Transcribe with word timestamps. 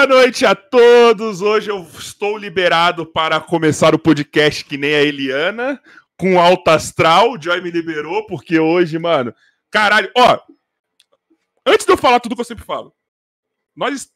Boa 0.00 0.08
noite 0.08 0.46
a 0.46 0.54
todos. 0.54 1.42
Hoje 1.42 1.70
eu 1.70 1.82
estou 1.82 2.38
liberado 2.38 3.04
para 3.04 3.38
começar 3.38 3.94
o 3.94 3.98
podcast 3.98 4.64
que 4.64 4.78
nem 4.78 4.94
a 4.94 5.02
Eliana, 5.02 5.78
com 6.16 6.40
alta 6.40 6.72
astral. 6.72 7.32
O 7.32 7.38
Joy 7.38 7.60
me 7.60 7.70
liberou, 7.70 8.24
porque 8.24 8.58
hoje, 8.58 8.98
mano. 8.98 9.34
Caralho, 9.70 10.10
ó. 10.16 10.40
Antes 11.66 11.84
de 11.84 11.92
eu 11.92 11.98
falar 11.98 12.18
tudo 12.18 12.34
que 12.34 12.40
eu 12.40 12.46
sempre 12.46 12.64
falo, 12.64 12.94
nós 13.76 14.10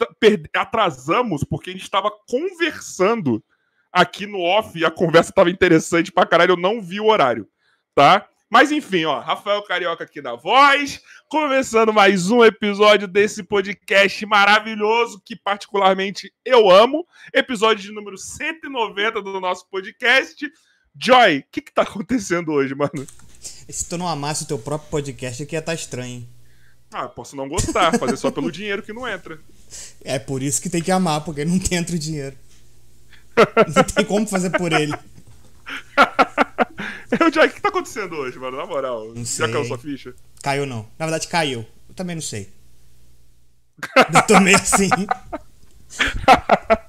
atrasamos 0.57 1.45
porque 1.45 1.69
a 1.69 1.73
gente 1.75 1.83
estava 1.83 2.11
conversando 2.27 3.45
aqui 3.93 4.27
no 4.27 4.41
off 4.41 4.79
e 4.79 4.87
a 4.87 4.91
conversa 4.91 5.33
estava 5.33 5.51
interessante 5.51 6.11
pra 6.11 6.25
caralho. 6.25 6.53
Eu 6.53 6.57
não 6.57 6.81
vi 6.81 6.99
o 6.99 7.09
horário, 7.09 7.47
tá? 7.95 8.27
Mas 8.55 8.71
enfim, 8.71 9.05
ó, 9.05 9.19
Rafael 9.19 9.61
Carioca 9.65 10.05
aqui 10.05 10.23
na 10.23 10.37
voz, 10.37 11.01
começando 11.29 11.93
mais 11.93 12.31
um 12.31 12.45
episódio 12.45 13.09
desse 13.09 13.43
podcast 13.43 14.25
maravilhoso 14.27 15.21
que 15.25 15.35
particularmente 15.35 16.33
eu 16.45 16.71
amo, 16.71 17.05
episódio 17.33 17.83
de 17.83 17.91
número 17.91 18.17
190 18.17 19.21
do 19.21 19.41
nosso 19.41 19.69
podcast. 19.69 20.49
Joy, 20.97 21.39
o 21.39 21.45
que 21.51 21.63
que 21.63 21.75
tá 21.75 21.83
acontecendo 21.83 22.53
hoje, 22.53 22.77
mano? 22.77 23.05
Se 23.41 23.89
tu 23.89 23.99
não 23.99 24.07
amasse 24.07 24.45
o 24.45 24.47
teu 24.47 24.61
próprio 24.61 24.89
podcast, 24.89 25.43
aqui 25.43 25.57
ia 25.57 25.59
estar 25.59 25.73
tá 25.73 25.75
estranho. 25.75 26.25
Ah, 26.93 27.09
posso 27.09 27.35
não 27.35 27.49
gostar, 27.49 27.99
fazer 27.99 28.17
só 28.17 28.31
pelo 28.31 28.53
dinheiro 28.53 28.85
que 28.85 28.93
não 28.93 29.09
entra. 29.09 29.37
É 30.05 30.17
por 30.17 30.45
isso 30.45 30.63
que 30.63 30.71
tem 30.71 30.81
que 30.81 30.93
amar, 30.93 31.25
porque 31.25 31.45
não 31.45 31.59
tem 31.59 31.77
entra 31.77 31.97
o 31.97 31.99
dinheiro. 31.99 32.37
Não 33.75 33.83
tem 33.83 34.05
como 34.05 34.29
fazer 34.29 34.51
por 34.51 34.73
ele. 34.73 34.95
Eu, 37.21 37.31
Jack, 37.31 37.53
o 37.53 37.55
que 37.57 37.63
tá 37.63 37.69
acontecendo 37.69 38.17
hoje, 38.17 38.39
mano? 38.39 38.57
Na 38.57 38.67
moral. 38.67 39.13
Não 39.15 39.25
sei. 39.25 39.47
Já 39.47 39.53
caiu 39.53 39.65
sua 39.65 39.79
ficha? 39.79 40.15
Caiu 40.43 40.67
não. 40.67 40.89
Na 40.99 41.07
verdade, 41.07 41.29
caiu. 41.29 41.67
Eu 41.89 41.95
também 41.95 42.17
não 42.17 42.23
sei. 42.23 42.53
Eu 44.15 44.27
tô 44.27 44.41
meio 44.41 44.57
assim. 44.57 44.89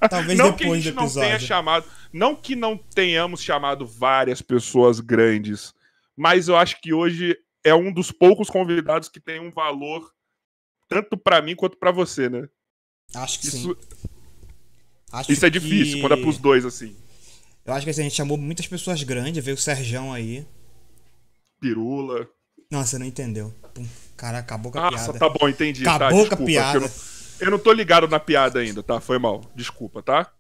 Talvez 0.09 0.37
não 0.37 0.51
depois 0.51 0.57
que 0.59 0.89
a 0.89 0.91
gente 0.91 0.95
não 0.95 1.09
tenha 1.09 1.39
chamado. 1.39 1.85
Não 2.11 2.35
que 2.35 2.55
não 2.55 2.77
tenhamos 2.77 3.41
chamado 3.41 3.85
várias 3.85 4.41
pessoas 4.41 4.99
grandes, 4.99 5.73
mas 6.15 6.47
eu 6.47 6.55
acho 6.55 6.79
que 6.79 6.93
hoje 6.93 7.37
é 7.63 7.73
um 7.73 7.91
dos 7.91 8.11
poucos 8.11 8.49
convidados 8.49 9.09
que 9.09 9.19
tem 9.19 9.39
um 9.39 9.51
valor 9.51 10.13
tanto 10.87 11.17
para 11.17 11.41
mim 11.41 11.55
quanto 11.55 11.77
para 11.77 11.91
você, 11.91 12.29
né? 12.29 12.47
Acho 13.13 13.39
que 13.39 13.47
isso, 13.47 13.57
sim. 13.57 13.75
Acho 15.11 15.31
isso 15.31 15.45
é 15.45 15.49
difícil 15.49 15.99
quando 16.01 16.13
é 16.13 16.21
pros 16.21 16.37
dois, 16.37 16.65
assim. 16.65 16.95
Eu 17.65 17.73
acho 17.73 17.85
que 17.85 17.89
assim, 17.89 18.01
a 18.01 18.03
gente 18.03 18.15
chamou 18.15 18.37
muitas 18.37 18.67
pessoas 18.67 19.01
grandes, 19.01 19.43
veio 19.43 19.55
o 19.55 19.59
Serjão 19.59 20.13
aí. 20.13 20.45
Pirula. 21.59 22.29
Nossa, 22.69 22.91
você 22.91 22.97
não 22.99 23.05
entendeu. 23.05 23.53
Cara, 24.15 24.39
acabou 24.39 24.71
com 24.71 24.77
a 24.77 24.91
Nossa, 24.91 25.11
piada. 25.11 25.19
tá 25.19 25.29
bom, 25.29 25.49
entendi. 25.49 25.81
Acabou 25.81 25.99
tá, 25.99 26.09
desculpa, 26.09 26.37
com 26.37 26.43
a 26.43 26.45
piada. 26.45 26.77
Eu 26.77 26.81
não, 26.81 26.89
eu 27.41 27.51
não, 27.51 27.59
tô 27.59 27.73
ligado 27.73 28.07
na 28.07 28.19
piada 28.19 28.59
ainda, 28.59 28.83
tá? 28.83 29.01
Foi 29.01 29.17
mal. 29.17 29.41
Desculpa, 29.55 30.03
tá? 30.03 30.31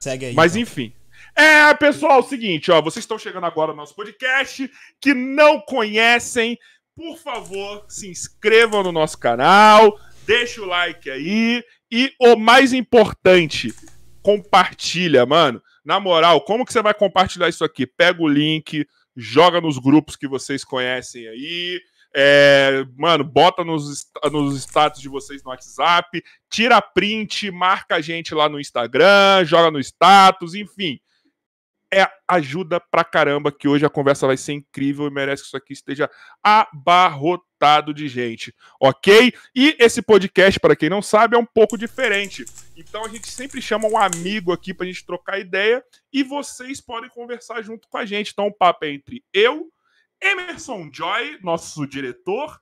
Segue 0.00 0.26
aí. 0.26 0.34
Mas 0.34 0.56
então. 0.56 0.62
enfim. 0.62 0.92
É, 1.36 1.72
pessoal, 1.74 2.18
é 2.18 2.20
o 2.20 2.28
seguinte, 2.28 2.70
ó. 2.70 2.80
Vocês 2.80 3.02
estão 3.02 3.18
chegando 3.18 3.44
agora 3.44 3.72
no 3.72 3.78
nosso 3.78 3.94
podcast, 3.94 4.70
que 5.00 5.14
não 5.14 5.60
conhecem, 5.60 6.58
por 6.96 7.18
favor, 7.18 7.84
se 7.88 8.08
inscrevam 8.08 8.82
no 8.82 8.92
nosso 8.92 9.18
canal, 9.18 9.98
deixa 10.26 10.60
o 10.60 10.66
like 10.66 11.10
aí. 11.10 11.62
E 11.90 12.12
o 12.18 12.36
mais 12.36 12.72
importante, 12.72 13.74
compartilha, 14.22 15.24
mano. 15.26 15.62
Na 15.84 15.98
moral, 15.98 16.40
como 16.42 16.64
que 16.64 16.72
você 16.72 16.82
vai 16.82 16.94
compartilhar 16.94 17.48
isso 17.48 17.64
aqui? 17.64 17.86
Pega 17.86 18.22
o 18.22 18.28
link, 18.28 18.86
joga 19.16 19.60
nos 19.60 19.78
grupos 19.78 20.16
que 20.16 20.28
vocês 20.28 20.64
conhecem 20.64 21.26
aí. 21.28 21.80
É, 22.14 22.84
mano, 22.96 23.24
bota 23.24 23.64
nos, 23.64 24.06
nos 24.30 24.56
status 24.58 25.00
de 25.00 25.08
vocês 25.08 25.42
no 25.42 25.50
WhatsApp, 25.50 26.22
tira 26.50 26.80
print, 26.80 27.50
marca 27.50 27.96
a 27.96 28.00
gente 28.00 28.34
lá 28.34 28.48
no 28.48 28.60
Instagram, 28.60 29.44
joga 29.44 29.70
no 29.70 29.80
status, 29.80 30.54
enfim 30.54 31.00
é 31.92 32.10
ajuda 32.26 32.80
pra 32.80 33.04
caramba, 33.04 33.52
que 33.52 33.68
hoje 33.68 33.84
a 33.84 33.90
conversa 33.90 34.26
vai 34.26 34.38
ser 34.38 34.54
incrível 34.54 35.06
e 35.06 35.10
merece 35.10 35.42
que 35.42 35.48
isso 35.48 35.56
aqui 35.56 35.74
esteja 35.74 36.10
abarrotado 36.42 37.92
de 37.92 38.08
gente, 38.08 38.54
ok? 38.80 39.34
E 39.54 39.76
esse 39.78 40.00
podcast, 40.00 40.58
para 40.58 40.74
quem 40.74 40.88
não 40.88 41.02
sabe, 41.02 41.36
é 41.36 41.38
um 41.38 41.44
pouco 41.44 41.76
diferente. 41.76 42.46
Então 42.74 43.04
a 43.04 43.08
gente 43.08 43.30
sempre 43.30 43.60
chama 43.60 43.88
um 43.88 43.98
amigo 43.98 44.52
aqui 44.52 44.72
pra 44.72 44.86
gente 44.86 45.04
trocar 45.04 45.38
ideia 45.38 45.84
e 46.10 46.22
vocês 46.22 46.80
podem 46.80 47.10
conversar 47.10 47.60
junto 47.62 47.86
com 47.88 47.98
a 47.98 48.06
gente. 48.06 48.32
Então 48.32 48.46
o 48.46 48.54
papo 48.54 48.86
é 48.86 48.90
entre 48.90 49.22
eu, 49.30 49.70
Emerson 50.20 50.88
Joy, 50.90 51.38
nosso 51.42 51.86
diretor, 51.86 52.58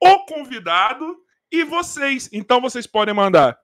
o 0.00 0.24
convidado 0.24 1.18
e 1.50 1.62
vocês. 1.62 2.30
Então 2.32 2.58
vocês 2.58 2.86
podem 2.86 3.12
mandar 3.12 3.58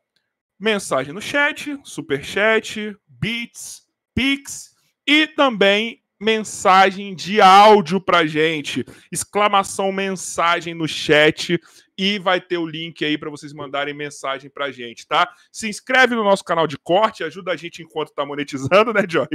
mensagem 0.61 1.15
no 1.15 1.23
chat, 1.23 1.81
super 1.83 2.23
chat, 2.23 2.95
beats, 3.09 3.87
pix 4.15 4.77
e 5.09 5.27
também 5.27 6.03
mensagem 6.21 7.15
de 7.15 7.41
áudio 7.41 7.99
pra 7.99 8.27
gente. 8.27 8.85
Exclamação 9.11 9.91
mensagem 9.91 10.75
no 10.75 10.87
chat 10.87 11.59
e 11.97 12.19
vai 12.19 12.43
ter 12.43 12.59
o 12.59 12.67
link 12.67 13.03
aí 13.03 13.17
para 13.17 13.31
vocês 13.31 13.55
mandarem 13.55 13.95
mensagem 13.95 14.51
pra 14.51 14.71
gente, 14.71 15.07
tá? 15.07 15.27
Se 15.51 15.67
inscreve 15.67 16.15
no 16.15 16.23
nosso 16.23 16.45
canal 16.45 16.67
de 16.67 16.77
corte, 16.77 17.25
ajuda 17.25 17.53
a 17.53 17.57
gente 17.57 17.83
enquanto 17.83 18.13
tá 18.13 18.27
monetizando, 18.27 18.93
né, 18.93 19.03
Joy? 19.09 19.27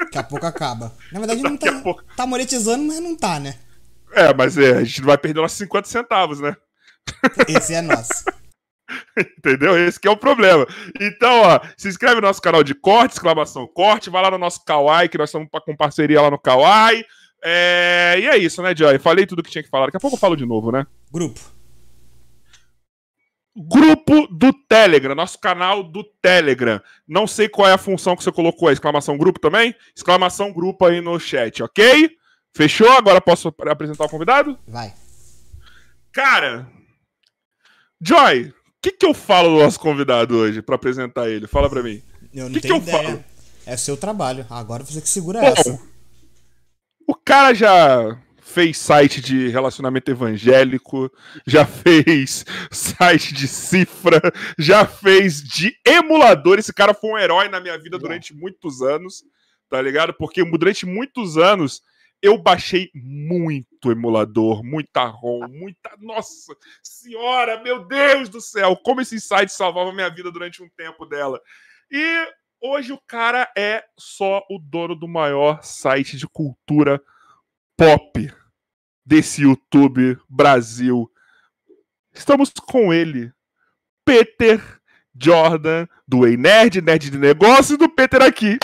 Daqui 0.00 0.18
a 0.18 0.24
pouco 0.24 0.44
acaba. 0.44 0.92
Na 1.12 1.20
verdade 1.20 1.42
não 1.42 1.56
tá, 1.56 1.80
pouco... 1.80 2.02
tá 2.16 2.26
monetizando, 2.26 2.84
mas 2.84 2.98
não 2.98 3.16
tá, 3.16 3.38
né? 3.38 3.56
É, 4.12 4.34
mas 4.34 4.58
é, 4.58 4.78
a 4.78 4.84
gente 4.84 5.02
vai 5.02 5.16
perder 5.16 5.40
nossos 5.40 5.58
50 5.58 5.86
centavos, 5.86 6.40
né? 6.40 6.56
Esse 7.46 7.74
é 7.74 7.82
nosso. 7.82 8.24
Entendeu? 9.38 9.78
Esse 9.78 9.98
é 10.04 10.10
o 10.10 10.16
problema. 10.16 10.66
Então, 11.00 11.42
ó, 11.42 11.60
se 11.76 11.88
inscreve 11.88 12.16
no 12.16 12.26
nosso 12.26 12.40
canal 12.40 12.62
de 12.62 12.74
corte, 12.74 13.12
exclamação 13.12 13.66
corte, 13.66 14.10
vai 14.10 14.22
lá 14.22 14.30
no 14.30 14.38
nosso 14.38 14.64
Kawaii, 14.64 15.08
que 15.08 15.18
nós 15.18 15.28
estamos 15.28 15.48
com 15.50 15.76
parceria 15.76 16.20
lá 16.20 16.30
no 16.30 16.38
Kawaii. 16.38 17.04
É... 17.44 18.16
E 18.18 18.26
é 18.26 18.36
isso, 18.36 18.62
né, 18.62 18.74
Joy? 18.74 18.98
Falei 18.98 19.26
tudo 19.26 19.42
que 19.42 19.50
tinha 19.50 19.62
que 19.62 19.70
falar. 19.70 19.86
Daqui 19.86 19.96
a 19.96 20.00
pouco 20.00 20.16
eu 20.16 20.20
falo 20.20 20.36
de 20.36 20.46
novo, 20.46 20.72
né? 20.72 20.86
Grupo. 21.12 21.40
Grupo 23.60 24.28
do 24.28 24.52
Telegram, 24.68 25.16
nosso 25.16 25.38
canal 25.40 25.82
do 25.82 26.04
Telegram. 26.22 26.80
Não 27.06 27.26
sei 27.26 27.48
qual 27.48 27.68
é 27.68 27.72
a 27.72 27.78
função 27.78 28.14
que 28.14 28.22
você 28.22 28.30
colocou 28.30 28.68
aí. 28.68 28.74
Exclamação 28.74 29.18
grupo 29.18 29.40
também? 29.40 29.74
Exclamação 29.96 30.52
grupo 30.52 30.86
aí 30.86 31.00
no 31.00 31.18
chat, 31.18 31.62
ok? 31.62 32.10
Fechou? 32.54 32.90
Agora 32.92 33.20
posso 33.20 33.52
apresentar 33.68 34.04
o 34.04 34.08
convidado? 34.08 34.56
Vai. 34.66 34.94
Cara, 36.12 36.68
Joy, 38.00 38.54
que, 38.82 38.92
que 38.92 39.06
eu 39.06 39.14
falo 39.14 39.50
do 39.50 39.62
nosso 39.62 39.78
convidado 39.80 40.36
hoje 40.36 40.62
para 40.62 40.76
apresentar 40.76 41.28
ele? 41.28 41.46
Fala 41.46 41.68
para 41.68 41.82
mim. 41.82 42.02
Eu 42.32 42.44
não 42.44 42.52
que 42.52 42.60
tenho 42.60 42.80
que 42.80 42.88
ideia. 42.88 43.02
Falo? 43.02 43.24
É 43.66 43.76
seu 43.76 43.96
trabalho. 43.96 44.46
Agora 44.48 44.84
você 44.84 45.00
que 45.00 45.08
segura 45.08 45.40
Bom, 45.40 45.46
essa. 45.46 45.80
O 47.06 47.14
cara 47.14 47.54
já 47.54 48.18
fez 48.40 48.78
site 48.78 49.20
de 49.20 49.48
relacionamento 49.48 50.10
evangélico, 50.10 51.10
já 51.46 51.66
fez 51.66 52.44
site 52.72 53.34
de 53.34 53.46
cifra, 53.46 54.20
já 54.58 54.86
fez 54.86 55.42
de 55.42 55.76
emulador. 55.86 56.58
Esse 56.58 56.72
cara 56.72 56.94
foi 56.94 57.10
um 57.10 57.18
herói 57.18 57.48
na 57.48 57.60
minha 57.60 57.78
vida 57.78 57.98
durante 57.98 58.34
muitos 58.34 58.80
anos, 58.80 59.22
tá 59.68 59.80
ligado? 59.82 60.14
Porque 60.14 60.42
durante 60.44 60.86
muitos 60.86 61.36
anos 61.36 61.82
eu 62.22 62.38
baixei 62.38 62.90
muito 62.94 63.67
emulador, 63.86 64.64
muita 64.64 65.04
ROM, 65.04 65.48
muita. 65.48 65.90
Nossa 65.98 66.54
senhora, 66.82 67.62
meu 67.62 67.86
Deus 67.86 68.28
do 68.28 68.40
céu! 68.40 68.76
Como 68.76 69.00
esse 69.00 69.20
site 69.20 69.50
salvava 69.50 69.92
minha 69.92 70.10
vida 70.10 70.30
durante 70.30 70.62
um 70.62 70.68
tempo 70.76 71.06
dela. 71.06 71.40
E 71.90 72.28
hoje 72.60 72.92
o 72.92 73.00
cara 73.06 73.50
é 73.56 73.84
só 73.96 74.42
o 74.50 74.58
dono 74.58 74.94
do 74.94 75.06
maior 75.06 75.62
site 75.62 76.16
de 76.16 76.26
cultura 76.26 77.00
pop 77.76 78.32
desse 79.06 79.42
YouTube 79.42 80.18
Brasil. 80.28 81.10
Estamos 82.12 82.50
com 82.50 82.92
ele, 82.92 83.32
Peter 84.04 84.60
Jordan, 85.14 85.86
do 86.06 86.26
Ei 86.26 86.36
Nerd, 86.36 86.80
Nerd 86.80 87.10
de 87.10 87.18
Negócios, 87.18 87.78
do 87.78 87.88
Peter 87.88 88.22
aqui. 88.22 88.58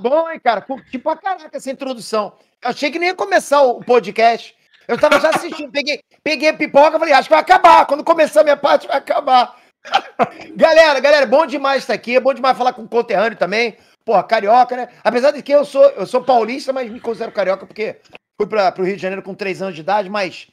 Bom, 0.00 0.30
hein, 0.30 0.40
cara? 0.42 0.62
Curti 0.62 0.98
pra 0.98 1.14
caraca 1.14 1.54
essa 1.54 1.70
introdução. 1.70 2.32
Eu 2.62 2.70
achei 2.70 2.90
que 2.90 2.98
nem 2.98 3.10
ia 3.10 3.14
começar 3.14 3.60
o 3.60 3.84
podcast. 3.84 4.56
Eu 4.88 4.98
tava 4.98 5.20
já 5.20 5.28
assistindo, 5.28 5.70
peguei, 5.70 6.00
peguei 6.24 6.48
a 6.48 6.56
pipoca 6.56 6.98
falei, 6.98 7.12
acho 7.12 7.28
que 7.28 7.34
vai 7.34 7.42
acabar. 7.42 7.84
Quando 7.84 8.02
começar 8.02 8.40
a 8.40 8.44
minha 8.44 8.56
parte, 8.56 8.88
vai 8.88 8.96
acabar. 8.96 9.60
galera, 10.56 10.98
galera, 11.00 11.26
bom 11.26 11.44
demais 11.44 11.82
estar 11.82 11.92
aqui. 11.92 12.16
É 12.16 12.20
bom 12.20 12.32
demais 12.32 12.56
falar 12.56 12.72
com 12.72 12.82
o 12.82 12.88
conterrâneo 12.88 13.36
também. 13.36 13.76
Porra, 14.02 14.22
carioca, 14.22 14.74
né? 14.74 14.88
Apesar 15.04 15.32
de 15.32 15.42
que 15.42 15.52
eu 15.52 15.66
sou, 15.66 15.84
eu 15.90 16.06
sou 16.06 16.24
paulista, 16.24 16.72
mas 16.72 16.90
me 16.90 16.98
considero 16.98 17.30
carioca 17.30 17.66
porque 17.66 18.00
fui 18.40 18.48
para 18.48 18.74
o 18.78 18.82
Rio 18.82 18.96
de 18.96 19.02
Janeiro 19.02 19.22
com 19.22 19.34
3 19.34 19.60
anos 19.60 19.74
de 19.74 19.82
idade, 19.82 20.08
mas 20.08 20.48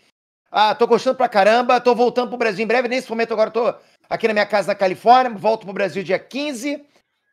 ah, 0.51 0.75
tô 0.75 0.85
gostando 0.85 1.15
pra 1.15 1.29
caramba, 1.29 1.79
tô 1.79 1.95
voltando 1.95 2.27
pro 2.27 2.37
Brasil 2.37 2.65
em 2.65 2.67
breve. 2.67 2.89
Nesse 2.89 3.09
momento 3.09 3.31
agora 3.31 3.49
tô 3.49 3.73
aqui 4.09 4.27
na 4.27 4.33
minha 4.33 4.45
casa 4.45 4.67
na 4.67 4.75
Califórnia, 4.75 5.33
volto 5.37 5.63
pro 5.63 5.73
Brasil 5.73 6.03
dia 6.03 6.19
15. 6.19 6.85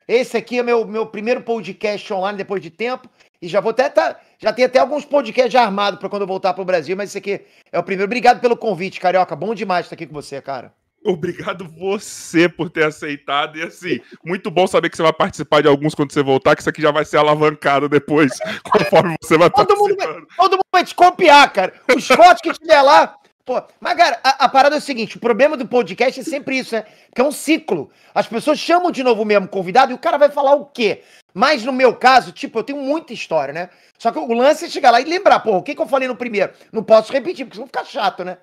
Esse 0.07 0.37
aqui 0.37 0.59
é 0.59 0.63
meu, 0.63 0.87
meu 0.87 1.07
primeiro 1.07 1.41
podcast 1.41 2.13
online 2.13 2.39
depois 2.39 2.63
de 2.63 2.71
tempo. 2.71 3.09
E 3.41 3.49
já 3.49 3.61
vou 3.61 3.71
até. 3.71 3.89
Tá, 3.89 4.19
já 4.39 4.53
tem 4.53 4.65
até 4.65 4.79
alguns 4.79 5.05
podcasts 5.05 5.53
já 5.53 5.63
armados 5.63 5.99
para 5.99 6.09
quando 6.09 6.23
eu 6.23 6.29
voltar 6.29 6.55
pro 6.55 6.65
Brasil, 6.65 6.97
mas 6.97 7.11
esse 7.11 7.19
aqui 7.19 7.41
é 7.73 7.79
o 7.79 7.83
primeiro. 7.83 8.09
Obrigado 8.09 8.41
pelo 8.41 8.57
convite, 8.57 9.01
Carioca. 9.01 9.35
Bom 9.35 9.55
demais 9.55 9.87
estar 9.87 9.95
aqui 9.95 10.07
com 10.07 10.15
você, 10.15 10.41
cara. 10.41 10.73
Obrigado 11.05 11.69
você 11.69 12.49
por 12.49 12.71
ter 12.71 12.85
aceitado. 12.85 13.59
E 13.59 13.63
assim, 13.63 14.01
muito 14.25 14.51
bom 14.51 14.67
saber 14.67 14.89
que 14.89 14.97
você 14.97 15.03
vai 15.03 15.13
participar 15.13 15.61
de 15.61 15.69
alguns 15.69 15.95
quando 15.95 16.13
você 16.13 16.23
voltar, 16.23 16.57
que 16.57 16.63
isso 16.63 16.71
aqui 16.71 16.81
já 16.81 16.91
vai 16.91 17.05
ser 17.05 17.19
alavancado 17.19 17.91
depois, 17.91 18.33
conforme 18.65 19.15
você 19.23 19.37
vai 19.37 19.51
todo 19.51 19.77
mundo 19.77 19.95
vai, 19.97 20.07
todo 20.37 20.53
mundo 20.53 20.67
vai 20.73 20.85
te 20.85 20.95
copiar, 20.95 21.53
cara. 21.53 21.75
Os 21.95 22.07
fotos 22.07 22.41
que 22.41 22.53
tiver 22.55 22.81
lá. 22.81 23.17
Pô, 23.45 23.63
mas, 23.79 23.97
cara, 23.97 24.19
a, 24.25 24.47
a, 24.47 24.49
parada 24.49 24.77
é 24.77 24.79
o 24.79 24.83
seguinte: 24.83 25.19
o 25.19 25.21
problema 25.21 25.57
do 25.57 25.69
podcast 25.69 26.19
é 26.19 26.25
sempre 26.25 26.59
isso, 26.59 26.75
né? 26.75 26.87
Que 27.15 27.21
é 27.21 27.25
um 27.25 27.31
ciclo. 27.31 27.91
As 28.15 28.27
pessoas 28.27 28.59
chamam 28.59 28.91
de 28.91 29.03
novo 29.03 29.23
o 29.23 29.27
mesmo 29.27 29.47
convidado 29.49 29.93
e 29.93 29.95
o 29.95 29.99
cara 29.99 30.17
vai 30.17 30.31
falar 30.31 30.55
o 30.55 30.65
quê? 30.65 31.03
Mas 31.35 31.63
no 31.63 31.73
meu 31.73 31.95
caso, 31.95 32.33
tipo, 32.33 32.59
eu 32.59 32.65
tenho 32.65 32.79
muita 32.79 33.13
história, 33.13 33.53
né? 33.53 33.69
Só 33.99 34.11
que 34.11 34.19
o 34.19 34.33
lance 34.33 34.65
é 34.65 34.69
chegar 34.69 34.91
lá 34.91 35.01
e 35.01 35.05
lembrar, 35.05 35.41
pô, 35.41 35.57
o 35.57 35.63
que, 35.63 35.75
que 35.75 35.83
eu 35.83 35.87
falei 35.87 36.09
no 36.09 36.17
primeiro? 36.17 36.55
Não 36.73 36.83
posso 36.83 37.13
repetir, 37.13 37.45
porque 37.45 37.57
senão 37.57 37.67
fica 37.67 37.85
chato, 37.85 38.25
né? 38.25 38.39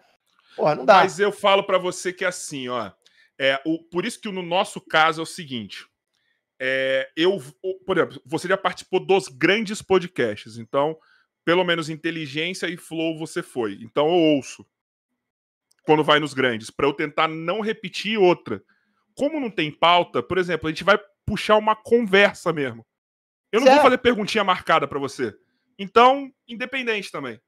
Porra, 0.56 0.76
não 0.76 0.86
dá. 0.86 0.98
Mas 0.98 1.20
eu 1.20 1.32
falo 1.32 1.64
para 1.64 1.80
você 1.80 2.14
que 2.14 2.24
é 2.24 2.28
assim, 2.28 2.70
ó. 2.70 2.92
É, 3.40 3.60
o, 3.66 3.80
por 3.80 4.06
isso 4.06 4.22
que 4.22 4.30
no 4.30 4.44
nosso 4.44 4.80
caso 4.80 5.22
é 5.22 5.24
o 5.24 5.26
seguinte. 5.26 5.88
É, 6.60 7.10
eu, 7.18 7.42
por 7.88 7.98
exemplo, 7.98 8.22
você 8.24 8.48
já 8.48 8.56
participou 8.56 9.00
dos 9.00 9.28
grandes 9.28 9.82
podcasts, 9.82 10.60
então, 10.60 10.96
pelo 11.44 11.64
menos 11.64 11.90
inteligência 11.90 12.68
e 12.68 12.78
flow 12.78 13.18
você 13.18 13.42
foi. 13.42 13.80
Então 13.82 14.06
eu 14.06 14.36
ouço 14.36 14.64
quando 15.84 16.04
vai 16.04 16.20
nos 16.20 16.34
grandes, 16.34 16.70
para 16.70 16.86
eu 16.86 16.94
tentar 16.94 17.28
não 17.28 17.62
repetir 17.62 18.18
outra. 18.18 18.62
Como 19.16 19.40
não 19.40 19.50
tem 19.50 19.72
pauta, 19.72 20.22
por 20.22 20.38
exemplo, 20.38 20.68
a 20.68 20.72
gente 20.72 20.84
vai 20.84 21.00
puxar 21.26 21.58
uma 21.58 21.76
conversa 21.76 22.54
mesmo. 22.54 22.86
Eu 23.52 23.60
não 23.60 23.68
certo. 23.68 23.78
vou 23.78 23.84
fazer 23.86 23.98
perguntinha 23.98 24.44
marcada 24.44 24.88
para 24.88 25.00
você. 25.00 25.34
Então, 25.78 26.32
independente 26.48 27.12
também. 27.12 27.40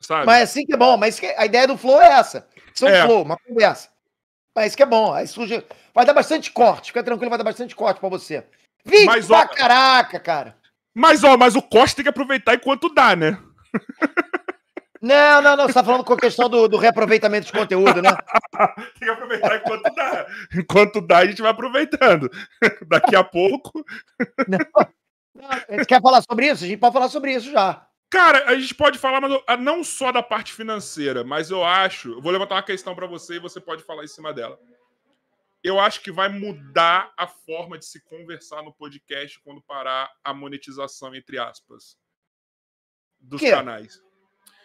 Sabe? 0.00 0.26
Mas 0.26 0.50
assim 0.50 0.64
que 0.64 0.72
é 0.72 0.76
bom, 0.76 0.96
mas 0.96 1.20
a 1.36 1.44
ideia 1.44 1.66
do 1.66 1.76
flow 1.76 2.00
é 2.00 2.06
essa. 2.06 2.48
São 2.74 2.88
é. 2.88 3.04
flow, 3.04 3.22
uma 3.22 3.36
conversa. 3.36 3.90
Mas 4.54 4.68
isso 4.68 4.76
que 4.76 4.82
é 4.82 4.86
bom. 4.86 5.12
Aí 5.12 5.26
surge. 5.26 5.64
Vai 5.94 6.04
dar 6.04 6.14
bastante 6.14 6.50
corte. 6.50 6.88
Fica 6.88 7.02
tranquilo, 7.02 7.28
vai 7.28 7.38
dar 7.38 7.44
bastante 7.44 7.74
corte 7.74 8.00
pra 8.00 8.08
você. 8.08 8.46
Vídeo 8.84 9.06
mas, 9.06 9.26
pra 9.26 9.40
ó, 9.40 9.48
caraca, 9.48 10.18
cara. 10.18 10.56
Mas, 10.94 11.22
ó, 11.22 11.36
mas 11.36 11.54
o 11.54 11.62
corte 11.62 11.96
tem 11.96 12.02
que 12.02 12.08
aproveitar 12.08 12.54
enquanto 12.54 12.92
dá, 12.92 13.14
né? 13.14 13.38
Não, 15.00 15.40
não, 15.40 15.56
não. 15.56 15.66
Você 15.66 15.72
tá 15.72 15.82
falando 15.82 16.04
com 16.04 16.12
a 16.12 16.18
questão 16.18 16.48
do, 16.48 16.68
do 16.68 16.76
reaproveitamento 16.76 17.46
de 17.46 17.52
conteúdo, 17.52 18.02
né? 18.02 18.10
tem 18.98 19.08
que 19.08 19.10
aproveitar 19.10 19.56
enquanto 19.56 19.94
dá. 19.94 20.26
Enquanto 20.54 21.00
dá, 21.00 21.18
a 21.18 21.26
gente 21.26 21.40
vai 21.40 21.50
aproveitando. 21.50 22.30
Daqui 22.86 23.16
a 23.16 23.24
pouco. 23.24 23.84
Não, 24.46 24.58
não, 25.34 25.84
quer 25.86 26.02
falar 26.02 26.22
sobre 26.22 26.50
isso? 26.50 26.64
A 26.64 26.66
gente 26.66 26.78
pode 26.78 26.92
falar 26.92 27.08
sobre 27.08 27.32
isso 27.32 27.50
já. 27.50 27.86
Cara, 28.10 28.50
a 28.50 28.54
gente 28.56 28.74
pode 28.74 28.98
falar 28.98 29.20
mas 29.20 29.40
ah, 29.46 29.56
não 29.56 29.84
só 29.84 30.10
da 30.10 30.22
parte 30.22 30.52
financeira, 30.52 31.24
mas 31.24 31.50
eu 31.50 31.64
acho. 31.64 32.12
Eu 32.12 32.20
vou 32.20 32.32
levantar 32.32 32.56
uma 32.56 32.62
questão 32.62 32.94
para 32.94 33.06
você 33.06 33.36
e 33.36 33.40
você 33.40 33.60
pode 33.60 33.84
falar 33.84 34.04
em 34.04 34.08
cima 34.08 34.34
dela. 34.34 34.58
Eu 35.62 35.78
acho 35.78 36.00
que 36.00 36.10
vai 36.10 36.28
mudar 36.28 37.12
a 37.16 37.26
forma 37.26 37.78
de 37.78 37.84
se 37.84 38.00
conversar 38.00 38.62
no 38.62 38.72
podcast 38.72 39.38
quando 39.40 39.62
parar 39.62 40.10
a 40.24 40.34
monetização, 40.34 41.14
entre 41.14 41.38
aspas, 41.38 41.96
dos 43.20 43.40
que? 43.40 43.50
canais. 43.50 44.02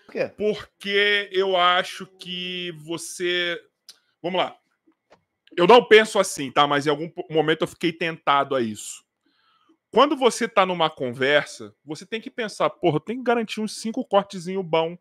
Por 0.05 0.11
quê? 0.11 0.31
Porque 0.37 1.29
eu 1.31 1.57
acho 1.57 2.05
que 2.19 2.71
você. 2.83 3.59
Vamos 4.21 4.39
lá. 4.39 4.55
Eu 5.57 5.67
não 5.67 5.83
penso 5.83 6.19
assim, 6.19 6.51
tá? 6.51 6.67
Mas 6.67 6.85
em 6.85 6.89
algum 6.89 7.09
momento 7.29 7.61
eu 7.61 7.67
fiquei 7.67 7.93
tentado 7.93 8.55
a 8.55 8.61
isso 8.61 9.05
quando 9.95 10.17
você 10.17 10.45
tá 10.45 10.65
numa 10.65 10.89
conversa, 10.89 11.73
você 11.81 12.05
tem 12.05 12.19
que 12.19 12.29
pensar, 12.29 12.69
porra, 12.69 12.99
tem 12.99 13.15
que 13.15 13.23
garantir 13.23 13.61
uns 13.61 13.79
cinco 13.79 14.03
cortezinho 14.03 14.61
bom 14.61 14.97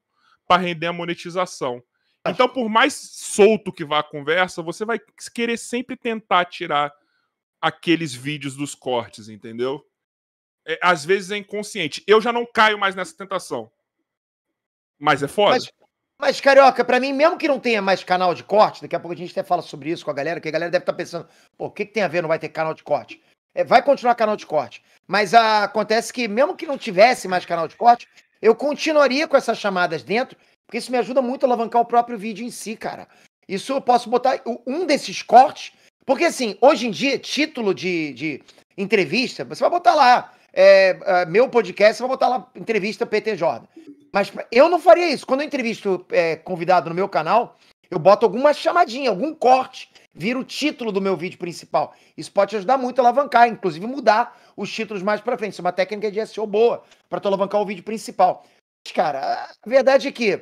para 0.46 0.62
render 0.62 0.86
a 0.86 0.92
monetização. 0.92 1.82
Então, 2.24 2.48
por 2.48 2.68
mais 2.68 2.94
solto 2.94 3.72
que 3.72 3.84
vá 3.84 3.98
a 3.98 4.04
conversa, 4.04 4.62
você 4.62 4.84
vai 4.84 5.00
querer 5.34 5.56
sempre 5.56 5.96
tentar 5.96 6.44
tirar 6.44 6.94
aqueles 7.60 8.14
vídeos 8.14 8.54
dos 8.54 8.76
cortes, 8.76 9.28
entendeu? 9.28 9.84
É, 10.64 10.78
às 10.80 11.04
vezes 11.04 11.32
é 11.32 11.38
inconsciente. 11.38 12.04
Eu 12.06 12.20
já 12.20 12.32
não 12.32 12.46
caio 12.46 12.78
mais 12.78 12.94
nessa 12.94 13.16
tentação. 13.16 13.72
Mas 15.04 15.22
é 15.22 15.28
foda. 15.28 15.50
Mas, 15.50 15.70
mas, 16.18 16.40
Carioca, 16.40 16.82
para 16.82 16.98
mim, 16.98 17.12
mesmo 17.12 17.36
que 17.36 17.46
não 17.46 17.60
tenha 17.60 17.82
mais 17.82 18.02
canal 18.02 18.34
de 18.34 18.42
corte, 18.42 18.80
daqui 18.80 18.96
a 18.96 19.00
pouco 19.00 19.12
a 19.12 19.16
gente 19.16 19.32
até 19.32 19.42
fala 19.42 19.60
sobre 19.60 19.90
isso 19.90 20.02
com 20.02 20.10
a 20.10 20.14
galera, 20.14 20.40
que 20.40 20.48
a 20.48 20.50
galera 20.50 20.70
deve 20.70 20.82
estar 20.82 20.92
tá 20.92 20.96
pensando, 20.96 21.28
pô, 21.58 21.66
o 21.66 21.70
que, 21.70 21.84
que 21.84 21.92
tem 21.92 22.02
a 22.02 22.08
ver, 22.08 22.22
não 22.22 22.28
vai 22.28 22.38
ter 22.38 22.48
canal 22.48 22.72
de 22.72 22.82
corte? 22.82 23.22
É, 23.54 23.62
vai 23.62 23.82
continuar 23.82 24.14
canal 24.14 24.34
de 24.34 24.46
corte. 24.46 24.82
Mas 25.06 25.34
a, 25.34 25.42
ah, 25.42 25.64
acontece 25.64 26.10
que, 26.10 26.26
mesmo 26.26 26.56
que 26.56 26.66
não 26.66 26.78
tivesse 26.78 27.28
mais 27.28 27.44
canal 27.44 27.68
de 27.68 27.76
corte, 27.76 28.08
eu 28.40 28.54
continuaria 28.54 29.28
com 29.28 29.36
essas 29.36 29.58
chamadas 29.58 30.02
dentro, 30.02 30.38
porque 30.66 30.78
isso 30.78 30.90
me 30.90 30.96
ajuda 30.96 31.20
muito 31.20 31.44
a 31.44 31.48
alavancar 31.48 31.82
o 31.82 31.86
próprio 31.86 32.16
vídeo 32.16 32.46
em 32.46 32.50
si, 32.50 32.74
cara. 32.74 33.06
Isso 33.46 33.74
eu 33.74 33.82
posso 33.82 34.08
botar 34.08 34.40
um 34.66 34.86
desses 34.86 35.20
cortes, 35.20 35.74
porque 36.06 36.24
assim, 36.24 36.56
hoje 36.62 36.86
em 36.86 36.90
dia, 36.90 37.18
título 37.18 37.74
de, 37.74 38.14
de 38.14 38.42
entrevista, 38.78 39.44
você 39.44 39.60
vai 39.60 39.70
botar 39.70 39.94
lá, 39.94 40.32
é, 40.54 40.98
é, 41.04 41.26
meu 41.26 41.48
podcast, 41.48 41.96
você 41.96 42.02
vai 42.02 42.10
botar 42.10 42.28
lá, 42.28 42.50
entrevista 42.54 43.04
PT 43.04 43.36
Jordan. 43.36 43.66
Mas 44.12 44.32
eu 44.52 44.68
não 44.68 44.78
faria 44.78 45.10
isso. 45.10 45.26
Quando 45.26 45.40
eu 45.40 45.46
entrevisto 45.46 46.06
é, 46.10 46.36
convidado 46.36 46.88
no 46.88 46.94
meu 46.94 47.08
canal, 47.08 47.58
eu 47.90 47.98
boto 47.98 48.24
alguma 48.24 48.52
chamadinha, 48.54 49.10
algum 49.10 49.34
corte 49.34 49.90
vira 50.14 50.38
o 50.38 50.44
título 50.44 50.92
do 50.92 51.00
meu 51.00 51.16
vídeo 51.16 51.38
principal. 51.38 51.92
Isso 52.16 52.30
pode 52.30 52.50
te 52.50 52.56
ajudar 52.56 52.78
muito 52.78 53.00
a 53.00 53.02
alavancar, 53.02 53.48
inclusive 53.48 53.84
mudar 53.86 54.40
os 54.56 54.72
títulos 54.72 55.02
mais 55.02 55.20
para 55.20 55.36
frente. 55.36 55.52
Isso 55.52 55.60
é 55.60 55.64
uma 55.64 55.72
técnica 55.72 56.10
de 56.10 56.24
SEO 56.24 56.46
boa 56.46 56.84
para 57.10 57.18
tu 57.18 57.26
alavancar 57.26 57.60
o 57.60 57.66
vídeo 57.66 57.82
principal. 57.82 58.46
Mas, 58.86 58.92
cara, 58.94 59.48
a 59.64 59.68
verdade 59.68 60.06
é 60.06 60.12
que 60.12 60.40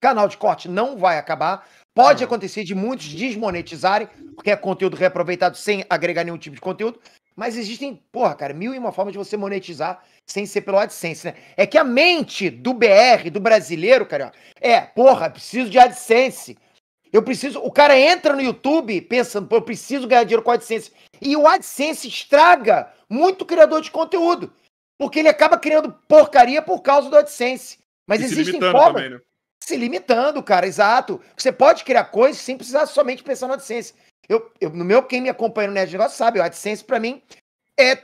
canal 0.00 0.28
de 0.28 0.38
corte 0.38 0.68
não 0.68 0.96
vai 0.96 1.18
acabar. 1.18 1.66
Pode 1.94 2.24
acontecer 2.24 2.64
de 2.64 2.74
muitos 2.74 3.08
desmonetizarem, 3.08 4.08
porque 4.34 4.50
é 4.50 4.56
conteúdo 4.56 4.96
reaproveitado 4.96 5.56
sem 5.56 5.84
agregar 5.88 6.24
nenhum 6.24 6.38
tipo 6.38 6.54
de 6.54 6.60
conteúdo. 6.60 7.00
Mas 7.36 7.54
existem, 7.56 8.02
porra, 8.10 8.34
cara, 8.34 8.54
mil 8.54 8.74
e 8.74 8.78
uma 8.78 8.90
formas 8.90 9.12
de 9.12 9.18
você 9.18 9.36
monetizar 9.36 10.02
sem 10.26 10.46
ser 10.46 10.62
pelo 10.62 10.78
AdSense, 10.78 11.26
né? 11.26 11.34
É 11.54 11.66
que 11.66 11.76
a 11.76 11.84
mente 11.84 12.48
do 12.48 12.72
BR, 12.72 13.28
do 13.30 13.38
brasileiro, 13.38 14.06
cara, 14.06 14.32
é, 14.58 14.80
porra, 14.80 15.28
preciso 15.28 15.68
de 15.68 15.78
AdSense. 15.78 16.56
Eu 17.12 17.22
preciso. 17.22 17.60
O 17.60 17.70
cara 17.70 17.98
entra 17.98 18.34
no 18.34 18.40
YouTube 18.40 19.00
pensando, 19.02 19.46
pô, 19.46 19.56
eu 19.56 19.62
preciso 19.62 20.08
ganhar 20.08 20.24
dinheiro 20.24 20.42
com 20.42 20.50
o 20.50 20.54
AdSense. 20.54 20.92
E 21.20 21.36
o 21.36 21.46
AdSense 21.46 22.08
estraga 22.08 22.90
muito 23.08 23.44
criador 23.44 23.82
de 23.82 23.90
conteúdo. 23.90 24.52
Porque 24.98 25.18
ele 25.18 25.28
acaba 25.28 25.58
criando 25.58 25.92
porcaria 26.08 26.62
por 26.62 26.80
causa 26.80 27.10
do 27.10 27.16
AdSense. 27.16 27.78
Mas 28.06 28.22
e 28.22 28.24
existem 28.24 28.60
formas. 28.60 29.02
Também, 29.02 29.10
né? 29.10 29.20
Se 29.62 29.76
limitando, 29.76 30.42
cara, 30.42 30.66
exato. 30.66 31.20
Você 31.36 31.52
pode 31.52 31.84
criar 31.84 32.04
coisas 32.04 32.40
sem 32.40 32.56
precisar 32.56 32.86
somente 32.86 33.22
pensar 33.22 33.46
no 33.46 33.54
AdSense. 33.54 33.94
Eu, 34.28 34.52
eu, 34.60 34.70
no 34.70 34.84
meu, 34.84 35.02
quem 35.02 35.20
me 35.20 35.28
acompanha 35.28 35.68
no 35.68 35.74
Nerd 35.74 35.92
Negócio 35.92 36.16
sabe, 36.16 36.38
o 36.38 36.42
AdSense 36.42 36.84
para 36.84 37.00
mim 37.00 37.22
é 37.78 38.02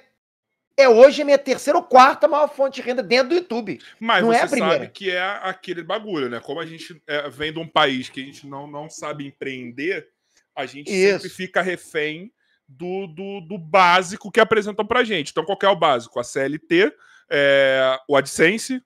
é 0.76 0.88
hoje 0.88 1.22
a 1.22 1.24
minha 1.24 1.38
terceira 1.38 1.78
ou 1.78 1.84
quarta 1.84 2.26
maior 2.26 2.48
fonte 2.48 2.76
de 2.76 2.86
renda 2.86 3.02
dentro 3.02 3.28
do 3.28 3.34
YouTube. 3.34 3.80
Mas 4.00 4.22
não 4.22 4.32
é 4.32 4.36
você 4.36 4.42
é 4.42 4.44
a 4.44 4.48
primeira. 4.48 4.74
sabe 4.84 4.88
que 4.88 5.10
é 5.10 5.22
aquele 5.42 5.82
bagulho, 5.82 6.28
né? 6.28 6.40
Como 6.40 6.60
a 6.60 6.66
gente 6.66 7.00
é, 7.06 7.28
vem 7.28 7.52
de 7.52 7.58
um 7.58 7.68
país 7.68 8.08
que 8.08 8.22
a 8.22 8.24
gente 8.24 8.46
não, 8.46 8.66
não 8.66 8.88
sabe 8.88 9.26
empreender, 9.26 10.08
a 10.54 10.66
gente 10.66 10.90
Isso. 10.90 11.12
sempre 11.12 11.28
fica 11.28 11.62
refém 11.62 12.32
do, 12.66 13.06
do, 13.06 13.40
do, 13.40 13.58
básico 13.58 14.30
que 14.30 14.40
apresentam 14.40 14.86
pra 14.86 15.04
gente. 15.04 15.30
Então, 15.30 15.44
qual 15.44 15.58
é 15.62 15.68
o 15.68 15.76
básico? 15.76 16.18
A 16.18 16.24
CLT, 16.24 16.94
é, 17.30 17.98
o 18.08 18.16
AdSense, 18.16 18.82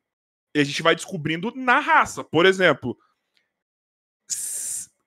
e 0.54 0.60
a 0.60 0.64
gente 0.64 0.82
vai 0.82 0.94
descobrindo 0.94 1.52
na 1.54 1.78
raça. 1.78 2.24
Por 2.24 2.46
exemplo, 2.46 2.98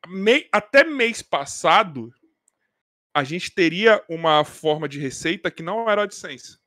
mei, 0.08 0.48
até 0.52 0.84
mês 0.84 1.22
passado, 1.22 2.14
a 3.20 3.24
gente 3.24 3.54
teria 3.54 4.04
uma 4.10 4.44
forma 4.44 4.88
de 4.88 5.00
receita 5.00 5.52
que 5.52 5.62
não 5.62 5.90
era 5.90 6.04
AdSense 6.04 6.58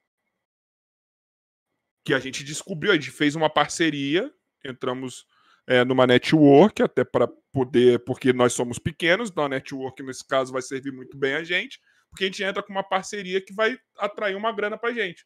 que 2.05 2.13
a 2.13 2.19
gente 2.19 2.45
descobriu, 2.45 2.93
a 2.93 2.95
gente 2.95 3.11
fez 3.11 3.35
uma 3.35 3.49
parceria, 3.49 4.33
entramos 4.65 5.25
é, 5.67 5.85
numa 5.85 6.07
network, 6.07 6.83
até 6.83 7.05
para 7.05 7.29
poder, 7.53 8.05
porque 8.05 8.33
nós 8.33 8.53
somos 8.53 8.79
pequenos, 8.79 9.31
então 9.31 9.45
a 9.45 9.49
network 9.49 10.03
nesse 10.03 10.27
caso 10.27 10.53
vai 10.53 10.63
servir 10.63 10.93
muito 10.93 11.17
bem 11.17 11.35
a 11.35 11.45
gente, 11.45 11.81
porque 12.11 12.25
a 12.25 12.27
gente 12.27 12.43
entra 12.43 12.63
com 12.63 12.73
uma 12.73 12.83
parceria 12.83 13.41
que 13.41 13.55
vai 13.55 13.79
atrair 13.97 14.35
uma 14.35 14.53
grana 14.53 14.77
para 14.77 14.93
gente. 14.93 15.25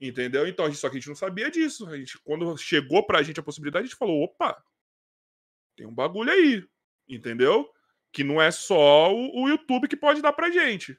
Entendeu? 0.00 0.46
Então, 0.46 0.70
só 0.74 0.88
que 0.90 0.96
a 0.96 0.98
gente 0.98 1.08
não 1.08 1.14
sabia 1.14 1.50
disso. 1.50 1.88
A 1.88 1.96
gente, 1.96 2.18
quando 2.22 2.56
chegou 2.58 3.06
para 3.06 3.18
a 3.18 3.22
gente 3.22 3.40
a 3.40 3.42
possibilidade, 3.42 3.84
a 3.84 3.88
gente 3.88 3.96
falou: 3.96 4.24
opa, 4.24 4.62
tem 5.74 5.86
um 5.86 5.94
bagulho 5.94 6.30
aí. 6.30 6.62
Entendeu? 7.08 7.66
Que 8.16 8.24
não 8.24 8.40
é 8.40 8.50
só 8.50 9.12
o, 9.12 9.42
o 9.42 9.46
YouTube 9.46 9.88
que 9.88 9.94
pode 9.94 10.22
dar 10.22 10.32
pra 10.32 10.50
gente. 10.50 10.96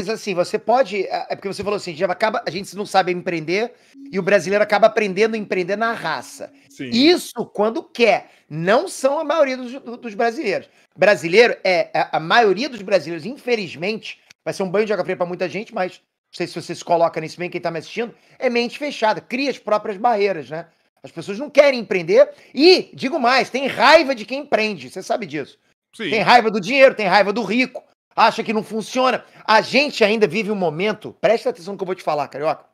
Mas 0.00 0.08
assim, 0.08 0.36
você 0.36 0.56
pode. 0.56 1.02
É, 1.02 1.26
é 1.30 1.34
porque 1.34 1.48
você 1.48 1.64
falou 1.64 1.78
assim, 1.78 1.96
já 1.96 2.06
acaba, 2.06 2.44
a 2.46 2.50
gente 2.50 2.76
não 2.76 2.86
sabe 2.86 3.10
empreender 3.10 3.72
e 4.12 4.20
o 4.20 4.22
brasileiro 4.22 4.62
acaba 4.62 4.86
aprendendo 4.86 5.34
a 5.34 5.36
empreender 5.36 5.74
na 5.74 5.92
raça. 5.92 6.52
Sim. 6.70 6.90
Isso 6.90 7.44
quando 7.46 7.82
quer. 7.82 8.30
Não 8.48 8.86
são 8.86 9.18
a 9.18 9.24
maioria 9.24 9.56
dos, 9.56 9.72
dos 9.98 10.14
brasileiros. 10.14 10.68
Brasileiro 10.96 11.56
é. 11.64 11.90
A, 11.92 12.18
a 12.18 12.20
maioria 12.20 12.68
dos 12.68 12.82
brasileiros, 12.82 13.26
infelizmente, 13.26 14.20
vai 14.44 14.54
ser 14.54 14.62
um 14.62 14.70
banho 14.70 14.86
de 14.86 14.92
água 14.92 15.04
fria 15.04 15.16
para 15.16 15.26
muita 15.26 15.48
gente, 15.48 15.74
mas 15.74 15.94
não 15.98 16.36
sei 16.36 16.46
se 16.46 16.54
você 16.54 16.72
se 16.72 16.84
coloca 16.84 17.20
nisso 17.20 17.36
bem, 17.36 17.50
quem 17.50 17.60
tá 17.60 17.72
me 17.72 17.80
assistindo, 17.80 18.14
é 18.38 18.48
mente 18.48 18.78
fechada, 18.78 19.20
cria 19.20 19.50
as 19.50 19.58
próprias 19.58 19.96
barreiras, 19.96 20.50
né? 20.50 20.68
As 21.02 21.10
pessoas 21.10 21.36
não 21.36 21.50
querem 21.50 21.80
empreender 21.80 22.30
e, 22.54 22.90
digo 22.94 23.18
mais, 23.18 23.50
tem 23.50 23.66
raiva 23.66 24.14
de 24.14 24.24
quem 24.24 24.42
empreende, 24.42 24.88
você 24.88 25.02
sabe 25.02 25.26
disso. 25.26 25.58
Sim. 25.94 26.10
Tem 26.10 26.20
raiva 26.20 26.50
do 26.50 26.60
dinheiro, 26.60 26.94
tem 26.94 27.06
raiva 27.06 27.32
do 27.32 27.42
rico, 27.42 27.82
acha 28.14 28.42
que 28.42 28.52
não 28.52 28.62
funciona. 28.62 29.24
A 29.44 29.60
gente 29.60 30.02
ainda 30.04 30.26
vive 30.26 30.50
um 30.50 30.56
momento, 30.56 31.16
presta 31.20 31.50
atenção 31.50 31.74
no 31.74 31.78
que 31.78 31.82
eu 31.82 31.86
vou 31.86 31.94
te 31.94 32.02
falar, 32.02 32.28
carioca, 32.28 32.64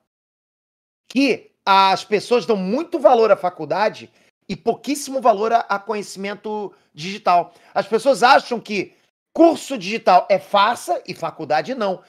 que 1.08 1.50
as 1.64 2.04
pessoas 2.04 2.46
dão 2.46 2.56
muito 2.56 2.98
valor 2.98 3.30
à 3.30 3.36
faculdade 3.36 4.10
e 4.48 4.56
pouquíssimo 4.56 5.20
valor 5.20 5.52
a, 5.52 5.60
a 5.60 5.78
conhecimento 5.78 6.74
digital. 6.94 7.54
As 7.74 7.86
pessoas 7.86 8.22
acham 8.22 8.58
que 8.58 8.94
curso 9.32 9.78
digital 9.78 10.26
é 10.30 10.38
farsa 10.38 11.02
e 11.06 11.14
faculdade 11.14 11.74
não. 11.74 12.02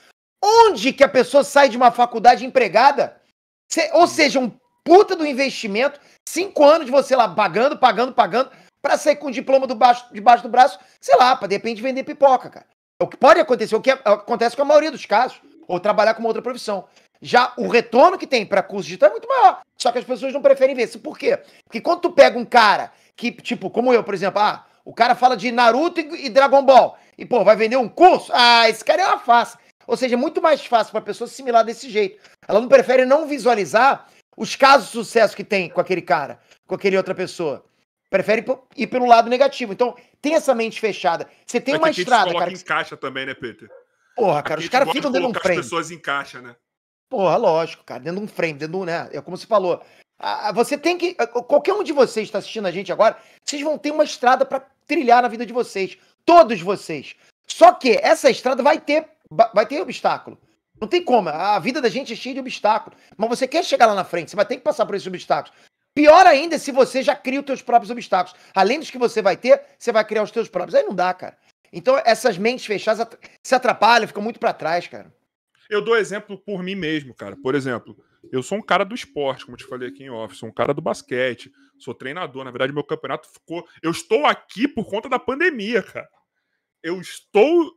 Onde 0.44 0.92
que 0.92 1.04
a 1.04 1.10
pessoa 1.10 1.44
sai 1.44 1.70
de 1.70 1.78
uma 1.78 1.92
faculdade 1.92 2.46
empregada? 2.46 3.22
Ou 3.94 4.08
seja, 4.08 4.40
um 4.40 4.52
puta 4.84 5.16
do 5.16 5.26
investimento, 5.26 6.00
cinco 6.28 6.64
anos 6.64 6.86
de 6.86 6.92
você 6.92 7.16
lá 7.16 7.30
pagando, 7.30 7.78
pagando, 7.78 8.14
pagando, 8.14 8.50
para 8.82 8.98
sair 8.98 9.16
com 9.16 9.28
o 9.28 9.32
diploma 9.32 9.68
do 9.68 9.76
baixo, 9.76 10.06
debaixo 10.12 10.44
do 10.44 10.50
braço, 10.50 10.80
sei 11.00 11.16
lá, 11.16 11.36
para 11.36 11.48
de 11.48 11.56
repente 11.56 11.82
vender 11.82 12.04
pipoca, 12.04 12.50
cara. 12.50 12.66
É 13.00 13.04
o 13.04 13.08
que 13.08 13.18
pode 13.18 13.40
acontecer, 13.40 13.76
o 13.76 13.82
que 13.82 13.92
acontece 13.92 14.56
com 14.56 14.62
a 14.62 14.66
maioria 14.66 14.92
dos 14.92 15.06
casos, 15.06 15.42
ou 15.68 15.80
trabalhar 15.80 16.14
com 16.14 16.20
uma 16.20 16.30
outra 16.30 16.42
profissão. 16.42 16.86
Já 17.22 17.54
o 17.58 17.68
retorno 17.68 18.18
que 18.18 18.26
tem 18.26 18.46
para 18.46 18.64
curso 18.64 18.86
digital 18.86 19.10
é 19.10 19.12
muito 19.12 19.28
maior. 19.28 19.62
Só 19.78 19.92
que 19.92 20.00
as 20.00 20.06
pessoas 20.06 20.34
não 20.34 20.42
preferem 20.42 20.76
ver 20.76 20.84
isso. 20.84 21.00
Por 21.00 21.18
quê? 21.18 21.40
Porque 21.64 21.80
quando 21.80 22.02
tu 22.02 22.12
pega 22.12 22.38
um 22.38 22.46
cara 22.46 22.92
que, 23.16 23.32
tipo, 23.32 23.70
como 23.70 23.94
eu, 23.94 24.04
por 24.04 24.14
exemplo, 24.14 24.42
ah, 24.42 24.66
o 24.84 24.94
cara 24.94 25.14
fala 25.14 25.38
de 25.38 25.52
Naruto 25.52 26.00
e, 26.00 26.26
e 26.26 26.30
Dragon 26.30 26.64
Ball. 26.64 26.98
E, 27.18 27.26
pô, 27.26 27.44
vai 27.44 27.56
vender 27.56 27.78
um 27.78 27.88
curso? 27.88 28.32
Ah, 28.34 28.68
esse 28.68 28.84
cara 28.84 29.04
é 29.04 29.08
uma 29.08 29.20
face. 29.20 29.58
Ou 29.86 29.96
seja, 29.96 30.16
é 30.16 30.18
muito 30.18 30.42
mais 30.42 30.66
fácil 30.66 30.92
para 30.92 31.02
a 31.02 31.04
pessoa 31.04 31.28
assimilar 31.28 31.64
desse 31.64 31.90
jeito. 31.90 32.20
Ela 32.48 32.60
não 32.60 32.68
prefere 32.68 33.06
não 33.06 33.28
visualizar 33.28 34.08
os 34.36 34.56
casos 34.56 34.88
de 34.88 34.94
sucesso 34.94 35.36
que 35.36 35.44
tem 35.44 35.70
com 35.70 35.82
aquele 35.82 36.02
cara, 36.02 36.40
com 36.66 36.76
aquele 36.76 36.98
outra 36.98 37.14
pessoa. 37.14 37.64
Prefere 38.12 38.44
ir 38.76 38.88
pelo 38.88 39.06
lado 39.06 39.30
negativo. 39.30 39.72
Então, 39.72 39.96
tem 40.22 40.36
essa 40.36 40.54
mente 40.54 40.82
fechada. 40.82 41.30
Você 41.46 41.62
tem 41.62 41.76
é 41.76 41.78
uma 41.78 41.90
estrada, 41.90 42.34
cara. 42.34 42.52
em 42.52 42.60
caixa 42.60 42.98
também, 42.98 43.26
né, 43.26 43.34
Peter? 43.34 43.70
Porra, 44.18 44.44
cara, 44.44 44.60
os 44.60 44.68
caras 44.68 44.92
ficam 44.92 45.10
dentro 45.10 45.32
de 45.32 45.38
um 45.38 45.42
frame. 45.42 45.60
as 45.60 45.66
pessoas 45.66 45.92
em 45.92 45.98
caixa, 45.98 46.42
né? 46.42 46.54
Porra, 47.10 47.38
lógico, 47.38 47.86
cara, 47.86 48.02
dentro 48.02 48.20
de 48.20 48.26
um 48.26 48.28
frame, 48.28 48.54
dentro 48.54 48.74
de 48.74 48.78
um, 48.80 48.84
né? 48.84 49.10
É 49.14 49.22
como 49.22 49.38
você 49.38 49.48
falou. 49.48 49.82
Você 50.54 50.78
tem 50.78 50.98
que. 50.98 51.16
Qualquer 51.16 51.74
um 51.74 51.84
de 51.84 51.94
vocês 51.94 52.28
está 52.28 52.40
assistindo 52.40 52.68
a 52.68 52.72
gente 52.72 52.92
agora, 52.92 53.18
vocês 53.46 53.62
vão 53.62 53.78
ter 53.78 53.92
uma 53.92 54.04
estrada 54.04 54.46
para 54.46 54.60
trilhar 54.86 55.22
na 55.22 55.30
vida 55.30 55.46
de 55.46 55.54
vocês. 55.54 55.98
Todos 56.26 56.62
vocês. 56.62 57.16
Só 57.48 57.72
que 57.72 57.98
essa 58.02 58.30
estrada 58.30 58.62
vai 58.62 58.78
ter, 58.78 59.08
vai 59.54 59.66
ter 59.66 59.82
obstáculo. 59.82 60.38
Não 60.82 60.88
tem 60.88 61.02
como. 61.02 61.30
A 61.30 61.58
vida 61.60 61.82
da 61.82 61.88
gente 61.88 62.12
é 62.12 62.16
cheia 62.16 62.36
de 62.36 62.42
obstáculos. 62.42 63.00
Mas 63.16 63.30
você 63.30 63.48
quer 63.48 63.64
chegar 63.64 63.86
lá 63.86 63.96
na 63.96 64.04
frente, 64.04 64.32
você 64.32 64.36
vai 64.36 64.46
ter 64.46 64.58
que 64.58 64.64
passar 64.64 64.86
por 64.86 64.96
esses 64.96 65.08
obstáculos. 65.08 65.58
Pior 65.94 66.26
ainda 66.26 66.58
se 66.58 66.72
você 66.72 67.04
já 67.04 67.16
cria 67.16 67.40
os 67.40 67.46
seus 67.46 67.62
próprios 67.62 67.92
obstáculos. 67.92 68.40
Além 68.56 68.80
dos 68.80 68.90
que 68.90 68.98
você 68.98 69.22
vai 69.22 69.36
ter, 69.36 69.62
você 69.78 69.92
vai 69.92 70.06
criar 70.06 70.24
os 70.24 70.30
seus 70.30 70.48
próprios. 70.48 70.76
Aí 70.76 70.84
não 70.84 70.96
dá, 70.96 71.14
cara. 71.14 71.38
Então 71.72 72.02
essas 72.06 72.38
mentes 72.38 72.66
fechadas 72.66 73.08
se 73.44 73.56
atrapalham, 73.56 74.08
ficam 74.08 74.24
muito 74.24 74.40
para 74.40 74.54
trás, 74.54 74.88
cara. 74.88 75.14
Eu 75.70 75.82
dou 75.82 75.98
exemplo 75.98 76.38
por 76.38 76.62
mim 76.64 76.76
mesmo, 76.76 77.14
cara. 77.14 77.38
Por 77.42 77.56
exemplo, 77.56 77.98
eu 78.32 78.44
sou 78.44 78.58
um 78.58 78.62
cara 78.62 78.84
do 78.84 78.94
esporte, 78.94 79.46
como 79.46 79.58
te 79.58 79.66
falei 79.66 79.90
aqui 79.90 80.04
em 80.04 80.10
off, 80.10 80.36
sou 80.36 80.50
um 80.50 80.54
cara 80.54 80.74
do 80.74 80.82
basquete, 80.82 81.52
sou 81.80 81.94
treinador. 81.94 82.44
Na 82.44 82.52
verdade, 82.52 82.74
meu 82.74 82.84
campeonato 82.84 83.30
ficou. 83.30 83.66
Eu 83.82 83.92
estou 83.92 84.26
aqui 84.26 84.68
por 84.68 84.86
conta 84.86 85.08
da 85.08 85.18
pandemia, 85.18 85.82
cara. 85.82 86.10
Eu 86.84 87.00
estou 87.00 87.72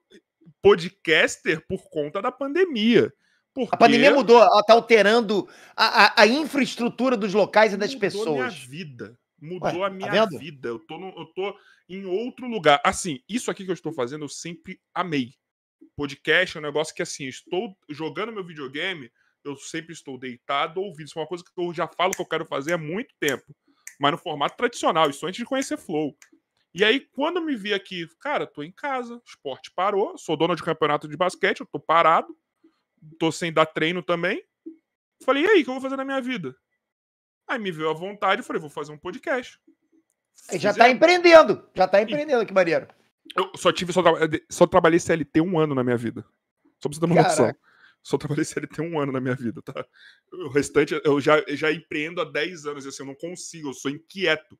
podcaster 0.61 1.65
por 1.67 1.89
conta 1.89 2.21
da 2.21 2.33
pandemia. 2.33 3.13
Porque... 3.55 3.75
A 3.75 3.79
pandemia 3.79 4.13
mudou, 4.13 4.43
ela 4.43 4.63
tá 4.63 4.75
alterando 4.75 5.49
a, 5.77 6.07
a, 6.07 6.23
a 6.23 6.27
infraestrutura 6.27 7.17
dos 7.17 7.33
locais 7.33 7.73
e 7.73 7.77
das 7.77 7.95
mudou 7.95 8.01
pessoas. 8.01 8.27
Mudou 8.27 8.43
a 8.43 8.49
minha 8.49 8.69
vida. 8.69 9.19
Mudou 9.41 9.81
Ué, 9.81 9.87
a 9.87 9.91
tá 9.91 9.91
minha 9.91 10.29
tá 10.29 10.39
vida. 10.39 10.69
Eu 10.69 10.79
tô, 10.81 10.99
no, 10.99 11.09
eu 11.17 11.27
tô 11.27 11.57
em 11.89 12.05
outro 12.05 12.49
lugar. 12.49 12.81
Assim, 12.85 13.21
isso 13.29 13.51
aqui 13.51 13.65
que 13.65 13.71
eu 13.71 13.75
estou 13.75 13.93
fazendo, 13.93 14.25
eu 14.25 14.29
sempre 14.29 14.81
amei 14.93 15.35
podcast 15.97 16.57
é 16.57 16.61
um 16.61 16.63
negócio 16.63 16.95
que, 16.95 17.03
assim, 17.03 17.27
estou 17.27 17.77
jogando 17.89 18.33
meu 18.33 18.45
videogame, 18.45 19.11
eu 19.45 19.57
sempre 19.57 19.93
estou 19.93 20.19
deitado 20.19 20.81
ouvindo. 20.81 21.07
Isso 21.07 21.19
é 21.19 21.23
uma 21.23 21.29
coisa 21.29 21.45
que 21.45 21.51
eu 21.57 21.73
já 21.73 21.87
falo 21.87 22.13
que 22.13 22.21
eu 22.21 22.27
quero 22.27 22.45
fazer 22.45 22.73
há 22.73 22.79
muito 22.79 23.15
tempo. 23.21 23.55
Mas 23.99 24.13
no 24.13 24.19
formato 24.19 24.57
tradicional, 24.57 25.09
isso 25.09 25.27
antes 25.27 25.39
de 25.39 25.45
conhecer 25.45 25.77
Flow. 25.77 26.17
E 26.75 26.85
aí, 26.85 27.01
quando 27.01 27.37
eu 27.37 27.45
me 27.45 27.55
vi 27.55 27.73
aqui, 27.73 28.09
cara, 28.21 28.47
tô 28.47 28.63
em 28.63 28.73
casa, 28.73 29.23
esporte 29.25 29.71
parou, 29.71 30.19
sou 30.19 30.37
dono 30.37 30.57
de 30.57 30.63
campeonato 30.63 31.07
de 31.07 31.17
basquete, 31.17 31.61
eu 31.61 31.67
tô 31.67 31.79
parado, 31.79 32.37
tô 33.19 33.31
sem 33.31 33.53
dar 33.53 33.67
treino 33.67 34.03
também. 34.03 34.43
Falei, 35.25 35.45
e 35.45 35.47
aí, 35.49 35.61
o 35.61 35.65
que 35.65 35.71
eu 35.71 35.75
vou 35.75 35.83
fazer 35.83 35.97
na 35.97 36.05
minha 36.05 36.21
vida? 36.21 36.55
Aí 37.47 37.59
me 37.59 37.71
veio 37.71 37.91
a 37.91 37.95
vontade 37.95 38.43
e 38.43 38.45
falei, 38.45 38.61
vou 38.61 38.71
fazer 38.71 38.93
um 38.93 38.99
podcast. 38.99 39.59
Já 40.55 40.75
tá 40.75 40.89
empreendendo, 40.89 41.69
já 41.75 41.87
tá 41.87 42.03
empreendendo 42.03 42.43
aqui, 42.43 42.53
Mariano. 42.53 42.89
Eu 43.37 43.51
só 43.57 43.73
tive, 43.73 43.93
só, 43.93 44.03
só 44.51 44.67
trabalhei 44.67 44.99
CLT 44.99 45.41
um 45.41 45.59
ano 45.59 45.75
na 45.75 45.85
minha 45.85 45.97
vida. 45.97 46.25
Só 46.81 46.89
pra 46.89 46.95
você 46.95 47.01
ter 47.01 47.07
uma 47.07 47.23
noção. 47.23 47.55
Só 48.03 48.19
trabalhei 48.19 48.45
CLT 48.45 48.83
um 48.83 49.01
ano 49.01 49.13
na 49.13 49.21
minha 49.21 49.35
vida, 49.35 49.63
tá? 49.63 49.85
O 50.31 50.49
restante, 50.49 51.01
eu 51.05 51.21
já, 51.21 51.43
já 51.49 51.73
empreendo 51.73 52.21
há 52.21 52.25
10 52.25 52.67
anos, 52.67 52.87
assim, 52.87 53.03
eu 53.03 53.07
não 53.07 53.15
consigo, 53.15 53.71
eu 53.71 53.73
sou 53.73 53.91
inquieto. 53.91 54.59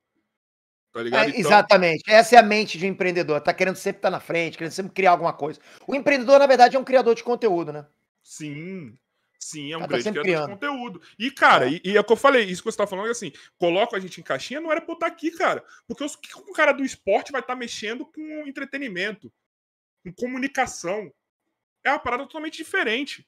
Tá 0.91 1.03
ligado? 1.03 1.25
É, 1.25 1.29
então... 1.29 1.41
Exatamente. 1.41 2.03
Essa 2.07 2.37
é 2.37 2.39
a 2.39 2.43
mente 2.43 2.79
de 2.79 2.85
um 2.85 2.89
empreendedor. 2.89 3.41
Tá 3.41 3.53
querendo 3.53 3.75
sempre 3.75 3.99
estar 3.99 4.09
na 4.09 4.19
frente, 4.19 4.57
querendo 4.57 4.71
sempre 4.71 4.93
criar 4.93 5.11
alguma 5.11 5.33
coisa. 5.33 5.59
O 5.85 5.93
empreendedor, 5.93 6.39
na 6.39 6.47
verdade, 6.47 6.75
é 6.75 6.79
um 6.79 6.83
criador 6.83 7.13
de 7.13 7.23
conteúdo, 7.23 7.71
né? 7.71 7.85
Sim, 8.25 8.97
Sim, 9.39 9.71
é 9.71 9.77
um 9.77 9.85
grande 9.85 10.03
criador 10.03 10.23
criando. 10.23 10.47
de 10.47 10.53
conteúdo. 10.53 11.01
E, 11.19 11.29
cara, 11.29 11.67
é. 11.67 11.73
E, 11.73 11.81
e, 11.85 11.95
é 11.95 11.99
o 11.99 12.03
que 12.03 12.11
eu 12.11 12.17
falei, 12.17 12.45
isso 12.45 12.63
que 12.63 12.71
você 12.71 12.77
tá 12.77 12.87
falando, 12.87 13.09
é 13.09 13.11
assim, 13.11 13.31
coloca 13.59 13.95
a 13.95 13.99
gente 13.99 14.19
em 14.19 14.23
caixinha, 14.23 14.59
não 14.59 14.71
era 14.71 14.81
pra 14.81 14.95
botar 14.95 15.05
aqui, 15.05 15.29
cara. 15.29 15.63
Porque 15.87 16.03
o 16.03 16.09
que 16.17 16.35
o 16.35 16.51
cara 16.51 16.71
do 16.71 16.83
esporte 16.83 17.31
vai 17.31 17.41
estar 17.41 17.53
tá 17.53 17.59
mexendo 17.59 18.07
com 18.07 18.47
entretenimento, 18.47 19.31
com 20.03 20.11
comunicação? 20.13 21.13
É 21.83 21.91
uma 21.91 21.99
parada 21.99 22.23
totalmente 22.23 22.57
diferente. 22.57 23.23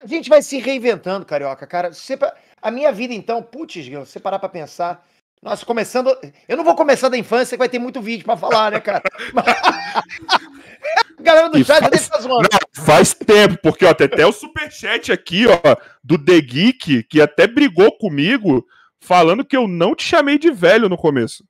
A 0.00 0.06
gente 0.08 0.28
vai 0.28 0.42
se 0.42 0.58
reinventando, 0.58 1.24
carioca, 1.24 1.64
cara. 1.64 1.92
Você, 1.92 2.18
a 2.60 2.70
minha 2.72 2.90
vida, 2.90 3.14
então, 3.14 3.40
putz, 3.40 3.74
se 3.74 3.90
você 3.90 4.18
parar 4.18 4.40
pra 4.40 4.48
pensar. 4.48 5.06
Nossa, 5.42 5.64
começando. 5.64 6.14
Eu 6.46 6.56
não 6.56 6.64
vou 6.64 6.74
começar 6.74 7.08
da 7.08 7.16
infância, 7.16 7.56
que 7.56 7.58
vai 7.58 7.68
ter 7.68 7.78
muito 7.78 8.02
vídeo 8.02 8.24
pra 8.24 8.36
falar, 8.36 8.72
né, 8.72 8.80
cara? 8.80 9.02
galera 11.18 11.48
do 11.48 11.64
chat 11.64 11.80
faz, 11.80 12.08
tá 12.08 12.20
zoando. 12.20 12.48
Não, 12.52 12.84
faz 12.84 13.14
tempo, 13.14 13.58
porque 13.62 13.86
ó, 13.86 13.94
tem 13.94 14.06
até 14.06 14.26
o 14.26 14.32
superchat 14.32 15.10
aqui, 15.10 15.46
ó, 15.46 15.76
do 16.04 16.22
The 16.22 16.40
Geek, 16.40 17.04
que 17.04 17.22
até 17.22 17.46
brigou 17.46 17.90
comigo, 17.96 18.66
falando 19.00 19.44
que 19.44 19.56
eu 19.56 19.66
não 19.66 19.94
te 19.94 20.04
chamei 20.04 20.38
de 20.38 20.50
velho 20.50 20.90
no 20.90 20.98
começo. 20.98 21.42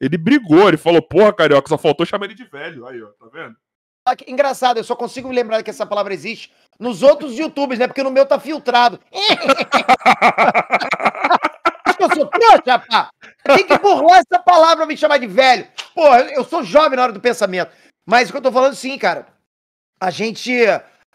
Ele 0.00 0.18
brigou, 0.18 0.66
ele 0.66 0.76
falou, 0.76 1.02
porra, 1.02 1.32
carioca, 1.32 1.68
só 1.68 1.78
faltou 1.78 2.04
chamar 2.06 2.26
ele 2.26 2.34
de 2.34 2.44
velho. 2.44 2.86
Aí, 2.86 3.00
ó, 3.00 3.06
tá 3.06 3.26
vendo? 3.32 3.54
Ah, 4.04 4.16
engraçado, 4.26 4.78
eu 4.78 4.84
só 4.84 4.96
consigo 4.96 5.28
me 5.28 5.34
lembrar 5.34 5.62
que 5.62 5.70
essa 5.70 5.84
palavra 5.84 6.14
existe 6.14 6.50
nos 6.78 7.02
outros 7.02 7.38
YouTubes, 7.38 7.78
né? 7.78 7.86
Porque 7.86 8.02
no 8.02 8.10
meu 8.10 8.24
tá 8.24 8.40
filtrado. 8.40 8.98
eu 12.18 12.24
sou 12.24 12.26
trouxa, 12.26 12.78
pá. 12.78 13.10
Tem 13.44 13.66
que 13.66 13.78
burlar 13.78 14.18
essa 14.20 14.42
palavra 14.42 14.78
pra 14.78 14.86
me 14.86 14.96
chamar 14.96 15.18
de 15.18 15.26
velho. 15.26 15.66
Porra, 15.94 16.20
eu 16.32 16.44
sou 16.44 16.62
jovem 16.62 16.96
na 16.96 17.04
hora 17.04 17.12
do 17.12 17.20
pensamento. 17.20 17.70
Mas 18.06 18.28
o 18.28 18.32
que 18.32 18.38
eu 18.38 18.42
tô 18.42 18.52
falando, 18.52 18.74
sim, 18.74 18.96
cara. 18.98 19.26
A 20.00 20.10
gente. 20.10 20.52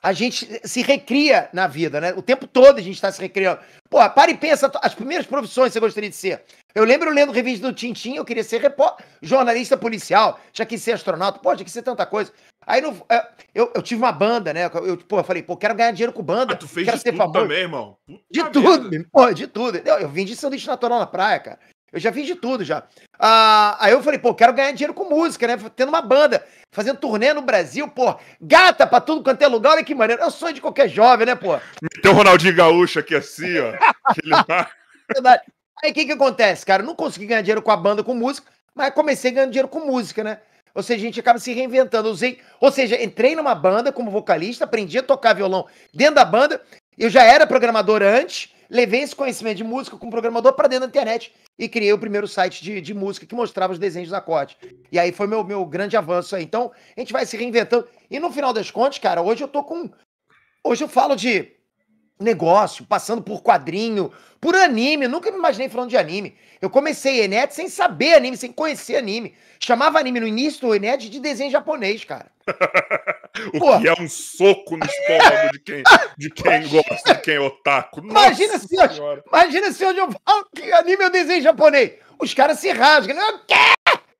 A 0.04 0.12
gente 0.12 0.60
se 0.68 0.82
recria 0.82 1.50
na 1.54 1.66
vida, 1.66 2.02
né? 2.02 2.13
O 2.13 2.22
tempo 2.22 2.46
todo 2.46 2.78
a 2.78 2.82
gente 2.82 3.00
tá 3.00 3.10
se 3.10 3.22
recriando. 3.22 3.62
Pô, 3.89 3.98
para 4.10 4.32
e 4.32 4.38
pensa 4.38 4.70
as 4.82 4.94
primeiras 4.94 5.26
profissões 5.26 5.70
que 5.70 5.74
você 5.74 5.80
gostaria 5.80 6.10
de 6.10 6.16
ser. 6.18 6.44
Eu 6.76 6.84
lembro 6.84 7.10
lendo 7.10 7.32
revista 7.32 7.66
do 7.66 7.74
Tintim, 7.74 8.16
eu 8.16 8.26
queria 8.26 8.44
ser 8.44 8.60
repórter, 8.60 9.06
jornalista 9.22 9.78
policial, 9.78 10.42
já 10.52 10.66
quis 10.66 10.82
ser 10.82 10.92
astronauta, 10.92 11.39
pô, 11.39 11.56
já 11.56 11.63
quis 11.63 11.72
ser 11.72 11.84
tanta 11.84 12.06
coisa. 12.06 12.34
Aí 12.68 12.82
no, 12.82 13.02
é, 13.10 13.26
eu, 13.56 13.72
eu 13.74 13.82
tive 13.82 14.02
uma 14.02 14.12
banda, 14.12 14.54
né? 14.54 14.66
Eu, 14.66 14.98
pô, 14.98 15.20
eu 15.20 15.24
falei, 15.24 15.42
pô, 15.42 15.56
quero 15.56 15.74
ganhar 15.74 15.92
dinheiro 15.92 16.12
com 16.12 16.22
banda. 16.22 16.54
Ah, 16.54 16.58
tu 16.58 16.68
fez 16.68 16.86
quero 16.86 16.98
de 16.98 17.04
ser 17.04 17.12
tudo 17.12 17.20
famoso. 17.20 17.39
também, 17.39 17.60
irmão. 17.60 17.98
Puta 18.06 18.24
de 18.30 18.44
tudo, 18.50 19.10
pô, 19.10 19.34
de 19.34 19.48
tudo. 19.48 19.78
Eu, 19.78 20.00
eu 20.00 20.10
vim 20.10 20.26
de 20.26 20.36
sanduíche 20.36 20.68
natural 20.68 21.00
na 21.00 21.08
praia, 21.08 21.39
cara. 21.39 21.60
Eu 21.93 21.99
já 21.99 22.12
fiz 22.12 22.25
de 22.25 22.34
tudo 22.34 22.63
já. 22.63 22.84
Ah, 23.19 23.77
aí 23.79 23.91
eu 23.91 24.01
falei, 24.01 24.17
pô, 24.17 24.34
quero 24.34 24.51
ganhar 24.51 24.71
dinheiro 24.71 24.95
com 24.95 25.08
música, 25.08 25.45
né? 25.45 25.58
Tendo 25.75 25.89
uma 25.89 26.01
banda, 26.01 26.43
fazendo 26.71 26.97
turnê 26.97 27.32
no 27.34 27.43
Brasil, 27.43 27.88
pô, 27.88 28.15
gata 28.41 28.88
pra 28.88 28.99
tudo 28.99 29.23
quanto 29.23 29.43
é 29.43 29.47
lugar, 29.47 29.73
olha 29.73 29.84
que 29.84 29.93
maneiro. 29.93 30.23
É 30.23 30.25
o 30.25 30.32
sonho 30.32 30.56
de 30.56 30.62
qualquer 30.62 30.89
jovem, 30.89 31.27
né, 31.27 31.36
pô? 31.36 31.60
Tem 32.01 32.12
o 32.12 32.15
Ronaldinho 32.15 32.56
Gaúcho 32.56 32.97
aqui 32.97 33.13
assim, 33.13 33.60
ó. 33.60 33.73
Verdade. 35.13 35.41
Aí 35.84 35.91
o 35.91 35.93
que 35.93 36.06
que 36.06 36.12
acontece, 36.13 36.65
cara? 36.65 36.82
Eu 36.82 36.88
não 36.88 36.95
consegui 36.95 37.27
ganhar 37.27 37.41
dinheiro 37.41 37.62
com 37.62 37.69
a 37.69 37.77
banda, 37.77 38.03
com 38.03 38.15
música, 38.15 38.51
mas 38.73 38.91
comecei 38.93 39.29
ganhando 39.29 39.51
dinheiro 39.51 39.67
com 39.67 39.86
música, 39.86 40.23
né? 40.23 40.39
Ou 40.73 40.82
seja, 40.82 40.99
a 40.99 41.06
gente 41.06 41.19
acaba 41.19 41.38
se 41.38 41.53
reinventando. 41.53 42.10
Usei, 42.10 42.39
ou 42.60 42.71
seja, 42.71 43.01
entrei 43.01 43.36
numa 43.36 43.53
banda 43.53 43.91
como 43.91 44.10
vocalista, 44.10 44.63
aprendi 44.63 44.97
a 44.97 45.03
tocar 45.03 45.34
violão 45.34 45.67
dentro 45.93 46.15
da 46.15 46.25
banda. 46.25 46.60
Eu 46.97 47.10
já 47.10 47.23
era 47.23 47.45
programador 47.45 48.01
antes, 48.01 48.49
levei 48.69 49.02
esse 49.02 49.15
conhecimento 49.15 49.58
de 49.58 49.63
música 49.63 49.97
com 49.97 50.08
o 50.08 50.10
programador 50.10 50.54
para 50.54 50.67
dentro 50.67 50.88
da 50.88 50.89
internet 50.89 51.34
e 51.58 51.69
criei 51.69 51.93
o 51.93 51.97
primeiro 51.97 52.28
site 52.28 52.63
de, 52.63 52.82
de 52.82 52.93
música 52.93 53.26
que 53.26 53.36
mostrava 53.36 53.73
os 53.73 53.80
desenhos 53.80 54.10
da 54.10 54.17
acorde. 54.17 54.58
E 54.91 54.99
aí 54.99 55.12
foi 55.12 55.28
meu, 55.28 55.43
meu 55.43 55.65
grande 55.65 55.95
avanço 55.97 56.36
aí. 56.36 56.43
Então, 56.43 56.71
a 56.95 56.99
gente 56.99 57.13
vai 57.13 57.26
se 57.26 57.38
reinventando. 57.38 57.88
E 58.10 58.19
no 58.19 58.32
final 58.32 58.54
das 58.54 58.71
contas, 58.71 58.97
cara, 58.99 59.21
hoje 59.21 59.43
eu 59.43 59.47
tô 59.47 59.63
com. 59.63 59.89
Hoje 60.63 60.84
eu 60.84 60.88
falo 60.88 61.15
de 61.15 61.52
negócio, 62.24 62.86
passando 62.86 63.22
por 63.22 63.42
quadrinho, 63.42 64.12
por 64.40 64.56
anime. 64.56 65.06
Eu 65.06 65.10
nunca 65.10 65.32
me 65.32 65.38
imaginei 65.38 65.70
falando 65.70 65.90
de 65.90 65.98
anime. 65.98 66.36
Eu 66.62 66.70
comecei 66.70 67.22
Enet 67.22 67.54
sem 67.54 67.68
saber 67.70 68.14
anime, 68.14 68.38
sem 68.38 68.52
conhecer 68.52 68.96
anime. 68.96 69.36
Chamava 69.60 70.00
anime 70.00 70.20
no 70.20 70.28
início 70.28 70.62
do 70.62 70.74
Enet 70.76 71.10
de 71.10 71.20
desenho 71.20 71.52
japonês, 71.52 72.04
cara. 72.04 72.28
o 73.54 73.60
Pô. 73.60 73.80
que 73.80 73.88
é 73.88 73.94
um 73.94 74.10
soco 74.10 74.78
no 74.78 74.86
estômago 74.86 75.52
de 75.54 75.60
quem, 75.60 75.84
de 76.18 76.30
quem 76.30 76.68
gosta, 76.68 77.16
de 77.16 77.22
quem 77.22 77.36
é 77.36 77.40
otaku. 77.40 78.00
imagina 78.00 78.58
se, 78.60 78.80
hoje, 78.80 79.02
imagina 79.28 79.72
se 79.72 79.86
hoje 79.86 80.00
eu 80.00 80.10
falo 80.12 80.48
que 80.56 80.72
anime 80.74 81.04
é 81.04 81.08
o 81.08 81.12
desenho 81.12 81.42
japonês. 81.42 81.94
Os 82.20 82.34
caras 82.34 82.60
se 82.60 82.72
rasgam. 82.72 83.16
Né? 83.16 83.40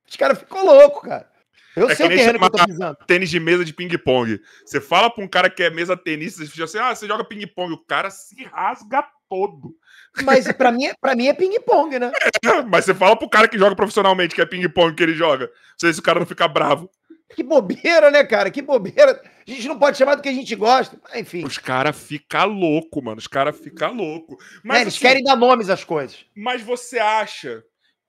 Os 0.10 0.16
caras 0.16 0.38
ficam 0.38 0.66
loucos, 0.66 1.10
cara. 1.10 1.33
Eu 1.75 1.89
é 1.89 1.95
sei 1.95 2.07
que 2.07 2.13
o 2.13 2.17
terreno 2.17 2.39
que 2.39 2.45
eu 2.45 2.49
tô 2.49 2.65
pisando. 2.65 2.97
Tênis 3.07 3.29
de 3.29 3.39
mesa 3.39 3.65
de 3.65 3.73
ping-pong. 3.73 4.39
Você 4.65 4.79
fala 4.79 5.09
pra 5.09 5.23
um 5.23 5.27
cara 5.27 5.49
que 5.49 5.63
é 5.63 5.69
mesa 5.69 5.97
tenista, 5.97 6.43
você 6.43 6.51
fica 6.51 6.63
assim, 6.65 6.77
ah, 6.77 6.93
você 6.93 7.07
joga 7.07 7.23
ping-pong. 7.23 7.73
O 7.73 7.83
cara 7.86 8.09
se 8.09 8.43
rasga 8.45 9.03
todo. 9.29 9.75
Mas 10.23 10.51
pra 10.53 10.71
mim, 10.71 10.86
é, 10.86 10.93
pra 10.99 11.15
mim 11.15 11.27
é 11.27 11.33
ping-pong, 11.33 11.97
né? 11.97 12.12
É, 12.45 12.62
mas 12.62 12.86
você 12.86 12.93
fala 12.93 13.15
pro 13.15 13.29
cara 13.29 13.47
que 13.47 13.57
joga 13.57 13.75
profissionalmente 13.75 14.36
que 14.36 14.41
é 14.41 14.45
ping-pong 14.45 14.95
que 14.95 15.03
ele 15.03 15.13
joga. 15.13 15.45
Não 15.45 15.79
sei 15.79 15.93
se 15.93 15.99
o 15.99 16.03
cara 16.03 16.19
não 16.19 16.27
fica 16.27 16.47
bravo. 16.47 16.89
Que 17.36 17.41
bobeira, 17.41 18.12
né, 18.12 18.23
cara? 18.23 18.51
Que 18.51 18.62
bobeira. 18.62 19.19
A 19.47 19.51
gente 19.51 19.67
não 19.67 19.79
pode 19.79 19.97
chamar 19.97 20.15
do 20.15 20.21
que 20.21 20.29
a 20.29 20.33
gente 20.33 20.55
gosta. 20.55 20.97
Enfim. 21.15 21.43
Os 21.43 21.57
caras 21.57 21.97
ficam 21.97 22.47
louco, 22.47 23.01
mano. 23.01 23.17
Os 23.17 23.27
caras 23.27 23.57
ficam 23.57 23.93
louco. 23.93 24.38
Mas, 24.63 24.77
é, 24.77 24.81
eles 24.81 24.93
assim, 24.93 25.01
querem 25.01 25.23
dar 25.23 25.36
nomes 25.36 25.69
às 25.69 25.83
coisas. 25.83 26.25
Mas 26.36 26.62
você 26.62 26.99
acha 26.99 27.63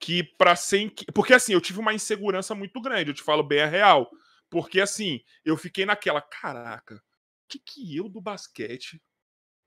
que 0.05 0.23
para 0.23 0.55
ser. 0.55 0.93
Porque 1.15 1.33
assim, 1.33 1.55
eu 1.55 1.61
tive 1.63 1.81
uma 1.81 1.95
insegurança 1.95 2.55
muito 2.55 2.79
grande, 2.79 3.11
eu 3.11 3.15
te 3.15 3.23
falo 3.23 3.43
bem 3.43 3.63
a 3.63 3.67
real. 3.67 4.11
Porque 4.51 4.79
assim, 4.79 5.23
eu 5.43 5.57
fiquei 5.57 5.87
naquela, 5.87 6.21
caraca, 6.21 6.97
o 6.97 7.01
que, 7.49 7.59
que 7.59 7.97
eu 7.97 8.07
do 8.07 8.21
basquete, 8.21 9.01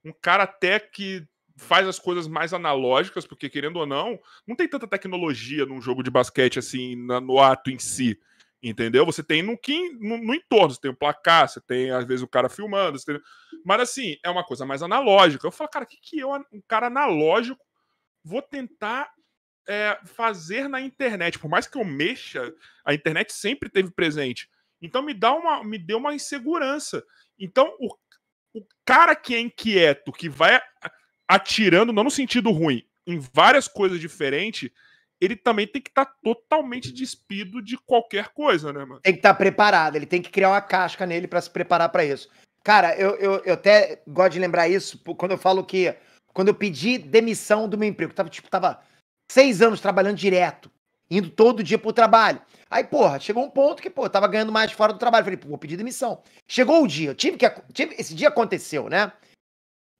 um 0.04 0.12
cara 0.12 0.44
até 0.44 0.78
que 0.78 1.26
faz 1.56 1.88
as 1.88 1.98
coisas 1.98 2.28
mais 2.28 2.54
analógicas, 2.54 3.26
porque 3.26 3.50
querendo 3.50 3.78
ou 3.78 3.86
não, 3.86 4.16
não 4.46 4.54
tem 4.54 4.68
tanta 4.68 4.86
tecnologia 4.86 5.66
num 5.66 5.82
jogo 5.82 6.04
de 6.04 6.10
basquete 6.10 6.60
assim, 6.60 6.94
no 6.94 7.40
ato 7.40 7.70
em 7.70 7.78
si. 7.78 8.16
Entendeu? 8.62 9.04
Você 9.06 9.24
tem 9.24 9.42
no, 9.42 9.58
no, 10.00 10.18
no 10.18 10.34
entorno, 10.34 10.72
você 10.72 10.80
tem 10.80 10.90
o 10.90 10.96
placar, 10.96 11.48
você 11.48 11.60
tem, 11.60 11.90
às 11.90 12.04
vezes, 12.04 12.22
o 12.22 12.28
cara 12.28 12.48
filmando. 12.48 12.98
Tem... 13.04 13.20
Mas 13.64 13.80
assim, 13.80 14.16
é 14.24 14.30
uma 14.30 14.44
coisa 14.44 14.64
mais 14.64 14.82
analógica. 14.82 15.46
Eu 15.46 15.52
falo, 15.52 15.70
cara, 15.70 15.84
o 15.84 15.88
que, 15.88 15.96
que 16.00 16.18
eu, 16.18 16.30
um 16.52 16.62
cara 16.66 16.88
analógico, 16.88 17.64
vou 18.24 18.42
tentar 18.42 19.12
é, 19.68 19.98
fazer 20.04 20.68
na 20.68 20.80
internet. 20.80 21.38
Por 21.38 21.50
mais 21.50 21.66
que 21.66 21.76
eu 21.76 21.84
mexa, 21.84 22.52
a 22.84 22.94
internet 22.94 23.32
sempre 23.32 23.68
teve 23.68 23.90
presente. 23.90 24.48
Então 24.80 25.02
me 25.02 25.12
dá 25.12 25.34
uma, 25.34 25.62
me 25.62 25.78
deu 25.78 25.98
uma 25.98 26.14
insegurança. 26.14 27.04
Então 27.38 27.76
o, 27.78 27.94
o 28.54 28.66
cara 28.84 29.14
que 29.14 29.34
é 29.34 29.40
inquieto, 29.40 30.10
que 30.10 30.28
vai 30.28 30.60
atirando, 31.28 31.92
não 31.92 32.04
no 32.04 32.10
sentido 32.10 32.50
ruim, 32.50 32.82
em 33.06 33.18
várias 33.18 33.68
coisas 33.68 34.00
diferentes, 34.00 34.70
ele 35.20 35.36
também 35.36 35.66
tem 35.66 35.82
que 35.82 35.90
estar 35.90 36.06
tá 36.06 36.14
totalmente 36.22 36.92
despido 36.92 37.60
de 37.60 37.76
qualquer 37.76 38.28
coisa, 38.28 38.72
né, 38.72 38.84
mano? 38.84 39.00
Tem 39.00 39.12
que 39.12 39.18
estar 39.18 39.34
tá 39.34 39.38
preparado, 39.38 39.96
ele 39.96 40.06
tem 40.06 40.22
que 40.22 40.30
criar 40.30 40.50
uma 40.50 40.60
casca 40.60 41.04
nele 41.04 41.26
para 41.26 41.40
se 41.40 41.50
preparar 41.50 41.88
para 41.90 42.04
isso. 42.04 42.30
Cara, 42.62 42.96
eu, 42.96 43.16
eu, 43.16 43.42
eu 43.44 43.54
até 43.54 44.02
gosto 44.06 44.32
de 44.32 44.38
lembrar 44.38 44.68
isso 44.68 44.98
quando 45.16 45.32
eu 45.32 45.38
falo 45.38 45.64
que 45.64 45.94
quando 46.32 46.48
eu 46.48 46.54
pedi 46.54 46.98
demissão 46.98 47.68
do 47.68 47.76
meu 47.76 47.88
emprego, 47.88 48.12
tava 48.12 48.28
tipo, 48.28 48.48
tava 48.48 48.80
Seis 49.30 49.60
anos 49.60 49.80
trabalhando 49.80 50.16
direto, 50.16 50.70
indo 51.10 51.30
todo 51.30 51.62
dia 51.62 51.78
pro 51.78 51.92
trabalho. 51.92 52.40
Aí, 52.70 52.84
porra, 52.84 53.18
chegou 53.18 53.44
um 53.44 53.50
ponto 53.50 53.82
que, 53.82 53.90
pô, 53.90 54.04
eu 54.04 54.10
tava 54.10 54.28
ganhando 54.28 54.52
mais 54.52 54.72
fora 54.72 54.92
do 54.92 54.98
trabalho. 54.98 55.24
Falei, 55.24 55.38
pô, 55.38 55.48
vou 55.48 55.58
pedir 55.58 55.76
demissão. 55.76 56.22
Chegou 56.46 56.82
o 56.82 56.88
dia, 56.88 57.14
tive 57.14 57.36
que. 57.36 57.48
Tive, 57.72 57.94
esse 57.98 58.14
dia 58.14 58.28
aconteceu, 58.28 58.88
né? 58.88 59.12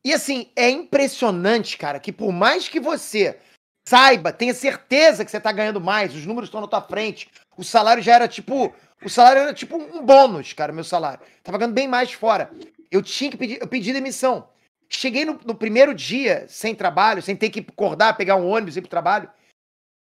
E 0.05 0.13
assim, 0.13 0.51
é 0.55 0.71
impressionante, 0.71 1.77
cara, 1.77 1.99
que 1.99 2.13
por 2.13 2.33
mais 2.33 2.69
que 2.69 2.81
você 2.81 3.39
saiba, 3.87 4.33
tenha 4.33 4.55
certeza 4.55 5.25
que 5.25 5.31
você 5.31 5.41
tá 5.41 5.51
ganhando 5.51 5.81
mais, 5.81 6.15
os 6.15 6.25
números 6.25 6.49
estão 6.49 6.61
na 6.61 6.69
tua 6.69 6.83
frente, 6.83 7.29
o 7.57 7.65
salário 7.65 8.03
já 8.03 8.15
era 8.15 8.29
tipo. 8.29 8.75
O 9.05 9.09
salário 9.09 9.43
era 9.43 9.55
tipo 9.55 9.77
um 9.77 10.05
bônus, 10.05 10.53
cara, 10.53 10.73
meu 10.73 10.83
salário. 10.83 11.25
Tava 11.43 11.57
ganhando 11.57 11.75
bem 11.75 11.87
mais 11.87 12.13
fora. 12.13 12.51
Eu 12.91 13.01
tinha 13.01 13.31
que 13.31 13.37
pedir, 13.37 13.61
eu 13.61 13.69
pedi 13.69 13.93
demissão. 13.93 14.49
Cheguei 14.91 15.25
no, 15.25 15.39
no, 15.45 15.55
primeiro 15.55 15.95
dia 15.95 16.47
sem 16.49 16.75
trabalho, 16.75 17.21
sem 17.21 17.37
ter 17.37 17.51
que 17.51 17.61
acordar, 17.61 18.17
pegar 18.17 18.37
um 18.37 18.49
ônibus 18.49 18.77
e 18.77 18.79
ir 18.79 18.83
pro 18.83 18.91
trabalho. 18.91 19.31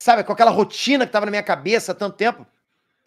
Sabe, 0.03 0.25
com 0.25 0.33
aquela 0.33 0.51
rotina 0.51 1.07
que 1.07 1.13
tava 1.13 1.27
na 1.27 1.31
minha 1.31 1.43
cabeça 1.43 1.93
há 1.93 1.95
tanto 1.95 2.17
tempo. 2.17 2.47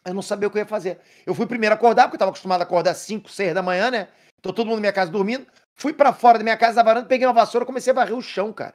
Eu 0.06 0.14
não 0.14 0.22
sabia 0.22 0.48
o 0.48 0.52
que 0.52 0.58
eu 0.58 0.62
ia 0.62 0.66
fazer. 0.66 1.00
Eu 1.26 1.36
fui 1.36 1.46
primeiro 1.46 1.76
acordar, 1.76 2.04
porque 2.04 2.16
eu 2.16 2.20
tava 2.20 2.32
acostumado 2.32 2.62
a 2.62 2.64
acordar 2.64 2.92
às 2.92 2.98
5, 3.00 3.30
6 3.30 3.54
da 3.54 3.62
manhã, 3.62 3.92
né? 3.92 4.08
Tô 4.42 4.54
todo 4.54 4.68
mundo 4.68 4.76
na 4.78 4.82
minha 4.82 4.94
casa 4.94 5.12
dormindo. 5.12 5.46
Fui 5.76 5.92
para 5.92 6.14
fora 6.14 6.38
da 6.38 6.44
minha 6.44 6.58
casa, 6.58 6.78
da 6.78 6.84
varanda, 6.84 7.08
peguei 7.08 7.28
uma 7.28 7.34
vassoura 7.34 7.66
comecei 7.66 7.92
a 7.92 7.96
varrer 7.96 8.16
o 8.16 8.22
chão, 8.22 8.54
cara. 8.54 8.74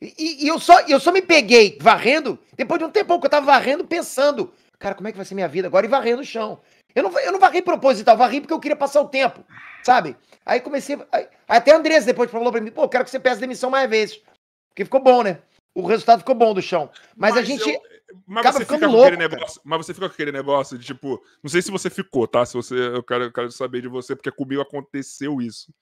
E, 0.00 0.44
e, 0.44 0.48
eu, 0.48 0.58
só, 0.58 0.80
eu 0.88 0.98
só 0.98 1.12
me 1.12 1.20
peguei 1.20 1.76
varrendo 1.80 2.38
depois 2.56 2.78
de 2.78 2.86
um 2.86 2.90
tempo 2.90 3.20
que 3.20 3.26
eu 3.26 3.30
tava 3.30 3.44
varrendo, 3.44 3.86
pensando, 3.86 4.52
cara, 4.78 4.94
como 4.94 5.08
é 5.08 5.12
que 5.12 5.18
vai 5.18 5.26
ser 5.26 5.34
minha 5.34 5.46
vida 5.46 5.68
agora? 5.68 5.84
E 5.84 5.90
varrendo 5.90 6.22
o 6.22 6.24
chão. 6.24 6.60
Eu 6.94 7.04
não, 7.04 7.18
eu 7.20 7.32
não 7.32 7.38
varri 7.38 7.62
proposital, 7.62 8.16
varri 8.16 8.40
porque 8.40 8.52
eu 8.52 8.60
queria 8.60 8.76
passar 8.76 9.00
o 9.00 9.08
tempo, 9.08 9.44
sabe? 9.82 10.16
Aí 10.44 10.60
comecei. 10.60 10.98
Aí, 11.12 11.28
até 11.48 11.72
a 11.72 11.76
Andressa 11.76 12.06
depois 12.06 12.30
falou 12.30 12.50
pra 12.50 12.60
mim: 12.60 12.70
pô, 12.70 12.88
quero 12.88 13.04
que 13.04 13.10
você 13.10 13.20
peça 13.20 13.40
demissão 13.40 13.70
mais 13.70 13.88
vezes. 13.88 14.20
Porque 14.68 14.84
ficou 14.84 15.02
bom, 15.02 15.22
né? 15.22 15.40
O 15.74 15.86
resultado 15.86 16.20
ficou 16.20 16.34
bom 16.34 16.52
do 16.52 16.62
chão. 16.62 16.90
Mas, 17.16 17.34
mas 17.34 17.36
a 17.36 17.42
gente. 17.42 17.68
Eu, 17.68 17.80
mas 18.26 18.44
acaba 18.44 18.58
você 18.58 18.64
fica 18.64 18.86
com 18.86 18.92
louco, 18.92 19.06
aquele 19.06 19.28
negócio. 19.28 19.60
Mas 19.64 19.86
você 19.86 19.94
fica 19.94 20.08
com 20.08 20.14
aquele 20.14 20.32
negócio 20.32 20.78
de 20.78 20.84
tipo. 20.86 21.22
Não 21.42 21.50
sei 21.50 21.62
se 21.62 21.70
você 21.70 21.88
ficou, 21.88 22.26
tá? 22.26 22.44
Se 22.44 22.54
você. 22.54 22.74
Eu 22.74 23.02
quero, 23.02 23.24
eu 23.24 23.32
quero 23.32 23.50
saber 23.52 23.82
de 23.82 23.88
você, 23.88 24.16
porque 24.16 24.30
comigo 24.32 24.60
aconteceu 24.60 25.40
isso. 25.40 25.72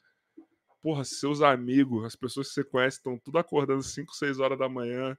Porra, 0.83 1.05
seus 1.05 1.43
amigos, 1.43 2.05
as 2.05 2.15
pessoas 2.15 2.49
que 2.49 2.55
você 2.55 2.65
conhece, 2.65 2.99
estão 2.99 3.19
tudo 3.19 3.39
acordando 3.39 3.83
5, 3.83 4.15
6 4.15 4.39
horas 4.39 4.59
da 4.59 4.69
manhã 4.69 5.17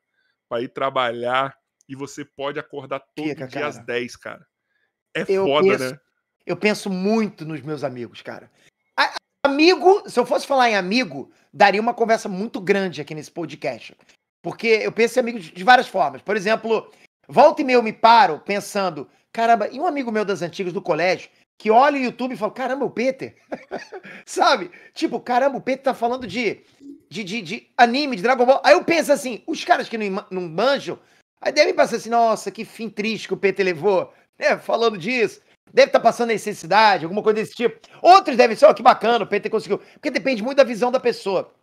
para 0.48 0.62
ir 0.62 0.70
trabalhar. 0.70 1.56
E 1.88 1.96
você 1.96 2.24
pode 2.24 2.60
acordar 2.60 3.00
todo 3.00 3.28
Fica, 3.28 3.48
dia 3.48 3.62
cara. 3.62 3.68
às 3.68 3.80
10, 3.80 4.16
cara. 4.16 4.46
É 5.16 5.26
eu 5.28 5.46
foda, 5.46 5.68
penso, 5.68 5.92
né? 5.92 6.00
Eu 6.46 6.58
penso 6.58 6.90
muito 6.90 7.46
nos 7.46 7.62
meus 7.62 7.84
amigos, 7.84 8.22
cara. 8.22 8.50
Amigo, 9.44 10.04
se 10.08 10.20
eu 10.20 10.26
fosse 10.26 10.46
falar 10.46 10.70
em 10.70 10.76
amigo, 10.76 11.32
daria 11.54 11.80
uma 11.80 11.94
conversa 11.94 12.28
muito 12.28 12.60
grande 12.60 13.00
aqui 13.00 13.16
nesse 13.16 13.32
podcast. 13.32 13.96
Porque 14.42 14.68
eu 14.68 14.92
penso 14.92 15.18
em 15.18 15.22
amigos 15.22 15.44
de 15.46 15.64
várias 15.64 15.88
formas. 15.88 16.22
Por 16.22 16.36
exemplo, 16.36 16.92
volta 17.28 17.62
e 17.62 17.66
meia 17.66 17.78
eu 17.78 17.84
me 17.84 17.94
paro 17.94 18.40
pensando, 18.40 19.10
caramba, 19.32 19.70
e 19.70 19.80
um 19.80 19.88
amigo 19.88 20.12
meu 20.12 20.26
das 20.26 20.42
antigas 20.42 20.74
do 20.74 20.82
colégio 20.82 21.30
que 21.58 21.70
olha 21.70 22.00
o 22.00 22.04
YouTube 22.04 22.34
e 22.34 22.38
fala, 22.38 22.52
caramba, 22.52 22.86
o 22.86 22.90
Peter. 22.90 23.36
Sabe? 24.26 24.72
Tipo, 24.94 25.20
caramba, 25.20 25.58
o 25.58 25.62
Peter 25.62 25.84
tá 25.84 25.94
falando 25.94 26.26
de, 26.26 26.62
de, 27.10 27.24
de, 27.24 27.42
de, 27.42 27.68
anime, 27.78 28.16
de 28.16 28.24
Dragon 28.24 28.46
Ball. 28.46 28.62
Aí 28.64 28.74
eu 28.74 28.84
penso 28.84 29.12
assim, 29.12 29.44
os 29.46 29.64
caras 29.66 29.90
que 29.90 29.98
não, 29.98 30.26
não 30.32 30.42
manjam, 30.48 30.98
aí 31.42 31.52
devem 31.52 31.74
pensar 31.74 31.98
assim, 31.98 32.10
nossa, 32.10 32.50
que 32.50 32.64
fim 32.64 32.90
triste 32.90 33.28
que 33.28 33.34
o 33.34 33.38
Peter 33.38 33.66
levou 33.66 34.14
né, 34.40 34.58
falando 34.58 34.98
disso. 34.98 35.42
Deve 35.72 35.90
estar 35.90 36.00
tá 36.00 36.04
passando 36.04 36.30
necessidade, 36.30 37.06
alguma 37.06 37.22
coisa 37.22 37.42
desse 37.42 37.54
tipo. 37.54 37.80
Outros 38.02 38.36
devem 38.36 38.56
ser, 38.56 38.66
ó, 38.66 38.72
oh, 38.72 38.74
que 38.74 38.82
bacana, 38.82 39.24
o 39.24 39.28
PT 39.28 39.50
conseguiu. 39.50 39.78
Porque 39.78 40.10
depende 40.10 40.42
muito 40.42 40.58
da 40.58 40.64
visão 40.64 40.92
da 40.92 41.00
pessoa. 41.00 41.54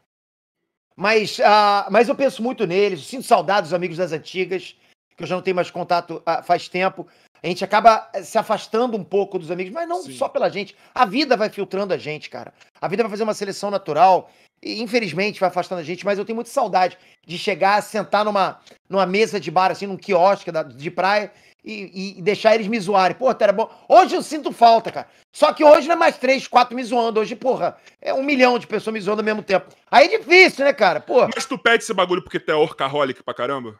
Mas, 0.95 1.39
uh, 1.39 1.91
mas 1.91 2.09
eu 2.09 2.15
penso 2.15 2.43
muito 2.43 2.67
neles, 2.67 3.05
sinto 3.05 3.25
saudade 3.25 3.63
dos 3.63 3.75
amigos 3.75 3.97
das 3.97 4.13
antigas, 4.13 4.77
que 5.17 5.23
eu 5.23 5.27
já 5.27 5.35
não 5.35 5.43
tenho 5.43 5.57
mais 5.57 5.71
contato 5.71 6.23
uh, 6.27 6.43
faz 6.45 6.69
tempo. 6.69 7.07
A 7.43 7.49
gente 7.49 7.63
acaba 7.63 8.09
eh, 8.15 8.23
se 8.23 8.39
afastando 8.39 8.97
um 8.97 9.05
pouco 9.05 9.39
dos 9.39 9.51
amigos, 9.51 9.73
mas 9.73 9.87
não 9.89 10.03
Sim. 10.03 10.13
só 10.13 10.29
pela 10.29 10.49
gente. 10.49 10.75
A 10.95 11.05
vida 11.05 11.37
vai 11.37 11.51
filtrando 11.51 11.93
a 11.93 11.99
gente, 11.99 12.31
cara. 12.31 12.53
A 12.81 12.89
vida 12.89 13.03
vai 13.03 13.11
fazer 13.11 13.25
uma 13.25 13.35
seleção 13.35 13.71
natural. 13.71 14.31
E, 14.63 14.83
infelizmente, 14.83 15.39
vai 15.39 15.51
afastando 15.51 15.83
a 15.83 15.85
gente, 15.85 16.05
mas 16.05 16.19
eu 16.19 16.25
tenho 16.25 16.35
muita 16.35 16.51
saudade 16.51 16.97
de 17.27 17.37
chegar, 17.37 17.83
sentar 17.83 18.25
numa, 18.25 18.59
numa 18.89 19.05
mesa 19.05 19.39
de 19.39 19.51
bar, 19.51 19.71
assim, 19.71 19.87
num 19.87 19.99
quiosque 19.99 20.51
da, 20.51 20.63
de 20.63 20.91
praia 20.91 21.31
e, 21.67 22.19
e, 22.19 22.23
deixar 22.23 22.55
eles 22.55 22.69
me 22.69 22.79
zoarem. 22.79 23.17
Pô, 23.17 23.29
era 23.29 23.53
bom. 23.53 23.69
Hoje 23.89 24.15
eu 24.15 24.23
sinto 24.23 24.53
falta, 24.53 24.93
cara. 24.93 25.09
Só 25.33 25.53
que 25.53 25.65
hoje 25.65 25.89
não 25.89 25.97
é 25.97 25.99
mais 25.99 26.17
três, 26.17 26.47
quatro 26.47 26.77
me 26.77 26.85
zoando. 26.85 27.19
Hoje, 27.19 27.35
porra, 27.35 27.77
é 28.01 28.15
um 28.15 28.23
milhão 28.23 28.57
de 28.57 28.69
pessoas 28.69 28.95
me 28.95 29.01
zoando 29.01 29.21
ao 29.21 29.25
mesmo 29.25 29.43
tempo. 29.43 29.75
Aí 29.91 30.07
é 30.07 30.19
difícil, 30.19 30.65
né, 30.65 30.73
cara? 30.73 31.01
Porra. 31.01 31.29
Mas 31.35 31.45
tu 31.45 31.59
pede 31.59 31.83
esse 31.83 31.93
bagulho 31.93 32.23
porque 32.23 32.39
tu 32.39 32.53
é 32.53 32.55
orcaholic 32.55 33.21
pra 33.25 33.35
caramba? 33.35 33.79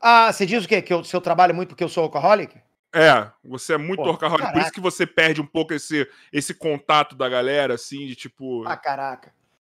Ah, 0.00 0.32
você 0.32 0.46
diz 0.46 0.64
o 0.64 0.68
quê? 0.68 0.80
Que 0.80 0.94
eu, 0.94 1.04
se 1.04 1.14
eu 1.14 1.20
trabalho 1.20 1.54
muito 1.54 1.68
porque 1.68 1.84
eu 1.84 1.88
sou 1.88 2.04
orcaholic? 2.04 2.56
É, 2.94 3.30
você 3.44 3.74
é 3.74 3.78
muito 3.78 4.02
Pô, 4.02 4.08
orcaholic. 4.08 4.40
Caraca. 4.40 4.58
Por 4.58 4.62
isso 4.64 4.72
que 4.72 4.80
você 4.80 5.06
perde 5.06 5.42
um 5.42 5.46
pouco 5.46 5.74
esse, 5.74 6.08
esse 6.32 6.54
contato 6.54 7.14
da 7.14 7.28
galera, 7.28 7.74
assim, 7.74 8.06
de 8.06 8.16
tipo. 8.16 8.64
Ah, 8.66 8.76
caraca. 8.76 9.32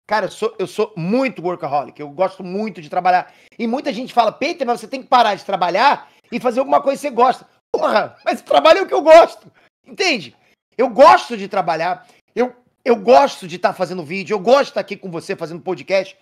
Cara, 0.07 0.27
eu 0.27 0.31
sou, 0.31 0.55
eu 0.59 0.67
sou 0.67 0.93
muito 0.97 1.41
workaholic. 1.41 1.99
Eu 1.99 2.11
gosto 2.11 2.45
muito 2.45 2.83
de 2.83 2.91
trabalhar. 2.91 3.33
E 3.59 3.67
muita 3.67 3.93
gente 3.93 4.13
fala, 4.13 4.31
Peter, 4.31 4.67
mas 4.67 4.81
você 4.81 4.89
tem 4.89 5.01
que 5.01 5.09
parar 5.09 5.37
de 5.37 5.45
trabalhar 5.45 6.11
e 6.31 6.41
fazer 6.41 6.61
alguma 6.61 6.81
coisa 6.81 7.01
que 7.01 7.09
você 7.09 7.15
gosta. 7.15 7.47
Porra, 7.73 8.17
mas 8.25 8.43
trabalho 8.43 8.79
é 8.79 8.83
o 8.83 8.87
que 8.87 8.95
eu 8.95 9.03
gosto. 9.03 9.51
Entende? 9.87 10.37
Eu 10.77 10.89
gosto 10.89 11.37
de 11.37 11.49
trabalhar. 11.49 12.07
Eu, 12.35 12.55
eu 12.85 12.97
gosto 12.97 13.47
de 13.47 13.57
estar 13.57 13.71
tá 13.71 13.75
fazendo 13.75 14.05
vídeo. 14.05 14.35
Eu 14.35 14.39
gosto 14.41 14.65
de 14.65 14.71
estar 14.71 14.75
tá 14.75 14.81
aqui 14.81 14.97
com 14.97 15.11
você 15.11 15.37
fazendo 15.37 15.61
podcast. 15.61 16.17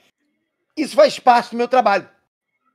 isso 0.76 0.94
faz 0.94 1.18
parte 1.18 1.50
do 1.50 1.56
meu 1.56 1.68
trabalho. 1.68 2.08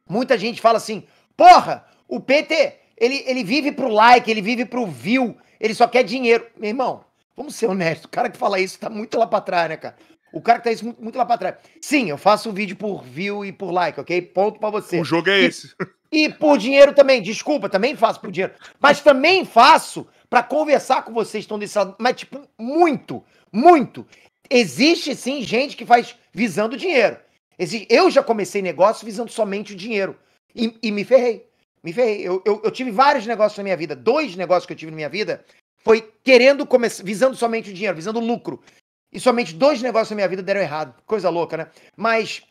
Muita 0.10 0.38
gente 0.38 0.62
fala 0.62 0.78
assim, 0.78 1.06
porra, 1.38 1.86
o 2.08 2.20
PT, 2.20 2.80
ele, 2.98 3.24
ele 3.26 3.44
vive 3.44 3.72
pro 3.72 3.88
like, 3.88 4.30
ele 4.30 4.42
vive 4.42 4.66
pro 4.66 4.86
view, 4.86 5.38
ele 5.60 5.74
só 5.74 5.88
quer 5.88 6.04
dinheiro. 6.04 6.46
Meu 6.58 6.70
irmão, 6.70 7.06
vamos 7.38 7.56
ser 7.56 7.68
honestos, 7.68 8.06
o 8.06 8.10
cara 8.10 8.30
que 8.30 8.38
fala 8.38 8.60
isso 8.60 8.78
tá 8.80 8.90
muito 8.90 9.18
lá 9.18 9.26
pra 9.26 9.40
trás, 9.42 9.70
né, 9.70 9.78
cara? 9.78 9.96
O 10.34 10.42
cara 10.42 10.58
que 10.60 10.66
tá 10.66 10.72
isso 10.72 10.84
muito, 10.84 11.02
muito 11.02 11.18
lá 11.18 11.26
pra 11.26 11.38
trás. 11.38 11.56
Sim, 11.80 12.10
eu 12.10 12.18
faço 12.18 12.50
um 12.50 12.54
vídeo 12.54 12.76
por 12.76 13.04
view 13.04 13.46
e 13.46 13.52
por 13.54 13.72
like, 13.72 14.00
ok? 14.00 14.22
Ponto 14.22 14.60
pra 14.60 14.70
você. 14.70 15.00
O 15.00 15.06
jogo 15.06 15.30
é 15.30 15.42
E- 15.42 15.46
esse. 15.46 15.74
E 16.14 16.30
por 16.30 16.60
dinheiro 16.60 16.94
também, 16.94 17.24
desculpa, 17.24 17.68
também 17.68 17.96
faço 17.96 18.22
por 18.22 18.32
dinheiro. 18.32 18.54
Mas 18.80 19.02
também 19.02 19.44
faço 19.44 20.08
pra 20.30 20.44
conversar 20.44 21.02
com 21.02 21.12
vocês 21.12 21.42
que 21.42 21.46
estão 21.46 21.58
desse 21.58 21.76
lado. 21.76 21.96
Mas, 21.98 22.18
tipo, 22.18 22.48
muito, 22.56 23.24
muito. 23.52 24.06
Existe 24.48 25.16
sim 25.16 25.42
gente 25.42 25.76
que 25.76 25.88
faz 25.88 26.16
visando 26.32 26.78
dinheiro. 26.78 27.18
Eu 27.90 28.12
já 28.12 28.22
comecei 28.22 28.62
negócio 28.62 29.04
visando 29.04 29.32
somente 29.32 29.74
o 29.74 29.76
dinheiro. 29.76 30.16
E, 30.56 30.78
e 30.84 30.92
me 30.92 31.04
ferrei. 31.04 31.50
Me 31.84 31.92
ferrei. 31.92 32.22
Eu, 32.22 32.44
eu, 32.46 32.62
eu 32.64 32.70
tive 32.70 32.92
vários 32.92 33.26
negócios 33.26 33.58
na 33.58 33.64
minha 33.64 33.78
vida. 33.78 33.96
Dois 33.96 34.36
negócios 34.36 34.68
que 34.68 34.74
eu 34.74 34.78
tive 34.78 34.92
na 34.92 34.98
minha 34.98 35.10
vida 35.10 35.44
foi 35.84 36.14
querendo 36.24 36.64
começar, 36.64 37.04
visando 37.04 37.36
somente 37.36 37.72
o 37.72 37.74
dinheiro, 37.74 37.96
visando 37.96 38.20
o 38.20 38.26
lucro. 38.26 38.62
E 39.12 39.20
somente 39.20 39.56
dois 39.56 39.82
negócios 39.82 40.12
na 40.12 40.18
minha 40.18 40.30
vida 40.30 40.44
deram 40.44 40.62
errado. 40.62 40.94
Coisa 41.08 41.32
louca, 41.32 41.58
né? 41.58 41.68
Mas 41.98 42.44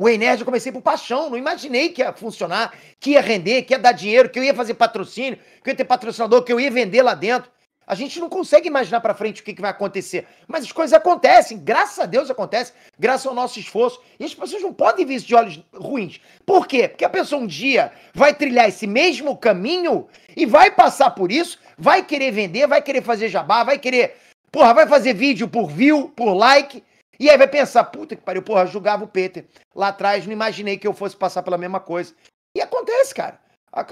o 0.00 0.08
Enerd 0.08 0.40
eu 0.40 0.46
comecei 0.46 0.72
por 0.72 0.80
paixão. 0.80 1.28
Não 1.28 1.36
imaginei 1.36 1.90
que 1.90 2.00
ia 2.00 2.10
funcionar, 2.10 2.72
que 2.98 3.10
ia 3.10 3.20
render, 3.20 3.64
que 3.64 3.74
ia 3.74 3.78
dar 3.78 3.92
dinheiro, 3.92 4.30
que 4.30 4.38
eu 4.38 4.42
ia 4.42 4.54
fazer 4.54 4.72
patrocínio, 4.72 5.38
que 5.62 5.68
eu 5.68 5.72
ia 5.72 5.76
ter 5.76 5.84
patrocinador, 5.84 6.42
que 6.42 6.50
eu 6.50 6.58
ia 6.58 6.70
vender 6.70 7.02
lá 7.02 7.14
dentro. 7.14 7.50
A 7.86 7.94
gente 7.94 8.18
não 8.18 8.30
consegue 8.30 8.66
imaginar 8.66 9.02
pra 9.02 9.12
frente 9.12 9.42
o 9.42 9.44
que, 9.44 9.52
que 9.52 9.60
vai 9.60 9.70
acontecer. 9.70 10.26
Mas 10.48 10.64
as 10.64 10.72
coisas 10.72 10.94
acontecem, 10.94 11.58
graças 11.58 11.98
a 11.98 12.06
Deus 12.06 12.30
acontece, 12.30 12.72
graças 12.98 13.26
ao 13.26 13.34
nosso 13.34 13.60
esforço. 13.60 14.00
E 14.18 14.24
as 14.24 14.34
pessoas 14.34 14.62
não 14.62 14.72
podem 14.72 15.04
ver 15.04 15.16
isso 15.16 15.26
de 15.26 15.34
olhos 15.34 15.62
ruins. 15.74 16.18
Por 16.46 16.66
quê? 16.66 16.88
Porque 16.88 17.04
a 17.04 17.10
pessoa 17.10 17.42
um 17.42 17.46
dia 17.46 17.92
vai 18.14 18.32
trilhar 18.32 18.70
esse 18.70 18.86
mesmo 18.86 19.36
caminho 19.36 20.08
e 20.34 20.46
vai 20.46 20.70
passar 20.70 21.10
por 21.10 21.30
isso, 21.30 21.58
vai 21.76 22.02
querer 22.02 22.30
vender, 22.30 22.66
vai 22.66 22.80
querer 22.80 23.02
fazer 23.02 23.28
jabá, 23.28 23.64
vai 23.64 23.78
querer. 23.78 24.16
Porra, 24.50 24.72
vai 24.72 24.86
fazer 24.86 25.12
vídeo 25.12 25.46
por 25.46 25.68
view, 25.68 26.08
por 26.16 26.32
like. 26.32 26.82
E 27.20 27.28
aí 27.28 27.36
vai 27.36 27.46
pensar, 27.46 27.84
puta 27.84 28.16
que 28.16 28.22
pariu, 28.22 28.40
porra, 28.40 28.66
julgava 28.66 29.04
o 29.04 29.08
Peter. 29.08 29.46
Lá 29.74 29.88
atrás 29.88 30.24
não 30.24 30.32
imaginei 30.32 30.78
que 30.78 30.86
eu 30.86 30.94
fosse 30.94 31.14
passar 31.14 31.42
pela 31.42 31.58
mesma 31.58 31.78
coisa. 31.78 32.14
E 32.56 32.62
acontece, 32.62 33.14
cara. 33.14 33.38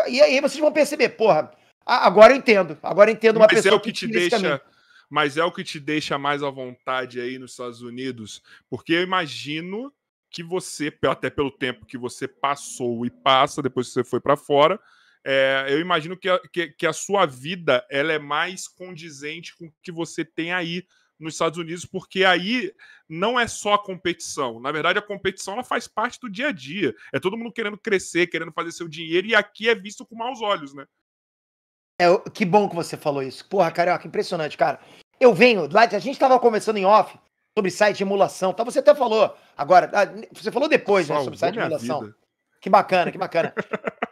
E 0.08 0.22
aí 0.22 0.40
vocês 0.40 0.58
vão 0.58 0.72
perceber, 0.72 1.10
porra, 1.10 1.50
agora 1.84 2.32
eu 2.32 2.38
entendo. 2.38 2.78
Agora 2.82 3.10
eu 3.10 3.14
entendo 3.14 3.36
uma 3.36 3.46
Mas 3.46 3.56
pessoa 3.56 3.74
é 3.74 3.76
o 3.76 3.80
que 3.80 3.92
te 3.92 4.08
trilha 4.08 4.26
esse 4.26 4.30
deixa. 4.30 4.62
Mas 5.10 5.36
é 5.36 5.44
o 5.44 5.52
que 5.52 5.62
te 5.62 5.78
deixa 5.78 6.16
mais 6.16 6.42
à 6.42 6.48
vontade 6.48 7.20
aí 7.20 7.38
nos 7.38 7.50
Estados 7.50 7.82
Unidos, 7.82 8.42
porque 8.68 8.94
eu 8.94 9.02
imagino 9.02 9.92
que 10.30 10.42
você, 10.42 10.92
até 11.06 11.28
pelo 11.28 11.50
tempo 11.50 11.86
que 11.86 11.98
você 11.98 12.26
passou 12.26 13.04
e 13.04 13.10
passa 13.10 13.62
depois 13.62 13.88
que 13.88 13.92
você 13.94 14.04
foi 14.04 14.20
para 14.20 14.36
fora, 14.36 14.80
é, 15.24 15.66
eu 15.68 15.80
imagino 15.80 16.16
que 16.16 16.28
a, 16.28 16.38
que, 16.48 16.68
que 16.68 16.86
a 16.86 16.92
sua 16.92 17.26
vida 17.26 17.86
ela 17.90 18.12
é 18.12 18.18
mais 18.18 18.66
condizente 18.66 19.54
com 19.56 19.66
o 19.66 19.72
que 19.82 19.92
você 19.92 20.24
tem 20.24 20.52
aí 20.52 20.84
nos 21.18 21.35
Estados 21.35 21.59
Unidos, 21.59 21.85
porque 21.85 22.24
aí 22.24 22.72
não 23.09 23.38
é 23.38 23.46
só 23.46 23.74
a 23.74 23.83
competição. 23.83 24.61
Na 24.61 24.70
verdade, 24.70 24.98
a 24.98 25.02
competição 25.02 25.54
ela 25.54 25.64
faz 25.64 25.88
parte 25.88 26.20
do 26.20 26.31
dia 26.31 26.48
a 26.48 26.52
dia. 26.52 26.94
É 27.12 27.18
todo 27.18 27.37
mundo 27.37 27.52
querendo 27.52 27.78
crescer, 27.78 28.26
querendo 28.26 28.52
fazer 28.52 28.72
seu 28.72 28.88
dinheiro, 28.88 29.26
e 29.26 29.35
aqui 29.35 29.68
é 29.68 29.74
visto 29.74 30.07
com 30.07 30.14
maus 30.14 30.40
olhos, 30.40 30.74
né? 30.74 30.87
É, 32.00 32.07
que 32.31 32.44
bom 32.44 32.68
que 32.68 32.76
você 32.76 32.96
falou 32.96 33.22
isso. 33.22 33.44
Porra, 33.48 33.72
carioca, 33.72 34.07
impressionante, 34.07 34.57
cara. 34.57 34.78
Eu 35.18 35.35
venho, 35.35 35.68
lá, 35.72 35.83
a 35.83 35.98
gente 35.98 36.18
tava 36.18 36.38
conversando 36.38 36.78
em 36.78 36.85
off 36.85 37.18
sobre 37.57 37.72
site 37.72 37.96
de 37.96 38.02
emulação, 38.04 38.52
tá? 38.52 38.62
Você 38.62 38.78
até 38.78 38.94
falou 38.94 39.35
agora, 39.57 39.90
ah, 39.92 40.07
você 40.33 40.52
falou 40.52 40.68
depois, 40.68 41.09
né, 41.09 41.20
sobre 41.20 41.37
site 41.37 41.54
de 41.54 41.61
emulação. 41.61 42.00
vida. 42.02 42.14
Que 42.61 42.70
bacana, 42.70 43.11
que 43.11 43.18
bacana. 43.18 43.52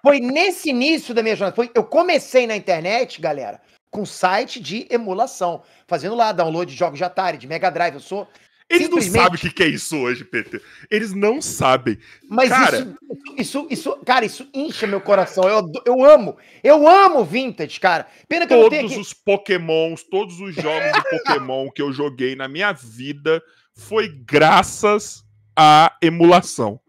foi 0.02 0.18
nesse 0.18 0.70
início 0.70 1.14
da 1.14 1.22
minha 1.22 1.36
jornada, 1.36 1.54
foi, 1.54 1.70
eu 1.74 1.84
comecei 1.84 2.46
na 2.46 2.56
internet, 2.56 3.20
galera, 3.20 3.60
com 3.90 4.04
site 4.04 4.60
de 4.60 4.86
emulação, 4.90 5.62
fazendo 5.86 6.14
lá 6.14 6.32
download 6.32 6.70
de 6.70 6.78
jogos 6.78 6.98
de 6.98 7.04
Atari, 7.04 7.38
de 7.38 7.46
Mega 7.46 7.70
Drive, 7.70 7.94
eu 7.94 8.00
sou 8.00 8.28
Eles 8.68 8.88
não 8.88 9.00
Simplesmente- 9.00 9.22
sabem 9.22 9.50
o 9.50 9.54
que 9.54 9.62
é 9.62 9.68
isso 9.68 9.96
hoje, 9.96 10.24
PT. 10.24 10.60
Eles 10.90 11.14
não 11.14 11.40
sabem. 11.40 11.96
Mas 12.28 12.48
Cara- 12.48 12.78
isso, 12.78 12.96
isso, 13.38 13.66
isso, 13.70 13.96
cara, 14.04 14.24
isso 14.24 14.48
incha 14.52 14.88
meu 14.88 15.00
coração. 15.00 15.48
Eu, 15.48 15.62
eu 15.84 16.04
amo, 16.04 16.36
eu 16.64 16.84
amo 16.88 17.24
vintage, 17.24 17.78
cara. 17.78 18.08
Pena 18.28 18.44
que 18.44 18.52
eu 18.52 18.62
não 18.62 18.68
tenho 18.68 18.82
Todos 18.88 18.96
os 18.96 19.12
Pokémons, 19.14 20.02
todos 20.02 20.40
os 20.40 20.52
jogos 20.52 20.92
de 20.92 21.10
Pokémon 21.10 21.70
que 21.70 21.80
eu 21.80 21.92
joguei 21.92 22.34
na 22.34 22.48
minha 22.48 22.72
vida 22.72 23.40
foi 23.72 24.08
graças 24.08 25.22
à 25.56 25.96
emulação. 26.02 26.80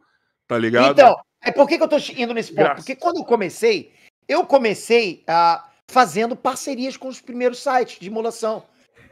Tá 0.47 0.57
ligado? 0.57 0.93
Então, 0.93 1.15
é 1.43 1.51
por 1.51 1.67
que, 1.67 1.77
que 1.77 1.83
eu 1.83 1.87
tô 1.87 1.97
indo 2.15 2.33
nesse 2.33 2.49
ponto? 2.53 2.63
Graças. 2.63 2.85
Porque 2.85 2.95
quando 2.95 3.17
eu 3.17 3.23
comecei, 3.23 3.91
eu 4.27 4.45
comecei 4.47 5.23
ah, 5.27 5.63
fazendo 5.89 6.35
parcerias 6.35 6.97
com 6.97 7.07
os 7.07 7.21
primeiros 7.21 7.59
sites 7.59 7.99
de 7.99 8.07
emulação. 8.07 8.63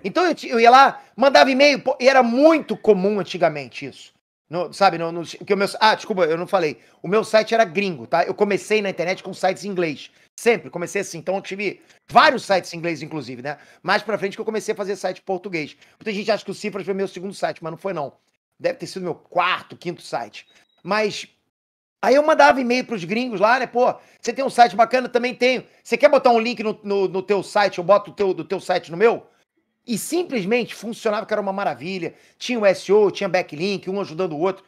Então 0.04 0.26
eu, 0.26 0.36
eu 0.44 0.60
ia 0.60 0.70
lá, 0.70 1.02
mandava 1.16 1.50
e-mail, 1.50 1.82
e 2.00 2.08
era 2.08 2.22
muito 2.22 2.78
comum 2.78 3.20
antigamente 3.20 3.86
isso. 3.86 4.14
No- 4.48 4.72
sabe, 4.72 4.98
no, 5.00 5.12
no- 5.12 5.26
que 5.26 5.54
o 5.54 5.58
meu, 5.58 5.68
ah, 5.80 5.96
desculpa, 5.96 6.26
eu 6.26 6.38
não 6.38 6.46
falei. 6.46 6.80
O 7.02 7.08
meu 7.08 7.24
site 7.24 7.56
era 7.56 7.66
gringo, 7.66 8.06
tá? 8.06 8.24
Eu 8.24 8.36
comecei 8.36 8.82
na 8.82 8.90
internet 8.92 9.24
com 9.24 9.34
sites 9.34 9.66
em 9.66 9.70
inglês. 9.70 10.12
Sempre, 10.40 10.70
comecei 10.70 11.02
assim. 11.02 11.18
Então 11.18 11.36
eu 11.36 11.42
tive 11.42 11.82
vários 12.08 12.44
sites 12.46 12.72
em 12.74 12.78
inglês, 12.78 13.02
inclusive, 13.02 13.42
né? 13.42 13.58
Mais 13.82 14.04
pra 14.04 14.18
frente 14.18 14.36
que 14.36 14.42
eu 14.42 14.46
comecei 14.46 14.74
a 14.74 14.78
fazer 14.78 14.96
site 14.96 15.20
em 15.20 15.24
português. 15.24 15.76
Muita 16.00 16.12
gente 16.12 16.30
acha 16.32 16.46
que 16.46 16.52
o 16.52 16.54
Cifras 16.54 16.86
foi 16.86 16.94
meu 16.94 17.08
segundo 17.08 17.34
site, 17.34 17.64
mas 17.64 17.72
não 17.72 17.78
foi, 17.78 17.94
não. 17.94 18.14
Deve 18.60 18.78
ter 18.78 18.86
sido 18.88 19.02
meu 19.04 19.16
quarto, 19.16 19.76
quinto 19.76 20.02
site. 20.04 20.46
Mas 20.84 21.28
Aí 22.06 22.14
eu 22.14 22.22
mandava 22.22 22.62
e-mail 22.62 22.86
pros 22.86 23.04
gringos 23.04 23.40
lá, 23.40 23.58
né? 23.58 23.66
Pô, 23.66 23.92
você 24.22 24.32
tem 24.32 24.46
um 24.46 24.50
site 24.50 24.76
bacana? 24.76 25.10
Também 25.10 25.34
tenho. 25.34 25.66
Você 25.84 25.98
quer 25.98 26.08
botar 26.08 26.30
um 26.30 26.40
link 26.40 26.62
no, 26.62 26.80
no, 26.84 27.08
no 27.08 27.22
teu 27.24 27.42
site? 27.42 27.80
Eu 27.80 27.84
boto 27.84 28.12
o 28.12 28.14
teu, 28.14 28.32
do 28.32 28.44
teu 28.44 28.60
site 28.60 28.92
no 28.92 28.98
meu? 28.98 29.26
E 29.88 29.98
simplesmente 29.98 30.76
funcionava, 30.76 31.26
que 31.26 31.34
era 31.34 31.42
uma 31.42 31.52
maravilha. 31.52 32.14
Tinha 32.38 32.60
o 32.60 32.76
SEO, 32.76 33.10
tinha 33.10 33.28
backlink, 33.28 33.90
um 33.90 34.00
ajudando 34.00 34.34
o 34.34 34.40
outro. 34.40 34.64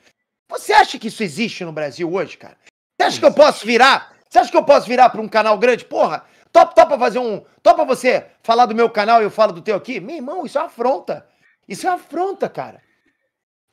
Você 0.50 0.74
acha 0.74 0.98
que 0.98 1.10
isso 1.10 1.22
existe 1.22 1.64
no 1.64 1.72
Brasil 1.72 2.12
hoje, 2.12 2.40
cara? 2.40 2.58
Você 3.00 3.08
acha 3.08 3.20
que 3.20 3.26
eu 3.28 3.34
posso 3.34 3.68
virar? 3.68 4.16
Você 4.28 4.40
acha 4.40 4.50
que 4.50 4.58
eu 4.58 4.64
posso 4.64 4.88
virar 4.88 5.12
para 5.12 5.22
um 5.22 5.28
canal 5.28 5.60
grande? 5.60 5.86
Porra, 5.86 6.26
top, 6.52 6.74
topa 6.74 6.98
fazer 6.98 7.20
um. 7.20 7.46
Topa 7.62 7.86
você 7.86 8.26
falar 8.42 8.66
do 8.66 8.74
meu 8.74 8.90
canal 8.90 9.22
e 9.22 9.26
eu 9.26 9.30
falo 9.30 9.54
do 9.54 9.62
teu 9.62 9.76
aqui? 9.76 10.00
Meu 10.00 10.16
irmão, 10.16 10.44
isso 10.44 10.58
é 10.58 10.62
uma 10.62 10.68
afronta. 10.68 11.24
Isso 11.70 11.86
é 11.86 11.90
uma 11.92 11.98
afronta, 11.98 12.50
cara. 12.50 12.82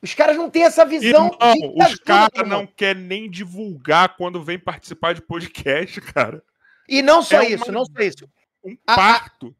Os 0.01 0.13
caras 0.13 0.37
não 0.37 0.49
têm 0.49 0.63
essa 0.63 0.85
visão. 0.85 1.31
Irmão, 1.41 1.75
os 1.77 1.95
caras 1.95 2.47
não 2.47 2.65
querem 2.67 3.01
nem 3.03 3.29
divulgar 3.29 4.15
quando 4.15 4.43
vem 4.43 4.59
participar 4.59 5.13
de 5.13 5.21
podcast, 5.21 5.99
cara. 6.13 6.43
E 6.87 7.01
não 7.01 7.21
só 7.23 7.37
É 7.37 7.39
uma- 7.39 7.49
isso, 7.49 7.71
não 7.71 7.85
só 7.85 7.99
isso. 8.01 8.29
Um 8.63 8.77
A- 8.85 8.93
a- 8.93 8.95
parto. 8.95 9.55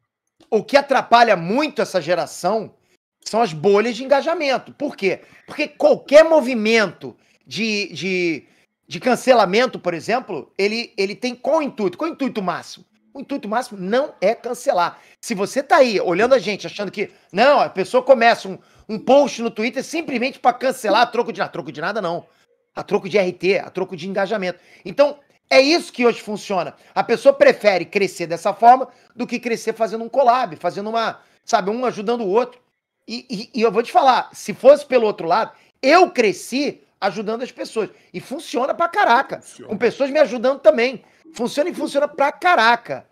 O 0.48 0.62
que 0.62 0.76
atrapalha 0.76 1.36
muito 1.36 1.82
essa 1.82 2.00
geração 2.00 2.74
são 3.20 3.42
as 3.42 3.52
bolhas 3.52 3.96
de 3.96 4.04
engajamento. 4.04 4.72
Por 4.72 4.96
quê? 4.96 5.20
Porque 5.44 5.66
qualquer 5.66 6.24
movimento 6.24 7.16
de, 7.44 7.92
de, 7.92 8.44
de 8.86 9.00
cancelamento, 9.00 9.80
por 9.80 9.92
exemplo, 9.92 10.52
ele, 10.56 10.92
ele 10.96 11.16
tem 11.16 11.34
qual 11.34 11.60
intuito? 11.60 11.98
Qual 11.98 12.08
o 12.08 12.12
intuito 12.14 12.40
máximo? 12.40 12.84
O 13.16 13.20
intuito 13.20 13.48
máximo 13.48 13.80
não 13.80 14.12
é 14.20 14.34
cancelar. 14.34 14.98
Se 15.22 15.34
você 15.34 15.62
tá 15.62 15.76
aí 15.78 15.98
olhando 15.98 16.34
a 16.34 16.38
gente 16.38 16.66
achando 16.66 16.92
que, 16.92 17.10
não, 17.32 17.60
a 17.60 17.70
pessoa 17.70 18.02
começa 18.02 18.46
um, 18.46 18.58
um 18.86 18.98
post 18.98 19.40
no 19.40 19.50
Twitter 19.50 19.82
simplesmente 19.82 20.38
para 20.38 20.52
cancelar 20.52 21.00
a 21.00 21.06
troco 21.06 21.32
de 21.32 21.38
nada. 21.40 21.50
Troco 21.50 21.72
de 21.72 21.80
nada, 21.80 22.02
não. 22.02 22.26
A 22.74 22.82
troco 22.82 23.08
de 23.08 23.16
RT, 23.18 23.58
a 23.64 23.70
troco 23.70 23.96
de 23.96 24.06
engajamento. 24.06 24.58
Então, 24.84 25.18
é 25.48 25.62
isso 25.62 25.90
que 25.90 26.04
hoje 26.04 26.20
funciona. 26.20 26.74
A 26.94 27.02
pessoa 27.02 27.32
prefere 27.32 27.86
crescer 27.86 28.26
dessa 28.26 28.52
forma 28.52 28.86
do 29.14 29.26
que 29.26 29.38
crescer 29.40 29.72
fazendo 29.72 30.04
um 30.04 30.10
collab, 30.10 30.54
fazendo 30.56 30.90
uma, 30.90 31.18
sabe, 31.42 31.70
um 31.70 31.86
ajudando 31.86 32.20
o 32.20 32.28
outro. 32.28 32.60
E, 33.08 33.24
e- 33.30 33.50
e 33.60 33.62
eu 33.62 33.72
vou 33.72 33.82
te 33.82 33.90
falar, 33.90 34.28
se 34.34 34.52
fosse 34.52 34.84
pelo 34.84 35.06
outro 35.06 35.26
lado, 35.26 35.52
eu 35.80 36.10
cresci 36.10 36.82
ajudando 37.00 37.42
as 37.42 37.50
pessoas. 37.50 37.88
E 38.12 38.20
funciona 38.20 38.74
pra 38.74 38.88
caraca. 38.88 39.40
Funciona. 39.40 39.70
Com 39.70 39.78
pessoas 39.78 40.10
me 40.10 40.18
ajudando 40.18 40.60
também. 40.60 41.02
Funciona 41.34 41.70
e 41.70 41.74
funciona 41.74 42.06
pra 42.08 42.30
caraca. 42.30 43.05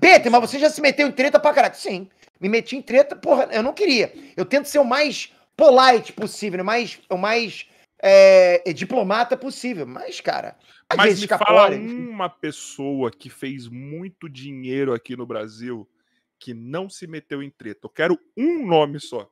Peter, 0.00 0.30
mas 0.30 0.40
você 0.40 0.58
já 0.58 0.68
se 0.68 0.80
meteu 0.80 1.06
em 1.06 1.12
treta 1.12 1.38
pra 1.38 1.52
caraca? 1.52 1.76
Sim. 1.76 2.08
Me 2.40 2.48
meti 2.48 2.76
em 2.76 2.82
treta, 2.82 3.16
porra, 3.16 3.48
eu 3.50 3.62
não 3.62 3.72
queria. 3.72 4.12
Eu 4.36 4.44
tento 4.44 4.66
ser 4.66 4.78
o 4.78 4.84
mais 4.84 5.32
polite 5.56 6.12
possível, 6.12 6.60
o 6.60 6.64
mais, 6.64 7.00
o 7.08 7.16
mais 7.16 7.66
é, 7.98 8.72
diplomata 8.72 9.36
possível. 9.36 9.86
Mas, 9.86 10.20
cara, 10.20 10.56
Mas 10.96 11.20
me 11.20 11.26
fala 11.26 11.70
uma 11.70 12.28
pessoa 12.28 13.10
que 13.10 13.30
fez 13.30 13.68
muito 13.68 14.28
dinheiro 14.28 14.92
aqui 14.92 15.16
no 15.16 15.26
Brasil 15.26 15.88
que 16.38 16.52
não 16.52 16.88
se 16.88 17.06
meteu 17.06 17.42
em 17.42 17.50
treta. 17.50 17.80
Eu 17.84 17.90
quero 17.90 18.18
um 18.36 18.66
nome 18.66 19.00
só. 19.00 19.28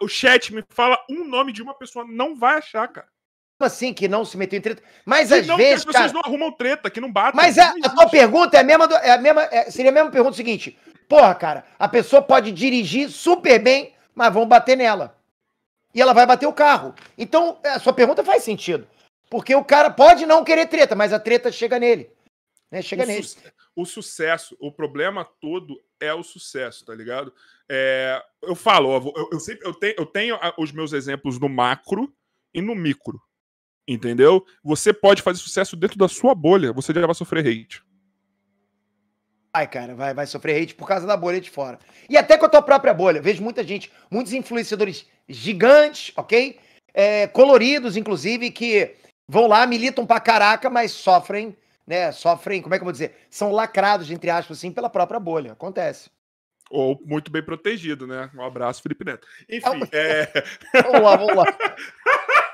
O 0.00 0.08
chat 0.08 0.52
me 0.54 0.64
fala 0.68 0.98
um 1.08 1.24
nome 1.24 1.52
de 1.52 1.62
uma 1.62 1.74
pessoa, 1.74 2.04
não 2.04 2.34
vai 2.34 2.58
achar, 2.58 2.86
cara. 2.88 3.08
Assim 3.58 3.94
que 3.94 4.06
não 4.06 4.24
se 4.24 4.36
meteu 4.36 4.58
em 4.58 4.62
treta? 4.62 4.82
Mas 5.04 5.28
Que 5.28 5.34
às 5.36 5.46
não, 5.46 5.56
que 5.56 5.62
vezes, 5.62 5.78
as 5.78 5.84
pessoas 5.86 6.12
cara. 6.12 6.12
não 6.12 6.20
arrumam 6.20 6.52
treta, 6.52 6.90
que 6.90 7.00
não 7.00 7.10
batem. 7.10 7.34
Mas 7.40 7.56
a, 7.56 7.70
a 7.82 7.88
tua 7.90 8.08
pergunta 8.08 8.56
é 8.56 8.60
a 8.60 8.64
mesma, 8.64 8.86
do- 8.86 8.94
é 8.96 9.10
a 9.12 9.18
mesma 9.18 9.42
é- 9.50 9.70
seria 9.70 9.90
a 9.90 9.94
mesma 9.94 10.10
pergunta 10.10 10.36
seguinte. 10.36 10.78
Porra, 11.08 11.34
cara, 11.34 11.64
a 11.78 11.88
pessoa 11.88 12.20
pode 12.20 12.52
dirigir 12.52 13.08
super 13.10 13.58
bem, 13.62 13.94
mas 14.14 14.32
vão 14.32 14.46
bater 14.46 14.76
nela. 14.76 15.16
e 15.94 16.02
ela 16.02 16.12
vai 16.12 16.26
bater 16.26 16.46
o 16.46 16.52
carro. 16.52 16.94
Então, 17.16 17.58
a 17.64 17.78
sua 17.78 17.92
pergunta 17.94 18.22
faz 18.22 18.42
sentido. 18.44 18.86
Porque 19.30 19.54
o 19.54 19.64
cara 19.64 19.88
pode 19.90 20.26
não 20.26 20.44
querer 20.44 20.66
treta, 20.66 20.94
mas 20.94 21.10
a 21.12 21.18
treta 21.18 21.50
chega 21.50 21.78
nele. 21.78 22.10
Né? 22.70 22.82
Chega 22.82 23.04
o 23.04 23.06
nele. 23.06 23.22
Su 23.22 23.38
o 23.74 23.84
sucesso, 23.86 24.56
o 24.60 24.70
problema 24.72 25.24
todo 25.40 25.78
é 26.00 26.12
o 26.12 26.22
sucesso, 26.22 26.84
tá 26.84 26.94
ligado? 26.94 27.32
É, 27.68 28.22
eu 28.42 28.54
falo, 28.54 29.12
eu, 29.16 29.28
eu, 29.32 29.40
sempre, 29.40 29.66
eu, 29.66 29.74
tenho, 29.74 29.94
eu 29.98 30.06
tenho 30.06 30.38
os 30.58 30.72
meus 30.72 30.92
exemplos 30.94 31.38
no 31.38 31.48
macro 31.48 32.12
e 32.54 32.60
no 32.62 32.74
micro. 32.74 33.20
Entendeu? 33.88 34.44
Você 34.64 34.92
pode 34.92 35.22
fazer 35.22 35.38
sucesso 35.38 35.76
dentro 35.76 35.96
da 35.96 36.08
sua 36.08 36.34
bolha, 36.34 36.72
você 36.72 36.92
já 36.92 37.06
vai 37.06 37.14
sofrer 37.14 37.46
hate. 37.46 37.82
Vai, 39.54 39.66
cara, 39.66 39.94
vai, 39.94 40.12
vai 40.12 40.26
sofrer 40.26 40.60
hate 40.60 40.74
por 40.74 40.86
causa 40.86 41.06
da 41.06 41.16
bolha 41.16 41.40
de 41.40 41.48
fora. 41.48 41.78
E 42.10 42.16
até 42.16 42.36
com 42.36 42.44
a 42.44 42.48
tua 42.48 42.60
própria 42.60 42.92
bolha. 42.92 43.22
Vejo 43.22 43.42
muita 43.42 43.64
gente, 43.64 43.90
muitos 44.10 44.32
influenciadores 44.32 45.06
gigantes, 45.28 46.12
ok? 46.16 46.58
É, 46.92 47.26
coloridos, 47.28 47.96
inclusive, 47.96 48.50
que 48.50 48.94
vão 49.26 49.46
lá, 49.46 49.66
militam 49.66 50.04
pra 50.04 50.20
caraca, 50.20 50.68
mas 50.68 50.92
sofrem, 50.92 51.56
né? 51.86 52.12
Sofrem, 52.12 52.60
como 52.60 52.74
é 52.74 52.78
que 52.78 52.82
eu 52.82 52.86
vou 52.86 52.92
dizer? 52.92 53.16
São 53.30 53.50
lacrados, 53.50 54.10
entre 54.10 54.28
aspas, 54.28 54.58
assim, 54.58 54.70
pela 54.70 54.90
própria 54.90 55.20
bolha. 55.20 55.52
Acontece. 55.52 56.10
Ou 56.68 57.00
muito 57.04 57.30
bem 57.30 57.42
protegido, 57.42 58.06
né? 58.06 58.28
Um 58.34 58.42
abraço, 58.42 58.82
Felipe 58.82 59.04
Neto. 59.04 59.26
Enfim, 59.48 59.88
é. 59.92 60.26
vamos 60.82 61.00
lá, 61.00 61.16
vamos 61.16 61.36
lá. 61.36 61.44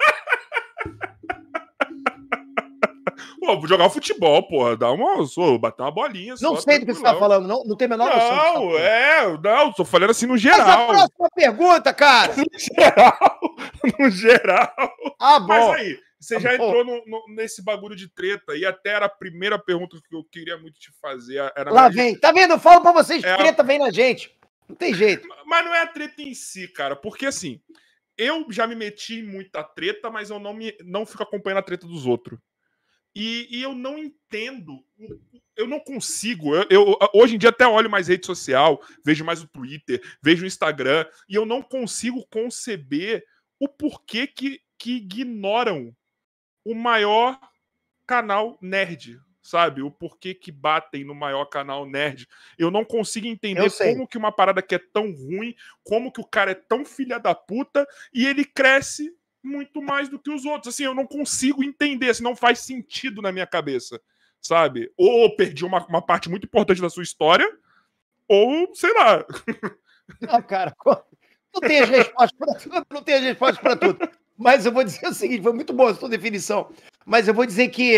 Pô, 3.40 3.66
jogar 3.66 3.90
futebol, 3.90 4.42
porra, 4.46 4.76
dá 4.76 4.90
uma. 4.90 5.26
Sou, 5.26 5.58
bater 5.58 5.82
uma 5.82 5.90
bolinha. 5.90 6.34
Não 6.40 6.56
sei 6.56 6.78
do 6.78 6.86
que 6.86 6.94
você 6.94 7.02
tá 7.02 7.16
falando, 7.16 7.46
não, 7.46 7.64
não 7.64 7.76
tem 7.76 7.86
a 7.86 7.88
menor 7.88 8.08
não, 8.08 8.16
noção. 8.16 8.54
Não, 8.54 8.78
é, 8.78 9.38
não, 9.42 9.72
tô 9.72 9.84
falando 9.84 10.10
assim 10.10 10.26
no 10.26 10.36
geral. 10.36 10.88
Mas 10.88 11.02
a 11.02 11.08
próxima 11.08 11.28
pergunta, 11.34 11.92
cara. 11.94 12.34
no 12.36 12.58
geral. 12.58 13.40
No 13.98 14.10
geral. 14.10 14.72
Ah, 15.18 15.40
bom. 15.40 15.48
Mas 15.48 15.80
aí, 15.80 15.98
você 16.22 16.38
já 16.38 16.54
entrou 16.54 16.84
no, 16.84 17.04
no, 17.04 17.24
nesse 17.34 17.62
bagulho 17.64 17.96
de 17.96 18.08
treta 18.08 18.56
e 18.56 18.64
até 18.64 18.90
era 18.90 19.06
a 19.06 19.10
primeira 19.10 19.58
pergunta 19.58 19.98
que 20.08 20.14
eu 20.14 20.22
queria 20.22 20.56
muito 20.56 20.78
te 20.78 20.92
fazer. 21.00 21.52
Era 21.56 21.72
Lá 21.72 21.88
vem, 21.88 22.16
tá 22.16 22.30
vendo? 22.30 22.52
Eu 22.52 22.60
falo 22.60 22.80
pra 22.80 22.92
vocês, 22.92 23.24
é 23.24 23.36
treta 23.36 23.62
a... 23.62 23.64
vem 23.64 23.78
na 23.78 23.90
gente. 23.90 24.30
Não 24.68 24.76
tem 24.76 24.94
jeito. 24.94 25.26
Mas 25.44 25.64
não 25.64 25.74
é 25.74 25.82
a 25.82 25.86
treta 25.86 26.22
em 26.22 26.32
si, 26.32 26.68
cara, 26.68 26.94
porque 26.94 27.26
assim, 27.26 27.60
eu 28.16 28.46
já 28.50 28.66
me 28.66 28.76
meti 28.76 29.16
em 29.16 29.22
muita 29.22 29.64
treta, 29.64 30.10
mas 30.10 30.30
eu 30.30 30.38
não, 30.38 30.54
me, 30.54 30.72
não 30.84 31.04
fico 31.04 31.24
acompanhando 31.24 31.58
a 31.58 31.62
treta 31.62 31.86
dos 31.86 32.06
outros. 32.06 32.38
E, 33.14 33.46
e, 33.50 33.62
eu 33.62 33.74
não 33.74 33.98
entendo, 33.98 34.82
eu 35.56 35.66
não 35.66 35.78
consigo. 35.78 36.54
Eu, 36.54 36.66
eu, 36.70 36.98
hoje 37.12 37.34
em 37.34 37.38
dia 37.38 37.50
até 37.50 37.66
olho 37.66 37.90
mais 37.90 38.08
rede 38.08 38.24
social, 38.24 38.82
vejo 39.04 39.24
mais 39.24 39.42
o 39.42 39.48
Twitter, 39.48 40.00
vejo 40.22 40.44
o 40.44 40.46
Instagram, 40.46 41.06
e 41.28 41.34
eu 41.34 41.44
não 41.44 41.62
consigo 41.62 42.26
conceber 42.28 43.24
o 43.60 43.68
porquê 43.68 44.26
que, 44.26 44.60
que 44.78 44.96
ignoram 44.96 45.94
o 46.64 46.74
maior 46.74 47.38
canal 48.06 48.58
nerd, 48.62 49.20
sabe? 49.42 49.82
O 49.82 49.90
porquê 49.90 50.34
que 50.34 50.50
batem 50.50 51.04
no 51.04 51.14
maior 51.14 51.44
canal 51.46 51.84
nerd. 51.84 52.26
Eu 52.56 52.70
não 52.70 52.84
consigo 52.84 53.26
entender 53.26 53.70
como 53.70 54.08
que 54.08 54.16
uma 54.16 54.32
parada 54.32 54.62
que 54.62 54.74
é 54.74 54.78
tão 54.78 55.12
ruim, 55.12 55.54
como 55.84 56.10
que 56.10 56.20
o 56.20 56.26
cara 56.26 56.52
é 56.52 56.54
tão 56.54 56.84
filha 56.84 57.18
da 57.18 57.34
puta 57.34 57.86
e 58.12 58.26
ele 58.26 58.44
cresce 58.44 59.14
muito 59.42 59.82
mais 59.82 60.08
do 60.08 60.18
que 60.18 60.30
os 60.30 60.44
outros. 60.44 60.74
Assim, 60.74 60.84
eu 60.84 60.94
não 60.94 61.06
consigo 61.06 61.64
entender, 61.64 62.10
assim, 62.10 62.22
não 62.22 62.36
faz 62.36 62.60
sentido 62.60 63.20
na 63.20 63.32
minha 63.32 63.46
cabeça, 63.46 64.00
sabe? 64.40 64.92
Ou 64.96 65.34
perdi 65.34 65.64
uma, 65.64 65.84
uma 65.86 66.02
parte 66.02 66.28
muito 66.28 66.44
importante 66.44 66.80
da 66.80 66.90
sua 66.90 67.02
história, 67.02 67.46
ou 68.28 68.74
sei 68.74 68.92
lá. 68.94 69.24
Não, 70.20 70.42
cara, 70.42 70.74
não 71.52 71.60
tem 71.60 71.80
as 71.80 71.88
respostas 71.88 72.38
para 72.38 72.54
tudo, 72.54 72.86
não 72.92 73.02
tem 73.02 73.14
as 73.14 73.22
respostas 73.22 73.58
para 73.58 73.76
tudo. 73.76 74.10
Mas 74.36 74.64
eu 74.64 74.72
vou 74.72 74.84
dizer 74.84 75.06
o 75.06 75.14
seguinte, 75.14 75.42
foi 75.42 75.52
muito 75.52 75.72
boa 75.72 75.90
a 75.90 75.94
sua 75.94 76.08
definição, 76.08 76.70
mas 77.04 77.28
eu 77.28 77.34
vou 77.34 77.46
dizer 77.46 77.68
que 77.68 77.96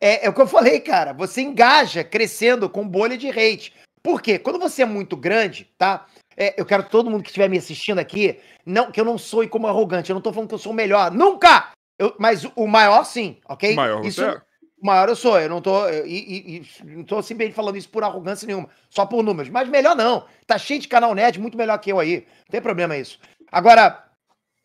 é, 0.00 0.26
é 0.26 0.28
o 0.28 0.34
que 0.34 0.40
eu 0.40 0.46
falei, 0.46 0.80
cara, 0.80 1.12
você 1.12 1.40
engaja 1.40 2.04
crescendo 2.04 2.68
com 2.68 2.86
bolha 2.86 3.16
de 3.16 3.28
hate. 3.28 3.72
Por 4.02 4.20
quê? 4.20 4.38
Quando 4.38 4.58
você 4.58 4.82
é 4.82 4.86
muito 4.86 5.16
grande, 5.16 5.70
tá? 5.78 6.06
É, 6.36 6.54
eu 6.60 6.66
quero 6.66 6.84
que 6.84 6.90
todo 6.90 7.10
mundo 7.10 7.22
que 7.22 7.30
estiver 7.30 7.48
me 7.48 7.56
assistindo 7.56 7.98
aqui, 7.98 8.38
não, 8.64 8.90
que 8.90 9.00
eu 9.00 9.04
não 9.04 9.16
sou 9.16 9.48
como 9.48 9.66
arrogante, 9.66 10.10
eu 10.10 10.14
não 10.14 10.20
tô 10.20 10.32
falando 10.32 10.48
que 10.48 10.54
eu 10.54 10.58
sou 10.58 10.72
o 10.72 10.74
melhor, 10.74 11.10
nunca! 11.10 11.70
Eu, 11.98 12.14
mas 12.18 12.44
o 12.54 12.66
maior 12.66 13.04
sim, 13.04 13.38
ok? 13.48 13.72
O 13.72 13.76
maior 13.76 14.04
isso, 14.04 14.20
você 14.20 14.28
é. 14.28 14.42
O 14.82 14.86
maior 14.86 15.08
eu 15.08 15.16
sou, 15.16 15.40
eu 15.40 15.48
não 15.48 15.62
tô, 15.62 15.88
eu, 15.88 16.06
e, 16.06 16.58
e, 16.58 16.84
não 16.84 17.02
tô 17.02 17.22
simplesmente 17.22 17.56
falando 17.56 17.76
isso 17.76 17.88
por 17.88 18.04
arrogância 18.04 18.46
nenhuma, 18.46 18.68
só 18.90 19.06
por 19.06 19.22
números, 19.22 19.50
mas 19.50 19.66
melhor 19.68 19.96
não, 19.96 20.26
tá 20.46 20.58
cheio 20.58 20.78
de 20.78 20.86
canal 20.86 21.14
net, 21.14 21.40
muito 21.40 21.56
melhor 21.56 21.78
que 21.78 21.90
eu 21.90 21.98
aí, 21.98 22.26
não 22.40 22.50
tem 22.50 22.60
problema 22.60 22.94
isso. 22.94 23.18
Agora, 23.50 24.04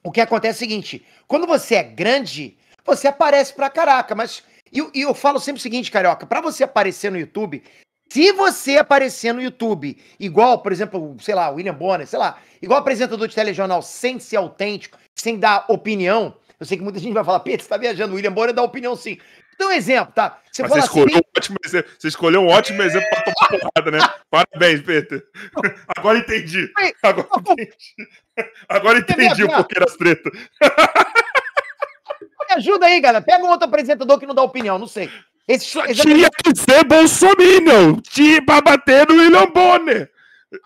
o 0.04 0.12
que 0.12 0.20
acontece 0.20 0.64
é 0.64 0.66
o 0.66 0.70
seguinte, 0.70 1.06
quando 1.26 1.48
você 1.48 1.76
é 1.76 1.84
grande, 1.84 2.58
você 2.86 3.08
aparece 3.08 3.54
pra 3.54 3.70
caraca, 3.70 4.14
mas, 4.14 4.44
e 4.70 4.80
eu, 4.80 4.92
eu 4.94 5.14
falo 5.14 5.40
sempre 5.40 5.60
o 5.60 5.64
seguinte, 5.64 5.90
Carioca, 5.90 6.26
pra 6.26 6.42
você 6.42 6.66
aparecer 6.66 7.10
no 7.10 7.18
YouTube, 7.18 7.64
se 8.12 8.34
você 8.34 8.76
aparecer 8.76 9.34
no 9.34 9.42
YouTube, 9.42 9.98
igual, 10.20 10.62
por 10.62 10.74
exemplo, 10.74 11.16
sei 11.22 11.34
lá, 11.34 11.50
William 11.50 11.74
Bonner, 11.74 12.06
sei 12.06 12.20
lá, 12.20 12.40
igual 12.62 12.82
apresentador 12.82 13.26
de 13.26 13.34
telejornal, 13.34 13.82
sem 13.82 14.20
ser 14.20 14.36
autêntico, 14.36 14.98
sem 15.16 15.40
dar 15.40 15.64
opinião, 15.70 16.36
eu 16.60 16.66
sei 16.66 16.78
que 16.78 16.84
muita 16.84 17.00
gente 17.00 17.14
vai 17.14 17.24
falar, 17.24 17.40
Pedro, 17.40 17.64
você 17.64 17.70
tá 17.70 17.78
viajando, 17.78 18.12
o 18.12 18.18
William 18.18 18.34
Bonner 18.34 18.54
dá 18.54 18.62
opinião 18.64 18.98
sim. 18.98 19.18
Dá 19.58 19.68
um 19.68 19.72
exemplo, 19.72 20.14
tá? 20.14 20.42
Você, 20.52 20.62
você, 20.62 20.80
escolheu 20.80 21.06
assim, 21.06 21.16
um 21.16 21.38
ótimo 21.38 21.58
exemplo, 21.66 21.92
você 21.98 22.08
escolheu 22.10 22.42
um 22.42 22.48
ótimo 22.50 22.82
exemplo 22.82 23.08
pra 23.10 23.22
tomar 23.22 23.48
porrada, 23.48 23.92
né? 23.92 24.00
Parabéns, 24.30 24.82
Peter. 24.82 25.24
Agora 25.96 26.18
entendi. 26.18 26.70
Agora 27.02 27.28
entendi. 27.40 27.72
Agora 28.68 29.00
entendi 29.00 29.44
o 29.46 29.48
porquê 29.48 29.80
das 29.80 29.96
tretas. 29.96 30.34
Me 32.50 32.56
ajuda 32.56 32.88
aí, 32.88 33.00
galera. 33.00 33.24
Pega 33.24 33.46
um 33.46 33.50
outro 33.50 33.70
apresentador 33.70 34.20
que 34.20 34.26
não 34.26 34.36
dá 34.36 34.44
opinião, 34.44 34.78
não 34.78 34.88
sei. 34.88 35.10
Esse, 35.48 35.66
Tinha 35.66 36.30
que 36.30 36.56
ser 36.56 36.84
Bolsonaro 36.86 38.02
tinha 38.02 38.46
pra 38.46 38.62
bater 38.62 39.08
no 39.08 39.16
William 39.16 39.48
Bonner. 39.48 40.12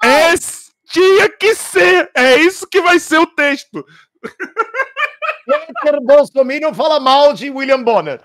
Esse 0.04 0.72
tinha 0.92 1.30
que 1.30 1.56
ser. 1.56 2.12
É 2.16 2.38
isso 2.38 2.68
que 2.68 2.82
vai 2.82 3.00
ser 3.00 3.18
o 3.18 3.28
texto. 3.28 3.86
Peter 5.46 6.02
Bolsonaro 6.02 6.74
fala 6.74 7.00
mal 7.00 7.34
de 7.34 7.50
William 7.50 7.82
Bonner. 7.82 8.22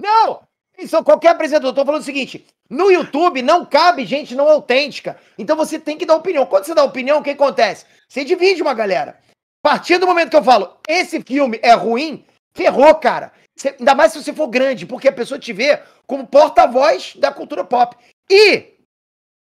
Não! 0.00 0.42
Isso, 0.78 1.02
qualquer 1.02 1.30
apresentador. 1.30 1.74
Tô 1.74 1.84
falando 1.84 2.02
o 2.02 2.04
seguinte: 2.04 2.46
no 2.70 2.90
YouTube 2.90 3.42
não 3.42 3.66
cabe 3.66 4.06
gente 4.06 4.34
não 4.34 4.48
autêntica. 4.48 5.18
Então 5.36 5.56
você 5.56 5.78
tem 5.78 5.98
que 5.98 6.06
dar 6.06 6.14
opinião. 6.14 6.46
Quando 6.46 6.64
você 6.64 6.74
dá 6.74 6.84
opinião, 6.84 7.18
o 7.18 7.22
que 7.22 7.30
acontece? 7.30 7.84
Você 8.08 8.24
divide 8.24 8.62
uma 8.62 8.74
galera. 8.74 9.18
A 9.64 9.70
partir 9.70 9.98
do 9.98 10.06
momento 10.06 10.30
que 10.30 10.36
eu 10.36 10.44
falo, 10.44 10.76
esse 10.86 11.20
filme 11.20 11.58
é 11.62 11.72
ruim, 11.72 12.24
ferrou, 12.54 12.94
cara. 12.94 13.32
Você, 13.58 13.74
ainda 13.76 13.94
mais 13.94 14.12
se 14.12 14.22
você 14.22 14.32
for 14.32 14.46
grande, 14.46 14.86
porque 14.86 15.08
a 15.08 15.12
pessoa 15.12 15.38
te 15.38 15.52
vê 15.52 15.82
como 16.06 16.26
porta-voz 16.26 17.16
da 17.16 17.32
cultura 17.32 17.64
pop. 17.64 17.96
E 18.30 18.74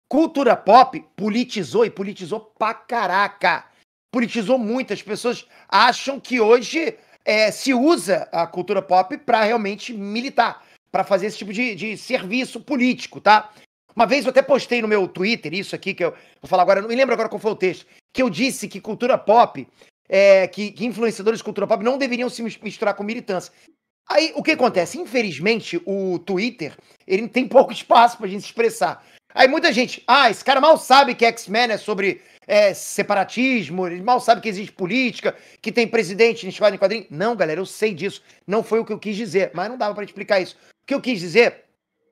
cultura 0.09 0.57
pop 0.57 1.05
politizou 1.17 1.85
e 1.85 1.91
politizou 1.91 2.41
pra 2.41 2.73
caraca. 2.73 3.67
Politizou 4.13 4.59
muito. 4.59 4.93
As 4.93 5.03
pessoas 5.03 5.45
acham 5.69 6.21
que 6.21 6.41
hoje 6.41 6.97
é, 7.25 7.51
se 7.51 7.75
usa 7.75 8.29
a 8.31 8.47
cultura 8.47 8.81
pop 8.81 9.19
para 9.19 9.43
realmente 9.43 9.93
militar, 9.93 10.65
para 10.93 11.03
fazer 11.03 11.27
esse 11.27 11.39
tipo 11.39 11.53
de, 11.53 11.75
de 11.75 11.97
serviço 11.99 12.61
político, 12.61 13.21
tá? 13.21 13.51
Uma 13.95 14.07
vez 14.07 14.25
eu 14.25 14.31
até 14.31 14.41
postei 14.41 14.81
no 14.81 14.87
meu 14.87 15.09
Twitter 15.09 15.53
isso 15.53 15.75
aqui, 15.75 15.95
que 15.95 16.05
eu 16.05 16.13
vou 16.41 16.49
falar 16.49 16.63
agora, 16.63 16.81
não 16.81 16.89
me 16.89 16.95
lembro 16.95 17.15
agora 17.15 17.29
qual 17.29 17.41
foi 17.41 17.51
o 17.51 17.57
texto, 17.57 17.87
que 18.15 18.23
eu 18.23 18.31
disse 18.31 18.69
que 18.69 18.81
cultura 18.81 19.19
pop, 19.19 19.67
é, 20.09 20.47
que, 20.47 20.71
que 20.71 20.85
influenciadores 20.85 21.41
de 21.41 21.45
cultura 21.45 21.67
pop 21.67 21.83
não 21.83 21.99
deveriam 21.99 22.29
se 22.29 22.43
misturar 22.43 22.95
com 22.95 23.03
militância. 23.03 23.53
Aí, 24.09 24.33
o 24.37 24.43
que 24.43 24.53
acontece? 24.53 24.99
Infelizmente, 24.99 25.81
o 25.85 26.19
Twitter, 26.21 26.77
ele 27.07 27.29
tem 27.29 27.47
pouco 27.49 27.73
espaço 27.73 28.17
pra 28.19 28.29
gente 28.29 28.43
se 28.43 28.47
expressar. 28.47 29.05
Aí 29.35 29.49
muita 29.49 29.71
gente, 29.73 30.03
ah, 30.07 30.31
esse 30.31 30.43
cara 30.43 30.61
mal 30.61 30.79
sabe 30.79 31.15
que 31.15 31.25
X-Men 31.27 31.73
é 31.73 31.77
sobre 31.77 32.23
é, 32.47 32.73
separatismo, 32.73 33.87
ele 33.87 34.03
mal 34.03 34.19
sabe 34.19 34.41
que 34.41 34.49
existe 34.49 34.73
política, 34.73 35.37
que 35.61 35.71
tem 35.71 35.87
presidente 35.87 36.47
em 36.47 36.49
em 36.49 36.79
quadrinho. 36.79 37.07
Não, 37.11 37.37
galera, 37.37 37.61
eu 37.61 37.67
sei 37.67 37.93
disso. 37.93 38.23
Não 38.47 38.63
foi 38.63 38.81
o 38.81 38.85
que 38.85 38.93
eu 38.93 38.99
quis 38.99 39.17
dizer, 39.17 39.51
mas 39.53 39.69
não 39.69 39.77
dava 39.77 39.95
para 39.95 40.05
explicar 40.05 40.41
isso. 40.41 40.57
O 40.83 40.87
que 40.87 40.95
eu 40.95 41.01
quis 41.03 41.21
dizer 41.21 41.65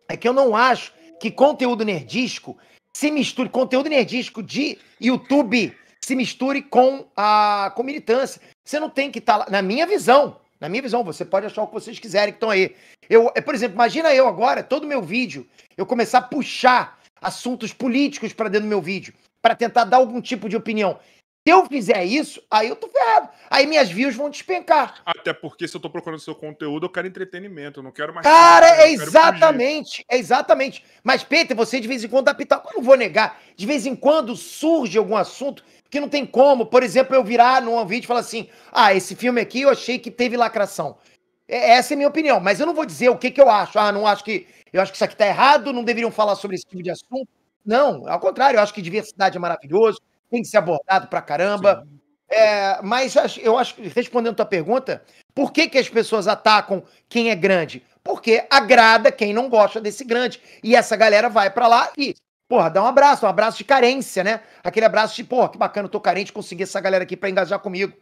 é 0.09 0.17
que 0.17 0.29
eu 0.29 0.33
não 0.35 0.55
acho 0.55 0.93
que 1.19 1.31
conteúdo 1.31 1.85
nerdístico 1.85 2.59
se 2.95 3.11
misture, 3.11 3.49
conteúdo 3.49 3.89
nerdístico 3.89 4.43
de 4.43 4.79
YouTube 5.01 5.75
se 6.05 6.15
misture 6.15 6.61
com 6.61 7.07
a 7.17 7.73
com 7.75 7.83
militância. 7.83 8.41
Você 8.65 8.79
não 8.79 8.91
tem 8.91 9.11
que 9.11 9.19
estar 9.19 9.45
tá 9.45 9.51
na 9.51 9.63
minha 9.63 9.87
visão, 9.87 10.39
na 10.61 10.69
minha 10.69 10.83
visão, 10.83 11.05
você 11.05 11.25
pode 11.25 11.47
achar 11.47 11.63
o 11.63 11.67
que 11.67 11.75
vocês 11.75 11.99
quiserem 11.99 12.33
que 12.33 12.37
estão 12.37 12.51
aí. 12.51 12.75
Eu, 13.09 13.31
é, 13.35 13.41
por 13.41 13.55
exemplo, 13.55 13.75
imagina 13.75 14.15
eu 14.15 14.27
agora, 14.27 14.63
todo 14.63 14.87
meu 14.87 15.03
vídeo, 15.03 15.47
eu 15.77 15.85
começar 15.85 16.19
a 16.19 16.23
puxar 16.23 16.99
assuntos 17.21 17.73
políticos 17.73 18.33
para 18.33 18.49
dentro 18.49 18.67
do 18.67 18.71
meu 18.71 18.81
vídeo, 18.81 19.15
para 19.43 19.55
tentar 19.55 19.85
dar 19.85 19.99
algum 19.99 20.21
tipo 20.21 20.49
de 20.49 20.57
opinião. 20.57 20.99
Se 21.47 21.53
eu 21.53 21.67
fizer 21.67 22.03
isso, 22.05 22.43
aí 22.51 22.71
eu 22.71 22.77
tô 22.77 22.89
ferrado. 22.89 23.29
Aí 23.51 23.67
minhas 23.67 23.91
views 23.91 24.17
vão 24.17 24.31
despencar. 24.31 25.03
Até 25.05 25.31
porque 25.35 25.69
se 25.69 25.77
eu 25.77 25.81
tô 25.81 25.91
procurando 25.91 26.19
seu 26.19 26.35
conteúdo, 26.35 26.87
eu 26.87 26.91
quero 26.91 27.07
entretenimento, 27.07 27.81
eu 27.81 27.85
não 27.85 27.93
quero 27.93 28.15
mais. 28.15 28.25
Cara, 28.25 28.67
é 28.83 28.91
exatamente, 28.91 30.03
é 30.11 30.17
exatamente. 30.17 30.83
Mas, 31.03 31.23
Peter, 31.23 31.55
você 31.55 31.81
de 31.81 31.87
vez 31.87 32.03
em 32.03 32.09
quando 32.09 32.25
dá 32.25 32.35
pitaco. 32.35 32.71
Eu 32.71 32.77
não 32.77 32.83
vou 32.83 32.97
negar. 32.97 33.39
De 33.55 33.67
vez 33.67 33.85
em 33.85 33.95
quando 33.95 34.35
surge 34.35 34.97
algum 34.97 35.19
assunto 35.19 35.63
que 35.95 36.01
não 36.01 36.09
tem 36.09 36.27
como, 36.27 36.67
por 36.67 36.83
exemplo, 36.83 37.15
eu 37.15 37.23
virar 37.23 37.63
num 37.63 37.87
vídeo 37.87 38.05
e 38.05 38.09
falar 38.09 38.21
assim: 38.21 38.49
ah, 38.73 38.93
esse 38.93 39.15
filme 39.15 39.41
aqui 39.41 39.61
eu 39.63 39.71
achei 39.71 39.97
que 39.97 40.11
teve 40.11 40.37
lacração. 40.37 40.99
É, 41.47 41.75
essa 41.75 41.93
é 41.93 41.95
a 41.95 41.97
minha 41.97 42.09
opinião, 42.09 42.41
mas 42.41 42.59
eu 42.59 42.67
não 42.67 42.75
vou 42.75 42.85
dizer 42.85 43.11
o 43.11 43.17
que, 43.17 43.31
que 43.31 43.41
eu 43.41 43.49
acho. 43.49 43.79
Ah, 43.79 43.93
não 43.93 44.05
acho 44.05 44.25
que. 44.25 44.49
Eu 44.73 44.83
acho 44.83 44.91
que 44.91 44.97
isso 44.97 45.05
aqui 45.05 45.15
tá 45.15 45.25
errado, 45.25 45.73
não 45.73 45.85
deveriam 45.85 46.11
falar 46.11 46.35
sobre 46.35 46.57
esse 46.57 46.67
tipo 46.67 46.83
de 46.83 46.91
assunto. 46.91 47.29
Não, 47.65 48.09
ao 48.09 48.19
contrário, 48.19 48.59
eu 48.59 48.63
acho 48.63 48.75
que 48.75 48.83
diversidade 48.83 49.37
é 49.37 49.41
maravilhoso, 49.41 50.01
tem 50.29 50.43
que 50.43 50.49
ser 50.49 50.57
abordado 50.57 51.07
pra 51.07 51.23
caramba. 51.23 51.87
É, 52.29 52.83
mas 52.83 53.15
eu 53.41 53.57
acho 53.57 53.77
que, 53.77 53.83
respondendo 53.87 54.33
a 54.33 54.37
tua 54.37 54.47
pergunta, 54.47 55.01
por 55.33 55.53
que, 55.53 55.69
que 55.69 55.79
as 55.79 55.89
pessoas 55.89 56.27
atacam 56.27 56.83
quem 57.09 57.31
é 57.31 57.37
grande? 57.37 57.85
Porque 58.03 58.45
agrada 58.51 59.13
quem 59.13 59.33
não 59.33 59.49
gosta 59.49 59.81
desse 59.81 60.05
grande. 60.05 60.41
E 60.61 60.75
essa 60.75 60.97
galera 60.97 61.29
vai 61.29 61.51
para 61.51 61.69
lá 61.69 61.93
e 61.97 62.17
Porra, 62.49 62.69
dá 62.69 62.83
um 62.83 62.87
abraço, 62.87 63.25
um 63.25 63.29
abraço 63.29 63.59
de 63.59 63.65
carência, 63.65 64.23
né? 64.23 64.41
Aquele 64.63 64.87
abraço 64.87 65.17
de, 65.17 65.25
porra, 65.25 65.49
que 65.49 65.59
bacana, 65.59 65.87
eu 65.87 65.91
tô 65.91 66.01
carente, 66.01 66.33
consegui 66.33 66.65
essa 66.65 66.81
galera 66.81 67.05
aqui 67.05 67.17
pra 67.17 67.31
engajar 67.31 67.59
comigo. 67.59 67.97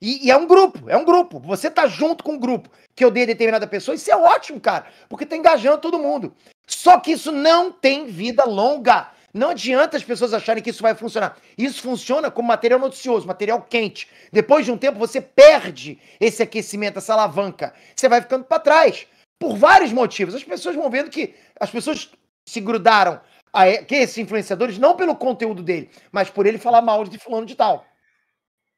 E, 0.00 0.26
e, 0.26 0.30
é 0.30 0.36
um 0.36 0.46
grupo, 0.46 0.88
é 0.88 0.96
um 0.96 1.04
grupo. 1.04 1.40
Você 1.40 1.70
tá 1.70 1.86
junto 1.86 2.22
com 2.22 2.32
um 2.32 2.38
grupo 2.38 2.70
que 2.94 3.04
odeia 3.04 3.26
determinada 3.26 3.66
pessoa, 3.66 3.94
isso 3.94 4.10
é 4.10 4.16
ótimo, 4.16 4.60
cara, 4.60 4.86
porque 5.08 5.26
tá 5.26 5.36
engajando 5.36 5.78
todo 5.78 5.98
mundo. 5.98 6.34
Só 6.66 7.00
que 7.00 7.12
isso 7.12 7.32
não 7.32 7.72
tem 7.72 8.06
vida 8.06 8.44
longa. 8.44 9.10
Não 9.32 9.50
adianta 9.50 9.96
as 9.96 10.04
pessoas 10.04 10.32
acharem 10.32 10.62
que 10.62 10.70
isso 10.70 10.82
vai 10.82 10.94
funcionar. 10.94 11.36
Isso 11.56 11.82
funciona 11.82 12.30
como 12.30 12.48
material 12.48 12.78
noticioso, 12.78 13.26
material 13.26 13.62
quente. 13.62 14.08
Depois 14.32 14.64
de 14.64 14.72
um 14.72 14.78
tempo, 14.78 14.98
você 14.98 15.20
perde 15.20 15.98
esse 16.20 16.42
aquecimento, 16.42 16.98
essa 16.98 17.12
alavanca. 17.12 17.74
Você 17.94 18.08
vai 18.08 18.20
ficando 18.20 18.44
para 18.44 18.58
trás. 18.58 19.06
Por 19.38 19.56
vários 19.56 19.92
motivos. 19.92 20.34
As 20.34 20.44
pessoas 20.44 20.74
vão 20.74 20.90
vendo 20.90 21.10
que 21.10 21.34
as 21.60 21.70
pessoas 21.70 22.10
se 22.48 22.60
grudaram 22.60 23.20
a 23.58 23.84
que 23.84 23.94
esses 23.94 24.18
influenciadores, 24.18 24.78
não 24.78 24.96
pelo 24.96 25.16
conteúdo 25.16 25.62
dele, 25.62 25.90
mas 26.12 26.30
por 26.30 26.46
ele 26.46 26.58
falar 26.58 26.82
mal 26.82 27.04
de 27.04 27.18
fulano 27.18 27.46
de 27.46 27.54
tal. 27.54 27.84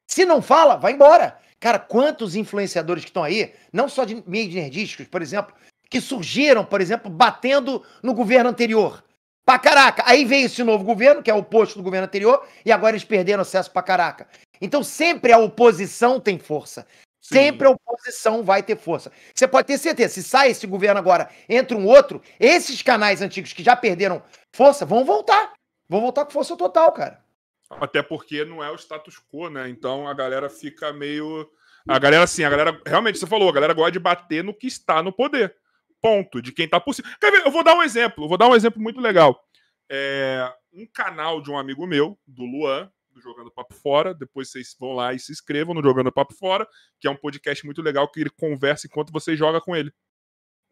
Se 0.07 0.25
não 0.25 0.41
fala, 0.41 0.75
vai 0.75 0.93
embora. 0.93 1.37
Cara, 1.59 1.79
quantos 1.79 2.35
influenciadores 2.35 3.03
que 3.03 3.09
estão 3.09 3.23
aí, 3.23 3.53
não 3.71 3.87
só 3.87 4.03
de 4.03 4.23
meios 4.27 4.53
nerdísticos, 4.53 5.07
por 5.07 5.21
exemplo, 5.21 5.53
que 5.89 6.01
surgiram, 6.01 6.65
por 6.65 6.81
exemplo, 6.81 7.11
batendo 7.11 7.83
no 8.01 8.13
governo 8.13 8.49
anterior. 8.49 9.03
Pra 9.45 9.59
caraca. 9.59 10.03
Aí 10.05 10.25
veio 10.25 10.45
esse 10.45 10.63
novo 10.63 10.83
governo, 10.83 11.21
que 11.21 11.29
é 11.29 11.33
o 11.33 11.39
oposto 11.39 11.77
do 11.77 11.83
governo 11.83 12.05
anterior, 12.05 12.47
e 12.65 12.71
agora 12.71 12.93
eles 12.93 13.03
perderam 13.03 13.41
acesso 13.41 13.71
pra 13.71 13.83
caraca. 13.83 14.27
Então 14.59 14.83
sempre 14.83 15.31
a 15.31 15.37
oposição 15.37 16.19
tem 16.19 16.39
força. 16.39 16.87
Sempre 17.21 17.67
a 17.67 17.69
oposição 17.69 18.43
vai 18.43 18.63
ter 18.63 18.75
força. 18.75 19.11
Você 19.33 19.47
pode 19.47 19.67
ter 19.67 19.77
certeza, 19.77 20.15
se 20.15 20.23
sai 20.23 20.49
esse 20.49 20.65
governo 20.65 20.99
agora, 20.99 21.29
entra 21.47 21.77
um 21.77 21.85
outro, 21.85 22.19
esses 22.39 22.81
canais 22.81 23.21
antigos 23.21 23.53
que 23.53 23.63
já 23.63 23.75
perderam 23.75 24.23
força 24.51 24.85
vão 24.85 25.05
voltar. 25.05 25.53
Vão 25.87 26.01
voltar 26.01 26.25
com 26.25 26.31
força 26.31 26.57
total, 26.57 26.91
cara. 26.93 27.23
Até 27.69 28.01
porque 28.01 28.43
não 28.43 28.63
é 28.63 28.71
o 28.71 28.75
status 28.75 29.21
quo, 29.31 29.49
né? 29.49 29.69
Então 29.69 30.07
a 30.07 30.13
galera 30.13 30.49
fica 30.49 30.91
meio. 30.91 31.49
A 31.87 31.99
galera, 31.99 32.23
assim, 32.23 32.43
a 32.43 32.49
galera. 32.49 32.81
Realmente, 32.85 33.19
você 33.19 33.27
falou, 33.27 33.49
a 33.49 33.53
galera 33.53 33.73
gosta 33.73 33.91
de 33.91 33.99
bater 33.99 34.43
no 34.43 34.53
que 34.53 34.67
está 34.67 35.03
no 35.03 35.11
poder. 35.11 35.55
Ponto. 36.01 36.41
De 36.41 36.51
quem 36.51 36.67
tá 36.67 36.79
por 36.79 36.93
cima. 36.93 37.09
Quer 37.19 37.31
ver? 37.31 37.45
Eu 37.45 37.51
vou 37.51 37.63
dar 37.63 37.75
um 37.75 37.83
exemplo. 37.83 38.25
Eu 38.25 38.29
vou 38.29 38.37
dar 38.37 38.47
um 38.47 38.55
exemplo 38.55 38.81
muito 38.81 38.99
legal. 38.99 39.43
É... 39.89 40.51
Um 40.73 40.85
canal 40.85 41.41
de 41.41 41.51
um 41.51 41.57
amigo 41.57 41.85
meu, 41.85 42.17
do 42.25 42.43
Luan, 42.43 42.89
do 43.11 43.21
Jogando 43.21 43.51
Papo 43.51 43.73
Fora. 43.73 44.13
Depois 44.13 44.49
vocês 44.49 44.75
vão 44.79 44.93
lá 44.93 45.13
e 45.13 45.19
se 45.19 45.31
inscrevam 45.31 45.73
no 45.73 45.83
Jogando 45.83 46.11
Papo 46.11 46.33
Fora, 46.33 46.67
que 46.99 47.07
é 47.07 47.11
um 47.11 47.15
podcast 47.15 47.65
muito 47.65 47.81
legal 47.81 48.09
que 48.09 48.19
ele 48.19 48.29
conversa 48.29 48.87
enquanto 48.87 49.11
você 49.11 49.35
joga 49.35 49.61
com 49.61 49.75
ele. 49.75 49.93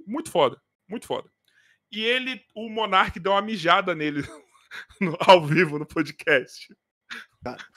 Muito 0.05 0.31
foda, 0.31 0.61
muito 0.87 1.05
foda. 1.05 1.29
E 1.91 2.03
ele, 2.03 2.41
o 2.55 2.69
Monark 2.69 3.19
deu 3.19 3.31
uma 3.31 3.41
mijada 3.41 3.95
nele 3.95 4.21
no, 5.01 5.17
ao 5.19 5.45
vivo 5.45 5.79
no 5.79 5.85
podcast. 5.85 6.75
Tá. 7.43 7.57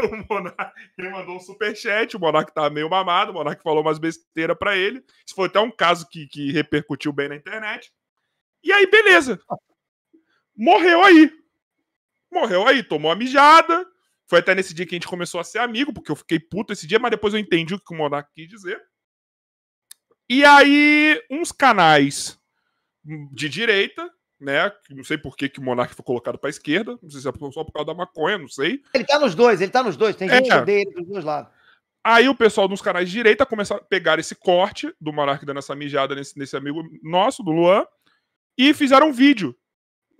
O 0.00 0.16
Monark, 0.30 0.72
ele 0.96 1.10
mandou 1.10 1.36
um 1.36 1.40
superchat, 1.40 2.16
o 2.16 2.18
Monark 2.18 2.54
tava 2.54 2.70
meio 2.70 2.88
mamado, 2.88 3.32
o 3.32 3.34
Monark 3.34 3.62
falou 3.62 3.82
umas 3.82 3.98
besteiras 3.98 4.56
para 4.56 4.74
ele. 4.74 5.04
Isso 5.26 5.34
foi 5.34 5.46
até 5.46 5.60
um 5.60 5.70
caso 5.70 6.08
que, 6.08 6.26
que 6.26 6.50
repercutiu 6.52 7.12
bem 7.12 7.28
na 7.28 7.36
internet. 7.36 7.92
E 8.64 8.72
aí, 8.72 8.86
beleza. 8.86 9.38
Morreu 10.56 11.04
aí. 11.04 11.30
Morreu 12.32 12.66
aí, 12.66 12.82
tomou 12.82 13.10
a 13.10 13.14
mijada, 13.14 13.86
foi 14.30 14.38
até 14.38 14.54
nesse 14.54 14.72
dia 14.72 14.86
que 14.86 14.94
a 14.94 14.96
gente 14.96 15.08
começou 15.08 15.40
a 15.40 15.44
ser 15.44 15.58
amigo, 15.58 15.92
porque 15.92 16.10
eu 16.10 16.14
fiquei 16.14 16.38
puto 16.38 16.72
esse 16.72 16.86
dia, 16.86 17.00
mas 17.00 17.10
depois 17.10 17.34
eu 17.34 17.40
entendi 17.40 17.74
o 17.74 17.80
que 17.80 17.92
o 17.92 17.96
Monark 17.96 18.30
quis 18.32 18.48
dizer. 18.48 18.80
E 20.28 20.44
aí, 20.44 21.20
uns 21.28 21.50
canais 21.50 22.38
de 23.32 23.48
direita, 23.48 24.08
né? 24.40 24.70
Não 24.90 25.02
sei 25.02 25.18
por 25.18 25.36
que, 25.36 25.48
que 25.48 25.58
o 25.58 25.62
Monark 25.62 25.92
foi 25.92 26.04
colocado 26.04 26.38
pra 26.38 26.48
esquerda. 26.48 26.96
Não 27.02 27.10
sei 27.10 27.20
se 27.20 27.28
é 27.28 27.32
só 27.50 27.64
por 27.64 27.72
causa 27.72 27.86
da 27.88 27.94
maconha, 27.94 28.38
não 28.38 28.46
sei. 28.46 28.80
Ele 28.94 29.04
tá 29.04 29.18
nos 29.18 29.34
dois, 29.34 29.60
ele 29.60 29.72
tá 29.72 29.82
nos 29.82 29.96
dois. 29.96 30.14
Tem 30.14 30.28
gente 30.28 30.46
é. 30.46 30.54
que 30.54 30.62
odeia 30.62 30.82
ele 30.82 30.92
dos 30.92 31.08
dois 31.08 31.24
lados. 31.24 31.52
Aí 32.04 32.28
o 32.28 32.34
pessoal 32.34 32.68
dos 32.68 32.80
canais 32.80 33.08
de 33.08 33.12
direita 33.16 33.44
começaram 33.44 33.82
a 33.82 33.84
pegar 33.84 34.20
esse 34.20 34.36
corte 34.36 34.94
do 35.00 35.12
Monark 35.12 35.44
dando 35.44 35.58
essa 35.58 35.74
mijada 35.74 36.14
nesse, 36.14 36.38
nesse 36.38 36.56
amigo 36.56 36.82
nosso, 37.02 37.42
do 37.42 37.50
Luan, 37.50 37.84
e 38.56 38.72
fizeram 38.72 39.08
um 39.08 39.12
vídeo 39.12 39.56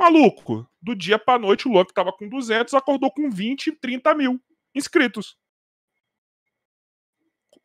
Maluco, 0.01 0.67
do 0.83 0.95
dia 0.95 1.19
pra 1.19 1.39
noite 1.39 1.69
o 1.69 1.73
Luan 1.73 1.85
que 1.85 1.95
tava 1.95 2.13
com 2.13 2.29
200 2.29 2.75
acordou 2.75 3.11
com 3.11 3.31
20, 3.31 3.73
30 3.73 4.15
mil 4.15 4.41
inscritos. 4.75 5.37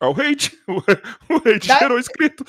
É 0.01 0.05
o 0.05 0.11
hate. 0.11 0.57
O 1.29 1.37
hate 1.47 1.67
da... 1.67 1.79
gerou 1.79 1.99
inscrito. 1.99 2.45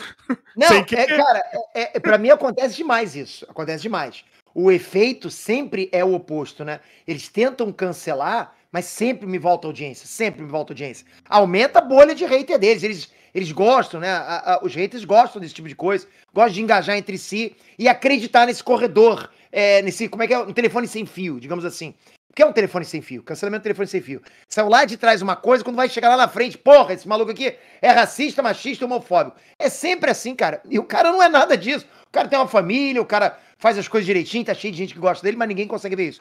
Não, 0.56 0.66
é, 0.68 0.84
cara, 0.84 1.42
é, 1.74 1.96
é, 1.96 2.00
pra 2.00 2.18
mim 2.18 2.30
acontece 2.30 2.76
demais 2.76 3.14
isso. 3.14 3.46
Acontece 3.48 3.82
demais. 3.82 4.24
O 4.54 4.70
efeito 4.70 5.30
sempre 5.30 5.88
é 5.92 6.04
o 6.04 6.14
oposto, 6.14 6.64
né? 6.64 6.80
Eles 7.06 7.28
tentam 7.28 7.70
cancelar, 7.72 8.56
mas 8.72 8.86
sempre 8.86 9.26
me 9.26 9.38
volta 9.38 9.66
audiência. 9.66 10.06
Sempre 10.06 10.42
me 10.42 10.48
volta 10.48 10.72
audiência. 10.72 11.06
Aumenta 11.28 11.78
a 11.78 11.82
bolha 11.82 12.14
de 12.14 12.24
hater 12.24 12.58
deles. 12.58 12.82
Eles, 12.82 13.12
eles 13.34 13.52
gostam, 13.52 14.00
né? 14.00 14.10
A, 14.10 14.54
a, 14.54 14.64
os 14.64 14.74
haters 14.74 15.04
gostam 15.04 15.40
desse 15.40 15.54
tipo 15.54 15.68
de 15.68 15.76
coisa. 15.76 16.08
Gostam 16.32 16.54
de 16.54 16.62
engajar 16.62 16.96
entre 16.96 17.18
si 17.18 17.54
e 17.78 17.86
acreditar 17.86 18.46
nesse 18.46 18.64
corredor 18.64 19.30
é, 19.56 19.80
nesse, 19.80 20.06
como 20.06 20.22
é 20.22 20.26
que 20.26 20.34
é? 20.34 20.38
Um 20.38 20.52
telefone 20.52 20.86
sem 20.86 21.06
fio, 21.06 21.40
digamos 21.40 21.64
assim. 21.64 21.94
O 22.30 22.34
que 22.36 22.42
é 22.42 22.46
um 22.46 22.52
telefone 22.52 22.84
sem 22.84 23.00
fio? 23.00 23.22
Cancelamento 23.22 23.60
de 23.60 23.62
telefone 23.62 23.86
sem 23.86 24.02
fio. 24.02 24.20
Saiu 24.46 24.68
lá 24.68 24.84
de 24.84 24.98
trás 24.98 25.22
uma 25.22 25.34
coisa, 25.34 25.64
quando 25.64 25.76
vai 25.76 25.88
chegar 25.88 26.10
lá 26.10 26.16
na 26.18 26.28
frente, 26.28 26.58
porra, 26.58 26.92
esse 26.92 27.08
maluco 27.08 27.30
aqui 27.30 27.56
é 27.80 27.90
racista, 27.90 28.42
machista, 28.42 28.84
homofóbico. 28.84 29.38
É 29.58 29.70
sempre 29.70 30.10
assim, 30.10 30.34
cara. 30.34 30.60
E 30.68 30.78
o 30.78 30.84
cara 30.84 31.10
não 31.10 31.22
é 31.22 31.30
nada 31.30 31.56
disso. 31.56 31.86
O 32.06 32.12
cara 32.12 32.28
tem 32.28 32.38
uma 32.38 32.46
família, 32.46 33.00
o 33.00 33.06
cara 33.06 33.38
faz 33.56 33.78
as 33.78 33.88
coisas 33.88 34.04
direitinho, 34.04 34.44
tá 34.44 34.52
cheio 34.52 34.72
de 34.72 34.78
gente 34.78 34.92
que 34.92 35.00
gosta 35.00 35.24
dele, 35.24 35.38
mas 35.38 35.48
ninguém 35.48 35.66
consegue 35.66 35.96
ver 35.96 36.10
isso. 36.10 36.20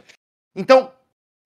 Então, 0.56 0.94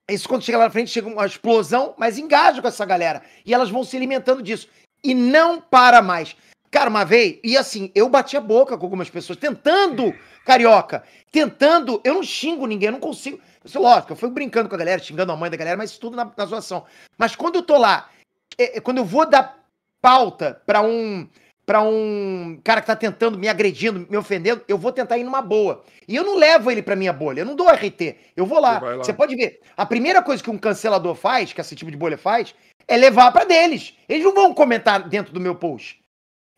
isso 0.07 0.29
quando 0.29 0.43
chega 0.43 0.59
lá 0.59 0.65
na 0.65 0.69
frente, 0.69 0.91
chega 0.91 1.07
uma 1.07 1.25
explosão, 1.25 1.95
mas 1.97 2.19
engaja 2.19 2.61
com 2.61 2.67
essa 2.67 2.85
galera. 2.85 3.23
E 3.43 3.51
elas 3.51 3.71
vão 3.71 3.83
se 3.83 3.97
alimentando 3.97 4.43
disso. 4.43 4.67
E 5.03 5.15
não 5.15 5.59
para 5.59 6.03
mais. 6.03 6.35
Cara, 6.71 6.89
uma 6.89 7.03
vez, 7.03 7.39
e 7.43 7.57
assim, 7.57 7.91
eu 7.95 8.07
bati 8.07 8.37
a 8.37 8.41
boca 8.41 8.77
com 8.77 8.85
algumas 8.85 9.09
pessoas, 9.09 9.39
tentando, 9.39 10.13
carioca, 10.45 11.03
tentando, 11.31 11.99
eu 12.03 12.13
não 12.15 12.23
xingo 12.23 12.67
ninguém, 12.67 12.87
eu 12.87 12.93
não 12.93 12.99
consigo. 12.99 13.39
Isso, 13.65 13.79
lógico, 13.79 14.13
eu 14.13 14.17
fui 14.17 14.29
brincando 14.29 14.69
com 14.69 14.75
a 14.75 14.77
galera, 14.77 15.01
xingando 15.01 15.31
a 15.31 15.35
mãe 15.35 15.49
da 15.49 15.57
galera, 15.57 15.77
mas 15.77 15.97
tudo 15.97 16.15
na, 16.15 16.31
na 16.37 16.45
zoação. 16.45 16.85
Mas 17.17 17.35
quando 17.35 17.55
eu 17.55 17.63
tô 17.63 17.77
lá, 17.77 18.09
é, 18.57 18.77
é, 18.77 18.81
quando 18.81 18.99
eu 18.99 19.05
vou 19.05 19.27
dar 19.27 19.57
pauta 20.01 20.61
pra 20.65 20.81
um 20.81 21.27
para 21.65 21.83
um 21.83 22.59
cara 22.63 22.81
que 22.81 22.87
tá 22.87 22.95
tentando 22.95 23.37
me 23.37 23.47
agredindo, 23.47 24.07
me 24.09 24.17
ofendendo, 24.17 24.63
eu 24.67 24.75
vou 24.75 24.91
tentar 24.91 25.19
ir 25.19 25.23
numa 25.23 25.39
boa. 25.39 25.83
E 26.07 26.15
eu 26.15 26.23
não 26.23 26.35
levo 26.35 26.71
ele 26.71 26.81
pra 26.81 26.95
minha 26.95 27.13
bolha, 27.13 27.41
eu 27.41 27.45
não 27.45 27.55
dou 27.55 27.69
RT. 27.69 28.15
Eu 28.35 28.47
vou 28.47 28.59
lá. 28.59 28.79
lá. 28.79 28.97
Você 28.97 29.13
pode 29.13 29.35
ver. 29.35 29.59
A 29.77 29.85
primeira 29.85 30.23
coisa 30.23 30.41
que 30.41 30.49
um 30.49 30.57
cancelador 30.57 31.13
faz, 31.13 31.53
que 31.53 31.61
esse 31.61 31.75
tipo 31.75 31.91
de 31.91 31.97
bolha 31.97 32.17
faz, 32.17 32.55
é 32.87 32.97
levar 32.97 33.31
para 33.31 33.45
deles. 33.45 33.93
Eles 34.09 34.23
não 34.23 34.33
vão 34.33 34.51
comentar 34.51 35.07
dentro 35.07 35.31
do 35.31 35.39
meu 35.39 35.53
post. 35.53 35.98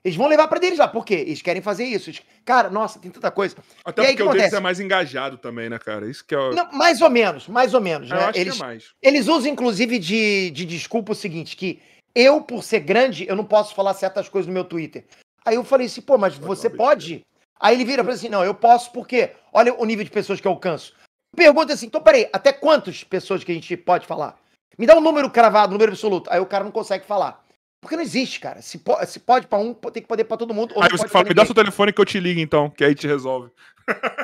Eles 0.04 0.18
vão 0.18 0.28
levar 0.28 0.48
para 0.48 0.60
deles 0.60 0.80
lá. 0.80 0.88
Por 0.88 1.06
quê? 1.06 1.14
Eles 1.14 1.42
querem 1.42 1.62
fazer 1.62 1.84
isso. 1.84 2.10
Eles... 2.10 2.22
Cara, 2.44 2.70
nossa, 2.70 3.00
tem 3.00 3.12
tanta 3.12 3.30
coisa. 3.30 3.56
Até 3.86 4.02
e 4.02 4.06
porque 4.08 4.24
o 4.24 4.32
deles 4.32 4.54
é 4.54 4.60
mais 4.60 4.80
engajado 4.80 5.38
também, 5.38 5.70
né, 5.70 5.78
cara? 5.78 6.10
Isso 6.10 6.26
que 6.26 6.34
é 6.34 6.40
o... 6.40 6.52
Não, 6.52 6.72
mais 6.72 7.02
ou 7.02 7.10
menos, 7.10 7.48
mais 7.48 7.74
ou 7.74 7.82
menos. 7.82 8.10
né? 8.10 8.32
eles, 8.34 8.60
é 8.60 8.64
mais. 8.64 8.90
Eles 9.02 9.28
usam, 9.28 9.52
inclusive, 9.52 10.00
de, 10.00 10.50
de 10.52 10.66
desculpa 10.66 11.12
o 11.12 11.16
seguinte, 11.16 11.56
que 11.56 11.80
eu, 12.16 12.42
por 12.42 12.64
ser 12.64 12.80
grande, 12.80 13.28
eu 13.28 13.36
não 13.36 13.46
posso 13.46 13.76
falar 13.76 13.94
certas 13.94 14.28
coisas 14.28 14.48
no 14.48 14.54
meu 14.54 14.66
Twitter. 14.66 15.06
Aí 15.46 15.56
eu 15.56 15.64
falei 15.64 15.88
assim, 15.88 16.02
pô, 16.02 16.18
mas 16.18 16.36
você 16.36 16.70
pode? 16.70 17.22
Aí 17.60 17.76
ele 17.76 17.86
vira 17.86 18.02
e 18.02 18.06
fala 18.06 18.16
assim, 18.16 18.30
não, 18.30 18.44
eu 18.44 18.56
posso 18.56 18.92
porque 18.92 19.32
olha 19.54 19.74
o 19.74 19.86
nível 19.86 20.04
de 20.04 20.12
pessoas 20.12 20.42
que 20.42 20.48
eu 20.48 20.52
alcanço. 20.52 20.94
Pergunta 21.36 21.74
assim, 21.74 21.86
então 21.86 22.02
peraí, 22.02 22.28
até 22.34 22.52
quantas 22.52 23.04
pessoas 23.04 23.44
que 23.44 23.52
a 23.52 23.56
gente 23.56 23.78
pode 23.78 24.06
falar? 24.06 24.38
Me 24.78 24.86
dá 24.86 24.98
um 24.98 25.02
número 25.02 25.30
cravado, 25.30 25.70
um 25.70 25.74
número 25.74 25.92
absoluto. 25.92 26.30
Aí 26.32 26.40
o 26.40 26.46
cara 26.46 26.64
não 26.64 26.72
consegue 26.72 27.06
falar. 27.06 27.44
Porque 27.82 27.96
não 27.96 28.04
existe, 28.04 28.40
cara. 28.40 28.62
Se, 28.62 28.78
po 28.78 28.96
se 29.06 29.20
pode 29.20 29.48
pra 29.48 29.58
um, 29.58 29.74
tem 29.74 30.04
que 30.04 30.08
poder 30.08 30.24
pra 30.26 30.38
todo 30.38 30.54
mundo. 30.54 30.76
aí 30.80 30.90
você 30.90 31.08
fala, 31.08 31.28
me 31.28 31.34
dá 31.34 31.46
seu 31.46 31.56
telefone 31.56 31.92
que 31.92 32.00
eu 32.00 32.06
te 32.06 32.20
ligo 32.20 32.40
então, 32.40 32.70
que 32.70 32.84
aí 32.84 32.94
te 32.94 33.08
resolve. 33.08 33.50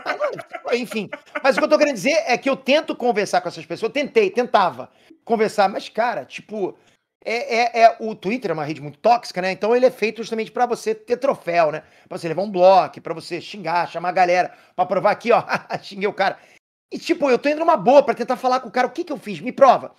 Ah, 0.05 0.15
não, 0.15 0.73
enfim. 0.73 1.09
Mas 1.43 1.55
o 1.55 1.59
que 1.59 1.65
eu 1.65 1.69
tô 1.69 1.77
querendo 1.77 1.95
dizer 1.95 2.23
é 2.27 2.37
que 2.37 2.49
eu 2.49 2.55
tento 2.55 2.95
conversar 2.95 3.41
com 3.41 3.49
essas 3.49 3.65
pessoas. 3.65 3.91
Tentei, 3.91 4.29
tentava 4.29 4.91
conversar. 5.25 5.67
Mas, 5.67 5.89
cara, 5.89 6.23
tipo, 6.23 6.77
é, 7.25 7.79
é, 7.79 7.81
é, 7.81 7.97
o 7.99 8.15
Twitter 8.15 8.51
é 8.51 8.53
uma 8.53 8.63
rede 8.63 8.79
muito 8.79 8.99
tóxica, 8.99 9.41
né? 9.41 9.51
Então 9.51 9.75
ele 9.75 9.85
é 9.85 9.91
feito 9.91 10.17
justamente 10.17 10.51
para 10.51 10.65
você 10.65 10.93
ter 10.93 11.17
troféu, 11.17 11.71
né? 11.71 11.83
Pra 12.07 12.17
você 12.17 12.27
levar 12.27 12.43
um 12.43 12.51
bloco, 12.51 13.01
para 13.01 13.13
você 13.13 13.41
xingar, 13.41 13.89
chamar 13.89 14.09
a 14.09 14.13
galera, 14.13 14.53
pra 14.75 14.85
provar 14.85 15.11
aqui, 15.11 15.31
ó, 15.31 15.43
xinguei 15.81 16.07
o 16.07 16.13
cara. 16.13 16.37
E 16.89 16.97
tipo, 16.97 17.29
eu 17.29 17.37
tô 17.37 17.49
indo 17.49 17.59
numa 17.59 17.75
boa 17.75 18.01
para 18.01 18.15
tentar 18.15 18.37
falar 18.37 18.61
com 18.61 18.69
o 18.69 18.71
cara, 18.71 18.87
o 18.87 18.91
que 18.91 19.03
que 19.03 19.11
eu 19.11 19.17
fiz? 19.17 19.41
Me 19.41 19.51
prova. 19.51 19.93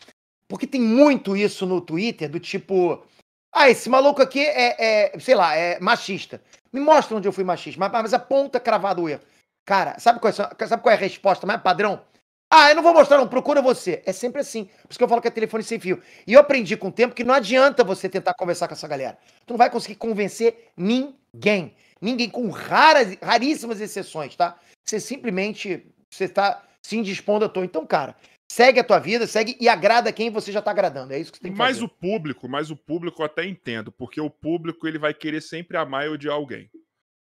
Porque 0.48 0.66
tem 0.66 0.80
muito 0.80 1.36
isso 1.36 1.66
no 1.66 1.80
Twitter, 1.80 2.30
do 2.30 2.40
tipo. 2.40 3.04
Ah, 3.52 3.70
esse 3.70 3.88
maluco 3.88 4.22
aqui 4.22 4.40
é, 4.40 5.12
é, 5.14 5.18
sei 5.18 5.34
lá, 5.34 5.54
é 5.56 5.80
machista. 5.80 6.40
Me 6.72 6.80
mostra 6.80 7.16
onde 7.16 7.26
eu 7.26 7.32
fui 7.32 7.44
machista, 7.44 7.80
mas, 7.80 7.90
mas 7.90 8.14
aponta 8.14 8.60
cravado 8.60 9.02
o 9.02 9.08
erro. 9.08 9.22
Cara, 9.64 9.98
sabe 9.98 10.20
qual, 10.20 10.30
é, 10.30 10.66
sabe 10.66 10.82
qual 10.82 10.92
é 10.92 10.96
a 10.96 11.00
resposta 11.00 11.46
mais 11.46 11.60
padrão? 11.60 12.02
Ah, 12.50 12.70
eu 12.70 12.76
não 12.76 12.82
vou 12.82 12.94
mostrar, 12.94 13.18
não, 13.18 13.28
procura 13.28 13.60
você. 13.60 14.02
É 14.06 14.12
sempre 14.12 14.40
assim. 14.40 14.64
Por 14.64 14.90
isso 14.90 14.98
que 14.98 15.04
eu 15.04 15.08
falo 15.08 15.20
que 15.20 15.28
é 15.28 15.30
telefone 15.30 15.62
sem 15.62 15.78
fio. 15.78 16.02
E 16.26 16.32
eu 16.32 16.40
aprendi 16.40 16.76
com 16.76 16.88
o 16.88 16.92
tempo 16.92 17.14
que 17.14 17.24
não 17.24 17.34
adianta 17.34 17.84
você 17.84 18.08
tentar 18.08 18.32
conversar 18.34 18.68
com 18.68 18.74
essa 18.74 18.88
galera. 18.88 19.18
Tu 19.44 19.52
não 19.52 19.58
vai 19.58 19.68
conseguir 19.68 19.96
convencer 19.96 20.70
ninguém. 20.74 21.74
Ninguém, 22.00 22.30
com 22.30 22.48
raras, 22.48 23.16
raríssimas 23.22 23.80
exceções, 23.80 24.34
tá? 24.34 24.56
Você 24.82 24.98
simplesmente 24.98 25.86
você 26.10 26.24
está 26.24 26.62
se 26.80 26.96
indispondo 26.96 27.44
à 27.44 27.48
toa. 27.48 27.64
Então, 27.64 27.84
cara, 27.84 28.16
segue 28.50 28.80
a 28.80 28.84
tua 28.84 28.98
vida, 28.98 29.26
segue 29.26 29.56
e 29.60 29.68
agrada 29.68 30.12
quem 30.12 30.30
você 30.30 30.50
já 30.50 30.62
tá 30.62 30.70
agradando. 30.70 31.12
É 31.12 31.20
isso 31.20 31.30
que 31.30 31.38
você 31.38 31.42
tem 31.44 31.52
que 31.52 31.58
mas 31.58 31.76
fazer. 31.76 31.82
Mas 31.82 31.90
o 31.90 31.94
público, 31.94 32.48
mas 32.48 32.70
o 32.70 32.76
público 32.76 33.22
eu 33.22 33.26
até 33.26 33.44
entendo, 33.46 33.92
porque 33.92 34.20
o 34.20 34.30
público 34.30 34.88
ele 34.88 34.98
vai 34.98 35.12
querer 35.12 35.40
sempre 35.40 35.76
amar 35.76 36.06
e 36.06 36.08
odiar 36.08 36.34
alguém. 36.34 36.70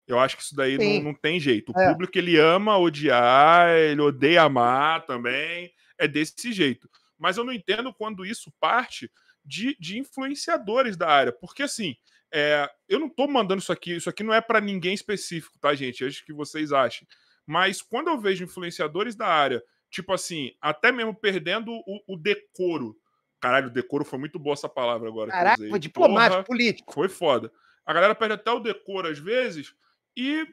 Eu 0.06 0.18
acho 0.18 0.36
que 0.36 0.42
isso 0.42 0.56
daí 0.56 0.78
não, 0.78 1.10
não, 1.10 1.14
tem 1.14 1.38
jeito. 1.38 1.70
O 1.70 1.78
é. 1.78 1.90
público 1.90 2.16
ele 2.16 2.38
ama 2.38 2.78
odiar, 2.78 3.68
ele 3.68 4.00
odeia 4.00 4.42
amar 4.42 5.04
também. 5.04 5.70
É 5.98 6.08
desse 6.08 6.50
jeito. 6.50 6.88
Mas 7.18 7.36
eu 7.36 7.44
não 7.44 7.52
entendo 7.52 7.92
quando 7.92 8.24
isso 8.24 8.50
parte 8.58 9.10
de, 9.44 9.76
de 9.78 9.98
influenciadores 9.98 10.96
da 10.96 11.08
área. 11.08 11.32
Porque 11.32 11.62
assim, 11.62 11.94
é, 12.32 12.70
eu 12.88 12.98
não 12.98 13.08
tô 13.08 13.26
mandando 13.26 13.60
isso 13.60 13.72
aqui, 13.72 13.96
isso 13.96 14.08
aqui 14.08 14.22
não 14.22 14.32
é 14.32 14.40
para 14.40 14.60
ninguém 14.60 14.94
específico, 14.94 15.58
tá, 15.60 15.74
gente? 15.74 16.04
Acho 16.04 16.24
que 16.24 16.32
vocês 16.32 16.72
achem. 16.72 17.06
Mas 17.46 17.82
quando 17.82 18.08
eu 18.08 18.18
vejo 18.18 18.44
influenciadores 18.44 19.14
da 19.14 19.26
área, 19.26 19.62
tipo 19.91 20.12
assim, 20.12 20.53
até 20.61 20.93
mesmo 20.93 21.14
perdendo 21.14 21.72
o, 21.72 22.14
o 22.14 22.16
decoro. 22.16 22.97
Caralho, 23.41 23.70
decoro 23.70 24.05
foi 24.05 24.18
muito 24.18 24.39
boa 24.39 24.55
essa 24.55 24.68
palavra 24.68 25.09
agora. 25.09 25.30
Caraca, 25.30 25.68
foi 25.68 25.78
diplomático, 25.78 26.36
Porra, 26.36 26.45
político. 26.45 26.93
Foi 26.93 27.09
foda. 27.09 27.53
A 27.86 27.93
galera 27.93 28.14
perde 28.14 28.34
até 28.34 28.51
o 28.51 28.61
decoro 28.61 29.09
às 29.09 29.18
vezes 29.18 29.74
e 30.16 30.47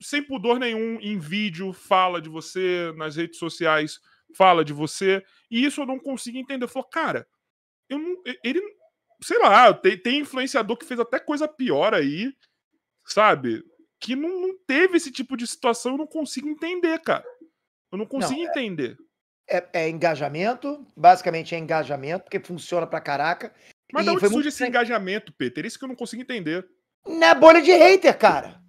sem 0.00 0.22
pudor 0.22 0.58
nenhum 0.58 0.98
em 1.00 1.18
vídeo 1.18 1.72
fala 1.72 2.20
de 2.20 2.28
você, 2.28 2.92
nas 2.96 3.16
redes 3.16 3.38
sociais 3.38 4.00
fala 4.34 4.64
de 4.64 4.72
você, 4.72 5.24
e 5.50 5.64
isso 5.64 5.80
eu 5.80 5.86
não 5.86 5.98
consigo 5.98 6.38
entender. 6.38 6.64
Eu 6.64 6.68
falo, 6.68 6.86
cara, 6.86 7.26
eu 7.88 7.98
não, 7.98 8.22
ele, 8.44 8.60
sei 9.22 9.38
lá, 9.38 9.72
tem, 9.74 9.98
tem 9.98 10.20
influenciador 10.20 10.76
que 10.76 10.86
fez 10.86 11.00
até 11.00 11.18
coisa 11.18 11.48
pior 11.48 11.94
aí, 11.94 12.32
sabe? 13.04 13.62
Que 13.98 14.14
não, 14.14 14.40
não 14.40 14.58
teve 14.66 14.96
esse 14.96 15.10
tipo 15.10 15.36
de 15.36 15.46
situação, 15.46 15.92
eu 15.92 15.98
não 15.98 16.06
consigo 16.06 16.48
entender, 16.48 16.98
cara. 17.00 17.24
Eu 17.92 17.98
não 17.98 18.06
consigo 18.06 18.40
não, 18.40 18.46
é, 18.46 18.50
entender. 18.50 18.96
É, 19.48 19.64
é, 19.72 19.88
engajamento, 19.88 20.86
basicamente 20.96 21.54
é 21.54 21.58
engajamento, 21.58 22.24
porque 22.24 22.38
funciona 22.40 22.86
pra 22.86 23.00
caraca. 23.00 23.52
Mas 23.92 24.04
de 24.04 24.10
onde 24.10 24.28
surge 24.28 24.48
esse 24.48 24.64
engajamento, 24.64 25.32
Peter? 25.32 25.66
Isso 25.66 25.78
que 25.78 25.84
eu 25.84 25.88
não 25.88 25.96
consigo 25.96 26.22
entender. 26.22 26.66
Na 27.06 27.34
bolha 27.34 27.60
de 27.60 27.72
hater, 27.72 28.16
cara. 28.16 28.60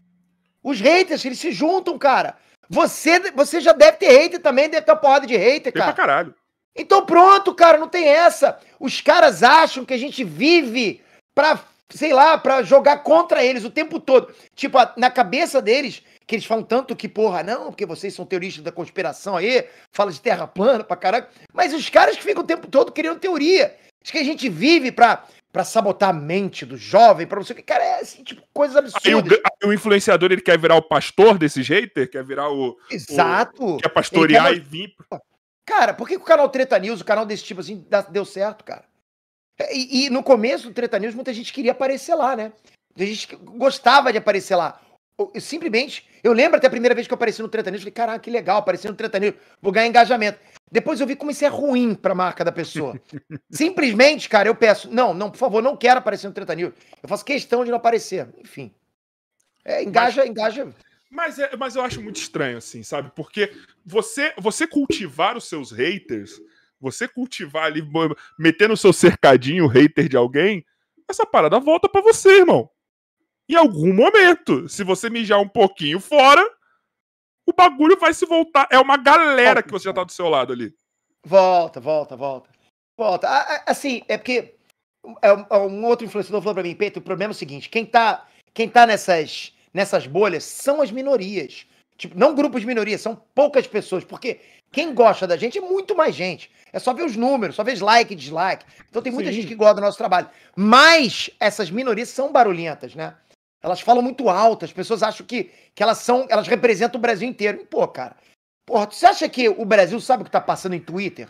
Os 0.64 0.80
haters, 0.80 1.24
eles 1.26 1.40
se 1.40 1.52
juntam, 1.52 1.98
cara. 1.98 2.38
Você, 2.70 3.32
você 3.32 3.60
já 3.60 3.74
deve 3.74 3.98
ter 3.98 4.10
hater 4.10 4.42
também, 4.42 4.70
deve 4.70 4.86
ter 4.86 4.92
uma 4.92 4.98
porrada 4.98 5.28
de 5.28 5.36
hater, 5.36 5.74
cara. 5.74 5.86
Tem 5.86 5.94
pra 5.94 6.06
caralho. 6.06 6.36
Então 6.76 7.06
pronto, 7.06 7.54
cara, 7.54 7.78
não 7.78 7.88
tem 7.88 8.08
essa. 8.08 8.58
Os 8.80 9.02
caras 9.02 9.44
acham 9.44 9.84
que 9.84 9.94
a 9.94 9.98
gente 9.98 10.24
vive 10.24 11.02
pra, 11.36 11.60
sei 11.90 12.14
lá, 12.14 12.38
pra 12.38 12.64
jogar 12.64 13.00
contra 13.00 13.44
eles 13.44 13.66
o 13.66 13.70
tempo 13.70 14.00
todo. 14.00 14.34
Tipo, 14.56 14.78
na 14.96 15.12
cabeça 15.12 15.62
deles, 15.62 16.02
que 16.32 16.36
eles 16.36 16.46
falam 16.46 16.64
tanto 16.64 16.96
que, 16.96 17.10
porra, 17.10 17.44
não, 17.44 17.66
porque 17.66 17.86
vocês 17.86 18.14
são 18.14 18.26
teoristas 18.26 18.64
da 18.64 18.72
conspiração 18.72 19.36
aí, 19.36 19.68
fala 19.92 20.14
de 20.14 20.22
terra 20.22 20.48
plana 20.48 20.82
pra 20.82 20.96
caralho. 20.96 21.28
Mas 21.54 21.74
os 21.74 21.90
caras 21.90 22.16
que 22.16 22.24
ficam 22.24 22.42
o 22.42 22.48
tempo 22.48 22.68
todo 22.68 22.94
criando 22.94 23.20
teoria. 23.20 23.76
Acho 24.02 24.14
que 24.14 24.18
a 24.18 24.24
gente 24.24 24.48
vive 24.48 24.94
pra, 24.94 25.26
para 25.52 25.66
sabotar 25.66 26.12
a 26.12 26.14
mente 26.14 26.66
do 26.66 26.78
jovem, 26.78 27.28
para 27.28 27.38
você 27.38 27.54
que 27.54 27.62
cara 27.62 27.84
é 27.84 28.00
assim, 28.00 28.24
tipo 28.24 28.42
coisas 28.54 28.78
absurdas. 28.78 29.04
Aí 29.06 29.14
o, 29.66 29.68
o, 29.68 29.74
influenciador 29.74 30.32
ele 30.32 30.40
quer 30.42 30.58
virar 30.58 30.78
o 30.78 30.82
pastor 30.82 31.38
desse 31.38 31.62
jeito, 31.62 32.08
quer 32.08 32.24
virar 32.24 32.50
o 32.50 32.78
exato, 32.90 33.76
o, 33.76 33.78
quer 33.78 33.90
pastorear 33.90 34.48
quer... 34.48 34.56
e 34.56 34.60
vir. 34.62 34.96
Cara, 35.66 35.94
por 35.94 36.08
que, 36.08 36.16
que, 36.16 36.24
o 36.24 36.26
canal 36.26 36.48
Treta 36.48 36.80
News, 36.80 37.02
o 37.02 37.06
canal 37.06 37.26
desse 37.26 37.44
tipo 37.44 37.60
assim, 37.60 37.86
deu 38.10 38.24
certo, 38.24 38.64
cara? 38.64 38.86
E, 39.70 40.06
e, 40.06 40.10
no 40.10 40.24
começo 40.24 40.70
do 40.70 40.74
Treta 40.74 40.98
News 40.98 41.14
muita 41.14 41.34
gente 41.34 41.52
queria 41.52 41.74
aparecer 41.74 42.16
lá, 42.16 42.38
né? 42.38 42.54
A 42.98 43.04
gente 43.04 43.36
gostava 43.36 44.14
de 44.14 44.18
aparecer 44.18 44.56
lá. 44.56 44.80
Eu, 45.34 45.42
simplesmente, 45.42 46.08
eu 46.24 46.34
lembro 46.34 46.58
até 46.58 46.68
a 46.68 46.70
primeira 46.70 46.96
vez 46.96 47.08
que 47.08 47.14
eu 47.14 47.16
apareci 47.16 47.42
no 47.42 47.50
Treta 47.50 47.70
News, 47.70 47.82
falei, 47.82 47.92
caraca, 47.92 48.20
que 48.20 48.32
legal, 48.32 48.58
apareci 48.58 48.88
no 48.88 48.96
Treta 48.96 49.20
News, 49.20 49.36
vou 49.62 49.72
ganhar 49.72 49.88
engajamento. 49.88 50.40
Depois 50.72 51.02
eu 51.02 51.08
vi 51.08 51.16
como 51.16 51.32
isso 51.32 51.44
é 51.44 51.48
ruim 51.48 51.94
pra 51.94 52.16
marca 52.16 52.46
da 52.46 52.52
pessoa. 52.52 53.00
Simplesmente, 53.52 54.30
cara, 54.30 54.48
eu 54.48 54.56
peço, 54.56 54.90
não, 54.90 55.14
não, 55.14 55.30
por 55.30 55.38
favor, 55.38 55.62
não 55.62 55.76
quero 55.76 56.00
aparecer 56.00 56.28
no 56.28 56.34
Treta 56.34 56.56
News. 56.56 56.74
Eu 57.04 57.10
faço 57.10 57.26
questão 57.26 57.64
de 57.64 57.70
não 57.70 57.78
aparecer. 57.78 58.30
Enfim. 58.38 58.74
É, 59.66 59.84
engaja, 59.84 60.22
mas, 60.22 60.30
engaja. 60.30 60.70
Mas, 61.10 61.40
é, 61.40 61.56
mas 61.58 61.76
eu 61.76 61.84
acho 61.84 62.02
muito 62.02 62.16
estranho, 62.16 62.58
assim, 62.58 62.84
sabe? 62.84 63.12
Porque 63.16 63.52
você, 63.86 64.34
você 64.38 64.66
cultivar 64.66 65.36
os 65.36 65.50
seus 65.50 65.72
haters, 65.72 66.40
você 66.80 67.08
cultivar 67.08 67.66
ali, 67.66 67.84
metendo 68.40 68.74
o 68.74 68.78
seu 68.78 68.94
cercadinho 68.94 69.68
hater 69.68 70.08
de 70.08 70.18
alguém, 70.18 70.66
essa 71.08 71.26
parada 71.26 71.60
volta 71.60 71.90
para 71.90 72.02
você, 72.02 72.40
irmão. 72.40 72.71
Em 73.52 73.56
algum 73.56 73.94
momento. 73.94 74.70
Se 74.70 74.82
você 74.82 75.10
mijar 75.10 75.42
um 75.42 75.48
pouquinho 75.48 76.00
fora, 76.00 76.42
o 77.46 77.52
bagulho 77.52 78.00
vai 78.00 78.14
se 78.14 78.26
voltar. 78.26 78.66
É 78.72 78.80
uma 78.80 78.96
galera 78.96 79.62
que 79.62 79.70
você 79.70 79.90
já 79.90 79.94
tá 79.94 80.06
do 80.06 80.12
seu 80.14 80.30
lado 80.30 80.54
ali. 80.54 80.74
Volta, 81.26 81.82
volta, 81.82 82.16
volta. 82.16 82.50
Volta. 82.98 83.28
Assim, 83.68 84.04
é 84.08 84.18
porque 84.18 84.56
é, 85.22 85.28
é 85.28 85.58
um 85.58 85.86
outro 85.86 86.06
influenciador 86.06 86.42
falou 86.42 86.54
pra 86.54 86.64
mim, 86.64 86.74
Peito, 86.74 87.00
o 87.00 87.04
problema 87.04 87.32
é 87.32 87.36
o 87.36 87.38
seguinte, 87.38 87.68
quem 87.68 87.86
tá, 87.86 88.26
quem 88.54 88.70
tá 88.70 88.88
nessas, 88.88 89.54
nessas 89.74 90.08
bolhas 90.08 90.46
são 90.46 90.82
as 90.82 90.90
minorias. 90.90 91.66
Tipo, 91.98 92.18
não 92.18 92.34
grupos 92.34 92.62
de 92.62 92.68
minorias, 92.68 93.02
são 93.02 93.22
poucas 93.36 93.68
pessoas, 93.68 94.06
porque 94.06 94.40
quem 94.72 94.94
gosta 94.94 95.28
da 95.28 95.36
gente 95.36 95.58
é 95.58 95.62
muito 95.62 95.94
mais 95.94 96.16
gente. 96.16 96.50
É 96.72 96.80
só 96.80 96.94
ver 96.94 97.04
os 97.04 97.18
números, 97.18 97.58
só 97.58 97.66
ver 97.66 97.82
like 97.82 98.14
e 98.14 98.16
dislike. 98.16 98.66
Então 98.90 99.02
tem 99.02 99.12
muita 99.12 99.30
Sim. 99.30 99.36
gente 99.36 99.48
que 99.48 99.56
gosta 99.56 99.76
do 99.76 99.82
nosso 99.82 99.98
trabalho. 99.98 100.30
Mas 100.56 101.30
essas 101.38 101.70
minorias 101.70 102.08
são 102.08 102.32
barulhentas, 102.32 102.96
né? 102.96 103.14
Elas 103.62 103.82
falam 103.82 104.02
muito 104.02 104.28
alto, 104.28 104.66
as 104.66 104.74
pessoas 104.74 105.04
acham 105.04 105.26
que, 105.26 105.52
que 105.76 105.84
elas 105.84 106.00
são, 106.00 106.26
elas 106.30 106.48
representam 106.48 106.98
o 106.98 107.02
Brasil 107.02 107.28
inteiro. 107.28 107.62
E, 107.62 107.66
pô, 107.66 107.88
cara, 107.88 108.16
porra, 108.66 108.90
você 108.90 109.06
acha 109.06 109.30
que 109.30 109.48
o 109.48 109.66
Brasil 109.66 110.00
sabe 110.00 110.24
o 110.24 110.26
que 110.26 110.32
tá 110.32 110.42
passando 110.42 110.74
em 110.74 110.80
Twitter? 110.80 111.30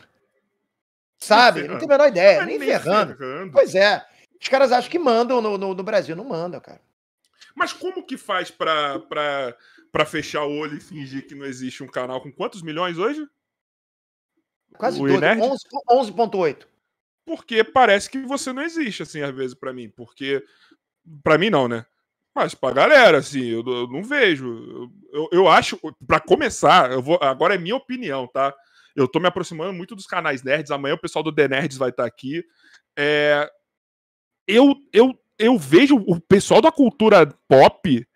Sabe? 1.17 1.67
Não 1.67 1.77
tem 1.77 1.87
a 1.87 1.91
menor 1.91 2.07
ideia, 2.07 2.45
nem, 2.45 2.57
nem 2.57 2.67
ferrando. 2.67 3.15
ferrando. 3.15 3.51
Pois 3.51 3.75
é. 3.75 4.03
Os 4.41 4.47
caras 4.47 4.71
acham 4.71 4.89
que 4.89 4.97
mandam 4.97 5.39
no, 5.39 5.57
no, 5.57 5.75
no, 5.75 5.83
Brasil, 5.83 6.15
não 6.15 6.23
mandam, 6.23 6.59
cara. 6.59 6.81
Mas 7.53 7.73
como 7.73 8.03
que 8.03 8.17
faz 8.17 8.49
pra, 8.49 8.97
pra, 8.99 9.55
pra 9.91 10.05
fechar 10.05 10.45
o 10.45 10.57
olho 10.57 10.77
e 10.77 10.81
fingir 10.81 11.27
que 11.27 11.35
não 11.35 11.45
existe 11.45 11.83
um 11.83 11.87
canal 11.87 12.21
com 12.21 12.31
quantos 12.31 12.63
milhões 12.63 12.97
hoje? 12.97 13.27
Quase 14.77 14.99
11,8. 14.99 15.77
11. 15.89 16.57
Porque 17.23 17.63
parece 17.63 18.09
que 18.09 18.19
você 18.23 18.51
não 18.51 18.63
existe, 18.63 19.03
assim, 19.03 19.21
às 19.21 19.35
vezes, 19.35 19.53
para 19.53 19.73
mim. 19.73 19.89
Porque. 19.89 20.43
para 21.23 21.37
mim, 21.37 21.49
não, 21.49 21.67
né? 21.67 21.85
Mas 22.33 22.55
pra 22.55 22.71
galera, 22.71 23.17
assim, 23.17 23.43
eu, 23.43 23.63
eu 23.65 23.87
não 23.87 24.03
vejo. 24.03 24.89
Eu, 25.11 25.29
eu 25.31 25.47
acho, 25.47 25.77
para 26.07 26.19
começar, 26.19 26.91
eu 26.91 27.01
vou. 27.01 27.19
Agora 27.21 27.55
é 27.55 27.57
minha 27.57 27.75
opinião, 27.75 28.27
tá? 28.27 28.53
Eu 28.95 29.07
tô 29.07 29.19
me 29.19 29.27
aproximando 29.27 29.73
muito 29.73 29.95
dos 29.95 30.05
canais 30.05 30.43
nerds. 30.43 30.71
Amanhã 30.71 30.95
o 30.95 31.01
pessoal 31.01 31.23
do 31.23 31.33
The 31.33 31.47
Nerds 31.47 31.77
vai 31.77 31.89
estar 31.89 32.03
tá 32.03 32.07
aqui. 32.07 32.43
É, 32.97 33.49
eu, 34.47 34.75
eu, 34.93 35.17
eu 35.37 35.57
vejo 35.57 35.95
o 36.07 36.19
pessoal 36.19 36.61
da 36.61 36.71
cultura 36.71 37.27
pop, 37.47 38.07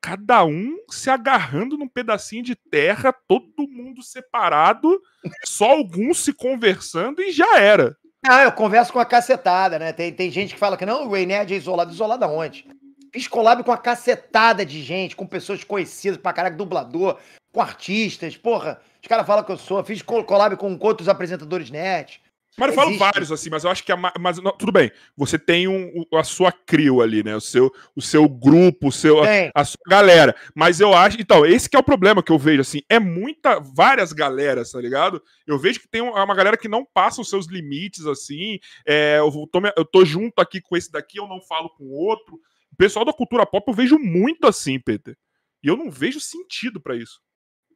cada 0.00 0.44
um 0.44 0.76
se 0.90 1.10
agarrando 1.10 1.76
num 1.76 1.88
pedacinho 1.88 2.42
de 2.42 2.54
terra, 2.54 3.12
todo 3.26 3.68
mundo 3.68 4.02
separado, 4.02 5.00
só 5.44 5.72
alguns 5.72 6.18
se 6.18 6.32
conversando 6.32 7.20
e 7.20 7.32
já 7.32 7.58
era. 7.58 7.96
Ah, 8.28 8.42
eu 8.42 8.52
converso 8.52 8.92
com 8.92 8.98
a 8.98 9.04
cacetada, 9.04 9.78
né? 9.78 9.92
Tem, 9.92 10.12
tem 10.12 10.30
gente 10.30 10.54
que 10.54 10.60
fala 10.60 10.76
que 10.76 10.86
não, 10.86 11.06
o 11.06 11.12
Ray 11.12 11.26
Nerd 11.26 11.54
é 11.54 11.56
isolado. 11.56 11.92
Isolado 11.92 12.24
aonde? 12.24 12.68
Fiz 13.12 13.28
collab 13.28 13.62
com 13.62 13.70
uma 13.70 13.78
cacetada 13.78 14.64
de 14.64 14.82
gente, 14.82 15.16
com 15.16 15.26
pessoas 15.26 15.64
conhecidas 15.64 16.18
pra 16.18 16.32
caraca, 16.32 16.56
dublador, 16.56 17.18
com 17.52 17.60
artistas, 17.60 18.36
porra. 18.36 18.80
Os 19.02 19.08
caras 19.08 19.26
falam 19.26 19.44
que 19.44 19.52
eu 19.52 19.56
sou. 19.56 19.82
Fiz 19.84 20.02
collab 20.02 20.56
com 20.56 20.76
outros 20.80 21.08
apresentadores 21.08 21.70
net. 21.70 22.20
Mas 22.58 22.70
eu 22.70 22.74
falo 22.74 22.96
vários, 22.96 23.30
assim, 23.30 23.50
mas 23.50 23.64
eu 23.64 23.70
acho 23.70 23.84
que 23.84 23.92
a, 23.92 23.96
mas 24.18 24.38
não, 24.38 24.50
tudo 24.52 24.72
bem. 24.72 24.90
Você 25.14 25.38
tem 25.38 25.68
um, 25.68 26.04
a 26.14 26.24
sua 26.24 26.50
crio 26.50 27.02
ali, 27.02 27.22
né? 27.22 27.36
O 27.36 27.40
seu, 27.40 27.70
o 27.94 28.00
seu 28.00 28.26
grupo, 28.26 28.88
o 28.88 28.92
seu, 28.92 29.22
a, 29.22 29.26
a, 29.54 29.64
sua 29.64 29.78
galera. 29.86 30.34
Mas 30.54 30.80
eu 30.80 30.94
acho. 30.94 31.20
Então, 31.20 31.44
esse 31.44 31.68
que 31.68 31.76
é 31.76 31.78
o 31.78 31.84
problema 31.84 32.22
que 32.22 32.32
eu 32.32 32.38
vejo, 32.38 32.62
assim. 32.62 32.80
É 32.88 32.98
muita. 32.98 33.60
Várias 33.60 34.12
galeras, 34.12 34.72
tá 34.72 34.80
ligado? 34.80 35.22
Eu 35.46 35.58
vejo 35.58 35.80
que 35.80 35.88
tem 35.88 36.00
uma 36.00 36.34
galera 36.34 36.56
que 36.56 36.68
não 36.68 36.82
passa 36.82 37.20
os 37.20 37.28
seus 37.28 37.46
limites, 37.46 38.06
assim. 38.06 38.58
É, 38.86 39.18
eu, 39.18 39.30
tô, 39.52 39.60
eu 39.76 39.84
tô 39.84 40.04
junto 40.04 40.40
aqui 40.40 40.60
com 40.60 40.76
esse 40.76 40.90
daqui, 40.90 41.18
eu 41.18 41.28
não 41.28 41.42
falo 41.42 41.68
com 41.68 41.84
o 41.84 41.92
outro. 41.92 42.40
O 42.72 42.76
pessoal 42.76 43.04
da 43.04 43.12
cultura 43.12 43.46
pop 43.46 43.64
eu 43.68 43.74
vejo 43.74 43.98
muito 43.98 44.46
assim, 44.46 44.78
Peter. 44.78 45.16
E 45.62 45.68
eu 45.68 45.76
não 45.76 45.90
vejo 45.90 46.20
sentido 46.20 46.80
para 46.80 46.96
isso. 46.96 47.20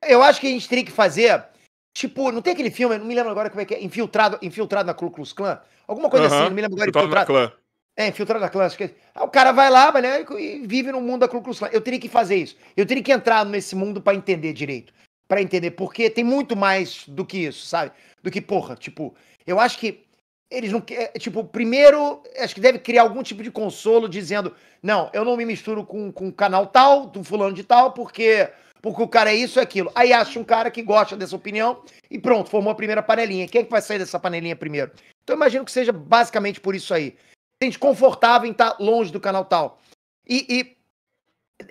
Eu 0.07 0.23
acho 0.23 0.41
que 0.41 0.47
a 0.47 0.51
gente 0.51 0.69
teria 0.69 0.85
que 0.85 0.91
fazer 0.93 1.45
Tipo, 1.93 2.31
não 2.31 2.41
tem 2.41 2.53
aquele 2.53 2.71
filme, 2.71 2.97
não 2.97 3.05
me 3.05 3.15
lembro 3.15 3.31
agora 3.31 3.51
como 3.51 3.61
é 3.61 3.65
que 3.65 3.75
é, 3.75 3.83
Infiltrado, 3.83 4.39
infiltrado 4.43 4.87
na 4.87 4.95
Ku 4.95 5.11
Klux 5.11 5.33
Klan? 5.33 5.61
Alguma 5.89 6.09
coisa 6.09 6.27
assim, 6.27 6.45
não 6.45 6.51
me 6.51 6.63
lembro 6.63 6.77
agora. 6.77 6.89
Infiltrado 6.89 7.09
na 7.09 7.23
Infiltrado, 7.23 7.51
clã. 7.51 7.61
é, 7.97 8.07
infiltrado 8.07 8.41
na 8.41 8.71
que 8.71 8.85
é- 8.85 8.95
Ah, 9.15 9.25
o 9.25 9.29
cara 9.29 9.51
vai 9.53 9.69
lá, 9.69 9.91
vai, 9.91 10.01
né, 10.01 10.25
e 10.39 10.67
vive 10.67 10.93
no 10.93 11.01
mundo 11.01 11.21
da 11.23 11.29
Ku 11.29 11.43
Klux 11.43 11.59
Klan. 11.59 11.69
Eu 11.73 11.81
teria 11.81 11.99
que 11.99 12.09
fazer 12.09 12.37
isso. 12.37 12.57
Eu 12.77 12.87
teria 12.87 13.03
que 13.03 13.13
entrar 13.13 13.45
nesse 13.45 13.75
mundo 13.75 14.01
pra 14.01 14.15
entender 14.15 14.53
direito. 14.53 14.93
Pra 15.27 15.43
entender, 15.43 15.73
porque 15.73 16.09
tem 16.09 16.25
muito 16.25 16.57
mais 16.57 17.05
do 17.09 17.25
que 17.25 17.39
isso, 17.39 17.67
sabe? 17.67 17.93
Do 18.23 18.31
que, 18.31 18.41
porra, 18.41 18.77
tipo, 18.77 19.15
eu 19.47 19.59
acho 19.59 19.79
que 19.79 20.05
eles 20.51 20.73
não 20.73 20.81
querem. 20.81 21.09
Tipo, 21.19 21.45
primeiro, 21.45 22.23
acho 22.39 22.55
que 22.55 22.61
deve 22.61 22.79
criar 22.79 23.03
algum 23.03 23.23
tipo 23.23 23.43
de 23.43 23.51
consolo 23.51 24.09
dizendo: 24.09 24.55
não, 24.83 25.09
eu 25.13 25.25
não 25.25 25.37
me 25.37 25.45
misturo 25.45 25.85
com, 25.85 26.09
o 26.09 26.33
canal 26.33 26.67
tal, 26.67 27.07
do 27.07 27.23
fulano 27.23 27.55
de 27.55 27.63
tal, 27.63 27.93
porque, 27.93 28.51
porque 28.83 29.03
o 29.03 29.09
cara 29.09 29.31
é 29.31 29.37
isso 29.37 29.59
e 29.59 29.63
aquilo. 29.63 29.93
Aí 29.95 30.13
acha 30.13 30.39
um 30.41 30.45
cara 30.45 30.71
que 30.71 30.83
gosta 30.83 31.17
dessa 31.17 31.37
opinião 31.37 31.83
e 32.11 32.19
pronto, 32.19 32.51
formou 32.51 32.73
a 32.73 32.77
primeira 32.77 33.03
panelinha. 33.03 33.47
Quem 33.47 33.61
é 33.61 33.65
que 33.65 33.71
vai 33.71 33.81
sair 33.81 33.99
dessa 33.99 34.19
panelinha 34.19 34.57
primeiro? 34.57 34.91
Então 35.23 35.35
eu 35.35 35.39
imagino 35.39 35.65
que 35.65 35.73
seja 35.73 35.93
basicamente 35.93 36.61
por 36.61 36.75
isso 36.75 36.93
aí. 36.93 37.17
Sente 37.63 37.79
confortável 37.79 38.49
em 38.49 38.53
estar 38.53 38.77
longe 38.81 39.13
do 39.13 39.21
canal 39.21 39.45
tal. 39.45 39.79
E, 40.27 40.47
e, 40.49 40.77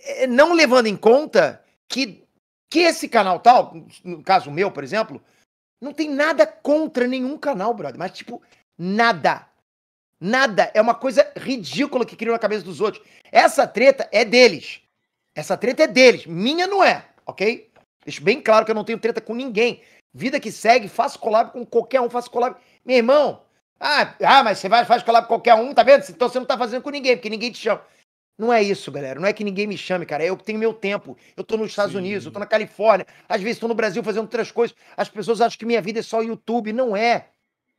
eh, 0.05 0.27
não 0.27 0.53
levando 0.53 0.85
em 0.85 0.95
conta 0.95 1.63
que, 1.89 2.23
que 2.69 2.79
esse 2.79 3.09
canal 3.09 3.39
tal, 3.39 3.73
no 4.03 4.23
caso 4.23 4.51
meu, 4.51 4.71
por 4.71 4.83
exemplo, 4.83 5.21
não 5.81 5.93
tem 5.93 6.09
nada 6.09 6.45
contra 6.45 7.07
nenhum 7.07 7.37
canal, 7.37 7.73
brother. 7.73 7.97
Mas, 7.97 8.11
tipo, 8.11 8.41
nada. 8.79 9.45
Nada. 10.19 10.71
É 10.73 10.81
uma 10.81 10.95
coisa 10.95 11.29
ridícula 11.35 12.05
que 12.05 12.15
criou 12.15 12.33
na 12.33 12.39
cabeça 12.39 12.63
dos 12.63 12.79
outros. 12.79 13.05
Essa 13.31 13.67
treta 13.67 14.07
é 14.11 14.23
deles. 14.23 14.81
Essa 15.35 15.57
treta 15.57 15.83
é 15.83 15.87
deles. 15.87 16.25
Minha 16.25 16.65
não 16.65 16.83
é, 16.83 17.05
ok? 17.25 17.69
Deixo 18.05 18.23
bem 18.23 18.41
claro 18.41 18.65
que 18.65 18.71
eu 18.71 18.75
não 18.75 18.83
tenho 18.83 18.99
treta 18.99 19.21
com 19.21 19.35
ninguém. 19.35 19.81
Vida 20.13 20.39
que 20.39 20.51
segue, 20.51 20.87
faço 20.87 21.19
collab 21.19 21.51
com 21.51 21.65
qualquer 21.65 22.01
um, 22.01 22.09
faço 22.09 22.31
collab. 22.31 22.55
Meu 22.83 22.97
irmão, 22.97 23.43
ah, 23.79 24.15
ah 24.23 24.43
mas 24.43 24.57
você 24.57 24.67
vai, 24.67 24.83
faz 24.85 25.03
collab 25.03 25.27
com 25.27 25.35
qualquer 25.35 25.53
um, 25.53 25.73
tá 25.73 25.83
vendo? 25.83 26.03
Então 26.09 26.27
você 26.27 26.39
não 26.39 26.45
tá 26.45 26.57
fazendo 26.57 26.81
com 26.81 26.89
ninguém, 26.89 27.15
porque 27.15 27.29
ninguém 27.29 27.51
te 27.51 27.59
chama. 27.59 27.81
Não 28.37 28.53
é 28.53 28.63
isso, 28.63 28.89
galera. 28.89 29.19
Não 29.19 29.27
é 29.27 29.33
que 29.33 29.43
ninguém 29.43 29.67
me 29.67 29.77
chame, 29.77 30.05
cara. 30.05 30.25
Eu 30.25 30.37
tenho 30.37 30.57
meu 30.57 30.73
tempo. 30.73 31.17
Eu 31.35 31.43
tô 31.43 31.57
nos 31.57 31.71
Estados 31.71 31.91
Sim. 31.91 31.97
Unidos, 31.97 32.25
eu 32.25 32.31
tô 32.31 32.39
na 32.39 32.45
Califórnia. 32.45 33.05
Às 33.27 33.41
vezes 33.41 33.59
tô 33.59 33.67
no 33.67 33.75
Brasil 33.75 34.01
fazendo 34.01 34.23
outras 34.23 34.49
coisas. 34.49 34.75
As 34.95 35.09
pessoas 35.09 35.41
acham 35.41 35.59
que 35.59 35.65
minha 35.65 35.81
vida 35.81 35.99
é 35.99 36.01
só 36.01 36.21
YouTube. 36.21 36.71
Não 36.71 36.95
é. 36.95 37.27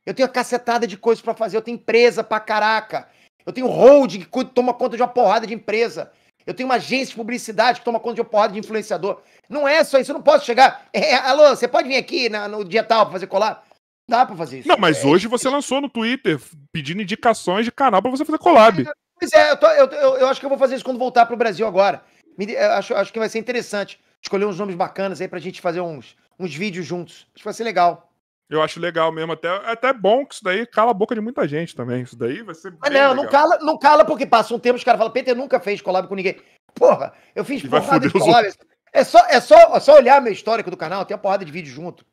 Eu 0.05 0.13
tenho 0.13 0.27
a 0.27 0.31
cacetada 0.31 0.87
de 0.87 0.97
coisas 0.97 1.21
pra 1.21 1.33
fazer. 1.33 1.57
Eu 1.57 1.61
tenho 1.61 1.75
empresa 1.75 2.23
pra 2.23 2.39
caraca. 2.39 3.07
Eu 3.45 3.53
tenho 3.53 3.67
hold 3.67 4.15
que 4.25 4.45
toma 4.45 4.73
conta 4.73 4.95
de 4.97 5.01
uma 5.03 5.07
porrada 5.09 5.45
de 5.47 5.53
empresa. 5.53 6.11
Eu 6.45 6.53
tenho 6.53 6.67
uma 6.67 6.75
agência 6.75 7.07
de 7.11 7.15
publicidade 7.15 7.79
que 7.79 7.85
toma 7.85 7.99
conta 7.99 8.15
de 8.15 8.21
uma 8.21 8.29
porrada 8.29 8.53
de 8.53 8.59
influenciador. 8.59 9.21
Não 9.49 9.67
é 9.67 9.83
só 9.83 9.99
isso. 9.99 10.11
Eu 10.11 10.15
não 10.15 10.21
posso 10.23 10.45
chegar. 10.45 10.85
É, 10.93 11.15
alô, 11.15 11.49
você 11.49 11.67
pode 11.67 11.87
vir 11.87 11.97
aqui 11.97 12.29
na- 12.29 12.47
no 12.47 12.63
dia 12.65 12.83
tal 12.83 13.05
pra 13.05 13.13
fazer 13.13 13.27
colar? 13.27 13.63
Dá 14.09 14.25
pra 14.25 14.35
fazer 14.35 14.59
isso. 14.59 14.67
Não, 14.67 14.77
mas 14.77 15.03
É, 15.03 15.07
hoje 15.07 15.27
você 15.27 15.47
lançou 15.47 15.79
no 15.79 15.87
Twitter 15.89 16.39
pedindo 16.73 17.01
indicações 17.01 17.63
de 17.65 17.71
canal 17.71 18.01
pra 18.01 18.11
você 18.11 18.25
fazer 18.25 18.37
collab. 18.39 18.83
Pois 19.19 19.31
é, 19.33 19.51
eu, 19.51 19.57
tô- 19.57 19.67
eu- 19.67 19.85
eu- 19.87 20.17
eu 20.17 20.27
acho 20.27 20.39
que 20.39 20.45
eu 20.45 20.49
vou 20.49 20.57
fazer 20.57 20.75
isso 20.75 20.83
quando 20.83 20.97
voltar 20.97 21.25
pro 21.27 21.37
Brasil 21.37 21.65
agora. 21.67 22.03
Me 22.37 22.55
acho, 22.57 22.93
acho 22.95 23.13
que 23.13 23.19
vai 23.19 23.29
ser 23.29 23.37
interessante 23.39 23.99
escolher 24.21 24.45
uns 24.45 24.57
nomes 24.57 24.75
bacanas 24.75 25.21
aí 25.21 25.27
pra 25.27 25.39
gente 25.39 25.61
fazer 25.61 25.79
uns, 25.81 26.15
uns 26.39 26.53
vídeos 26.53 26.85
juntos. 26.85 27.27
Acho 27.33 27.37
que 27.37 27.43
vai 27.45 27.53
ser 27.53 27.63
legal. 27.63 28.10
Eu 28.51 28.61
acho 28.61 28.81
legal 28.81 29.13
mesmo, 29.13 29.31
até, 29.31 29.47
até 29.47 29.93
bom 29.93 30.25
que 30.25 30.33
isso 30.33 30.43
daí 30.43 30.65
cala 30.65 30.91
a 30.91 30.93
boca 30.93 31.15
de 31.15 31.21
muita 31.21 31.47
gente 31.47 31.73
também. 31.73 32.01
Isso 32.01 32.17
daí 32.17 32.43
vai 32.43 32.53
ser. 32.53 32.75
Mas 32.81 32.91
não, 32.93 33.15
não 33.15 33.25
cala, 33.27 33.57
não 33.59 33.79
cala 33.79 34.03
porque 34.03 34.25
passa 34.25 34.53
um 34.53 34.59
tempo 34.59 34.75
os 34.75 34.83
caras 34.83 34.97
falam, 34.99 35.13
Peter 35.13 35.33
nunca 35.33 35.57
fez 35.57 35.79
collab 35.81 36.05
com 36.09 36.15
ninguém. 36.15 36.37
Porra, 36.75 37.13
eu 37.33 37.45
fiz 37.45 37.63
E 37.63 37.69
porrada 37.69 38.09
de 38.09 38.17
os. 38.17 38.57
É 38.93 39.05
só, 39.05 39.19
é, 39.29 39.39
só, 39.39 39.55
é 39.55 39.79
só 39.79 39.95
olhar 39.95 40.21
meu 40.21 40.33
histórico 40.33 40.69
do 40.69 40.75
canal, 40.75 41.05
tem 41.05 41.15
uma 41.15 41.21
porrada 41.21 41.45
de 41.45 41.51
vídeo 41.51 41.71
junto. 41.71 42.05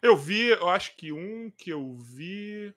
Eu 0.00 0.16
vi, 0.16 0.50
eu 0.50 0.68
acho 0.68 0.96
que 0.96 1.10
um 1.12 1.50
que 1.58 1.70
eu 1.70 1.96
vi. 1.98 2.72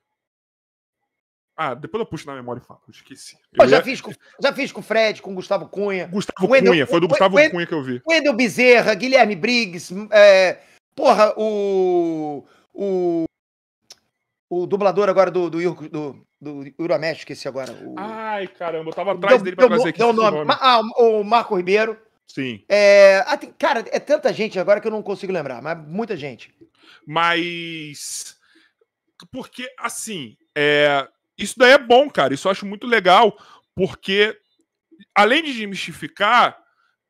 Ah, 1.56 1.76
depois 1.76 2.00
eu 2.02 2.08
puxo 2.08 2.26
na 2.26 2.34
memória 2.34 2.60
e 2.60 2.66
falo. 2.66 2.82
Esqueci. 2.90 3.38
Pô, 3.56 3.66
Eu 3.66 3.70
já, 3.70 3.78
ia- 3.78 3.84
fiz 3.84 4.02
com, 4.02 4.12
já 4.42 4.52
fiz 4.52 4.72
com 4.72 4.80
o 4.80 4.84
Fred, 4.84 5.22
com 5.22 5.32
o 5.32 5.36
Gustavo 5.36 5.70
Cunha, 5.70 6.08
Gustavo 6.08 6.48
Cunha, 6.48 6.88
foi 6.88 7.00
do 7.00 7.08
Gustavo 7.08 7.36
Cunha 7.52 7.68
que 7.68 7.74
eu 7.74 7.84
vi. 7.84 8.02
Wendel 8.10 8.34
Bezerra, 8.34 8.96
Guilherme 8.96 9.36
Briggs, 9.36 9.94
é, 10.12 10.60
porra, 10.96 11.34
o. 11.38 12.44
O. 12.74 13.26
O 14.50 14.68
dublador 14.68 15.10
agora 15.10 15.32
do, 15.32 15.50
do, 15.50 15.60
Yur- 15.60 15.90
do, 15.90 16.28
do 16.40 16.64
Uramesh, 16.78 17.20
esqueci 17.20 17.48
agora. 17.48 17.72
O, 17.74 17.96
Ai, 17.98 18.48
caramba, 18.48 18.90
eu 18.92 18.94
tava 18.94 19.14
atrás 19.14 19.38
deu- 19.38 19.44
dele 19.46 19.56
pra 19.56 19.64
deu 19.68 19.70
trazer 19.70 19.84
no- 19.84 19.90
aqui. 19.90 19.98
deu 19.98 20.10
o 20.10 20.14
nome. 20.14 20.46
Ma- 20.46 20.60
Ah, 20.62 20.80
o 20.98 21.24
Marco 21.24 21.56
Ribeiro. 21.56 22.00
Sim. 22.28 22.64
É, 22.70 23.24
ah, 23.26 23.38
cara, 23.58 23.84
é 23.92 24.00
tanta 24.00 24.32
gente 24.32 24.60
agora 24.60 24.80
que 24.80 24.88
eu 24.88 24.92
não 24.92 25.02
consigo 25.02 25.34
lembrar, 25.34 25.62
mas 25.62 25.78
muita 25.88 26.16
gente. 26.16 26.54
Mas. 27.06 28.38
Porque, 29.32 29.68
assim, 29.80 30.36
é... 30.56 31.08
isso 31.38 31.56
daí 31.58 31.72
é 31.72 31.78
bom, 31.78 32.10
cara. 32.10 32.34
Isso 32.34 32.48
eu 32.48 32.52
acho 32.52 32.66
muito 32.66 32.86
legal, 32.86 33.36
porque, 33.76 34.38
além 35.16 35.42
de 35.44 35.54
desmistificar, 35.54 36.58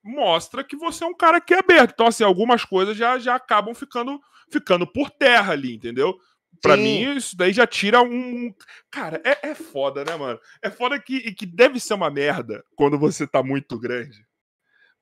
mostra 0.03 0.63
que 0.63 0.75
você 0.77 1.03
é 1.03 1.07
um 1.07 1.15
cara 1.15 1.41
que 1.41 1.53
é 1.53 1.59
aberto. 1.59 1.91
Então, 1.93 2.07
assim, 2.07 2.23
algumas 2.23 2.63
coisas 2.63 2.95
já, 2.95 3.17
já 3.19 3.35
acabam 3.35 3.73
ficando, 3.73 4.19
ficando 4.51 4.85
por 4.85 5.09
terra 5.09 5.53
ali, 5.53 5.75
entendeu? 5.75 6.17
Pra 6.61 6.75
Sim. 6.75 6.83
mim, 6.83 7.15
isso 7.17 7.35
daí 7.35 7.51
já 7.51 7.67
tira 7.67 8.01
um. 8.01 8.53
Cara, 8.89 9.21
é, 9.25 9.49
é 9.49 9.55
foda, 9.55 10.05
né, 10.05 10.15
mano? 10.15 10.39
É 10.61 10.69
foda 10.69 10.99
que, 10.99 11.33
que 11.33 11.45
deve 11.45 11.79
ser 11.79 11.93
uma 11.93 12.09
merda 12.09 12.63
quando 12.75 12.97
você 12.97 13.27
tá 13.27 13.43
muito 13.43 13.77
grande. 13.77 14.25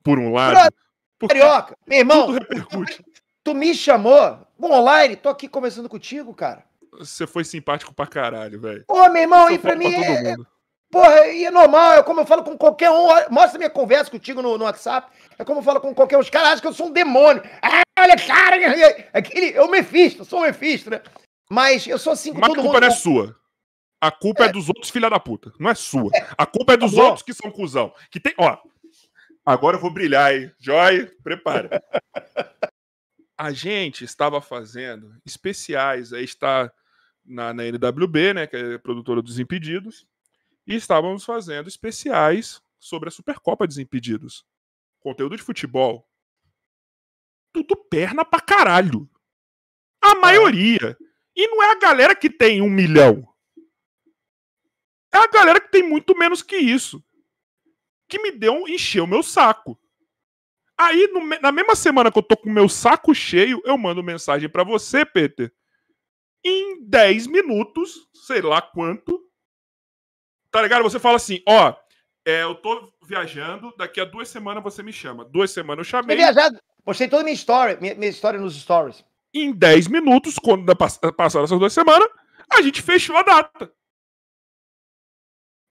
Por 0.02 0.18
um 0.18 0.32
lado. 0.32 0.74
Porque 1.18 1.38
Carioca, 1.38 1.76
meu 1.86 1.98
irmão, 1.98 2.26
tu 3.44 3.54
me 3.54 3.72
chamou, 3.74 4.44
bom, 4.58 4.72
online, 4.72 5.14
tô 5.14 5.28
aqui 5.28 5.46
conversando 5.46 5.88
contigo, 5.88 6.34
cara. 6.34 6.64
Você 6.98 7.28
foi 7.28 7.44
simpático 7.44 7.94
pra 7.94 8.08
caralho, 8.08 8.60
velho. 8.60 8.84
Pô, 8.88 9.08
meu 9.08 9.22
irmão, 9.22 9.46
Isso 9.46 9.54
e 9.54 9.58
pra 9.60 9.76
mim 9.76 9.92
pra 9.92 10.04
é. 10.04 10.36
Porra, 10.90 11.26
e 11.28 11.46
é 11.46 11.50
normal, 11.50 11.94
é 11.94 12.02
como 12.02 12.20
eu 12.20 12.26
falo 12.26 12.44
com 12.44 12.58
qualquer 12.58 12.90
um. 12.90 13.06
Mostra 13.30 13.56
minha 13.56 13.70
conversa 13.70 14.10
contigo 14.10 14.42
no, 14.42 14.58
no 14.58 14.64
WhatsApp. 14.64 15.10
É 15.38 15.44
como 15.44 15.60
eu 15.60 15.64
falo 15.64 15.80
com 15.80 15.94
qualquer 15.94 16.18
um. 16.18 16.20
Os 16.20 16.28
caras 16.28 16.48
acham 16.48 16.60
que 16.60 16.66
eu 16.66 16.74
sou 16.74 16.88
um 16.88 16.92
demônio. 16.92 17.42
Ah, 17.62 17.82
olha, 18.02 18.16
cara. 18.16 18.56
Aquele, 19.12 19.56
eu 19.56 19.70
Mephisto, 19.70 20.22
eu 20.22 20.24
sou 20.24 20.42
Mephisto, 20.42 20.90
né? 20.90 21.00
Mas 21.50 21.86
eu 21.86 21.98
sou 21.98 22.12
assim 22.12 22.32
com 22.32 22.40
Mas 22.40 22.50
a 22.50 22.54
todo 22.54 22.62
culpa 22.62 22.80
mundo. 22.80 22.88
não 22.88 22.88
é 22.88 22.98
sua. 22.98 23.36
A 24.00 24.10
culpa 24.10 24.46
é, 24.46 24.52
dos 24.52 24.68
outros 24.68 24.90
filha 24.90 25.08
da 25.08 25.20
puta. 25.20 25.52
Não 25.60 25.70
é 25.70 25.74
sua. 25.74 26.10
A 26.36 26.44
culpa 26.44 26.72
é 26.72 26.76
dos 26.76 26.94
Tá 26.94 27.02
outros 27.02 27.22
que 27.22 27.32
são 27.32 27.50
cuzão. 27.50 27.94
Que 28.10 28.18
tem, 28.18 28.34
ó. 28.36 28.58
Agora 29.44 29.76
eu 29.76 29.80
vou 29.80 29.92
brilhar, 29.92 30.34
hein? 30.34 30.52
Joy, 30.58 31.06
prepara. 31.22 31.82
A 33.38 33.52
gente 33.52 34.04
estava 34.04 34.40
fazendo 34.40 35.14
especiais, 35.24 36.12
aí 36.12 36.24
está 36.24 36.72
na, 37.24 37.52
na 37.52 37.64
NWB, 37.64 38.34
né, 38.34 38.46
que 38.46 38.56
é 38.56 38.74
a 38.74 38.78
produtora 38.78 39.20
dos 39.22 39.38
Impedidos, 39.38 40.06
e 40.66 40.74
estávamos 40.74 41.24
fazendo 41.24 41.68
especiais 41.68 42.60
sobre 42.78 43.08
a 43.08 43.12
Supercopa 43.12 43.66
Desimpedidos. 43.66 44.44
Conteúdo 45.00 45.36
de 45.36 45.42
futebol. 45.42 46.08
Tudo 47.52 47.76
perna 47.76 48.24
pra 48.24 48.40
caralho. 48.40 49.08
A 50.00 50.14
maioria. 50.14 50.96
E 51.36 51.46
não 51.48 51.62
é 51.62 51.72
a 51.72 51.78
galera 51.78 52.14
que 52.14 52.28
tem 52.28 52.60
um 52.60 52.70
milhão. 52.70 53.26
É 55.12 55.18
a 55.18 55.26
galera 55.26 55.60
que 55.60 55.70
tem 55.70 55.82
muito 55.82 56.16
menos 56.16 56.42
que 56.42 56.56
isso. 56.56 57.02
Que 58.08 58.18
me 58.18 58.30
deu, 58.30 58.66
encheu 58.66 59.06
meu 59.06 59.22
saco. 59.22 59.78
Aí, 60.76 61.06
no 61.08 61.20
na 61.40 61.52
mesma 61.52 61.76
semana 61.76 62.10
que 62.10 62.18
eu 62.18 62.22
tô 62.22 62.36
com 62.36 62.50
meu 62.50 62.68
saco 62.68 63.14
cheio, 63.14 63.62
eu 63.64 63.76
mando 63.76 64.02
mensagem 64.02 64.48
pra 64.48 64.64
você, 64.64 65.04
Peter. 65.04 65.52
Em 66.44 66.84
10 66.84 67.28
minutos, 67.28 68.08
sei 68.26 68.40
lá 68.40 68.60
quanto. 68.60 69.22
Tá 70.50 70.60
ligado? 70.60 70.82
Você 70.82 70.98
fala 70.98 71.16
assim: 71.16 71.42
ó, 71.46 71.74
é, 72.26 72.42
eu 72.42 72.54
tô 72.54 72.92
viajando, 73.02 73.74
daqui 73.76 74.00
a 74.00 74.04
duas 74.04 74.28
semanas 74.28 74.62
você 74.62 74.82
me 74.82 74.92
chama. 74.92 75.24
Duas 75.24 75.50
semanas 75.50 75.86
eu 75.86 75.90
chamei. 75.90 76.16
viajado. 76.16 76.58
Postei 76.84 77.08
toda 77.08 77.22
a 77.22 77.24
minha 77.24 77.34
história, 77.34 77.76
minha, 77.80 77.94
minha 77.94 78.10
história 78.10 78.40
nos 78.40 78.60
stories. 78.60 79.04
Em 79.34 79.52
10 79.52 79.86
minutos, 79.88 80.36
quando 80.38 80.74
passaram 80.76 81.44
essas 81.44 81.58
duas 81.58 81.72
semanas, 81.72 82.08
a 82.50 82.60
gente 82.60 82.82
fechou 82.82 83.16
a 83.16 83.22
data. 83.22 83.72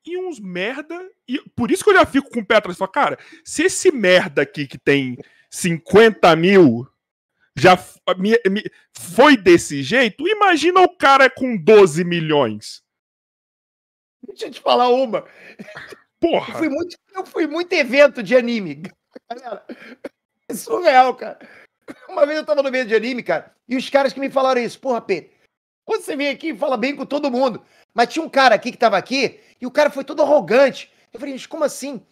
E 0.05 0.17
uns 0.17 0.39
merda. 0.39 1.09
E 1.27 1.39
por 1.55 1.69
isso 1.69 1.83
que 1.83 1.91
eu 1.91 1.95
já 1.95 2.05
fico 2.05 2.29
com 2.31 2.39
o 2.39 2.45
pé 2.45 2.55
atrás. 2.55 2.77
Falo, 2.77 2.91
cara, 2.91 3.19
se 3.45 3.63
esse 3.63 3.91
merda 3.91 4.41
aqui 4.41 4.65
que 4.67 4.77
tem 4.79 5.17
50 5.49 6.35
mil 6.35 6.87
já 7.55 7.75
me- 8.17 8.39
me- 8.49 8.63
foi 8.97 9.35
desse 9.37 9.83
jeito, 9.83 10.27
imagina 10.27 10.79
o 10.81 10.95
cara 10.97 11.29
com 11.29 11.55
12 11.55 12.03
milhões. 12.03 12.81
Deixa 14.25 14.45
eu 14.47 14.51
te 14.51 14.61
falar 14.61 14.87
uma. 14.89 15.19
Eu 15.59 15.65
Porra. 16.19 16.57
fui 16.57 16.69
muito, 16.69 16.97
eu 17.13 17.25
fui 17.25 17.45
muito 17.47 17.73
evento 17.73 18.23
de 18.23 18.35
anime. 18.35 18.83
Galera, 19.29 19.65
é 20.51 20.55
surreal, 20.55 21.15
cara. 21.15 21.39
Uma 22.07 22.25
vez 22.25 22.37
eu 22.37 22.45
tava 22.45 22.63
no 22.63 22.71
meio 22.71 22.85
de 22.85 22.95
anime, 22.95 23.23
cara, 23.23 23.53
e 23.67 23.75
os 23.75 23.89
caras 23.89 24.13
que 24.13 24.19
me 24.19 24.29
falaram 24.29 24.61
isso, 24.61 24.79
porra, 24.79 25.01
Pedro, 25.01 25.29
quando 25.85 26.03
você 26.03 26.15
vem 26.15 26.29
aqui 26.29 26.49
e 26.49 26.57
fala 26.57 26.77
bem 26.77 26.95
com 26.95 27.05
todo 27.05 27.31
mundo, 27.31 27.63
mas 27.93 28.09
tinha 28.09 28.23
um 28.23 28.29
cara 28.29 28.55
aqui 28.55 28.71
que 28.71 28.77
tava 28.77 28.97
aqui, 28.97 29.39
e 29.59 29.65
o 29.65 29.71
cara 29.71 29.89
foi 29.89 30.03
todo 30.03 30.21
arrogante. 30.21 30.91
Eu 31.11 31.19
falei, 31.19 31.33
mas 31.35 31.45
como 31.45 31.63
assim? 31.63 32.05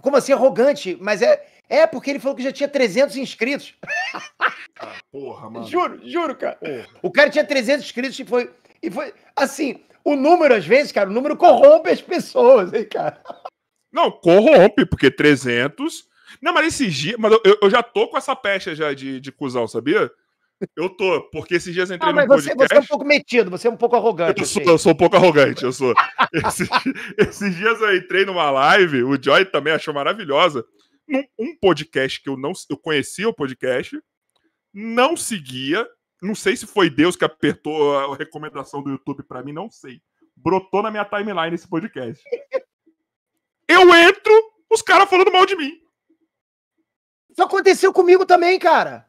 Como 0.00 0.16
assim, 0.16 0.32
arrogante? 0.32 0.96
Mas 1.00 1.22
é, 1.22 1.44
é 1.68 1.86
porque 1.86 2.10
ele 2.10 2.20
falou 2.20 2.36
que 2.36 2.42
já 2.42 2.52
tinha 2.52 2.68
300 2.68 3.16
inscritos. 3.16 3.74
Ah, 4.80 4.94
porra, 5.10 5.50
mano. 5.50 5.66
Juro, 5.66 6.08
juro, 6.08 6.36
cara. 6.36 6.54
Porra. 6.54 6.86
O 7.02 7.10
cara 7.10 7.30
tinha 7.30 7.44
300 7.44 7.84
inscritos 7.84 8.16
e 8.16 8.24
foi, 8.24 8.54
e 8.80 8.88
foi. 8.88 9.12
Assim, 9.34 9.84
o 10.04 10.14
número, 10.14 10.54
às 10.54 10.64
vezes, 10.64 10.92
cara, 10.92 11.10
o 11.10 11.12
número 11.12 11.36
corrompe 11.36 11.90
as 11.90 12.00
pessoas, 12.00 12.72
hein, 12.72 12.88
cara? 12.88 13.20
Não, 13.92 14.10
corrompe, 14.10 14.86
porque 14.86 15.10
300. 15.10 16.07
Não, 16.40 16.52
mas 16.52 16.66
esses 16.68 16.94
dias. 16.94 17.16
Mas 17.18 17.32
eu, 17.32 17.58
eu 17.62 17.70
já 17.70 17.82
tô 17.82 18.08
com 18.08 18.16
essa 18.18 18.34
pecha 18.36 18.74
já 18.74 18.92
de, 18.92 19.20
de 19.20 19.32
cuzão, 19.32 19.66
sabia? 19.66 20.10
Eu 20.74 20.88
tô, 20.90 21.22
porque 21.30 21.54
esses 21.54 21.72
dias 21.72 21.88
eu 21.88 21.96
entrei 21.96 22.08
Ah, 22.10 22.12
no 22.12 22.16
mas 22.16 22.26
você, 22.26 22.48
podcast. 22.50 22.74
você 22.74 22.78
é 22.78 22.80
um 22.80 22.86
pouco 22.86 23.04
metido, 23.04 23.50
você 23.50 23.68
é 23.68 23.70
um 23.70 23.76
pouco 23.76 23.94
arrogante. 23.96 24.40
Eu 24.40 24.46
sou, 24.46 24.62
eu 24.62 24.78
sou 24.78 24.92
um 24.92 24.96
pouco 24.96 25.14
arrogante, 25.16 25.62
eu 25.62 25.72
sou. 25.72 25.94
Esses, 26.34 26.68
esses 27.16 27.56
dias 27.56 27.80
eu 27.80 27.96
entrei 27.96 28.24
numa 28.26 28.50
live, 28.50 29.04
o 29.04 29.16
Joy 29.22 29.44
também 29.46 29.72
achou 29.72 29.94
maravilhosa. 29.94 30.64
Num 31.06 31.24
um 31.38 31.56
podcast 31.58 32.20
que 32.20 32.28
eu 32.28 32.36
não 32.36 32.52
eu 32.68 32.76
conhecia 32.76 33.28
o 33.28 33.32
podcast, 33.34 33.98
não 34.74 35.16
seguia. 35.16 35.86
Não 36.20 36.34
sei 36.34 36.56
se 36.56 36.66
foi 36.66 36.90
Deus 36.90 37.14
que 37.14 37.24
apertou 37.24 37.96
a 37.96 38.16
recomendação 38.16 38.82
do 38.82 38.90
YouTube 38.90 39.22
pra 39.22 39.42
mim, 39.42 39.52
não 39.52 39.70
sei. 39.70 40.02
Brotou 40.36 40.82
na 40.82 40.90
minha 40.90 41.04
timeline 41.04 41.54
esse 41.54 41.68
podcast. 41.68 42.22
Eu 43.68 43.94
entro, 43.94 44.32
os 44.68 44.82
caras 44.82 45.08
falando 45.08 45.30
mal 45.32 45.46
de 45.46 45.54
mim. 45.56 45.72
Isso 47.38 47.44
aconteceu 47.44 47.92
comigo 47.92 48.26
também, 48.26 48.58
cara. 48.58 49.06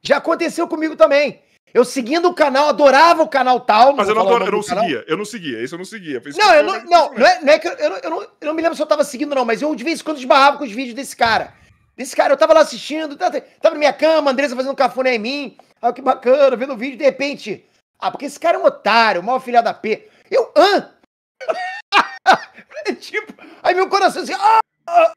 Já 0.00 0.16
aconteceu 0.16 0.66
comigo 0.66 0.96
também. 0.96 1.42
Eu 1.74 1.84
seguindo 1.84 2.26
o 2.26 2.34
canal, 2.34 2.70
adorava 2.70 3.22
o 3.22 3.28
canal 3.28 3.60
tal. 3.60 3.94
Mas 3.94 4.08
eu 4.08 4.14
não, 4.14 4.22
adoro- 4.22 4.46
eu 4.46 4.52
não 4.52 4.62
canal. 4.62 4.82
seguia, 4.82 5.04
eu 5.06 5.14
não 5.18 5.26
seguia, 5.26 5.62
isso 5.62 5.74
eu 5.74 5.78
não 5.78 5.84
seguia. 5.84 6.22
Isso 6.24 6.38
Não, 6.38 6.54
eu 6.54 6.62
eu 6.62 6.64
não, 6.64 6.84
não, 6.84 7.12
não 7.12 7.26
é, 7.26 7.40
não 7.42 7.52
é 7.52 7.58
que 7.58 7.68
eu, 7.68 7.72
eu 7.72 7.90
não, 7.90 7.96
eu, 7.98 8.10
não, 8.10 8.22
eu 8.22 8.46
não 8.46 8.54
me 8.54 8.62
lembro 8.62 8.74
se 8.74 8.80
eu 8.82 8.86
tava 8.86 9.04
seguindo, 9.04 9.34
não, 9.34 9.44
mas 9.44 9.60
eu 9.60 9.74
de 9.74 9.84
vez 9.84 10.00
em 10.00 10.02
quando 10.04 10.16
esbarrava 10.16 10.56
com 10.56 10.64
os 10.64 10.72
vídeos 10.72 10.94
desse 10.94 11.14
cara. 11.14 11.52
Desse 11.94 12.16
cara, 12.16 12.32
eu 12.32 12.36
tava 12.38 12.54
lá 12.54 12.60
assistindo, 12.60 13.14
tava, 13.14 13.38
tava 13.38 13.74
na 13.74 13.78
minha 13.78 13.92
cama, 13.92 14.30
a 14.30 14.32
Andressa 14.32 14.56
fazendo 14.56 14.72
um 14.72 14.74
cafuné 14.74 15.16
em 15.16 15.18
mim. 15.18 15.58
Ah, 15.82 15.92
que 15.92 16.00
bacana, 16.00 16.56
vendo 16.56 16.72
o 16.72 16.78
vídeo, 16.78 16.96
de 16.96 17.04
repente. 17.04 17.68
Ah, 17.98 18.10
porque 18.10 18.24
esse 18.24 18.40
cara 18.40 18.56
é 18.56 18.60
um 18.60 18.64
otário, 18.64 19.22
maior 19.22 19.40
filha 19.40 19.60
da 19.60 19.74
P. 19.74 20.08
Eu, 20.30 20.50
hã? 20.56 20.94
tipo, 22.98 23.34
aí 23.62 23.74
meu 23.74 23.86
coração 23.90 24.22
assim, 24.22 24.32
ah, 24.32 24.60
ah, 24.86 25.12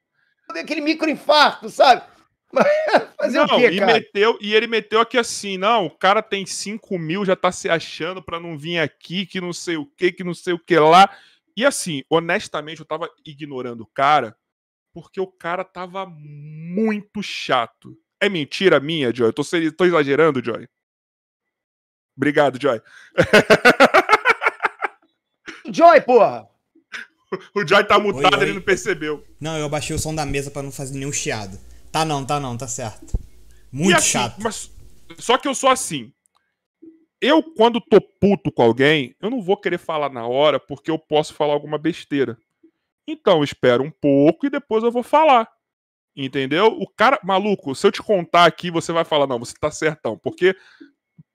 aquele 0.59 0.81
microinfarto, 0.81 1.69
sabe? 1.69 2.11
Fazer 3.17 3.37
não, 3.37 3.45
o 3.45 3.59
quê, 3.59 3.71
e, 3.71 3.79
cara? 3.79 3.93
meteu, 3.93 4.37
e 4.39 4.53
ele 4.53 4.67
meteu 4.67 4.99
aqui 4.99 5.17
assim, 5.17 5.57
não, 5.57 5.85
o 5.85 5.89
cara 5.89 6.21
tem 6.21 6.45
5 6.45 6.97
mil, 6.99 7.25
já 7.25 7.35
tá 7.35 7.51
se 7.51 7.69
achando 7.69 8.21
pra 8.21 8.39
não 8.39 8.57
vir 8.57 8.79
aqui, 8.79 9.25
que 9.25 9.41
não 9.41 9.51
sei 9.51 9.77
o 9.77 9.85
que, 9.85 10.11
que 10.11 10.23
não 10.23 10.33
sei 10.33 10.53
o 10.53 10.59
que 10.59 10.77
lá. 10.77 11.09
E 11.55 11.65
assim, 11.65 12.03
honestamente, 12.09 12.79
eu 12.79 12.85
tava 12.85 13.09
ignorando 13.25 13.81
o 13.81 13.87
cara, 13.87 14.35
porque 14.93 15.19
o 15.19 15.27
cara 15.27 15.63
tava 15.63 16.05
muito 16.05 17.23
chato. 17.23 17.97
É 18.21 18.29
mentira 18.29 18.79
minha, 18.79 19.13
Joy? 19.13 19.29
Eu 19.29 19.33
tô, 19.33 19.43
tô 19.75 19.85
exagerando, 19.85 20.43
Joy? 20.43 20.67
Obrigado, 22.15 22.61
Joy. 22.61 22.81
Joy, 25.71 26.01
porra. 26.01 26.47
O 27.55 27.67
Joy 27.67 27.83
tá 27.83 27.97
mutado, 27.97 28.37
oi. 28.37 28.43
ele 28.43 28.53
não 28.53 28.61
percebeu. 28.61 29.25
Não, 29.39 29.57
eu 29.57 29.65
abaixei 29.65 29.95
o 29.95 29.99
som 29.99 30.13
da 30.13 30.25
mesa 30.25 30.51
pra 30.51 30.61
não 30.61 30.71
fazer 30.71 30.97
nenhum 30.97 31.11
chiado. 31.11 31.59
Tá 31.93 32.03
não, 32.03 32.25
tá 32.25 32.39
não, 32.39 32.57
tá 32.57 32.67
certo. 32.67 33.17
Muito 33.71 33.95
assim, 33.95 34.09
chato. 34.09 34.41
Mas, 34.41 34.71
só 35.19 35.37
que 35.37 35.47
eu 35.47 35.53
sou 35.53 35.69
assim. 35.69 36.11
Eu, 37.21 37.41
quando 37.41 37.79
tô 37.79 38.01
puto 38.01 38.51
com 38.51 38.63
alguém, 38.63 39.15
eu 39.21 39.29
não 39.29 39.41
vou 39.43 39.55
querer 39.55 39.77
falar 39.77 40.09
na 40.11 40.25
hora 40.27 40.59
porque 40.59 40.89
eu 40.89 40.97
posso 40.97 41.35
falar 41.35 41.53
alguma 41.53 41.77
besteira. 41.77 42.35
Então, 43.07 43.37
eu 43.37 43.43
espero 43.43 43.83
um 43.83 43.91
pouco 43.91 44.47
e 44.47 44.49
depois 44.49 44.83
eu 44.83 44.91
vou 44.91 45.03
falar. 45.03 45.47
Entendeu? 46.15 46.67
O 46.79 46.87
cara, 46.89 47.19
maluco, 47.23 47.75
se 47.75 47.85
eu 47.85 47.91
te 47.91 48.01
contar 48.01 48.45
aqui, 48.45 48.71
você 48.71 48.91
vai 48.91 49.05
falar, 49.05 49.27
não, 49.27 49.37
você 49.37 49.53
tá 49.59 49.69
certão. 49.69 50.17
Porque 50.17 50.53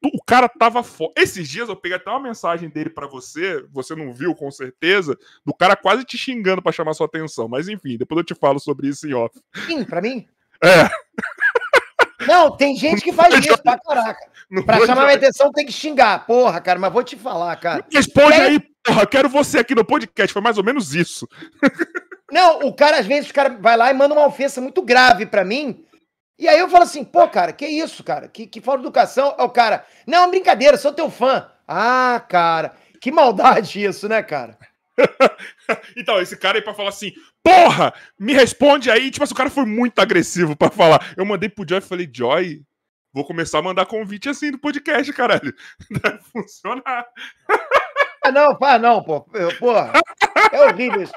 tu- 0.03 0.11
o 0.13 0.23
cara 0.27 0.49
tava 0.49 0.83
fora. 0.83 1.13
Esses 1.17 1.49
dias 1.49 1.69
eu 1.69 1.77
peguei 1.77 1.97
até 1.97 2.11
uma 2.11 2.21
mensagem 2.21 2.69
dele 2.69 2.91
pra 2.91 3.07
você, 3.07 3.63
você 3.71 3.95
não 3.95 4.13
viu 4.13 4.35
com 4.35 4.51
certeza, 4.51 5.17
do 5.47 5.55
cara 5.55 5.77
quase 5.77 6.05
te 6.05 6.19
xingando 6.19 6.61
pra 6.61 6.73
chamar 6.73 6.95
sua 6.95 7.07
atenção. 7.07 7.49
Mas 7.49 7.69
enfim, 7.69 7.97
depois 7.97 8.19
eu 8.19 8.25
te 8.25 8.35
falo 8.35 8.59
sobre 8.59 8.89
isso 8.89 9.07
em 9.09 9.15
off. 9.15 9.39
Sim, 9.67 9.85
pra 9.85 10.03
mim. 10.03 10.27
É. 10.63 10.89
Não, 12.27 12.57
tem 12.57 12.77
gente 12.77 13.03
que 13.03 13.13
faz 13.13 13.35
isso 13.35 13.63
pra 13.63 13.79
caraca. 13.79 14.21
Não 14.51 14.63
Pra 14.65 14.85
chamar 14.85 15.05
minha 15.05 15.17
atenção 15.17 15.53
tem 15.53 15.65
que 15.65 15.73
xingar. 15.73 16.27
Porra, 16.27 16.61
cara, 16.61 16.79
mas 16.79 16.93
vou 16.93 17.03
te 17.03 17.17
falar, 17.17 17.55
cara. 17.57 17.85
Responde 17.93 18.35
aí- 18.35 18.41
aí, 18.53 18.61
porra, 18.85 19.07
quero 19.07 19.29
você 19.29 19.59
aqui 19.59 19.75
no 19.75 19.85
podcast. 19.85 20.33
Foi 20.33 20.43
mais 20.43 20.59
ou 20.59 20.65
menos 20.65 20.95
isso. 20.95 21.27
Não, 22.31 22.61
o 22.61 22.75
cara, 22.75 22.99
às 22.99 23.07
vezes, 23.07 23.31
o 23.31 23.35
cara 23.35 23.51
vai 23.61 23.77
lá 23.77 23.91
e 23.91 23.95
manda 23.95 24.15
uma 24.15 24.27
ofensa 24.27 24.61
muito 24.61 24.83
grave 24.83 25.27
pra 25.27 25.45
mim. 25.45 25.85
E 26.39 26.47
aí 26.49 26.59
eu 26.59 26.69
falo 26.69 26.85
assim, 26.85 27.03
pô, 27.05 27.27
cara, 27.29 27.53
que 27.53 27.67
isso, 27.67 28.05
cara? 28.05 28.29
Que, 28.29 28.47
que 28.47 28.61
falta 28.61 28.81
de 28.81 28.87
educação. 28.87 29.35
É 29.39 29.43
o 29.43 29.49
cara, 29.51 29.85
não, 30.07 30.31
brincadeira, 30.31 30.77
sou 30.77 30.93
teu 30.93 31.11
fã. 31.11 31.49
Ah, 31.67 32.23
cara, 32.29 32.75
que 33.01 33.11
maldade 33.11 33.83
isso, 33.85 34.09
né, 34.09 34.23
cara? 34.23 34.57
Então, 35.97 36.21
esse 36.21 36.37
cara 36.37 36.59
aí 36.59 36.63
pra 36.63 36.75
falar 36.75 36.89
assim, 36.91 37.13
porra, 37.43 37.93
me 38.19 38.33
responde 38.33 38.91
aí. 38.91 39.11
Tipo 39.11 39.25
assim, 39.25 39.35
o 39.35 39.37
cara 39.37 39.51
foi 39.51 39.65
muito 39.65 39.99
agressivo 40.01 40.57
pra 40.57 40.71
falar. 40.71 41.13
Eu 41.17 41.25
mandei 41.25 41.49
pro 41.49 41.65
Joy 41.69 41.79
e 41.79 41.83
falei, 41.83 42.11
Joy, 42.13 42.63
vou 43.13 43.25
começar 43.25 43.59
a 43.59 43.63
mandar 43.63 43.87
convite 43.87 44.29
assim 44.29 44.51
no 44.51 44.59
podcast, 44.59 45.13
caralho. 45.13 45.55
Deve 45.91 46.19
funcionar. 46.33 47.07
Ah, 48.25 48.33
não, 48.33 48.55
pá, 48.59 48.79
não, 48.79 49.03
pô. 49.03 49.21
Porra, 49.59 49.93
é 50.53 50.61
horrível 50.67 51.01
isso. 51.03 51.13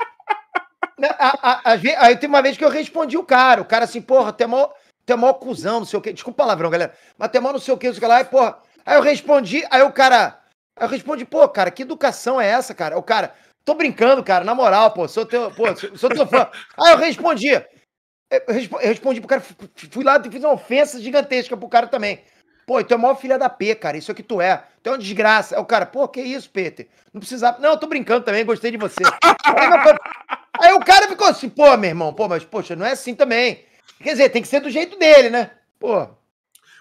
A- 1.19 1.71
a- 1.71 1.75
ve- 1.75 1.95
Aí 1.97 2.15
tem 2.15 2.29
uma 2.29 2.41
vez 2.41 2.55
que 2.55 2.63
eu 2.63 2.69
respondi 2.69 3.17
o 3.17 3.23
cara. 3.23 3.61
O 3.61 3.65
cara 3.65 3.85
assim, 3.85 4.01
porra, 4.01 4.31
tu 4.31 4.41
é 4.43 4.47
mó, 4.47 4.69
tu 5.05 5.11
é 5.13 5.33
cuzão, 5.33 5.79
não 5.79 5.85
sei 5.85 5.97
o 5.99 6.01
quê. 6.01 6.13
Desculpa 6.13 6.43
o 6.43 6.45
palavrão, 6.45 6.69
galera. 6.69 6.93
Mas 7.17 7.29
tu 7.31 7.37
é 7.37 7.39
mó 7.39 7.51
não 7.51 7.59
sei 7.59 7.73
o 7.73 7.77
quê, 7.77 7.87
não 7.87 7.93
sei 7.93 7.99
o 7.99 8.01
que 8.01 8.07
lá. 8.07 8.17
Aí, 8.17 8.25
porra. 8.25 8.59
Aí 8.85 8.97
eu 8.97 9.01
respondi, 9.01 9.65
aí 9.69 9.81
o 9.81 9.91
cara. 9.91 10.39
Aí 10.77 10.85
eu 10.85 10.89
respondi, 10.89 11.25
pô, 11.25 11.47
cara, 11.49 11.71
que 11.71 11.81
educação 11.81 12.39
é 12.39 12.47
essa, 12.47 12.73
cara? 12.73 12.97
O 12.97 13.03
cara, 13.03 13.33
tô 13.65 13.73
brincando, 13.75 14.23
cara, 14.23 14.43
na 14.43 14.55
moral, 14.55 14.91
pô, 14.91 15.07
sou 15.07 15.25
teu, 15.25 15.51
pô, 15.51 15.65
sou, 15.97 16.09
teu 16.09 16.25
fã. 16.27 16.49
Aí 16.79 16.93
eu 16.93 16.97
respondi. 16.97 17.49
Eu 17.49 18.41
respo- 18.53 18.79
eu 18.79 18.87
respondi 18.87 19.19
pro 19.19 19.27
cara, 19.27 19.41
fu- 19.41 19.55
fui 19.91 20.03
lá 20.03 20.21
e 20.25 20.31
fiz 20.31 20.43
uma 20.43 20.53
ofensa 20.53 21.01
gigantesca 21.01 21.57
pro 21.57 21.67
cara 21.67 21.87
também. 21.87 22.23
Pô, 22.65 22.81
tu 22.83 22.93
é 22.93 22.97
maior 22.97 23.15
filha 23.15 23.37
da 23.37 23.49
P, 23.49 23.75
cara. 23.75 23.97
Isso 23.97 24.11
é 24.11 24.13
que 24.15 24.23
tu 24.23 24.39
é. 24.39 24.63
Tu 24.81 24.87
é 24.87 24.91
uma 24.93 24.97
desgraça. 24.97 25.55
Aí 25.55 25.61
o 25.61 25.65
cara, 25.65 25.85
pô, 25.85 26.07
que 26.07 26.21
isso, 26.21 26.49
Peter? 26.49 26.87
Não 27.13 27.19
precisava. 27.19 27.59
Não, 27.59 27.71
eu 27.71 27.77
tô 27.77 27.87
brincando 27.87 28.23
também, 28.23 28.45
gostei 28.45 28.71
de 28.71 28.77
você. 28.77 28.95
Aí 30.59 30.73
o 30.73 30.79
cara 30.79 31.07
ficou 31.07 31.27
assim, 31.27 31.49
pô, 31.49 31.75
meu 31.75 31.89
irmão, 31.89 32.13
pô, 32.13 32.27
mas, 32.27 32.45
poxa, 32.45 32.75
não 32.75 32.85
é 32.85 32.91
assim 32.91 33.15
também. 33.15 33.65
Quer 34.01 34.11
dizer, 34.11 34.29
tem 34.29 34.41
que 34.41 34.47
ser 34.47 34.59
do 34.61 34.69
jeito 34.69 34.97
dele, 34.97 35.29
né? 35.29 35.51
Pô. 35.79 36.07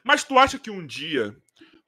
Mas 0.05 0.23
tu 0.23 0.39
acha 0.39 0.59
que 0.59 0.71
um 0.71 0.87
dia, 0.87 1.35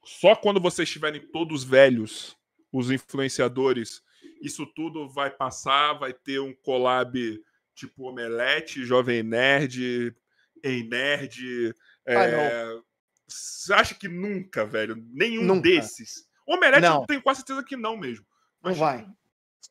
só 0.03 0.35
quando 0.35 0.59
vocês 0.59 0.87
estiverem 0.89 1.21
todos 1.21 1.63
velhos, 1.63 2.35
os 2.71 2.91
influenciadores, 2.91 4.01
isso 4.43 4.65
tudo 4.65 5.07
vai 5.07 5.31
passar, 5.31 5.93
vai 5.93 6.13
ter 6.13 6.39
um 6.39 6.53
collab 6.53 7.41
tipo 7.73 8.03
Omelete, 8.03 8.85
Jovem 8.85 9.23
Nerd, 9.23 10.13
Ei 10.61 10.83
Nerd. 10.83 11.73
Ah, 12.05 12.25
é... 12.25 12.77
Você 13.25 13.73
acha 13.73 13.95
que 13.95 14.07
nunca, 14.07 14.65
velho? 14.65 15.01
Nenhum 15.11 15.43
Nunca. 15.43 15.61
desses. 15.61 16.27
Omelete 16.45 16.81
Não. 16.81 17.01
eu 17.01 17.07
tenho 17.07 17.21
quase 17.21 17.39
certeza 17.39 17.63
que 17.63 17.77
não 17.77 17.97
mesmo. 17.97 18.25
Não 18.61 18.71
Mas 18.71 18.77
vai. 18.77 19.07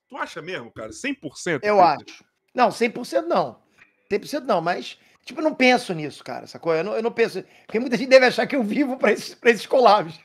Tu 0.09 0.17
acha 0.17 0.41
mesmo, 0.41 0.73
cara? 0.73 0.91
100%? 0.91 1.61
Eu 1.63 1.81
acho. 1.81 2.25
Não, 2.55 2.71
100% 2.71 3.23
não. 3.27 3.63
100% 4.11 4.41
não, 4.41 4.61
mas, 4.61 4.99
tipo, 5.25 5.41
eu 5.41 5.45
não 5.45 5.55
penso 5.55 5.93
nisso, 5.93 6.25
cara, 6.25 6.47
sacou? 6.47 6.75
Eu 6.75 6.83
não, 6.85 6.97
eu 6.97 7.03
não 7.03 7.13
penso. 7.13 7.45
Porque 7.67 7.79
muita 7.79 7.97
gente 7.97 8.09
deve 8.09 8.27
achar 8.27 8.47
que 8.47 8.57
eu 8.57 8.63
vivo 8.63 8.97
pra 8.97 9.13
esses, 9.13 9.35
pra 9.35 9.51
esses 9.51 9.67
collabs. 9.67 10.19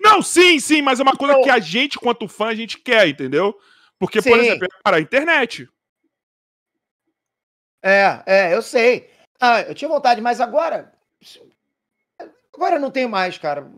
Não, 0.00 0.22
sim, 0.22 0.58
sim, 0.60 0.82
mas 0.82 1.00
é 1.00 1.02
uma 1.02 1.16
coisa 1.16 1.34
Não. 1.34 1.42
que 1.42 1.50
a 1.50 1.58
gente, 1.58 1.98
quanto 1.98 2.28
fã, 2.28 2.46
a 2.46 2.54
gente 2.54 2.78
quer, 2.78 3.08
entendeu? 3.08 3.56
Porque, 3.98 4.20
por 4.20 4.32
Sim. 4.38 4.46
exemplo, 4.46 4.68
cara, 4.84 4.96
a 4.96 5.00
internet. 5.00 5.68
É, 7.82 8.22
é, 8.26 8.54
eu 8.54 8.62
sei. 8.62 9.10
Ah, 9.40 9.60
eu 9.62 9.74
tinha 9.74 9.88
vontade, 9.88 10.20
mas 10.20 10.40
agora. 10.40 10.92
Agora 12.54 12.76
eu 12.76 12.80
não 12.80 12.90
tenho 12.90 13.08
mais, 13.08 13.36
cara. 13.38 13.70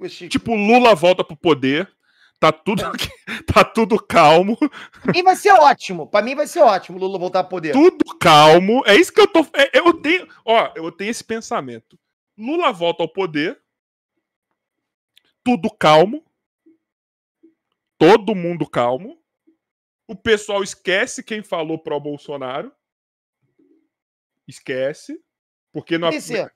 Esse- 0.00 0.28
Tipo, 0.28 0.54
Lula 0.54 0.94
volta 0.94 1.24
pro 1.24 1.36
poder. 1.36 1.90
Tá 2.38 2.52
tudo, 2.52 2.82
tá 3.46 3.64
tudo 3.64 3.96
calmo. 4.02 4.58
Pra 5.02 5.12
mim 5.12 5.22
vai 5.22 5.34
ser 5.36 5.52
ótimo. 5.52 6.06
Pra 6.06 6.20
mim 6.20 6.34
vai 6.34 6.46
ser 6.46 6.60
ótimo 6.60 6.98
Lula 6.98 7.18
voltar 7.18 7.40
a 7.40 7.44
poder. 7.44 7.72
Tudo 7.72 8.04
calmo. 8.18 8.82
É 8.86 8.94
isso 8.94 9.12
que 9.12 9.20
eu 9.20 9.26
tô. 9.26 9.40
é- 9.54 9.70
eu 9.78 9.92
tenho. 9.94 10.28
Ó, 10.44 10.70
eu 10.76 10.92
tenho 10.92 11.10
esse 11.10 11.24
pensamento. 11.24 11.98
Lula 12.36 12.72
volta 12.72 13.02
ao 13.02 13.08
poder. 13.08 13.58
Tudo 15.42 15.70
calmo. 15.70 16.22
Todo 17.98 18.34
mundo 18.34 18.68
calmo. 18.68 19.18
O 20.08 20.14
pessoal 20.14 20.62
esquece 20.62 21.22
quem 21.22 21.42
falou 21.42 21.78
pro 21.78 21.98
Bolsonaro. 21.98 22.72
Esquece. 24.46 25.20
Porque 25.72 25.98
não, 25.98 26.12
ser. 26.20 26.52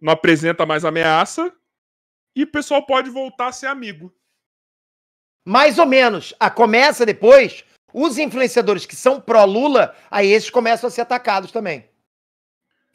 não 0.00 0.12
apresenta 0.12 0.64
mais 0.64 0.84
ameaça. 0.84 1.52
E 2.34 2.44
o 2.44 2.50
pessoal 2.50 2.84
pode 2.86 3.10
voltar 3.10 3.48
a 3.48 3.52
ser 3.52 3.66
amigo. 3.66 4.14
Mais 5.44 5.78
ou 5.78 5.86
menos. 5.86 6.34
A 6.38 6.50
começa 6.50 7.04
depois, 7.04 7.64
Os 7.92 8.18
influenciadores 8.18 8.86
que 8.86 8.94
são 8.94 9.20
pró-Lula, 9.20 9.96
aí 10.10 10.28
esses 10.28 10.48
começam 10.48 10.86
a 10.86 10.90
ser 10.90 11.00
atacados 11.00 11.50
também. 11.50 11.88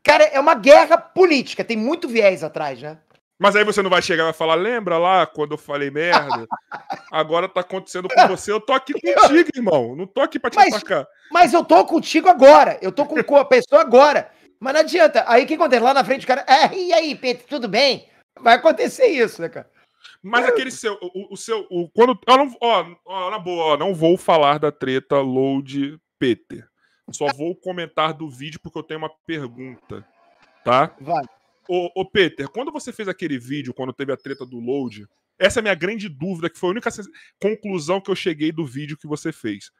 Cara, 0.01 0.23
é 0.23 0.39
uma 0.39 0.55
guerra 0.55 0.97
política, 0.97 1.65
tem 1.65 1.75
muito 1.75 2.07
viés 2.07 2.43
atrás, 2.43 2.81
né? 2.81 2.97
Mas 3.37 3.55
aí 3.55 3.63
você 3.65 3.81
não 3.81 3.89
vai 3.89 4.01
chegar 4.01 4.23
e 4.23 4.25
vai 4.25 4.33
falar, 4.33 4.55
lembra 4.55 4.97
lá 4.97 5.25
quando 5.25 5.51
eu 5.51 5.57
falei 5.57 5.91
merda? 5.91 6.47
Agora 7.11 7.49
tá 7.49 7.61
acontecendo 7.61 8.07
com 8.07 8.27
você. 8.27 8.51
Eu 8.51 8.61
tô 8.61 8.71
aqui 8.71 8.93
contigo, 8.93 9.49
irmão. 9.53 9.95
Não 9.95 10.07
tô 10.07 10.21
aqui 10.21 10.39
pra 10.39 10.49
te 10.49 10.55
Mas- 10.55 10.73
atacar. 10.73 11.05
Mas 11.31 11.53
eu 11.53 11.63
tô 11.63 11.83
contigo 11.85 12.29
agora. 12.29 12.77
Eu 12.81 12.91
tô 12.91 13.05
com 13.05 13.35
a 13.37 13.45
pessoa 13.45 13.81
agora. 13.81 14.31
Mas 14.59 14.73
não 14.73 14.79
adianta. 14.79 15.25
Aí 15.27 15.43
o 15.43 15.47
que 15.47 15.55
acontece? 15.55 15.83
Lá 15.83 15.93
na 15.93 16.03
frente 16.03 16.23
o 16.23 16.27
cara. 16.27 16.45
É, 16.47 16.73
e 16.73 16.93
aí, 16.93 17.13
Pedro, 17.15 17.43
tudo 17.47 17.67
bem? 17.67 18.07
Vai 18.39 18.55
acontecer 18.55 19.07
isso, 19.07 19.41
né, 19.41 19.49
cara? 19.49 19.69
Mas 20.23 20.45
aquele 20.45 20.71
seu, 20.71 20.97
o, 21.01 21.33
o 21.33 21.37
seu, 21.37 21.67
o, 21.69 21.89
quando, 21.89 22.17
eu 22.27 22.37
não, 22.37 22.55
ó, 22.61 22.85
ó, 23.05 23.31
na 23.31 23.37
boa, 23.37 23.73
ó, 23.73 23.77
não 23.77 23.93
vou 23.93 24.17
falar 24.17 24.57
da 24.59 24.71
treta 24.71 25.19
load 25.19 25.99
Peter. 26.17 26.67
Só 27.11 27.27
vou 27.37 27.55
comentar 27.55 28.13
do 28.13 28.29
vídeo 28.29 28.59
porque 28.61 28.77
eu 28.79 28.83
tenho 28.83 28.99
uma 28.99 29.11
pergunta, 29.27 30.03
tá? 30.63 30.91
Vai. 30.99 31.23
Ô, 31.67 31.91
ô 31.95 32.05
Peter, 32.09 32.47
quando 32.49 32.71
você 32.71 32.91
fez 32.93 33.07
aquele 33.07 33.37
vídeo, 33.39 33.73
quando 33.73 33.93
teve 33.93 34.11
a 34.11 34.17
treta 34.17 34.45
do 34.45 34.59
load, 34.59 35.07
essa 35.39 35.59
é 35.59 35.61
a 35.61 35.63
minha 35.63 35.75
grande 35.75 36.07
dúvida, 36.07 36.49
que 36.49 36.59
foi 36.59 36.69
a 36.69 36.71
única 36.71 36.89
conclusão 37.41 37.99
que 37.99 38.09
eu 38.11 38.15
cheguei 38.15 38.51
do 38.51 38.65
vídeo 38.65 38.97
que 38.97 39.07
você 39.07 39.31
fez. 39.31 39.71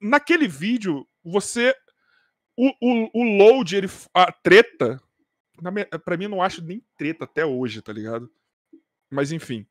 Naquele 0.00 0.48
vídeo, 0.48 1.06
você. 1.24 1.74
O, 2.56 2.68
o, 2.80 3.10
o 3.14 3.38
load, 3.38 3.76
ele, 3.76 3.88
a 4.14 4.30
treta, 4.32 5.00
pra 6.04 6.16
mim, 6.16 6.28
não 6.28 6.42
acho 6.42 6.62
nem 6.62 6.82
treta 6.98 7.24
até 7.24 7.46
hoje, 7.46 7.80
tá 7.80 7.92
ligado? 7.92 8.30
Mas 9.10 9.32
enfim. 9.32 9.66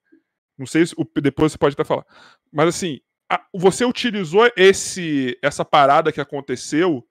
Não 0.58 0.66
sei 0.66 0.86
se. 0.86 0.96
Depois 1.22 1.52
você 1.52 1.58
pode 1.58 1.74
até 1.74 1.84
falar. 1.84 2.06
Mas 2.52 2.70
assim, 2.70 3.00
a- 3.30 3.46
você 3.54 3.86
utilizou 3.86 4.50
esse 4.56 5.38
essa 5.42 5.66
parada 5.66 6.12
que 6.12 6.22
aconteceu 6.22 7.08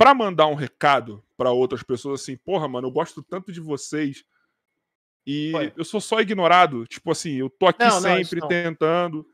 pra 0.00 0.14
mandar 0.14 0.46
um 0.46 0.54
recado 0.54 1.22
pra 1.36 1.50
outras 1.52 1.82
pessoas 1.82 2.22
assim, 2.22 2.34
porra, 2.34 2.66
mano, 2.66 2.88
eu 2.88 2.90
gosto 2.90 3.22
tanto 3.22 3.52
de 3.52 3.60
vocês 3.60 4.24
e 5.26 5.50
Foi. 5.52 5.72
eu 5.76 5.84
sou 5.84 6.00
só 6.00 6.20
ignorado. 6.20 6.86
Tipo 6.86 7.12
assim, 7.12 7.34
eu 7.34 7.50
tô 7.50 7.66
aqui 7.66 7.84
Não, 7.84 8.00
não, 8.00 8.00
sempre 8.00 8.40
não. 8.40 8.48
tentando. 8.48 9.26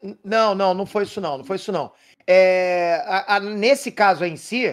N- 0.00 0.16
Não, 0.22 0.54
não, 0.54 0.72
não 0.74 0.86
foi 0.86 1.02
isso 1.02 1.20
não, 1.20 1.38
não 1.38 1.44
foi 1.44 1.56
isso 1.56 1.72
não. 1.72 1.92
É, 2.24 3.02
a- 3.04 3.34
a- 3.36 3.40
nesse 3.40 3.90
caso 3.90 4.22
aí 4.22 4.30
em 4.30 4.36
si, 4.36 4.64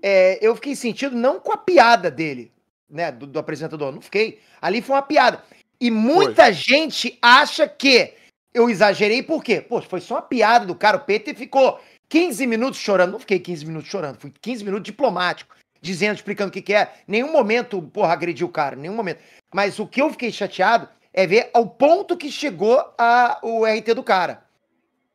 é, 0.00 0.38
eu 0.40 0.54
fiquei 0.54 0.76
sentido 0.76 1.16
não 1.16 1.40
com 1.40 1.50
a 1.52 1.56
piada 1.56 2.08
dele, 2.08 2.52
né, 2.88 3.10
do, 3.10 3.26
do 3.26 3.40
apresentador, 3.40 3.90
não 3.90 4.00
fiquei. 4.00 4.38
Ali 4.60 4.80
foi 4.80 4.94
uma 4.94 5.02
piada. 5.02 5.42
E 5.80 5.90
muita 5.90 6.52
gente 6.52 7.18
acha 7.20 7.66
que 7.68 8.14
eu 8.54 8.70
exagerei, 8.70 9.24
por 9.24 9.42
quê? 9.42 9.60
Pô, 9.60 9.82
foi 9.82 10.00
só 10.00 10.14
uma 10.14 10.22
piada 10.22 10.64
do 10.66 10.76
cara, 10.76 10.98
o 10.98 11.04
Peter 11.04 11.34
ficou 11.36 11.80
15 12.12 12.46
minutos 12.46 12.78
chorando. 12.78 13.12
Não 13.12 13.18
fiquei 13.18 13.38
15 13.38 13.64
minutos 13.64 13.88
chorando, 13.88 14.20
fui 14.20 14.30
15 14.38 14.62
minutos 14.62 14.84
diplomático, 14.84 15.56
dizendo, 15.80 16.16
explicando 16.16 16.50
o 16.50 16.52
que, 16.52 16.60
que 16.60 16.74
é. 16.74 16.92
Nenhum 17.08 17.32
momento, 17.32 17.80
porra, 17.80 18.12
agrediu 18.12 18.48
o 18.48 18.50
cara, 18.50 18.76
nenhum 18.76 18.94
momento. 18.94 19.20
Mas 19.50 19.78
o 19.78 19.86
que 19.86 20.02
eu 20.02 20.10
fiquei 20.10 20.30
chateado 20.30 20.86
é 21.10 21.26
ver 21.26 21.48
ao 21.54 21.66
ponto 21.66 22.14
que 22.14 22.30
chegou 22.30 22.84
a, 22.98 23.38
o 23.42 23.64
RT 23.64 23.94
do 23.94 24.02
cara. 24.02 24.44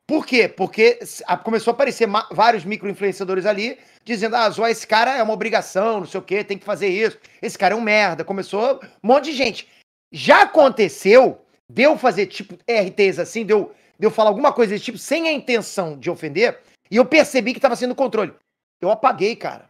Por 0.08 0.26
quê? 0.26 0.48
Porque 0.48 0.98
começou 1.44 1.70
a 1.70 1.74
aparecer 1.74 2.08
vários 2.32 2.64
micro-influenciadores 2.64 3.46
ali, 3.46 3.78
dizendo, 4.04 4.34
ah, 4.34 4.50
zoar 4.50 4.70
esse 4.70 4.86
cara 4.86 5.16
é 5.16 5.22
uma 5.22 5.34
obrigação, 5.34 6.00
não 6.00 6.06
sei 6.06 6.18
o 6.18 6.24
quê, 6.24 6.42
tem 6.42 6.58
que 6.58 6.64
fazer 6.64 6.88
isso. 6.88 7.16
Esse 7.40 7.56
cara 7.56 7.74
é 7.74 7.76
um 7.76 7.80
merda. 7.80 8.24
Começou 8.24 8.80
um 9.04 9.06
monte 9.06 9.26
de 9.26 9.34
gente. 9.34 9.68
Já 10.10 10.42
aconteceu 10.42 11.44
de 11.70 11.82
eu 11.82 11.96
fazer, 11.96 12.26
tipo, 12.26 12.54
RTs 12.54 13.20
assim, 13.20 13.46
de 13.46 13.52
eu, 13.52 13.72
de 13.96 14.04
eu 14.04 14.10
falar 14.10 14.30
alguma 14.30 14.52
coisa 14.52 14.72
desse 14.72 14.86
tipo, 14.86 14.98
sem 14.98 15.28
a 15.28 15.32
intenção 15.32 15.96
de 15.96 16.10
ofender, 16.10 16.58
e 16.90 16.96
eu 16.96 17.04
percebi 17.04 17.52
que 17.54 17.60
tava 17.60 17.76
sendo 17.76 17.94
controle. 17.94 18.34
Eu 18.80 18.90
apaguei, 18.90 19.34
cara. 19.36 19.68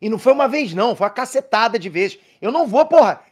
E 0.00 0.08
não 0.08 0.18
foi 0.18 0.32
uma 0.32 0.46
vez, 0.48 0.74
não, 0.74 0.94
foi 0.94 1.06
uma 1.06 1.12
cacetada 1.12 1.78
de 1.78 1.88
vezes. 1.88 2.18
Eu 2.40 2.52
não 2.52 2.66
vou, 2.66 2.84
porra. 2.86 3.22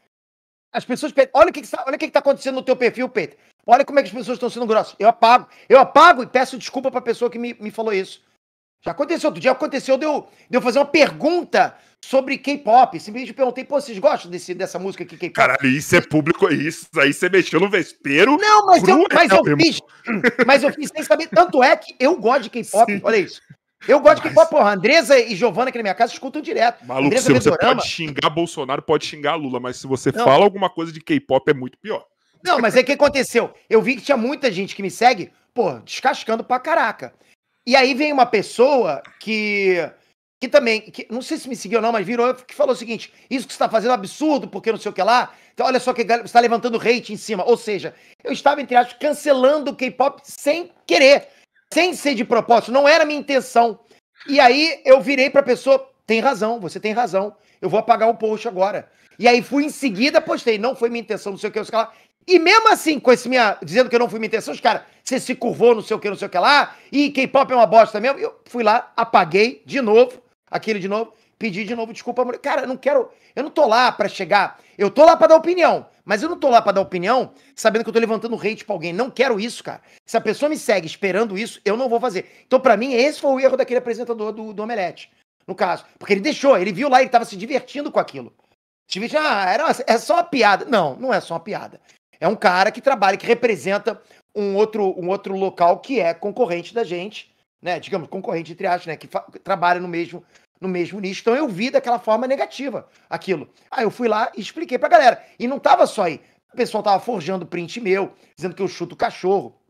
As 0.72 0.84
pessoas. 0.84 1.12
pe- 1.12 1.30
Olha 1.32 1.51
o 1.51 1.53
que, 1.53 1.62
que, 1.62 1.70
tá- 1.70 1.84
olha 1.86 1.97
o 1.97 1.99
que, 1.99 2.07
que 2.07 2.12
tá 2.12 2.18
acontecendo 2.20 2.57
no 2.57 2.62
teu 2.62 2.74
perfil, 2.76 3.09
Peter. 3.09 3.38
Olha 3.66 3.84
como 3.84 3.99
é 3.99 4.03
que 4.03 4.09
as 4.09 4.14
pessoas 4.14 4.36
estão 4.36 4.51
sendo 4.51 4.66
grossas. 4.66 4.95
Eu 4.99 5.09
apago. 5.09 5.49
Eu 5.68 5.78
apago 5.78 6.22
e 6.22 6.26
peço 6.26 6.59
desculpa 6.59 6.90
pra 6.90 7.01
pessoa 7.01 7.30
que 7.30 7.38
me, 7.38 7.55
me 7.55 7.70
falou 7.70 7.92
isso. 7.92 8.22
Já 8.85 8.91
aconteceu. 8.93 9.28
Outro 9.28 9.41
dia 9.41 9.51
aconteceu 9.53 9.97
de 9.97 10.05
eu, 10.05 10.26
de 10.51 10.57
eu 10.57 10.61
fazer 10.62 10.78
uma 10.78 10.85
pergunta 10.85 11.74
sobre 12.05 12.37
K-pop. 12.37 13.01
Simplesmente 13.01 13.32
perguntei, 13.32 13.64
pô, 13.64 13.80
vocês 13.80 13.99
gostam 13.99 14.30
desse, 14.30 14.53
dessa 14.55 14.78
música 14.78 15.05
aqui, 15.05 15.16
K-pop? 15.16 15.32
Caralho, 15.35 15.66
isso 15.66 15.97
é 15.97 16.01
público, 16.03 16.49
isso 16.53 16.87
aí 16.99 17.12
você 17.12 17.30
mexeu 17.30 17.59
no 17.61 17.70
vespeiro. 17.70 18.37
Não, 18.37 18.66
mas 18.66 18.87
eu, 18.87 19.05
Cruel, 19.05 19.09
mas 19.14 19.30
eu 19.32 19.57
fiz. 19.57 19.80
Mas 20.47 20.62
eu 20.62 20.72
fiz 20.72 20.91
sem 20.95 21.03
saber. 21.03 21.28
Tanto 21.28 21.62
é 21.62 21.74
que 21.76 21.95
eu 21.99 22.16
gosto 22.18 22.43
de 22.43 22.51
K-pop. 22.51 23.01
Olha 23.03 23.16
isso. 23.16 23.41
Eu 23.89 24.01
gosto 24.01 24.16
de 24.22 24.28
Mas- 24.28 24.35
K-pop, 24.35 24.51
porra. 24.51 24.72
Andresa 24.72 25.18
e 25.18 25.35
Giovana 25.35 25.68
aqui 25.68 25.78
na 25.78 25.82
minha 25.82 25.95
casa 25.95 26.12
escutam 26.12 26.41
direto. 26.43 26.85
Maluco, 26.87 27.16
se 27.18 27.24
você 27.24 27.32
Vedorama- 27.51 27.76
pode 27.76 27.89
xingar 27.89 28.30
Bolsonaro, 28.30 28.82
pode 28.82 29.07
xingar 29.07 29.35
Lula, 29.35 29.61
mas 29.61 29.76
se 29.76 29.87
você 29.87 30.11
Não. 30.11 30.24
fala 30.24 30.45
alguma 30.45 30.68
coisa 30.70 30.91
de 30.93 31.01
K-pop 31.01 31.51
é 31.51 31.55
muito 31.55 31.76
pior. 31.78 32.05
Não, 32.43 32.59
mas 32.59 32.74
aí 32.76 32.82
o 32.82 32.85
que 32.87 32.93
aconteceu? 32.93 33.53
Eu 33.68 33.80
vi 33.82 33.97
que 33.97 34.03
tinha 34.03 34.16
muita 34.16 34.51
gente 34.53 34.74
que 34.76 34.82
me 34.82 34.91
segue, 34.91 35.30
pô, 35.55 35.72
descascando 35.80 36.43
pra 36.45 36.59
caraca. 36.59 37.12
E 37.67 37.75
aí 37.75 37.95
vem 37.95 38.12
uma 38.12 38.27
pessoa 38.27 39.03
que. 39.21 39.79
Que 40.41 40.49
também, 40.49 40.83
que, 40.83 41.07
não 41.11 41.23
sei 41.23 41.39
se 41.39 41.49
me 41.49 41.57
seguiu 41.57 41.79
ou 41.79 41.83
não, 41.83 41.93
mas 41.93 42.07
virou 42.07 42.35
que 42.35 42.55
falou 42.55 42.75
o 42.75 42.77
seguinte: 42.77 43.12
isso 43.31 43.47
que 43.47 43.53
você 43.53 43.59
tá 43.59 43.69
fazendo 43.69 43.93
é 43.93 43.95
absurdo, 43.95 44.47
porque 44.47 44.71
não 44.71 44.79
sei 44.79 44.91
o 44.91 44.95
que 44.95 45.03
lá. 45.03 45.33
Então, 45.55 45.67
olha 45.67 45.81
só 45.81 45.95
que 45.95 46.05
você 46.05 46.33
tá 46.33 46.41
levantando 46.41 46.79
hate 46.79 47.12
em 47.12 47.17
cima. 47.17 47.45
Ou 47.45 47.57
seja, 47.57 47.95
eu 48.23 48.33
estava, 48.33 48.61
entre 48.61 48.77
aspas, 48.77 48.99
cancelando 48.99 49.71
o 49.71 49.77
K-pop 49.77 50.21
sem 50.25 50.71
querer, 50.87 51.29
sem 51.73 51.95
ser 51.95 52.15
de 52.15 52.25
propósito, 52.25 52.73
não 52.73 52.87
era 52.87 53.05
minha 53.05 53.19
intenção. 53.19 53.81
E 54.29 54.39
aí 54.39 54.83
eu 54.85 55.01
virei 55.01 55.31
pra 55.31 55.43
pessoa: 55.43 55.91
tem 56.07 56.21
razão, 56.21 56.61
você 56.61 56.79
tem 56.79 56.93
razão, 56.93 57.35
eu 57.62 57.71
vou 57.71 57.81
apagar 57.81 58.09
o 58.11 58.17
post 58.17 58.47
agora. 58.47 58.91
E 59.19 59.29
aí 59.29 59.43
fui 59.43 59.65
em 59.65 59.71
seguida, 59.71 60.21
postei, 60.21 60.59
não 60.59 60.75
foi 60.75 60.91
minha 60.91 61.01
intenção, 61.03 61.33
não 61.33 61.39
sei 61.39 61.49
o 61.49 61.53
que, 61.53 61.59
não 61.59 61.65
sei 61.65 61.79
o 61.79 61.81
que 61.81 61.87
lá. 61.87 61.93
E 62.27 62.39
mesmo 62.39 62.68
assim, 62.72 62.99
com 62.99 63.12
esse 63.12 63.29
minha. 63.29 63.57
dizendo 63.62 63.89
que 63.91 63.95
eu 63.97 64.01
não 64.01 64.09
fui 64.09 64.18
minha 64.18 64.29
intenção, 64.29 64.55
os 64.55 64.61
caras, 64.61 64.83
você 65.03 65.20
se 65.20 65.35
curvou, 65.35 65.75
não 65.75 65.83
sei 65.83 65.97
o 65.97 66.01
que, 66.01 66.09
não 66.09 66.16
sei 66.16 66.27
o 66.27 66.31
que 66.31 66.39
lá, 66.39 66.75
e 66.91 67.11
K-pop 67.11 67.53
é 67.53 67.57
uma 67.57 67.66
bosta 67.66 68.01
mesmo. 68.01 68.18
Eu 68.18 68.41
fui 68.47 68.62
lá, 68.62 68.93
apaguei 68.97 69.62
de 69.66 69.81
novo, 69.83 70.22
aquele 70.51 70.79
de 70.79 70.89
novo, 70.89 71.12
pedi 71.39 71.64
de 71.64 71.75
novo 71.75 71.93
desculpa. 71.93 72.25
Cara, 72.39 72.62
eu 72.62 72.68
não 72.68 72.77
quero. 72.77 73.11
Eu 73.37 73.43
não 73.43 73.51
tô 73.51 73.66
lá 73.66 73.91
pra 73.93 74.09
chegar. 74.09 74.59
Eu 74.79 74.91
tô 74.91 75.05
lá 75.05 75.16
pra 75.16 75.27
dar 75.27 75.37
opinião. 75.37 75.87
Mas 76.05 76.22
eu 76.22 76.29
não 76.29 76.39
tô 76.39 76.49
lá 76.51 76.61
pra 76.62 76.70
dar 76.72 76.81
opinião 76.83 77.33
sabendo 77.57 77.83
que 77.83 77.89
eu 77.89 77.95
tô 77.95 77.99
levantando 77.99 78.37
hate 78.37 78.64
pra 78.64 78.75
alguém. 78.75 78.93
Não 78.93 79.11
quero 79.11 79.41
isso, 79.41 79.64
cara. 79.64 79.81
Se 80.07 80.16
a 80.16 80.20
pessoa 80.20 80.49
me 80.49 80.57
segue 80.57 80.87
esperando 80.87 81.37
isso, 81.37 81.61
eu 81.64 81.77
não 81.77 81.89
vou 81.89 81.99
fazer. 81.99 82.31
Então, 82.47 82.61
pra 82.61 82.77
mim, 82.77 82.93
esse 82.93 83.20
foi 83.20 83.31
o 83.33 83.41
erro 83.41 83.57
daquele 83.57 83.79
apresentador 83.79 84.31
do, 84.33 84.53
do 84.53 84.62
Omelete. 84.62 85.11
No 85.47 85.55
caso. 85.55 85.85
Porque 85.99 86.12
ele 86.12 86.20
deixou, 86.20 86.57
ele 86.57 86.72
viu 86.72 86.89
lá, 86.89 87.01
ele 87.01 87.11
tava 87.11 87.25
se 87.25 87.37
divertindo 87.37 87.91
com 87.91 87.99
aquilo. 87.99 88.33
Divertindo, 88.89 89.22
ah, 89.25 89.51
era, 89.51 89.64
uma- 89.64 89.75
é 89.87 89.99
só 89.99 90.14
uma 90.14 90.25
piada. 90.25 90.64
Não, 90.66 90.95
não 90.97 91.12
é 91.12 91.20
só 91.20 91.35
uma 91.35 91.41
piada. 91.41 91.81
É 92.21 92.29
um 92.29 92.37
cara 92.37 92.71
que 92.71 92.81
trabalha, 92.81 93.17
que 93.17 93.27
representa 93.27 94.01
um 94.35 94.57
outro, 94.57 94.95
um 94.99 95.09
outro 95.09 95.37
local 95.37 95.79
que 95.81 96.01
é 96.01 96.12
concorrente 96.12 96.75
da 96.75 96.85
gente, 96.85 97.33
né? 97.62 97.79
Digamos, 97.79 98.09
concorrente 98.09 98.53
entre 98.53 98.67
aspas, 98.67 98.87
né? 98.87 98.97
Que 98.97 99.09
trabalha 99.43 99.81
no 99.81 99.89
mesmo, 99.89 100.25
no 100.61 100.69
mesmo 100.69 101.01
nicho. 101.01 101.21
Então 101.21 101.35
eu 101.35 101.49
vi 101.49 101.71
daquela 101.71 101.99
forma 101.99 102.27
negativa 102.27 102.89
aquilo. 103.09 103.49
Aí 103.71 103.85
eu 103.85 103.91
fui 103.91 104.09
lá 104.09 104.31
e 104.37 104.41
expliquei 104.41 104.79
pra 104.79 104.89
galera. 104.89 105.23
E 105.39 105.47
não 105.47 105.59
tava 105.59 105.87
só 105.87 106.03
aí. 106.05 106.21
O 106.53 106.57
pessoal 106.57 106.83
tava 106.83 107.01
forjando 107.01 107.47
print 107.47 107.81
meu, 107.81 108.12
dizendo 108.37 108.55
que 108.55 108.62
eu 108.62 108.69
chuto 108.69 108.95
o 108.95 108.99
cachorro. 108.99 109.61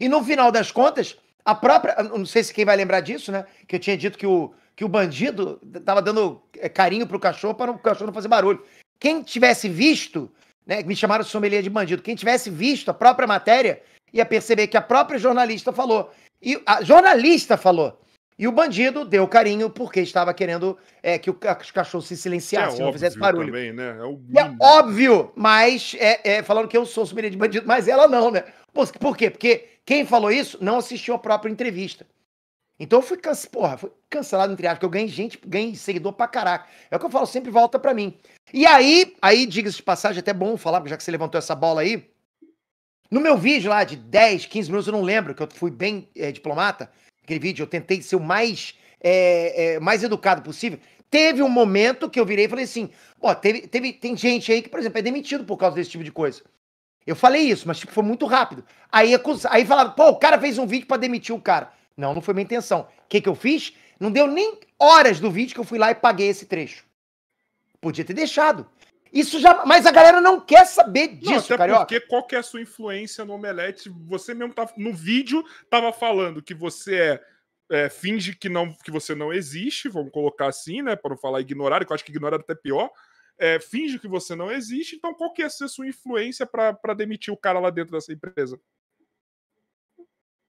E 0.00 0.08
no 0.08 0.22
final 0.24 0.50
das 0.50 0.72
contas, 0.72 1.16
a 1.44 1.54
própria. 1.54 1.94
Não 2.02 2.26
sei 2.26 2.42
se 2.42 2.52
quem 2.52 2.64
vai 2.64 2.76
lembrar 2.76 3.00
disso, 3.00 3.30
né? 3.30 3.44
Que 3.66 3.76
eu 3.76 3.80
tinha 3.80 3.96
dito 3.96 4.18
que 4.18 4.26
o, 4.26 4.52
que 4.74 4.84
o 4.84 4.88
bandido 4.88 5.60
tava 5.84 6.02
dando 6.02 6.42
eh, 6.58 6.68
carinho 6.68 7.06
pro 7.06 7.20
cachorro 7.20 7.54
para 7.54 7.70
o 7.70 7.78
cachorro 7.78 8.06
não 8.06 8.14
fazer 8.14 8.28
barulho. 8.28 8.64
Quem 8.98 9.22
tivesse 9.22 9.68
visto, 9.68 10.30
né? 10.66 10.82
Me 10.82 10.94
chamaram 10.94 11.24
de 11.24 11.30
sommelier 11.30 11.62
de 11.62 11.70
bandido. 11.70 12.02
Quem 12.02 12.14
tivesse 12.14 12.50
visto 12.50 12.90
a 12.90 12.94
própria 12.94 13.26
matéria 13.26 13.82
ia 14.12 14.26
perceber 14.26 14.66
que 14.66 14.76
a 14.76 14.82
própria 14.82 15.18
jornalista 15.18 15.72
falou. 15.72 16.10
E 16.40 16.60
a 16.66 16.82
jornalista 16.82 17.56
falou. 17.56 17.98
E 18.38 18.48
o 18.48 18.52
bandido 18.52 19.04
deu 19.04 19.28
carinho 19.28 19.70
porque 19.70 20.00
estava 20.00 20.32
querendo 20.34 20.76
eh, 21.02 21.18
que 21.18 21.30
os 21.30 21.70
cachorros 21.70 22.08
se 22.08 22.16
silenciassem, 22.16 22.80
não 22.80 22.92
fizesse 22.92 23.18
barulho. 23.18 23.46
também, 23.46 23.72
né? 23.72 23.96
É 23.98 24.04
o 24.04 24.18
É 24.36 24.56
óbvio, 24.60 25.32
mas 25.36 25.94
é, 25.98 26.38
é, 26.38 26.42
falando 26.42 26.66
que 26.66 26.76
eu 26.76 26.84
sou 26.86 27.06
sommelier 27.06 27.30
de 27.30 27.36
bandido, 27.36 27.66
mas 27.66 27.88
ela 27.88 28.08
não, 28.08 28.30
né? 28.30 28.44
Por, 28.72 28.90
por 28.98 29.16
quê? 29.16 29.30
Porque 29.30 29.68
quem 29.84 30.04
falou 30.06 30.30
isso 30.30 30.58
não 30.60 30.78
assistiu 30.78 31.14
a 31.14 31.18
própria 31.18 31.50
entrevista. 31.50 32.06
Então 32.78 32.98
eu 32.98 33.02
fui, 33.02 33.16
canc... 33.16 33.46
Porra, 33.50 33.76
fui 33.76 33.90
cancelado, 34.10 34.52
entre 34.52 34.66
aspas, 34.66 34.78
porque 34.78 34.86
eu 34.86 34.90
ganhei 34.90 35.08
gente, 35.08 35.38
ganhei 35.46 35.74
seguidor 35.74 36.12
pra 36.12 36.26
caraca. 36.26 36.68
É 36.90 36.96
o 36.96 36.98
que 36.98 37.06
eu 37.06 37.10
falo, 37.10 37.26
sempre 37.26 37.50
volta 37.50 37.78
pra 37.78 37.94
mim. 37.94 38.16
E 38.52 38.66
aí, 38.66 39.14
aí 39.22 39.46
diga-se 39.46 39.76
de 39.76 39.82
passagem, 39.82 40.20
até 40.20 40.32
bom 40.32 40.56
falar, 40.56 40.86
já 40.86 40.96
que 40.96 41.02
você 41.02 41.10
levantou 41.10 41.38
essa 41.38 41.54
bola 41.54 41.82
aí. 41.82 42.10
No 43.10 43.20
meu 43.20 43.36
vídeo 43.36 43.70
lá 43.70 43.84
de 43.84 43.96
10, 43.96 44.46
15 44.46 44.68
minutos, 44.70 44.86
eu 44.86 44.92
não 44.92 45.02
lembro, 45.02 45.34
que 45.34 45.42
eu 45.42 45.48
fui 45.52 45.70
bem 45.70 46.08
é, 46.16 46.32
diplomata, 46.32 46.90
aquele 47.22 47.40
vídeo, 47.40 47.62
eu 47.62 47.66
tentei 47.66 48.00
ser 48.00 48.16
o 48.16 48.20
mais, 48.20 48.74
é, 49.00 49.74
é, 49.74 49.80
mais 49.80 50.02
educado 50.02 50.42
possível. 50.42 50.78
Teve 51.10 51.42
um 51.42 51.48
momento 51.48 52.08
que 52.08 52.18
eu 52.18 52.24
virei 52.24 52.46
e 52.46 52.48
falei 52.48 52.64
assim: 52.64 52.88
ó, 53.20 53.34
teve, 53.34 53.66
teve, 53.66 53.92
tem 53.92 54.16
gente 54.16 54.50
aí 54.50 54.62
que, 54.62 54.70
por 54.70 54.80
exemplo, 54.80 54.98
é 54.98 55.02
demitido 55.02 55.44
por 55.44 55.58
causa 55.58 55.76
desse 55.76 55.90
tipo 55.90 56.02
de 56.02 56.10
coisa. 56.10 56.42
Eu 57.06 57.14
falei 57.14 57.42
isso, 57.42 57.68
mas 57.68 57.78
tipo, 57.78 57.92
foi 57.92 58.02
muito 58.02 58.24
rápido. 58.24 58.64
Aí, 58.90 59.12
aí 59.50 59.66
falaram, 59.66 59.90
pô, 59.90 60.08
o 60.08 60.16
cara 60.16 60.40
fez 60.40 60.56
um 60.56 60.66
vídeo 60.66 60.86
pra 60.86 60.96
demitir 60.96 61.34
o 61.34 61.40
cara. 61.40 61.70
Não, 61.96 62.14
não 62.14 62.22
foi 62.22 62.34
minha 62.34 62.44
intenção. 62.44 62.88
O 63.04 63.08
que, 63.08 63.20
que 63.20 63.28
eu 63.28 63.34
fiz? 63.34 63.74
Não 63.98 64.10
deu 64.10 64.26
nem 64.26 64.58
horas 64.78 65.20
do 65.20 65.30
vídeo 65.30 65.54
que 65.54 65.60
eu 65.60 65.64
fui 65.64 65.78
lá 65.78 65.90
e 65.90 65.94
paguei 65.94 66.28
esse 66.28 66.46
trecho. 66.46 66.84
Podia 67.80 68.04
ter 68.04 68.14
deixado. 68.14 68.66
Isso 69.12 69.38
já. 69.38 69.64
Mas 69.66 69.84
a 69.84 69.92
galera 69.92 70.20
não 70.20 70.40
quer 70.40 70.64
saber 70.66 71.08
disso, 71.08 71.30
não, 71.30 71.38
até 71.38 71.58
Carioca. 71.58 71.80
Porque 71.80 72.00
qual 72.00 72.26
que 72.26 72.34
é 72.34 72.38
a 72.38 72.42
sua 72.42 72.62
influência 72.62 73.24
no 73.24 73.34
Omelete? 73.34 73.90
Você 74.06 74.32
mesmo 74.32 74.54
tá. 74.54 74.68
No 74.76 74.92
vídeo 74.92 75.44
tava 75.68 75.92
falando 75.92 76.42
que 76.42 76.54
você 76.54 76.96
é. 76.96 77.24
é 77.70 77.88
finge 77.90 78.34
que, 78.34 78.48
não, 78.48 78.72
que 78.72 78.90
você 78.90 79.14
não 79.14 79.32
existe, 79.32 79.88
vamos 79.88 80.10
colocar 80.10 80.46
assim, 80.46 80.80
né? 80.80 80.96
Para 80.96 81.10
não 81.10 81.18
falar 81.18 81.40
ignorar, 81.40 81.84
que 81.84 81.92
eu 81.92 81.94
acho 81.94 82.04
que 82.04 82.10
ignorar 82.10 82.38
é 82.38 82.40
até 82.40 82.54
pior. 82.54 82.90
É, 83.38 83.58
finge 83.60 83.98
que 83.98 84.08
você 84.08 84.34
não 84.34 84.50
existe, 84.50 84.96
então 84.96 85.12
qual 85.14 85.32
que 85.32 85.42
é 85.42 85.46
a 85.46 85.50
sua 85.50 85.86
influência 85.86 86.46
para 86.46 86.94
demitir 86.94 87.32
o 87.32 87.36
cara 87.36 87.58
lá 87.58 87.70
dentro 87.70 87.92
dessa 87.92 88.12
empresa? 88.12 88.58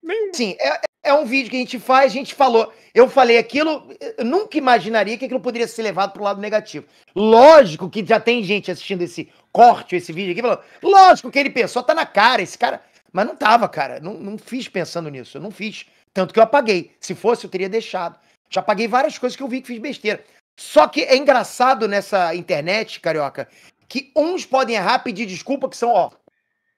Nenhum. 0.01 0.33
Sim, 0.33 0.55
é, 0.59 0.81
é 1.03 1.13
um 1.13 1.25
vídeo 1.25 1.51
que 1.51 1.57
a 1.57 1.59
gente 1.59 1.79
faz, 1.79 2.11
a 2.11 2.15
gente 2.15 2.33
falou. 2.33 2.73
Eu 2.93 3.09
falei 3.09 3.37
aquilo, 3.37 3.89
eu 4.17 4.23
nunca 4.23 4.57
imaginaria 4.57 5.17
que 5.17 5.25
aquilo 5.25 5.39
poderia 5.39 5.67
ser 5.67 5.81
levado 5.81 6.13
para 6.13 6.21
o 6.21 6.25
lado 6.25 6.39
negativo. 6.39 6.85
Lógico 7.13 7.89
que 7.89 8.05
já 8.05 8.19
tem 8.19 8.43
gente 8.43 8.71
assistindo 8.71 9.01
esse 9.01 9.29
corte, 9.51 9.95
esse 9.95 10.13
vídeo 10.13 10.31
aqui, 10.31 10.41
falando. 10.41 10.61
Lógico 10.81 11.29
que 11.29 11.39
ele 11.39 11.49
pensou, 11.49 11.83
tá 11.83 11.93
na 11.93 12.05
cara, 12.05 12.41
esse 12.41 12.57
cara. 12.57 12.81
Mas 13.11 13.27
não 13.27 13.35
tava, 13.35 13.67
cara. 13.67 13.99
Não, 13.99 14.13
não 14.13 14.37
fiz 14.37 14.67
pensando 14.67 15.09
nisso. 15.09 15.37
Eu 15.37 15.41
não 15.41 15.51
fiz. 15.51 15.85
Tanto 16.13 16.33
que 16.33 16.39
eu 16.39 16.43
apaguei. 16.43 16.91
Se 16.99 17.13
fosse, 17.13 17.45
eu 17.45 17.49
teria 17.49 17.69
deixado. 17.69 18.17
Já 18.49 18.61
apaguei 18.61 18.87
várias 18.87 19.17
coisas 19.17 19.35
que 19.35 19.43
eu 19.43 19.47
vi 19.47 19.61
que 19.61 19.67
fiz 19.67 19.79
besteira. 19.79 20.23
Só 20.55 20.87
que 20.87 21.01
é 21.01 21.17
engraçado 21.17 21.87
nessa 21.87 22.35
internet, 22.35 22.99
carioca, 22.99 23.47
que 23.87 24.11
uns 24.15 24.45
podem 24.45 24.75
errar, 24.75 24.99
pedir 24.99 25.25
desculpa, 25.25 25.67
que 25.67 25.75
são, 25.75 25.89
ó, 25.89 26.11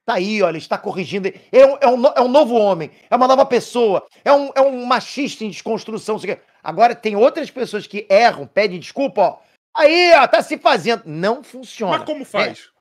Tá 0.06 0.16
aí, 0.16 0.44
olha, 0.44 0.58
está 0.58 0.78
corrigindo. 0.78 1.28
É 1.52 1.66
um, 1.66 1.78
é 1.82 1.88
um, 1.88 2.06
é 2.08 2.22
um 2.22 2.28
novo 2.28 2.54
homem, 2.54 2.92
é 3.10 3.16
uma 3.16 3.28
nova 3.28 3.44
pessoa, 3.46 4.06
é 4.24 4.32
um, 4.32 4.52
é 4.54 4.62
um 4.62 4.86
machista 4.86 5.44
em 5.44 5.50
desconstrução. 5.50 6.20
Agora 6.64 6.94
tem 6.94 7.16
outras 7.16 7.50
pessoas 7.50 7.88
que 7.88 8.06
erram, 8.08 8.46
pedem 8.46 8.80
desculpa, 8.80 9.22
ó. 9.22 9.38
Aí, 9.76 10.14
ó, 10.14 10.28
tá 10.28 10.42
se 10.42 10.58
fazendo. 10.58 11.04
Não 11.06 11.44
funciona. 11.44 11.98
Mas 11.98 12.06
como 12.06 12.24
faz? 12.24 12.60
É. 12.60 12.76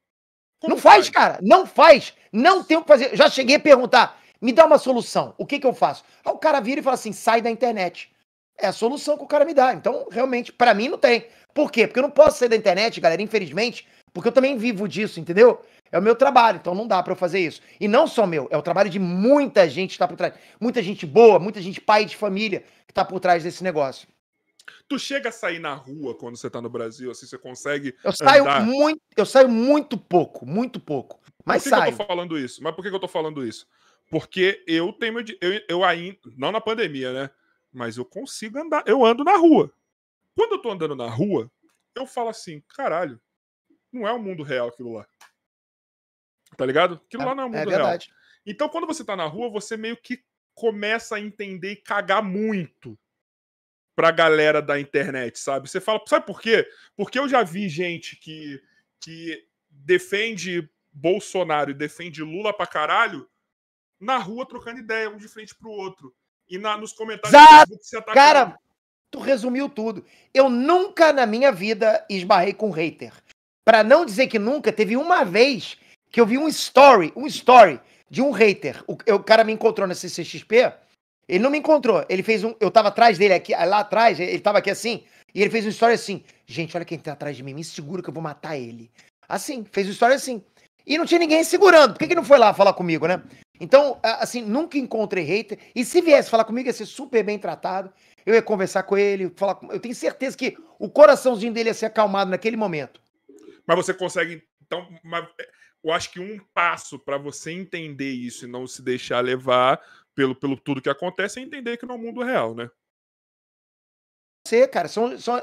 Como 0.61 0.75
não 0.75 0.81
faz, 0.81 1.07
faz, 1.07 1.11
cara. 1.11 1.39
Não 1.43 1.67
faz. 1.67 2.15
Não 2.33 2.63
tem 2.63 2.77
o 2.77 2.83
que 2.83 2.89
fazer. 2.89 3.17
Já 3.17 3.29
cheguei 3.29 3.57
a 3.57 3.61
perguntar. 3.61 4.19
Me 4.41 4.53
dá 4.53 4.67
uma 4.67 4.79
solução. 4.79 5.35
O 5.39 5.47
que, 5.47 5.59
que 5.59 5.67
eu 5.67 5.73
faço? 5.73 6.05
Aí 6.25 6.33
o 6.33 6.39
cara 6.39 6.61
vira 6.61 6.81
e 6.81 6.83
fala 6.83 6.95
assim: 6.95 7.13
sai 7.13 7.41
da 7.41 7.51
internet. 7.51 8.13
É 8.59 8.69
a 8.69 8.73
solução 8.73 9.17
que 9.17 9.25
o 9.25 9.27
cara 9.27 9.45
me 9.45 9.55
dá. 9.55 9.73
Então, 9.73 10.07
realmente, 10.11 10.53
para 10.53 10.75
mim 10.75 10.89
não 10.89 10.99
tem. 10.99 11.27
Por 11.53 11.73
quê? 11.73 11.87
Porque 11.87 11.99
eu 11.99 12.05
não 12.05 12.11
posso 12.11 12.39
sair 12.39 12.49
da 12.49 12.57
internet, 12.57 13.01
galera, 13.01 13.23
infelizmente, 13.23 13.87
porque 14.13 14.29
eu 14.29 14.33
também 14.33 14.57
vivo 14.57 14.87
disso, 14.89 15.19
entendeu? 15.19 15.61
É 15.95 15.99
o 16.01 16.03
meu 16.03 16.17
trabalho, 16.17 16.57
então 16.57 16.75
não 16.75 16.89
dá 16.89 17.01
para 17.01 17.13
eu 17.13 17.17
fazer 17.17 17.39
isso. 17.39 17.63
E 17.79 17.87
não 17.87 18.09
só 18.09 18.27
meu, 18.27 18.49
é 18.51 18.57
o 18.57 18.63
trabalho 18.63 18.91
de 18.91 18.99
muita 18.99 19.69
gente 19.69 19.93
que 19.93 19.99
tá 19.99 20.09
por 20.09 20.17
trás. 20.17 20.35
Muita 20.59 20.83
gente 20.83 21.07
boa, 21.07 21.39
muita 21.39 21.63
gente 21.63 21.81
pai 21.81 22.05
de 22.05 22.17
família 22.17 22.65
que 22.85 22.93
tá 22.93 23.05
por 23.05 23.21
trás 23.21 23.45
desse 23.45 23.63
negócio. 23.63 24.09
Tu 24.89 24.99
chega 24.99 25.29
a 25.29 25.33
sair 25.33 25.61
na 25.61 25.73
rua 25.73 26.13
quando 26.19 26.37
você 26.37 26.51
tá 26.51 26.61
no 26.61 26.69
Brasil, 26.69 27.13
assim, 27.13 27.27
você 27.27 27.39
consegue. 27.39 27.95
Eu 28.03 28.11
saio 28.11 28.43
andar? 28.43 28.67
muito, 28.67 29.01
eu 29.17 29.25
saio 29.25 29.49
muito 29.49 29.97
pouco, 29.97 30.45
muito 30.45 30.81
pouco. 30.81 31.21
Mas 31.45 31.63
por 31.63 31.71
que 31.71 31.71
saio. 31.71 31.83
Que 31.85 32.03
eu 32.03 32.07
tô 32.07 32.13
falando 32.13 32.37
isso? 32.37 32.61
Mas 32.61 32.75
por 32.75 32.83
que, 32.83 32.91
que 32.91 32.97
eu 32.97 33.01
tô 33.01 33.07
falando 33.07 33.47
isso? 33.47 33.65
Porque 34.11 34.65
eu 34.67 34.93
tenho. 34.95 35.21
Eu, 35.41 35.61
eu 35.69 35.85
ainda. 35.85 36.19
Não 36.37 36.51
na 36.51 36.61
pandemia, 36.61 37.13
né? 37.13 37.31
Mas 37.73 37.99
eu 37.99 38.05
consigo 38.05 38.59
andar. 38.59 38.83
Eu 38.85 39.05
ando 39.07 39.23
na 39.23 39.37
rua. 39.37 39.73
Quando 40.35 40.57
eu 40.57 40.59
tô 40.59 40.73
andando 40.73 40.97
na 40.97 41.09
rua, 41.09 41.49
eu 41.95 42.05
falo 42.05 42.31
assim: 42.31 42.61
caralho, 42.75 43.21
não 43.93 44.09
é 44.09 44.13
o 44.13 44.19
mundo 44.19 44.43
real 44.43 44.69
aquilo 44.69 44.95
lá. 44.95 45.07
Tá 46.57 46.67
ligado? 46.67 47.01
Aquilo 47.07 47.23
é, 47.23 47.27
lá 47.27 47.35
não 47.35 47.43
é 47.45 47.47
o 47.47 47.51
mundo 47.51 47.73
é 47.73 47.77
real. 47.77 47.99
Então, 48.47 48.69
quando 48.69 48.87
você 48.87 49.05
tá 49.05 49.17
na 49.17 49.27
rua, 49.27 49.49
você 49.51 49.77
meio 49.77 49.97
que 49.97 50.23
começa 50.55 51.17
a 51.17 51.21
entender 51.21 51.73
e 51.73 51.77
cagar 51.77 52.23
muito 52.23 52.99
pra 53.97 54.11
galera 54.11 54.61
da 54.61 54.79
internet, 54.79 55.39
sabe? 55.39 55.69
Você 55.69 55.81
fala, 55.81 56.01
sabe 56.07 56.27
por 56.27 56.41
quê? 56.41 56.69
Porque 56.97 57.19
eu 57.19 57.29
já 57.29 57.43
vi 57.43 57.69
gente 57.69 58.17
que, 58.17 58.61
que 59.01 59.47
defende 59.71 60.69
Bolsonaro 60.93 61.71
e 61.71 61.75
defende 61.75 62.23
Lula 62.23 62.53
pra 62.53 62.67
caralho 62.67 63.29
na 64.01 64.19
rua 64.19 64.47
trocando 64.47 64.81
ideia, 64.81 65.09
um 65.09 65.17
de 65.17 65.29
frente 65.29 65.55
pro 65.55 65.71
outro. 65.71 66.15
E 66.49 66.59
na, 66.59 66.77
nos 66.77 66.93
comentários 66.93 67.41
Zá, 67.41 67.65
do 67.65 67.77
você. 67.77 68.03
Cara, 68.03 68.59
tu 69.11 69.19
resumiu 69.19 69.69
tudo. 69.69 70.05
Eu 70.33 70.51
nunca 70.51 71.13
na 71.13 71.25
minha 71.25 71.51
vida 71.51 72.05
esbarrei 72.11 72.53
com 72.53 72.71
hater. 72.71 73.13
Para 73.65 73.83
não 73.83 74.05
dizer 74.05 74.27
que 74.27 74.39
nunca, 74.39 74.73
teve 74.73 74.97
uma 74.97 75.25
vez 75.25 75.79
que 76.15 76.21
eu 76.21 76.27
vi 76.27 76.39
um 76.39 76.47
story, 76.47 77.13
um 77.17 77.27
story 77.27 77.81
de 78.09 78.23
um 78.23 78.31
hater. 78.31 78.85
O, 78.87 78.93
o 79.15 79.19
cara 79.19 79.43
me 79.43 79.53
encontrou 79.53 79.85
na 79.85 79.97
CCXP. 79.97 80.73
Ele 81.29 81.43
não 81.43 81.51
me 81.51 81.59
encontrou. 81.59 82.07
Ele 82.09 82.23
fez 82.23 82.45
um. 82.45 82.55
Eu 82.61 82.71
tava 82.71 82.87
atrás 82.87 83.19
dele 83.19 83.35
aqui, 83.35 83.53
lá 83.53 83.81
atrás, 83.81 84.21
ele 84.21 84.39
tava 84.39 84.59
aqui 84.59 84.71
assim. 84.71 85.03
E 85.35 85.43
ele 85.43 85.51
fez 85.51 85.67
um 85.67 85.71
story 85.71 85.95
assim. 85.95 86.23
Gente, 86.47 86.77
olha 86.77 86.87
quem 86.87 87.01
tá 87.01 87.15
atrás 87.15 87.37
de 87.37 87.43
mim. 87.43 87.53
Me 87.53 87.65
segura 87.65 88.01
que 88.01 88.09
eu 88.09 88.15
vou 88.15 88.23
matar 88.23 88.57
ele. 88.57 88.93
Assim, 89.29 89.67
fez 89.73 89.89
um 89.89 89.91
story 89.91 90.15
assim. 90.15 90.41
E 90.87 90.97
não 90.97 91.05
tinha 91.05 91.19
ninguém 91.19 91.43
segurando. 91.43 91.95
Por 91.95 91.99
que, 91.99 92.07
que 92.07 92.15
não 92.15 92.25
foi 92.25 92.39
lá 92.39 92.55
falar 92.55 92.75
comigo, 92.75 93.09
né? 93.09 93.21
Então, 93.59 93.99
assim, 94.05 94.41
nunca 94.41 94.79
encontrei 94.79 95.25
hater. 95.25 95.59
E 95.75 95.85
se 95.85 96.01
viesse 96.01 96.31
falar 96.31 96.45
comigo, 96.45 96.69
ia 96.69 96.73
ser 96.73 96.87
super 96.87 97.25
bem 97.25 97.41
tratado. 97.41 97.93
Eu 98.25 98.35
ia 98.35 98.43
conversar 98.43 98.85
com 98.85 98.97
ele, 98.97 99.33
falar 99.35 99.57
com... 99.57 99.73
Eu 99.73 99.81
tenho 99.81 99.97
certeza 99.97 100.37
que 100.37 100.57
o 100.79 100.89
coraçãozinho 100.89 101.53
dele 101.53 101.71
ia 101.71 101.75
ser 101.75 101.87
acalmado 101.87 102.31
naquele 102.31 102.57
momento. 102.57 103.01
Mas 103.67 103.77
você 103.77 103.93
consegue. 103.93 104.45
Então, 104.65 104.87
mas 105.03 105.27
eu 105.85 105.93
acho 105.93 106.11
que 106.11 106.19
um 106.19 106.39
passo 106.55 106.99
para 106.99 107.19
você 107.19 107.53
entender 107.53 108.11
isso 108.11 108.47
e 108.47 108.49
não 108.49 108.67
se 108.67 108.81
deixar 108.81 109.21
levar 109.21 109.81
pelo, 110.15 110.35
pelo 110.35 110.57
tudo 110.57 110.81
que 110.81 110.89
acontece 110.89 111.39
é 111.39 111.43
entender 111.43 111.77
que 111.77 111.85
não 111.85 111.97
é 111.97 111.99
o 111.99 112.01
mundo 112.01 112.23
real, 112.23 112.55
né? 112.55 112.71
Você, 114.47 114.67
cara, 114.67 114.89
são, 114.89 115.19
são, 115.19 115.37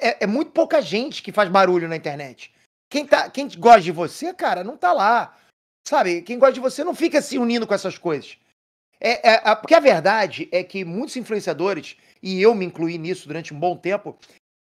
é, 0.00 0.24
é, 0.24 0.26
muito 0.26 0.52
pouca 0.52 0.80
gente 0.80 1.22
que 1.22 1.32
faz 1.32 1.50
barulho 1.50 1.88
na 1.88 1.96
internet. 1.96 2.54
Quem, 2.90 3.06
tá, 3.06 3.30
quem 3.30 3.48
gosta 3.48 3.82
de 3.82 3.92
você, 3.92 4.32
cara, 4.32 4.64
não 4.64 4.76
tá 4.76 4.92
lá. 4.92 5.38
Sabe? 5.86 6.22
Quem 6.22 6.38
gosta 6.38 6.54
de 6.54 6.60
você 6.60 6.84
não 6.84 6.94
fica 6.94 7.20
se 7.20 7.38
unindo 7.38 7.66
com 7.66 7.74
essas 7.74 7.98
coisas. 7.98 8.38
É, 9.00 9.30
é, 9.30 9.42
a, 9.44 9.56
porque 9.56 9.74
a 9.74 9.80
verdade 9.80 10.48
é 10.52 10.62
que 10.62 10.84
muitos 10.84 11.16
influenciadores, 11.16 11.96
e 12.22 12.40
eu 12.40 12.54
me 12.54 12.64
incluí 12.64 12.98
nisso 12.98 13.26
durante 13.26 13.52
um 13.52 13.58
bom 13.58 13.76
tempo, 13.76 14.16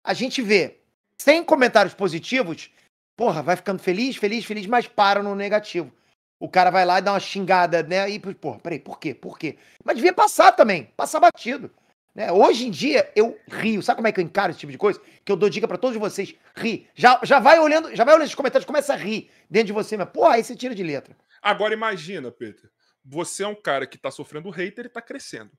a 0.05 0.15
gente 0.15 0.41
vê 0.41 0.79
sem 1.19 1.43
comentários 1.43 1.93
positivos 1.93 2.71
porra, 3.19 3.43
vai 3.43 3.57
ficando 3.57 3.83
feliz, 3.83 4.15
feliz, 4.17 4.45
feliz, 4.45 4.65
mas 4.65 4.87
para 4.87 5.25
no 5.25 5.35
negativo. 5.35 5.93
O 6.39 6.49
cara 6.49 6.71
vai 6.71 6.87
lá 6.87 7.01
e 7.01 7.03
dá 7.03 7.13
uma 7.13 7.19
xingada, 7.19 7.83
né? 7.83 8.09
E, 8.09 8.21
porra, 8.21 8.61
peraí, 8.61 8.79
por 8.79 9.01
quê? 9.01 9.13
Por 9.13 9.37
quê? 9.37 9.59
Mas 9.85 9.97
devia 9.97 10.13
passar 10.13 10.53
também, 10.53 10.85
passar 10.97 11.19
batido. 11.19 11.69
Né? 12.15 12.31
Hoje 12.31 12.69
em 12.69 12.71
dia, 12.71 13.11
eu 13.17 13.37
rio. 13.51 13.83
Sabe 13.83 13.97
como 13.97 14.07
é 14.07 14.13
que 14.13 14.21
eu 14.21 14.25
encaro 14.25 14.53
esse 14.53 14.61
tipo 14.61 14.71
de 14.71 14.79
coisa? 14.79 15.01
Que 15.25 15.33
eu 15.33 15.37
dou 15.37 15.51
dica 15.51 15.67
para 15.67 15.77
todos 15.77 15.99
vocês. 15.99 16.33
Ri. 16.55 16.89
Já, 16.95 17.21
já 17.25 17.41
vai 17.41 17.59
olhando, 17.59 17.95
já 17.95 18.05
vai 18.05 18.15
olhando 18.15 18.27
esses 18.27 18.37
comentários, 18.37 18.65
começa 18.65 18.93
a 18.93 18.97
rir 18.97 19.29
dentro 19.51 19.67
de 19.67 19.73
você, 19.73 19.97
mas, 19.97 20.11
porra, 20.11 20.35
aí 20.35 20.45
você 20.45 20.55
tira 20.55 20.73
de 20.73 20.85
letra. 20.85 21.17
Agora 21.43 21.75
imagina, 21.75 22.31
Peter. 22.31 22.71
Você 23.05 23.43
é 23.43 23.49
um 23.49 23.61
cara 23.61 23.85
que 23.85 23.99
tá 23.99 24.13
sofrendo 24.13 24.49
hater 24.49 24.87
e 24.87 24.89
tá 24.89 25.03
crescendo. 25.03 25.51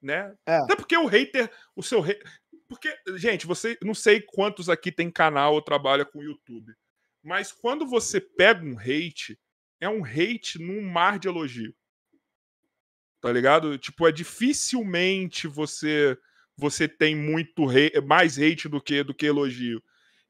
Né? 0.00 0.32
É. 0.46 0.58
Até 0.58 0.76
porque 0.76 0.96
o 0.96 1.06
hater, 1.06 1.50
o 1.74 1.82
seu. 1.82 2.04
Porque, 2.68 2.96
gente, 3.16 3.48
você 3.48 3.76
não 3.82 3.94
sei 3.94 4.20
quantos 4.20 4.68
aqui 4.68 4.92
tem 4.92 5.10
canal 5.10 5.54
ou 5.54 5.62
trabalha 5.62 6.04
com 6.04 6.22
YouTube. 6.22 6.72
Mas 7.22 7.52
quando 7.52 7.86
você 7.86 8.20
pega 8.20 8.64
um 8.64 8.78
hate, 8.78 9.38
é 9.80 9.88
um 9.88 10.04
hate 10.04 10.58
num 10.58 10.82
mar 10.82 11.18
de 11.18 11.28
elogio. 11.28 11.74
Tá 13.20 13.30
ligado? 13.30 13.76
Tipo, 13.78 14.08
é 14.08 14.12
dificilmente 14.12 15.46
você 15.46 16.16
você 16.56 16.86
tem 16.86 17.16
muito 17.16 17.68
hate, 17.68 18.00
mais 18.02 18.38
hate 18.38 18.68
do 18.68 18.80
que 18.82 19.02
do 19.02 19.14
que 19.14 19.26
elogio. 19.26 19.82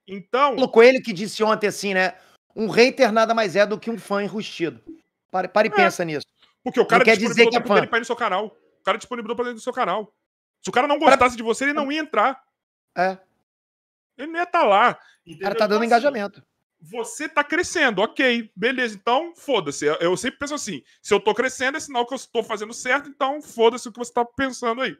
Então, 0.06 0.56
o 0.56 0.68
Coelho 0.68 1.02
que 1.02 1.12
disse 1.12 1.42
ontem 1.42 1.68
assim, 1.68 1.94
né? 1.94 2.16
Um 2.54 2.68
hater 2.68 3.12
nada 3.12 3.32
mais 3.32 3.54
é 3.54 3.64
do 3.64 3.78
que 3.78 3.90
um 3.90 3.98
fã 3.98 4.22
enrustido. 4.22 4.82
Pare, 5.30 5.46
pare 5.46 5.68
e 5.68 5.72
é, 5.72 5.74
pensa 5.74 6.04
nisso. 6.04 6.26
Porque 6.64 6.80
o 6.80 6.86
cara 6.86 7.04
quer 7.04 7.16
dizer 7.16 7.48
que 7.48 7.56
é 7.56 7.62
fã. 7.64 7.86
pra 7.86 7.98
ir 7.98 8.00
no 8.00 8.04
seu 8.04 8.16
canal. 8.16 8.46
O 8.80 8.82
cara 8.82 8.98
disponibilizou 8.98 9.36
pra 9.36 9.44
dentro 9.44 9.60
do 9.60 9.62
seu 9.62 9.72
canal. 9.72 10.12
Se 10.62 10.68
o 10.68 10.72
cara 10.72 10.88
não 10.88 10.98
gostasse 10.98 11.36
pra... 11.36 11.36
de 11.36 11.42
você, 11.42 11.64
ele 11.64 11.72
não 11.72 11.90
ia 11.92 12.00
entrar. 12.00 12.42
É. 12.96 13.18
Ele 14.18 14.32
não 14.32 14.40
ia 14.40 14.44
estar 14.44 14.60
tá 14.60 14.66
lá. 14.66 14.98
Entendeu? 15.24 15.38
O 15.38 15.42
cara 15.42 15.54
tá 15.54 15.66
dando 15.66 15.84
então, 15.84 15.96
assim, 15.96 16.06
engajamento 16.06 16.49
você 16.80 17.28
tá 17.28 17.44
crescendo, 17.44 18.00
ok, 18.00 18.50
beleza, 18.56 18.94
então 18.94 19.34
foda-se. 19.36 19.84
Eu 20.00 20.16
sempre 20.16 20.38
penso 20.38 20.54
assim: 20.54 20.82
se 21.02 21.12
eu 21.12 21.20
tô 21.20 21.34
crescendo, 21.34 21.76
é 21.76 21.80
sinal 21.80 22.06
que 22.06 22.14
eu 22.14 22.16
estou 22.16 22.42
fazendo 22.42 22.72
certo, 22.72 23.08
então 23.08 23.42
foda-se 23.42 23.88
o 23.88 23.92
que 23.92 23.98
você 23.98 24.12
tá 24.12 24.24
pensando 24.24 24.80
aí. 24.80 24.96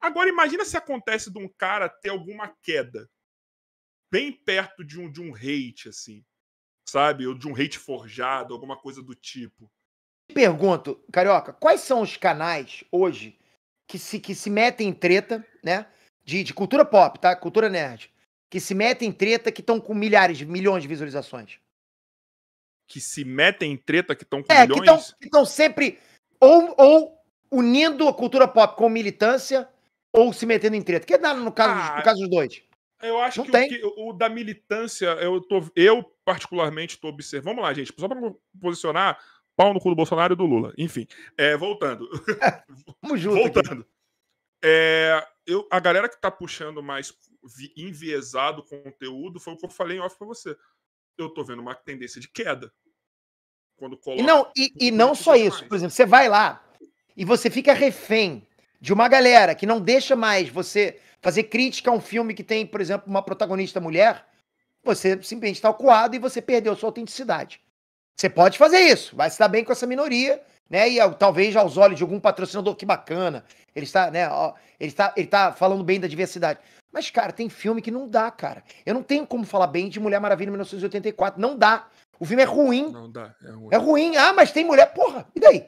Agora, 0.00 0.28
imagina 0.28 0.64
se 0.64 0.76
acontece 0.76 1.32
de 1.32 1.38
um 1.38 1.48
cara 1.48 1.88
ter 1.88 2.10
alguma 2.10 2.48
queda 2.60 3.08
bem 4.10 4.32
perto 4.32 4.84
de 4.84 5.00
um, 5.00 5.10
de 5.10 5.22
um 5.22 5.34
hate, 5.34 5.88
assim, 5.88 6.24
sabe? 6.86 7.26
Ou 7.26 7.34
de 7.34 7.48
um 7.48 7.54
hate 7.54 7.78
forjado, 7.78 8.52
alguma 8.52 8.76
coisa 8.76 9.00
do 9.00 9.14
tipo. 9.14 9.70
Pergunto, 10.34 11.02
Carioca, 11.12 11.52
quais 11.52 11.82
são 11.82 12.02
os 12.02 12.16
canais 12.16 12.82
hoje 12.90 13.38
que 13.86 13.98
se, 13.98 14.18
que 14.18 14.34
se 14.34 14.50
metem 14.50 14.88
em 14.88 14.92
treta, 14.92 15.46
né? 15.62 15.86
De, 16.24 16.42
de 16.42 16.52
cultura 16.52 16.84
pop, 16.84 17.18
tá? 17.20 17.34
Cultura 17.36 17.68
nerd 17.68 18.12
que 18.52 18.60
se 18.60 18.74
metem 18.74 19.08
em 19.08 19.12
treta 19.12 19.50
que 19.50 19.62
estão 19.62 19.80
com 19.80 19.94
milhares, 19.94 20.42
milhões 20.42 20.82
de 20.82 20.88
visualizações. 20.88 21.58
Que 22.86 23.00
se 23.00 23.24
metem 23.24 23.72
em 23.72 23.78
treta 23.78 24.14
que 24.14 24.24
estão 24.24 24.42
com 24.42 24.52
é, 24.52 24.66
milhões? 24.66 25.14
Que 25.14 25.24
estão 25.24 25.46
sempre. 25.46 25.98
Ou, 26.38 26.74
ou 26.76 27.18
unindo 27.50 28.06
a 28.06 28.12
cultura 28.12 28.46
pop 28.46 28.76
com 28.76 28.90
militância 28.90 29.66
ou 30.12 30.34
se 30.34 30.44
metendo 30.44 30.76
em 30.76 30.82
treta? 30.82 31.06
Que 31.06 31.14
é 31.14 31.18
nada 31.18 31.40
no 31.40 31.50
caso, 31.50 31.70
Ah, 31.80 31.96
no 31.96 32.02
caso 32.02 32.20
dos 32.20 32.28
dois. 32.28 32.62
Eu 33.00 33.18
acho 33.22 33.38
Não 33.38 33.46
que, 33.46 33.52
tem. 33.52 33.64
O, 33.64 33.68
que- 33.70 34.00
o 34.02 34.12
da 34.12 34.28
militância, 34.28 35.06
eu, 35.06 35.40
tô, 35.40 35.64
eu 35.74 36.04
particularmente 36.22 36.96
estou 36.96 37.08
observando. 37.08 37.54
Vamos 37.54 37.62
lá, 37.62 37.72
gente, 37.72 37.94
só 37.98 38.06
para 38.06 38.20
posicionar 38.60 39.18
pau 39.56 39.72
no 39.72 39.80
cu 39.80 39.88
do 39.88 39.96
Bolsonaro 39.96 40.34
e 40.34 40.36
do 40.36 40.44
Lula. 40.44 40.74
Enfim, 40.76 41.06
é, 41.38 41.56
voltando. 41.56 42.06
Vamos 43.00 43.18
junto. 43.18 43.36
voltando. 43.38 43.86
É, 44.62 45.26
eu, 45.46 45.66
a 45.70 45.80
galera 45.80 46.06
que 46.06 46.20
tá 46.20 46.30
puxando 46.30 46.82
mais 46.82 47.10
enviesado 47.76 48.60
o 48.60 48.64
conteúdo 48.64 49.40
foi 49.40 49.54
o 49.54 49.56
que 49.56 49.64
eu 49.64 49.70
falei 49.70 49.98
em 49.98 50.00
off 50.00 50.16
pra 50.16 50.26
você. 50.26 50.56
Eu 51.18 51.28
tô 51.30 51.44
vendo 51.44 51.60
uma 51.60 51.74
tendência 51.74 52.20
de 52.20 52.28
queda. 52.28 52.72
Quando 53.76 53.94
E 53.94 53.98
coloca. 53.98 54.22
não, 54.22 54.50
e, 54.56 54.72
e 54.80 54.90
não 54.90 55.14
só 55.14 55.34
isso. 55.34 55.58
mais. 55.58 55.68
Por 55.68 55.76
exemplo, 55.76 55.94
você 55.94 56.06
vai 56.06 56.28
lá 56.28 56.64
e 57.16 57.24
você 57.24 57.50
fica 57.50 57.72
refém 57.72 58.46
de 58.80 58.92
uma 58.92 59.08
galera 59.08 59.54
que 59.54 59.66
não 59.66 59.80
deixa 59.80 60.16
mais 60.16 60.48
você 60.48 61.00
fazer 61.20 61.44
crítica 61.44 61.90
a 61.90 61.94
um 61.94 62.00
filme 62.00 62.34
que 62.34 62.42
tem, 62.44 62.66
por 62.66 62.80
exemplo, 62.80 63.08
uma 63.08 63.22
protagonista 63.22 63.80
mulher. 63.80 64.26
Você 64.84 65.10
simplesmente 65.22 65.56
está 65.56 65.68
acuado 65.68 66.14
e 66.14 66.18
você 66.18 66.42
perdeu 66.42 66.74
sua 66.74 66.88
autenticidade. 66.88 67.60
Você 68.16 68.28
pode 68.28 68.58
fazer 68.58 68.80
isso, 68.80 69.16
vai 69.16 69.30
se 69.30 69.38
dar 69.38 69.48
bem 69.48 69.64
com 69.64 69.72
essa 69.72 69.86
minoria, 69.86 70.42
né? 70.68 70.88
E 70.88 70.98
talvez 71.14 71.56
aos 71.56 71.76
olhos 71.76 71.96
de 71.96 72.02
algum 72.02 72.20
patrocinador, 72.20 72.74
que 72.76 72.84
bacana. 72.84 73.44
Ele 73.74 73.86
está, 73.86 74.10
né? 74.10 74.28
ó, 74.28 74.54
ele 74.78 74.90
está, 74.90 75.14
ele 75.16 75.26
tá 75.28 75.52
falando 75.52 75.82
bem 75.84 75.98
da 75.98 76.08
diversidade. 76.08 76.58
Mas, 76.92 77.10
cara, 77.10 77.32
tem 77.32 77.48
filme 77.48 77.80
que 77.80 77.90
não 77.90 78.06
dá, 78.08 78.30
cara. 78.30 78.62
Eu 78.84 78.92
não 78.94 79.02
tenho 79.02 79.26
como 79.26 79.44
falar 79.44 79.66
bem 79.68 79.88
de 79.88 79.98
Mulher 79.98 80.20
Maravilha 80.20 80.48
em 80.48 80.52
1984. 80.52 81.40
Não 81.40 81.56
dá. 81.56 81.86
O 82.20 82.24
filme 82.26 82.42
é 82.42 82.46
ruim. 82.46 82.90
Não 82.92 83.10
dá. 83.10 83.34
É 83.42 83.50
ruim. 83.50 83.68
É 83.72 83.76
ruim. 83.76 84.16
Ah, 84.16 84.32
mas 84.32 84.52
tem 84.52 84.64
mulher. 84.64 84.92
Porra, 84.92 85.26
e 85.34 85.40
daí? 85.40 85.66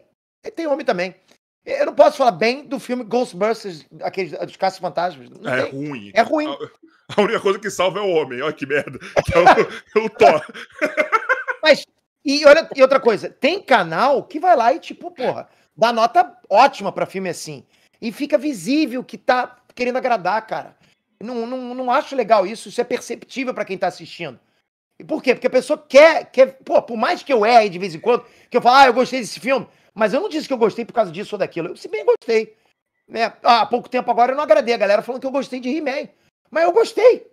Tem 0.54 0.66
homem 0.66 0.84
também. 0.84 1.14
Eu 1.64 1.86
não 1.86 1.94
posso 1.94 2.18
falar 2.18 2.32
bem 2.32 2.66
do 2.66 2.78
filme 2.78 3.02
Ghostbusters, 3.04 3.86
aquele 4.02 4.36
dos 4.36 4.56
Caças 4.56 4.78
Fantasmas. 4.78 5.30
Não 5.30 5.50
É 5.50 5.62
tem. 5.62 5.72
ruim. 5.72 6.10
É 6.12 6.20
ruim. 6.20 6.46
A, 6.46 7.20
a 7.20 7.22
única 7.22 7.40
coisa 7.40 7.58
que 7.58 7.70
salva 7.70 8.00
é 8.00 8.02
o 8.02 8.10
homem. 8.10 8.42
Olha 8.42 8.52
que 8.52 8.66
merda. 8.66 8.98
Que 8.98 9.32
é 9.34 10.00
o, 10.00 10.04
o 10.04 10.10
Thor. 10.10 10.44
Mas, 11.62 11.86
e, 12.22 12.44
olha, 12.44 12.68
e 12.76 12.82
outra 12.82 13.00
coisa, 13.00 13.30
tem 13.30 13.62
canal 13.62 14.24
que 14.24 14.38
vai 14.38 14.54
lá 14.54 14.74
e, 14.74 14.78
tipo, 14.78 15.10
porra, 15.10 15.48
dá 15.74 15.90
nota 15.92 16.36
ótima 16.50 16.92
pra 16.92 17.06
filme 17.06 17.30
assim. 17.30 17.64
E 18.00 18.12
fica 18.12 18.36
visível 18.36 19.02
que 19.02 19.16
tá 19.16 19.56
querendo 19.74 19.96
agradar, 19.96 20.46
cara. 20.46 20.76
Não, 21.24 21.46
não, 21.46 21.74
não 21.74 21.90
acho 21.90 22.14
legal 22.14 22.46
isso, 22.46 22.68
isso 22.68 22.80
é 22.80 22.84
perceptível 22.84 23.54
pra 23.54 23.64
quem 23.64 23.78
tá 23.78 23.86
assistindo. 23.86 24.38
E 24.98 25.04
por 25.04 25.22
quê? 25.22 25.34
Porque 25.34 25.46
a 25.46 25.50
pessoa 25.50 25.82
quer, 25.88 26.30
quer. 26.30 26.58
Pô, 26.64 26.80
por 26.82 26.96
mais 26.96 27.22
que 27.22 27.32
eu 27.32 27.44
erre 27.44 27.68
de 27.68 27.78
vez 27.78 27.94
em 27.94 28.00
quando, 28.00 28.24
que 28.50 28.56
eu 28.56 28.62
falo, 28.62 28.76
ah, 28.76 28.86
eu 28.86 28.94
gostei 28.94 29.20
desse 29.20 29.40
filme, 29.40 29.66
mas 29.94 30.12
eu 30.12 30.20
não 30.20 30.28
disse 30.28 30.46
que 30.46 30.52
eu 30.52 30.58
gostei 30.58 30.84
por 30.84 30.92
causa 30.92 31.10
disso 31.10 31.34
ou 31.34 31.38
daquilo. 31.38 31.68
Eu 31.68 31.76
se 31.76 31.88
bem 31.88 32.04
gostei. 32.04 32.54
Né? 33.08 33.32
Ah, 33.42 33.62
há 33.62 33.66
pouco 33.66 33.88
tempo 33.88 34.10
agora 34.10 34.32
eu 34.32 34.36
não 34.36 34.44
agradei 34.44 34.74
a 34.74 34.78
galera 34.78 35.02
falando 35.02 35.20
que 35.20 35.26
eu 35.26 35.32
gostei 35.32 35.60
de 35.60 35.68
He-Man. 35.68 36.08
Mas 36.50 36.64
eu 36.64 36.72
gostei. 36.72 37.26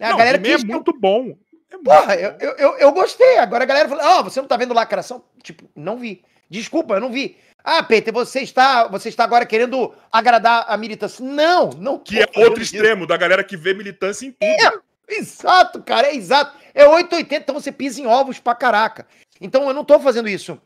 A 0.00 0.10
Não, 0.10 0.18
galera 0.18 0.38
é 0.38 0.40
quis 0.40 0.62
eu 0.62 0.68
muito 0.68 0.92
bom. 0.92 1.36
É 1.70 1.76
muito 1.76 1.84
Porra, 1.84 2.16
bom. 2.16 2.22
eu, 2.40 2.50
eu, 2.56 2.78
eu, 2.78 2.92
gostei. 2.92 3.38
Agora 3.38 3.64
a 3.64 3.66
galera 3.66 3.88
falou: 3.88 4.04
Ah, 4.04 4.22
você 4.22 4.40
não 4.40 4.48
tá 4.48 4.56
vendo 4.56 4.74
lacração? 4.74 5.24
Tipo, 5.42 5.68
não 5.74 5.98
vi. 5.98 6.24
Desculpa, 6.48 6.94
eu 6.94 7.00
não 7.00 7.10
vi. 7.10 7.36
Ah, 7.62 7.82
Peter, 7.82 8.12
você 8.12 8.40
está, 8.40 8.86
você 8.88 9.08
está 9.08 9.24
agora 9.24 9.46
querendo 9.46 9.94
agradar 10.10 10.64
a 10.68 10.76
militância. 10.76 11.24
Não, 11.24 11.70
não 11.70 11.98
Que 11.98 12.20
é 12.20 12.26
outro 12.36 12.62
isso. 12.62 12.74
extremo 12.74 13.06
da 13.06 13.16
galera 13.16 13.44
que 13.44 13.56
vê 13.56 13.74
militância 13.74 14.26
em 14.26 14.32
tudo. 14.32 14.42
É, 14.42 15.14
exato, 15.14 15.82
cara, 15.82 16.08
é 16.08 16.14
exato. 16.14 16.56
É 16.74 16.86
880, 16.86 17.42
então 17.42 17.54
você 17.54 17.70
pisa 17.72 18.00
em 18.00 18.06
ovos 18.06 18.38
pra 18.38 18.54
caraca. 18.54 19.06
Então 19.40 19.66
eu 19.68 19.74
não 19.74 19.84
tô 19.84 19.98
fazendo 20.00 20.28
isso. 20.28 20.60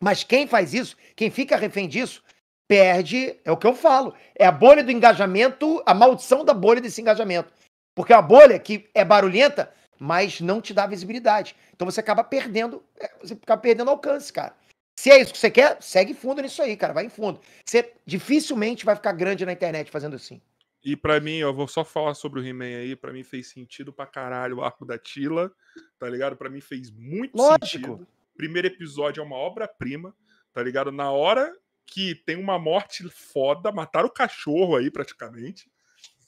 Mas 0.00 0.24
quem 0.24 0.46
faz 0.46 0.74
isso, 0.74 0.96
quem 1.14 1.30
fica 1.30 1.56
refém 1.56 1.88
disso, 1.88 2.22
perde, 2.66 3.36
é 3.44 3.52
o 3.52 3.56
que 3.56 3.66
eu 3.66 3.74
falo. 3.74 4.14
É 4.34 4.46
a 4.46 4.52
bolha 4.52 4.82
do 4.82 4.90
engajamento, 4.90 5.82
a 5.86 5.94
maldição 5.94 6.44
da 6.44 6.54
bolha 6.54 6.80
desse 6.80 7.00
engajamento. 7.00 7.52
Porque 7.94 8.12
é 8.12 8.16
uma 8.16 8.22
bolha 8.22 8.58
que 8.58 8.88
é 8.94 9.04
barulhenta, 9.04 9.72
mas 9.98 10.40
não 10.40 10.60
te 10.60 10.72
dá 10.74 10.86
visibilidade. 10.86 11.54
Então 11.74 11.88
você 11.88 12.00
acaba 12.00 12.24
perdendo, 12.24 12.82
é, 12.98 13.10
você 13.22 13.34
acaba 13.34 13.60
perdendo 13.60 13.90
alcance, 13.90 14.32
cara. 14.32 14.54
Se 15.02 15.10
é 15.10 15.20
isso 15.20 15.32
que 15.32 15.38
você 15.40 15.50
quer, 15.50 15.82
segue 15.82 16.14
fundo 16.14 16.40
nisso 16.40 16.62
aí, 16.62 16.76
cara. 16.76 16.92
Vai 16.92 17.04
em 17.04 17.08
fundo. 17.08 17.40
Você 17.66 17.92
dificilmente 18.06 18.84
vai 18.84 18.94
ficar 18.94 19.10
grande 19.10 19.44
na 19.44 19.50
internet 19.50 19.90
fazendo 19.90 20.14
assim. 20.14 20.40
E 20.84 20.94
pra 20.94 21.18
mim, 21.18 21.38
eu 21.38 21.52
vou 21.52 21.66
só 21.66 21.84
falar 21.84 22.14
sobre 22.14 22.38
o 22.38 22.46
He-Man 22.46 22.66
aí, 22.66 22.94
pra 22.94 23.12
mim 23.12 23.24
fez 23.24 23.48
sentido 23.48 23.92
pra 23.92 24.06
caralho 24.06 24.58
o 24.58 24.62
arco 24.62 24.86
da 24.86 24.96
Tila, 24.96 25.50
tá 25.98 26.08
ligado? 26.08 26.36
Pra 26.36 26.48
mim 26.48 26.60
fez 26.60 26.88
muito 26.92 27.36
Lógico. 27.36 27.66
sentido. 27.66 28.08
Primeiro 28.36 28.68
episódio 28.68 29.20
é 29.20 29.24
uma 29.24 29.34
obra-prima, 29.34 30.14
tá 30.52 30.62
ligado? 30.62 30.92
Na 30.92 31.10
hora 31.10 31.52
que 31.84 32.14
tem 32.14 32.36
uma 32.36 32.56
morte 32.56 33.02
foda, 33.10 33.72
mataram 33.72 34.06
o 34.06 34.12
cachorro 34.12 34.76
aí 34.76 34.88
praticamente, 34.88 35.68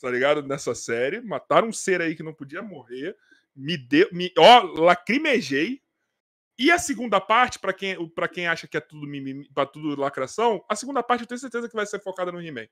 tá 0.01 0.11
ligado? 0.11 0.43
Nessa 0.43 0.75
série, 0.75 1.21
mataram 1.21 1.69
um 1.69 1.73
ser 1.73 2.03
aí 2.03 2.17
que 2.17 2.25
não 2.25 2.35
podia 2.35 2.61
morrer, 2.61 3.17
me 3.55 3.77
deu, 3.77 4.09
me, 4.11 4.33
ó, 4.37 4.63
lacrimejei. 4.63 5.81
E 6.59 6.71
a 6.71 6.79
segunda 6.79 7.21
parte, 7.21 7.59
pra 7.59 7.73
quem, 7.73 8.09
pra 8.11 8.29
quem 8.29 8.47
acha 8.47 8.69
que 8.69 8.77
é 8.77 8.81
tudo 8.81 9.07
mimimi, 9.07 9.49
pra 9.53 9.67
tudo 9.67 10.01
lacração, 10.01 10.65
a 10.69 10.77
segunda 10.77 11.03
parte 11.03 11.23
eu 11.23 11.27
tenho 11.27 11.41
certeza 11.41 11.69
que 11.69 11.75
vai 11.75 11.87
ser 11.87 12.01
focada 12.01 12.31
no 12.31 12.41
He-Man. 12.41 12.67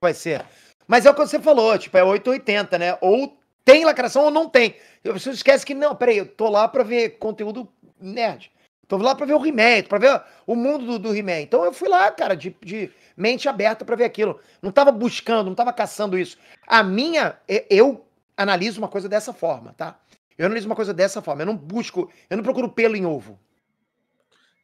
vai 0.00 0.14
ser. 0.14 0.44
Mas 0.88 1.04
é 1.04 1.10
o 1.10 1.14
que 1.14 1.20
você 1.20 1.38
falou, 1.38 1.78
tipo, 1.78 1.96
é 1.96 2.02
880, 2.02 2.78
né? 2.78 2.98
Ou 3.00 3.38
tem 3.64 3.84
lacração 3.84 4.24
ou 4.24 4.30
não 4.30 4.48
tem. 4.48 4.76
A 5.06 5.12
pessoa 5.12 5.34
esquece 5.34 5.64
que, 5.66 5.74
não, 5.74 5.94
peraí, 5.94 6.18
eu 6.18 6.26
tô 6.26 6.48
lá 6.48 6.66
pra 6.66 6.82
ver 6.82 7.18
conteúdo 7.18 7.68
nerd. 8.00 8.50
Tô 8.88 8.96
lá 8.96 9.14
pra 9.14 9.26
ver 9.26 9.34
o 9.34 9.46
He-Man, 9.46 9.84
pra 9.88 9.98
ver 9.98 10.20
o 10.46 10.56
mundo 10.56 10.84
do, 10.84 10.98
do 10.98 11.14
He-Man. 11.14 11.42
Então 11.42 11.64
eu 11.64 11.72
fui 11.72 11.88
lá, 11.88 12.10
cara, 12.10 12.34
de, 12.34 12.56
de 12.64 12.90
mente 13.16 13.48
aberta 13.48 13.84
pra 13.84 13.94
ver 13.94 14.04
aquilo. 14.04 14.40
Não 14.60 14.72
tava 14.72 14.90
buscando, 14.90 15.46
não 15.46 15.54
tava 15.54 15.72
caçando 15.72 16.18
isso. 16.18 16.36
A 16.66 16.82
minha, 16.82 17.38
eu 17.68 18.04
analiso 18.36 18.80
uma 18.80 18.88
coisa 18.88 19.08
dessa 19.08 19.32
forma, 19.32 19.74
tá? 19.74 20.00
Eu 20.40 20.46
analiso 20.46 20.66
uma 20.66 20.74
coisa 20.74 20.94
dessa 20.94 21.20
forma. 21.20 21.42
Eu 21.42 21.46
não 21.46 21.54
busco, 21.56 22.10
eu 22.30 22.36
não 22.38 22.42
procuro 22.42 22.70
pelo 22.72 22.96
em 22.96 23.04
ovo. 23.04 23.38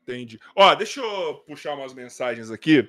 Entendi. 0.03 0.41
Ó, 0.55 0.75
deixa 0.75 1.01
eu 1.01 1.35
puxar 1.47 1.75
umas 1.75 1.93
mensagens 1.93 2.51
aqui. 2.51 2.89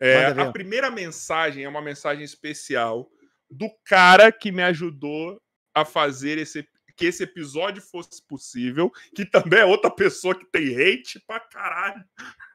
É, 0.00 0.26
a 0.26 0.52
primeira 0.52 0.88
mensagem 0.88 1.64
é 1.64 1.68
uma 1.68 1.82
mensagem 1.82 2.22
especial 2.22 3.10
do 3.50 3.68
cara 3.84 4.30
que 4.30 4.52
me 4.52 4.62
ajudou 4.62 5.42
a 5.74 5.84
fazer 5.84 6.38
esse, 6.38 6.64
que 6.94 7.06
esse 7.06 7.24
episódio 7.24 7.82
fosse 7.82 8.22
possível, 8.24 8.92
que 9.16 9.24
também 9.24 9.58
é 9.58 9.64
outra 9.64 9.90
pessoa 9.90 10.32
que 10.32 10.44
tem 10.44 10.76
hate 10.76 11.20
pra 11.26 11.40
caralho. 11.40 12.04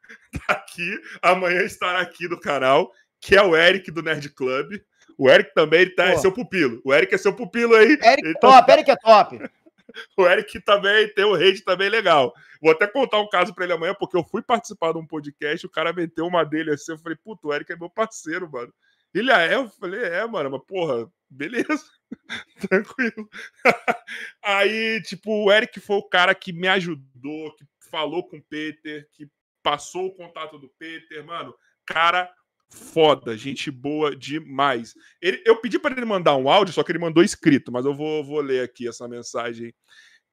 Tá 0.47 0.53
aqui, 0.53 0.99
amanhã 1.22 1.61
estará 1.61 1.99
aqui 2.01 2.27
no 2.27 2.39
canal, 2.39 2.91
que 3.19 3.35
é 3.35 3.41
o 3.41 3.55
Eric 3.55 3.89
do 3.91 4.01
Nerd 4.01 4.30
Club. 4.30 4.80
O 5.18 5.30
Eric 5.30 5.53
também 5.53 5.81
ele 5.81 5.91
tá, 5.91 6.07
é 6.10 6.18
seu 6.18 6.31
pupilo. 6.31 6.81
O 6.84 6.93
Eric 6.93 7.14
é 7.15 7.18
seu 7.18 7.34
pupilo 7.34 7.73
aí. 7.76 7.91
Eric 7.93 8.03
é 8.03 8.30
Então- 8.31 8.51
top, 8.51 8.72
Eric 8.72 8.91
é 8.91 8.95
top. 8.97 9.39
o 10.18 10.27
Eric 10.27 10.60
também 10.61 11.14
tem 11.14 11.26
um 11.26 11.34
hate 11.34 11.64
também 11.64 11.89
legal. 11.89 12.34
Vou 12.61 12.72
até 12.72 12.88
contar 12.88 13.19
um 13.19 13.30
caso 13.30 13.53
pra 13.53 13.64
ele 13.64 13.73
amanhã, 13.73 13.93
porque 13.93 14.18
eu 14.18 14.23
fui 14.23 14.41
participar 14.41 14.93
de 14.93 14.99
um 14.99 15.07
podcast, 15.07 15.65
o 15.65 15.69
cara 15.69 15.93
meteu 15.93 16.26
uma 16.26 16.43
dele 16.43 16.72
assim, 16.72 16.93
eu 16.93 16.97
falei, 16.97 17.18
puto, 17.23 17.47
o 17.47 17.53
Eric 17.53 17.72
é 17.72 17.76
meu 17.76 17.89
parceiro, 17.89 18.49
mano. 18.49 18.73
Ele 19.14 19.31
ah, 19.31 19.41
é? 19.41 19.55
Eu 19.55 19.69
falei, 19.69 20.01
é, 20.01 20.26
mano, 20.26 20.49
mas 20.51 20.61
porra, 20.65 21.07
beleza, 21.30 21.84
tranquilo. 22.69 23.30
Aí, 24.43 25.01
tipo, 25.03 25.45
o 25.45 25.51
Eric 25.51 25.80
foi 25.80 25.97
o 25.97 26.10
cara 26.10 26.34
que 26.34 26.51
me 26.51 26.68
ajudou, 26.68 27.55
que 27.55 27.65
falou 27.91 28.27
com 28.27 28.38
o 28.38 28.43
Peter, 28.43 29.07
que 29.11 29.30
passou 29.61 30.07
o 30.07 30.15
contato 30.15 30.57
do 30.57 30.68
Peter, 30.80 31.23
mano, 31.23 31.53
cara 31.85 32.34
foda, 32.73 33.37
gente 33.37 33.69
boa 33.71 34.15
demais. 34.15 34.93
Ele- 35.21 35.41
eu 35.45 35.55
pedi 35.61 35.77
pra 35.79 35.91
ele 35.91 36.05
mandar 36.05 36.35
um 36.35 36.49
áudio, 36.49 36.73
só 36.73 36.83
que 36.83 36.91
ele 36.91 36.99
mandou 36.99 37.23
escrito, 37.23 37.71
mas 37.71 37.85
eu 37.85 37.93
vou, 37.93 38.23
vou 38.23 38.41
ler 38.41 38.63
aqui 38.63 38.87
essa 38.87 39.07
mensagem. 39.07 39.73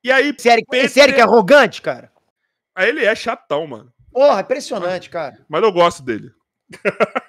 E 0.03 0.11
aí, 0.11 0.35
Esse 0.37 0.49
Eric, 0.49 0.67
esse 0.73 1.01
Eric 1.01 1.19
é 1.19 1.23
arrogante, 1.23 1.83
cara. 1.83 2.11
aí 2.75 2.89
ele 2.89 3.05
é 3.05 3.15
chatão, 3.15 3.67
mano. 3.67 3.93
Porra, 4.13 4.41
impressionante, 4.41 5.09
cara. 5.11 5.45
Mas 5.49 5.63
eu 5.63 5.71
gosto 5.71 6.03
dele. 6.03 6.31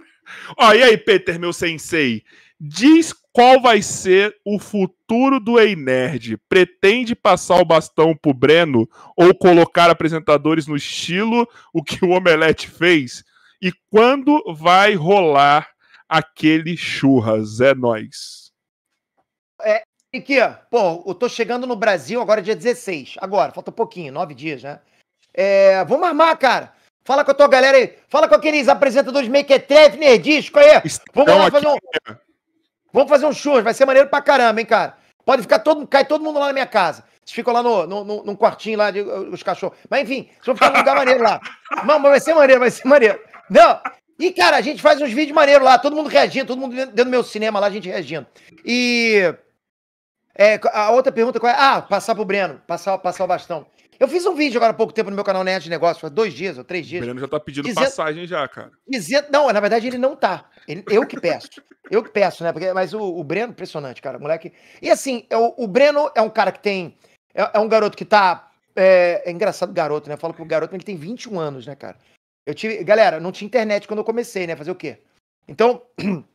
Ó, 0.58 0.74
e 0.74 0.82
aí, 0.84 0.98
Peter, 0.98 1.40
meu 1.40 1.52
sensei? 1.54 2.24
Diz 2.60 3.14
qual 3.34 3.60
vai 3.62 3.82
ser 3.82 4.36
o 4.46 4.60
futuro 4.60 5.40
do 5.40 5.60
Ei 5.60 5.76
Nerd. 5.76 6.38
Pretende 6.48 7.16
passar 7.16 7.56
o 7.60 7.66
bastão 7.66 8.16
pro 8.16 8.34
Breno 8.34 8.88
ou 9.18 9.34
colocar 9.36 9.90
apresentadores 9.90 10.68
no 10.68 10.76
estilo 10.76 11.48
o 11.74 11.84
que 11.84 12.04
o 12.06 12.12
Omelete 12.12 12.70
fez? 12.70 13.24
E 13.62 13.72
quando 13.92 14.42
vai 14.56 14.96
rolar 14.96 15.70
aquele 16.10 16.76
churras? 16.76 17.60
É 17.62 17.74
nóis. 17.76 18.52
E 20.14 20.18
aqui, 20.18 20.42
ó, 20.42 20.50
pô, 20.70 21.04
eu 21.08 21.16
tô 21.16 21.30
chegando 21.30 21.66
no 21.66 21.76
Brasil 21.76 22.20
agora 22.22 22.42
dia 22.42 22.56
16. 22.56 23.16
Agora, 23.20 23.52
falta 23.54 23.72
pouquinho, 23.72 24.12
nove 24.12 24.34
dias, 24.34 24.62
né? 24.64 24.80
É, 25.34 25.86
vamos 25.86 26.06
armar, 26.08 26.38
cara. 26.38 26.74
Fala 27.06 27.24
com 27.24 27.32
a 27.32 27.34
tua 27.34 27.48
galera 27.48 27.78
aí. 27.78 27.98
Fala 28.10 28.28
com 28.28 28.36
aqueles 28.36 28.68
apresentadores 28.68 29.30
Mequetrefe, 29.30 29.98
Nerdisco 29.98 30.60
aí. 30.60 30.72
Vamos 30.74 30.86
Estão 30.86 31.38
lá 31.38 31.48
aqui- 31.48 31.52
fazer 31.52 31.68
um. 31.68 31.78
Vamos 32.92 33.10
fazer 33.10 33.26
um 33.26 33.32
show, 33.32 33.64
vai 33.64 33.74
ser 33.74 33.86
maneiro 33.86 34.10
pra 34.10 34.22
caramba, 34.22 34.60
hein, 34.60 34.66
cara. 34.66 34.98
Pode 35.24 35.44
ficar 35.44 35.60
todo, 35.60 35.88
cai 35.88 36.04
todo 36.06 36.24
mundo 36.24 36.40
lá 36.40 36.48
na 36.48 36.54
minha 36.54 36.66
casa. 36.68 37.04
Vocês 37.24 37.34
ficam 37.36 37.54
lá 37.54 37.64
no, 37.64 37.88
no, 37.88 38.04
no- 38.04 38.24
num 38.26 38.36
quartinho 38.36 38.78
lá, 38.78 38.92
de, 38.92 39.02
os 39.02 39.42
cachorros. 39.44 39.78
Mas 39.90 40.02
enfim, 40.02 40.24
vocês 40.34 40.46
vão 40.46 40.56
ficar 40.56 40.72
num 40.72 40.80
lugar 40.80 40.96
maneiro 40.98 41.24
lá. 41.24 41.40
Não, 41.86 42.00
mas 42.00 42.12
vai 42.12 42.20
ser 42.20 42.34
maneiro, 42.34 42.60
vai 42.60 42.70
ser 42.72 42.86
maneiro. 42.86 43.18
Não. 43.52 43.82
E, 44.18 44.32
cara, 44.32 44.56
a 44.58 44.62
gente 44.62 44.82
faz 44.82 45.02
uns 45.02 45.12
vídeos 45.12 45.36
maneiros 45.36 45.66
lá, 45.66 45.78
todo 45.78 45.96
mundo 45.96 46.08
reagindo, 46.08 46.46
todo 46.48 46.60
mundo 46.60 46.76
dentro 46.76 46.96
do 46.96 47.06
meu 47.08 47.24
cinema 47.24 47.60
lá, 47.60 47.68
a 47.68 47.72
gente 47.72 47.90
reagindo. 47.90 48.26
E. 48.66 49.34
É, 50.34 50.60
a 50.72 50.92
outra 50.92 51.12
pergunta 51.12 51.40
qual 51.40 51.52
é? 51.52 51.56
Ah, 51.58 51.82
passar 51.82 52.16
pro 52.16 52.24
Breno, 52.24 52.62
passar, 52.66 52.98
passar 53.00 53.26
o 53.26 53.28
bastão. 53.28 53.66
Eu 54.00 54.08
fiz 54.08 54.26
um 54.26 54.34
vídeo 54.34 54.58
agora 54.58 54.72
há 54.72 54.76
pouco 54.76 54.94
tempo 54.94 55.10
no 55.10 55.16
meu 55.16 55.26
canal 55.26 55.44
Nerd 55.44 55.66
de 55.66 55.70
Negócio, 55.70 56.00
faz 56.02 56.12
dois 56.14 56.34
dias 56.34 56.58
ou 56.58 56.64
três 56.64 56.86
O 56.86 56.90
dias. 56.90 57.04
Breno 57.04 57.20
já 57.20 57.28
tá 57.28 57.40
pedindo 57.40 57.66
Dizendo- 57.66 57.84
passagem 57.84 58.26
já, 58.26 58.48
cara. 58.48 58.72
Dizendo, 58.88 59.28
não, 59.32 59.52
na 59.52 59.60
verdade 59.60 59.86
ele 59.88 59.98
não 59.98 60.16
tá. 60.16 60.50
Ele- 60.68 60.84
eu 60.90 61.06
que 61.06 61.20
peço. 61.20 61.50
Eu 61.92 62.02
que 62.02 62.10
peço, 62.10 62.42
né? 62.42 62.54
Porque, 62.54 62.72
mas 62.72 62.94
o, 62.94 63.02
o 63.02 63.22
Breno, 63.22 63.52
impressionante, 63.52 64.02
cara. 64.02 64.18
Moleque. 64.18 64.54
E 64.82 64.90
assim, 64.90 65.26
é 65.30 65.36
o, 65.36 65.54
o 65.58 65.68
Breno 65.68 66.10
é 66.16 66.22
um 66.22 66.30
cara 66.30 66.50
que 66.50 66.60
tem. 66.62 66.98
É, 67.36 67.50
é 67.56 67.60
um 67.60 67.68
garoto 67.68 67.98
que 67.98 68.06
tá. 68.06 68.50
É, 68.74 69.24
é 69.26 69.32
engraçado 69.32 69.74
garoto, 69.74 70.08
né? 70.08 70.14
Eu 70.14 70.18
falo 70.18 70.34
pro 70.34 70.46
garoto, 70.46 70.72
mas 70.72 70.78
ele 70.78 70.86
tem 70.86 70.96
21 70.96 71.38
anos, 71.38 71.68
né, 71.68 71.76
cara? 71.76 71.98
Eu 72.46 72.54
tive. 72.54 72.84
Galera, 72.84 73.20
não 73.20 73.32
tinha 73.32 73.46
internet 73.46 73.88
quando 73.88 74.00
eu 74.00 74.06
comecei, 74.06 74.48
né? 74.48 74.56
Fazer 74.56 74.72
o 74.72 74.76
quê? 74.76 75.00
Então. 75.48 75.84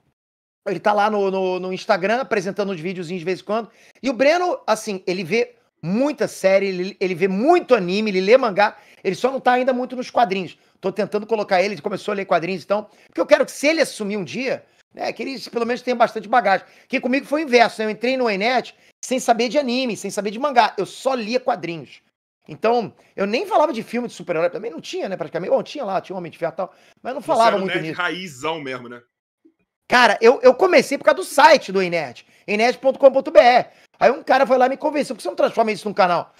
Ele 0.68 0.80
tá 0.80 0.92
lá 0.92 1.08
no, 1.08 1.30
no, 1.30 1.60
no 1.60 1.72
Instagram 1.72 2.20
apresentando 2.20 2.72
uns 2.72 2.80
videozinhos 2.80 3.20
de 3.20 3.24
vez 3.24 3.40
em 3.40 3.44
quando. 3.44 3.70
E 4.02 4.10
o 4.10 4.12
Breno, 4.12 4.58
assim, 4.66 5.00
ele 5.06 5.22
vê 5.22 5.54
muita 5.80 6.26
série, 6.26 6.66
ele, 6.66 6.96
ele 6.98 7.14
vê 7.14 7.28
muito 7.28 7.72
anime, 7.72 8.10
ele 8.10 8.20
lê 8.20 8.36
mangá. 8.36 8.76
Ele 9.04 9.14
só 9.14 9.30
não 9.30 9.38
tá 9.38 9.52
ainda 9.52 9.72
muito 9.72 9.94
nos 9.94 10.10
quadrinhos. 10.10 10.58
Tô 10.80 10.90
tentando 10.90 11.24
colocar 11.24 11.62
ele, 11.62 11.74
ele 11.74 11.82
começou 11.82 12.10
a 12.10 12.16
ler 12.16 12.24
quadrinhos, 12.24 12.64
então. 12.64 12.88
Porque 13.06 13.20
eu 13.20 13.26
quero 13.26 13.46
que 13.46 13.52
se 13.52 13.68
ele 13.68 13.80
assumir 13.80 14.16
um 14.16 14.24
dia, 14.24 14.64
né, 14.92 15.12
que 15.12 15.22
ele 15.22 15.38
pelo 15.50 15.66
menos 15.66 15.82
tenha 15.82 15.94
bastante 15.94 16.28
bagagem. 16.28 16.66
Que 16.88 17.00
comigo 17.00 17.26
foi 17.26 17.42
o 17.42 17.46
inverso, 17.46 17.80
né? 17.80 17.86
Eu 17.86 17.90
entrei 17.90 18.16
no 18.16 18.28
Enet 18.28 18.74
sem 19.04 19.20
saber 19.20 19.48
de 19.48 19.58
anime, 19.58 19.96
sem 19.96 20.10
saber 20.10 20.32
de 20.32 20.38
mangá. 20.38 20.74
Eu 20.76 20.86
só 20.86 21.14
lia 21.14 21.38
quadrinhos. 21.38 22.00
Então, 22.48 22.94
eu 23.16 23.26
nem 23.26 23.44
falava 23.46 23.72
de 23.72 23.82
filme 23.82 24.06
de 24.08 24.14
super-herói, 24.14 24.50
também 24.50 24.70
não 24.70 24.80
tinha, 24.80 25.08
né, 25.08 25.16
praticamente. 25.16 25.50
Bom, 25.50 25.62
tinha 25.62 25.84
lá, 25.84 26.00
tinha 26.00 26.16
Homem 26.16 26.30
de 26.30 26.38
Ferro 26.38 26.52
e 26.52 26.56
tal, 26.56 26.74
mas 27.02 27.10
eu 27.10 27.14
não 27.14 27.20
Você 27.20 27.26
falava 27.26 27.48
era 27.50 27.56
um 27.56 27.60
muito 27.60 27.74
nerd 27.74 27.88
nisso. 27.88 28.00
raizão 28.00 28.60
mesmo, 28.60 28.88
né? 28.88 29.02
Cara, 29.88 30.18
eu, 30.20 30.40
eu 30.42 30.54
comecei 30.54 30.98
por 30.98 31.04
causa 31.04 31.16
do 31.16 31.24
site 31.24 31.70
do 31.70 31.82
Enet, 31.82 32.26
enet.com.br. 32.46 33.68
Aí 33.98 34.10
um 34.10 34.22
cara 34.22 34.46
foi 34.46 34.58
lá 34.58 34.66
e 34.66 34.70
me 34.70 34.76
convenceu, 34.76 35.14
por 35.14 35.18
que 35.18 35.22
você 35.22 35.28
não 35.28 35.36
transforma 35.36 35.72
isso 35.72 35.88
num 35.88 35.94
canal? 35.94 36.32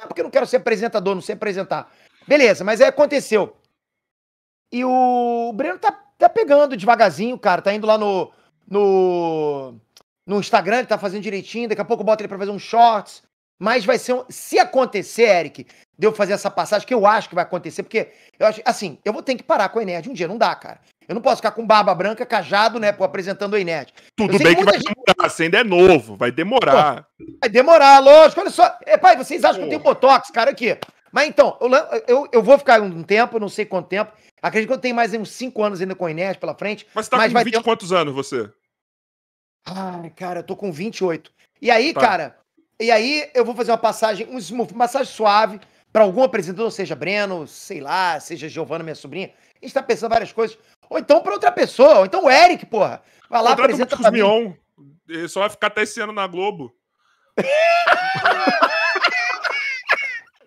Ah, 0.00 0.06
porque 0.06 0.20
eu 0.20 0.24
não 0.24 0.30
quero 0.30 0.46
ser 0.46 0.56
apresentador, 0.58 1.14
não 1.14 1.22
sei 1.22 1.34
apresentar. 1.34 1.92
Beleza, 2.26 2.64
mas 2.64 2.80
aí 2.80 2.88
aconteceu. 2.88 3.56
E 4.72 4.84
o 4.84 5.52
Breno 5.54 5.78
tá, 5.78 5.92
tá 6.18 6.28
pegando 6.28 6.76
devagarzinho, 6.76 7.38
cara, 7.38 7.62
tá 7.62 7.72
indo 7.72 7.86
lá 7.86 7.96
no, 7.96 8.30
no, 8.68 9.74
no 10.26 10.38
Instagram, 10.38 10.78
ele 10.78 10.86
tá 10.86 10.98
fazendo 10.98 11.22
direitinho, 11.22 11.68
daqui 11.68 11.80
a 11.80 11.84
pouco 11.84 12.02
eu 12.02 12.06
boto 12.06 12.22
ele 12.22 12.28
pra 12.28 12.38
fazer 12.38 12.50
um 12.50 12.58
shorts. 12.58 13.22
Mas 13.58 13.84
vai 13.84 13.98
ser 13.98 14.12
um. 14.12 14.24
Se 14.28 14.58
acontecer, 14.58 15.24
Eric, 15.24 15.66
de 15.98 16.06
eu 16.06 16.12
fazer 16.12 16.32
essa 16.32 16.50
passagem, 16.50 16.86
que 16.86 16.94
eu 16.94 17.04
acho 17.06 17.28
que 17.28 17.34
vai 17.34 17.42
acontecer, 17.42 17.82
porque 17.82 18.08
eu 18.38 18.46
acho. 18.46 18.62
Assim, 18.64 18.98
eu 19.04 19.12
vou 19.12 19.22
ter 19.22 19.34
que 19.34 19.42
parar 19.42 19.68
com 19.68 19.80
a 19.80 19.82
Enerd 19.82 20.08
um 20.08 20.12
dia, 20.12 20.28
não 20.28 20.38
dá, 20.38 20.54
cara. 20.54 20.80
Eu 21.08 21.14
não 21.14 21.22
posso 21.22 21.36
ficar 21.36 21.50
com 21.50 21.66
barba 21.66 21.94
branca, 21.94 22.24
cajado, 22.24 22.78
né, 22.78 22.92
pô, 22.92 23.02
apresentando 23.02 23.56
a 23.56 23.60
Enerd. 23.60 23.92
Tudo 24.14 24.38
bem 24.38 24.54
que 24.54 24.56
que 24.56 24.64
vai 24.64 24.74
muita 24.74 24.92
demorar, 24.94 25.28
você 25.28 25.44
ainda 25.44 25.58
é 25.58 25.64
novo, 25.64 26.16
vai 26.16 26.30
demorar. 26.30 27.06
Vai 27.40 27.48
demorar, 27.50 27.98
lógico. 27.98 28.40
Olha 28.42 28.50
só. 28.50 28.78
É, 28.86 28.96
pai, 28.96 29.16
vocês 29.16 29.42
acham 29.42 29.60
que 29.60 29.64
eu 29.64 29.70
tenho 29.70 29.82
botox, 29.82 30.30
cara, 30.30 30.50
aqui. 30.50 30.78
Mas 31.10 31.26
então, 31.26 31.56
eu, 31.60 31.70
eu, 32.06 32.28
eu 32.30 32.42
vou 32.42 32.58
ficar 32.58 32.80
um 32.82 33.02
tempo, 33.02 33.40
não 33.40 33.48
sei 33.48 33.64
quanto 33.64 33.88
tempo. 33.88 34.12
Acredito 34.42 34.68
que 34.68 34.74
eu 34.74 34.78
tenho 34.78 34.94
mais 34.94 35.12
uns 35.14 35.30
5 35.30 35.62
anos 35.64 35.80
ainda 35.80 35.94
com 35.94 36.06
a 36.06 36.10
Enerd 36.10 36.38
pela 36.38 36.54
frente. 36.54 36.86
Mas 36.94 37.06
você 37.06 37.10
tá 37.10 37.16
Mas 37.16 37.28
com 37.28 37.32
vai 37.34 37.44
20 37.44 37.54
ter 37.54 37.62
quantos 37.62 37.92
anos 37.92 38.14
você? 38.14 38.48
Ai, 39.66 40.10
cara, 40.10 40.40
eu 40.40 40.44
tô 40.44 40.54
com 40.54 40.70
28. 40.70 41.32
E 41.60 41.70
aí, 41.70 41.92
Tá. 41.92 42.00
cara, 42.00 42.36
e 42.80 42.90
aí 42.90 43.30
eu 43.34 43.44
vou 43.44 43.54
fazer 43.54 43.70
uma 43.70 43.78
passagem, 43.78 44.26
um 44.28 44.38
smooth, 44.38 44.72
uma 44.72 44.84
massagem 44.84 45.12
suave 45.12 45.60
pra 45.92 46.02
algum 46.02 46.22
apresentador, 46.22 46.70
seja 46.70 46.94
Breno, 46.94 47.46
sei 47.46 47.80
lá, 47.80 48.18
seja 48.20 48.48
Giovana, 48.48 48.84
minha 48.84 48.94
sobrinha. 48.94 49.32
A 49.60 49.64
gente 49.64 49.74
tá 49.74 49.82
pensando 49.82 50.10
várias 50.10 50.32
coisas. 50.32 50.56
Ou 50.88 50.98
então 50.98 51.20
pra 51.20 51.32
outra 51.32 51.52
pessoa, 51.52 51.98
ou 51.98 52.06
então 52.06 52.24
o 52.24 52.30
Eric, 52.30 52.64
porra. 52.66 53.02
Vai 53.28 53.42
lá, 53.42 53.50
Contrata 53.50 53.72
apresenta 53.72 53.96
pra. 53.96 54.10
Mion. 54.10 54.52
Ele 55.08 55.28
só 55.28 55.40
vai 55.40 55.50
ficar 55.50 55.66
até 55.66 55.82
esse 55.82 56.00
ano 56.00 56.12
na 56.12 56.26
Globo. 56.26 56.72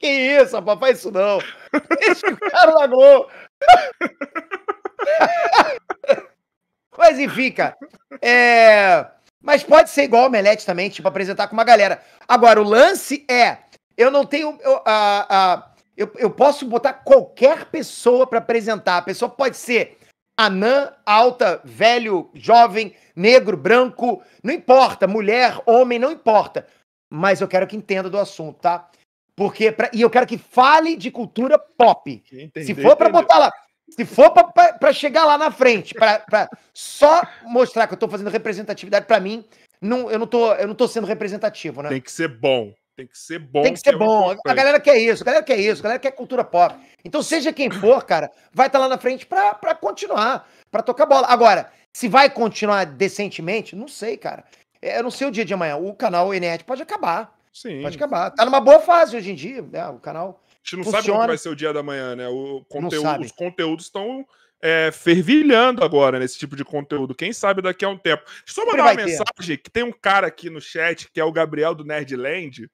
Que 0.02 0.08
isso, 0.08 0.56
rapaz, 0.56 0.80
faz 0.80 0.98
isso 0.98 1.12
não. 1.12 1.38
O 1.38 2.50
cara 2.50 2.74
na 2.74 2.88
Globo. 2.88 3.30
Mas 6.98 7.20
enfim, 7.20 7.52
cara. 7.52 7.78
É... 8.20 9.06
Mas 9.42 9.64
pode 9.64 9.90
ser 9.90 10.04
igual 10.04 10.24
o 10.24 10.28
Omelete 10.28 10.66
também, 10.66 10.90
tipo, 10.90 11.08
apresentar 11.08 11.48
com 11.48 11.54
uma 11.54 11.64
galera. 11.64 12.02
Agora, 12.28 12.62
o 12.62 12.66
lance 12.66 13.26
é: 13.30 13.58
eu 13.98 14.12
não 14.12 14.26
tenho. 14.26 14.58
Eu, 14.62 14.82
a- 14.86 15.28
a- 15.30 15.72
eu, 15.98 16.12
eu 16.18 16.30
posso 16.32 16.66
botar 16.66 16.94
qualquer 16.94 17.66
pessoa 17.66 18.26
pra 18.28 18.40
apresentar. 18.40 18.98
A 18.98 19.02
pessoa 19.02 19.30
pode 19.30 19.58
ser 19.58 19.98
anã, 20.40 20.92
alta, 21.06 21.62
velho, 21.64 22.30
jovem, 22.34 22.96
negro, 23.16 23.56
branco, 23.58 24.24
não 24.44 24.54
importa, 24.54 25.06
mulher, 25.08 25.60
homem, 25.66 26.00
não 26.00 26.12
importa. 26.12 26.66
Mas 27.10 27.42
eu 27.42 27.48
quero 27.48 27.68
que 27.68 27.76
entenda 27.76 28.10
do 28.10 28.18
assunto, 28.18 28.60
tá? 28.60 28.90
Porque 29.36 29.72
pra- 29.72 29.92
e 29.94 30.02
eu 30.02 30.10
quero 30.10 30.26
que 30.28 30.38
fale 30.38 30.96
de 30.96 31.12
cultura 31.12 31.60
pop. 31.60 32.24
Se 32.66 32.74
for 32.82 32.96
pra 32.96 33.10
botar 33.22 33.38
lá, 33.40 33.52
se 33.92 34.06
for 34.06 34.32
pra 34.32 34.94
chegar 34.94 35.26
lá 35.26 35.38
na 35.38 35.52
frente, 35.52 35.94
pra 35.94 36.50
só 36.74 37.22
mostrar 37.44 37.88
que 37.88 37.94
eu 37.94 37.98
tô 37.98 38.08
fazendo 38.08 38.30
representatividade 38.30 39.06
pra 39.06 39.20
mim, 39.20 39.46
não, 39.82 40.10
eu 40.10 40.20
não 40.20 40.28
tô, 40.28 40.54
eu 40.54 40.68
não 40.68 40.76
tô 40.76 40.88
sendo 40.88 41.08
representativo, 41.08 41.82
né? 41.82 41.90
Tem 41.90 42.02
que 42.02 42.12
ser 42.12 42.28
bom. 42.28 42.74
Tem 42.96 43.08
que 43.08 43.18
ser 43.18 43.40
bom. 43.40 43.62
Tem 43.64 43.74
que 43.74 43.80
ser 43.80 43.96
é 43.96 43.98
bom. 43.98 44.30
A 44.30 44.34
importante. 44.34 44.56
galera 44.56 44.80
quer 44.80 44.98
isso, 44.98 45.24
a 45.24 45.26
galera 45.26 45.44
quer 45.44 45.58
isso, 45.58 45.82
a 45.82 45.84
galera 45.84 46.00
quer 46.00 46.12
cultura 46.12 46.44
pop. 46.44 46.76
Então, 47.04 47.24
seja 47.24 47.52
quem 47.52 47.70
for, 47.72 48.04
cara, 48.06 48.30
vai 48.54 48.68
estar 48.68 48.80
lá 48.80 48.88
na 48.88 48.98
frente 48.98 49.26
pra, 49.26 49.56
pra 49.56 49.74
continuar, 49.74 50.48
pra 50.70 50.84
tocar 50.84 51.06
bola. 51.06 51.28
Agora, 51.28 51.72
se 51.94 52.08
vai 52.08 52.30
continuar 52.30 52.86
decentemente, 52.86 53.76
não 53.76 53.88
sei, 53.88 54.18
cara. 54.18 54.44
É, 54.82 55.00
Eu 55.00 55.04
não 55.04 55.12
sei 55.12 55.28
o 55.28 55.32
dia 55.32 55.46
de 55.46 55.54
amanhã. 55.54 55.78
O 55.78 55.94
canal 55.94 56.34
Enet 56.34 56.64
pode 56.64 56.82
acabar. 56.82 57.36
Sim. 57.54 57.82
Pode 57.82 57.96
acabar. 57.96 58.32
Tá 58.32 58.46
numa 58.46 58.60
boa 58.62 58.80
fase 58.80 59.16
hoje 59.16 59.32
em 59.32 59.36
dia, 59.36 59.62
né? 59.62 59.88
O 59.88 60.00
canal. 60.00 60.42
A 60.64 60.70
gente 60.76 60.78
não 60.78 60.84
sabe 60.92 60.98
Funciona. 60.98 61.18
como 61.20 61.28
vai 61.30 61.38
ser 61.38 61.50
o 61.50 61.56
dia 61.56 61.74
da 61.74 61.82
manhã, 61.84 62.16
né? 62.16 62.28
O 62.28 62.64
conteúdo, 62.70 63.02
sabe. 63.02 63.26
os 63.26 63.32
conteúdos 63.32 63.86
estão 63.86 64.26
é, 64.62 64.92
fervilhando 64.92 65.84
agora 65.84 66.20
nesse 66.20 66.38
tipo 66.38 66.56
de 66.56 66.64
conteúdo. 66.64 67.16
Quem 67.16 67.34
sabe 67.34 67.62
daqui 67.62 67.84
a 67.84 67.90
um 67.90 67.98
tempo. 67.98 68.24
Deixa 68.26 68.44
eu 68.50 68.54
só 68.54 68.66
mandar 68.66 68.84
uma 68.84 68.94
vai 68.94 68.96
ter. 68.98 69.06
mensagem 69.06 69.58
que 69.58 69.70
tem 69.72 69.84
um 69.84 69.92
cara 69.92 70.28
aqui 70.28 70.50
no 70.50 70.62
chat 70.62 71.10
que 71.12 71.20
é 71.20 71.24
o 71.24 71.32
Gabriel 71.32 71.74
do 71.74 71.84
Nerdland. 71.84 72.70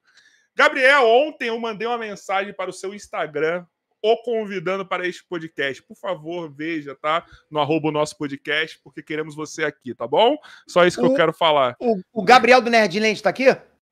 Gabriel, 0.55 1.05
ontem 1.07 1.47
eu 1.49 1.59
mandei 1.59 1.87
uma 1.87 1.97
mensagem 1.97 2.53
para 2.53 2.69
o 2.69 2.73
seu 2.73 2.93
Instagram 2.93 3.65
o 4.01 4.17
convidando 4.17 4.85
para 4.85 5.07
este 5.07 5.25
podcast. 5.27 5.81
Por 5.83 5.95
favor, 5.97 6.51
veja, 6.53 6.95
tá? 6.95 7.25
No 7.49 7.59
arroba 7.59 7.87
o 7.87 7.91
nosso 7.91 8.17
podcast, 8.17 8.79
porque 8.83 9.01
queremos 9.01 9.33
você 9.35 9.63
aqui, 9.63 9.93
tá 9.95 10.05
bom? 10.07 10.37
Só 10.67 10.85
isso 10.85 10.99
que 10.99 11.05
eu 11.05 11.11
O- 11.11 11.15
quero 11.15 11.33
falar. 11.33 11.75
O, 11.79 11.99
o 12.13 12.23
Gabriel 12.23 12.61
do 12.61 12.69
Nerdland 12.69 13.21
tá 13.23 13.29
aqui? 13.29 13.45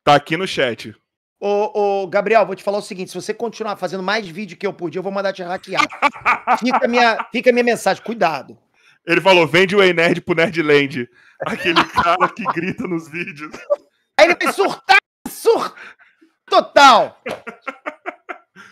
Tá 0.04 0.16
aqui 0.16 0.38
no 0.38 0.48
chat. 0.48 0.94
Ô, 1.40 2.04
ô, 2.04 2.08
Gabriel, 2.08 2.46
vou 2.46 2.56
te 2.56 2.64
falar 2.64 2.78
o 2.78 2.82
seguinte: 2.82 3.12
se 3.12 3.16
você 3.22 3.34
continuar 3.34 3.76
fazendo 3.76 4.02
mais 4.04 4.28
vídeo 4.28 4.58
que 4.58 4.66
eu 4.66 4.74
por 4.74 4.90
dia, 4.90 5.00
eu 5.00 5.04
vou 5.04 5.12
mandar 5.12 5.34
te 5.34 5.44
hackear. 5.44 5.82
fica, 6.60 6.86
a 6.86 6.88
minha, 6.88 7.28
fica 7.32 7.52
minha 7.52 7.64
mensagem, 7.64 8.02
cuidado. 8.04 8.58
Ele 9.06 9.22
falou: 9.22 9.46
vende 9.46 9.76
o 9.76 9.84
Ei 9.84 9.94
Nerd 9.94 10.22
pro 10.22 10.36
Nerdland. 10.36 11.08
Aquele 11.46 11.84
cara 11.92 12.28
que 12.30 12.44
grita 12.54 12.88
nos 12.88 13.10
vídeos. 13.10 13.52
Aí 14.18 14.28
ele 14.28 14.36
vai 14.42 14.54
surtar, 14.54 14.98
surtar 15.30 15.74
total. 16.48 17.22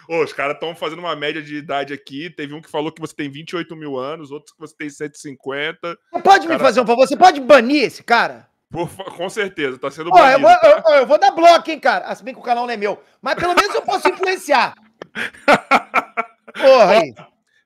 Ô, 0.07 0.23
os 0.23 0.33
caras 0.33 0.55
estão 0.55 0.75
fazendo 0.75 0.99
uma 0.99 1.15
média 1.15 1.41
de 1.41 1.55
idade 1.55 1.93
aqui. 1.93 2.29
Teve 2.29 2.53
um 2.53 2.61
que 2.61 2.69
falou 2.69 2.91
que 2.91 3.01
você 3.01 3.15
tem 3.15 3.29
28 3.29 3.75
mil 3.75 3.97
anos, 3.97 4.31
outros 4.31 4.53
que 4.53 4.59
você 4.59 4.75
tem 4.75 4.89
150. 4.89 5.97
Você 6.11 6.21
pode 6.21 6.47
me 6.47 6.53
Cara- 6.53 6.59
fazer 6.63 6.81
um 6.81 6.85
favor? 6.87 7.07
Você 7.07 7.17
pode 7.17 7.39
banir 7.41 7.83
esse 7.83 8.03
cara? 8.03 8.47
Por 8.73 8.89
com 8.89 9.29
certeza, 9.29 9.77
tá 9.77 9.91
sendo 9.91 10.09
Pô, 10.09 10.17
eu, 10.17 10.39
vou, 10.39 10.49
eu- 10.49 10.95
eu 10.95 11.05
vou 11.05 11.19
dar 11.19 11.29
bloco, 11.29 11.69
hein, 11.69 11.79
cara? 11.79 12.13
Se 12.15 12.23
bem 12.23 12.33
que 12.33 12.39
o 12.39 12.43
canal 12.43 12.65
não 12.65 12.73
é 12.73 12.75
meu. 12.77 12.99
Mas 13.21 13.35
pelo 13.35 13.53
menos 13.53 13.75
eu 13.75 13.83
posso 13.83 14.09
influenciar. 14.09 14.73
Porra, 16.59 16.97
aí. 16.99 17.13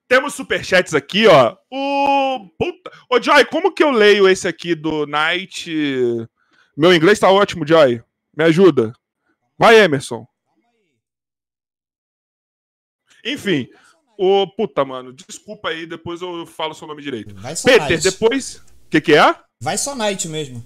Temos 0.05 0.33
superchats 0.33 0.93
aqui, 0.93 1.25
ó. 1.27 1.55
O. 1.71 2.49
Puta. 2.59 2.91
Ô, 3.09 3.21
Joy, 3.21 3.45
como 3.45 3.73
que 3.73 3.81
eu 3.81 3.89
leio 3.89 4.27
esse 4.27 4.49
aqui 4.49 4.75
do 4.75 5.05
Night? 5.07 5.71
Meu 6.75 6.93
inglês 6.93 7.19
tá 7.19 7.31
ótimo, 7.31 7.65
Joy. 7.65 8.03
Me 8.35 8.43
ajuda. 8.43 8.91
Vai, 9.57 9.77
Emerson. 9.79 10.27
Enfim. 13.23 13.67
O. 14.17 14.45
Puta, 14.47 14.83
mano. 14.83 15.13
Desculpa 15.13 15.69
aí, 15.69 15.85
depois 15.85 16.21
eu 16.21 16.45
falo 16.45 16.73
seu 16.73 16.87
nome 16.87 17.01
direito. 17.01 17.33
Vai 17.35 17.55
só 17.55 17.67
Peter, 17.69 17.89
Night. 17.89 18.03
depois. 18.03 18.55
O 18.57 18.89
que, 18.89 18.99
que 19.01 19.13
é? 19.15 19.35
Vai 19.61 19.77
só 19.77 19.95
Night 19.95 20.27
mesmo. 20.27 20.61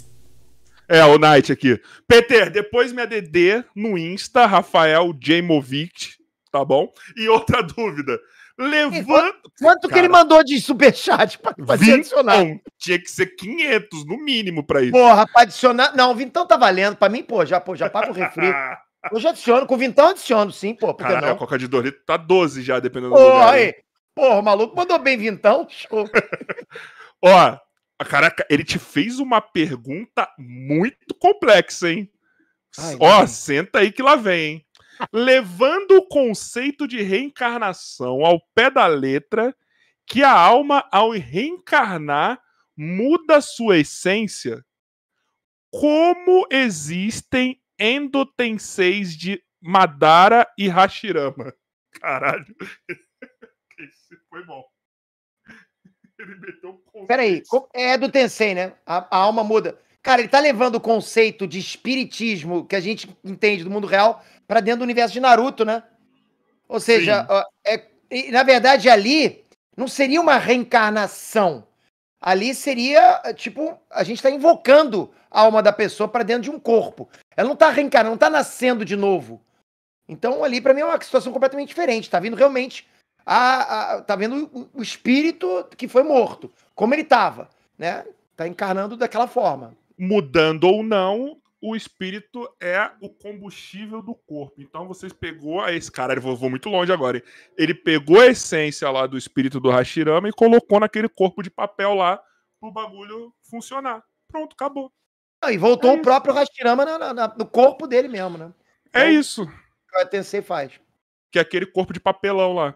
É, 0.91 1.05
o 1.05 1.17
Night 1.17 1.51
aqui. 1.51 1.79
Peter, 2.07 2.49
depois 2.51 2.91
me 2.91 3.01
ADD 3.01 3.63
no 3.75 3.97
Insta, 3.97 4.45
Rafael 4.45 5.13
Jamovic, 5.21 6.15
tá 6.51 6.65
bom? 6.65 6.91
E 7.15 7.29
outra 7.29 7.61
dúvida. 7.63 8.19
Levanta. 8.59 9.37
Quanto 9.59 9.87
que 9.87 9.93
ele 9.97 10.09
Cara. 10.09 10.21
mandou 10.21 10.43
de 10.43 10.59
superchat 10.59 11.39
pra, 11.39 11.53
pra? 11.53 11.75
Vintão. 11.77 12.59
Tinha 12.77 12.99
que 12.99 13.09
ser 13.09 13.27
500 13.35 14.05
no 14.05 14.17
mínimo 14.17 14.63
pra 14.63 14.81
isso. 14.81 14.91
Porra, 14.91 15.25
pra 15.25 15.43
adicionar. 15.43 15.95
Não, 15.95 16.11
o 16.11 16.15
Vintão 16.15 16.45
tá 16.45 16.57
valendo. 16.57 16.95
Pra 16.97 17.09
mim, 17.09 17.23
pô, 17.23 17.43
já, 17.45 17.59
pô, 17.59 17.75
já 17.75 17.89
paga 17.89 18.11
o 18.11 18.13
refri. 18.13 18.45
Eu 19.11 19.19
já 19.19 19.29
adiciono. 19.31 19.65
Com 19.65 19.73
o 19.73 19.77
Vintão 19.77 20.09
adiciono, 20.09 20.51
sim, 20.51 20.75
pô. 20.75 20.93
Caralho, 20.93 21.25
a 21.25 21.29
não? 21.29 21.37
Coca 21.37 21.57
de 21.57 21.67
Dorito 21.67 22.03
tá 22.05 22.17
12 22.17 22.61
já, 22.61 22.79
dependendo 22.79 23.13
do 23.13 23.15
Porra, 23.15 23.33
lugar. 23.33 23.53
aí. 23.53 23.65
hein? 23.67 23.73
Porra, 24.13 24.35
o 24.39 24.43
maluco 24.43 24.75
mandou 24.75 24.99
bem 24.99 25.17
vintão. 25.17 25.65
Show. 25.69 26.05
Ó, 27.23 27.57
caraca, 28.05 28.45
ele 28.49 28.63
te 28.63 28.79
fez 28.79 29.19
uma 29.19 29.41
pergunta 29.41 30.27
muito 30.37 31.13
complexa, 31.15 31.91
hein? 31.91 32.11
Ai, 32.77 32.97
Ó, 32.99 33.27
senta 33.27 33.79
aí 33.79 33.91
que 33.91 34.01
lá 34.01 34.15
vem, 34.15 34.53
hein? 34.53 34.65
Levando 35.11 35.97
o 35.97 36.07
conceito 36.07 36.87
de 36.87 37.01
reencarnação 37.01 38.25
ao 38.25 38.39
pé 38.53 38.69
da 38.69 38.87
letra, 38.87 39.55
que 40.05 40.23
a 40.23 40.31
alma, 40.31 40.87
ao 40.91 41.11
reencarnar, 41.11 42.41
muda 42.77 43.41
sua 43.41 43.79
essência, 43.79 44.63
como 45.69 46.47
existem 46.51 47.61
endotenseis 47.79 49.15
de 49.15 49.43
Madara 49.59 50.47
e 50.57 50.67
Hashirama? 50.67 51.53
Caralho. 51.93 52.55
Esse 53.79 54.17
foi 54.29 54.43
bom. 54.45 54.70
Ele 56.21 56.35
meteu 56.35 56.69
um 56.69 56.77
conceito. 56.91 57.07
Peraí, 57.07 57.43
é 57.73 57.97
do 57.97 58.09
Tensei, 58.09 58.53
né? 58.53 58.73
A, 58.85 59.07
a 59.09 59.17
alma 59.17 59.43
muda. 59.43 59.77
Cara, 60.03 60.21
ele 60.21 60.29
tá 60.29 60.39
levando 60.39 60.75
o 60.75 60.81
conceito 60.81 61.47
de 61.47 61.59
espiritismo 61.59 62.65
que 62.65 62.75
a 62.75 62.79
gente 62.79 63.15
entende 63.23 63.63
do 63.63 63.69
mundo 63.69 63.87
real 63.87 64.23
pra 64.47 64.59
dentro 64.59 64.79
do 64.79 64.83
universo 64.83 65.13
de 65.13 65.19
Naruto, 65.19 65.63
né? 65.63 65.83
Ou 66.67 66.79
seja, 66.79 67.27
é, 67.65 67.85
e, 68.09 68.31
na 68.31 68.43
verdade 68.43 68.89
ali 68.89 69.43
não 69.75 69.87
seria 69.87 70.21
uma 70.21 70.37
reencarnação. 70.37 71.67
Ali 72.19 72.53
seria, 72.53 73.21
tipo, 73.35 73.79
a 73.89 74.03
gente 74.03 74.21
tá 74.21 74.29
invocando 74.29 75.11
a 75.29 75.41
alma 75.41 75.61
da 75.61 75.73
pessoa 75.73 76.07
pra 76.07 76.23
dentro 76.23 76.43
de 76.43 76.51
um 76.51 76.59
corpo. 76.59 77.09
Ela 77.35 77.47
não 77.47 77.55
tá 77.55 77.69
reencarnando, 77.69 78.11
não 78.11 78.17
tá 78.17 78.29
nascendo 78.29 78.85
de 78.85 78.95
novo. 78.95 79.41
Então 80.07 80.43
ali 80.43 80.61
pra 80.61 80.73
mim 80.73 80.81
é 80.81 80.85
uma 80.85 81.01
situação 81.01 81.31
completamente 81.31 81.69
diferente. 81.69 82.09
Tá 82.09 82.19
vindo 82.19 82.35
realmente 82.35 82.87
a, 83.25 83.95
a- 83.95 84.01
tá 84.01 84.15
vendo 84.15 84.49
o, 84.53 84.69
o 84.79 84.81
espírito 84.81 85.65
que 85.77 85.87
foi 85.87 86.03
morto, 86.03 86.51
como 86.75 86.93
ele 86.93 87.03
tava, 87.03 87.49
né? 87.77 88.05
Tá 88.35 88.47
encarnando 88.47 88.95
daquela 88.97 89.27
forma. 89.27 89.75
mudando 89.97 90.63
ou 90.65 90.81
não, 90.83 91.37
o 91.61 91.75
espírito 91.75 92.49
é 92.59 92.89
o 92.99 93.07
combustível 93.09 94.01
do 94.01 94.15
corpo. 94.15 94.59
Então 94.61 94.87
vocês 94.87 95.13
pegou 95.13 95.61
a 95.61 95.71
esse 95.71 95.91
cara, 95.91 96.13
ele 96.13 96.21
vou, 96.21 96.35
vou 96.35 96.49
muito 96.49 96.69
longe 96.69 96.91
agora. 96.91 97.17
hein? 97.17 97.23
Ele 97.55 97.73
pegou 97.75 98.19
a 98.19 98.25
essência 98.27 98.89
lá 98.89 99.05
do 99.05 99.15
espírito 99.17 99.59
do 99.59 99.69
Hashirama 99.69 100.27
e 100.27 100.33
colocou 100.33 100.79
naquele 100.79 101.07
corpo 101.07 101.43
de 101.43 101.51
papel 101.51 101.93
lá 101.93 102.19
pro 102.59 102.71
bagulho 102.71 103.31
funcionar. 103.47 104.03
Pronto, 104.27 104.53
acabou. 104.53 104.91
Ah, 105.43 105.51
e 105.51 105.57
voltou 105.57 105.91
É 105.91 105.93
o 105.93 105.95
isso. 105.97 106.03
próprio 106.03 106.33
Hashirama 106.33 106.83
na- 106.85 107.13
na- 107.13 107.35
no 107.37 107.45
corpo 107.45 107.85
dele 107.85 108.07
mesmo, 108.07 108.37
né? 108.39 108.51
É 108.93 109.01
Então- 109.01 109.19
isso, 109.19 109.45
Que 109.87 110.01
o 110.01 110.05
Tensei 110.07 110.41
faz. 110.41 110.71
que 111.31 111.37
é 111.37 111.41
aquele 111.43 111.65
corpo 111.67 111.93
de 111.93 111.99
papelão 111.99 112.53
lá. 112.53 112.75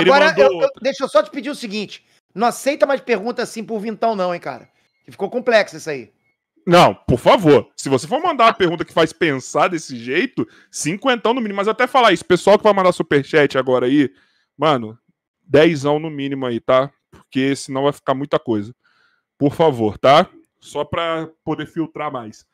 Agora, 0.00 0.26
mandou 0.26 0.44
eu- 0.44 0.60
eu- 0.62 0.70
deixa 0.80 1.04
eu 1.04 1.08
só 1.08 1.22
te 1.22 1.30
pedir 1.30 1.50
o 1.50 1.54
seguinte: 1.54 2.04
não 2.34 2.46
aceita 2.46 2.86
mais 2.86 3.00
pergunta 3.00 3.42
assim 3.42 3.64
por 3.64 3.80
vintão, 3.80 4.14
não, 4.16 4.34
hein, 4.34 4.40
cara? 4.40 4.68
Que 5.04 5.10
ficou 5.12 5.30
complexo 5.30 5.76
isso 5.76 5.88
aí. 5.90 6.12
Não, 6.66 6.94
por 6.94 7.18
favor. 7.18 7.70
Se 7.76 7.88
você 7.88 8.08
for 8.08 8.20
mandar 8.20 8.46
uma 8.46 8.52
pergunta 8.52 8.84
que 8.84 8.92
faz 8.92 9.12
pensar 9.12 9.68
desse 9.68 9.96
jeito, 9.96 10.46
cinquentão 10.70 11.32
no 11.32 11.40
mínimo. 11.40 11.58
Mas 11.58 11.68
até 11.68 11.86
falar 11.86 12.12
isso, 12.12 12.24
pessoal 12.24 12.58
que 12.58 12.64
vai 12.64 12.72
mandar 12.72 12.90
superchat 12.92 13.56
agora 13.56 13.86
aí, 13.86 14.10
mano, 14.58 14.98
dezão 15.42 16.00
no 16.00 16.10
mínimo 16.10 16.44
aí, 16.44 16.58
tá? 16.58 16.90
Porque 17.10 17.54
senão 17.54 17.84
vai 17.84 17.92
ficar 17.92 18.14
muita 18.14 18.38
coisa. 18.38 18.74
Por 19.38 19.54
favor, 19.54 19.96
tá? 19.96 20.28
Só 20.60 20.84
pra 20.84 21.28
poder 21.44 21.66
filtrar 21.66 22.10
mais. 22.10 22.44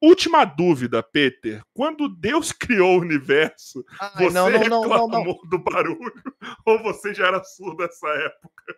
Última 0.00 0.44
dúvida, 0.44 1.02
Peter. 1.02 1.62
Quando 1.72 2.08
Deus 2.08 2.52
criou 2.52 2.98
o 2.98 3.00
universo, 3.00 3.84
Ai, 3.98 4.24
você 4.24 4.34
não, 4.34 4.50
não, 4.50 4.60
não, 4.60 4.68
não, 4.68 4.80
reclamou 4.82 5.40
não. 5.42 5.50
do 5.50 5.58
barulho 5.58 6.12
ou 6.66 6.82
você 6.82 7.14
já 7.14 7.26
era 7.26 7.42
surdo 7.42 7.82
nessa 7.82 8.08
época? 8.08 8.76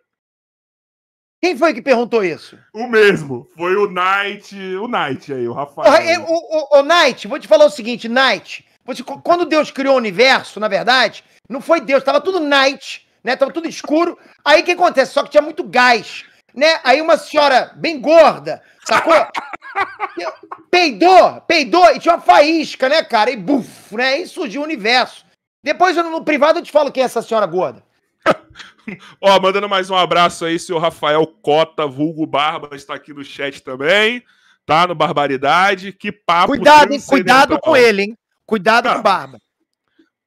Quem 1.41 1.57
foi 1.57 1.73
que 1.73 1.81
perguntou 1.81 2.23
isso? 2.23 2.57
O 2.73 2.87
mesmo. 2.87 3.49
Foi 3.55 3.75
o 3.75 3.87
Knight, 3.87 4.55
o 4.75 4.87
Knight 4.87 5.33
aí, 5.33 5.47
o 5.47 5.53
Rafael. 5.53 6.21
O, 6.27 6.77
o, 6.77 6.79
o 6.79 6.83
Knight, 6.83 7.27
vou 7.27 7.39
te 7.39 7.47
falar 7.47 7.65
o 7.65 7.69
seguinte, 7.69 8.09
Knight. 8.09 8.65
Você, 8.85 9.03
quando 9.03 9.45
Deus 9.45 9.71
criou 9.71 9.95
o 9.95 9.97
universo, 9.97 10.59
na 10.59 10.67
verdade, 10.67 11.23
não 11.47 11.61
foi 11.61 11.79
Deus, 11.79 12.03
tava 12.03 12.19
tudo 12.19 12.39
night, 12.39 13.07
né? 13.23 13.35
Tava 13.35 13.51
tudo 13.51 13.67
escuro. 13.67 14.17
Aí 14.43 14.61
o 14.61 14.65
que 14.65 14.71
acontece? 14.71 15.13
Só 15.13 15.23
que 15.23 15.29
tinha 15.29 15.41
muito 15.41 15.63
gás, 15.63 16.25
né? 16.53 16.79
Aí 16.83 17.01
uma 17.01 17.17
senhora 17.17 17.71
bem 17.75 17.99
gorda, 17.99 18.61
sacou? 18.85 19.13
peidou, 20.71 21.41
peidou 21.41 21.85
e 21.91 21.99
tinha 21.99 22.15
uma 22.15 22.21
faísca, 22.21 22.89
né, 22.89 23.03
cara? 23.03 23.31
E 23.31 23.37
buf, 23.37 23.95
né? 23.95 24.09
Aí 24.13 24.27
surgiu 24.27 24.61
o 24.61 24.63
universo. 24.65 25.25
Depois 25.63 25.95
eu, 25.97 26.03
no 26.09 26.23
privado 26.23 26.59
eu 26.59 26.63
te 26.63 26.71
falo 26.71 26.91
quem 26.91 27.03
é 27.03 27.05
essa 27.05 27.21
senhora 27.21 27.45
gorda. 27.45 27.83
Ó, 29.21 29.39
mandando 29.39 29.69
mais 29.69 29.89
um 29.89 29.95
abraço 29.95 30.45
aí, 30.45 30.57
seu 30.59 30.77
Rafael 30.79 31.25
Cota, 31.41 31.85
vulgo 31.87 32.25
Barba, 32.25 32.75
está 32.75 32.95
aqui 32.95 33.13
no 33.13 33.23
chat 33.23 33.61
também, 33.61 34.23
tá? 34.65 34.87
No 34.87 34.95
Barbaridade. 34.95 35.93
Que 35.93 36.11
papo 36.11 36.47
Cuidado, 36.47 36.91
hein? 36.91 36.99
Cuidado 37.01 37.49
transcendental. 37.49 37.59
com 37.61 37.77
ele, 37.77 38.01
hein? 38.03 38.17
Cuidado 38.45 38.85
Tá. 38.85 38.93
com 38.93 38.99
o 38.99 39.03
Barba. 39.03 39.39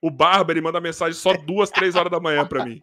O 0.01 0.11
Barba, 0.11 0.53
ele 0.53 0.61
manda 0.61 0.81
mensagem 0.81 1.15
só 1.15 1.33
duas, 1.35 1.71
três 1.71 1.95
horas 1.95 2.11
da 2.11 2.19
manhã 2.21 2.45
pra 2.47 2.65
mim. 2.65 2.81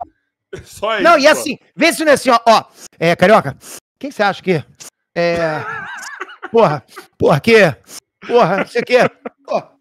Só 0.63 0.95
isso. 0.95 1.03
Não, 1.03 1.17
e 1.17 1.27
assim, 1.27 1.57
vê 1.75 1.93
se 1.93 2.03
não 2.03 2.11
é 2.11 2.15
assim, 2.15 2.29
ó. 2.29 2.39
ó 2.47 2.65
é, 2.99 3.15
Carioca, 3.15 3.57
o 3.59 3.99
que 3.99 4.09
que 4.09 4.13
você 4.13 4.23
acha 4.23 4.41
que. 4.41 4.63
É. 5.15 5.63
Porra, 6.51 6.83
porra, 7.17 7.39
que. 7.39 7.75
Porra, 8.25 8.57
não 8.57 8.67
sei 8.67 8.81
o 8.81 8.85
quê. 8.85 8.97
Porra. 9.45 9.71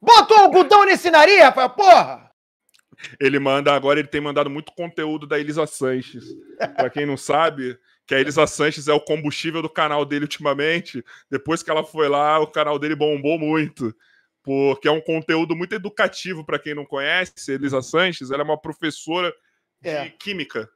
Bota 0.00 0.34
o 0.34 0.38
algodão 0.38 0.84
nesse 0.84 1.10
nariz, 1.10 1.40
rapaz, 1.40 1.72
porra! 1.72 2.30
Ele 3.20 3.38
manda, 3.38 3.72
agora 3.72 3.98
ele 3.98 4.08
tem 4.08 4.20
mandado 4.20 4.50
muito 4.50 4.72
conteúdo 4.72 5.26
da 5.26 5.38
Elisa 5.38 5.66
Sanches. 5.66 6.24
Pra 6.76 6.90
quem 6.90 7.06
não 7.06 7.16
sabe, 7.16 7.78
que 8.06 8.14
a 8.14 8.20
Elisa 8.20 8.46
Sanches 8.46 8.88
é 8.88 8.92
o 8.92 9.00
combustível 9.00 9.62
do 9.62 9.68
canal 9.68 10.04
dele 10.04 10.24
ultimamente. 10.24 11.04
Depois 11.30 11.62
que 11.62 11.70
ela 11.70 11.84
foi 11.84 12.08
lá, 12.08 12.38
o 12.40 12.46
canal 12.46 12.78
dele 12.78 12.96
bombou 12.96 13.38
muito. 13.38 13.94
Porque 14.42 14.88
é 14.88 14.90
um 14.90 15.00
conteúdo 15.00 15.54
muito 15.54 15.74
educativo 15.74 16.44
para 16.44 16.58
quem 16.58 16.74
não 16.74 16.84
conhece. 16.84 17.52
Elisa 17.52 17.82
Sanches, 17.82 18.30
ela 18.30 18.42
é 18.42 18.44
uma 18.44 18.60
professora 18.60 19.32
de 19.80 19.88
É. 19.88 20.08
química, 20.10 20.68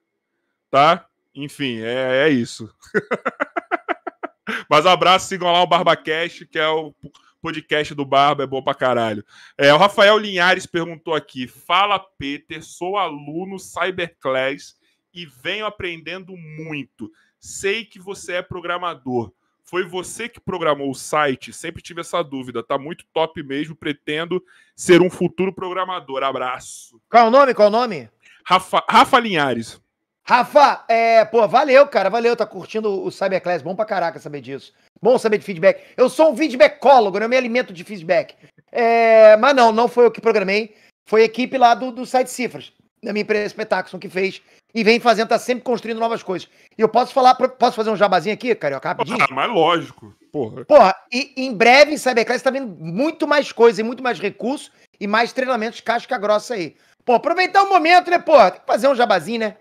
tá? 0.70 1.06
Enfim, 1.34 1.80
é, 1.80 2.26
é 2.26 2.30
isso. 2.30 2.72
Mas 4.68 4.86
abraço, 4.86 5.28
sigam 5.28 5.50
lá 5.52 5.62
o 5.62 5.66
BarbaCast, 5.66 6.46
que 6.46 6.58
é 6.58 6.68
o 6.68 6.94
podcast 7.40 7.94
do 7.94 8.04
Barba, 8.04 8.44
é 8.44 8.46
bom 8.46 8.62
pra 8.62 8.74
caralho. 8.74 9.24
É, 9.56 9.72
o 9.72 9.76
Rafael 9.78 10.18
Linhares 10.18 10.66
perguntou 10.66 11.14
aqui: 11.14 11.46
Fala, 11.46 11.98
Peter, 12.18 12.62
sou 12.62 12.96
aluno 12.96 13.58
Cyberclass 13.58 14.76
e 15.14 15.26
venho 15.26 15.66
aprendendo 15.66 16.36
muito. 16.36 17.10
Sei 17.38 17.84
que 17.84 17.98
você 17.98 18.34
é 18.34 18.42
programador. 18.42 19.32
Foi 19.64 19.84
você 19.84 20.28
que 20.28 20.38
programou 20.40 20.90
o 20.90 20.94
site? 20.94 21.52
Sempre 21.52 21.82
tive 21.82 22.00
essa 22.02 22.22
dúvida. 22.22 22.62
Tá 22.62 22.76
muito 22.76 23.04
top 23.12 23.42
mesmo. 23.42 23.74
Pretendo 23.74 24.42
ser 24.76 25.00
um 25.00 25.08
futuro 25.08 25.52
programador. 25.52 26.22
Abraço. 26.22 27.00
Qual 27.08 27.24
é 27.24 27.28
o 27.28 27.30
nome? 27.30 27.54
Qual 27.54 27.66
é 27.66 27.68
o 27.68 27.72
nome? 27.72 28.10
Rafa, 28.46 28.84
Rafa 28.88 29.18
Linhares. 29.18 29.80
Rafa, 30.24 30.84
é, 30.88 31.24
pô, 31.24 31.46
valeu, 31.48 31.86
cara, 31.88 32.08
valeu, 32.08 32.36
tá 32.36 32.46
curtindo 32.46 33.04
o 33.04 33.10
Cyberclass, 33.10 33.60
bom 33.60 33.74
pra 33.74 33.84
caraca 33.84 34.20
saber 34.20 34.40
disso. 34.40 34.72
Bom 35.00 35.18
saber 35.18 35.38
de 35.38 35.44
feedback. 35.44 35.82
Eu 35.96 36.08
sou 36.08 36.32
um 36.32 36.36
feedbackólogo, 36.36 37.18
né? 37.18 37.24
eu 37.24 37.28
me 37.28 37.36
alimento 37.36 37.72
de 37.72 37.82
feedback. 37.82 38.36
É, 38.70 39.36
mas 39.36 39.54
não, 39.54 39.72
não 39.72 39.88
foi 39.88 40.06
eu 40.06 40.12
que 40.12 40.20
programei, 40.20 40.76
foi 41.06 41.22
a 41.22 41.24
equipe 41.24 41.58
lá 41.58 41.74
do, 41.74 41.90
do 41.90 42.06
site 42.06 42.30
Cifras, 42.30 42.72
da 43.02 43.12
minha 43.12 43.22
empresa 43.22 43.48
Spetaxon, 43.48 43.98
que 43.98 44.08
fez 44.08 44.40
e 44.74 44.82
vem 44.82 44.98
fazendo, 44.98 45.28
tá 45.28 45.38
sempre 45.38 45.64
construindo 45.64 45.98
novas 45.98 46.22
coisas. 46.22 46.48
E 46.78 46.80
eu 46.80 46.88
posso 46.88 47.12
falar, 47.12 47.34
posso 47.34 47.76
fazer 47.76 47.90
um 47.90 47.96
jabazinho 47.96 48.34
aqui, 48.34 48.54
Carioca, 48.54 48.88
rapidinho? 48.88 49.18
Ah, 49.20 49.28
mas 49.30 49.50
lógico. 49.50 50.14
Porra. 50.32 50.64
Porra, 50.64 50.96
e 51.12 51.32
em 51.36 51.52
breve 51.52 51.92
em 51.92 51.98
Cyberclass 51.98 52.42
tá 52.42 52.50
vindo 52.50 52.66
muito 52.66 53.26
mais 53.26 53.52
coisa 53.52 53.80
e 53.80 53.84
muito 53.84 54.02
mais 54.02 54.18
recursos 54.18 54.70
e 54.98 55.06
mais 55.06 55.32
treinamentos 55.32 55.80
casca 55.80 56.16
grossa 56.16 56.54
aí. 56.54 56.74
Pô, 57.04 57.14
aproveitar 57.14 57.62
o 57.62 57.68
momento, 57.68 58.10
né, 58.10 58.18
pô? 58.18 58.38
Tem 58.50 58.60
que 58.60 58.66
fazer 58.66 58.88
um 58.88 58.94
jabazinho, 58.94 59.40
né? 59.40 59.56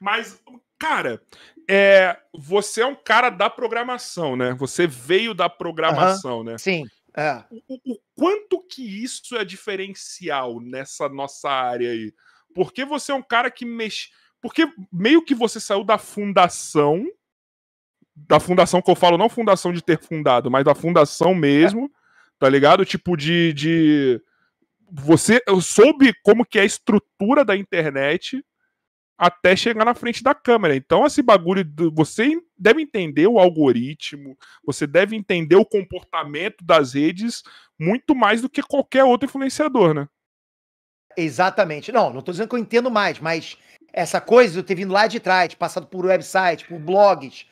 Mas, 0.00 0.40
cara, 0.78 1.22
é, 1.68 2.18
você 2.32 2.82
é 2.82 2.86
um 2.86 2.94
cara 2.94 3.30
da 3.30 3.48
programação, 3.48 4.36
né? 4.36 4.54
Você 4.54 4.86
veio 4.86 5.34
da 5.34 5.48
programação, 5.48 6.44
né? 6.44 6.58
Sim. 6.58 6.84
É. 7.16 7.44
O, 7.68 7.92
o 7.92 7.98
quanto 8.14 8.62
que 8.62 8.82
isso 8.82 9.36
é 9.36 9.44
diferencial 9.44 10.60
nessa 10.60 11.08
nossa 11.08 11.50
área 11.50 11.90
aí? 11.90 12.12
Porque 12.54 12.84
você 12.84 13.12
é 13.12 13.14
um 13.14 13.22
cara 13.22 13.50
que 13.50 13.64
mexe. 13.64 14.08
Porque 14.40 14.68
meio 14.92 15.22
que 15.22 15.34
você 15.34 15.60
saiu 15.60 15.84
da 15.84 15.98
fundação. 15.98 17.06
Da 18.14 18.38
fundação 18.38 18.82
que 18.82 18.90
eu 18.90 18.94
falo, 18.94 19.16
não 19.16 19.28
fundação 19.28 19.72
de 19.72 19.82
ter 19.82 19.98
fundado, 19.98 20.50
mas 20.50 20.64
da 20.64 20.74
fundação 20.74 21.34
mesmo, 21.34 21.90
tá 22.38 22.48
ligado? 22.48 22.84
Tipo 22.84 23.16
de. 23.16 23.52
de... 23.52 24.22
Você 24.94 25.40
eu 25.46 25.60
soube 25.60 26.12
como 26.22 26.44
que 26.44 26.58
é 26.58 26.62
a 26.62 26.66
estrutura 26.66 27.44
da 27.44 27.56
internet 27.56 28.44
até 29.16 29.54
chegar 29.54 29.84
na 29.84 29.94
frente 29.94 30.22
da 30.22 30.34
câmera. 30.34 30.74
Então, 30.74 31.06
esse 31.06 31.22
bagulho. 31.22 31.64
Você 31.94 32.32
deve 32.58 32.82
entender 32.82 33.26
o 33.26 33.38
algoritmo, 33.38 34.36
você 34.64 34.86
deve 34.86 35.16
entender 35.16 35.56
o 35.56 35.64
comportamento 35.64 36.64
das 36.64 36.94
redes 36.94 37.42
muito 37.78 38.14
mais 38.14 38.42
do 38.42 38.48
que 38.48 38.62
qualquer 38.62 39.04
outro 39.04 39.26
influenciador, 39.26 39.94
né? 39.94 40.08
Exatamente. 41.16 41.92
Não, 41.92 42.12
não 42.12 42.20
tô 42.20 42.32
dizendo 42.32 42.48
que 42.48 42.54
eu 42.54 42.58
entendo 42.58 42.90
mais, 42.90 43.18
mas 43.20 43.56
essa 43.92 44.20
coisa 44.20 44.58
eu 44.58 44.64
ter 44.64 44.74
vindo 44.74 44.92
lá 44.92 45.06
de 45.06 45.20
trás, 45.20 45.54
passado 45.54 45.86
por 45.86 46.04
website, 46.04 46.66
por 46.66 46.78
blogs, 46.78 47.46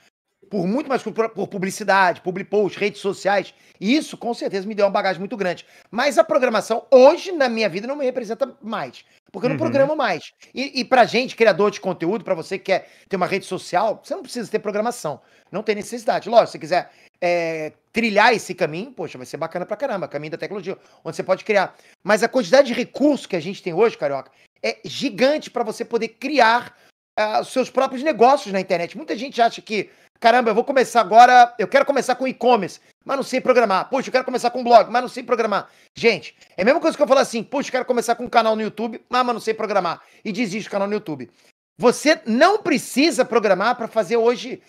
por 0.51 0.67
muito 0.67 0.89
mais 0.89 1.03
por, 1.03 1.13
por 1.31 1.47
publicidade, 1.47 2.21
public 2.21 2.51
post, 2.51 2.79
redes 2.79 3.01
sociais, 3.01 3.55
e 3.81 3.97
isso 3.97 4.17
com 4.19 4.35
certeza 4.35 4.67
me 4.67 4.75
deu 4.75 4.85
uma 4.85 4.91
bagagem 4.93 5.21
muito 5.21 5.37
grande. 5.37 5.65
Mas 5.91 6.19
a 6.19 6.25
programação, 6.25 6.85
hoje, 6.91 7.33
na 7.33 7.49
minha 7.49 7.69
vida, 7.69 7.87
não 7.87 7.97
me 7.97 8.05
representa 8.05 8.53
mais. 8.61 9.05
Porque 9.33 9.47
eu 9.47 9.51
não 9.51 9.55
Uhum. 9.55 9.61
programo 9.61 9.95
mais. 9.95 10.33
E, 10.53 10.81
e 10.81 10.85
pra 10.85 11.05
gente, 11.05 11.37
criador 11.37 11.71
de 11.71 11.81
conteúdo, 11.81 12.25
pra 12.25 12.35
você 12.35 12.59
que 12.59 12.65
quer 12.65 12.89
ter 13.09 13.15
uma 13.15 13.27
rede 13.27 13.47
social, 13.47 14.01
você 14.03 14.13
não 14.13 14.23
precisa 14.23 14.51
ter 14.51 14.59
programação. 14.59 15.21
Não 15.53 15.63
tem 15.63 15.77
necessidade. 15.77 16.29
Lógico, 16.29 16.49
se 16.49 16.53
você 16.53 16.59
quiser 16.59 16.91
é, 17.21 17.73
trilhar 17.93 18.35
esse 18.35 18.53
caminho, 18.53 18.91
poxa, 18.91 19.17
vai 19.17 19.27
ser 19.27 19.37
bacana 19.37 19.65
pra 19.65 19.77
caramba. 19.77 20.09
Caminho 20.09 20.33
da 20.33 20.37
tecnologia, 20.39 20.77
onde 21.05 21.15
você 21.15 21.23
pode 21.23 21.45
criar. 21.45 21.77
Mas 22.03 22.25
a 22.25 22.29
quantidade 22.29 22.67
de 22.67 22.75
recursos 22.75 23.25
que 23.27 23.37
a 23.37 23.41
gente 23.41 23.63
tem 23.63 23.73
hoje, 23.73 23.97
Carioca, 23.97 24.33
é 24.65 24.79
gigante 24.85 25.49
pra 25.49 25.63
você 25.63 25.85
poder 25.85 26.09
criar 26.09 26.77
os 27.41 27.49
seus 27.53 27.71
próprios 27.71 28.03
negócios 28.03 28.53
na 28.53 28.61
internet. 28.61 28.97
Muita 28.97 29.17
gente 29.17 29.41
acha 29.41 29.61
que, 29.63 29.91
caramba, 30.21 30.51
eu 30.51 30.55
vou 30.55 30.63
começar 30.63 31.01
agora, 31.01 31.55
eu 31.59 31.67
quero 31.67 31.87
começar 31.87 32.15
com 32.15 32.29
e-commerce, 32.29 32.79
mas 33.05 33.17
não 33.17 33.25
sei 33.25 33.41
programar. 33.41 33.89
Puxa, 33.89 34.09
eu 34.09 34.13
quero 34.13 34.25
começar 34.25 34.51
com 34.51 34.63
blog, 34.63 34.91
mas 34.91 35.03
não 35.03 35.09
sei 35.09 35.23
programar. 35.23 35.69
Gente, 35.95 36.37
é 36.57 36.63
a 36.63 36.65
mesma 36.65 36.81
coisa 36.81 36.97
que 36.97 37.03
eu 37.03 37.09
falar 37.09 37.23
assim, 37.23 37.43
puxa, 37.43 37.69
eu 37.69 37.73
quero 37.73 37.85
começar 37.87 38.15
com 38.15 38.25
um 38.25 38.29
canal 38.29 38.55
no 38.55 38.63
YouTube, 38.63 39.03
mas 39.09 39.25
mas 39.25 39.35
não 39.35 39.41
sei 39.41 39.55
programar. 39.55 40.03
E 40.25 40.31
desiste 40.31 40.69
do 40.69 40.73
canal 40.73 40.87
no 40.87 40.95
YouTube. 40.95 41.31
Você 41.79 42.21
não 42.27 42.59
precisa 42.59 43.25
programar 43.25 43.75
para 43.75 43.89
fazer 43.89 44.19
hoje 44.19 44.61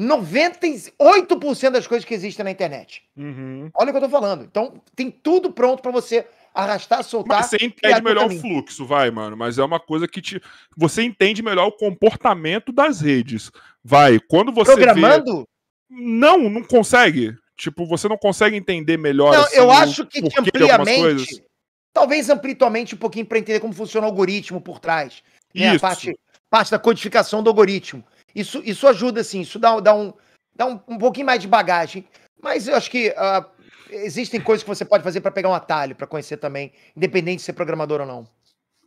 98% 0.00 1.70
das 1.70 1.86
coisas 1.86 2.04
que 2.04 2.14
existem 2.14 2.44
na 2.44 2.50
internet. 2.50 3.02
Uhum. 3.16 3.70
Olha 3.74 3.88
o 3.88 3.92
que 3.92 3.96
eu 3.96 4.02
tô 4.02 4.08
falando. 4.08 4.44
Então, 4.44 4.80
tem 4.94 5.10
tudo 5.10 5.52
pronto 5.52 5.82
para 5.82 5.92
você 5.92 6.26
arrastar, 6.54 7.02
soltar. 7.02 7.40
Mas 7.40 7.46
você 7.46 7.56
entende 7.60 8.00
melhor 8.00 8.26
o 8.26 8.40
fluxo, 8.40 8.86
vai, 8.86 9.10
mano. 9.10 9.36
Mas 9.36 9.58
é 9.58 9.64
uma 9.64 9.80
coisa 9.80 10.06
que 10.06 10.22
te. 10.22 10.40
Você 10.76 11.02
entende 11.02 11.42
melhor 11.42 11.66
o 11.66 11.72
comportamento 11.72 12.72
das 12.72 13.00
redes. 13.00 13.50
Vai. 13.82 14.20
Quando 14.20 14.52
você. 14.52 14.76
Vê... 14.76 14.84
Programando? 14.84 15.48
Não, 15.90 16.48
não 16.48 16.62
consegue. 16.62 17.36
Tipo, 17.56 17.86
você 17.86 18.08
não 18.08 18.16
consegue 18.16 18.56
entender 18.56 18.96
melhor. 18.96 19.32
Não, 19.32 19.44
assim, 19.44 19.56
eu 19.56 19.70
acho 19.70 20.06
que 20.06 20.22
te 20.22 20.40
amplia 20.40 20.76
a 20.76 20.84
mente. 20.84 21.44
Talvez 21.92 22.28
amplie 22.28 22.54
tua 22.54 22.70
mente 22.70 22.94
um 22.94 22.98
pouquinho 22.98 23.26
para 23.26 23.38
entender 23.38 23.60
como 23.60 23.72
funciona 23.72 24.06
o 24.06 24.10
algoritmo 24.10 24.60
por 24.60 24.80
trás. 24.80 25.22
Né? 25.54 25.68
A 25.68 25.74
Isso. 25.74 25.80
parte, 25.80 26.18
parte 26.50 26.70
da 26.72 26.78
codificação 26.78 27.42
do 27.42 27.50
algoritmo. 27.50 28.04
Isso, 28.34 28.60
isso 28.64 28.88
ajuda, 28.88 29.22
sim. 29.22 29.42
Isso 29.42 29.60
dá, 29.60 29.78
dá, 29.78 29.94
um, 29.94 30.12
dá 30.56 30.66
um, 30.66 30.80
um 30.88 30.98
pouquinho 30.98 31.26
mais 31.26 31.40
de 31.40 31.46
bagagem. 31.46 32.04
Mas 32.42 32.66
eu 32.66 32.74
acho 32.74 32.90
que 32.90 33.14
ah, 33.16 33.48
existem 33.94 34.40
coisas 34.40 34.62
que 34.62 34.68
você 34.68 34.84
pode 34.84 35.04
fazer 35.04 35.20
para 35.20 35.30
pegar 35.30 35.48
um 35.48 35.54
atalho, 35.54 35.94
para 35.96 36.06
conhecer 36.06 36.36
também, 36.36 36.72
independente 36.96 37.38
de 37.38 37.42
ser 37.44 37.52
programador 37.52 38.00
ou 38.00 38.06
não. 38.06 38.28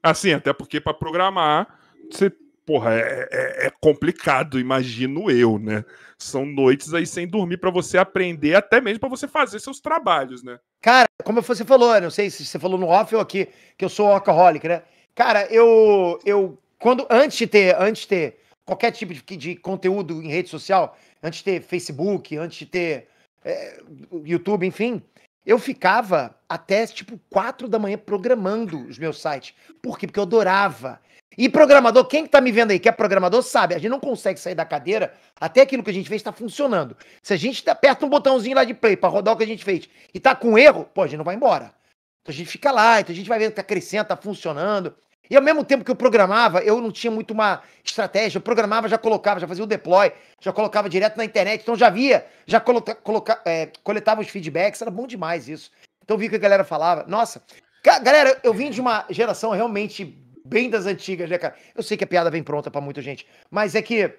Assim, 0.03 0.33
até 0.33 0.53
porque 0.53 0.79
pra 0.79 0.93
programar, 0.93 1.67
você. 2.11 2.31
Porra, 2.65 2.95
é, 2.95 3.29
é- 3.31 3.67
é 3.67 3.71
complicado, 3.79 4.59
imagino 4.59 5.31
eu, 5.31 5.57
né? 5.57 5.85
São 6.17 6.45
noites 6.45 6.93
aí 6.93 7.05
sem 7.07 7.25
dormir 7.25 7.55
pra 7.57 7.71
você 7.71 7.97
aprender, 7.97 8.55
até 8.55 8.81
mesmo 8.81 8.99
pra 8.99 9.07
você 9.07 9.25
fazer 9.25 9.59
seus 9.61 9.79
trabalhos, 9.79 10.43
né? 10.43 10.59
Cara, 10.81 11.07
como 11.23 11.41
você 11.41 11.63
falou, 11.63 11.95
eu 11.95 12.01
não 12.01 12.11
sei 12.11 12.29
se 12.29 12.45
você 12.45 12.59
falou 12.59 12.77
no 12.77 12.87
off 12.87 13.15
ou 13.15 13.21
aqui, 13.21 13.47
que 13.77 13.85
eu 13.85 13.89
sou 13.89 14.07
alcoholic, 14.07 14.67
né? 14.67 14.83
Cara, 15.15 15.45
eu, 15.45 16.19
eu 16.25 16.57
quando 16.77 17.07
antes 17.09 17.37
de 17.37 17.47
ter, 17.47 17.73
antes 17.79 18.01
de 18.01 18.09
ter 18.09 18.39
qualquer 18.65 18.91
tipo 18.91 19.13
de, 19.13 19.21
de 19.37 19.55
conteúdo 19.55 20.21
em 20.21 20.27
rede 20.27 20.49
social, 20.49 20.97
antes 21.23 21.39
de 21.39 21.45
ter 21.45 21.61
Facebook, 21.61 22.35
antes 22.37 22.57
de 22.59 22.65
ter 22.65 23.07
é, 23.47 23.79
YouTube, 24.25 24.67
enfim, 24.67 25.01
eu 25.45 25.57
ficava 25.57 26.35
até 26.49 26.85
tipo 26.85 27.17
quatro 27.29 27.69
da 27.69 27.79
manhã 27.79 27.97
programando 27.97 28.85
os 28.85 28.99
meus 28.99 29.21
sites. 29.21 29.55
Por 29.81 29.97
quê? 29.97 30.05
Porque 30.05 30.19
eu 30.19 30.23
adorava. 30.23 30.99
E 31.37 31.47
programador, 31.47 32.05
quem 32.05 32.23
que 32.23 32.29
tá 32.29 32.41
me 32.41 32.51
vendo 32.51 32.71
aí 32.71 32.79
que 32.79 32.89
é 32.89 32.91
programador 32.91 33.41
sabe, 33.41 33.73
a 33.73 33.77
gente 33.77 33.89
não 33.89 33.99
consegue 33.99 34.39
sair 34.39 34.55
da 34.55 34.65
cadeira 34.65 35.13
até 35.39 35.61
aquilo 35.61 35.83
que 35.83 35.89
a 35.89 35.93
gente 35.93 36.09
fez 36.09 36.21
tá 36.21 36.33
funcionando. 36.33 36.97
Se 37.21 37.33
a 37.33 37.37
gente 37.37 37.67
aperta 37.69 38.05
um 38.05 38.09
botãozinho 38.09 38.55
lá 38.55 38.65
de 38.65 38.73
play 38.73 38.97
para 38.97 39.09
rodar 39.09 39.33
o 39.33 39.37
que 39.37 39.43
a 39.43 39.47
gente 39.47 39.63
fez 39.63 39.87
e 40.13 40.19
tá 40.19 40.35
com 40.35 40.57
erro, 40.57 40.83
pô, 40.93 41.03
a 41.03 41.07
gente 41.07 41.17
não 41.17 41.25
vai 41.25 41.35
embora. 41.35 41.73
Então 42.21 42.33
a 42.33 42.37
gente 42.37 42.49
fica 42.49 42.71
lá, 42.71 42.99
então 42.99 43.13
a 43.13 43.15
gente 43.15 43.29
vai 43.29 43.39
vendo 43.39 43.51
que 43.51 43.55
tá 43.55 43.63
crescendo, 43.63 44.07
tá 44.07 44.17
funcionando. 44.17 44.93
E 45.29 45.35
ao 45.35 45.41
mesmo 45.41 45.63
tempo 45.63 45.83
que 45.83 45.91
eu 45.91 45.95
programava, 45.95 46.59
eu 46.59 46.79
não 46.81 46.91
tinha 46.91 47.11
muito 47.11 47.31
uma 47.31 47.61
estratégia. 47.83 48.37
Eu 48.37 48.41
programava, 48.41 48.87
já 48.87 48.97
colocava, 48.97 49.39
já 49.39 49.47
fazia 49.47 49.63
o 49.63 49.67
deploy, 49.67 50.11
já 50.41 50.53
colocava 50.53 50.89
direto 50.89 51.17
na 51.17 51.25
internet. 51.25 51.61
Então 51.61 51.75
já 51.75 51.89
via, 51.89 52.25
já 52.45 52.59
coloca, 52.59 52.95
coloca, 52.95 53.41
é, 53.45 53.69
coletava 53.83 54.21
os 54.21 54.29
feedbacks. 54.29 54.81
Era 54.81 54.91
bom 54.91 55.07
demais 55.07 55.49
isso. 55.49 55.71
Então 56.03 56.17
vi 56.17 56.27
o 56.27 56.29
que 56.29 56.35
a 56.35 56.39
galera 56.39 56.63
falava. 56.63 57.05
Nossa, 57.07 57.41
galera, 57.83 58.39
eu 58.43 58.53
vim 58.53 58.69
de 58.69 58.79
uma 58.79 59.05
geração 59.09 59.51
realmente 59.51 60.05
bem 60.45 60.69
das 60.69 60.85
antigas, 60.85 61.29
né, 61.29 61.37
cara? 61.37 61.55
Eu 61.75 61.83
sei 61.83 61.97
que 61.97 62.03
a 62.03 62.07
piada 62.07 62.29
vem 62.29 62.41
pronta 62.41 62.71
pra 62.71 62.79
muita 62.79 63.01
gente, 63.01 63.27
mas 63.51 63.75
é 63.75 63.81
que 63.81 64.13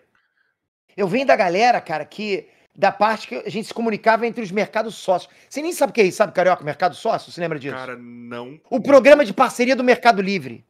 eu 0.97 1.09
venho 1.09 1.27
da 1.27 1.35
galera, 1.35 1.81
cara, 1.81 2.05
que 2.05 2.49
da 2.79 2.93
parte 2.93 3.27
que 3.27 3.35
a 3.35 3.51
gente 3.51 3.67
se 3.67 3.75
comunicava 3.75 4.25
entre 4.25 4.43
os 4.43 4.53
mercados 4.53 4.95
sócios. 4.95 5.33
Você 5.49 5.61
nem 5.61 5.73
sabe 5.73 5.91
o 5.91 5.95
que 5.95 6.01
é 6.01 6.05
isso, 6.05 6.19
sabe, 6.19 6.33
Carioca? 6.33 6.65
Mercado 6.65 6.95
sócio? 6.95 7.33
Você 7.33 7.41
lembra 7.41 7.59
disso? 7.59 7.75
Cara, 7.75 7.97
não. 7.97 8.61
o 8.71 8.81
programa 8.81 9.25
de 9.25 9.33
parceria 9.33 9.75
do 9.75 9.83
Mercado 9.83 10.23
Livre. 10.23 10.65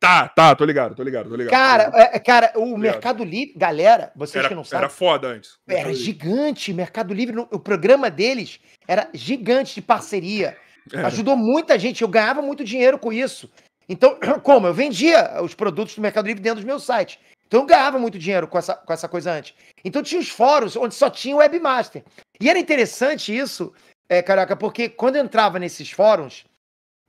Tá, 0.00 0.28
tá, 0.28 0.54
tô 0.54 0.64
ligado, 0.64 0.94
tô 0.94 1.02
ligado, 1.02 1.28
tô 1.28 1.34
ligado. 1.34 1.50
Cara, 1.50 1.90
é, 1.94 2.18
cara, 2.20 2.52
o 2.54 2.60
Obrigado. 2.60 2.78
Mercado 2.78 3.24
Livre, 3.24 3.54
galera, 3.56 4.12
vocês 4.14 4.36
era, 4.36 4.48
que 4.48 4.54
não 4.54 4.62
sabem, 4.62 4.84
era 4.84 4.88
foda 4.88 5.28
antes. 5.28 5.58
era, 5.68 5.92
gigante. 5.92 6.72
Mercado 6.72 7.12
Livre, 7.12 7.36
o 7.50 7.58
programa 7.58 8.08
deles 8.08 8.60
era 8.86 9.08
gigante 9.12 9.74
de 9.74 9.82
parceria. 9.82 10.56
Era. 10.92 11.08
Ajudou 11.08 11.36
muita 11.36 11.78
gente, 11.78 12.02
eu 12.02 12.08
ganhava 12.08 12.40
muito 12.40 12.64
dinheiro 12.64 12.96
com 12.96 13.12
isso. 13.12 13.50
Então, 13.88 14.16
como? 14.42 14.68
Eu 14.68 14.74
vendia 14.74 15.42
os 15.42 15.54
produtos 15.54 15.96
do 15.96 16.00
Mercado 16.00 16.26
Livre 16.26 16.42
dentro 16.42 16.60
dos 16.60 16.64
meus 16.64 16.84
sites. 16.84 17.18
Então 17.48 17.60
eu 17.60 17.66
ganhava 17.66 17.98
muito 17.98 18.18
dinheiro 18.18 18.46
com 18.46 18.58
essa, 18.58 18.74
com 18.74 18.92
essa 18.92 19.08
coisa 19.08 19.32
antes. 19.32 19.54
Então 19.82 20.02
tinha 20.02 20.20
os 20.20 20.28
fóruns 20.28 20.76
onde 20.76 20.94
só 20.94 21.10
tinha 21.10 21.34
webmaster. 21.34 22.04
E 22.40 22.48
era 22.48 22.58
interessante 22.58 23.36
isso, 23.36 23.72
é, 24.08 24.22
caraca, 24.22 24.54
porque 24.54 24.88
quando 24.88 25.16
eu 25.16 25.24
entrava 25.24 25.58
nesses 25.58 25.90
fóruns, 25.90 26.44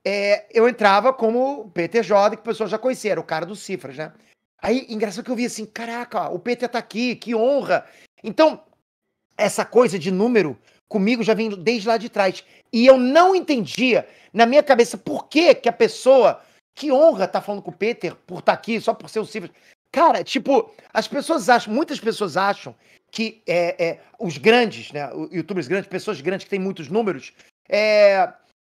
é, 0.05 0.47
eu 0.51 0.67
entrava 0.67 1.13
como 1.13 1.71
Jordan, 2.03 2.35
que 2.35 2.41
o 2.41 2.45
pessoal 2.45 2.69
já 2.69 2.77
conhecia, 2.77 3.11
era 3.11 3.19
o 3.19 3.23
cara 3.23 3.45
dos 3.45 3.59
cifras, 3.59 3.97
né? 3.97 4.13
Aí, 4.61 4.85
engraçado 4.89 5.23
que 5.23 5.31
eu 5.31 5.35
vi 5.35 5.45
assim, 5.45 5.65
caraca, 5.65 6.30
o 6.30 6.39
Peter 6.39 6.67
tá 6.67 6.80
aqui, 6.80 7.15
que 7.15 7.34
honra. 7.34 7.85
Então, 8.23 8.61
essa 9.38 9.63
coisa 9.63 9.97
de 9.97 10.11
número 10.11 10.57
comigo 10.88 11.23
já 11.23 11.34
vem 11.34 11.49
desde 11.49 11.88
lá 11.88 11.97
de 11.97 12.09
trás. 12.09 12.43
E 12.71 12.85
eu 12.85 12.97
não 12.97 13.34
entendia 13.34 14.07
na 14.34 14.45
minha 14.45 14.61
cabeça 14.61 14.97
por 14.97 15.27
que, 15.27 15.55
que 15.55 15.69
a 15.69 15.73
pessoa, 15.73 16.41
que 16.76 16.91
honra 16.91 17.27
tá 17.27 17.41
falando 17.41 17.61
com 17.61 17.71
o 17.71 17.76
Peter 17.76 18.15
por 18.15 18.39
estar 18.39 18.53
aqui, 18.53 18.81
só 18.81 18.93
por 18.93 19.09
ser 19.09 19.19
o 19.19 19.26
cifras. 19.26 19.51
Cara, 19.91 20.23
tipo, 20.23 20.71
as 20.93 21.07
pessoas 21.07 21.49
acham, 21.49 21.73
muitas 21.73 21.99
pessoas 21.99 22.38
acham 22.38 22.76
que 23.11 23.41
é, 23.47 23.84
é, 23.84 23.99
os 24.19 24.38
grandes, 24.38 24.91
né, 24.91 25.09
youtubers 25.31 25.67
grandes, 25.67 25.89
pessoas 25.89 26.21
grandes 26.21 26.43
que 26.43 26.49
têm 26.49 26.59
muitos 26.59 26.89
números, 26.89 27.34
é, 27.67 28.31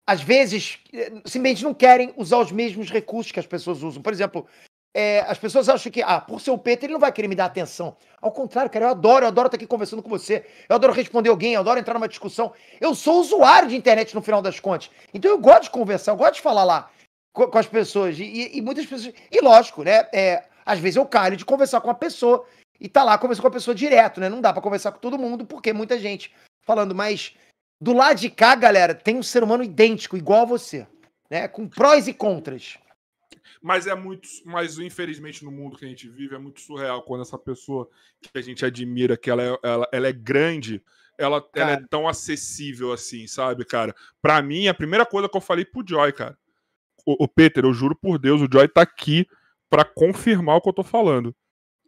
às 0.06 0.22
vezes 0.22 0.78
simplesmente 1.24 1.64
não 1.64 1.74
querem 1.74 2.12
usar 2.16 2.38
os 2.38 2.52
mesmos 2.52 2.90
recursos 2.90 3.32
que 3.32 3.40
as 3.40 3.46
pessoas 3.46 3.82
usam. 3.82 4.02
Por 4.02 4.12
exemplo, 4.12 4.46
é, 4.94 5.20
as 5.20 5.38
pessoas 5.38 5.68
acham 5.68 5.90
que, 5.90 6.02
ah, 6.02 6.20
por 6.20 6.40
ser 6.40 6.50
o 6.50 6.58
Peter, 6.58 6.84
ele 6.84 6.92
não 6.92 7.00
vai 7.00 7.12
querer 7.12 7.28
me 7.28 7.34
dar 7.34 7.46
atenção. 7.46 7.96
Ao 8.20 8.30
contrário, 8.30 8.70
cara, 8.70 8.86
eu 8.86 8.90
adoro, 8.90 9.24
eu 9.24 9.28
adoro 9.28 9.46
estar 9.46 9.56
aqui 9.56 9.66
conversando 9.66 10.02
com 10.02 10.10
você, 10.10 10.44
eu 10.68 10.76
adoro 10.76 10.92
responder 10.92 11.30
alguém, 11.30 11.54
eu 11.54 11.60
adoro 11.60 11.80
entrar 11.80 11.94
numa 11.94 12.08
discussão. 12.08 12.52
Eu 12.80 12.94
sou 12.94 13.20
usuário 13.20 13.68
de 13.68 13.76
internet 13.76 14.14
no 14.14 14.22
final 14.22 14.42
das 14.42 14.60
contas. 14.60 14.90
Então 15.14 15.30
eu 15.30 15.38
gosto 15.38 15.64
de 15.64 15.70
conversar, 15.70 16.12
eu 16.12 16.16
gosto 16.16 16.34
de 16.34 16.42
falar 16.42 16.64
lá 16.64 16.90
co- 17.32 17.48
com, 17.48 17.58
as 17.58 17.66
pessoas. 17.66 18.18
E, 18.18 18.58
e- 18.58 18.60
muitas 18.60 18.84
pessoas. 18.84 19.14
E 19.30 19.40
lógico, 19.40 19.82
né? 19.82 20.08
é, 20.12 20.44
às 20.66 20.78
vezes 20.78 20.96
eu 20.96 21.06
calho 21.06 21.36
de 21.36 21.44
conversar 21.44 21.80
com 21.80 21.88
uma 21.88 21.94
pessoa 21.94 22.44
e 22.78 22.88
tá 22.88 23.02
lá 23.02 23.16
conversando 23.16 23.42
com 23.42 23.48
a 23.48 23.52
pessoa 23.52 23.74
direto, 23.74 24.20
né? 24.20 24.28
Não 24.28 24.40
dá 24.40 24.52
pra 24.52 24.62
conversar 24.62 24.92
com 24.92 24.98
todo 24.98 25.18
mundo, 25.18 25.46
porque 25.46 25.72
muita 25.72 25.98
gente 25.98 26.32
falando, 26.64 26.94
mas 26.94 27.34
do 27.82 27.92
lado 27.92 28.20
de 28.20 28.30
cá, 28.30 28.54
galera, 28.54 28.94
tem 28.94 29.16
um 29.16 29.24
ser 29.24 29.42
humano 29.42 29.64
idêntico, 29.64 30.16
igual 30.16 30.42
a 30.42 30.44
você, 30.44 30.86
né? 31.28 31.48
Com 31.48 31.68
prós 31.68 32.06
e 32.06 32.14
contras. 32.14 32.78
Mas 33.60 33.88
é 33.88 33.94
muito. 33.94 34.28
Mas 34.44 34.78
infelizmente 34.78 35.44
no 35.44 35.50
mundo 35.50 35.76
que 35.76 35.84
a 35.84 35.88
gente 35.88 36.08
vive 36.08 36.36
é 36.36 36.38
muito 36.38 36.60
surreal 36.60 37.02
quando 37.02 37.22
essa 37.22 37.36
pessoa 37.36 37.90
que 38.20 38.38
a 38.38 38.40
gente 38.40 38.64
admira, 38.64 39.16
que 39.16 39.28
ela 39.28 39.42
é, 39.42 39.58
ela, 39.64 39.88
ela 39.90 40.06
é 40.06 40.12
grande, 40.12 40.80
ela, 41.18 41.44
ela 41.56 41.72
é 41.72 41.82
tão 41.90 42.06
acessível 42.06 42.92
assim, 42.92 43.26
sabe, 43.26 43.64
cara? 43.64 43.92
Pra 44.20 44.40
mim, 44.40 44.68
a 44.68 44.74
primeira 44.74 45.04
coisa 45.04 45.28
que 45.28 45.36
eu 45.36 45.40
falei 45.40 45.64
pro 45.64 45.84
Joy, 45.84 46.12
cara. 46.12 46.38
O, 47.04 47.24
o 47.24 47.28
Peter, 47.28 47.64
eu 47.64 47.74
juro 47.74 47.96
por 47.96 48.16
Deus, 48.16 48.40
o 48.40 48.48
Joy 48.50 48.68
tá 48.68 48.82
aqui 48.82 49.26
pra 49.68 49.84
confirmar 49.84 50.56
o 50.56 50.60
que 50.60 50.68
eu 50.68 50.72
tô 50.72 50.84
falando. 50.84 51.34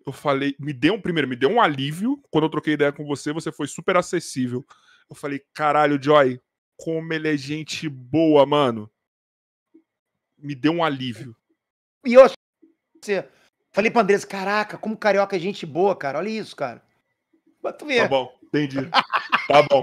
Eu 0.05 0.13
falei, 0.13 0.57
me 0.59 0.73
deu 0.73 0.95
um 0.95 1.01
primeiro, 1.01 1.29
me 1.29 1.37
deu 1.37 1.51
um 1.51 1.61
alívio 1.61 2.21
quando 2.33 2.45
eu 2.45 2.51
troquei 2.51 2.75
ideia 2.75 2.93
com 2.93 3.05
você, 3.07 3.33
você 3.33 3.53
foi 3.53 3.69
super 3.69 3.97
acessível. 3.97 4.65
Eu 5.09 5.17
falei, 5.17 5.43
caralho, 5.53 6.03
Joy, 6.03 6.41
como 6.77 7.13
ele 7.13 7.33
é 7.33 7.37
gente 7.37 7.89
boa, 7.89 8.45
mano. 8.47 8.91
Me 10.39 10.55
deu 10.55 10.73
um 10.73 10.85
alívio. 10.85 11.37
E 12.05 12.15
eu 12.15 12.23
achei. 12.23 13.25
Falei 13.73 13.91
pra 13.91 14.03
Andressa, 14.03 14.27
caraca, 14.27 14.79
como 14.79 14.97
carioca 14.97 15.37
é 15.37 15.39
gente 15.39 15.67
boa, 15.67 15.97
cara. 15.97 16.19
Olha 16.19 16.29
isso, 16.29 16.55
cara. 16.55 16.83
Mas 17.63 17.75
tu 17.77 17.87
vê. 17.87 17.99
Tá 17.99 18.09
bom, 18.09 18.33
entendi. 18.43 18.89
Tá 19.49 19.63
bom, 19.63 19.83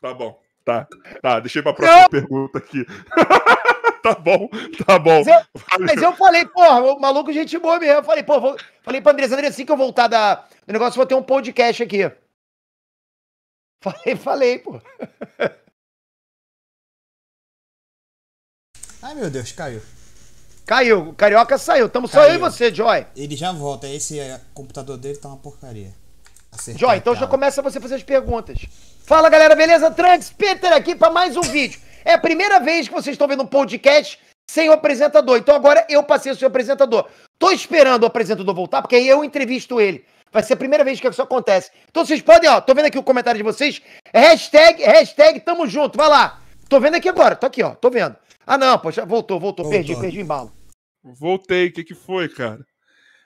tá 0.00 0.14
bom. 0.14 0.40
Tá, 0.64 0.86
tá. 1.20 1.40
Deixei 1.40 1.62
pra 1.62 1.74
próxima 1.74 2.08
pergunta 2.08 2.58
aqui. 2.58 2.84
tá 4.02 4.14
bom, 4.14 4.48
tá 4.86 4.98
bom. 4.98 5.22
Mas 5.24 5.26
eu, 5.26 5.42
mas 5.80 6.02
eu 6.02 6.12
falei, 6.12 6.46
porra, 6.46 6.80
o 6.80 7.00
maluco, 7.00 7.32
gente 7.32 7.58
boa 7.58 7.78
mesmo. 7.78 7.96
Eu 7.96 8.04
falei, 8.04 8.22
pô, 8.22 8.40
vou, 8.40 8.56
falei 8.82 9.00
pra 9.00 9.12
Andressa, 9.12 9.34
Andressa, 9.34 9.54
assim 9.54 9.66
que 9.66 9.72
eu 9.72 9.76
voltar 9.76 10.06
da, 10.06 10.36
do 10.66 10.72
negócio, 10.72 10.96
vou 10.96 11.06
ter 11.06 11.14
um 11.14 11.22
podcast 11.22 11.82
aqui. 11.82 12.10
Falei, 13.84 14.16
falei, 14.16 14.58
pô. 14.60 14.80
Ai, 19.02 19.14
meu 19.14 19.28
Deus, 19.28 19.52
caiu. 19.52 19.82
Caiu, 20.64 21.10
o 21.10 21.14
Carioca 21.14 21.58
saiu. 21.58 21.90
Tamo 21.90 22.08
só 22.08 22.20
Caiu. 22.20 22.30
eu 22.30 22.34
e 22.36 22.38
você, 22.38 22.74
Joy. 22.74 23.06
Ele 23.14 23.36
já 23.36 23.52
volta. 23.52 23.86
Esse 23.86 24.18
é, 24.18 24.40
computador 24.54 24.96
dele 24.96 25.18
tá 25.18 25.28
uma 25.28 25.36
porcaria. 25.36 25.92
Joy, 26.76 26.96
então 26.96 27.14
já 27.14 27.26
começa 27.26 27.60
você 27.60 27.78
fazer 27.78 27.96
as 27.96 28.02
perguntas. 28.02 28.64
Fala, 29.04 29.28
galera, 29.28 29.54
beleza? 29.54 29.90
Trunks, 29.90 30.30
Peter 30.30 30.72
aqui 30.72 30.94
pra 30.94 31.10
mais 31.10 31.36
um 31.36 31.42
vídeo. 31.42 31.80
É 32.04 32.14
a 32.14 32.18
primeira 32.18 32.60
vez 32.60 32.88
que 32.88 32.94
vocês 32.94 33.14
estão 33.14 33.28
vendo 33.28 33.42
um 33.42 33.46
podcast 33.46 34.18
sem 34.48 34.70
o 34.70 34.72
apresentador. 34.72 35.36
Então 35.36 35.54
agora 35.54 35.84
eu 35.90 36.02
passei 36.04 36.32
a 36.32 36.34
ser 36.34 36.44
o 36.44 36.48
apresentador. 36.48 37.06
Tô 37.38 37.50
esperando 37.50 38.04
o 38.04 38.06
apresentador 38.06 38.54
voltar, 38.54 38.80
porque 38.80 38.96
aí 38.96 39.06
eu 39.06 39.22
entrevisto 39.24 39.78
ele. 39.80 40.06
Vai 40.34 40.42
ser 40.42 40.54
a 40.54 40.56
primeira 40.56 40.82
vez 40.82 40.98
que 41.00 41.06
isso 41.06 41.22
acontece. 41.22 41.70
Então 41.88 42.04
vocês 42.04 42.20
podem, 42.20 42.50
ó, 42.50 42.60
tô 42.60 42.74
vendo 42.74 42.86
aqui 42.86 42.98
o 42.98 43.04
comentário 43.04 43.38
de 43.38 43.44
vocês. 43.44 43.80
Hashtag, 44.12 44.82
hashtag, 44.82 45.38
tamo 45.38 45.64
junto, 45.68 45.96
vai 45.96 46.08
lá. 46.08 46.40
Tô 46.68 46.80
vendo 46.80 46.96
aqui 46.96 47.08
agora, 47.08 47.36
tô 47.36 47.46
aqui, 47.46 47.62
ó, 47.62 47.70
tô 47.70 47.88
vendo. 47.88 48.16
Ah, 48.44 48.58
não, 48.58 48.76
poxa, 48.76 49.06
voltou, 49.06 49.38
voltou, 49.38 49.64
Voltou. 49.64 49.70
perdi, 49.70 49.94
perdi 50.00 50.18
o 50.18 50.22
embalo. 50.22 50.52
Voltei, 51.04 51.68
o 51.68 51.72
que 51.72 51.84
que 51.84 51.94
foi, 51.94 52.28
cara? 52.28 52.58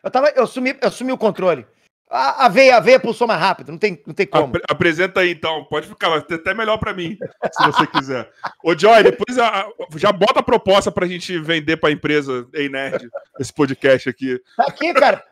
Eu 0.04 0.10
tava, 0.10 0.28
eu 0.36 0.46
sumi, 0.46 0.76
eu 0.82 0.90
sumi 0.90 1.10
o 1.10 1.16
controle. 1.16 1.66
A, 2.10 2.44
a 2.46 2.48
veia, 2.48 2.76
a 2.76 2.80
veia 2.80 3.00
pulsou 3.00 3.26
mais 3.26 3.40
rápido, 3.40 3.70
não 3.72 3.78
tem, 3.78 4.02
não 4.06 4.12
tem 4.14 4.26
como. 4.26 4.44
Apre- 4.48 4.62
apresenta 4.68 5.20
aí, 5.20 5.30
então. 5.30 5.64
Pode 5.64 5.86
ficar, 5.88 6.08
vai 6.10 6.20
ter 6.22 6.34
até 6.36 6.52
melhor 6.54 6.76
pra 6.78 6.92
mim, 6.94 7.16
se 7.52 7.64
você 7.66 7.86
quiser. 7.86 8.30
Ô, 8.62 8.76
Joy, 8.78 9.02
depois 9.02 9.38
a- 9.38 9.60
a- 9.62 9.68
já 9.96 10.10
bota 10.12 10.40
a 10.40 10.42
proposta 10.42 10.90
pra 10.92 11.06
gente 11.06 11.38
vender 11.38 11.76
pra 11.78 11.90
empresa 11.90 12.46
Ei 12.54 12.68
Nerd, 12.68 13.08
esse 13.40 13.52
podcast 13.52 14.08
aqui. 14.08 14.38
Tá 14.56 14.64
aqui, 14.64 14.92
cara. 14.94 15.22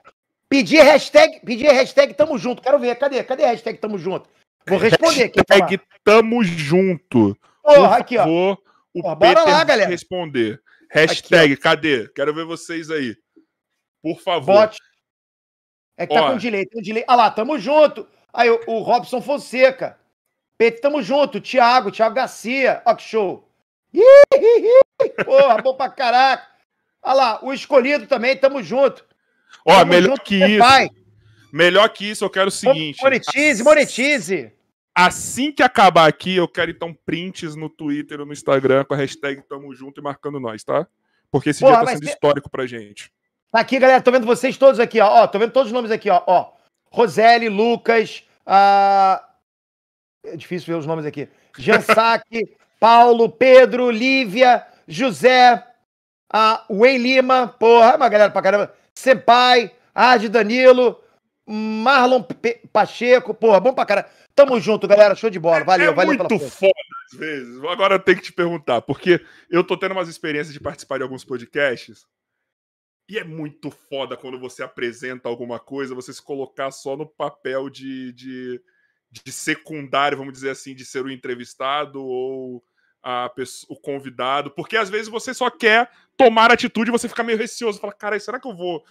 Pedir 0.48 0.82
hashtag, 0.82 1.40
pedir 1.44 1.72
hashtag 1.72 2.14
tamo 2.14 2.38
junto. 2.38 2.62
Quero 2.62 2.78
ver. 2.78 2.96
Cadê? 2.96 3.22
Cadê 3.24 3.44
a 3.44 3.48
hashtag 3.48 3.78
tamo 3.78 3.98
junto? 3.98 4.28
Vou 4.68 4.78
responder 4.78 5.24
aqui. 5.24 5.40
Hashtag 5.48 5.80
tamo 6.04 6.42
junto. 6.44 7.36
Porra, 7.62 7.96
aqui, 7.96 8.16
ó. 8.16 8.26
O 8.26 9.02
Porra, 9.02 9.14
bora 9.14 9.44
lá, 9.44 9.64
galera. 9.64 9.90
responder. 9.90 10.62
Hashtag, 10.90 11.56
cadê? 11.56 12.08
Quero 12.14 12.32
ver 12.32 12.44
vocês 12.44 12.90
aí. 12.90 13.16
Por 14.02 14.20
favor. 14.20 14.54
Bote. 14.54 14.78
É 15.98 16.06
que 16.06 16.14
tá 16.14 16.22
Ó. 16.26 16.30
com 16.32 16.36
delay, 16.38 16.64
tem 16.66 16.80
um 16.80 16.82
delay. 16.84 17.04
Ah 17.08 17.16
lá, 17.16 17.30
tamo 17.30 17.58
junto. 17.58 18.06
Aí 18.32 18.48
o, 18.50 18.60
o 18.66 18.80
Robson 18.80 19.20
Fonseca. 19.20 19.98
Peito, 20.58 20.80
tamo 20.80 21.02
junto. 21.02 21.40
Thiago, 21.40 21.90
Thiago 21.90 22.14
Garcia. 22.14 22.82
Ó 22.86 22.94
que 22.94 23.02
show. 23.02 23.48
Ih, 23.92 24.00
ih, 24.34 24.68
ih. 25.02 25.24
Porra, 25.24 25.60
bom 25.60 25.74
pra 25.74 25.88
caraca. 25.90 26.46
Olha 27.02 27.14
lá, 27.14 27.44
o 27.44 27.52
escolhido 27.52 28.06
também, 28.06 28.36
tamo 28.36 28.62
junto. 28.62 29.04
Ó, 29.66 29.78
Tamo 29.78 29.90
melhor 29.92 30.18
que 30.20 30.36
isso. 30.36 30.58
pai. 30.58 30.88
Melhor 31.52 31.88
que 31.88 32.10
isso, 32.10 32.24
eu 32.24 32.30
quero 32.30 32.48
o 32.48 32.52
seguinte. 32.52 33.02
Monetize, 33.02 33.62
monetize. 33.62 34.52
Assim 34.94 35.52
que 35.52 35.62
acabar 35.62 36.06
aqui, 36.08 36.36
eu 36.36 36.48
quero 36.48 36.70
então 36.70 36.96
prints 37.04 37.54
no 37.54 37.68
Twitter 37.68 38.20
ou 38.20 38.26
no 38.26 38.32
Instagram 38.32 38.84
com 38.84 38.94
a 38.94 38.96
hashtag 38.96 39.42
Tamo 39.48 39.74
Junto 39.74 40.00
e 40.00 40.02
marcando 40.04 40.40
nós, 40.40 40.64
tá? 40.64 40.86
Porque 41.30 41.50
esse 41.50 41.60
Porra, 41.60 41.76
dia 41.78 41.84
tá 41.84 41.90
sendo 41.92 42.00
tem- 42.00 42.08
histórico 42.10 42.48
pra 42.50 42.66
gente. 42.66 43.12
Tá 43.52 43.60
aqui, 43.60 43.78
galera. 43.78 44.00
Tô 44.02 44.10
vendo 44.10 44.26
vocês 44.26 44.56
todos 44.56 44.80
aqui, 44.80 45.00
ó. 45.00 45.22
ó 45.22 45.26
tô 45.26 45.38
vendo 45.38 45.52
todos 45.52 45.68
os 45.68 45.72
nomes 45.72 45.90
aqui, 45.90 46.08
ó. 46.08 46.22
ó. 46.26 46.52
Roseli, 46.90 47.48
Lucas, 47.48 48.22
ah, 48.46 49.22
é 50.24 50.36
difícil 50.36 50.66
ver 50.72 50.78
os 50.78 50.86
nomes 50.86 51.04
aqui. 51.04 51.28
Jean 51.58 51.80
Saque, 51.82 52.56
Paulo, 52.80 53.28
Pedro, 53.28 53.90
Lívia, 53.90 54.64
José, 54.88 55.62
a 56.32 56.64
Wei 56.70 56.96
Lima, 56.96 57.48
porra, 57.48 57.96
uma 57.96 58.08
galera 58.08 58.30
pra 58.30 58.42
caramba. 58.42 58.74
Senpai, 58.96 59.72
Ard 59.94 60.28
Danilo, 60.28 61.00
Marlon 61.46 62.22
Pe- 62.22 62.62
Pacheco, 62.72 63.34
porra, 63.34 63.60
bom 63.60 63.74
pra 63.74 63.86
caramba. 63.86 64.08
Tamo 64.34 64.58
junto, 64.58 64.88
galera. 64.88 65.14
Show 65.14 65.30
de 65.30 65.38
bola. 65.38 65.64
Valeu, 65.64 65.90
é 65.90 65.94
valeu 65.94 66.14
muito 66.14 66.26
pela 66.26 66.50
foda 66.50 66.72
às 67.12 67.18
vezes. 67.18 67.62
Agora 67.64 67.94
eu 67.94 67.98
tenho 67.98 68.18
que 68.18 68.24
te 68.24 68.32
perguntar, 68.32 68.82
porque 68.82 69.24
eu 69.50 69.62
tô 69.62 69.76
tendo 69.76 69.92
umas 69.92 70.08
experiências 70.08 70.52
de 70.52 70.60
participar 70.60 70.96
de 70.98 71.04
alguns 71.04 71.24
podcasts. 71.24 72.04
E 73.08 73.18
é 73.18 73.22
muito 73.22 73.70
foda 73.70 74.16
quando 74.16 74.38
você 74.40 74.64
apresenta 74.64 75.28
alguma 75.28 75.60
coisa, 75.60 75.94
você 75.94 76.12
se 76.12 76.20
colocar 76.20 76.72
só 76.72 76.96
no 76.96 77.06
papel 77.06 77.70
de, 77.70 78.12
de, 78.12 78.60
de 79.12 79.30
secundário, 79.30 80.18
vamos 80.18 80.32
dizer 80.32 80.50
assim, 80.50 80.74
de 80.74 80.84
ser 80.84 81.04
o 81.04 81.10
entrevistado 81.10 82.04
ou 82.04 82.64
pessoa- 83.34 83.76
o 83.76 83.80
convidado. 83.80 84.50
Porque 84.50 84.76
às 84.76 84.90
vezes 84.90 85.08
você 85.08 85.32
só 85.32 85.50
quer 85.50 85.90
tomar 86.16 86.50
atitude 86.50 86.90
e 86.90 86.92
você 86.92 87.08
fica 87.08 87.22
meio 87.22 87.38
receoso. 87.38 87.80
Fala, 87.80 87.92
cara, 87.92 88.18
será 88.18 88.40
que 88.40 88.48
eu 88.48 88.54
vou 88.54 88.84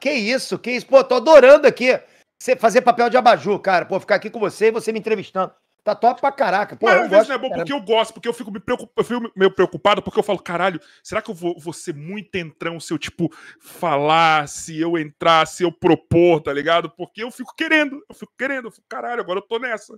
Que 0.00 0.10
isso, 0.10 0.58
que 0.58 0.70
isso. 0.70 0.86
Pô, 0.86 1.02
tô 1.02 1.14
adorando 1.14 1.66
aqui 1.66 1.98
você 2.38 2.54
fazer 2.54 2.82
papel 2.82 3.08
de 3.08 3.16
abajur, 3.16 3.58
cara. 3.60 3.86
Pô, 3.86 3.98
ficar 3.98 4.16
aqui 4.16 4.28
com 4.28 4.38
você 4.38 4.66
e 4.66 4.70
você 4.70 4.92
me 4.92 4.98
entrevistando. 4.98 5.52
Tá 5.86 5.94
top 5.94 6.20
pra 6.20 6.32
caraca. 6.32 6.74
Pô, 6.74 6.86
Mas 6.86 6.96
eu 6.96 7.02
às 7.04 7.10
vezes 7.10 7.28
não 7.28 7.36
é 7.36 7.38
bom 7.38 7.48
porque 7.48 7.72
eu 7.72 7.80
gosto, 7.80 8.12
porque 8.12 8.26
eu 8.26 8.32
fico, 8.32 8.50
me 8.50 8.58
preocup... 8.58 8.90
eu 8.96 9.04
fico 9.04 9.32
meio 9.36 9.52
preocupado, 9.52 10.02
porque 10.02 10.18
eu 10.18 10.22
falo, 10.24 10.40
caralho, 10.40 10.80
será 11.00 11.22
que 11.22 11.30
eu 11.30 11.34
vou, 11.34 11.56
vou 11.60 11.72
ser 11.72 11.94
muito 11.94 12.34
entrão 12.34 12.80
se 12.80 12.92
eu, 12.92 12.98
tipo, 12.98 13.32
falar, 13.60 14.48
se 14.48 14.80
eu 14.80 14.98
entrar, 14.98 15.46
se 15.46 15.62
eu 15.62 15.70
propor, 15.70 16.40
tá 16.40 16.52
ligado? 16.52 16.90
Porque 16.90 17.22
eu 17.22 17.30
fico 17.30 17.54
querendo, 17.54 18.04
eu 18.08 18.14
fico 18.16 18.32
querendo, 18.36 18.66
eu 18.66 18.72
fico, 18.72 18.84
caralho, 18.88 19.20
agora 19.20 19.38
eu 19.38 19.42
tô 19.42 19.60
nessa. 19.60 19.96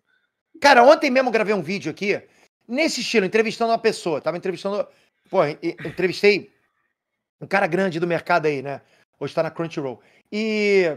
Cara, 0.61 0.85
ontem 0.85 1.11
mesmo 1.11 1.31
eu 1.31 1.33
gravei 1.33 1.55
um 1.55 1.63
vídeo 1.63 1.91
aqui, 1.91 2.23
nesse 2.69 3.01
estilo, 3.01 3.25
entrevistando 3.25 3.73
uma 3.73 3.79
pessoa. 3.79 4.21
Tava 4.21 4.37
entrevistando. 4.37 4.87
Pô, 5.31 5.45
entrevistei 5.45 6.53
um 7.41 7.47
cara 7.47 7.67
grande 7.67 7.99
do 7.99 8.07
mercado 8.07 8.47
aí, 8.47 8.63
né? 8.63 8.83
Hoje 9.19 9.35
tá 9.35 9.43
na 9.43 9.51
Crunchyroll. 9.51 10.01
E. 10.31 10.97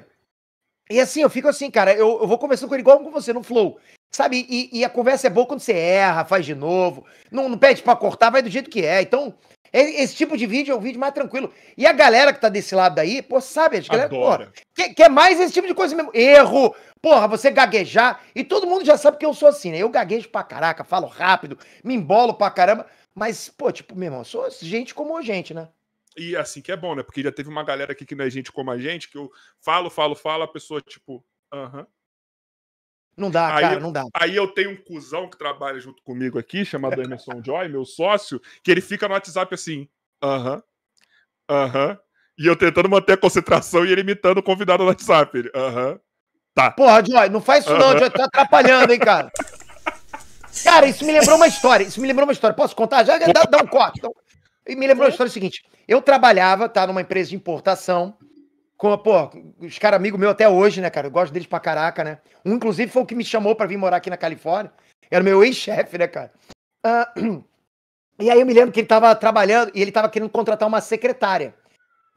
E 0.89 0.99
assim, 0.99 1.21
eu 1.21 1.29
fico 1.29 1.47
assim, 1.47 1.71
cara, 1.71 1.93
eu, 1.93 2.19
eu 2.21 2.27
vou 2.27 2.37
conversando 2.37 2.67
com 2.67 2.75
ele 2.75 2.81
igual 2.81 2.99
com 2.99 3.11
você, 3.11 3.31
no 3.31 3.41
Flow. 3.41 3.79
Sabe? 4.11 4.45
E, 4.49 4.79
e 4.79 4.83
a 4.83 4.89
conversa 4.89 5.27
é 5.27 5.29
boa 5.29 5.47
quando 5.47 5.61
você 5.61 5.71
erra, 5.71 6.25
faz 6.25 6.45
de 6.45 6.53
novo, 6.53 7.05
não, 7.31 7.47
não 7.47 7.57
pede 7.57 7.81
pra 7.81 7.95
cortar, 7.95 8.29
vai 8.29 8.41
do 8.41 8.49
jeito 8.49 8.69
que 8.69 8.85
é. 8.85 9.01
Então, 9.01 9.33
esse 9.73 10.15
tipo 10.15 10.37
de 10.37 10.45
vídeo 10.45 10.73
é 10.73 10.75
um 10.75 10.81
vídeo 10.81 10.99
mais 10.99 11.13
tranquilo. 11.13 11.53
E 11.77 11.85
a 11.85 11.93
galera 11.93 12.33
que 12.33 12.41
tá 12.41 12.49
desse 12.49 12.75
lado 12.75 12.95
daí, 12.95 13.21
pô, 13.21 13.39
sabe? 13.39 13.77
A 13.77 13.81
galera, 13.81 14.05
Adora. 14.05 14.53
Quer, 14.75 14.93
quer 14.93 15.09
mais 15.09 15.39
esse 15.39 15.53
tipo 15.53 15.67
de 15.67 15.73
coisa 15.73 15.95
mesmo. 15.95 16.11
Erro, 16.13 16.75
porra, 17.01 17.27
você 17.27 17.49
gaguejar. 17.49 18.21
E 18.35 18.43
todo 18.43 18.67
mundo 18.67 18.83
já 18.83 18.97
sabe 18.97 19.17
que 19.17 19.25
eu 19.25 19.33
sou 19.33 19.47
assim, 19.47 19.71
né? 19.71 19.77
Eu 19.77 19.89
gaguejo 19.89 20.29
pra 20.29 20.43
caraca, 20.43 20.83
falo 20.83 21.07
rápido, 21.07 21.57
me 21.83 21.93
embolo 21.93 22.33
pra 22.33 22.51
caramba. 22.51 22.85
Mas, 23.15 23.49
pô, 23.49 23.71
tipo, 23.71 23.95
meu 23.95 24.07
irmão, 24.07 24.21
eu 24.21 24.25
sou 24.25 24.49
gente 24.61 24.93
como 24.93 25.17
a 25.17 25.21
gente, 25.21 25.53
né? 25.53 25.69
E 26.17 26.35
assim 26.35 26.61
que 26.61 26.71
é 26.71 26.77
bom, 26.77 26.93
né? 26.93 27.03
Porque 27.03 27.23
já 27.23 27.31
teve 27.31 27.49
uma 27.49 27.63
galera 27.63 27.93
aqui 27.93 28.05
que 28.05 28.15
não 28.15 28.25
é 28.25 28.29
gente 28.29 28.51
como 28.51 28.71
a 28.71 28.77
gente, 28.77 29.09
que 29.09 29.17
eu 29.17 29.31
falo, 29.59 29.89
falo, 29.89 30.15
falo, 30.15 30.43
a 30.43 30.47
pessoa, 30.47 30.81
tipo, 30.81 31.23
aham. 31.53 31.87
Não 33.17 33.29
dá, 33.29 33.53
Aí 33.55 33.61
cara, 33.61 33.79
não 33.79 33.91
dá. 33.91 34.05
Aí 34.13 34.35
eu 34.35 34.47
tenho 34.47 34.71
um 34.71 34.75
cuzão 34.75 35.29
que 35.29 35.37
trabalha 35.37 35.79
junto 35.79 36.01
comigo 36.03 36.39
aqui, 36.39 36.63
chamado 36.65 36.99
Emerson 37.01 37.41
Joy, 37.43 37.67
meu 37.67 37.85
sócio, 37.85 38.41
que 38.63 38.71
ele 38.71 38.81
fica 38.81 39.07
no 39.07 39.13
WhatsApp 39.13 39.53
assim, 39.53 39.87
aham, 40.23 40.63
aham. 41.49 41.97
E 42.37 42.47
eu 42.47 42.55
tentando 42.55 42.89
manter 42.89 43.13
a 43.13 43.17
concentração 43.17 43.85
e 43.85 43.91
ele 43.91 44.01
imitando 44.01 44.39
o 44.39 44.43
convidado 44.43 44.83
no 44.83 44.89
WhatsApp. 44.89 45.51
Aham. 45.53 45.99
Porra, 46.75 47.03
Joy, 47.05 47.29
não 47.29 47.41
faz 47.41 47.65
isso 47.65 47.77
não, 47.77 47.97
Joy, 47.97 48.09
tá 48.09 48.25
atrapalhando, 48.25 48.91
hein, 48.91 48.99
cara. 48.99 49.31
Cara, 50.63 50.85
isso 50.87 51.05
me 51.05 51.11
lembrou 51.11 51.35
uma 51.37 51.47
história. 51.47 51.83
Isso 51.83 52.01
me 52.01 52.07
lembrou 52.07 52.25
uma 52.25 52.33
história. 52.33 52.55
Posso 52.55 52.75
contar? 52.75 53.03
Já 53.05 53.17
dá, 53.17 53.43
dá 53.43 53.57
um 53.63 53.67
corte. 53.67 54.05
um- 54.05 54.11
E 54.67 54.75
me 54.75 54.85
lembrou 54.87 55.05
a 55.07 55.09
história 55.09 55.31
seguinte. 55.31 55.63
Eu 55.87 56.01
trabalhava, 56.01 56.67
tá, 56.67 56.85
numa 56.87 57.01
empresa 57.01 57.29
de 57.29 57.35
importação. 57.35 58.17
Com, 58.81 58.97
pô, 58.97 59.29
os 59.59 59.77
caras 59.77 59.99
amigos 59.99 60.19
meus 60.19 60.31
até 60.31 60.49
hoje, 60.49 60.81
né, 60.81 60.89
cara? 60.89 61.05
Eu 61.05 61.11
gosto 61.11 61.31
deles 61.31 61.47
pra 61.47 61.59
caraca, 61.59 62.03
né? 62.03 62.17
Um, 62.43 62.53
inclusive, 62.55 62.91
foi 62.91 63.03
o 63.03 63.05
que 63.05 63.13
me 63.13 63.23
chamou 63.23 63.55
pra 63.55 63.67
vir 63.67 63.77
morar 63.77 63.97
aqui 63.97 64.09
na 64.09 64.17
Califórnia. 64.17 64.73
Era 65.11 65.21
o 65.21 65.23
meu 65.23 65.43
ex-chefe, 65.43 65.99
né, 65.99 66.07
cara? 66.07 66.33
Ah, 66.83 67.13
e 68.19 68.31
aí 68.31 68.39
eu 68.39 68.45
me 68.45 68.55
lembro 68.55 68.71
que 68.71 68.79
ele 68.79 68.87
tava 68.87 69.13
trabalhando 69.13 69.71
e 69.75 69.81
ele 69.83 69.91
tava 69.91 70.09
querendo 70.09 70.31
contratar 70.31 70.67
uma 70.67 70.81
secretária. 70.81 71.53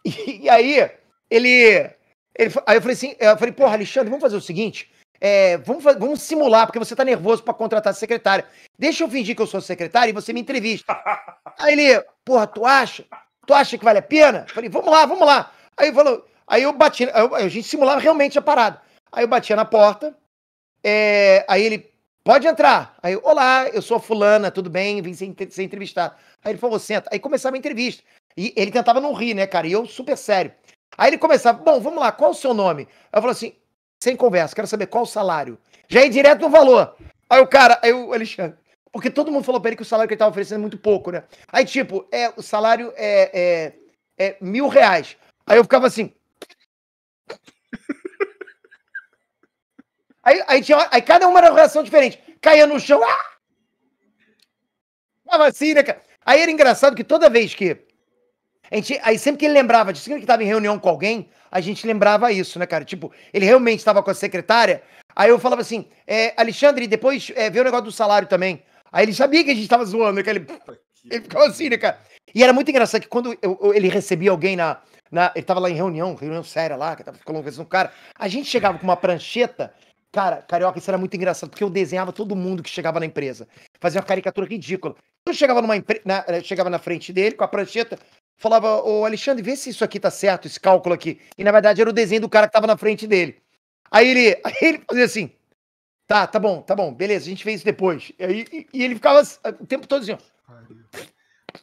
E, 0.06 0.44
e 0.44 0.48
aí, 0.48 0.90
ele, 1.30 1.90
ele. 2.34 2.54
Aí 2.66 2.76
eu 2.76 2.80
falei 2.80 2.94
assim, 2.94 3.14
eu 3.18 3.36
falei, 3.38 3.52
porra, 3.52 3.74
Alexandre, 3.74 4.08
vamos 4.08 4.22
fazer 4.22 4.36
o 4.36 4.40
seguinte. 4.40 4.90
é, 5.20 5.58
vamos, 5.58 5.84
vamos 5.84 6.22
simular, 6.22 6.66
porque 6.66 6.78
você 6.78 6.96
tá 6.96 7.04
nervoso 7.04 7.42
pra 7.42 7.52
contratar 7.52 7.94
secretária. 7.94 8.46
Deixa 8.78 9.04
eu 9.04 9.08
fingir 9.08 9.36
que 9.36 9.42
eu 9.42 9.46
sou 9.46 9.60
secretária 9.60 10.10
e 10.10 10.14
você 10.14 10.32
me 10.32 10.40
entrevista. 10.40 10.94
Aí 11.58 11.72
ele, 11.74 12.04
porra, 12.24 12.46
tu 12.46 12.64
acha? 12.64 13.04
Tu 13.46 13.52
acha 13.52 13.76
que 13.76 13.84
vale 13.84 13.98
a 13.98 14.02
pena? 14.02 14.44
Eu 14.48 14.54
falei, 14.54 14.70
vamos 14.70 14.90
lá, 14.90 15.04
vamos 15.06 15.26
lá. 15.26 15.52
Aí 15.76 15.92
falou, 15.92 16.26
aí 16.46 16.62
eu 16.62 16.72
bati, 16.72 17.04
eu- 17.04 17.34
a 17.34 17.48
gente 17.48 17.68
simulava 17.68 18.00
realmente 18.00 18.38
a 18.38 18.42
parada. 18.42 18.80
Aí 19.12 19.24
eu 19.24 19.28
batia 19.28 19.56
na 19.56 19.64
porta, 19.64 20.16
é, 20.82 21.44
aí 21.48 21.62
ele, 21.62 21.90
pode 22.24 22.46
entrar. 22.46 22.96
Aí, 23.02 23.12
eu, 23.12 23.20
olá, 23.22 23.68
eu 23.68 23.82
sou 23.82 23.98
a 23.98 24.00
fulana, 24.00 24.50
tudo 24.50 24.70
bem? 24.70 25.00
Vim 25.02 25.12
ser, 25.12 25.34
ser 25.50 25.62
entrevistado. 25.62 26.14
Aí 26.42 26.52
ele 26.52 26.58
falou, 26.58 26.78
senta. 26.78 27.08
Aí 27.12 27.18
começava 27.20 27.54
a 27.54 27.58
entrevista. 27.58 28.02
E 28.36 28.52
ele 28.56 28.72
tentava 28.72 29.00
não 29.00 29.12
rir, 29.12 29.34
né, 29.34 29.46
cara? 29.46 29.66
E 29.66 29.72
eu 29.72 29.86
super 29.86 30.16
sério. 30.16 30.52
Aí 30.96 31.10
ele 31.10 31.18
começava, 31.18 31.62
bom, 31.62 31.80
vamos 31.80 32.00
lá, 32.00 32.10
qual 32.10 32.30
o 32.30 32.34
seu 32.34 32.54
nome? 32.54 32.88
Aí 33.12 33.18
eu 33.18 33.22
falei 33.22 33.32
assim, 33.36 33.52
sem 34.02 34.16
conversa, 34.16 34.54
quero 34.54 34.66
saber 34.66 34.86
qual 34.86 35.04
o 35.04 35.06
salário. 35.06 35.58
Já 35.88 36.02
ia 36.02 36.10
direto 36.10 36.40
no 36.42 36.50
valor. 36.50 36.96
Aí 37.28 37.40
o 37.40 37.46
cara, 37.46 37.78
aí 37.82 37.92
o 37.92 38.12
Alexandre, 38.12 38.56
porque 38.92 39.10
todo 39.10 39.30
mundo 39.30 39.44
falou 39.44 39.60
pra 39.60 39.70
ele 39.70 39.76
que 39.76 39.82
o 39.82 39.86
salário 39.86 40.08
que 40.08 40.14
ele 40.14 40.18
tava 40.18 40.30
oferecendo 40.30 40.58
é 40.58 40.60
muito 40.60 40.78
pouco, 40.78 41.10
né? 41.10 41.24
Aí, 41.48 41.64
tipo, 41.64 42.06
é, 42.12 42.32
o 42.36 42.42
salário 42.42 42.92
é, 42.96 43.72
é, 44.18 44.26
é 44.26 44.36
mil 44.40 44.68
reais. 44.68 45.16
Aí 45.46 45.58
eu 45.58 45.64
ficava 45.64 45.86
assim. 45.86 46.12
Aí, 50.24 50.42
aí, 50.46 50.62
tinha, 50.62 50.88
aí 50.90 51.02
cada 51.02 51.28
uma 51.28 51.38
era 51.38 51.50
uma 51.50 51.56
reação 51.56 51.82
diferente. 51.82 52.18
Caía 52.40 52.66
no 52.66 52.80
chão. 52.80 53.02
Ah! 53.04 53.24
Tava 55.28 55.48
assim, 55.48 55.74
né, 55.74 55.82
cara? 55.82 56.02
Aí 56.24 56.40
era 56.40 56.50
engraçado 56.50 56.96
que 56.96 57.04
toda 57.04 57.28
vez 57.28 57.54
que. 57.54 57.76
A 58.70 58.76
gente, 58.76 58.98
aí 59.02 59.18
sempre 59.18 59.40
que 59.40 59.44
ele 59.44 59.52
lembrava 59.52 59.92
disso, 59.92 60.06
sempre 60.06 60.22
que 60.22 60.26
tava 60.26 60.42
em 60.42 60.46
reunião 60.46 60.78
com 60.78 60.88
alguém, 60.88 61.28
a 61.50 61.60
gente 61.60 61.86
lembrava 61.86 62.32
isso, 62.32 62.58
né, 62.58 62.66
cara? 62.66 62.84
Tipo, 62.84 63.12
ele 63.32 63.44
realmente 63.44 63.80
estava 63.80 64.02
com 64.02 64.10
a 64.10 64.14
secretária. 64.14 64.82
Aí 65.14 65.28
eu 65.28 65.38
falava 65.38 65.60
assim, 65.60 65.86
é, 66.06 66.32
Alexandre, 66.36 66.86
depois 66.86 67.30
é, 67.36 67.50
vê 67.50 67.60
o 67.60 67.64
negócio 67.64 67.84
do 67.84 67.92
salário 67.92 68.26
também. 68.26 68.64
Aí 68.90 69.04
ele 69.04 69.12
sabia 69.12 69.44
que 69.44 69.50
a 69.50 69.54
gente 69.54 69.68
tava 69.68 69.84
zoando, 69.84 70.22
né? 70.22 70.30
Ele, 70.30 70.46
ele 71.10 71.22
ficava 71.22 71.46
assim, 71.46 71.68
né, 71.68 71.76
cara? 71.76 72.00
E 72.34 72.42
era 72.42 72.52
muito 72.52 72.70
engraçado 72.70 73.02
que 73.02 73.08
quando 73.08 73.36
eu, 73.42 73.58
eu, 73.62 73.74
ele 73.74 73.88
recebia 73.88 74.30
alguém 74.30 74.56
na, 74.56 74.80
na. 75.14 75.32
Ele 75.34 75.44
tava 75.44 75.60
lá 75.60 75.70
em 75.70 75.74
reunião, 75.74 76.14
reunião 76.14 76.42
séria 76.42 76.76
lá, 76.76 76.96
que 76.96 77.04
tava 77.04 77.18
conversando 77.24 77.64
com 77.64 77.68
um 77.68 77.70
cara. 77.70 77.92
A 78.18 78.28
gente 78.28 78.48
chegava 78.48 78.78
com 78.78 78.84
uma 78.84 78.96
prancheta. 78.96 79.72
Cara, 80.12 80.42
carioca, 80.42 80.78
isso 80.78 80.90
era 80.90 80.98
muito 80.98 81.14
engraçado, 81.16 81.50
porque 81.50 81.64
eu 81.64 81.70
desenhava 81.70 82.12
todo 82.12 82.36
mundo 82.36 82.62
que 82.62 82.70
chegava 82.70 83.00
na 83.00 83.06
empresa. 83.06 83.48
Fazia 83.80 84.00
uma 84.00 84.06
caricatura 84.06 84.46
ridícula. 84.46 84.94
Eu 85.26 85.34
chegava 85.34 85.60
numa 85.60 85.74
na, 86.04 86.42
chegava 86.42 86.70
na 86.70 86.78
frente 86.78 87.12
dele 87.12 87.34
com 87.34 87.42
a 87.42 87.48
prancheta, 87.48 87.98
falava, 88.36 88.82
ô 88.84 89.04
Alexandre, 89.04 89.42
vê 89.42 89.56
se 89.56 89.70
isso 89.70 89.82
aqui 89.82 89.98
tá 89.98 90.10
certo, 90.10 90.46
esse 90.46 90.60
cálculo 90.60 90.94
aqui. 90.94 91.20
E 91.36 91.42
na 91.42 91.50
verdade 91.50 91.80
era 91.80 91.90
o 91.90 91.92
desenho 91.92 92.20
do 92.20 92.28
cara 92.28 92.46
que 92.46 92.52
tava 92.52 92.66
na 92.66 92.76
frente 92.76 93.06
dele. 93.06 93.42
Aí 93.90 94.08
ele, 94.08 94.40
aí 94.44 94.54
ele 94.60 94.84
fazia 94.86 95.04
assim, 95.04 95.32
tá, 96.06 96.26
tá 96.26 96.38
bom, 96.38 96.62
tá 96.62 96.76
bom, 96.76 96.94
beleza, 96.94 97.24
a 97.24 97.28
gente 97.30 97.42
fez 97.42 97.56
isso 97.56 97.64
depois. 97.64 98.12
E, 98.16 98.24
aí, 98.24 98.68
e 98.72 98.84
ele 98.84 98.94
ficava 98.94 99.22
o 99.60 99.66
tempo 99.66 99.88
todo 99.88 100.02
assim, 100.02 100.12
ó. 100.12 100.18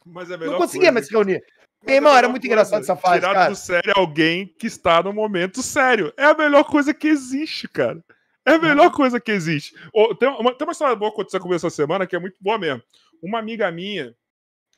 Mas 0.04 0.30
é 0.30 0.36
Não 0.36 0.58
conseguia 0.58 0.92
mais 0.92 1.06
se 1.06 1.12
reunir. 1.12 1.42
Meu 1.84 1.96
irmão, 1.96 2.16
era 2.16 2.28
muito 2.28 2.46
engraçado 2.46 2.82
essa 2.82 2.96
fase, 2.96 3.20
Tirar 3.20 3.34
cara. 3.34 3.50
do 3.50 3.56
sério 3.56 3.92
alguém 3.96 4.46
que 4.46 4.66
está 4.66 5.02
no 5.02 5.12
momento 5.12 5.62
sério. 5.62 6.12
É 6.16 6.26
a 6.26 6.34
melhor 6.34 6.64
coisa 6.64 6.94
que 6.94 7.08
existe, 7.08 7.66
cara. 7.68 8.02
É 8.44 8.52
a 8.54 8.58
melhor 8.58 8.90
coisa 8.92 9.20
que 9.20 9.30
existe. 9.30 9.74
Ô, 9.92 10.14
tem, 10.14 10.28
uma, 10.28 10.54
tem 10.54 10.66
uma 10.66 10.72
história 10.72 10.96
boa 10.96 11.10
que 11.10 11.16
aconteceu 11.16 11.40
comigo 11.40 11.56
essa 11.56 11.70
semana 11.70 12.06
que 12.06 12.16
é 12.16 12.18
muito 12.18 12.36
boa 12.40 12.58
mesmo. 12.58 12.82
Uma 13.22 13.38
amiga 13.38 13.70
minha, 13.70 14.14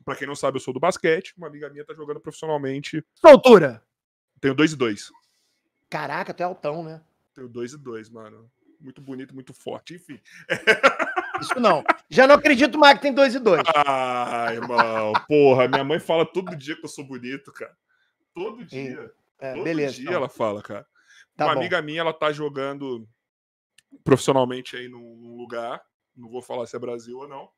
pra 0.05 0.15
quem 0.15 0.27
não 0.27 0.35
sabe, 0.35 0.57
eu 0.57 0.61
sou 0.61 0.75
do 0.75 0.81
basquete, 0.81 1.35
uma 1.37 1.47
amiga 1.47 1.71
minha 1.71 1.85
tá 1.85 1.95
jogando 1.95 2.21
profissionalmente. 2.21 3.05
Sua 3.15 3.31
altura. 3.31 3.83
Tenho 4.41 4.55
dois 4.55 4.73
e 4.73 4.77
dois. 4.77 5.11
Caraca, 5.89 6.35
tu 6.35 6.41
é 6.43 6.45
altão, 6.45 6.83
né? 6.83 7.01
Tenho 7.35 7.49
dois 7.49 7.73
e 7.73 7.79
dois, 7.79 8.11
mano. 8.11 8.51
Muito 8.81 9.01
bonito, 9.01 9.35
muito 9.35 9.55
forte. 9.55 9.95
Enfim. 9.95 10.21
Isso 11.41 11.59
não. 11.59 11.83
Já 12.09 12.27
não 12.27 12.37
acredito 12.37 12.79
mais 12.79 12.95
que 12.95 13.03
tem 13.03 13.13
dois 13.13 13.35
e 13.35 13.39
dois. 13.39 13.63
Ah, 13.75 14.49
irmão. 14.53 15.13
Porra, 15.27 15.69
minha 15.69 15.85
mãe 15.85 15.99
fala 15.99 16.25
todo 16.25 16.57
dia 16.57 16.77
que 16.77 16.85
eu 16.85 16.89
sou 16.89 17.05
bonito, 17.05 17.53
cara. 17.53 17.77
Todo 18.33 18.65
dia. 18.65 19.13
É, 19.39 19.55
todo 19.55 19.65
beleza. 19.65 19.95
dia 19.95 20.05
então. 20.05 20.15
ela 20.15 20.29
fala, 20.29 20.63
cara. 20.63 20.87
Tá 21.37 21.47
uma 21.47 21.55
bom. 21.55 21.61
amiga 21.61 21.83
minha, 21.83 22.01
ela 22.01 22.13
tá 22.13 22.33
jogando 22.33 23.09
profissionalmente 24.03 24.77
aí 24.77 24.89
num, 24.89 25.37
lugar. 25.37 25.83
Não 26.17 26.29
vou 26.29 26.41
falar 26.41 26.67
se 26.67 26.77
é 26.77 26.79
Brasil 26.79 27.19
ou 27.19 27.29
não. 27.29 27.51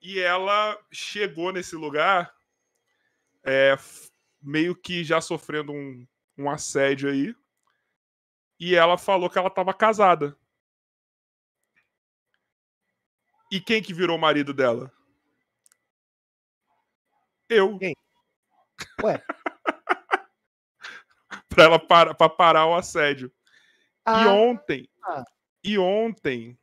E 0.00 0.18
ela 0.18 0.76
chegou 0.90 1.52
nesse 1.52 1.76
lugar 1.76 2.32
é, 3.44 3.76
meio 4.42 4.74
que 4.74 5.04
já 5.04 5.20
sofrendo 5.20 5.72
um, 5.72 6.06
um 6.36 6.50
assédio 6.50 7.08
aí. 7.10 7.34
E 8.58 8.74
ela 8.74 8.98
falou 8.98 9.30
que 9.30 9.38
ela 9.38 9.50
tava 9.50 9.72
casada. 9.72 10.36
E 13.52 13.60
quem 13.60 13.82
que 13.82 13.92
virou 13.92 14.16
o 14.16 14.20
marido 14.20 14.54
dela? 14.54 14.90
Eu. 17.50 17.78
Quem? 17.78 17.94
Ué? 19.02 19.22
pra 21.50 21.64
ela 21.64 21.78
para, 21.78 22.14
pra 22.14 22.28
parar 22.30 22.64
o 22.66 22.74
assédio. 22.74 23.28
E 23.28 23.32
Ah, 24.06 24.32
ontem, 24.32 24.88
Ah. 25.04 25.22
e 25.62 25.78
ontem, 25.78 26.58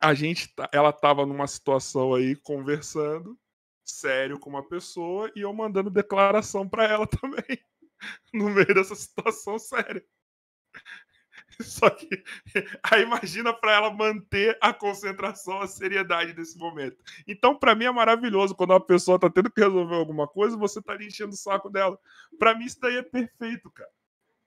a 0.00 0.12
gente, 0.14 0.48
tá- 0.54 0.68
ela 0.72 0.92
tava 0.92 1.24
numa 1.26 1.46
situação 1.46 2.14
aí 2.14 2.34
conversando 2.36 3.38
sério 3.84 4.38
com 4.40 4.50
uma 4.50 4.66
pessoa 4.68 5.30
e 5.36 5.40
eu 5.42 5.52
mandando 5.54 5.88
declaração 5.90 6.68
pra 6.68 6.84
ela 6.84 7.06
também 7.22 7.58
no 8.34 8.50
meio 8.50 8.74
dessa 8.74 8.94
situação 8.96 9.58
séria. 9.58 10.04
Só 11.68 11.88
que 11.90 12.08
aí 12.82 13.02
imagina 13.02 13.52
pra 13.52 13.72
ela 13.72 13.90
manter 13.90 14.56
a 14.60 14.72
concentração, 14.72 15.60
a 15.60 15.66
seriedade 15.66 16.32
desse 16.32 16.58
momento. 16.58 16.96
Então, 17.26 17.56
pra 17.58 17.74
mim 17.74 17.84
é 17.84 17.90
maravilhoso 17.90 18.54
quando 18.54 18.70
uma 18.70 18.80
pessoa 18.80 19.18
tá 19.18 19.30
tendo 19.30 19.50
que 19.50 19.60
resolver 19.60 19.94
alguma 19.94 20.26
coisa, 20.26 20.56
você 20.56 20.80
tá 20.82 20.92
ali 20.92 21.06
enchendo 21.06 21.32
o 21.32 21.36
saco 21.36 21.70
dela. 21.70 21.98
Pra 22.38 22.54
mim 22.54 22.64
isso 22.64 22.80
daí 22.80 22.96
é 22.96 23.02
perfeito, 23.02 23.70
cara. 23.70 23.90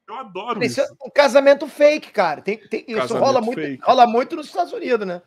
Eu 0.08 0.16
adoro 0.16 0.64
isso 0.64 0.80
isso. 0.82 0.94
é 1.02 1.08
um 1.08 1.10
casamento 1.10 1.68
fake, 1.68 2.12
cara. 2.12 2.42
Tem, 2.42 2.58
tem- 2.58 2.86
isso 2.88 2.98
Casamento 3.00 3.26
rola 3.26 3.42
muito, 3.42 3.60
fake. 3.62 3.84
rola 3.84 4.06
muito 4.06 4.36
nos 4.36 4.46
Estados 4.48 4.72
Unidos, 4.72 5.08
né? 5.08 5.22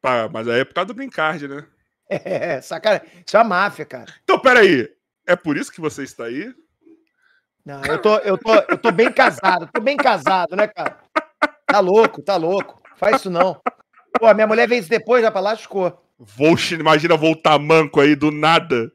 Pá, 0.00 0.28
mas 0.28 0.46
aí 0.48 0.60
é 0.60 0.64
por 0.64 0.74
causa 0.74 0.86
do 0.86 0.94
green 0.94 1.10
card, 1.10 1.48
né? 1.48 1.66
É, 2.10 2.60
sacanagem. 2.62 3.06
Isso 3.26 3.36
é 3.36 3.40
uma 3.40 3.48
máfia, 3.48 3.84
cara. 3.84 4.14
Então, 4.24 4.38
peraí. 4.38 4.88
É 5.26 5.36
por 5.36 5.58
isso 5.58 5.70
que 5.70 5.78
você 5.78 6.04
está 6.04 6.24
aí? 6.24 6.54
Não, 7.68 7.84
eu 7.84 8.00
tô, 8.00 8.16
eu 8.20 8.38
tô, 8.38 8.54
eu 8.54 8.78
tô 8.78 8.90
bem 8.90 9.12
casado, 9.12 9.68
tô 9.70 9.78
bem 9.78 9.94
casado, 9.94 10.56
né, 10.56 10.66
cara? 10.66 11.00
Tá 11.66 11.80
louco, 11.80 12.22
tá 12.22 12.34
louco. 12.34 12.80
Faz 12.96 13.16
isso 13.16 13.28
não. 13.28 13.60
Pô, 14.18 14.26
a 14.26 14.32
minha 14.32 14.46
mulher 14.46 14.66
veio 14.66 14.80
isso 14.80 14.88
depois, 14.88 15.20
já 15.20 15.30
pra 15.30 15.42
lascou. 15.42 16.02
Vou, 16.18 16.56
imagina 16.72 17.14
voltar 17.14 17.58
manco 17.58 18.00
aí 18.00 18.16
do 18.16 18.30
nada. 18.30 18.90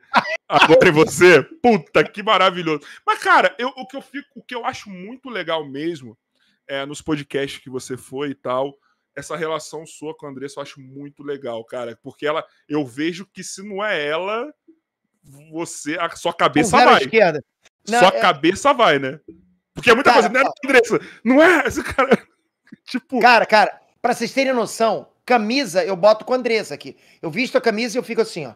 Agora 0.50 0.90
em 0.90 0.92
você. 0.92 1.44
Puta, 1.62 2.04
que 2.04 2.24
maravilhoso. 2.24 2.82
Mas, 3.06 3.20
cara, 3.20 3.56
eu, 3.60 3.68
o, 3.68 3.86
que 3.86 3.96
eu 3.96 4.02
fico, 4.02 4.28
o 4.38 4.42
que 4.42 4.56
eu 4.56 4.66
acho 4.66 4.90
muito 4.90 5.30
legal 5.30 5.64
mesmo 5.64 6.18
é 6.68 6.84
nos 6.84 7.00
podcasts 7.00 7.62
que 7.62 7.70
você 7.70 7.96
foi 7.96 8.32
e 8.32 8.36
tal. 8.36 8.74
Essa 9.16 9.38
relação 9.38 9.86
sua 9.86 10.18
com 10.18 10.26
a 10.26 10.30
Andressa 10.30 10.60
eu 10.60 10.64
acho 10.64 10.82
muito 10.82 11.22
legal, 11.22 11.64
cara. 11.64 11.96
Porque 12.02 12.26
ela, 12.26 12.44
eu 12.68 12.84
vejo 12.84 13.28
que 13.32 13.44
se 13.44 13.62
não 13.62 13.86
é 13.86 14.04
ela, 14.04 14.52
você, 15.52 15.96
a 16.00 16.10
sua 16.16 16.34
cabeça 16.34 16.76
vai. 16.76 17.04
esquerda. 17.04 17.40
Não, 17.90 18.00
sua 18.00 18.08
é- 18.10 18.20
cabeça 18.22 18.74
vai, 18.74 19.00
né? 19.00 19.20
Porque 19.74 19.90
é 19.90 19.96
muita 19.96 20.12
Cara, 20.12 20.30
coisa, 20.30 20.34
não 20.44 20.50
é 20.50 20.54
Andressa, 20.66 21.00
não 21.24 21.44
é 21.44 21.68
esse 21.68 21.84
cara. 21.84 22.18
tipo, 22.86 23.20
Cara, 23.20 23.46
cara, 23.46 23.80
pra 24.02 24.14
vocês 24.14 24.32
terem 24.32 24.54
noção, 24.54 25.08
camisa 25.26 25.84
eu 25.84 25.96
boto 25.96 26.24
com 26.26 26.34
a 26.34 26.38
Andressa 26.38 26.74
aqui. 26.76 26.96
Eu 27.22 27.32
visto 27.32 27.58
a 27.58 27.62
camisa 27.62 27.98
e 27.98 28.00
eu 28.00 28.04
fico 28.04 28.22
assim, 28.22 28.46
ó. 28.46 28.54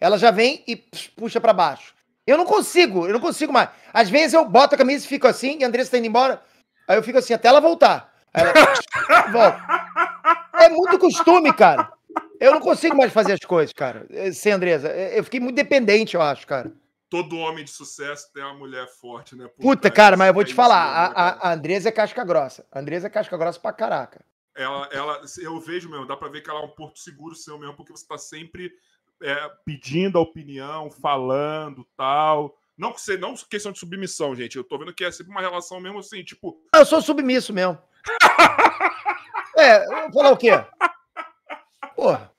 Ela 0.00 0.18
já 0.18 0.30
vem 0.30 0.62
e 0.66 0.76
puxa 1.16 1.40
pra 1.40 1.52
baixo. 1.52 1.94
Eu 2.26 2.36
não 2.36 2.44
consigo, 2.44 3.06
eu 3.06 3.12
não 3.12 3.20
consigo 3.20 3.52
mais. 3.52 3.68
Às 3.92 4.08
vezes 4.08 4.34
eu 4.34 4.44
boto 4.44 4.74
a 4.74 4.78
camisa 4.78 5.04
e 5.04 5.08
fico 5.08 5.26
assim, 5.26 5.58
e 5.60 5.64
a 5.64 5.66
Andressa 5.66 5.90
tá 5.92 5.98
indo 5.98 6.06
embora. 6.06 6.40
Aí 6.86 6.96
eu 6.96 7.02
fico 7.02 7.18
assim 7.18 7.34
até 7.34 7.48
ela 7.48 7.60
voltar. 7.60 8.12
Aí 8.32 8.42
ela 8.44 8.52
volta. 9.32 9.62
É 10.54 10.68
muito 10.68 10.98
costume, 10.98 11.52
cara. 11.52 11.90
Eu 12.38 12.52
não 12.52 12.60
consigo 12.60 12.96
mais 12.96 13.12
fazer 13.12 13.32
as 13.32 13.40
coisas, 13.40 13.72
cara. 13.72 14.06
Sem 14.32 14.52
Andressa. 14.52 14.88
Eh, 14.88 15.18
Eu 15.18 15.24
fiquei 15.24 15.40
muito 15.40 15.56
dependente, 15.56 16.14
eu 16.14 16.22
acho, 16.22 16.46
cara. 16.46 16.72
Todo 17.12 17.36
homem 17.36 17.62
de 17.62 17.70
sucesso 17.70 18.32
tem 18.32 18.42
uma 18.42 18.54
mulher 18.54 18.88
forte, 18.88 19.36
né? 19.36 19.46
por 19.46 19.60
Puta, 19.60 19.90
cara, 19.90 20.16
mas 20.16 20.28
eu 20.28 20.32
vou 20.32 20.42
te 20.42 20.52
É 20.52 20.56
falar, 20.56 20.82
mesmo, 20.82 21.18
a, 21.18 21.28
a, 21.28 21.50
a 21.50 21.52
Andressa 21.52 21.90
é 21.90 21.92
casca 21.92 22.24
grossa. 22.24 22.66
A 22.72 22.80
Andressa 22.80 23.06
é 23.06 23.10
casca 23.10 23.36
grossa 23.36 23.60
pra 23.60 23.70
caraca. 23.70 24.24
Ela, 24.56 24.88
ela, 24.90 25.20
eu 25.42 25.60
vejo 25.60 25.90
mesmo, 25.90 26.06
dá 26.06 26.16
pra 26.16 26.30
ver 26.30 26.40
que 26.40 26.48
ela 26.48 26.60
é 26.60 26.64
um 26.64 26.70
porto 26.70 26.98
seguro 26.98 27.34
seu 27.34 27.58
mesmo, 27.58 27.76
porque 27.76 27.92
você 27.92 28.06
tá 28.06 28.16
sempre 28.16 28.72
é, 29.22 29.50
pedindo 29.62 30.16
a 30.16 30.22
opinião, 30.22 30.90
falando 30.90 31.86
tal. 31.94 32.58
Não 32.78 32.94
que 32.94 33.00
você, 33.02 33.18
não 33.18 33.34
questão 33.34 33.72
de 33.72 33.78
submissão, 33.78 34.34
gente. 34.34 34.56
Eu 34.56 34.64
tô 34.64 34.78
vendo 34.78 34.94
que 34.94 35.04
é 35.04 35.12
sempre 35.12 35.32
uma 35.32 35.42
relação 35.42 35.78
mesmo 35.80 35.98
assim, 35.98 36.24
tipo, 36.24 36.62
Eu 36.74 36.86
sou 36.86 37.02
submisso 37.02 37.52
mesmo. 37.52 37.78
É, 39.54 39.84
eu 39.84 40.10
vou 40.10 40.12
falar 40.14 40.30
o 40.30 40.36
quê? 40.38 40.50
Porra. 41.94 42.32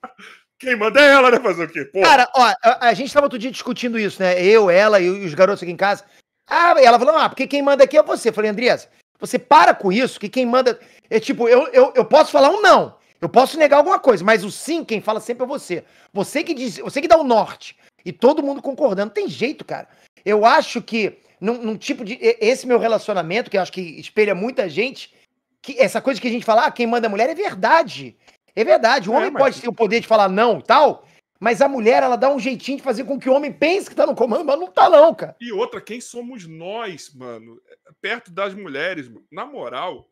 Quem 0.63 0.75
manda 0.75 0.99
é 0.99 1.11
ela, 1.11 1.29
né? 1.29 1.39
Fazer 1.39 1.63
o 1.65 1.69
quê? 1.69 1.85
Pô, 1.85 2.01
Cara, 2.01 2.29
ó, 2.35 2.53
a, 2.63 2.87
a 2.87 2.93
gente 2.93 3.13
tava 3.13 3.25
outro 3.25 3.37
dia 3.37 3.51
discutindo 3.51 3.99
isso, 3.99 4.21
né? 4.21 4.41
Eu, 4.43 4.69
ela 4.69 4.99
e 4.99 5.09
os 5.09 5.33
garotos 5.33 5.61
aqui 5.61 5.71
em 5.71 5.77
casa. 5.77 6.03
Ah, 6.47 6.75
ela 6.81 6.99
falou, 6.99 7.15
ah, 7.15 7.29
porque 7.29 7.47
quem 7.47 7.61
manda 7.61 7.83
aqui 7.83 7.97
é 7.97 8.03
você. 8.03 8.29
Eu 8.29 8.33
falei, 8.33 8.51
Andressa, 8.51 8.89
você 9.19 9.37
para 9.39 9.73
com 9.73 9.91
isso, 9.91 10.19
que 10.19 10.29
quem 10.29 10.45
manda. 10.45 10.79
É 11.09 11.19
tipo, 11.19 11.47
eu, 11.47 11.67
eu, 11.67 11.93
eu 11.95 12.05
posso 12.05 12.31
falar 12.31 12.49
um 12.49 12.61
não. 12.61 12.95
Eu 13.21 13.29
posso 13.29 13.57
negar 13.57 13.77
alguma 13.77 13.99
coisa, 13.99 14.23
mas 14.23 14.43
o 14.43 14.51
sim, 14.51 14.83
quem 14.83 14.99
fala 14.99 15.21
sempre 15.21 15.43
é 15.45 15.47
você. 15.47 15.85
Você 16.11 16.43
que 16.43 16.53
diz, 16.53 16.77
você 16.77 17.01
que 17.01 17.07
dá 17.07 17.17
o 17.17 17.23
norte. 17.23 17.77
E 18.05 18.11
todo 18.11 18.43
mundo 18.43 18.61
concordando. 18.61 19.13
Tem 19.13 19.29
jeito, 19.29 19.63
cara. 19.63 19.87
Eu 20.25 20.45
acho 20.45 20.81
que, 20.81 21.19
num, 21.39 21.57
num 21.57 21.77
tipo 21.77 22.03
de. 22.03 22.17
Esse 22.21 22.67
meu 22.67 22.77
relacionamento, 22.77 23.49
que 23.49 23.57
eu 23.57 23.61
acho 23.61 23.71
que 23.71 23.81
espelha 23.81 24.35
muita 24.35 24.67
gente, 24.67 25.13
que 25.61 25.79
essa 25.79 26.01
coisa 26.01 26.19
que 26.19 26.27
a 26.27 26.31
gente 26.31 26.45
fala, 26.45 26.65
ah, 26.65 26.71
quem 26.71 26.85
manda 26.85 27.07
a 27.07 27.09
mulher 27.09 27.29
é 27.29 27.35
verdade. 27.35 28.17
É 28.55 28.63
verdade. 28.63 29.09
O 29.09 29.13
É, 29.13 29.17
homem 29.17 29.31
mas- 29.31 29.41
pode 29.43 29.61
ter 29.61 29.67
o 29.67 29.73
poder 29.73 29.99
de 29.99 30.07
falar 30.07 30.29
não 30.29 30.59
e 30.59 30.63
tal, 30.63 31.05
mas 31.39 31.61
a 31.61 31.67
mulher, 31.67 32.03
ela 32.03 32.15
dá 32.15 32.29
um 32.29 32.39
jeitinho 32.39 32.77
de 32.77 32.83
fazer 32.83 33.03
com 33.03 33.19
que 33.19 33.29
o 33.29 33.33
homem 33.33 33.51
pense 33.51 33.89
que 33.89 33.95
tá 33.95 34.05
no 34.05 34.15
comando, 34.15 34.45
mas 34.45 34.59
não 34.59 34.67
tá 34.71 34.89
não, 34.89 35.13
cara. 35.13 35.35
E 35.41 35.51
outra, 35.51 35.81
quem 35.81 35.99
somos 35.99 36.47
nós, 36.47 37.13
mano? 37.13 37.59
Perto 38.01 38.31
das 38.31 38.53
mulheres, 38.53 39.07
mano. 39.07 39.25
Na 39.31 39.45
moral, 39.45 40.07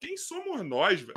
quem 0.00 0.16
somos 0.16 0.62
nós, 0.62 1.00
velho? 1.00 1.12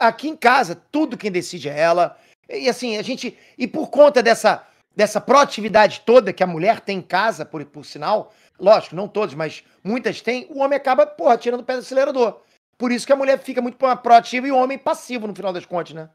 Aqui 0.00 0.28
em 0.28 0.36
casa, 0.36 0.74
tudo 0.90 1.16
quem 1.16 1.30
decide 1.30 1.68
é 1.68 1.78
ela. 1.78 2.18
E 2.48 2.68
assim, 2.68 2.96
a 2.96 3.02
gente. 3.02 3.36
E 3.58 3.66
por 3.68 3.90
conta 3.90 4.22
dessa, 4.22 4.66
dessa 4.94 5.20
proatividade 5.20 6.02
toda 6.06 6.32
que 6.32 6.42
a 6.42 6.46
mulher 6.46 6.80
tem 6.80 6.98
em 6.98 7.02
casa, 7.02 7.44
por, 7.44 7.64
por 7.66 7.84
sinal, 7.84 8.32
lógico, 8.58 8.96
não 8.96 9.06
todos, 9.06 9.34
mas 9.34 9.62
muitas 9.84 10.20
têm, 10.22 10.46
o 10.48 10.60
homem 10.60 10.76
acaba, 10.76 11.06
porra, 11.06 11.36
tirando 11.36 11.60
o 11.60 11.64
pé 11.64 11.74
do 11.74 11.80
acelerador. 11.80 12.40
Por 12.78 12.92
isso 12.92 13.06
que 13.06 13.12
a 13.12 13.16
mulher 13.16 13.38
fica 13.38 13.62
muito 13.62 13.78
proativa 13.78 14.46
e 14.46 14.52
o 14.52 14.56
homem 14.56 14.78
passivo 14.78 15.26
no 15.26 15.34
final 15.34 15.52
das 15.52 15.64
contas, 15.64 15.94
né? 15.94 16.10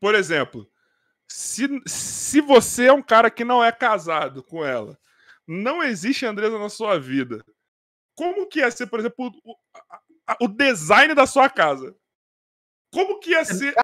Por 0.00 0.14
exemplo, 0.14 0.68
se, 1.28 1.68
se 1.86 2.40
você 2.40 2.86
é 2.86 2.92
um 2.92 3.02
cara 3.02 3.30
que 3.30 3.44
não 3.44 3.62
é 3.62 3.70
casado 3.70 4.42
com 4.42 4.64
ela, 4.64 4.98
não 5.46 5.82
existe 5.82 6.24
Andresa 6.24 6.58
na 6.58 6.68
sua 6.68 6.98
vida. 6.98 7.44
Como 8.14 8.46
que 8.46 8.60
ia 8.60 8.70
ser, 8.70 8.86
por 8.86 9.00
exemplo, 9.00 9.32
o, 9.44 9.54
o 10.44 10.48
design 10.48 11.14
da 11.14 11.26
sua 11.26 11.48
casa? 11.48 11.94
Como 12.92 13.20
que 13.20 13.30
ia 13.30 13.44
ser. 13.44 13.74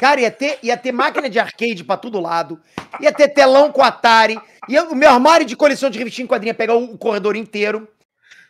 Cara, 0.00 0.20
ia 0.20 0.30
ter, 0.30 0.58
ia 0.62 0.76
ter 0.76 0.90
máquina 0.90 1.30
de 1.30 1.38
arcade 1.38 1.84
pra 1.84 1.96
todo 1.96 2.20
lado, 2.20 2.60
ia 3.00 3.12
ter 3.12 3.28
telão 3.28 3.70
com 3.70 3.82
Atari, 3.82 4.36
ia, 4.68 4.82
o 4.82 4.96
meu 4.96 5.08
armário 5.08 5.46
de 5.46 5.54
coleção 5.54 5.88
de 5.88 5.98
revistinha 5.98 6.24
em 6.24 6.28
quadrinha 6.28 6.52
pegar 6.52 6.74
o, 6.74 6.94
o 6.94 6.98
corredor 6.98 7.36
inteiro. 7.36 7.88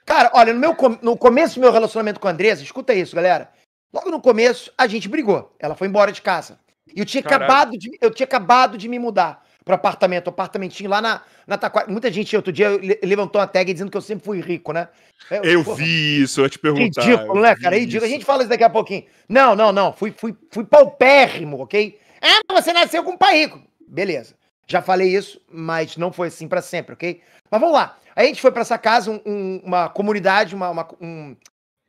Cara, 0.07 0.31
olha, 0.33 0.55
no, 0.55 0.61
meu, 0.61 0.77
no 1.03 1.17
começo 1.17 1.57
do 1.57 1.61
meu 1.61 1.73
relacionamento 1.73 2.21
com 2.21 2.29
a 2.29 2.31
Andresa, 2.31 2.63
escuta 2.63 2.95
isso, 2.95 3.17
galera. 3.17 3.51
Logo 3.93 4.09
no 4.09 4.21
começo, 4.21 4.73
a 4.79 4.87
gente 4.87 5.09
brigou. 5.09 5.53
Ela 5.59 5.75
foi 5.75 5.89
embora 5.89 6.13
de 6.13 6.23
casa. 6.23 6.61
E 6.95 7.01
eu 7.01 7.05
tinha 7.05 7.21
acabado 7.21 7.77
de, 7.77 7.91
eu 8.01 8.11
tinha 8.11 8.25
acabado 8.25 8.79
de 8.79 8.89
me 8.89 9.01
mudar 9.01 9.45
pro 9.65 9.75
apartamento, 9.75 10.31
apartamentinho 10.31 10.89
lá 10.89 11.03
na, 11.03 11.23
na 11.45 11.59
Taquara. 11.59 11.91
Muita 11.91 12.11
gente 12.13 12.37
outro 12.37 12.53
dia 12.53 12.69
levantou 13.03 13.41
uma 13.41 13.49
tag 13.49 13.73
dizendo 13.73 13.91
que 13.91 13.97
eu 13.97 14.01
sempre 14.01 14.25
fui 14.25 14.41
rico, 14.41 14.73
né? 14.73 14.89
Eu, 15.29 15.43
eu 15.43 15.65
porra, 15.65 15.79
vi 15.79 16.23
isso, 16.23 16.41
eu 16.41 16.49
te 16.49 16.57
perguntar. 16.57 17.03
Ridículo, 17.03 17.43
né, 17.43 17.57
cara? 17.57 17.77
Ridículo. 17.77 18.07
A 18.07 18.09
gente 18.09 18.25
fala 18.25 18.43
isso 18.43 18.49
daqui 18.49 18.63
a 18.63 18.71
pouquinho. 18.71 19.05
Não, 19.29 19.57
não, 19.57 19.73
não. 19.73 19.93
Fui, 19.93 20.15
fui, 20.17 20.37
fui 20.53 20.65
paupérrimo, 20.65 21.61
ok? 21.61 21.99
Ah, 22.23 22.55
você 22.55 22.73
nasceu 22.73 23.03
com 23.03 23.11
um 23.13 23.19
pai 23.19 23.41
rico. 23.41 23.61
Beleza. 23.89 24.36
Já 24.67 24.83
falei 24.83 25.15
isso, 25.15 25.41
mas 25.49 25.97
não 25.97 26.13
foi 26.13 26.29
assim 26.29 26.49
para 26.49 26.61
sempre, 26.61 26.95
ok? 26.95 27.23
Mas 27.51 27.61
vamos 27.61 27.75
lá. 27.75 27.97
Aí 28.17 28.25
a 28.25 28.29
gente 28.29 28.41
foi 28.41 28.51
para 28.51 28.63
essa 28.63 28.77
casa, 28.77 29.11
um, 29.11 29.21
um, 29.25 29.61
uma 29.65 29.89
comunidade, 29.89 30.55
uma, 30.55 30.71
uma 30.71 30.89
um, 31.01 31.37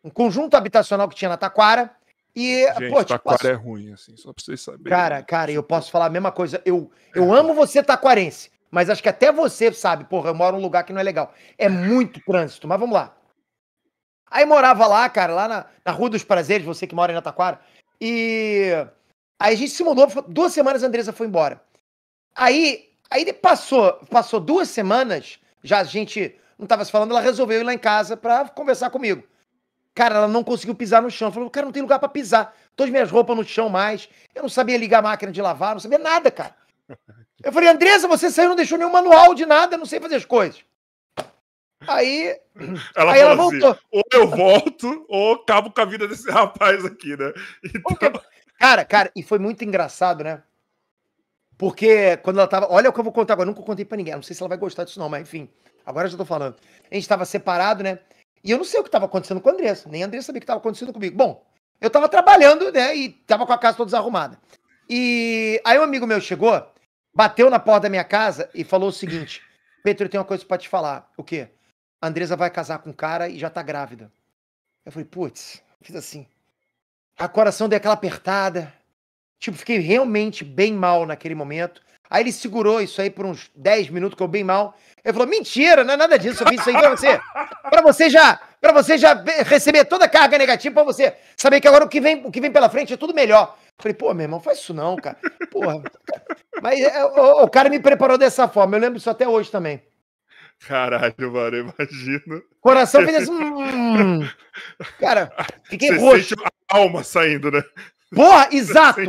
um, 0.03 0.09
conjunto 0.09 0.55
habitacional 0.55 1.09
que 1.09 1.15
tinha 1.15 1.29
na 1.29 1.37
Taquara. 1.37 1.91
E, 2.35 2.67
Gente, 2.73 2.89
pô, 2.89 3.03
tipo, 3.03 3.19
Taquara 3.19 3.49
é 3.49 3.53
ruim, 3.53 3.93
assim, 3.93 4.15
só 4.15 4.31
pra 4.31 4.43
vocês 4.43 4.61
saberem. 4.61 4.89
Cara, 4.89 5.23
cara, 5.23 5.51
eu 5.51 5.63
posso 5.63 5.89
falar 5.89 6.05
a 6.05 6.09
mesma 6.09 6.31
coisa. 6.31 6.61
Eu, 6.63 6.91
eu 7.15 7.33
amo 7.33 7.55
você, 7.55 7.81
taquarense, 7.81 8.51
mas 8.69 8.91
acho 8.91 9.01
que 9.01 9.09
até 9.09 9.31
você 9.31 9.73
sabe, 9.73 10.03
porra, 10.03 10.29
eu 10.29 10.35
moro 10.35 10.57
num 10.57 10.61
lugar 10.61 10.83
que 10.83 10.93
não 10.93 11.01
é 11.01 11.03
legal. 11.03 11.33
É 11.57 11.67
muito 11.67 12.21
trânsito, 12.21 12.67
mas 12.67 12.79
vamos 12.79 12.93
lá. 12.93 13.17
Aí 14.29 14.45
morava 14.45 14.85
lá, 14.85 15.09
cara, 15.09 15.33
lá 15.33 15.47
na, 15.47 15.65
na 15.83 15.91
Rua 15.91 16.11
dos 16.11 16.23
Prazeres, 16.23 16.65
você 16.65 16.85
que 16.85 16.93
mora 16.93 17.11
em 17.11 17.21
Taquara. 17.21 17.59
E 17.99 18.71
aí 19.39 19.55
a 19.55 19.57
gente 19.57 19.71
se 19.71 19.83
mudou, 19.83 20.07
duas 20.27 20.53
semanas 20.53 20.83
a 20.83 20.87
Andressa 20.87 21.11
foi 21.11 21.25
embora. 21.25 21.59
Aí, 22.38 22.89
aí 23.09 23.34
passou, 23.34 23.93
passou 24.11 24.39
duas 24.39 24.69
semanas, 24.69 25.39
já 25.64 25.80
a 25.80 25.84
gente 25.84 26.35
não 26.57 26.68
tava 26.68 26.85
se 26.85 26.91
falando, 26.91 27.11
ela 27.11 27.19
resolveu 27.19 27.59
ir 27.59 27.64
lá 27.64 27.73
em 27.73 27.80
casa 27.80 28.15
pra 28.15 28.47
conversar 28.47 28.91
comigo. 28.91 29.23
Cara, 29.95 30.15
ela 30.15 30.27
não 30.27 30.43
conseguiu 30.43 30.76
pisar 30.76 31.01
no 31.01 31.09
chão. 31.09 31.31
Falou, 31.31 31.49
cara, 31.49 31.65
não 31.65 31.72
tem 31.72 31.81
lugar 31.81 31.97
para 31.97 32.07
pisar. 32.07 32.55
Todas 32.76 32.91
minhas 32.91 33.09
roupas 33.09 33.35
no 33.35 33.43
chão 33.43 33.68
mais. 33.68 34.07
Eu 34.35 34.43
não 34.43 34.49
sabia 34.49 34.77
ligar 34.77 34.99
a 34.99 35.01
máquina 35.01 35.31
de 35.31 35.41
lavar, 35.41 35.73
não 35.73 35.80
sabia 35.80 35.97
nada, 35.97 36.30
cara. 36.30 36.55
Eu 37.43 37.51
falei, 37.51 37.69
Andressa, 37.69 38.07
você 38.07 38.31
saiu, 38.31 38.49
não 38.49 38.55
deixou 38.55 38.80
nenhum 38.80 38.91
manual 38.91 39.35
de 39.35 39.45
nada, 39.45 39.77
não 39.77 39.85
sei 39.85 39.99
fazer 39.99 40.15
as 40.15 40.26
coisas. 40.26 40.64
Aí. 41.88 42.35
Ela, 42.95 43.14
aí 43.14 43.19
ela 43.19 43.34
assim, 43.34 43.41
voltou. 43.41 43.72
Assim, 43.72 43.81
ou 43.91 44.03
eu 44.11 44.27
volto, 44.27 45.05
ou 45.07 45.34
acabo 45.35 45.72
com 45.72 45.81
a 45.81 45.85
vida 45.85 46.07
desse 46.07 46.30
rapaz 46.31 46.84
aqui, 46.84 47.15
né? 47.15 47.31
Então... 47.64 48.22
Cara, 48.59 48.84
cara, 48.84 49.11
e 49.15 49.22
foi 49.22 49.38
muito 49.38 49.64
engraçado, 49.64 50.23
né? 50.23 50.41
Porque 51.57 52.17
quando 52.17 52.39
ela 52.39 52.47
tava. 52.47 52.67
Olha 52.69 52.89
o 52.89 52.93
que 52.93 52.99
eu 52.99 53.03
vou 53.03 53.13
contar 53.13 53.34
agora, 53.34 53.47
nunca 53.47 53.61
contei 53.61 53.84
pra 53.84 53.97
ninguém. 53.97 54.13
Não 54.13 54.21
sei 54.21 54.35
se 54.35 54.41
ela 54.41 54.49
vai 54.49 54.57
gostar 54.57 54.84
disso, 54.84 54.99
não, 54.99 55.09
mas 55.09 55.21
enfim. 55.23 55.49
Agora 55.85 56.07
já 56.07 56.17
tô 56.17 56.25
falando. 56.25 56.55
A 56.91 56.95
gente 56.95 57.07
tava 57.07 57.25
separado, 57.25 57.84
né? 57.84 57.99
E 58.43 58.51
eu 58.51 58.57
não 58.57 58.65
sei 58.65 58.79
o 58.79 58.84
que 58.84 58.89
estava 58.89 59.05
acontecendo 59.05 59.41
com 59.41 59.49
a 59.49 59.51
Andressa, 59.51 59.89
nem 59.89 60.03
a 60.03 60.05
Andressa 60.05 60.27
sabia 60.27 60.39
o 60.39 60.41
que 60.41 60.45
estava 60.45 60.59
acontecendo 60.59 60.93
comigo. 60.93 61.17
Bom, 61.17 61.45
eu 61.81 61.88
estava 61.88 62.07
trabalhando, 62.07 62.71
né, 62.71 62.95
e 62.95 63.07
estava 63.07 63.45
com 63.45 63.53
a 63.53 63.57
casa 63.57 63.77
toda 63.77 63.88
desarrumada. 63.88 64.39
E 64.89 65.61
aí 65.65 65.77
um 65.77 65.84
amigo 65.84 66.07
meu 66.07 66.21
chegou, 66.21 66.65
bateu 67.13 67.49
na 67.49 67.59
porta 67.59 67.81
da 67.81 67.89
minha 67.89 68.03
casa 68.03 68.49
e 68.53 68.63
falou 68.63 68.89
o 68.89 68.93
seguinte: 68.93 69.41
Pedro, 69.84 70.05
eu 70.05 70.09
tenho 70.09 70.21
uma 70.21 70.27
coisa 70.27 70.45
para 70.45 70.57
te 70.57 70.69
falar. 70.69 71.11
O 71.17 71.23
quê? 71.23 71.49
A 72.01 72.07
Andressa 72.07 72.35
vai 72.35 72.49
casar 72.49 72.79
com 72.79 72.91
um 72.91 72.93
cara 72.93 73.27
e 73.27 73.38
já 73.38 73.49
tá 73.49 73.61
grávida. 73.61 74.11
Eu 74.85 74.91
falei, 74.91 75.05
putz, 75.05 75.61
fiz 75.81 75.95
assim. 75.95 76.25
A 77.17 77.27
coração 77.27 77.67
deu 77.67 77.77
aquela 77.77 77.95
apertada. 77.95 78.73
Tipo, 79.39 79.57
fiquei 79.57 79.80
realmente 79.80 80.43
bem 80.43 80.73
mal 80.73 81.05
naquele 81.05 81.35
momento. 81.35 81.81
Aí 82.09 82.23
ele 82.23 82.31
segurou 82.31 82.81
isso 82.81 83.01
aí 83.01 83.09
por 83.09 83.26
uns 83.26 83.51
10 83.55 83.89
minutos, 83.89 84.15
que 84.18 84.23
eu 84.23 84.27
bem 84.27 84.43
mal. 84.43 84.76
Ele 85.03 85.14
falou: 85.14 85.27
mentira, 85.27 85.84
não 85.84 85.93
é 85.93 85.97
nada 85.97 86.18
disso, 86.18 86.43
eu 86.43 86.47
fiz 86.47 86.59
isso 86.59 86.69
aí 86.69 86.77
pra 86.77 86.89
você. 86.89 87.19
Pra 87.69 87.81
você 87.81 88.09
já, 88.09 88.39
para 88.61 88.72
você 88.72 88.97
já 88.97 89.14
receber 89.45 89.85
toda 89.85 90.05
a 90.05 90.09
carga 90.09 90.38
negativa, 90.38 90.73
pra 90.73 90.84
você 90.84 91.14
saber 91.35 91.59
que 91.59 91.68
agora 91.68 91.84
o 91.84 91.89
que 91.89 91.99
vem, 91.99 92.26
o 92.26 92.31
que 92.31 92.41
vem 92.41 92.51
pela 92.51 92.69
frente 92.69 92.93
é 92.93 92.97
tudo 92.97 93.14
melhor. 93.14 93.57
Eu 93.65 93.84
falei, 93.84 93.93
pô, 93.93 94.14
meu 94.14 94.23
irmão, 94.23 94.39
faz 94.39 94.59
isso 94.59 94.73
não, 94.73 94.95
cara. 94.95 95.18
Porra. 95.51 95.81
Mas 96.61 96.80
é, 96.80 97.03
o, 97.03 97.43
o, 97.43 97.49
cara 97.49 97.69
me 97.69 97.80
preparou 97.80 98.18
dessa 98.18 98.47
forma, 98.47 98.77
eu 98.77 98.81
lembro 98.81 98.97
isso 98.97 99.09
até 99.09 99.27
hoje 99.27 99.51
também. 99.51 99.81
Caralho, 100.65 101.31
mano, 101.31 101.57
imagino. 101.57 102.41
Coração 102.59 103.03
fez 103.03 103.18
assim. 103.18 103.31
Hum. 103.31 104.27
Cara, 104.99 105.31
fiquei 105.65 105.89
Você 105.89 105.99
roxo. 105.99 106.30
Sente 106.30 106.43
a 106.72 106.77
alma 106.77 107.03
saindo, 107.03 107.51
né? 107.51 107.61
Porra, 108.13 108.49
exato! 108.53 109.01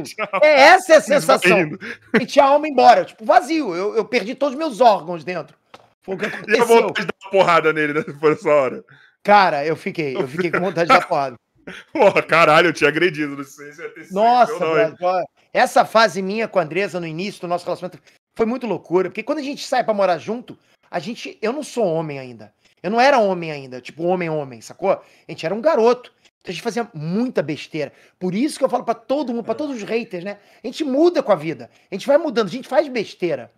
É 0.42 0.60
essa 0.60 0.94
é 0.94 0.96
a 0.96 1.00
sensação. 1.02 1.70
Senti 2.16 2.40
a 2.40 2.46
alma 2.46 2.68
embora, 2.68 3.04
tipo, 3.04 3.24
vazio. 3.24 3.74
Eu, 3.74 3.96
eu 3.96 4.04
perdi 4.04 4.34
todos 4.34 4.54
os 4.54 4.58
meus 4.58 4.80
órgãos 4.80 5.24
dentro. 5.24 5.56
Foi 6.02 6.14
o 6.14 6.18
que 6.18 6.26
aconteceu. 6.26 6.56
E 6.56 6.60
a 6.60 6.64
vontade 6.64 7.00
de 7.00 7.06
dar 7.06 7.26
uma 7.26 7.30
porrada 7.30 7.72
nele 7.72 7.92
né, 7.92 8.02
por 8.02 8.32
essa 8.32 8.48
hora. 8.48 8.84
Cara, 9.22 9.64
eu 9.64 9.76
fiquei, 9.76 10.16
eu 10.16 10.26
fiquei 10.28 10.50
com 10.50 10.60
vontade 10.60 10.88
de 10.88 10.98
dar 10.98 11.06
porrada. 11.06 11.36
Porra, 11.92 12.22
caralho, 12.22 12.68
eu 12.68 12.72
tinha 12.72 12.88
agredido. 12.88 13.36
Não 13.36 13.44
sei 13.44 13.72
se 13.72 13.82
ia 13.82 13.90
ter 13.90 14.10
Nossa, 14.10 14.58
não, 14.58 15.24
essa 15.52 15.84
fase 15.84 16.22
minha 16.22 16.48
com 16.48 16.58
a 16.58 16.62
Andresa 16.62 16.98
no 16.98 17.06
início 17.06 17.40
do 17.42 17.48
nosso 17.48 17.64
relacionamento 17.64 18.02
foi 18.34 18.46
muito 18.46 18.66
loucura, 18.66 19.10
porque 19.10 19.22
quando 19.22 19.40
a 19.40 19.42
gente 19.42 19.66
sai 19.66 19.82
para 19.82 19.92
morar 19.92 20.16
junto, 20.16 20.56
a 20.90 20.98
gente, 20.98 21.36
eu 21.42 21.52
não 21.52 21.62
sou 21.62 21.84
homem 21.84 22.18
ainda. 22.18 22.52
Eu 22.82 22.90
não 22.90 23.00
era 23.00 23.18
homem 23.18 23.50
ainda, 23.50 23.80
tipo 23.80 24.04
homem 24.04 24.30
homem, 24.30 24.60
sacou? 24.60 24.90
A 24.90 25.02
gente 25.28 25.44
era 25.44 25.54
um 25.54 25.60
garoto. 25.60 26.12
A 26.48 26.52
gente 26.52 26.62
fazia 26.62 26.88
muita 26.94 27.42
besteira. 27.42 27.92
Por 28.18 28.34
isso 28.34 28.58
que 28.58 28.64
eu 28.64 28.70
falo 28.70 28.84
para 28.84 28.94
todo 28.94 29.34
mundo, 29.34 29.44
para 29.44 29.54
todos 29.54 29.76
os 29.76 29.82
haters, 29.82 30.24
né? 30.24 30.38
A 30.64 30.66
gente 30.66 30.82
muda 30.82 31.22
com 31.22 31.30
a 31.30 31.36
vida. 31.36 31.70
A 31.90 31.94
gente 31.94 32.06
vai 32.06 32.16
mudando, 32.16 32.46
a 32.46 32.50
gente 32.50 32.66
faz 32.66 32.88
besteira. 32.88 33.52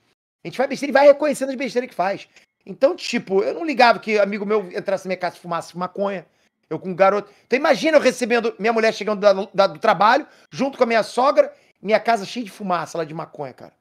A 0.44 0.48
gente 0.48 0.56
faz 0.56 0.68
besteira 0.68 0.90
e 0.90 0.92
vai 0.92 1.06
reconhecendo 1.06 1.50
as 1.50 1.54
besteiras 1.54 1.88
que 1.88 1.94
faz. 1.94 2.26
Então, 2.66 2.96
tipo, 2.96 3.42
eu 3.42 3.54
não 3.54 3.64
ligava 3.64 4.00
que 4.00 4.18
amigo 4.18 4.44
meu 4.44 4.68
entrasse 4.72 5.04
na 5.06 5.10
minha 5.10 5.18
casa 5.18 5.36
e 5.36 5.40
fumasse 5.40 5.78
maconha. 5.78 6.26
Eu 6.68 6.78
com 6.78 6.90
um 6.90 6.94
garoto. 6.94 7.30
Então 7.46 7.56
imagina 7.56 7.96
eu 7.96 8.00
recebendo 8.00 8.54
minha 8.58 8.72
mulher 8.72 8.92
chegando 8.92 9.20
da, 9.20 9.32
da, 9.54 9.66
do 9.68 9.78
trabalho, 9.78 10.26
junto 10.52 10.76
com 10.76 10.84
a 10.84 10.86
minha 10.86 11.02
sogra, 11.02 11.52
minha 11.82 11.98
casa 12.00 12.24
cheia 12.24 12.44
de 12.44 12.50
fumaça 12.50 12.98
lá 12.98 13.04
de 13.04 13.14
maconha, 13.14 13.52
cara. 13.52 13.72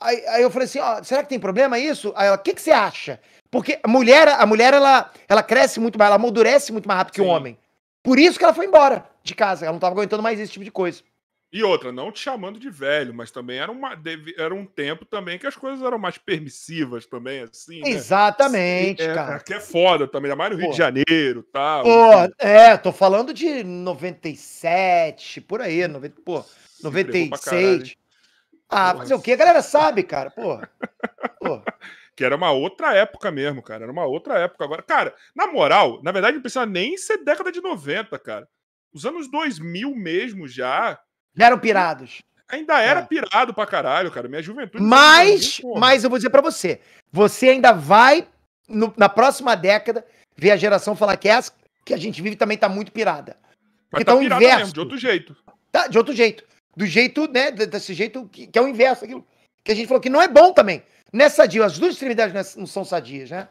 Aí, 0.00 0.26
aí 0.28 0.42
eu 0.42 0.50
falei 0.50 0.66
assim, 0.66 0.78
ó, 0.78 1.02
será 1.02 1.22
que 1.22 1.28
tem 1.28 1.40
problema 1.40 1.78
isso? 1.78 2.12
Aí 2.16 2.26
ela, 2.26 2.36
o 2.36 2.38
que, 2.40 2.54
que 2.54 2.60
você 2.60 2.70
acha? 2.70 3.20
Porque 3.50 3.78
a 3.82 3.88
mulher, 3.88 4.28
a 4.28 4.44
mulher, 4.44 4.74
ela, 4.74 5.10
ela 5.28 5.42
cresce 5.42 5.80
muito 5.80 5.98
mais, 5.98 6.08
ela 6.08 6.16
amadurece 6.16 6.72
muito 6.72 6.86
mais 6.86 6.98
rápido 6.98 7.14
Sim. 7.14 7.22
que 7.22 7.28
o 7.28 7.30
homem. 7.30 7.58
Por 8.06 8.20
isso 8.20 8.38
que 8.38 8.44
ela 8.44 8.54
foi 8.54 8.66
embora 8.66 9.04
de 9.20 9.34
casa. 9.34 9.64
Ela 9.64 9.72
não 9.72 9.78
estava 9.78 9.92
aguentando 9.92 10.22
mais 10.22 10.38
esse 10.38 10.52
tipo 10.52 10.64
de 10.64 10.70
coisa. 10.70 11.02
E 11.52 11.60
outra, 11.64 11.90
não 11.90 12.12
te 12.12 12.20
chamando 12.20 12.56
de 12.56 12.70
velho, 12.70 13.12
mas 13.12 13.32
também 13.32 13.58
era, 13.58 13.72
uma, 13.72 14.00
era 14.38 14.54
um 14.54 14.64
tempo 14.64 15.04
também 15.04 15.40
que 15.40 15.46
as 15.46 15.56
coisas 15.56 15.84
eram 15.84 15.98
mais 15.98 16.16
permissivas 16.16 17.04
também, 17.04 17.40
assim. 17.40 17.80
Né? 17.80 17.88
Exatamente, 17.90 19.02
é, 19.02 19.12
cara. 19.12 19.40
Que 19.40 19.54
é 19.54 19.60
foda 19.60 20.06
também, 20.06 20.30
ainda 20.30 20.38
mais 20.38 20.52
no 20.52 20.56
Rio 20.56 20.66
Pô. 20.66 20.72
de 20.72 20.78
Janeiro 20.78 21.40
e 21.40 21.52
tal. 21.52 21.82
Pô, 21.82 22.12
é, 22.38 22.76
tô 22.76 22.92
falando 22.92 23.34
de 23.34 23.64
97, 23.64 25.40
por 25.40 25.60
aí, 25.60 25.88
90, 25.88 26.20
pô, 26.24 26.44
96. 26.84 27.96
Ah, 28.68 28.92
Porra. 28.92 29.02
fazer 29.02 29.14
o 29.14 29.20
quê? 29.20 29.32
A 29.32 29.36
galera 29.36 29.62
sabe, 29.62 30.04
cara, 30.04 30.30
pô. 30.30 30.60
pô 31.40 31.60
que 32.16 32.24
era 32.24 32.34
uma 32.34 32.50
outra 32.50 32.94
época 32.94 33.30
mesmo, 33.30 33.62
cara. 33.62 33.84
Era 33.84 33.92
uma 33.92 34.06
outra 34.06 34.38
época. 34.38 34.64
Agora, 34.64 34.82
cara, 34.82 35.14
na 35.34 35.46
moral, 35.46 36.00
na 36.02 36.10
verdade, 36.10 36.36
não 36.36 36.42
precisa 36.42 36.64
nem 36.64 36.96
ser 36.96 37.18
década 37.18 37.52
de 37.52 37.60
90, 37.60 38.18
cara. 38.18 38.48
Os 38.92 39.04
anos 39.04 39.30
2000 39.30 39.94
mesmo 39.94 40.48
já. 40.48 40.98
Já 41.36 41.46
eram 41.46 41.58
pirados. 41.58 42.22
Ainda 42.48 42.80
era 42.80 43.00
é. 43.00 43.02
pirado 43.02 43.52
pra 43.52 43.66
caralho, 43.66 44.10
cara. 44.10 44.28
Minha 44.28 44.42
juventude. 44.42 44.82
Mas, 44.82 45.60
mas 45.76 46.04
eu 46.04 46.08
vou 46.08 46.18
dizer 46.18 46.30
pra 46.30 46.40
você: 46.40 46.80
você 47.12 47.50
ainda 47.50 47.72
vai, 47.72 48.26
no, 48.66 48.94
na 48.96 49.08
próxima 49.08 49.54
década, 49.54 50.04
ver 50.34 50.52
a 50.52 50.56
geração 50.56 50.96
falar 50.96 51.18
que 51.18 51.28
essa 51.28 51.52
que 51.84 51.92
a 51.92 51.98
gente 51.98 52.22
vive 52.22 52.34
também 52.36 52.56
tá 52.56 52.68
muito 52.68 52.90
pirada. 52.90 53.36
Porque 53.90 54.04
tá, 54.04 54.12
tá 54.12 54.18
o 54.18 54.22
inverso. 54.22 54.58
Mesmo, 54.58 54.72
de 54.72 54.80
outro 54.80 54.96
jeito. 54.96 55.36
Tá, 55.70 55.86
de 55.86 55.98
outro 55.98 56.14
jeito. 56.14 56.44
Do 56.74 56.86
jeito, 56.86 57.28
né? 57.28 57.50
Desse 57.50 57.92
jeito 57.92 58.26
que, 58.28 58.46
que 58.46 58.58
é 58.58 58.62
o 58.62 58.68
inverso. 58.68 59.04
Aquilo 59.04 59.26
que 59.62 59.72
a 59.72 59.74
gente 59.74 59.86
falou 59.86 60.00
que 60.00 60.08
não 60.08 60.22
é 60.22 60.28
bom 60.28 60.52
também. 60.52 60.82
Não 61.12 61.24
é 61.24 61.28
sadio. 61.28 61.64
As 61.64 61.78
duas 61.78 61.92
extremidades 61.92 62.56
não 62.56 62.66
são 62.66 62.84
sadias, 62.84 63.30
né? 63.30 63.48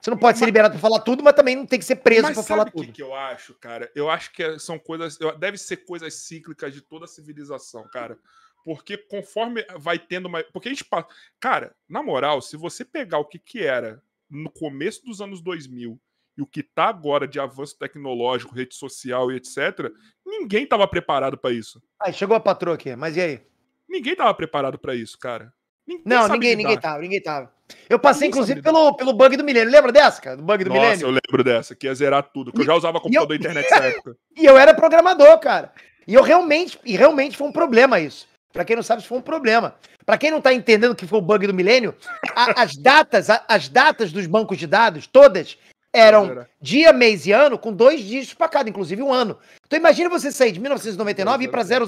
Você 0.00 0.10
não 0.10 0.18
pode 0.18 0.34
mas, 0.34 0.38
ser 0.38 0.46
liberado 0.46 0.72
para 0.72 0.80
falar 0.80 1.00
tudo, 1.00 1.22
mas 1.22 1.34
também 1.34 1.56
não 1.56 1.66
tem 1.66 1.78
que 1.78 1.84
ser 1.84 1.96
preso 1.96 2.32
para 2.32 2.42
falar 2.42 2.70
tudo. 2.70 2.88
O 2.88 2.92
que 2.92 3.02
eu 3.02 3.14
acho, 3.14 3.54
cara? 3.54 3.90
Eu 3.94 4.08
acho 4.08 4.32
que 4.32 4.42
é, 4.42 4.58
são 4.58 4.78
coisas. 4.78 5.18
Deve 5.38 5.58
ser 5.58 5.78
coisas 5.78 6.14
cíclicas 6.14 6.72
de 6.72 6.80
toda 6.80 7.06
a 7.06 7.08
civilização, 7.08 7.88
cara. 7.88 8.18
Porque 8.64 8.96
conforme 8.96 9.64
vai 9.78 9.98
tendo 9.98 10.28
mais. 10.28 10.46
Porque 10.52 10.68
a 10.68 10.70
gente 10.70 10.84
passa. 10.84 11.08
Cara, 11.40 11.74
na 11.88 12.02
moral, 12.02 12.40
se 12.40 12.56
você 12.56 12.84
pegar 12.84 13.18
o 13.18 13.24
que, 13.24 13.38
que 13.38 13.62
era 13.62 14.02
no 14.30 14.50
começo 14.50 15.04
dos 15.04 15.20
anos 15.20 15.40
2000 15.42 16.00
e 16.36 16.42
o 16.42 16.46
que 16.46 16.62
tá 16.62 16.86
agora 16.86 17.28
de 17.28 17.38
avanço 17.38 17.78
tecnológico, 17.78 18.54
rede 18.54 18.74
social 18.74 19.30
e 19.30 19.36
etc., 19.36 19.92
ninguém 20.24 20.66
tava 20.66 20.86
preparado 20.88 21.38
para 21.38 21.52
isso. 21.52 21.82
Aí 22.00 22.12
chegou 22.12 22.36
a 22.36 22.40
patroa 22.40 22.74
aqui, 22.74 22.94
mas 22.96 23.16
e 23.16 23.20
aí? 23.20 23.46
Ninguém 23.88 24.16
tava 24.16 24.34
preparado 24.34 24.78
para 24.78 24.94
isso, 24.94 25.18
cara. 25.18 25.52
Ninguém 25.86 26.02
não, 26.04 26.28
ninguém, 26.28 26.56
ninguém 26.56 26.78
tava, 26.78 26.98
ninguém 27.00 27.20
tava. 27.20 27.52
Eu 27.88 27.98
passei, 27.98 28.28
ninguém 28.28 28.40
inclusive, 28.40 28.62
pelo, 28.62 28.94
pelo 28.94 29.12
bug 29.12 29.36
do 29.36 29.44
milênio. 29.44 29.70
Lembra 29.70 29.92
dessa, 29.92 30.20
cara? 30.20 30.36
Do 30.36 30.42
bug 30.42 30.64
do 30.64 30.70
Nossa, 30.70 30.80
milênio? 30.80 31.06
eu 31.06 31.10
lembro 31.10 31.44
dessa, 31.44 31.74
que 31.74 31.86
ia 31.86 31.94
zerar 31.94 32.22
tudo. 32.22 32.52
Que 32.52 32.60
eu 32.60 32.64
já 32.64 32.74
usava 32.74 33.00
computador 33.00 33.34
e 33.34 33.38
internet 33.38 33.70
nessa 33.70 33.84
época. 33.84 34.16
E 34.36 34.44
eu 34.44 34.58
era 34.58 34.74
programador, 34.74 35.38
cara. 35.38 35.72
E 36.06 36.14
eu 36.14 36.22
realmente, 36.22 36.78
e 36.84 36.96
realmente 36.96 37.36
foi 37.36 37.46
um 37.46 37.52
problema 37.52 38.00
isso. 38.00 38.26
Pra 38.52 38.64
quem 38.64 38.76
não 38.76 38.82
sabe, 38.82 39.00
isso 39.00 39.08
foi 39.08 39.18
um 39.18 39.22
problema. 39.22 39.74
Pra 40.04 40.18
quem 40.18 40.30
não 40.30 40.40
tá 40.40 40.52
entendendo 40.52 40.92
o 40.92 40.96
que 40.96 41.06
foi 41.06 41.18
o 41.18 41.22
bug 41.22 41.46
do 41.46 41.54
milênio, 41.54 41.94
a, 42.34 42.62
as 42.62 42.76
datas, 42.78 43.30
a, 43.30 43.44
as 43.48 43.68
datas 43.68 44.12
dos 44.12 44.26
bancos 44.26 44.58
de 44.58 44.66
dados, 44.66 45.06
todas, 45.06 45.56
eram 45.94 46.44
dia, 46.60 46.92
mês 46.92 47.24
e 47.24 47.32
ano 47.32 47.56
com 47.56 47.72
dois 47.72 48.00
dígitos 48.00 48.34
para 48.34 48.48
cada, 48.48 48.68
inclusive 48.68 49.00
um 49.00 49.12
ano. 49.12 49.38
Então 49.64 49.78
imagina 49.78 50.10
você 50.10 50.32
sair 50.32 50.50
de 50.50 50.60
1999 50.60 51.44
e 51.44 51.46
ir 51.46 51.50
para 51.50 51.62
00. 51.62 51.86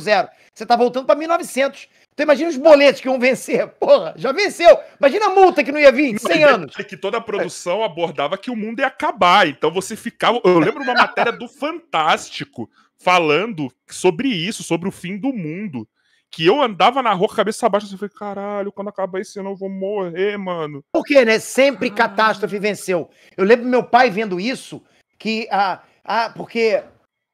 Você 0.55 0.65
tá 0.65 0.77
voltando 0.77 1.07
para 1.07 1.19
1900. 1.19 1.89
Então 2.17 2.25
imagina 2.25 2.49
os 2.49 2.57
boletos 2.57 3.03
que 3.03 3.09
iam 3.09 3.21
vencer. 3.21 3.69
Porra, 3.79 4.15
já 4.17 4.33
venceu. 4.33 4.79
Imagina 4.99 5.27
a 5.27 5.35
multa 5.35 5.63
que 5.63 5.71
não 5.71 5.79
ia 5.79 5.93
vir, 5.93 6.19
100 6.19 6.45
anos. 6.45 6.75
que 6.75 6.97
toda 6.97 7.19
a 7.19 7.21
produção 7.21 7.85
abordava 7.85 8.39
que 8.39 8.51
o 8.51 8.57
mundo 8.57 8.81
ia 8.81 8.87
acabar. 8.87 9.47
Então 9.47 9.71
você 9.71 9.95
ficava... 9.95 10.41
Eu 10.43 10.59
lembro 10.59 10.83
uma 10.83 10.95
matéria 10.95 11.31
do 11.31 11.47
Fantástico 11.47 12.71
falando 12.99 13.71
sobre 13.87 14.29
isso, 14.29 14.63
sobre 14.63 14.89
o 14.89 14.93
fim 14.93 15.19
do 15.19 15.31
mundo 15.31 15.87
que 16.31 16.45
eu 16.45 16.61
andava 16.63 17.03
na 17.03 17.13
rua 17.13 17.29
com 17.29 17.35
a 17.35 17.37
cabeça 17.37 17.67
abaixo, 17.67 17.87
assim, 17.87 17.95
eu 17.95 17.99
falei, 17.99 18.15
caralho, 18.15 18.73
quando 18.73 18.89
acabar 18.89 19.21
esse 19.21 19.39
ano 19.39 19.51
eu 19.51 19.57
vou 19.57 19.71
morrer, 19.71 20.37
mano. 20.37 20.85
Por 20.93 21.05
quê, 21.05 21.25
né? 21.25 21.39
Sempre 21.39 21.91
catástrofe 21.91 22.59
venceu. 22.59 23.09
Eu 23.37 23.45
lembro 23.45 23.67
meu 23.67 23.83
pai 23.85 24.11
vendo 24.11 24.41
isso, 24.41 24.83
que, 25.19 25.47
ah, 25.51 25.83
ah 26.05 26.31
porque 26.37 26.83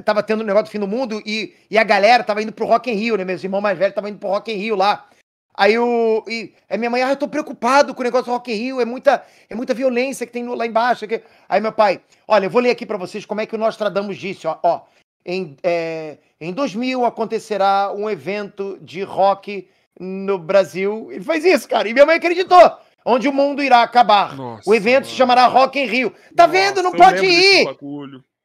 tava 0.03 0.23
tendo 0.23 0.43
um 0.43 0.47
negócio 0.47 0.67
do 0.67 0.71
fim 0.71 0.79
do 0.79 0.87
mundo 0.87 1.23
e, 1.25 1.55
e 1.71 1.79
a 1.79 1.85
galera 1.85 2.25
tava 2.25 2.43
indo 2.43 2.53
pro 2.53 2.67
Rock 2.67 2.91
in 2.91 2.95
Rio, 2.95 3.17
né? 3.17 3.25
Meus 3.25 3.43
irmãos 3.43 3.61
mais 3.61 3.79
velhos 3.79 3.95
tava 3.95 4.09
indo 4.09 4.19
pro 4.19 4.29
Rock 4.29 4.53
in 4.53 4.57
Rio 4.57 4.77
lá. 4.77 5.07
Aí 5.55 5.79
o. 5.79 6.25
E, 6.29 6.55
a 6.69 6.77
minha 6.77 6.91
mãe, 6.91 7.03
ah, 7.03 7.11
eu 7.11 7.17
tô 7.17 7.29
preocupado 7.29 7.95
com 7.95 8.01
o 8.01 8.05
negócio 8.05 8.27
do 8.27 8.33
Rock 8.33 8.53
in 8.53 8.57
Rio, 8.57 8.81
é 8.81 8.85
muita, 8.85 9.23
é 9.49 9.55
muita 9.55 9.75
violência 9.75 10.27
que 10.27 10.33
tem 10.33 10.47
lá 10.47 10.67
embaixo. 10.67 11.05
Aí 11.49 11.61
meu 11.61 11.73
pai, 11.73 12.01
olha, 12.27 12.47
eu 12.47 12.51
vou 12.51 12.63
ler 12.63 12.71
aqui 12.71 12.87
para 12.87 12.97
vocês 12.97 13.27
como 13.27 13.41
é 13.41 13.47
que 13.47 13.55
o 13.55 13.59
Nostradamus 13.59 14.17
disse, 14.17 14.47
ó. 14.47 14.59
ó 14.63 14.83
em, 15.25 15.57
é, 15.63 16.19
em 16.41 16.53
2000 16.53 17.05
acontecerá 17.05 17.93
um 17.95 18.11
evento 18.11 18.79
de 18.81 19.03
rock 19.03 19.69
no 19.99 20.39
Brasil. 20.39 21.09
Ele 21.13 21.23
faz 21.23 21.45
isso, 21.45 21.69
cara. 21.69 21.89
E 21.89 21.93
minha 21.93 22.07
mãe 22.07 22.17
acreditou. 22.17 22.79
Onde 23.05 23.29
o 23.29 23.33
mundo 23.33 23.63
irá 23.63 23.83
acabar. 23.83 24.37
Nossa, 24.37 24.69
o 24.69 24.75
evento 24.75 25.05
mano. 25.05 25.07
se 25.07 25.17
chamará 25.17 25.47
Rock 25.47 25.79
in 25.79 25.87
Rio. 25.87 26.11
Tá 26.37 26.47
Nossa, 26.47 26.59
vendo? 26.59 26.83
Não 26.83 26.93
pode 26.93 27.25
ir. 27.25 27.67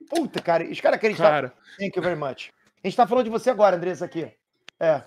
Puta, 0.10 0.42
cara. 0.42 0.64
Os 0.64 0.80
caras 0.80 0.98
acreditam. 0.98 1.26
Cara. 1.26 1.54
Thank 1.78 1.98
you 1.98 2.04
very 2.04 2.16
much. 2.20 2.50
A 2.84 2.88
gente 2.88 2.98
tá 2.98 3.08
falando 3.08 3.26
de 3.26 3.32
você 3.32 3.50
agora, 3.50 3.76
Andressa, 3.76 4.06
aqui. 4.06 4.32
É. 4.80 5.04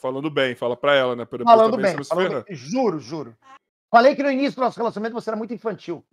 Falando 0.00 0.30
bem, 0.30 0.54
fala 0.54 0.76
pra 0.76 0.94
ela, 0.94 1.16
né? 1.16 1.24
Pra 1.24 1.44
falando 1.44 1.76
bem. 1.76 2.04
Falando 2.04 2.44
bem. 2.44 2.56
Juro, 2.56 2.98
juro. 2.98 3.36
Falei 3.90 4.14
que 4.14 4.22
no 4.22 4.30
início 4.30 4.56
do 4.56 4.62
nosso 4.62 4.78
relacionamento 4.78 5.14
você 5.14 5.30
era 5.30 5.36
muito 5.36 5.52
infantil. 5.52 6.04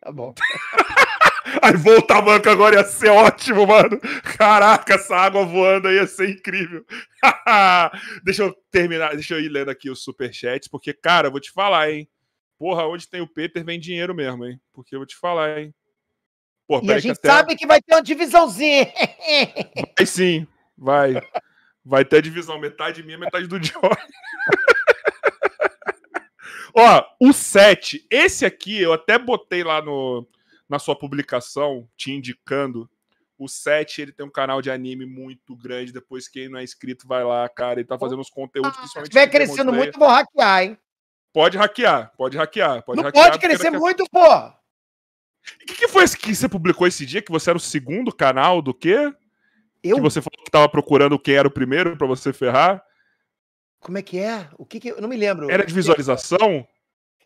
Tá 0.00 0.10
bom. 0.10 0.34
Aí 1.62 1.76
voltar 1.76 2.18
a 2.18 2.22
banca 2.22 2.50
agora 2.50 2.76
ia 2.76 2.84
ser 2.84 3.08
ótimo, 3.08 3.66
mano. 3.66 4.00
Caraca, 4.36 4.94
essa 4.94 5.16
água 5.16 5.44
voando 5.44 5.88
aí 5.88 5.94
ia 5.94 6.06
ser 6.06 6.30
incrível. 6.30 6.84
deixa 8.24 8.42
eu 8.42 8.54
terminar, 8.70 9.14
deixa 9.14 9.34
eu 9.34 9.40
ir 9.40 9.48
lendo 9.48 9.70
aqui 9.70 9.88
os 9.88 10.02
superchats, 10.02 10.68
porque, 10.68 10.92
cara, 10.92 11.28
eu 11.28 11.30
vou 11.30 11.40
te 11.40 11.52
falar, 11.52 11.90
hein. 11.90 12.08
Porra, 12.58 12.86
onde 12.86 13.08
tem 13.08 13.20
o 13.20 13.28
Peter 13.28 13.64
vem 13.64 13.78
dinheiro 13.78 14.14
mesmo, 14.14 14.44
hein? 14.44 14.60
Porque 14.72 14.94
eu 14.94 14.98
vou 14.98 15.06
te 15.06 15.16
falar, 15.16 15.58
hein. 15.58 15.74
Porra, 16.66 16.84
e 16.84 16.92
a 16.92 16.98
gente 16.98 17.18
até... 17.18 17.28
sabe 17.28 17.56
que 17.56 17.66
vai 17.66 17.80
ter 17.80 17.94
uma 17.94 18.02
divisãozinha. 18.02 18.92
Vai 19.96 20.06
sim, 20.06 20.46
vai. 20.76 21.20
Vai 21.84 22.04
ter 22.04 22.20
divisão, 22.20 22.58
metade 22.58 23.04
minha, 23.04 23.16
metade 23.16 23.46
do 23.46 23.60
Johnny. 23.60 23.80
Ó, 26.74 27.04
o 27.20 27.32
7, 27.32 28.04
esse 28.10 28.44
aqui 28.44 28.82
eu 28.82 28.92
até 28.92 29.18
botei 29.18 29.64
lá 29.64 29.80
no, 29.80 30.28
na 30.68 30.78
sua 30.78 30.94
publicação 30.94 31.88
te 31.96 32.12
indicando. 32.12 32.90
O 33.38 33.48
7, 33.48 34.02
ele 34.02 34.12
tem 34.12 34.26
um 34.26 34.30
canal 34.30 34.60
de 34.60 34.70
anime 34.70 35.06
muito 35.06 35.56
grande. 35.56 35.92
Depois, 35.92 36.28
quem 36.28 36.48
não 36.48 36.58
é 36.58 36.64
inscrito, 36.64 37.06
vai 37.06 37.22
lá, 37.22 37.48
cara. 37.48 37.80
Ele 37.80 37.88
tá 37.88 37.98
fazendo 37.98 38.20
os 38.20 38.30
conteúdos, 38.30 38.72
ah, 38.74 38.78
principalmente. 38.78 39.12
Se 39.12 39.18
estiver 39.18 39.30
crescendo 39.30 39.72
muito, 39.72 39.98
vou 39.98 40.08
hackear, 40.08 40.64
hein? 40.64 40.78
Pode 41.32 41.56
hackear, 41.56 42.12
pode 42.16 42.36
hackear. 42.36 42.82
Pode 42.82 42.96
não 42.96 43.04
hackear, 43.04 43.30
pode 43.30 43.38
crescer 43.38 43.70
muito, 43.70 44.04
pô! 44.10 44.52
O 45.54 45.66
que, 45.66 45.74
que 45.74 45.88
foi 45.88 46.04
esse 46.04 46.16
que 46.16 46.34
você 46.34 46.48
publicou 46.48 46.86
esse 46.86 47.06
dia? 47.06 47.22
Que 47.22 47.30
você 47.30 47.50
era 47.50 47.56
o 47.56 47.60
segundo 47.60 48.12
canal 48.12 48.60
do 48.60 48.74
quê? 48.74 49.12
Eu? 49.82 49.96
Que 49.96 50.02
você 50.02 50.20
falou 50.20 50.44
que 50.44 50.50
tava 50.50 50.68
procurando 50.68 51.18
quem 51.18 51.36
era 51.36 51.46
o 51.46 51.50
primeiro 51.50 51.96
para 51.96 52.06
você 52.06 52.32
ferrar? 52.32 52.82
Como 53.80 53.98
é 53.98 54.02
que 54.02 54.18
é? 54.18 54.48
O 54.58 54.64
que 54.64 54.80
que 54.80 54.88
eu 54.88 55.00
não 55.00 55.08
me 55.08 55.16
lembro. 55.16 55.50
Era 55.50 55.64
de 55.64 55.72
visualização? 55.72 56.66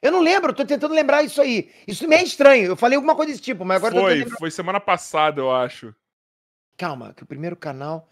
Eu 0.02 0.12
não 0.12 0.20
lembro, 0.20 0.52
tô 0.52 0.64
tentando 0.64 0.94
lembrar 0.94 1.22
isso 1.22 1.40
aí. 1.40 1.70
Isso 1.86 2.08
me 2.08 2.16
é 2.16 2.22
estranho. 2.22 2.66
Eu 2.66 2.76
falei 2.76 2.96
alguma 2.96 3.14
coisa 3.14 3.32
desse 3.32 3.42
tipo, 3.42 3.64
mas 3.64 3.76
agora 3.76 3.94
Foi, 3.94 4.26
foi 4.30 4.50
semana 4.50 4.80
passada, 4.80 5.40
eu 5.40 5.52
acho. 5.52 5.94
Calma, 6.76 7.12
que 7.14 7.22
o 7.22 7.26
primeiro 7.26 7.56
canal. 7.56 8.08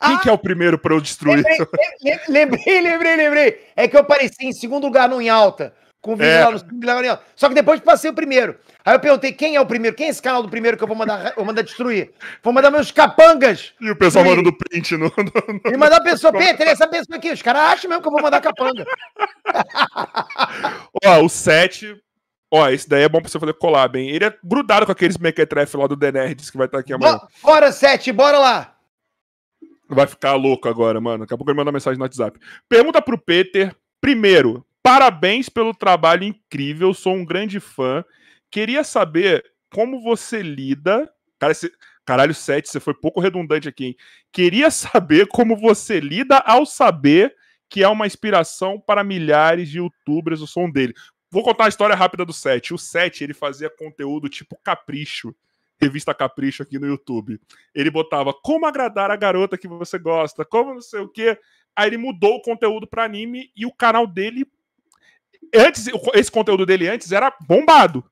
Quem 0.00 0.16
ah, 0.16 0.20
que 0.20 0.28
é 0.28 0.32
o 0.32 0.38
primeiro 0.38 0.78
para 0.78 0.94
eu 0.94 1.00
destruir? 1.00 1.44
Lembrei, 1.44 2.18
lembrei, 2.28 2.80
lembrei, 2.80 3.16
lembrei. 3.16 3.66
É 3.76 3.86
que 3.86 3.96
eu 3.96 4.00
apareci 4.00 4.46
em 4.46 4.52
segundo 4.52 4.84
lugar 4.84 5.08
no 5.08 5.20
Em 5.20 5.28
Alta 5.28 5.74
com 6.02 6.14
o 6.14 6.16
vídeo 6.16 6.32
é. 6.32 6.44
lá 6.44 6.50
no 6.50 7.18
Só 7.36 7.48
que 7.48 7.54
depois 7.54 7.80
passei 7.80 8.10
o 8.10 8.14
primeiro. 8.14 8.58
Aí 8.84 8.96
eu 8.96 9.00
perguntei 9.00 9.32
quem 9.32 9.54
é 9.54 9.60
o 9.60 9.66
primeiro, 9.66 9.96
quem 9.96 10.08
é 10.08 10.10
esse 10.10 10.20
canal 10.20 10.42
do 10.42 10.48
primeiro 10.48 10.76
que 10.76 10.82
eu 10.82 10.88
vou 10.88 10.96
mandar, 10.96 11.32
vou 11.36 11.44
mandar 11.44 11.62
destruir? 11.62 12.10
Vou 12.42 12.52
mandar 12.52 12.72
meus 12.72 12.90
capangas. 12.90 13.72
E 13.80 13.88
o 13.88 13.96
pessoal 13.96 14.24
manda 14.24 14.42
do 14.42 14.52
print 14.52 14.96
no. 14.96 15.04
no, 15.16 15.60
no 15.64 15.72
e 15.72 15.76
mandar 15.76 15.98
a 15.98 16.02
pessoa, 16.02 16.32
Peter, 16.32 16.66
essa 16.66 16.88
pessoa 16.88 17.16
aqui. 17.16 17.30
Os 17.30 17.40
caras 17.40 17.62
acham 17.62 17.88
mesmo 17.88 18.02
que 18.02 18.08
eu 18.08 18.12
vou 18.12 18.20
mandar 18.20 18.40
capanga. 18.40 18.84
Ó, 21.06 21.22
o 21.22 21.28
7. 21.28 21.96
Ó, 22.50 22.68
esse 22.68 22.88
daí 22.88 23.04
é 23.04 23.08
bom 23.08 23.20
pra 23.20 23.30
você 23.30 23.38
fazer 23.38 23.54
collab, 23.54 23.96
hein? 23.96 24.10
Ele 24.10 24.24
é 24.24 24.34
grudado 24.42 24.84
com 24.84 24.92
aqueles 24.92 25.16
mequetrefe 25.16 25.76
lá 25.76 25.86
do 25.86 25.96
The 25.96 26.10
Nerds 26.10 26.50
que 26.50 26.58
vai 26.58 26.66
estar 26.66 26.80
aqui 26.80 26.92
amanhã. 26.92 27.20
Bora, 27.40 27.70
7, 27.70 28.10
bora 28.10 28.38
lá! 28.38 28.74
Vai 29.88 30.06
ficar 30.08 30.34
louco 30.34 30.68
agora, 30.68 31.00
mano. 31.00 31.20
Daqui 31.20 31.32
a 31.32 31.36
pouco 31.36 31.50
ele 31.50 31.56
manda 31.56 31.70
mensagem 31.70 31.96
no 31.96 32.04
WhatsApp. 32.04 32.40
Pergunta 32.68 33.00
pro 33.00 33.16
Peter. 33.16 33.74
Primeiro, 34.00 34.66
Parabéns 34.82 35.48
pelo 35.48 35.72
trabalho 35.72 36.24
incrível, 36.24 36.92
sou 36.92 37.14
um 37.14 37.24
grande 37.24 37.60
fã. 37.60 38.04
Queria 38.50 38.82
saber 38.82 39.44
como 39.72 40.02
você 40.02 40.42
lida. 40.42 41.10
Cara, 41.38 41.52
esse... 41.52 41.72
Caralho, 42.04 42.34
7, 42.34 42.68
você 42.68 42.80
foi 42.80 42.94
pouco 42.94 43.20
redundante 43.20 43.68
aqui, 43.68 43.86
hein? 43.86 43.96
Queria 44.32 44.70
saber 44.72 45.28
como 45.28 45.56
você 45.56 46.00
lida 46.00 46.38
ao 46.38 46.66
saber 46.66 47.34
que 47.68 47.82
é 47.82 47.88
uma 47.88 48.06
inspiração 48.06 48.78
para 48.78 49.04
milhares 49.04 49.68
de 49.70 49.78
youtubers 49.78 50.40
o 50.40 50.46
som 50.46 50.68
dele. 50.68 50.92
Vou 51.30 51.42
contar 51.42 51.64
uma 51.64 51.68
história 51.68 51.96
rápida 51.96 52.24
do 52.24 52.32
7. 52.32 52.74
O 52.74 52.78
7, 52.78 53.24
ele 53.24 53.32
fazia 53.32 53.70
conteúdo 53.70 54.28
tipo 54.28 54.58
Capricho, 54.62 55.34
revista 55.80 56.12
Capricho 56.12 56.62
aqui 56.62 56.78
no 56.78 56.86
YouTube. 56.86 57.40
Ele 57.74 57.90
botava 57.90 58.34
como 58.34 58.66
agradar 58.66 59.10
a 59.10 59.16
garota 59.16 59.56
que 59.56 59.66
você 59.66 59.98
gosta, 59.98 60.44
como 60.44 60.74
não 60.74 60.82
sei 60.82 61.00
o 61.00 61.08
quê. 61.08 61.38
Aí 61.74 61.88
ele 61.88 61.96
mudou 61.96 62.34
o 62.34 62.42
conteúdo 62.42 62.86
para 62.86 63.04
anime 63.04 63.50
e 63.56 63.64
o 63.64 63.72
canal 63.72 64.06
dele 64.06 64.44
antes, 65.54 65.86
esse 66.14 66.30
conteúdo 66.30 66.66
dele 66.66 66.88
antes 66.88 67.12
era 67.12 67.34
bombado. 67.46 68.04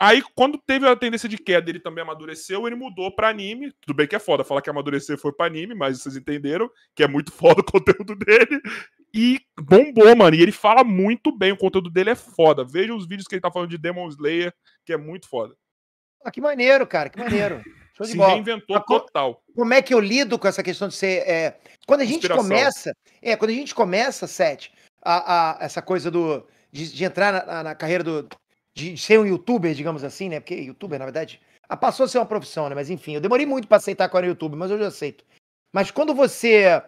Aí, 0.00 0.22
quando 0.36 0.56
teve 0.58 0.86
a 0.86 0.94
tendência 0.94 1.28
de 1.28 1.36
queda, 1.36 1.68
ele 1.68 1.80
também 1.80 2.02
amadureceu, 2.02 2.66
ele 2.66 2.76
mudou 2.76 3.10
pra 3.10 3.28
anime. 3.28 3.72
Tudo 3.80 3.96
bem 3.96 4.06
que 4.06 4.14
é 4.14 4.20
foda 4.20 4.44
falar 4.44 4.62
que 4.62 4.70
amadurecer 4.70 5.18
foi 5.18 5.32
pra 5.32 5.46
anime, 5.46 5.74
mas 5.74 6.00
vocês 6.00 6.16
entenderam 6.16 6.70
que 6.94 7.02
é 7.02 7.08
muito 7.08 7.32
foda 7.32 7.60
o 7.60 7.64
conteúdo 7.64 8.14
dele. 8.14 8.60
E 9.12 9.40
bombou, 9.60 10.14
mano. 10.14 10.36
E 10.36 10.42
ele 10.42 10.52
fala 10.52 10.84
muito 10.84 11.36
bem, 11.36 11.50
o 11.50 11.56
conteúdo 11.56 11.90
dele 11.90 12.10
é 12.10 12.14
foda. 12.14 12.64
Veja 12.64 12.94
os 12.94 13.08
vídeos 13.08 13.26
que 13.26 13.34
ele 13.34 13.42
tá 13.42 13.50
falando 13.50 13.70
de 13.70 13.78
Demon 13.78 14.08
Slayer, 14.08 14.54
que 14.84 14.92
é 14.92 14.96
muito 14.96 15.28
foda. 15.28 15.54
Ah, 16.24 16.30
que 16.30 16.40
maneiro, 16.40 16.86
cara, 16.86 17.08
que 17.08 17.18
maneiro. 17.18 17.60
Show 17.96 18.06
Se 18.06 18.16
reinventou 18.16 18.76
Mas, 18.76 18.84
total. 18.86 19.42
Como 19.54 19.74
é 19.74 19.82
que 19.82 19.92
eu 19.92 19.98
lido 19.98 20.38
com 20.38 20.46
essa 20.46 20.62
questão 20.62 20.86
de 20.86 20.94
ser. 20.94 21.28
É... 21.28 21.58
Quando 21.86 22.02
a 22.02 22.04
gente 22.04 22.18
Inspiração. 22.18 22.44
começa. 22.44 22.96
É, 23.20 23.34
quando 23.34 23.50
a 23.50 23.54
gente 23.54 23.74
começa, 23.74 24.28
Sete, 24.28 24.72
a, 25.02 25.60
a, 25.60 25.64
essa 25.64 25.82
coisa 25.82 26.10
do, 26.10 26.46
de, 26.70 26.92
de 26.92 27.04
entrar 27.04 27.46
na, 27.46 27.62
na, 27.62 27.74
carreira 27.74 28.04
do, 28.04 28.28
de 28.74 28.96
ser 28.96 29.18
um 29.18 29.26
youtuber, 29.26 29.74
digamos 29.74 30.04
assim, 30.04 30.28
né? 30.28 30.40
Porque 30.40 30.54
youtuber, 30.54 30.98
na 30.98 31.04
verdade, 31.04 31.40
a 31.68 31.76
passou 31.76 32.04
a 32.04 32.08
ser 32.08 32.18
uma 32.18 32.26
profissão, 32.26 32.68
né? 32.68 32.74
Mas 32.74 32.90
enfim, 32.90 33.14
eu 33.14 33.20
demorei 33.20 33.46
muito 33.46 33.68
para 33.68 33.76
aceitar 33.76 34.10
eu 34.12 34.18
era 34.18 34.26
youtuber, 34.26 34.58
mas 34.58 34.70
hoje 34.70 34.82
eu 34.82 34.88
aceito. 34.88 35.24
Mas 35.72 35.90
quando 35.90 36.14
você 36.14 36.82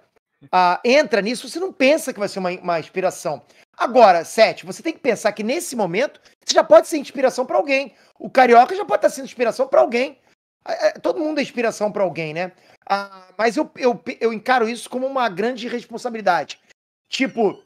uh, 0.45 0.79
entra 0.85 1.21
nisso, 1.21 1.49
você 1.49 1.61
não 1.61 1.73
pensa 1.73 2.13
que 2.13 2.19
vai 2.19 2.29
ser 2.29 2.39
uma, 2.39 2.51
uma 2.51 2.81
inspiração. 2.81 3.43
Agora, 3.77 4.25
Sete, 4.25 4.67
você 4.67 4.83
tem 4.83 4.93
que 4.93 4.99
pensar 4.99 5.33
que 5.33 5.43
nesse 5.43 5.75
momento 5.75 6.21
você 6.45 6.55
já 6.55 6.65
pode 6.65 6.89
ser 6.89 6.99
inspiração 6.99 7.47
para 7.47 7.57
alguém. 7.57 7.95
O 8.19 8.29
Carioca 8.31 8.75
já 8.75 8.85
pode 8.85 8.99
estar 8.99 9.11
sendo 9.11 9.25
inspiração 9.25 9.67
para 9.69 9.81
alguém. 9.81 10.19
É, 10.67 10.89
é, 10.89 10.93
todo 10.93 11.21
mundo 11.21 11.39
é 11.39 11.43
inspiração 11.43 11.91
para 11.91 12.03
alguém, 12.03 12.35
né? 12.35 12.53
Ah, 12.89 13.29
mas 13.39 13.57
eu, 13.57 13.71
eu, 13.77 14.03
eu 14.21 14.33
encaro 14.33 14.69
isso 14.69 14.89
como 14.91 15.07
uma 15.07 15.29
grande 15.29 15.69
responsabilidade. 15.69 16.61
Tipo, 17.09 17.63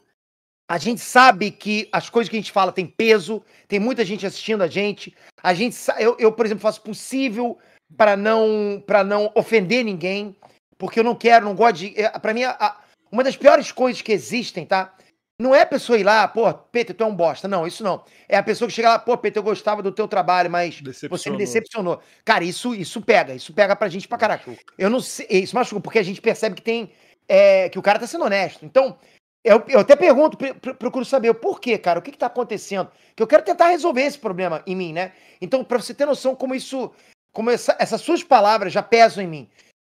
a 0.67 0.77
gente 0.77 1.01
sabe 1.01 1.51
que 1.51 1.87
as 1.91 2.09
coisas 2.09 2.29
que 2.29 2.35
a 2.35 2.39
gente 2.39 2.51
fala 2.51 2.71
têm 2.71 2.87
peso, 2.87 3.43
tem 3.67 3.79
muita 3.79 4.03
gente 4.03 4.25
assistindo 4.25 4.63
a 4.63 4.67
gente. 4.67 5.15
A 5.43 5.53
gente, 5.53 5.77
eu, 5.99 6.15
eu 6.19 6.31
por 6.31 6.45
exemplo, 6.45 6.61
faço 6.61 6.81
possível 6.81 7.57
para 7.95 8.17
não 8.17 8.83
para 8.85 9.03
não 9.03 9.31
ofender 9.35 9.85
ninguém, 9.85 10.35
porque 10.77 10.99
eu 10.99 11.03
não 11.03 11.15
quero, 11.15 11.45
não 11.45 11.55
gosto 11.55 11.77
de. 11.77 11.99
É, 11.99 12.09
para 12.17 12.33
mim, 12.33 12.43
a, 12.43 12.77
uma 13.11 13.23
das 13.23 13.37
piores 13.37 13.71
coisas 13.71 14.01
que 14.01 14.11
existem, 14.11 14.65
tá? 14.65 14.93
Não 15.39 15.53
é 15.53 15.61
a 15.61 15.65
pessoa 15.65 15.99
ir 15.99 16.03
lá, 16.03 16.25
pô, 16.27 16.51
Peter, 16.53 16.95
tu 16.95 17.03
é 17.03 17.07
um 17.07 17.15
bosta. 17.15 17.47
Não, 17.47 17.67
isso 17.67 17.83
não. 17.83 18.03
É 18.27 18.37
a 18.37 18.43
pessoa 18.43 18.69
que 18.69 18.73
chega 18.73 18.89
lá, 18.89 18.99
pô, 18.99 19.17
Peter, 19.17 19.39
eu 19.39 19.43
gostava 19.43 19.83
do 19.83 19.91
teu 19.91 20.07
trabalho, 20.07 20.49
mas 20.49 20.81
você 21.09 21.29
me 21.29 21.37
decepcionou. 21.37 22.01
Cara, 22.23 22.43
isso, 22.45 22.73
isso 22.73 23.01
pega, 23.01 23.33
isso 23.33 23.53
pega 23.53 23.75
pra 23.75 23.89
gente 23.89 24.07
pra 24.07 24.17
caraca. 24.17 24.49
Eu 24.77 24.89
não 24.89 25.01
sei, 25.01 25.27
isso 25.29 25.53
machuca, 25.53 25.81
porque 25.81 25.99
a 25.99 26.03
gente 26.03 26.21
percebe 26.21 26.55
que 26.55 26.61
tem. 26.61 26.91
É, 27.27 27.69
que 27.69 27.79
o 27.79 27.81
cara 27.81 27.99
tá 27.99 28.07
sendo 28.07 28.23
honesto. 28.23 28.65
Então, 28.65 28.97
eu, 29.45 29.63
eu 29.67 29.79
até 29.79 29.95
pergunto, 29.95 30.37
procuro 30.77 31.05
saber 31.05 31.29
o 31.29 31.35
porquê, 31.35 31.77
cara, 31.77 31.99
o 31.99 32.01
que, 32.01 32.11
que 32.11 32.17
tá 32.17 32.25
acontecendo. 32.25 32.91
Que 33.15 33.23
eu 33.23 33.27
quero 33.27 33.43
tentar 33.43 33.69
resolver 33.69 34.01
esse 34.01 34.19
problema 34.19 34.61
em 34.67 34.75
mim, 34.75 34.91
né? 34.91 35.13
Então, 35.39 35.63
pra 35.63 35.77
você 35.77 35.93
ter 35.93 36.05
noção 36.05 36.35
como 36.35 36.53
isso. 36.53 36.91
Como 37.31 37.49
essa, 37.49 37.75
essas 37.79 38.01
suas 38.01 38.23
palavras 38.23 38.73
já 38.73 38.81
pesam 38.81 39.23
em 39.23 39.27
mim. 39.27 39.49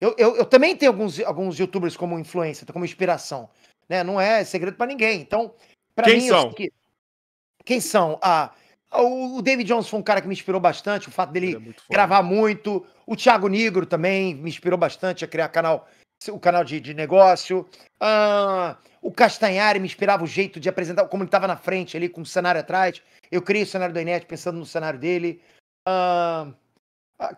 Eu, 0.00 0.14
eu, 0.18 0.36
eu 0.36 0.44
também 0.44 0.76
tenho 0.76 0.90
alguns, 0.90 1.20
alguns 1.20 1.58
youtubers 1.58 1.96
como 1.96 2.18
influência, 2.18 2.66
como 2.70 2.84
inspiração 2.84 3.48
né? 3.88 4.02
Não 4.02 4.20
é 4.20 4.44
segredo 4.44 4.76
para 4.76 4.86
ninguém. 4.86 5.20
Então, 5.20 5.54
para 5.94 6.08
mim, 6.08 6.20
são? 6.20 6.52
Que... 6.52 6.72
quem 7.64 7.80
são? 7.80 8.18
Ah, 8.22 8.52
o 8.92 9.40
David 9.42 9.68
Jones 9.68 9.88
foi 9.88 10.00
um 10.00 10.02
cara 10.02 10.20
que 10.20 10.28
me 10.28 10.34
inspirou 10.34 10.60
bastante, 10.60 11.08
o 11.08 11.12
fato 11.12 11.32
dele 11.32 11.54
é 11.54 11.58
muito 11.58 11.82
gravar 11.90 12.22
muito. 12.22 12.86
O 13.06 13.16
Thiago 13.16 13.48
Negro 13.48 13.86
também 13.86 14.34
me 14.34 14.48
inspirou 14.48 14.78
bastante 14.78 15.24
a 15.24 15.28
criar 15.28 15.48
canal, 15.48 15.88
o 16.28 16.40
canal 16.40 16.64
de, 16.64 16.80
de 16.80 16.94
negócio. 16.94 17.66
Ah, 18.00 18.76
o 19.06 19.12
Castanhari 19.12 19.78
me 19.78 19.86
inspirava 19.86 20.24
o 20.24 20.26
jeito 20.26 20.58
de 20.58 20.68
apresentar, 20.68 21.06
como 21.06 21.22
ele 21.22 21.28
estava 21.28 21.46
na 21.46 21.56
frente 21.56 21.96
ali, 21.96 22.08
com 22.08 22.22
o 22.22 22.26
cenário 22.26 22.60
atrás. 22.60 23.02
Eu 23.30 23.42
criei 23.42 23.64
o 23.64 23.66
cenário 23.66 23.94
do 23.94 24.00
Inet 24.00 24.26
pensando 24.26 24.58
no 24.58 24.66
cenário 24.66 24.98
dele. 24.98 25.40
Ah 25.86 26.52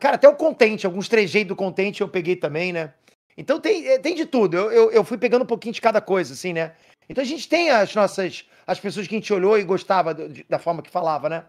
cara, 0.01 0.17
até 0.17 0.29
o 0.29 0.37
Contente, 0.37 0.87
alguns 0.87 1.09
trejeitos 1.09 1.49
do 1.49 1.57
Contente 1.57 2.01
eu 2.01 2.09
peguei 2.09 2.37
também, 2.37 2.73
né? 2.73 2.93
Então 3.37 3.61
tem, 3.61 3.87
eh, 3.87 3.99
tem 3.99 4.15
de 4.15 4.27
tudo. 4.27 4.57
Eu, 4.57 4.73
eu, 4.73 4.91
eu, 4.91 5.05
fui 5.05 5.17
pegando 5.17 5.43
um 5.43 5.47
pouquinho 5.47 5.73
de 5.73 5.81
cada 5.81 6.01
coisa, 6.01 6.35
assim, 6.35 6.53
né? 6.53 6.75
Então 7.09 7.23
a 7.23 7.27
gente 7.27 7.49
tem 7.49 7.71
as 7.71 7.95
nossas. 7.95 8.45
as 8.67 8.81
pessoas 8.81 9.07
que 9.07 9.15
a 9.15 9.19
gente 9.19 9.33
olhou 9.33 9.59
e 9.59 9.65
gostava 9.65 10.13
do, 10.13 10.45
da 10.49 10.59
forma 10.59 10.83
que 10.83 10.91
falava, 10.91 11.29
né? 11.29 11.45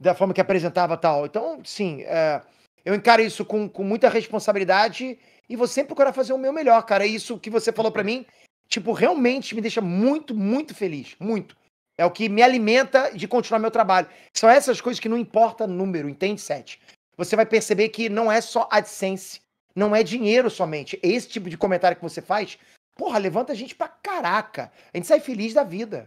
Da 0.00 0.14
forma 0.14 0.34
que 0.34 0.40
apresentava 0.40 0.96
tal. 0.96 1.26
Então, 1.26 1.60
sim, 1.64 2.02
é, 2.02 2.42
eu 2.84 2.94
encaro 2.94 3.22
isso 3.22 3.44
com, 3.44 3.68
com 3.68 3.84
muita 3.84 4.08
responsabilidade 4.08 5.18
e 5.48 5.56
vou 5.56 5.66
sempre 5.66 5.88
procurar 5.88 6.12
fazer 6.12 6.32
o 6.32 6.38
meu 6.38 6.52
melhor, 6.52 6.82
cara. 6.82 7.06
Isso 7.06 7.38
que 7.38 7.50
você 7.50 7.72
falou 7.72 7.92
para 7.92 8.04
mim, 8.04 8.26
tipo, 8.70 8.92
realmente 8.92 9.54
me 9.54 9.60
deixa 9.60 9.80
muito, 9.80 10.34
muito 10.34 10.74
feliz. 10.74 11.14
Muito. 11.20 11.56
É 11.98 12.06
o 12.06 12.10
que 12.10 12.28
me 12.30 12.42
alimenta 12.42 13.10
de 13.10 13.28
continuar 13.28 13.58
meu 13.58 13.70
trabalho. 13.70 14.08
São 14.34 14.48
essas 14.48 14.80
coisas 14.80 14.98
que 14.98 15.08
não 15.08 15.18
importa 15.18 15.66
número, 15.66 16.08
entende, 16.08 16.40
Sete? 16.40 16.80
Você 17.18 17.36
vai 17.36 17.44
perceber 17.44 17.90
que 17.90 18.08
não 18.08 18.32
é 18.32 18.40
só 18.40 18.66
AdSense 18.70 19.40
não 19.74 19.94
é 19.94 20.02
dinheiro 20.02 20.50
somente. 20.50 20.98
Esse 21.02 21.28
tipo 21.28 21.48
de 21.48 21.56
comentário 21.56 21.96
que 21.96 22.02
você 22.02 22.20
faz, 22.20 22.58
porra, 22.96 23.18
levanta 23.18 23.52
a 23.52 23.56
gente 23.56 23.74
pra 23.74 23.88
caraca. 23.88 24.72
A 24.92 24.96
gente 24.96 25.06
sai 25.06 25.20
feliz 25.20 25.54
da 25.54 25.64
vida. 25.64 26.04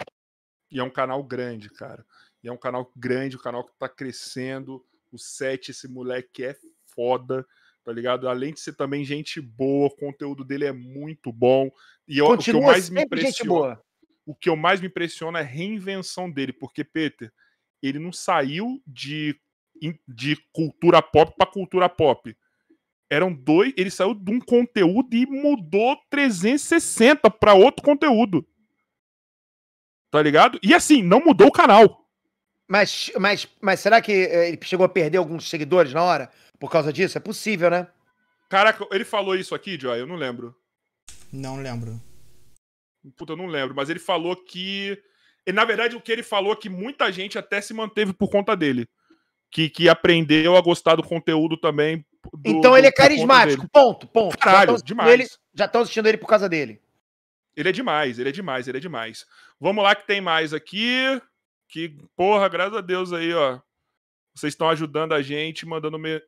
E 0.72 0.80
é 0.80 0.84
um 0.84 0.90
canal 0.90 1.24
grande, 1.24 1.70
cara. 1.70 2.06
E 2.44 2.48
é 2.48 2.52
um 2.52 2.58
canal 2.58 2.92
grande, 2.96 3.38
um 3.38 3.42
canal 3.42 3.64
que 3.64 3.74
tá 3.78 3.88
crescendo. 3.88 4.86
O 5.12 5.18
Sete, 5.18 5.72
esse 5.72 5.88
moleque 5.88 6.44
é 6.44 6.58
foda, 6.88 7.46
tá 7.84 7.92
ligado? 7.92 8.28
Além 8.28 8.54
de 8.54 8.60
ser 8.60 8.74
também 8.74 9.04
gente 9.04 9.42
boa, 9.42 9.88
o 9.88 9.96
conteúdo 9.96 10.44
dele 10.44 10.66
é 10.66 10.72
muito 10.72 11.32
bom. 11.32 11.70
E 12.08 12.18
eu, 12.18 12.28
o 12.28 12.38
que 12.38 12.52
eu 12.52 12.62
mais 12.62 12.90
me 12.90 13.04
impressiona, 13.04 13.80
o 14.26 14.36
que 14.36 14.50
eu 14.50 14.56
mais 14.56 14.82
me 14.82 14.88
impressiona 14.88 15.40
é 15.40 15.42
a 15.42 15.46
reinvenção 15.46 16.32
dele, 16.32 16.54
porque 16.54 16.84
Peter, 16.84 17.32
ele 17.82 18.00
não 18.00 18.12
saiu 18.12 18.82
de 18.86 19.36
de 20.08 20.38
cultura 20.54 21.02
pop 21.02 21.34
para 21.36 21.52
cultura 21.52 21.90
pop 21.90 22.34
eram 23.14 23.32
dois. 23.32 23.74
Ele 23.78 23.92
saiu 23.92 24.14
de 24.14 24.32
um 24.32 24.40
conteúdo 24.40 25.16
e 25.16 25.26
mudou 25.26 25.96
360 26.10 27.30
para 27.30 27.54
outro 27.54 27.84
conteúdo. 27.84 28.46
Tá 30.10 30.22
ligado? 30.22 30.60
E 30.64 30.74
assim, 30.74 31.02
não 31.02 31.20
mudou 31.20 31.48
o 31.48 31.52
canal. 31.52 32.08
Mas, 32.68 33.12
mas, 33.20 33.48
mas 33.62 33.80
será 33.80 34.02
que 34.02 34.12
eh, 34.12 34.50
ele 34.50 34.60
chegou 34.64 34.86
a 34.86 34.90
perder 34.90 35.18
alguns 35.18 35.50
seguidores 35.50 35.94
na 35.94 36.04
hora 36.04 36.32
por 36.64 36.72
causa 36.72 36.94
disso? 36.94 37.18
É 37.18 37.20
possível, 37.20 37.70
né? 37.70 37.90
Caraca, 38.48 38.88
ele 38.90 39.04
falou 39.04 39.36
isso 39.36 39.54
aqui, 39.54 39.78
Joy? 39.78 40.00
Eu 40.00 40.08
não 40.08 40.16
lembro. 40.16 40.56
Não 41.30 41.62
lembro. 41.62 42.02
Puta, 43.18 43.34
eu 43.34 43.38
não 43.38 43.48
lembro. 43.48 43.76
Mas 43.76 43.90
ele 43.90 44.00
falou 44.00 44.34
que. 44.34 44.98
E, 45.46 45.52
na 45.52 45.66
verdade, 45.66 45.98
o 45.98 46.00
que 46.00 46.10
ele 46.10 46.24
falou 46.24 46.54
é 46.54 46.56
que 46.56 46.70
muita 46.70 47.12
gente 47.12 47.38
até 47.38 47.60
se 47.60 47.74
manteve 47.74 48.14
por 48.14 48.30
conta 48.30 48.56
dele. 48.56 48.88
Que, 49.52 49.70
que 49.70 49.90
aprendeu 49.90 50.56
a 50.56 50.62
gostar 50.62 50.96
do 50.96 51.04
conteúdo 51.04 51.58
também 51.58 52.06
do, 52.34 52.50
então 52.50 52.78
ele 52.78 52.88
é 52.88 52.94
carismático, 52.94 53.68
ponto, 53.70 54.08
ponto. 54.08 54.38
Caralho, 54.38 54.78
já 54.78 54.86
demais. 54.86 55.12
Ele, 55.12 55.28
já 55.54 55.66
estão 55.66 55.82
assistindo 55.82 56.08
ele 56.08 56.18
por 56.18 56.28
causa 56.28 56.48
dele. 56.48 56.82
Ele 57.58 57.68
é 57.68 57.74
demais, 57.74 58.20
ele 58.20 58.30
é 58.30 58.32
demais, 58.32 58.70
ele 58.70 58.78
é 58.78 58.82
demais. 58.82 59.26
Vamos 59.60 59.84
lá 59.84 59.94
que 59.96 60.08
tem 60.08 60.22
mais 60.22 60.54
aqui. 60.54 61.22
Que, 61.68 61.90
porra, 62.16 62.48
graças 62.48 62.78
a 62.78 62.82
Deus 62.82 63.12
aí, 63.12 63.34
ó. 63.34 63.60
Vocês 64.36 64.54
estão 64.54 64.70
ajudando 64.70 65.14
a 65.14 65.22
gente, 65.22 65.66
mandando, 65.66 66.00
me, 66.00 66.22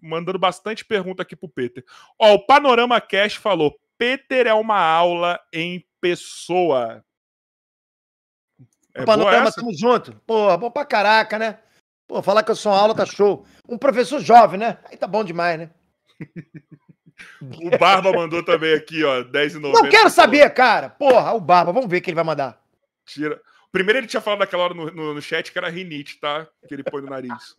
mandando 0.00 0.38
bastante 0.38 0.84
pergunta 0.84 1.22
aqui 1.22 1.34
pro 1.34 1.48
Peter. 1.48 1.84
Ó, 2.18 2.34
o 2.34 2.46
Panorama 2.46 3.00
Cash 3.00 3.34
falou: 3.34 3.76
Peter 3.96 4.46
é 4.46 4.54
uma 4.54 4.78
aula 4.78 5.40
em 5.52 5.84
pessoa. 6.00 7.04
É 8.94 9.02
o 9.02 9.04
Panorama, 9.04 9.50
tamo 9.52 9.76
junto. 9.76 10.12
Porra, 10.26 10.56
bom 10.56 10.70
pra 10.70 10.84
caraca, 10.84 11.38
né? 11.38 11.58
Pô, 12.06 12.22
falar 12.22 12.42
que 12.42 12.50
eu 12.50 12.56
sou 12.56 12.72
uma 12.72 12.78
aula 12.78 12.94
tá 12.94 13.04
show. 13.04 13.44
Um 13.68 13.76
professor 13.76 14.20
jovem, 14.20 14.60
né? 14.60 14.78
Aí 14.84 14.96
tá 14.96 15.06
bom 15.06 15.24
demais, 15.24 15.58
né? 15.58 15.70
o 17.40 17.76
Barba 17.76 18.12
mandou 18.12 18.44
também 18.44 18.72
aqui, 18.74 19.04
ó, 19.04 19.22
10,90. 19.24 19.60
Não 19.60 19.88
quero 19.88 20.08
saber, 20.08 20.48
cara. 20.54 20.88
Porra, 20.88 21.32
o 21.32 21.40
Barba, 21.40 21.72
vamos 21.72 21.90
ver 21.90 21.98
o 21.98 22.02
que 22.02 22.10
ele 22.10 22.14
vai 22.14 22.24
mandar. 22.24 22.62
Tira. 23.04 23.40
Primeiro 23.70 23.98
ele 23.98 24.06
tinha 24.06 24.20
falado 24.20 24.40
naquela 24.40 24.64
hora 24.64 24.74
no, 24.74 24.90
no, 24.90 25.14
no, 25.14 25.22
chat 25.22 25.52
que 25.52 25.58
era 25.58 25.68
rinite, 25.68 26.18
tá? 26.18 26.46
Que 26.66 26.74
ele 26.74 26.82
põe 26.82 27.02
no 27.02 27.10
nariz. 27.10 27.54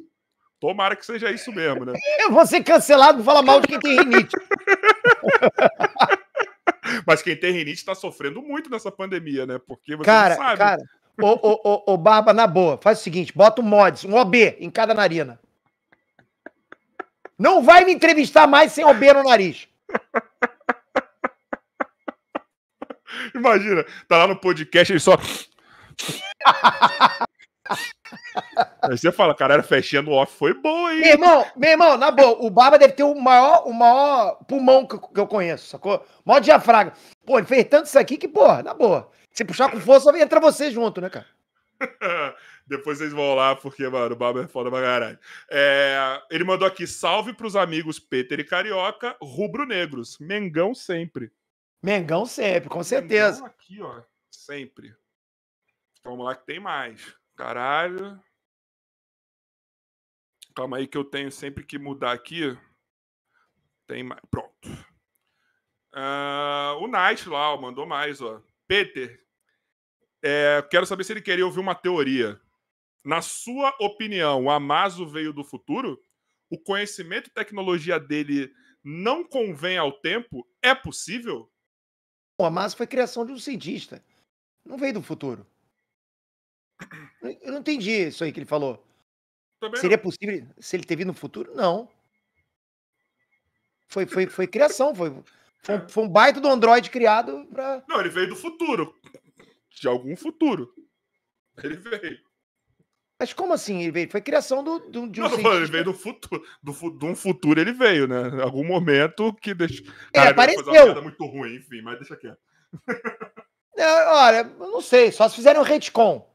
Tomara 0.59 0.95
que 0.95 1.05
seja 1.05 1.31
isso 1.31 1.51
mesmo, 1.51 1.85
né? 1.85 1.93
Eu 2.19 2.31
vou 2.31 2.45
ser 2.45 2.63
cancelado 2.63 3.19
por 3.19 3.25
falar 3.25 3.41
mal 3.41 3.61
de 3.61 3.67
quem 3.67 3.79
tem 3.79 3.97
rinite. 3.97 4.35
Mas 7.05 7.21
quem 7.21 7.35
tem 7.35 7.53
rinite 7.53 7.85
tá 7.85 7.93
sofrendo 7.93 8.41
muito 8.41 8.69
nessa 8.69 8.91
pandemia, 8.91 9.45
né? 9.45 9.59
Porque 9.59 9.95
você 9.95 10.03
cara, 10.03 10.35
não 10.35 10.43
sabe. 10.43 10.57
Cara, 10.57 10.81
Ô, 11.21 11.37
ô, 11.41 11.93
ô, 11.93 11.97
Barba, 11.97 12.33
na 12.33 12.47
boa, 12.47 12.79
faz 12.81 12.99
o 12.99 13.03
seguinte: 13.03 13.33
bota 13.35 13.61
um 13.61 13.65
mods, 13.65 14.05
um 14.05 14.15
OB 14.15 14.55
em 14.59 14.69
cada 14.69 14.93
narina. 14.93 15.37
Não 17.37 17.61
vai 17.61 17.83
me 17.85 17.93
entrevistar 17.93 18.47
mais 18.47 18.71
sem 18.71 18.85
OB 18.85 19.13
no 19.13 19.23
nariz. 19.23 19.67
Imagina, 23.35 23.85
tá 24.07 24.17
lá 24.17 24.27
no 24.27 24.35
podcast, 24.35 24.93
ele 24.93 24.99
só. 24.99 25.17
Aí 28.81 28.97
você 28.97 29.11
fala, 29.11 29.35
cara, 29.35 29.55
era 29.55 29.63
festinha 29.63 30.01
no 30.01 30.11
off, 30.11 30.33
foi 30.35 30.53
boa, 30.53 30.93
hein? 30.93 31.01
Meu 31.01 31.11
irmão, 31.11 31.45
meu 31.55 31.69
irmão, 31.69 31.97
na 31.97 32.09
boa, 32.09 32.43
o 32.43 32.49
Barba 32.49 32.79
deve 32.79 32.93
ter 32.93 33.03
o 33.03 33.13
maior, 33.13 33.67
o 33.67 33.73
maior 33.73 34.35
pulmão 34.47 34.87
que, 34.87 35.19
eu 35.19 35.27
conheço, 35.27 35.67
sacou? 35.67 36.03
O 36.25 36.29
maior 36.29 36.39
diafragma. 36.39 36.93
Pô, 37.25 37.37
ele 37.37 37.47
fez 37.47 37.65
tanto 37.65 37.85
isso 37.85 37.99
aqui 37.99 38.17
que, 38.17 38.27
porra, 38.27 38.63
na 38.63 38.73
boa. 38.73 39.11
Se 39.31 39.45
puxar 39.45 39.69
com 39.69 39.79
força, 39.79 40.17
entra 40.17 40.39
você 40.39 40.71
junto, 40.71 40.99
né, 40.99 41.09
cara? 41.09 41.27
Depois 42.67 42.97
vocês 42.97 43.13
vão 43.13 43.35
lá, 43.35 43.55
porque, 43.55 43.87
mano, 43.87 44.13
o 44.13 44.17
Baba 44.17 44.43
é 44.43 44.47
foda 44.47 44.69
pra 44.69 44.81
caralho. 44.81 45.19
É, 45.49 46.21
ele 46.29 46.43
mandou 46.43 46.67
aqui: 46.67 46.85
salve 46.85 47.33
pros 47.33 47.55
amigos 47.55 47.99
Peter 47.99 48.39
e 48.39 48.43
Carioca, 48.43 49.15
rubro-negros. 49.21 50.17
Mengão 50.19 50.75
sempre. 50.75 51.31
Mengão 51.81 52.25
sempre, 52.25 52.69
com 52.69 52.83
certeza. 52.83 53.41
Mengão 53.41 53.47
aqui, 53.47 53.81
ó. 53.81 54.01
Sempre. 54.29 54.93
Vamos 56.03 56.25
lá 56.25 56.35
que 56.35 56.45
tem 56.45 56.59
mais. 56.59 57.15
Caralho. 57.35 58.21
Calma 60.55 60.77
aí 60.77 60.87
que 60.87 60.97
eu 60.97 61.03
tenho 61.03 61.31
sempre 61.31 61.65
que 61.65 61.77
mudar 61.77 62.11
aqui. 62.11 62.57
Tem 63.87 64.03
mais. 64.03 64.21
Pronto. 64.29 64.69
Uh, 65.93 66.77
o 66.81 66.87
Night 66.87 67.27
lá, 67.27 67.53
ó, 67.53 67.57
mandou 67.59 67.85
mais, 67.85 68.21
ó. 68.21 68.41
Peter, 68.67 69.25
é, 70.23 70.61
quero 70.69 70.85
saber 70.85 71.03
se 71.03 71.13
ele 71.13 71.21
queria 71.21 71.45
ouvir 71.45 71.59
uma 71.59 71.75
teoria. 71.75 72.39
Na 73.03 73.21
sua 73.21 73.75
opinião, 73.79 74.45
o 74.45 74.51
Amazo 74.51 75.07
veio 75.07 75.33
do 75.33 75.43
futuro? 75.43 75.99
O 76.49 76.57
conhecimento 76.57 77.27
e 77.27 77.33
tecnologia 77.33 77.99
dele 77.99 78.53
não 78.83 79.23
convém 79.23 79.77
ao 79.77 79.91
tempo? 79.91 80.47
É 80.61 80.75
possível? 80.75 81.51
O 82.37 82.45
Amazo 82.45 82.75
foi 82.75 82.87
criação 82.87 83.25
de 83.25 83.31
um 83.31 83.37
cientista. 83.37 84.03
Não 84.65 84.77
veio 84.77 84.93
do 84.93 85.01
futuro. 85.01 85.45
Eu 87.43 87.51
não 87.51 87.59
entendi 87.59 87.91
isso 88.07 88.23
aí 88.23 88.31
que 88.31 88.39
ele 88.39 88.45
falou. 88.45 88.83
Também 89.59 89.79
Seria 89.81 89.97
não. 89.97 90.03
possível 90.03 90.47
se 90.59 90.75
ele 90.75 90.83
ter 90.85 90.95
vindo 90.95 91.07
no 91.07 91.13
futuro? 91.13 91.53
Não. 91.55 91.89
Foi, 93.87 94.05
foi, 94.05 94.27
foi 94.27 94.47
criação, 94.47 94.93
foi, 94.93 95.11
foi, 95.63 95.75
um- 95.75 95.89
foi 95.89 96.03
um 96.03 96.09
baita 96.09 96.39
do 96.39 96.47
Android 96.47 96.89
criado 96.89 97.45
pra. 97.51 97.83
Não, 97.87 97.99
ele 97.99 98.09
veio 98.09 98.29
do 98.29 98.35
futuro. 98.35 98.95
De 99.71 99.87
algum 99.87 100.15
futuro. 100.15 100.73
Ele 101.63 101.75
veio. 101.77 102.19
Mas 103.19 103.33
como 103.33 103.51
assim? 103.53 103.81
Ele 103.81 103.91
veio? 103.91 104.09
Foi 104.09 104.21
criação 104.21 104.63
do, 104.63 104.79
do, 104.79 105.09
de 105.09 105.19
um 105.19 105.23
Não, 105.23 105.29
falando, 105.31 105.35
ele 105.57 105.67
cientista. 105.67 105.71
veio 105.73 105.83
do 105.85 105.93
futuro. 105.93 106.43
Do, 106.63 106.71
de 106.97 107.05
um 107.05 107.15
futuro 107.15 107.59
ele 107.59 107.73
veio, 107.73 108.07
né? 108.07 108.29
Em 108.29 108.41
algum 108.41 108.63
momento 108.63 109.33
que 109.33 109.53
deixa. 109.53 109.83
É, 110.13 110.23
ia 110.23 110.29
apareceu. 110.29 111.01
muito 111.03 111.25
ruim, 111.25 111.55
enfim, 111.55 111.81
mas 111.81 111.97
deixa 111.99 112.15
quieto. 112.15 112.39
É, 113.75 114.05
olha, 114.07 114.37
eu 114.59 114.71
não 114.71 114.81
sei, 114.81 115.11
só 115.11 115.27
se 115.27 115.35
fizerem 115.35 115.59
um 115.59 115.65
retcon. 115.65 116.25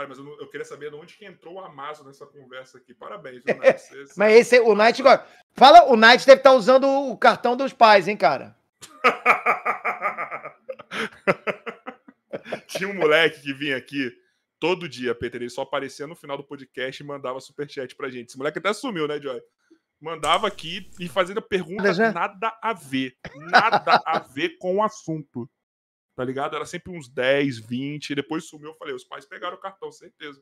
Cara, 0.00 0.08
mas 0.08 0.18
eu, 0.18 0.24
não- 0.24 0.40
eu 0.40 0.48
queria 0.48 0.64
saber 0.64 0.88
de 0.88 0.96
onde 0.96 1.14
que 1.14 1.26
entrou 1.26 1.56
o 1.56 1.60
Amazon 1.60 2.06
nessa 2.06 2.24
conversa 2.24 2.78
aqui. 2.78 2.94
Parabéns, 2.94 3.44
Nath? 3.60 3.78
Você- 3.80 4.06
você- 4.06 4.14
Mas 4.16 4.32
esse, 4.34 4.58
o 4.60 4.74
Knight 4.74 4.98
agora. 5.02 5.26
Fala, 5.52 5.92
o 5.92 5.96
Knight 5.96 6.24
deve 6.26 6.40
estar 6.40 6.54
usando 6.54 6.88
o 6.88 7.18
cartão 7.18 7.54
dos 7.54 7.74
pais, 7.74 8.08
hein, 8.08 8.16
cara? 8.16 8.56
Tinha 12.66 12.88
um 12.88 12.94
moleque 12.94 13.42
que 13.42 13.52
vinha 13.52 13.76
aqui 13.76 14.10
todo 14.58 14.88
dia, 14.88 15.14
Peter. 15.14 15.38
Ele 15.40 15.50
só 15.50 15.62
aparecia 15.62 16.06
no 16.06 16.16
final 16.16 16.36
do 16.38 16.44
podcast 16.44 17.02
e 17.02 17.06
mandava 17.06 17.38
superchat 17.40 17.94
pra 17.94 18.08
gente. 18.08 18.28
Esse 18.28 18.38
moleque 18.38 18.58
até 18.58 18.72
sumiu, 18.72 19.06
né, 19.06 19.20
Joy? 19.20 19.40
Mandava 20.00 20.46
aqui 20.46 20.88
e 20.98 21.08
fazendo 21.08 21.42
perguntas 21.42 21.98
nada 22.14 22.56
a 22.62 22.72
ver. 22.72 23.16
Nada 23.36 24.00
a 24.06 24.18
ver 24.20 24.56
com 24.58 24.76
o 24.76 24.82
assunto. 24.82 25.46
Tá 26.20 26.24
ligado? 26.26 26.54
Era 26.54 26.66
sempre 26.66 26.94
uns 26.94 27.08
10, 27.08 27.60
20. 27.60 28.10
E 28.10 28.14
depois 28.14 28.44
sumiu. 28.44 28.68
Eu 28.68 28.74
falei, 28.74 28.94
os 28.94 29.04
pais 29.04 29.24
pegaram 29.24 29.56
o 29.56 29.58
cartão, 29.58 29.90
certeza. 29.90 30.38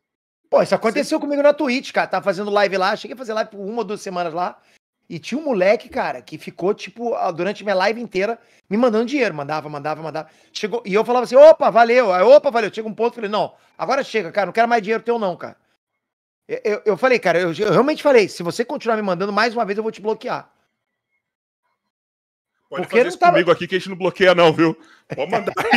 Pô, 0.50 0.60
isso 0.60 0.74
aconteceu 0.74 1.20
comigo 1.20 1.40
na 1.40 1.54
Twitch, 1.54 1.92
cara. 1.92 2.08
Tava 2.08 2.24
fazendo 2.24 2.50
live 2.50 2.76
lá, 2.76 2.96
cheguei 2.96 3.14
a 3.14 3.16
fazer 3.16 3.32
live 3.32 3.48
por 3.48 3.60
uma 3.60 3.78
ou 3.78 3.84
duas 3.84 4.00
semanas 4.00 4.34
lá. 4.34 4.60
E 5.08 5.20
tinha 5.20 5.40
um 5.40 5.44
moleque, 5.44 5.88
cara, 5.88 6.20
que 6.20 6.36
ficou, 6.36 6.74
tipo, 6.74 7.14
durante 7.30 7.62
minha 7.62 7.76
live 7.76 8.00
inteira 8.00 8.40
me 8.68 8.76
mandando 8.76 9.06
dinheiro. 9.06 9.32
Mandava, 9.32 9.68
mandava, 9.68 10.02
mandava. 10.02 10.28
Chegou, 10.52 10.82
e 10.84 10.92
eu 10.92 11.04
falava 11.04 11.22
assim: 11.22 11.36
opa, 11.36 11.70
valeu. 11.70 12.12
Aí, 12.12 12.24
opa, 12.24 12.50
valeu. 12.50 12.74
Chega 12.74 12.88
um 12.88 12.92
ponto, 12.92 13.14
falei: 13.14 13.30
não, 13.30 13.54
agora 13.78 14.02
chega, 14.02 14.32
cara, 14.32 14.46
não 14.46 14.52
quero 14.52 14.66
mais 14.66 14.82
dinheiro 14.82 15.04
teu, 15.04 15.16
não, 15.16 15.36
cara. 15.36 15.56
Eu, 16.48 16.60
eu, 16.64 16.82
eu 16.86 16.96
falei, 16.96 17.20
cara, 17.20 17.38
eu, 17.38 17.52
eu 17.52 17.70
realmente 17.70 18.02
falei: 18.02 18.28
se 18.28 18.42
você 18.42 18.64
continuar 18.64 18.96
me 18.96 19.02
mandando 19.02 19.32
mais 19.32 19.54
uma 19.54 19.64
vez, 19.64 19.76
eu 19.76 19.84
vou 19.84 19.92
te 19.92 20.00
bloquear. 20.00 20.50
Pode 22.68 22.82
Porque 22.82 22.96
fazer 22.98 23.08
isso 23.08 23.18
tava- 23.18 23.32
comigo 23.32 23.50
aqui 23.50 23.66
que 23.66 23.76
a 23.76 23.78
gente 23.78 23.88
não 23.88 23.96
bloqueia, 23.96 24.34
não, 24.34 24.52
viu? 24.52 24.74
Pode 25.14 25.30
mandar 25.30 25.52
aí, 25.58 25.70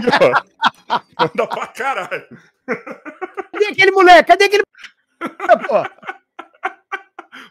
ó. 0.89 1.01
Manda 1.19 1.47
pra 1.47 1.67
caralho. 1.67 2.27
Cadê 3.51 3.65
aquele 3.67 3.91
moleque? 3.91 4.27
Cadê 4.27 4.45
aquele. 4.45 4.63
Pô, 5.67 5.83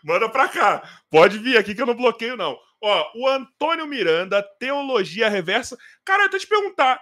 Manda 0.04 0.28
pra 0.28 0.48
cá. 0.48 0.82
Pode 1.10 1.38
vir 1.38 1.56
aqui 1.56 1.74
que 1.74 1.80
eu 1.80 1.86
não 1.86 1.94
bloqueio, 1.94 2.36
não. 2.36 2.58
Ó, 2.82 3.12
o 3.14 3.28
Antônio 3.28 3.86
Miranda, 3.86 4.42
Teologia 4.58 5.28
Reversa. 5.28 5.76
Cara, 6.04 6.24
eu 6.24 6.38
te 6.38 6.46
perguntar. 6.46 7.00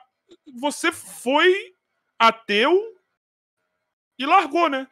Você 0.61 0.91
foi 0.93 1.73
ateu 2.19 2.79
e 4.19 4.27
largou, 4.27 4.69
né? 4.69 4.87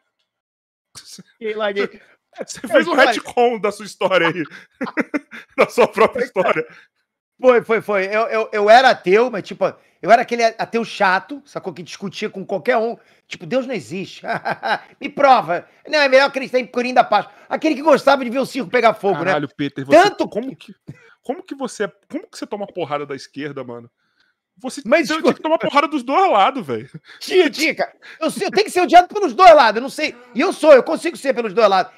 e 1.39 1.53
larguei. 1.53 2.01
Você 2.45 2.67
fez 2.67 2.87
um 2.87 2.93
retcon 2.93 3.59
da 3.59 3.71
sua 3.71 3.85
história 3.85 4.27
aí. 4.27 4.43
da 5.57 5.67
sua 5.69 5.87
própria 5.87 6.23
história. 6.23 6.65
Foi, 7.39 7.63
foi, 7.63 7.81
foi. 7.81 8.05
Eu, 8.05 8.21
eu, 8.27 8.49
eu 8.51 8.69
era 8.69 8.89
ateu, 8.89 9.29
mas 9.29 9.43
tipo, 9.43 9.65
eu 10.01 10.11
era 10.11 10.21
aquele 10.21 10.43
ateu 10.43 10.83
chato, 10.83 11.41
sacou? 11.45 11.73
Que 11.73 11.83
discutia 11.83 12.29
com 12.29 12.45
qualquer 12.45 12.77
um. 12.77 12.97
Tipo, 13.27 13.45
Deus 13.45 13.67
não 13.67 13.73
existe. 13.73 14.23
Me 15.01 15.09
prova. 15.09 15.67
Não, 15.87 15.99
é 15.99 16.07
melhor 16.07 16.27
acreditar 16.27 16.59
em 16.59 16.65
Corinho 16.65 16.95
da 16.95 17.03
Paz. 17.03 17.27
Aquele 17.49 17.75
que 17.75 17.81
gostava 17.81 18.23
de 18.23 18.29
ver 18.29 18.39
o 18.39 18.45
circo 18.45 18.69
pegar 18.69 18.93
fogo, 18.93 19.19
né? 19.19 19.25
Caralho, 19.25 19.49
Peter, 19.55 19.85
você, 19.85 20.03
Tanto 20.03 20.27
como 20.29 20.55
que 20.55 20.73
como 21.23 21.43
que 21.43 21.55
você 21.55 21.91
como 22.09 22.27
que 22.27 22.37
você 22.37 22.47
toma 22.47 22.65
porrada 22.65 23.05
da 23.05 23.15
esquerda, 23.15 23.63
mano? 23.63 23.89
Você 24.59 24.81
Mas, 24.85 25.07
tem, 25.07 25.21
tinha 25.21 25.33
que 25.33 25.41
tomar 25.41 25.59
porrada 25.59 25.87
dos 25.87 26.01
dois 26.01 26.31
lados, 26.31 26.65
velho. 26.65 26.89
Tinha, 27.19 27.47
tinha, 27.51 27.75
cara. 27.75 27.93
Eu, 28.19 28.27
eu 28.27 28.51
tenho 28.51 28.65
que 28.65 28.71
ser 28.71 28.81
odiado 28.81 29.07
pelos 29.07 29.33
dois 29.35 29.53
lados, 29.53 29.75
eu 29.75 29.81
não 29.83 29.89
sei. 29.89 30.15
E 30.33 30.41
eu 30.41 30.51
sou, 30.51 30.73
eu 30.73 30.81
consigo 30.81 31.15
ser 31.15 31.33
pelos 31.33 31.53
dois 31.53 31.69
lados. 31.69 31.93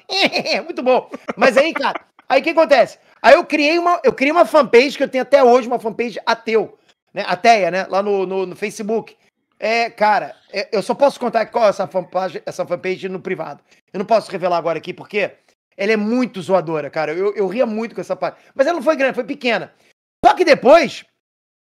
Muito 0.64 0.82
bom. 0.82 1.10
Mas 1.36 1.56
aí, 1.56 1.72
cara, 1.72 2.04
aí 2.28 2.40
o 2.40 2.44
que 2.44 2.50
acontece? 2.50 2.98
Aí 3.22 3.34
eu 3.34 3.44
criei 3.44 3.78
uma, 3.78 4.00
eu 4.02 4.12
criei 4.12 4.32
uma 4.32 4.46
fanpage 4.46 4.96
que 4.96 5.02
eu 5.02 5.08
tenho 5.08 5.22
até 5.22 5.42
hoje, 5.42 5.68
uma 5.68 5.78
fanpage 5.78 6.18
ateu, 6.24 6.78
né? 7.12 7.24
Ateia, 7.26 7.70
né? 7.70 7.86
Lá 7.88 8.02
no, 8.02 8.26
no, 8.26 8.46
no 8.46 8.56
Facebook. 8.56 9.16
É, 9.58 9.90
cara, 9.90 10.34
é, 10.50 10.68
eu 10.72 10.82
só 10.82 10.94
posso 10.94 11.20
contar 11.20 11.44
qual 11.46 11.66
é 11.66 11.68
essa 11.68 11.86
fanpage, 11.86 12.42
essa 12.46 12.66
fanpage 12.66 13.08
no 13.08 13.20
privado. 13.20 13.62
Eu 13.92 13.98
não 13.98 14.06
posso 14.06 14.30
revelar 14.30 14.56
agora 14.56 14.78
aqui, 14.78 14.94
porque 14.94 15.32
ela 15.76 15.92
é 15.92 15.96
muito 15.96 16.40
zoadora, 16.40 16.88
cara. 16.88 17.12
Eu, 17.12 17.34
eu 17.34 17.46
ria 17.46 17.66
muito 17.66 17.94
com 17.94 18.00
essa 18.00 18.16
parte. 18.16 18.40
Mas 18.54 18.66
ela 18.66 18.76
não 18.76 18.82
foi 18.82 18.96
grande, 18.96 19.14
foi 19.14 19.24
pequena. 19.24 19.72
Só 20.24 20.34
que 20.34 20.44
depois, 20.44 21.04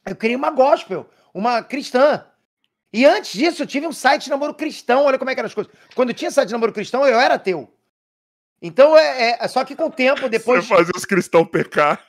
eu 0.05 0.15
criei 0.15 0.35
uma 0.35 0.51
gospel, 0.51 1.09
uma 1.33 1.61
cristã. 1.61 2.25
E 2.93 3.05
antes 3.05 3.33
disso, 3.33 3.63
eu 3.63 3.67
tive 3.67 3.87
um 3.87 3.93
site 3.93 4.25
de 4.25 4.29
namoro 4.29 4.53
cristão. 4.53 5.05
Olha 5.05 5.17
como 5.17 5.29
é 5.29 5.33
que 5.33 5.39
eram 5.39 5.47
as 5.47 5.53
coisas. 5.53 5.71
Quando 5.95 6.13
tinha 6.13 6.31
site 6.31 6.47
de 6.47 6.53
namoro 6.53 6.73
cristão, 6.73 7.05
eu 7.05 7.19
era 7.19 7.35
ateu. 7.35 7.73
Então, 8.61 8.95
é, 8.97 9.37
é- 9.39 9.47
só 9.47 9.65
que 9.65 9.75
com 9.75 9.85
o 9.85 9.91
tempo, 9.91 10.29
depois. 10.29 10.65
Você 10.65 10.75
fazer 10.75 10.91
os 10.95 11.05
cristãos 11.05 11.47
pecar. 11.49 11.99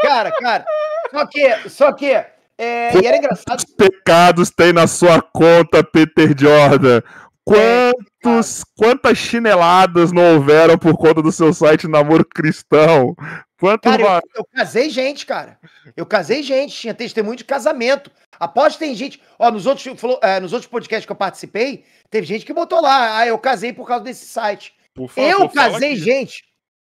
Cara, 0.00 0.30
cara. 0.32 0.64
Só 1.10 1.26
que, 1.26 1.68
só 1.68 1.92
que. 1.92 2.10
É, 2.58 2.96
e 2.96 3.06
era 3.06 3.16
engraçado. 3.16 3.46
Quantos 3.46 3.74
pecados 3.74 4.50
tem 4.50 4.72
na 4.72 4.86
sua 4.86 5.20
conta, 5.20 5.82
Peter 5.82 6.34
Jordan? 6.38 7.00
Quantos, 7.44 8.64
quantas 8.76 9.18
chineladas 9.18 10.12
não 10.12 10.34
houveram 10.34 10.78
por 10.78 10.96
conta 10.96 11.20
do 11.20 11.32
seu 11.32 11.52
site 11.52 11.88
Namoro 11.88 12.24
Cristão? 12.24 13.16
Quanto 13.58 13.82
Cara, 13.82 14.02
eu, 14.02 14.22
eu 14.36 14.46
casei 14.54 14.90
gente, 14.90 15.26
cara. 15.26 15.58
Eu 15.96 16.06
casei 16.06 16.42
gente, 16.42 16.74
tinha 16.74 16.94
testemunho 16.94 17.36
de 17.36 17.44
casamento. 17.44 18.10
Após 18.42 18.76
tem 18.76 18.92
gente. 18.92 19.22
Ó, 19.38 19.52
nos 19.52 19.66
outros, 19.66 20.00
falou- 20.00 20.18
é, 20.20 20.40
nos 20.40 20.52
outros 20.52 20.68
podcasts 20.68 21.06
que 21.06 21.12
eu 21.12 21.16
participei, 21.16 21.84
teve 22.10 22.26
gente 22.26 22.44
que 22.44 22.52
botou 22.52 22.80
lá. 22.80 23.18
Ah, 23.18 23.26
eu 23.26 23.38
casei 23.38 23.72
por 23.72 23.86
causa 23.86 24.02
desse 24.02 24.26
site. 24.26 24.74
Por 24.92 25.08
favor, 25.08 25.30
eu 25.30 25.48
casei 25.48 25.94
gente. 25.96 26.44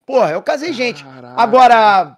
Porra, 0.05 0.31
eu 0.31 0.41
casei 0.41 0.71
gente. 0.71 1.03
Agora, 1.35 2.17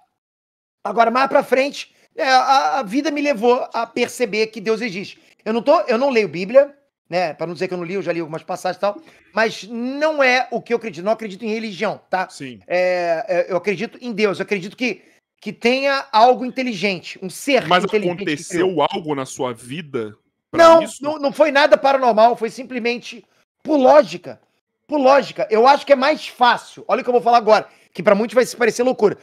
agora 0.84 1.10
mais 1.10 1.28
pra 1.28 1.42
frente, 1.42 1.92
é, 2.16 2.22
a, 2.24 2.78
a 2.78 2.82
vida 2.84 3.10
me 3.10 3.20
levou 3.20 3.68
a 3.74 3.84
perceber 3.84 4.46
que 4.46 4.60
Deus 4.60 4.80
existe. 4.80 5.20
Eu 5.44 5.52
não 5.52 5.60
tô, 5.60 5.80
eu 5.80 5.98
não 5.98 6.10
leio 6.10 6.28
Bíblia, 6.28 6.72
né? 7.10 7.34
Para 7.34 7.48
não 7.48 7.54
dizer 7.54 7.66
que 7.66 7.74
eu 7.74 7.78
não 7.78 7.84
li, 7.84 7.94
eu 7.94 8.02
já 8.02 8.12
li 8.12 8.20
algumas 8.20 8.44
passagens 8.44 8.76
e 8.76 8.80
tal, 8.80 9.00
mas 9.34 9.64
não 9.64 10.22
é 10.22 10.46
o 10.52 10.62
que 10.62 10.72
eu 10.72 10.76
acredito. 10.76 11.04
Não 11.04 11.12
acredito 11.12 11.44
em 11.44 11.52
religião, 11.52 12.00
tá? 12.08 12.28
Sim. 12.28 12.60
É, 12.66 13.24
é, 13.28 13.46
eu 13.52 13.56
acredito 13.56 13.98
em 14.00 14.12
Deus. 14.12 14.38
Eu 14.38 14.44
acredito 14.44 14.76
que 14.76 15.02
que 15.40 15.52
tenha 15.52 16.06
algo 16.12 16.44
inteligente, 16.44 17.18
um 17.22 17.30
ser 17.30 17.66
Mas 17.66 17.84
inteligente. 17.84 18.16
criou. 18.16 18.30
aconteceu 18.30 18.82
algo 18.82 19.14
na 19.14 19.26
sua 19.26 19.52
vida? 19.52 20.16
Não, 20.52 20.82
isso? 20.82 21.02
não, 21.02 21.18
não 21.18 21.32
foi 21.32 21.50
nada 21.50 21.76
paranormal, 21.76 22.36
foi 22.36 22.50
simplesmente 22.50 23.24
por 23.62 23.76
lógica. 23.76 24.40
Por 24.86 24.98
lógica. 24.98 25.46
Eu 25.50 25.66
acho 25.66 25.84
que 25.84 25.92
é 25.92 25.96
mais 25.96 26.26
fácil. 26.28 26.84
Olha 26.88 27.00
o 27.00 27.04
que 27.04 27.10
eu 27.10 27.12
vou 27.12 27.22
falar 27.22 27.38
agora, 27.38 27.68
que 27.92 28.02
pra 28.02 28.14
muitos 28.14 28.34
vai 28.34 28.46
se 28.46 28.56
parecer 28.56 28.82
loucura. 28.82 29.18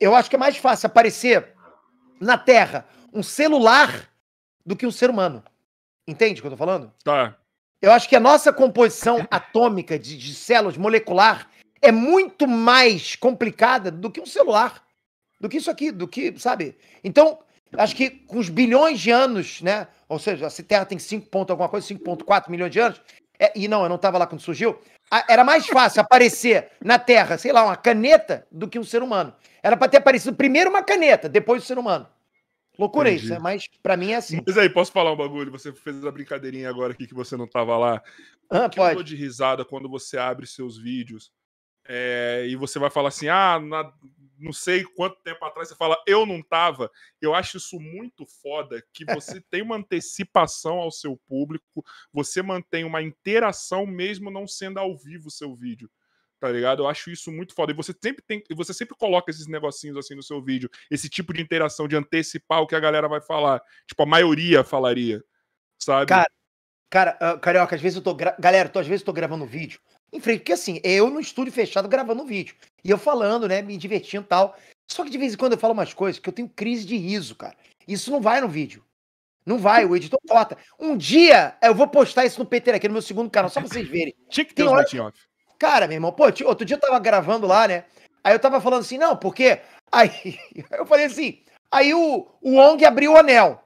Eu 0.00 0.14
acho 0.14 0.28
que 0.28 0.36
é 0.36 0.38
mais 0.38 0.56
fácil 0.56 0.88
aparecer 0.88 1.54
na 2.20 2.36
Terra 2.36 2.86
um 3.12 3.22
celular 3.22 4.10
do 4.64 4.76
que 4.76 4.86
um 4.86 4.90
ser 4.90 5.08
humano. 5.08 5.42
Entende 6.06 6.40
o 6.40 6.42
que 6.42 6.46
eu 6.46 6.52
tô 6.52 6.56
falando? 6.56 6.92
Tá. 7.02 7.36
Eu 7.80 7.92
acho 7.92 8.08
que 8.08 8.16
a 8.16 8.20
nossa 8.20 8.52
composição 8.52 9.26
atômica 9.30 9.98
de, 9.98 10.18
de 10.18 10.34
células 10.34 10.76
molecular 10.76 11.48
é 11.80 11.92
muito 11.92 12.46
mais 12.46 13.16
complicada 13.16 13.90
do 13.90 14.10
que 14.10 14.20
um 14.20 14.26
celular. 14.26 14.85
Do 15.40 15.48
que 15.48 15.58
isso 15.58 15.70
aqui, 15.70 15.90
do 15.90 16.08
que, 16.08 16.38
sabe? 16.38 16.76
Então, 17.04 17.38
acho 17.76 17.94
que 17.94 18.10
com 18.10 18.38
os 18.38 18.48
bilhões 18.48 18.98
de 19.00 19.10
anos, 19.10 19.60
né? 19.60 19.86
Ou 20.08 20.18
seja, 20.18 20.48
se 20.48 20.62
a 20.62 20.64
Terra 20.64 20.84
tem 20.84 20.98
5 20.98 21.28
ponto 21.28 21.50
alguma 21.50 21.68
coisa, 21.68 21.86
5.4 21.86 22.50
milhões 22.50 22.72
de 22.72 22.80
anos, 22.80 23.00
é, 23.38 23.52
e 23.54 23.68
não, 23.68 23.82
eu 23.82 23.88
não 23.88 23.96
estava 23.96 24.16
lá 24.16 24.26
quando 24.26 24.40
surgiu, 24.40 24.78
era 25.28 25.44
mais 25.44 25.66
fácil 25.66 26.00
aparecer 26.00 26.70
na 26.82 26.98
Terra, 26.98 27.36
sei 27.36 27.52
lá, 27.52 27.64
uma 27.64 27.76
caneta 27.76 28.46
do 28.50 28.66
que 28.66 28.78
um 28.78 28.84
ser 28.84 29.02
humano. 29.02 29.34
Era 29.62 29.76
para 29.76 29.88
ter 29.88 29.98
aparecido 29.98 30.34
primeiro 30.34 30.70
uma 30.70 30.82
caneta, 30.82 31.28
depois 31.28 31.62
o 31.62 31.66
ser 31.66 31.78
humano. 31.78 32.08
Loucura 32.78 33.08
Entendi. 33.10 33.24
isso, 33.24 33.34
né? 33.34 33.38
mas 33.38 33.66
para 33.82 33.96
mim 33.96 34.12
é 34.12 34.16
assim. 34.16 34.40
Mas 34.46 34.58
aí, 34.58 34.68
posso 34.68 34.92
falar 34.92 35.12
um 35.12 35.16
bagulho? 35.16 35.50
Você 35.50 35.72
fez 35.72 36.04
a 36.04 36.10
brincadeirinha 36.10 36.68
agora 36.68 36.92
aqui 36.92 37.06
que 37.06 37.14
você 37.14 37.36
não 37.36 37.46
tava 37.46 37.76
lá. 37.76 38.02
Ah, 38.50 38.68
que 38.68 38.78
eu 38.78 38.84
dou 38.84 38.94
pode. 38.96 39.08
de 39.08 39.16
risada 39.16 39.64
quando 39.64 39.88
você 39.88 40.18
abre 40.18 40.46
seus 40.46 40.76
vídeos 40.78 41.32
é, 41.88 42.44
e 42.48 42.54
você 42.54 42.78
vai 42.78 42.90
falar 42.90 43.08
assim, 43.08 43.28
ah, 43.28 43.58
na- 43.58 43.92
não 44.38 44.52
sei 44.52 44.84
quanto 44.84 45.20
tempo 45.22 45.44
atrás 45.44 45.68
você 45.68 45.74
fala, 45.74 45.96
eu 46.06 46.26
não 46.26 46.42
tava. 46.42 46.90
Eu 47.20 47.34
acho 47.34 47.56
isso 47.56 47.78
muito 47.80 48.26
foda 48.26 48.82
que 48.92 49.04
você 49.40 49.40
tem 49.40 49.62
uma 49.62 49.76
antecipação 49.76 50.78
ao 50.78 50.90
seu 50.90 51.16
público, 51.26 51.84
você 52.12 52.42
mantém 52.42 52.84
uma 52.84 53.02
interação 53.02 53.86
mesmo 53.86 54.30
não 54.30 54.46
sendo 54.46 54.78
ao 54.78 54.96
vivo 54.96 55.28
o 55.28 55.30
seu 55.30 55.54
vídeo. 55.54 55.90
Tá 56.38 56.50
ligado? 56.50 56.82
Eu 56.82 56.86
acho 56.86 57.10
isso 57.10 57.32
muito 57.32 57.54
foda. 57.54 57.72
E 57.72 57.74
você 57.74 57.94
sempre 58.02 58.22
tem, 58.22 58.42
você 58.54 58.74
sempre 58.74 58.94
coloca 58.96 59.30
esses 59.30 59.46
negocinhos 59.46 59.96
assim 59.96 60.14
no 60.14 60.22
seu 60.22 60.42
vídeo, 60.42 60.68
esse 60.90 61.08
tipo 61.08 61.32
de 61.32 61.40
interação 61.40 61.88
de 61.88 61.96
antecipar 61.96 62.60
o 62.60 62.66
que 62.66 62.74
a 62.74 62.80
galera 62.80 63.08
vai 63.08 63.22
falar. 63.22 63.62
Tipo, 63.86 64.02
a 64.02 64.06
maioria 64.06 64.62
falaria. 64.62 65.24
Sabe? 65.78 66.08
Cara, 66.08 66.30
Cara, 66.88 67.18
ah, 67.20 67.38
Carioca, 67.38 67.74
às 67.74 67.82
vezes 67.82 67.96
eu 67.96 68.02
tô. 68.02 68.14
gra- 68.14 68.36
Galera, 68.38 68.68
tô, 68.68 68.78
às 68.78 68.86
vezes 68.86 69.02
eu 69.02 69.06
tô 69.06 69.12
gravando 69.12 69.44
vídeo. 69.44 69.80
Em 70.16 70.20
frente. 70.20 70.40
Porque 70.40 70.52
assim, 70.52 70.80
eu 70.82 71.10
no 71.10 71.20
estúdio 71.20 71.52
fechado 71.52 71.88
gravando 71.88 72.22
um 72.22 72.26
vídeo. 72.26 72.54
E 72.82 72.90
eu 72.90 72.98
falando, 72.98 73.46
né? 73.48 73.62
Me 73.62 73.76
divertindo 73.76 74.24
e 74.24 74.26
tal. 74.26 74.56
Só 74.88 75.04
que 75.04 75.10
de 75.10 75.18
vez 75.18 75.34
em 75.34 75.36
quando 75.36 75.52
eu 75.52 75.58
falo 75.58 75.72
umas 75.72 75.92
coisas 75.92 76.18
que 76.18 76.28
eu 76.28 76.32
tenho 76.32 76.48
crise 76.48 76.84
de 76.84 76.96
riso, 76.96 77.34
cara. 77.34 77.56
Isso 77.86 78.10
não 78.10 78.20
vai 78.20 78.40
no 78.40 78.48
vídeo. 78.48 78.84
Não 79.44 79.58
vai, 79.58 79.84
o 79.84 79.94
editor 79.94 80.18
corta. 80.28 80.58
Um 80.78 80.96
dia 80.96 81.56
eu 81.62 81.72
vou 81.72 81.86
postar 81.86 82.24
isso 82.24 82.40
no 82.40 82.46
PT 82.46 82.72
aqui 82.72 82.88
no 82.88 82.94
meu 82.94 83.02
segundo 83.02 83.30
canal, 83.30 83.48
só 83.48 83.60
pra 83.60 83.68
vocês 83.68 83.88
verem. 83.88 84.12
Tinha 84.28 84.44
que 84.44 84.52
ter 84.52 84.62
Tem 84.62 84.66
os 84.66 84.72
hora-. 84.72 85.12
Cara, 85.56 85.86
meu 85.86 85.94
irmão, 85.94 86.12
pô, 86.12 86.24
outro 86.24 86.64
dia 86.64 86.76
eu 86.76 86.80
tava 86.80 86.98
gravando 86.98 87.46
lá, 87.46 87.68
né? 87.68 87.84
Aí 88.24 88.34
eu 88.34 88.40
tava 88.40 88.60
falando 88.60 88.80
assim, 88.80 88.98
não, 88.98 89.16
porque. 89.16 89.60
Aí 89.92 90.36
eu 90.72 90.84
falei 90.84 91.06
assim, 91.06 91.38
aí 91.70 91.94
o, 91.94 92.26
o 92.42 92.56
Ong 92.56 92.84
abriu 92.84 93.12
o 93.12 93.16
anel. 93.16 93.62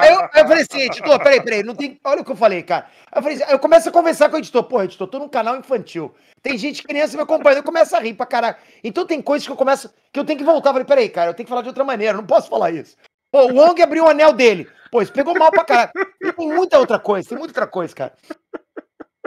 Aí 0.00 0.12
eu, 0.12 0.20
aí 0.20 0.42
eu 0.42 0.46
falei 0.46 0.62
assim, 0.62 0.80
editor, 0.82 1.18
peraí, 1.18 1.42
peraí, 1.42 1.62
não 1.62 1.74
tem. 1.74 1.98
Olha 2.04 2.20
o 2.20 2.24
que 2.24 2.30
eu 2.30 2.36
falei, 2.36 2.62
cara. 2.62 2.86
Aí 3.10 3.18
eu 3.18 3.22
falei 3.22 3.42
assim, 3.42 3.52
eu 3.52 3.58
começo 3.58 3.88
a 3.88 3.92
conversar 3.92 4.28
com 4.28 4.36
o 4.36 4.38
editor, 4.38 4.62
pô, 4.64 4.82
editor, 4.82 5.08
tô 5.08 5.18
num 5.18 5.28
canal 5.28 5.56
infantil. 5.56 6.14
Tem 6.42 6.56
gente, 6.56 6.82
criança 6.82 7.16
me 7.16 7.22
acompanhando, 7.22 7.58
eu 7.58 7.64
começo 7.64 7.96
a 7.96 8.00
rir 8.00 8.14
pra 8.14 8.26
caralho. 8.26 8.56
Então 8.84 9.06
tem 9.06 9.20
coisas 9.20 9.46
que 9.46 9.52
eu 9.52 9.56
começo. 9.56 9.92
que 10.12 10.20
eu 10.20 10.24
tenho 10.24 10.38
que 10.38 10.44
voltar. 10.44 10.70
Eu 10.70 10.74
falei, 10.74 10.86
peraí, 10.86 11.08
cara, 11.08 11.30
eu 11.30 11.34
tenho 11.34 11.46
que 11.46 11.50
falar 11.50 11.62
de 11.62 11.68
outra 11.68 11.84
maneira, 11.84 12.16
não 12.16 12.26
posso 12.26 12.48
falar 12.48 12.70
isso. 12.70 12.96
Pô, 13.32 13.46
o 13.52 13.58
Ong 13.58 13.82
abriu 13.82 14.04
o 14.04 14.08
anel 14.08 14.32
dele. 14.32 14.68
Pô, 14.90 15.02
isso 15.02 15.12
pegou 15.12 15.36
mal 15.36 15.50
pra 15.50 15.64
caralho. 15.64 15.90
Tem 16.20 16.48
muita 16.48 16.78
outra 16.78 16.98
coisa, 16.98 17.28
tem 17.28 17.36
muita 17.36 17.52
outra 17.52 17.66
coisa, 17.66 17.94
cara. 17.94 18.12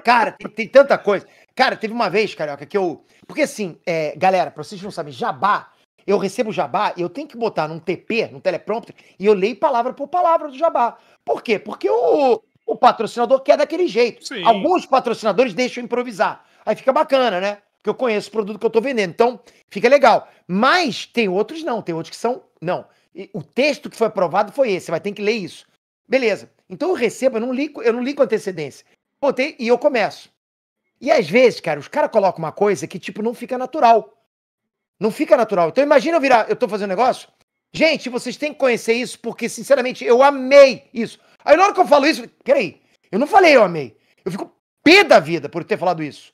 Cara, 0.03 0.31
tem, 0.31 0.49
tem 0.49 0.67
tanta 0.67 0.97
coisa. 0.97 1.27
Cara, 1.55 1.75
teve 1.75 1.93
uma 1.93 2.09
vez, 2.09 2.33
carioca, 2.33 2.65
que 2.65 2.77
eu. 2.77 3.03
Porque 3.27 3.41
assim, 3.41 3.77
é, 3.85 4.15
galera, 4.15 4.49
pra 4.49 4.63
vocês 4.63 4.81
não 4.81 4.91
sabem, 4.91 5.11
jabá, 5.11 5.71
eu 6.09 6.17
recebo 6.17 6.51
jabá 6.51 6.93
eu 6.97 7.07
tenho 7.07 7.27
que 7.27 7.37
botar 7.37 7.67
num 7.67 7.79
TP, 7.79 8.27
num 8.31 8.39
teleprompter, 8.39 8.95
e 9.19 9.25
eu 9.25 9.33
leio 9.33 9.55
palavra 9.55 9.93
por 9.93 10.07
palavra 10.07 10.49
do 10.49 10.57
jabá. 10.57 10.97
Por 11.23 11.43
quê? 11.43 11.59
Porque 11.59 11.89
o, 11.89 12.41
o 12.65 12.75
patrocinador 12.75 13.41
quer 13.41 13.57
daquele 13.57 13.87
jeito. 13.87 14.27
Sim. 14.27 14.43
Alguns 14.43 14.85
patrocinadores 14.85 15.53
deixam 15.53 15.83
improvisar. 15.83 16.43
Aí 16.65 16.75
fica 16.75 16.91
bacana, 16.91 17.39
né? 17.39 17.59
Porque 17.77 17.89
eu 17.89 17.93
conheço 17.93 18.29
o 18.29 18.31
produto 18.31 18.59
que 18.59 18.65
eu 18.65 18.69
tô 18.69 18.81
vendendo. 18.81 19.11
Então, 19.11 19.39
fica 19.69 19.87
legal. 19.87 20.27
Mas 20.47 21.05
tem 21.05 21.29
outros 21.29 21.63
não, 21.63 21.81
tem 21.81 21.93
outros 21.93 22.09
que 22.09 22.19
são. 22.21 22.43
Não. 22.59 22.85
E 23.13 23.29
o 23.33 23.43
texto 23.43 23.89
que 23.89 23.95
foi 23.95 24.07
aprovado 24.07 24.51
foi 24.51 24.71
esse, 24.71 24.87
você 24.87 24.91
vai 24.91 24.99
ter 24.99 25.11
que 25.11 25.21
ler 25.21 25.33
isso. 25.33 25.65
Beleza. 26.07 26.49
Então 26.67 26.89
eu 26.89 26.95
recebo, 26.95 27.37
eu 27.37 27.41
não 27.41 27.53
li, 27.53 27.71
eu 27.83 27.93
não 27.93 28.01
li 28.01 28.13
com 28.13 28.23
antecedência. 28.23 28.85
Botei 29.21 29.55
e 29.59 29.67
eu 29.67 29.77
começo. 29.77 30.29
E 30.99 31.11
às 31.11 31.29
vezes, 31.29 31.59
cara, 31.59 31.79
os 31.79 31.87
caras 31.87 32.11
colocam 32.11 32.39
uma 32.39 32.51
coisa 32.51 32.87
que, 32.87 32.99
tipo, 32.99 33.21
não 33.21 33.33
fica 33.33 33.57
natural. 33.57 34.18
Não 34.99 35.11
fica 35.11 35.37
natural. 35.37 35.69
Então 35.69 35.83
imagina 35.83 36.17
eu 36.17 36.21
virar, 36.21 36.49
eu 36.49 36.55
tô 36.55 36.67
fazendo 36.67 36.89
negócio. 36.89 37.29
Gente, 37.71 38.09
vocês 38.09 38.35
têm 38.35 38.51
que 38.51 38.59
conhecer 38.59 38.93
isso, 38.93 39.19
porque, 39.19 39.47
sinceramente, 39.47 40.03
eu 40.03 40.23
amei 40.23 40.89
isso. 40.93 41.19
Aí 41.45 41.55
na 41.55 41.63
hora 41.63 41.73
que 41.73 41.79
eu 41.79 41.87
falo 41.87 42.05
isso, 42.05 42.27
peraí, 42.43 42.81
eu 43.11 43.19
não 43.19 43.27
falei 43.27 43.55
eu 43.55 43.63
amei. 43.63 43.95
Eu 44.25 44.31
fico 44.31 44.51
pé 44.83 45.03
da 45.03 45.19
vida 45.19 45.47
por 45.47 45.63
ter 45.63 45.77
falado 45.77 46.03
isso. 46.03 46.33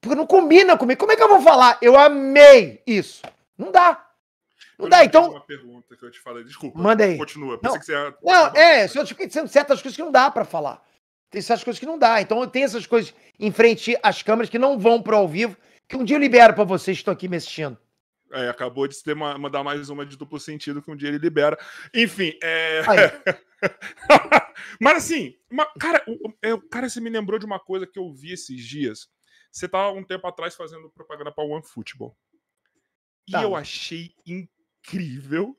Porque 0.00 0.14
não 0.14 0.26
combina 0.26 0.76
comigo. 0.78 0.98
Como 0.98 1.12
é 1.12 1.16
que 1.16 1.22
eu 1.22 1.28
vou 1.28 1.42
falar? 1.42 1.78
Eu 1.82 1.98
amei 1.98 2.82
isso. 2.86 3.22
Não 3.58 3.70
dá. 3.70 4.06
Não 4.78 4.86
Eu 4.86 4.90
dá, 4.90 5.04
então. 5.04 5.30
Uma 5.30 5.40
pergunta 5.40 5.94
que 5.94 6.02
eu 6.02 6.10
te 6.10 6.18
falei, 6.20 6.42
desculpa. 6.42 6.78
Manda 6.78 7.04
aí. 7.04 7.18
Continua. 7.18 7.60
Não. 7.62 7.78
Que 7.78 7.84
você 7.84 7.92
ia... 7.92 8.14
Não, 8.22 8.46
é, 8.54 8.88
só 8.88 9.04
te 9.04 9.14
dizendo 9.14 9.48
certas 9.48 9.82
coisas 9.82 9.96
que 9.96 10.02
não 10.02 10.10
dá 10.10 10.30
pra 10.30 10.44
falar. 10.44 10.82
Tem 11.30 11.42
certas 11.42 11.62
coisas 11.62 11.78
que 11.78 11.86
não 11.86 11.98
dá. 11.98 12.20
Então 12.20 12.46
tem 12.48 12.64
essas 12.64 12.86
coisas 12.86 13.12
em 13.38 13.52
frente 13.52 13.96
às 14.02 14.22
câmeras 14.22 14.48
que 14.48 14.58
não 14.58 14.78
vão 14.78 15.02
pro 15.02 15.16
ao 15.16 15.28
vivo, 15.28 15.56
que 15.86 15.96
um 15.96 16.04
dia 16.04 16.16
eu 16.16 16.20
libero 16.20 16.54
pra 16.54 16.64
vocês 16.64 16.96
que 16.96 17.02
estão 17.02 17.12
aqui 17.12 17.28
me 17.28 17.36
assistindo. 17.36 17.76
É, 18.32 18.48
acabou 18.48 18.86
de 18.86 19.02
ter 19.02 19.12
uma- 19.14 19.36
mandar 19.36 19.64
mais 19.64 19.88
uma 19.90 20.06
de 20.06 20.16
duplo 20.16 20.38
sentido 20.38 20.80
que 20.82 20.90
um 20.90 20.96
dia 20.96 21.08
ele 21.08 21.18
libera. 21.18 21.58
Enfim, 21.94 22.32
é. 22.42 22.80
Mas 24.80 24.98
assim, 24.98 25.36
uma- 25.50 25.66
cara, 25.78 26.02
o- 26.06 26.32
é, 26.42 26.56
cara, 26.70 26.88
você 26.88 27.00
me 27.00 27.10
lembrou 27.10 27.38
de 27.38 27.46
uma 27.46 27.58
coisa 27.58 27.86
que 27.86 27.98
eu 27.98 28.12
vi 28.14 28.32
esses 28.32 28.64
dias. 28.64 29.08
Você 29.50 29.68
tava 29.68 29.90
um 29.92 30.04
tempo 30.04 30.26
atrás 30.26 30.54
fazendo 30.54 30.90
propaganda 30.90 31.32
para 31.32 31.44
One 31.44 31.64
Football. 31.66 32.16
E 33.28 33.32
Tá. 33.32 33.42
eu 33.42 33.56
achei 33.56 34.14
incrível 34.24 35.56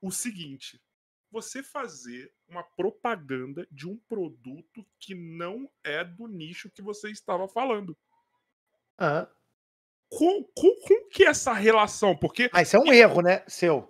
o 0.00 0.10
seguinte: 0.12 0.80
você 1.30 1.62
fazer 1.62 2.32
uma 2.48 2.62
propaganda 2.62 3.66
de 3.70 3.88
um 3.88 3.98
produto 4.08 4.86
que 5.00 5.14
não 5.14 5.68
é 5.82 6.04
do 6.04 6.26
nicho 6.28 6.70
que 6.70 6.80
você 6.82 7.10
estava 7.10 7.48
falando. 7.48 7.96
Aham. 9.00 9.28
Com, 10.14 10.44
com, 10.54 10.74
com 10.86 11.08
que 11.10 11.24
essa 11.24 11.52
relação? 11.54 12.14
Porque 12.14 12.50
Ah, 12.52 12.60
isso 12.62 12.76
é 12.76 12.78
um 12.80 12.92
erro, 12.92 13.22
né? 13.22 13.42
Seu. 13.46 13.88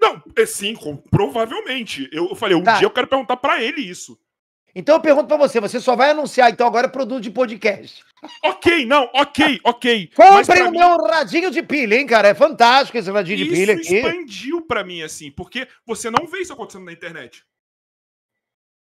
Não, 0.00 0.22
é 0.36 0.46
sim, 0.46 0.74
com- 0.74 0.96
provavelmente. 0.96 2.08
Eu, 2.12 2.28
eu 2.28 2.34
falei, 2.36 2.56
um 2.56 2.62
Tá. 2.62 2.76
dia 2.78 2.86
eu 2.86 2.90
quero 2.90 3.06
perguntar 3.08 3.36
pra 3.36 3.62
ele 3.62 3.80
isso. 3.80 4.18
Então 4.74 4.94
eu 4.94 5.00
pergunto 5.00 5.26
pra 5.26 5.36
você, 5.36 5.58
você 5.60 5.80
só 5.80 5.96
vai 5.96 6.10
anunciar 6.10 6.48
então 6.48 6.64
agora 6.66 6.88
produto 6.88 7.20
de 7.22 7.30
podcast. 7.30 8.04
Ok, 8.44 8.86
não, 8.86 9.10
ok, 9.12 9.58
ok. 9.64 10.10
Mas 10.16 10.46
Comprem 10.46 10.62
pra 10.62 10.68
o 10.68 10.72
mim, 10.72 10.78
meu 10.78 10.96
radinho 11.08 11.50
de 11.50 11.60
pilha, 11.62 11.96
hein, 11.96 12.06
cara? 12.06 12.28
É 12.28 12.34
fantástico 12.34 12.96
esse 12.96 13.10
radinho 13.10 13.38
de 13.38 13.46
pilha 13.46 13.72
isso 13.72 13.82
aqui. 13.92 13.96
expandiu 13.96 14.62
pra 14.62 14.84
mim, 14.84 15.02
assim, 15.02 15.30
porque 15.32 15.66
você 15.84 16.08
não 16.08 16.24
vê 16.28 16.38
isso 16.38 16.52
acontecendo 16.52 16.84
na 16.84 16.92
internet. 16.92 17.44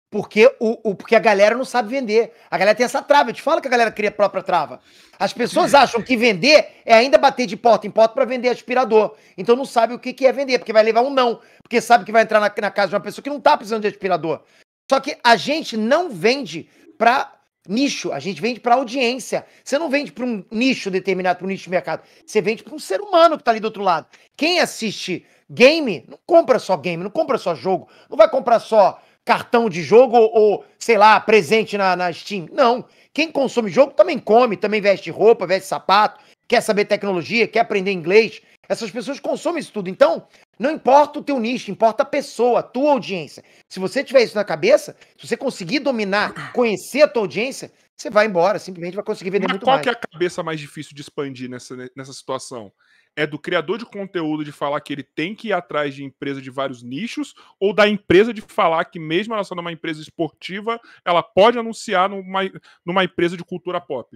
Porque, 0.10 0.48
o, 0.60 0.92
o- 0.92 0.96
porque 0.96 1.16
a 1.16 1.20
galera 1.20 1.56
não 1.56 1.66
sabe 1.66 1.90
vender. 1.90 2.32
A 2.50 2.58
galera 2.58 2.76
tem 2.76 2.86
essa 2.86 3.02
trava. 3.02 3.30
Eu 3.30 3.34
te 3.34 3.42
falo 3.42 3.62
que 3.62 3.68
a 3.68 3.72
galera 3.72 3.92
cria 3.92 4.10
a 4.10 4.12
própria 4.12 4.42
trava. 4.42 4.80
As 5.20 5.34
pessoas 5.34 5.74
acham 5.76 6.02
que 6.02 6.16
vender 6.16 6.68
é 6.86 6.94
ainda 6.94 7.18
bater 7.18 7.46
de 7.46 7.58
porta 7.58 7.86
em 7.86 7.92
porta 7.92 8.14
para 8.14 8.24
vender 8.26 8.50
aspirador. 8.50 9.16
Então 9.38 9.56
não 9.56 9.66
sabe 9.66 9.94
o 9.94 10.00
que, 10.00 10.14
que 10.14 10.26
é 10.26 10.32
vender, 10.32 10.60
porque 10.60 10.72
vai 10.72 10.84
levar 10.84 11.02
um 11.02 11.10
não. 11.10 11.42
Porque 11.62 11.82
sabe 11.82 12.06
que 12.06 12.12
vai 12.12 12.24
entrar 12.24 12.40
na, 12.40 12.52
na 12.62 12.72
casa 12.72 12.90
de 12.90 12.96
uma 12.96 13.02
pessoa 13.02 13.22
que 13.22 13.30
não 13.30 13.42
tá 13.42 13.58
precisando 13.58 13.82
de 13.82 13.88
aspirador. 13.90 14.42
Só 14.90 15.00
que 15.02 15.18
a 15.22 15.36
gente 15.36 15.76
não 15.76 16.10
vende 16.10 16.70
para 16.98 17.34
nicho, 17.68 18.14
a 18.14 18.20
gente 18.20 18.42
vende 18.42 18.62
para 18.62 18.76
audiência. 18.76 19.46
Você 19.62 19.78
não 19.78 19.90
vende 19.90 20.14
para 20.14 20.24
um 20.24 20.42
nicho 20.50 20.90
determinado, 20.90 21.40
para 21.40 21.46
um 21.46 21.50
nicho 21.50 21.66
de 21.66 21.70
mercado. 21.70 22.02
Você 22.26 22.42
vende 22.42 22.64
para 22.64 22.74
um 22.74 22.80
ser 22.80 23.02
humano 23.02 23.38
que 23.38 23.44
tá 23.44 23.52
ali 23.52 23.60
do 23.60 23.66
outro 23.66 23.84
lado. 23.84 24.08
Quem 24.38 24.62
assiste 24.62 25.26
game, 25.50 26.06
não 26.08 26.18
compra 26.26 26.60
só 26.60 26.78
game, 26.78 27.04
não 27.04 27.10
compra 27.10 27.38
só 27.38 27.54
jogo, 27.54 27.90
não 28.10 28.16
vai 28.16 28.30
comprar 28.30 28.60
só 28.60 29.02
cartão 29.28 29.70
de 29.70 29.84
jogo 29.84 30.16
ou, 30.16 30.32
ou, 30.34 30.66
sei 30.80 30.98
lá, 30.98 31.20
presente 31.20 31.78
na, 31.78 31.98
na 31.98 32.14
Steam. 32.14 32.48
Não. 32.50 32.86
Quem 33.14 33.30
consome 33.30 33.70
jogo 33.70 33.92
também 33.92 34.18
come, 34.18 34.56
também 34.56 34.80
veste 34.80 35.12
roupa, 35.12 35.46
veste 35.46 35.68
sapato, 35.68 36.24
quer 36.48 36.62
saber 36.62 36.86
tecnologia, 36.86 37.46
quer 37.46 37.60
aprender 37.60 37.92
inglês. 37.92 38.42
Essas 38.70 38.90
pessoas 38.90 39.20
consomem 39.20 39.60
isso 39.60 39.74
tudo. 39.74 39.90
Então, 39.90 40.26
não 40.58 40.72
importa 40.72 41.20
o 41.20 41.22
teu 41.22 41.40
nicho, 41.42 41.70
importa 41.70 42.04
a 42.04 42.06
pessoa, 42.06 42.60
a 42.60 42.64
tua 42.64 42.92
audiência. 42.92 43.44
Se 43.68 43.82
você 43.82 44.02
tiver 44.02 44.24
isso 44.24 44.36
na 44.36 44.46
cabeça, 44.46 44.96
se 45.18 45.28
você 45.28 45.36
conseguir 45.36 45.80
dominar, 45.80 46.54
conhecer 46.54 47.02
a 47.02 47.08
tua 47.08 47.24
audiência, 47.24 47.70
você 47.98 48.10
vai 48.10 48.28
embora, 48.28 48.60
simplesmente 48.60 48.96
vai 48.96 49.04
conseguir 49.04 49.32
vender 49.32 49.48
Mas 49.48 49.54
muito 49.54 49.64
qual 49.64 49.76
mais. 49.76 49.84
que 49.84 49.90
é 49.90 49.92
a 49.92 49.96
cabeça 49.96 50.42
mais 50.42 50.60
difícil 50.60 50.96
de 50.96 51.02
expandir 51.02 51.50
nessa, 51.50 51.76
nessa 51.96 52.14
situação? 52.14 52.72
É 53.18 53.26
do 53.26 53.40
criador 53.40 53.80
de 53.80 53.86
conteúdo 53.86 54.46
de 54.46 54.52
falar 54.52 54.80
que 54.80 54.94
ele 54.94 55.02
tem 55.02 55.34
que 55.34 55.48
ir 55.48 55.54
atrás 55.54 55.96
de 55.96 56.04
empresa 56.04 56.40
de 56.40 56.52
vários 56.52 56.84
nichos, 56.84 57.34
ou 57.60 57.74
da 57.74 57.90
empresa 57.90 58.32
de 58.32 58.42
falar 58.42 58.86
que, 58.86 59.00
mesmo 59.00 59.34
ela 59.34 59.44
sendo 59.44 59.60
uma 59.60 59.72
empresa 59.72 60.00
esportiva, 60.00 60.80
ela 61.04 61.24
pode 61.24 61.58
anunciar 61.58 62.08
numa, 62.10 62.42
numa 62.86 63.04
empresa 63.04 63.36
de 63.36 63.44
cultura 63.44 63.82
pop? 63.82 64.16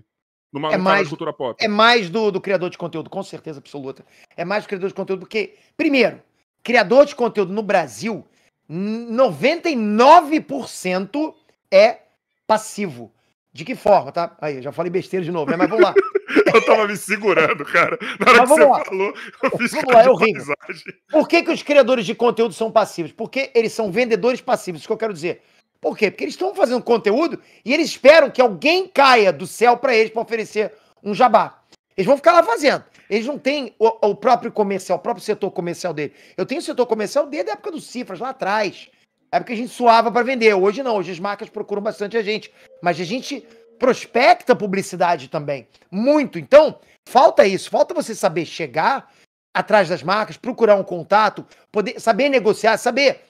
Numa, 0.53 0.71
É 0.71 0.77
mais- 0.77 1.05
de 1.05 1.09
cultura 1.09 1.33
pop. 1.33 1.57
É 1.63 1.67
mais 1.67 2.11
do, 2.11 2.29
do 2.29 2.39
criador 2.39 2.69
de 2.69 2.77
conteúdo, 2.77 3.09
com 3.09 3.23
certeza 3.23 3.57
absoluta. 3.57 4.05
É 4.37 4.45
mais 4.45 4.65
do 4.65 4.67
criador 4.67 4.89
de 4.89 4.93
conteúdo, 4.95 5.21
porque, 5.21 5.55
primeiro, 5.75 6.21
criador 6.61 7.07
de 7.07 7.15
conteúdo 7.15 7.51
no 7.51 7.63
Brasil, 7.63 8.23
n- 8.69 9.07
99% 9.11 11.33
é 11.71 12.01
passivo. 12.45 13.11
De 13.53 13.65
que 13.65 13.75
forma, 13.75 14.11
tá? 14.11 14.35
Aí, 14.39 14.57
eu 14.57 14.61
já 14.61 14.71
falei 14.71 14.89
besteira 14.89 15.25
de 15.25 15.31
novo, 15.31 15.51
né? 15.51 15.57
Mas 15.57 15.69
vamos 15.69 15.83
lá. 15.83 15.93
Eu 16.53 16.65
tava 16.65 16.87
me 16.87 16.95
segurando, 16.95 17.65
cara. 17.65 17.97
Na 18.19 18.31
hora 18.31 18.39
Mas 18.39 18.49
que 18.49 18.55
você 18.57 18.65
lá. 18.65 18.85
falou, 18.85 19.13
eu 19.43 19.57
fiz 19.57 19.71
Vamos 19.71 19.93
lá, 19.93 20.01
é. 20.01 20.91
Por 21.11 21.27
que, 21.27 21.43
que 21.43 21.51
os 21.51 21.61
criadores 21.61 22.05
de 22.05 22.15
conteúdo 22.15 22.53
são 22.53 22.71
passivos? 22.71 23.11
Porque 23.11 23.51
eles 23.53 23.73
são 23.73 23.91
vendedores 23.91 24.39
passivos, 24.41 24.81
isso 24.81 24.87
que 24.87 24.93
eu 24.93 24.97
quero 24.97 25.13
dizer. 25.13 25.41
Por 25.79 25.97
quê? 25.97 26.09
Porque 26.09 26.23
eles 26.23 26.33
estão 26.33 26.53
fazendo 26.55 26.81
conteúdo 26.83 27.39
e 27.65 27.73
eles 27.73 27.87
esperam 27.87 28.29
que 28.29 28.41
alguém 28.41 28.87
caia 28.87 29.31
do 29.33 29.47
céu 29.47 29.77
para 29.77 29.95
eles 29.95 30.11
para 30.11 30.21
oferecer 30.21 30.73
um 31.03 31.13
jabá. 31.13 31.61
Eles 31.97 32.07
vão 32.07 32.15
ficar 32.15 32.33
lá 32.33 32.43
fazendo. 32.43 32.83
Eles 33.09 33.25
não 33.25 33.37
têm 33.37 33.75
o, 33.77 34.09
o 34.09 34.15
próprio 34.15 34.51
comercial, 34.51 34.97
o 34.97 35.01
próprio 35.01 35.25
setor 35.25 35.51
comercial 35.51 35.93
dele. 35.93 36.13
Eu 36.37 36.45
tenho 36.45 36.61
o 36.61 36.63
setor 36.63 36.85
comercial 36.85 37.27
desde 37.27 37.49
a 37.49 37.53
época 37.53 37.71
dos 37.71 37.85
cifras, 37.85 38.19
lá 38.19 38.29
atrás. 38.29 38.89
A 39.31 39.37
época 39.37 39.53
que 39.53 39.53
a 39.53 39.63
gente 39.63 39.73
suava 39.73 40.11
para 40.11 40.23
vender. 40.23 40.53
Hoje 40.53 40.83
não, 40.83 40.97
hoje 40.97 41.11
as 41.11 41.19
marcas 41.19 41.49
procuram 41.49 41.81
bastante 41.81 42.17
a 42.17 42.21
gente. 42.21 42.51
Mas 42.81 42.99
a 42.99 43.03
gente 43.05 43.47
prospecta 43.79 44.55
publicidade 44.55 45.29
também. 45.29 45.67
Muito. 45.89 46.37
Então, 46.37 46.79
falta 47.07 47.47
isso. 47.47 47.69
Falta 47.69 47.93
você 47.93 48.13
saber 48.13 48.45
chegar 48.45 49.09
atrás 49.53 49.87
das 49.87 50.03
marcas, 50.03 50.37
procurar 50.37 50.75
um 50.75 50.83
contato, 50.83 51.45
poder 51.71 51.99
saber 51.99 52.29
negociar, 52.29 52.77
saber 52.77 53.21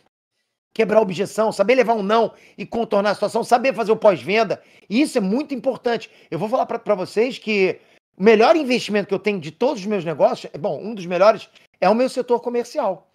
quebrar 0.74 1.02
objeção, 1.02 1.52
saber 1.52 1.76
levar 1.76 1.94
um 1.94 2.04
não 2.04 2.34
e 2.58 2.66
contornar 2.66 3.12
a 3.12 3.14
situação, 3.14 3.44
saber 3.44 3.74
fazer 3.74 3.92
o 3.92 3.98
pós-venda. 3.98 4.62
E 4.90 5.02
isso 5.02 5.18
é 5.18 5.22
muito 5.22 5.54
importante. 5.54 6.10
Eu 6.30 6.40
vou 6.40 6.50
falar 6.50 6.66
para 6.66 6.96
vocês 6.96 7.38
que 7.38 7.80
o 8.18 8.24
melhor 8.24 8.56
investimento 8.56 9.08
que 9.08 9.14
eu 9.14 9.20
tenho 9.20 9.40
de 9.40 9.52
todos 9.52 9.82
os 9.82 9.88
meus 9.88 10.06
negócios, 10.06 10.52
é 10.54 10.58
bom, 10.58 10.82
um 10.82 10.94
dos 10.96 11.06
melhores 11.06 11.50
é 11.80 11.90
o 11.90 11.96
meu 11.96 12.10
setor 12.10 12.40
comercial. 12.40 13.11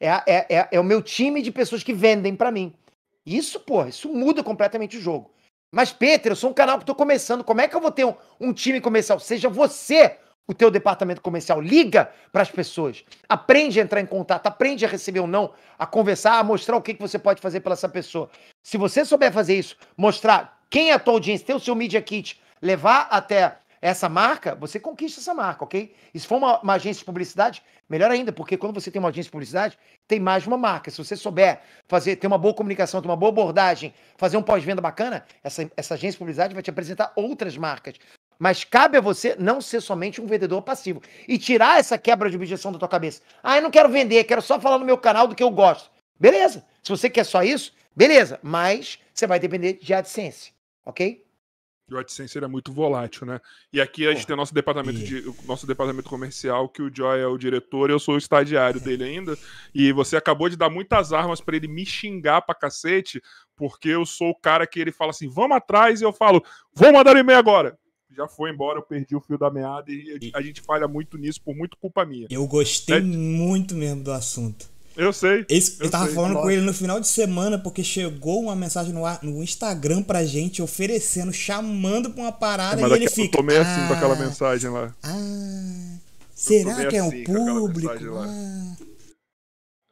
É, 0.00 0.08
é, 0.08 0.46
é, 0.48 0.68
é 0.72 0.80
o 0.80 0.84
meu 0.84 1.02
time 1.02 1.42
de 1.42 1.50
pessoas 1.50 1.82
que 1.82 1.92
vendem 1.92 2.34
para 2.36 2.52
mim. 2.52 2.72
Isso, 3.26 3.60
pô, 3.60 3.84
isso 3.84 4.08
muda 4.08 4.42
completamente 4.42 4.96
o 4.96 5.00
jogo. 5.00 5.30
Mas, 5.70 5.92
Peter, 5.92 6.32
eu 6.32 6.36
sou 6.36 6.50
um 6.50 6.54
canal 6.54 6.78
que 6.78 6.82
estou 6.82 6.94
começando. 6.94 7.44
Como 7.44 7.60
é 7.60 7.68
que 7.68 7.76
eu 7.76 7.80
vou 7.80 7.90
ter 7.90 8.04
um, 8.04 8.14
um 8.40 8.52
time 8.52 8.80
comercial? 8.80 9.20
Seja 9.20 9.48
você 9.48 10.16
o 10.46 10.54
teu 10.54 10.70
departamento 10.70 11.20
comercial. 11.20 11.60
Liga 11.60 12.10
para 12.32 12.40
as 12.40 12.50
pessoas. 12.50 13.04
Aprende 13.28 13.78
a 13.78 13.82
entrar 13.82 14.00
em 14.00 14.06
contato, 14.06 14.46
aprende 14.46 14.84
a 14.86 14.88
receber 14.88 15.20
ou 15.20 15.26
não, 15.26 15.52
a 15.78 15.86
conversar, 15.86 16.38
a 16.38 16.42
mostrar 16.42 16.76
o 16.76 16.82
que, 16.82 16.94
que 16.94 17.00
você 17.00 17.18
pode 17.18 17.42
fazer 17.42 17.60
pela 17.60 17.74
essa 17.74 17.88
pessoa. 17.88 18.30
Se 18.62 18.78
você 18.78 19.04
souber 19.04 19.30
fazer 19.30 19.58
isso, 19.58 19.76
mostrar 19.94 20.58
quem 20.70 20.90
é 20.90 20.94
a 20.94 20.98
tua 20.98 21.14
audiência, 21.14 21.46
ter 21.46 21.54
o 21.54 21.60
seu 21.60 21.74
Media 21.74 22.00
Kit, 22.00 22.40
levar 22.62 23.08
até 23.10 23.58
essa 23.80 24.08
marca, 24.08 24.54
você 24.54 24.80
conquista 24.80 25.20
essa 25.20 25.32
marca, 25.32 25.64
ok? 25.64 25.94
E 26.12 26.18
se 26.18 26.26
for 26.26 26.36
uma, 26.36 26.60
uma, 26.60 26.74
agência 26.74 27.00
de 27.00 27.04
publicidade, 27.04 27.62
melhor 27.88 28.10
ainda, 28.10 28.32
porque 28.32 28.56
quando 28.56 28.74
você 28.74 28.90
tem 28.90 28.98
uma 28.98 29.08
agência 29.08 29.24
de 29.24 29.30
publicidade, 29.30 29.78
tem 30.06 30.18
mais 30.18 30.46
uma 30.46 30.56
marca. 30.56 30.90
Se 30.90 30.98
você 30.98 31.16
souber 31.16 31.60
fazer, 31.86 32.16
ter 32.16 32.26
uma 32.26 32.38
boa 32.38 32.54
comunicação, 32.54 33.00
ter 33.00 33.08
uma 33.08 33.16
boa 33.16 33.30
abordagem, 33.30 33.94
fazer 34.16 34.36
um 34.36 34.42
pós-venda 34.42 34.80
bacana, 34.80 35.24
essa, 35.42 35.70
essa 35.76 35.94
agência 35.94 36.12
de 36.12 36.18
publicidade 36.18 36.54
vai 36.54 36.62
te 36.62 36.70
apresentar 36.70 37.12
outras 37.14 37.56
marcas. 37.56 37.94
Mas 38.38 38.62
cabe 38.64 38.96
a 38.96 39.00
você 39.00 39.34
não 39.38 39.60
ser 39.60 39.80
somente 39.80 40.20
um 40.20 40.26
vendedor 40.26 40.62
passivo 40.62 41.02
e 41.26 41.38
tirar 41.38 41.78
essa 41.78 41.98
quebra 41.98 42.30
de 42.30 42.36
objeção 42.36 42.70
da 42.70 42.78
tua 42.78 42.88
cabeça. 42.88 43.22
Ah, 43.42 43.56
eu 43.56 43.62
não 43.62 43.70
quero 43.70 43.88
vender, 43.88 44.24
quero 44.24 44.40
só 44.40 44.60
falar 44.60 44.78
no 44.78 44.84
meu 44.84 44.96
canal 44.96 45.26
do 45.26 45.34
que 45.34 45.42
eu 45.42 45.50
gosto. 45.50 45.90
Beleza. 46.18 46.64
Se 46.82 46.90
você 46.90 47.10
quer 47.10 47.24
só 47.24 47.42
isso, 47.42 47.72
beleza. 47.94 48.38
Mas 48.42 48.98
você 49.12 49.26
vai 49.26 49.40
depender 49.40 49.74
de 49.74 49.92
AdSense, 49.92 50.52
ok? 50.84 51.24
E 51.88 51.94
o 51.94 51.98
AdSense 51.98 52.36
é 52.36 52.46
muito 52.46 52.72
volátil, 52.72 53.26
né? 53.26 53.40
E 53.72 53.80
aqui 53.80 54.06
a 54.06 54.12
gente 54.12 54.26
tem 54.26 54.36
nosso 54.36 54.52
departamento, 54.52 54.98
de, 54.98 55.24
nosso 55.46 55.66
departamento 55.66 56.08
comercial, 56.08 56.68
que 56.68 56.82
o 56.82 56.94
Joy 56.94 57.20
é 57.20 57.26
o 57.26 57.38
diretor, 57.38 57.90
eu 57.90 57.98
sou 57.98 58.14
o 58.14 58.18
estagiário 58.18 58.80
dele 58.80 59.04
ainda. 59.04 59.38
E 59.74 59.90
você 59.92 60.16
acabou 60.16 60.48
de 60.48 60.56
dar 60.56 60.68
muitas 60.68 61.12
armas 61.12 61.40
para 61.40 61.56
ele 61.56 61.66
me 61.66 61.86
xingar 61.86 62.42
pra 62.42 62.54
cacete, 62.54 63.22
porque 63.56 63.88
eu 63.88 64.04
sou 64.04 64.30
o 64.30 64.38
cara 64.38 64.66
que 64.66 64.78
ele 64.78 64.92
fala 64.92 65.10
assim: 65.10 65.28
vamos 65.28 65.56
atrás, 65.56 66.00
e 66.00 66.04
eu 66.04 66.12
falo, 66.12 66.44
vou 66.74 66.92
mandar 66.92 67.16
um 67.16 67.18
e-mail 67.18 67.38
agora 67.38 67.78
já 68.18 68.26
foi 68.26 68.50
embora, 68.50 68.80
eu 68.80 68.82
perdi 68.82 69.14
o 69.14 69.20
fio 69.20 69.38
da 69.38 69.48
meada 69.48 69.92
e 69.92 70.32
a 70.34 70.42
gente 70.42 70.60
falha 70.60 70.88
muito 70.88 71.16
nisso 71.16 71.40
por 71.40 71.54
muito 71.54 71.76
culpa 71.76 72.04
minha. 72.04 72.26
Eu 72.28 72.46
gostei 72.48 72.96
é... 72.96 73.00
muito 73.00 73.76
mesmo 73.76 74.02
do 74.02 74.10
assunto. 74.10 74.68
Eu 74.98 75.12
sei. 75.12 75.46
Esse, 75.48 75.80
eu, 75.80 75.86
eu 75.86 75.90
tava 75.92 76.06
sei, 76.06 76.14
falando 76.16 76.40
com 76.40 76.50
ele 76.50 76.60
no 76.60 76.74
final 76.74 76.98
de 76.98 77.06
semana 77.06 77.56
porque 77.56 77.84
chegou 77.84 78.42
uma 78.42 78.56
mensagem 78.56 78.92
no, 78.92 79.02
no 79.22 79.44
Instagram 79.44 80.02
pra 80.02 80.24
gente 80.24 80.60
oferecendo, 80.60 81.32
chamando 81.32 82.10
pra 82.10 82.22
uma 82.22 82.32
parada 82.32 82.82
é, 82.82 82.84
e 82.84 82.92
ele 82.92 83.08
fica. 83.08 83.38
Eu 83.38 83.40
tomei 83.40 83.58
assim 83.58 83.86
com 83.86 83.94
aquela 83.94 84.14
ah, 84.14 84.18
mensagem 84.18 84.68
lá. 84.68 84.92
Ah, 85.04 85.98
será 86.34 86.74
que 86.86 86.96
é 86.96 86.98
assim, 86.98 87.22
o 87.22 87.24
público? 87.24 88.18
Ah. 88.18 88.76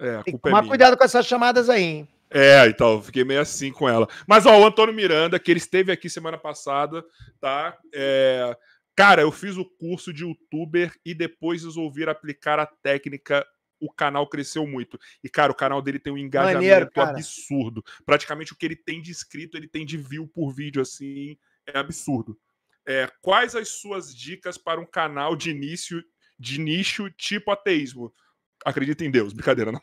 É, 0.01 0.23
Tem 0.25 0.35
que 0.35 0.41
tomar 0.41 0.65
é 0.65 0.69
cuidado 0.69 0.97
com 0.97 1.05
essas 1.05 1.25
chamadas 1.25 1.71
aí, 1.71 1.83
hein? 1.85 2.09
É, 2.29 2.67
então, 2.67 3.01
fiquei 3.01 3.23
meio 3.23 3.41
assim 3.41 3.71
com 3.71 3.89
ela. 3.89 4.09
Mas, 4.27 4.45
ó, 4.45 4.59
o 4.59 4.67
Antônio 4.67 4.93
Miranda, 4.93 5.39
que 5.39 5.53
ele 5.53 5.59
esteve 5.59 5.93
aqui 5.93 6.11
semana 6.11 6.37
passada, 6.37 7.05
tá? 7.41 7.79
É... 7.95 8.57
Cara, 8.97 9.23
eu 9.23 9.31
fiz 9.31 9.57
o 9.57 9.65
curso 9.65 10.13
de 10.13 10.25
youtuber 10.25 10.93
e 11.05 11.15
depois 11.15 11.63
resolvi 11.63 12.05
aplicar 12.05 12.59
a 12.59 12.67
técnica. 12.67 13.47
O 13.81 13.93
canal 13.93 14.29
cresceu 14.29 14.67
muito. 14.67 14.99
E, 15.23 15.29
cara, 15.29 15.53
o 15.53 15.55
canal 15.55 15.83
dele 15.83 15.99
tem 15.99 16.13
um 16.13 16.19
engajamento 16.19 16.57
Maneiro, 16.57 16.91
absurdo. 16.97 17.85
Praticamente 18.05 18.53
o 18.53 18.57
que 18.57 18.67
ele 18.67 18.77
tem 18.77 19.03
de 19.03 19.11
inscrito, 19.11 19.57
ele 19.57 19.69
tem 19.69 19.85
de 19.85 19.97
view 19.97 20.27
por 20.27 20.53
vídeo, 20.53 20.81
assim, 20.81 21.37
é 21.67 21.79
absurdo. 21.79 22.39
É, 22.87 23.11
quais 23.21 23.55
as 23.57 23.69
suas 23.69 24.15
dicas 24.15 24.57
para 24.57 24.81
um 24.81 24.87
canal 24.87 25.35
de 25.35 25.51
início, 25.51 26.03
de 26.39 26.61
nicho 26.61 27.11
tipo 27.11 27.51
ateísmo? 27.51 28.15
Acredita 28.65 29.05
em 29.05 29.11
Deus, 29.11 29.33
brincadeira, 29.33 29.73
não. 29.73 29.83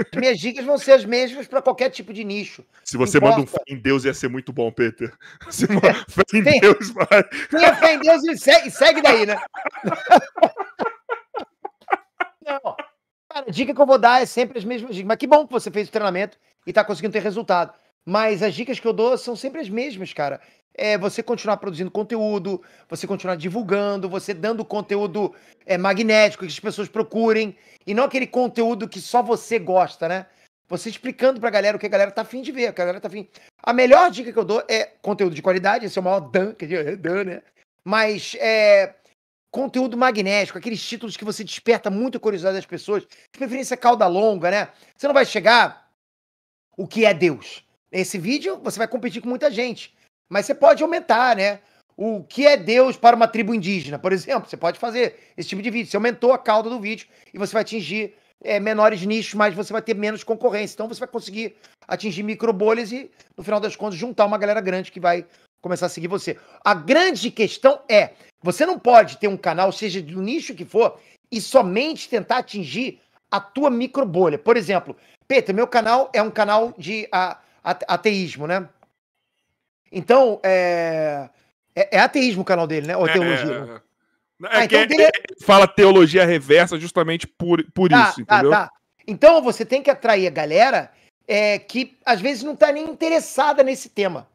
As 0.00 0.18
minhas 0.18 0.38
dicas 0.40 0.64
vão 0.64 0.78
ser 0.78 0.92
as 0.92 1.04
mesmas 1.04 1.46
para 1.46 1.60
qualquer 1.60 1.90
tipo 1.90 2.12
de 2.12 2.24
nicho. 2.24 2.64
Se 2.82 2.96
você 2.96 3.18
Importa. 3.18 3.36
manda 3.36 3.48
um 3.48 3.52
fé 3.52 3.62
em 3.68 3.76
Deus, 3.76 4.04
ia 4.04 4.14
ser 4.14 4.28
muito 4.28 4.52
bom, 4.52 4.72
Peter. 4.72 5.12
Se 5.50 5.66
fé 6.08 6.22
em 6.34 6.42
Tem, 6.42 6.60
Deus, 6.60 6.90
vai. 6.90 7.22
Tenha 7.50 7.76
fé 7.76 7.94
em 7.94 8.00
Deus 8.00 8.24
e 8.24 8.38
segue, 8.38 8.70
segue 8.70 9.02
daí, 9.02 9.26
né? 9.26 9.36
Não. 12.50 12.76
Cara, 13.28 13.46
a 13.46 13.50
dica 13.50 13.74
que 13.74 13.80
eu 13.80 13.86
vou 13.86 13.98
dar 13.98 14.22
é 14.22 14.26
sempre 14.26 14.58
as 14.58 14.64
mesmas 14.64 14.94
dicas. 14.94 15.06
Mas 15.06 15.16
que 15.18 15.26
bom 15.26 15.46
que 15.46 15.52
você 15.52 15.70
fez 15.70 15.88
o 15.88 15.92
treinamento 15.92 16.38
e 16.66 16.70
está 16.70 16.84
conseguindo 16.84 17.12
ter 17.12 17.22
resultado. 17.22 17.72
Mas 18.04 18.42
as 18.42 18.54
dicas 18.54 18.80
que 18.80 18.86
eu 18.86 18.92
dou 18.92 19.16
são 19.16 19.36
sempre 19.36 19.60
as 19.60 19.68
mesmas, 19.68 20.12
cara 20.12 20.40
é 20.74 20.96
você 20.96 21.22
continuar 21.22 21.56
produzindo 21.58 21.90
conteúdo, 21.90 22.62
você 22.88 23.06
continuar 23.06 23.36
divulgando, 23.36 24.08
você 24.08 24.32
dando 24.32 24.64
conteúdo 24.64 25.34
é, 25.66 25.76
magnético 25.76 26.44
que 26.44 26.50
as 26.50 26.60
pessoas 26.60 26.88
procurem, 26.88 27.56
e 27.86 27.94
não 27.94 28.04
aquele 28.04 28.26
conteúdo 28.26 28.88
que 28.88 29.00
só 29.00 29.22
você 29.22 29.58
gosta, 29.58 30.08
né? 30.08 30.26
Você 30.68 30.88
explicando 30.88 31.40
pra 31.40 31.50
galera 31.50 31.76
o 31.76 31.80
que 31.80 31.86
a 31.86 31.90
galera 31.90 32.10
tá 32.10 32.22
afim 32.22 32.42
de 32.42 32.52
ver, 32.52 32.68
a 32.68 32.72
galera 32.72 33.00
tá 33.00 33.08
afim. 33.08 33.28
A 33.62 33.72
melhor 33.72 34.10
dica 34.10 34.32
que 34.32 34.38
eu 34.38 34.44
dou 34.44 34.62
é 34.68 34.84
conteúdo 35.02 35.34
de 35.34 35.42
qualidade, 35.42 35.84
esse 35.84 35.98
é 35.98 36.00
o 36.00 36.04
maior 36.04 36.20
dan, 36.20 36.54
que 36.54 36.64
é 36.64 36.96
dan, 36.96 37.24
né? 37.24 37.42
Mas 37.84 38.36
é 38.38 38.94
conteúdo 39.50 39.96
magnético, 39.96 40.58
aqueles 40.58 40.82
títulos 40.82 41.16
que 41.16 41.24
você 41.24 41.42
desperta 41.42 41.90
muito 41.90 42.20
curiosidade 42.20 42.56
das 42.56 42.66
pessoas, 42.66 43.02
de 43.02 43.38
preferência 43.38 43.76
cauda 43.76 44.06
longa, 44.06 44.50
né? 44.50 44.68
Você 44.96 45.06
não 45.06 45.14
vai 45.14 45.26
chegar 45.26 45.88
o 46.76 46.86
que 46.86 47.04
é 47.04 47.12
Deus. 47.12 47.64
Nesse 47.92 48.18
vídeo, 48.18 48.58
você 48.62 48.78
vai 48.78 48.86
competir 48.86 49.20
com 49.20 49.28
muita 49.28 49.50
gente. 49.50 49.94
Mas 50.30 50.46
você 50.46 50.54
pode 50.54 50.82
aumentar, 50.82 51.36
né? 51.36 51.60
O 51.96 52.22
que 52.22 52.46
é 52.46 52.56
Deus 52.56 52.96
para 52.96 53.16
uma 53.16 53.26
tribo 53.26 53.52
indígena, 53.52 53.98
por 53.98 54.12
exemplo. 54.12 54.48
Você 54.48 54.56
pode 54.56 54.78
fazer 54.78 55.18
esse 55.36 55.48
tipo 55.48 55.60
de 55.60 55.70
vídeo. 55.70 55.90
Você 55.90 55.96
aumentou 55.96 56.32
a 56.32 56.38
cauda 56.38 56.70
do 56.70 56.80
vídeo 56.80 57.08
e 57.34 57.38
você 57.38 57.52
vai 57.52 57.62
atingir 57.62 58.14
é, 58.42 58.58
menores 58.60 59.04
nichos, 59.04 59.34
mas 59.34 59.54
você 59.54 59.72
vai 59.72 59.82
ter 59.82 59.94
menos 59.94 60.22
concorrência. 60.24 60.74
Então 60.74 60.88
você 60.88 61.00
vai 61.00 61.08
conseguir 61.08 61.56
atingir 61.86 62.22
micro 62.22 62.52
bolhas 62.52 62.92
e, 62.92 63.10
no 63.36 63.42
final 63.42 63.58
das 63.60 63.74
contas, 63.74 63.98
juntar 63.98 64.24
uma 64.24 64.38
galera 64.38 64.60
grande 64.60 64.92
que 64.92 65.00
vai 65.00 65.26
começar 65.60 65.86
a 65.86 65.90
seguir 65.90 66.08
você. 66.08 66.38
A 66.64 66.74
grande 66.74 67.30
questão 67.30 67.80
é: 67.88 68.10
você 68.42 68.64
não 68.66 68.78
pode 68.78 69.18
ter 69.18 69.28
um 69.28 69.36
canal, 69.36 69.72
seja 69.72 70.00
do 70.02 70.20
nicho 70.20 70.54
que 70.54 70.64
for, 70.64 70.98
e 71.30 71.40
somente 71.40 72.08
tentar 72.08 72.38
atingir 72.38 73.00
a 73.30 73.40
tua 73.40 73.70
micro 73.70 74.04
bolha. 74.04 74.38
Por 74.38 74.56
exemplo, 74.56 74.96
Peter, 75.28 75.54
meu 75.54 75.66
canal 75.66 76.10
é 76.12 76.20
um 76.20 76.30
canal 76.30 76.74
de 76.76 77.08
a, 77.12 77.38
a, 77.62 77.70
ateísmo, 77.88 78.46
né? 78.46 78.68
Então, 79.92 80.40
é, 80.42 81.28
é, 81.74 81.96
é 81.96 82.00
ateísmo 82.00 82.42
o 82.42 82.44
canal 82.44 82.66
dele, 82.66 82.88
né? 82.88 82.96
Ou 82.96 83.06
é, 83.06 83.12
teologia? 83.12 83.54
É, 83.54 83.76
é. 83.76 83.80
Ah, 84.48 84.64
então 84.64 84.86
dele... 84.86 85.04
É, 85.04 85.10
fala 85.42 85.68
teologia 85.68 86.24
reversa 86.24 86.78
justamente 86.78 87.26
por, 87.26 87.62
por 87.72 87.90
tá, 87.90 88.08
isso, 88.08 88.24
tá, 88.24 88.36
entendeu? 88.36 88.50
Tá. 88.50 88.70
Então 89.06 89.42
você 89.42 89.64
tem 89.64 89.82
que 89.82 89.90
atrair 89.90 90.26
a 90.26 90.30
galera 90.30 90.90
é, 91.28 91.58
que 91.58 91.98
às 92.04 92.20
vezes 92.20 92.42
não 92.42 92.54
está 92.54 92.72
nem 92.72 92.88
interessada 92.88 93.62
nesse 93.62 93.88
tema. 93.88 94.28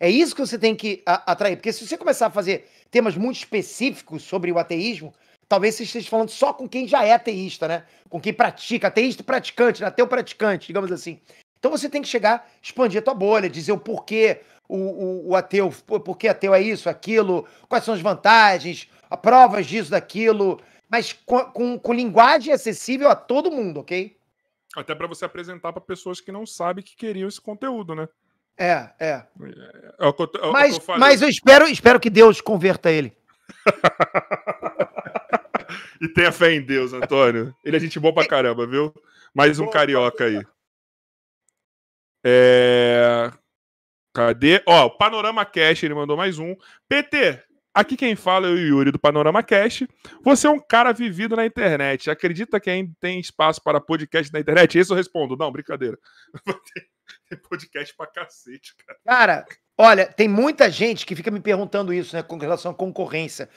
É 0.00 0.08
isso 0.08 0.34
que 0.34 0.40
você 0.40 0.58
tem 0.58 0.76
que 0.76 1.02
atrair. 1.04 1.56
Porque 1.56 1.72
se 1.72 1.86
você 1.86 1.98
começar 1.98 2.26
a 2.26 2.30
fazer 2.30 2.68
temas 2.90 3.16
muito 3.16 3.36
específicos 3.36 4.22
sobre 4.22 4.52
o 4.52 4.58
ateísmo, 4.58 5.12
talvez 5.48 5.74
você 5.74 5.82
esteja 5.82 6.08
falando 6.08 6.30
só 6.30 6.52
com 6.52 6.68
quem 6.68 6.86
já 6.86 7.04
é 7.04 7.12
ateísta, 7.12 7.66
né? 7.66 7.84
Com 8.08 8.20
quem 8.20 8.32
pratica, 8.32 8.88
ateísta 8.88 9.22
praticante, 9.24 9.80
né? 9.80 9.88
ateu 9.88 10.06
praticante, 10.06 10.68
digamos 10.68 10.92
assim. 10.92 11.20
Então 11.58 11.70
você 11.70 11.88
tem 11.88 12.00
que 12.00 12.08
chegar, 12.08 12.48
expandir 12.62 13.00
a 13.00 13.02
tua 13.02 13.14
bolha, 13.14 13.50
dizer 13.50 13.72
o 13.72 13.78
porquê, 13.78 14.42
o, 14.68 14.76
o, 14.76 15.28
o 15.30 15.36
ateu, 15.36 15.70
por 15.70 16.16
que 16.16 16.28
ateu 16.28 16.54
é 16.54 16.62
isso, 16.62 16.88
aquilo, 16.88 17.46
quais 17.68 17.84
são 17.84 17.94
as 17.94 18.00
vantagens, 18.00 18.88
provas 19.20 19.66
disso, 19.66 19.90
daquilo, 19.90 20.60
mas 20.88 21.12
com, 21.12 21.44
com, 21.46 21.78
com 21.78 21.92
linguagem 21.92 22.52
acessível 22.52 23.08
a 23.08 23.16
todo 23.16 23.50
mundo, 23.50 23.80
ok? 23.80 24.16
Até 24.76 24.94
para 24.94 25.06
você 25.08 25.24
apresentar 25.24 25.72
para 25.72 25.80
pessoas 25.80 26.20
que 26.20 26.30
não 26.30 26.46
sabem 26.46 26.84
que 26.84 26.94
queriam 26.94 27.28
esse 27.28 27.40
conteúdo, 27.40 27.94
né? 27.94 28.08
É, 28.58 28.90
é. 28.98 28.98
é, 28.98 29.10
é, 29.10 29.24
é 30.00 30.02
eu, 30.06 30.08
é 30.08 30.14
mas, 30.52 30.76
eu 30.76 30.82
mas 30.98 31.22
eu 31.22 31.28
espero, 31.28 31.68
espero 31.68 32.00
que 32.00 32.10
Deus 32.10 32.40
converta 32.40 32.90
ele. 32.90 33.16
e 36.02 36.08
tenha 36.08 36.32
fé 36.32 36.52
em 36.52 36.60
Deus, 36.60 36.92
Antônio. 36.92 37.54
Ele 37.64 37.76
é 37.76 37.80
gente 37.80 38.00
boa 38.00 38.12
pra 38.12 38.26
caramba, 38.26 38.66
viu? 38.66 38.92
Mais 39.32 39.60
um 39.60 39.70
carioca 39.70 40.24
aí. 40.24 40.44
É... 42.24 43.30
Cadê? 44.12 44.60
Ó, 44.66 44.86
o 44.86 44.90
Panorama 44.90 45.44
Cash, 45.44 45.84
ele 45.84 45.94
mandou 45.94 46.16
mais 46.16 46.40
um. 46.40 46.56
PT, 46.88 47.40
aqui 47.72 47.96
quem 47.96 48.16
fala 48.16 48.48
é 48.48 48.50
o 48.50 48.58
Yuri 48.58 48.90
do 48.90 48.98
Panorama 48.98 49.40
Cash. 49.40 49.84
Você 50.24 50.48
é 50.48 50.50
um 50.50 50.58
cara 50.58 50.92
vivido 50.92 51.36
na 51.36 51.46
internet. 51.46 52.10
Acredita 52.10 52.58
que 52.58 52.68
ainda 52.68 52.90
tem 52.98 53.20
espaço 53.20 53.62
para 53.62 53.80
podcast 53.80 54.32
na 54.32 54.40
internet? 54.40 54.76
Esse 54.76 54.90
eu 54.90 54.96
respondo. 54.96 55.36
Não, 55.36 55.52
brincadeira. 55.52 55.96
tem 57.28 57.38
podcast 57.38 57.94
pra 57.96 58.06
cacete, 58.06 58.74
cara. 58.76 58.98
Cara, 59.04 59.46
olha, 59.76 60.06
tem 60.06 60.28
muita 60.28 60.70
gente 60.70 61.06
que 61.06 61.16
fica 61.16 61.30
me 61.30 61.40
perguntando 61.40 61.92
isso, 61.92 62.14
né, 62.14 62.22
com 62.22 62.36
relação 62.36 62.72
à 62.72 62.74
concorrência. 62.74 63.48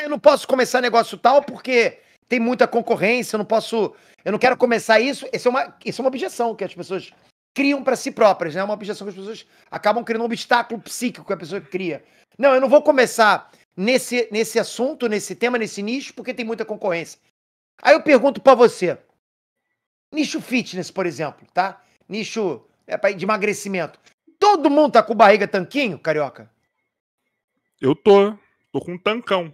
Eu 0.00 0.08
não 0.08 0.18
posso 0.18 0.46
começar 0.48 0.80
negócio 0.80 1.16
tal 1.16 1.42
porque 1.42 2.00
tem 2.28 2.40
muita 2.40 2.66
concorrência, 2.66 3.36
eu 3.36 3.38
não 3.38 3.44
posso. 3.44 3.94
Eu 4.24 4.32
não 4.32 4.38
quero 4.38 4.56
começar 4.56 5.00
isso. 5.00 5.26
Essa 5.32 5.48
é 5.48 5.50
uma, 5.50 5.78
isso 5.84 6.00
é 6.00 6.02
uma 6.02 6.08
objeção 6.08 6.54
que 6.54 6.64
as 6.64 6.74
pessoas 6.74 7.12
criam 7.54 7.82
para 7.84 7.96
si 7.96 8.10
próprias, 8.10 8.54
né? 8.54 8.60
É 8.60 8.64
uma 8.64 8.74
objeção 8.74 9.06
que 9.06 9.10
as 9.10 9.18
pessoas 9.18 9.46
acabam 9.70 10.02
criando 10.02 10.22
um 10.22 10.26
obstáculo 10.26 10.80
psíquico 10.80 11.26
que 11.26 11.32
a 11.32 11.36
pessoa 11.36 11.60
cria. 11.60 12.02
Não, 12.38 12.54
eu 12.54 12.60
não 12.60 12.68
vou 12.68 12.82
começar 12.82 13.50
nesse, 13.76 14.28
nesse 14.32 14.58
assunto, 14.58 15.08
nesse 15.08 15.34
tema, 15.34 15.58
nesse 15.58 15.82
nicho, 15.82 16.14
porque 16.14 16.34
tem 16.34 16.44
muita 16.44 16.64
concorrência. 16.64 17.18
Aí 17.82 17.94
eu 17.94 18.02
pergunto 18.02 18.40
para 18.40 18.54
você, 18.54 18.96
nicho 20.12 20.40
fitness, 20.40 20.90
por 20.90 21.04
exemplo, 21.06 21.46
tá? 21.52 21.82
Nicho 22.08 22.64
é 22.86 22.96
pra, 22.96 23.12
de 23.12 23.24
emagrecimento. 23.24 23.98
Todo 24.38 24.70
mundo 24.70 24.92
tá 24.92 25.02
com 25.02 25.14
barriga 25.14 25.46
tanquinho, 25.46 25.98
carioca? 25.98 26.50
Eu 27.80 27.94
tô. 27.94 28.34
Tô 28.72 28.80
com 28.80 28.92
um 28.92 28.98
tancão. 28.98 29.52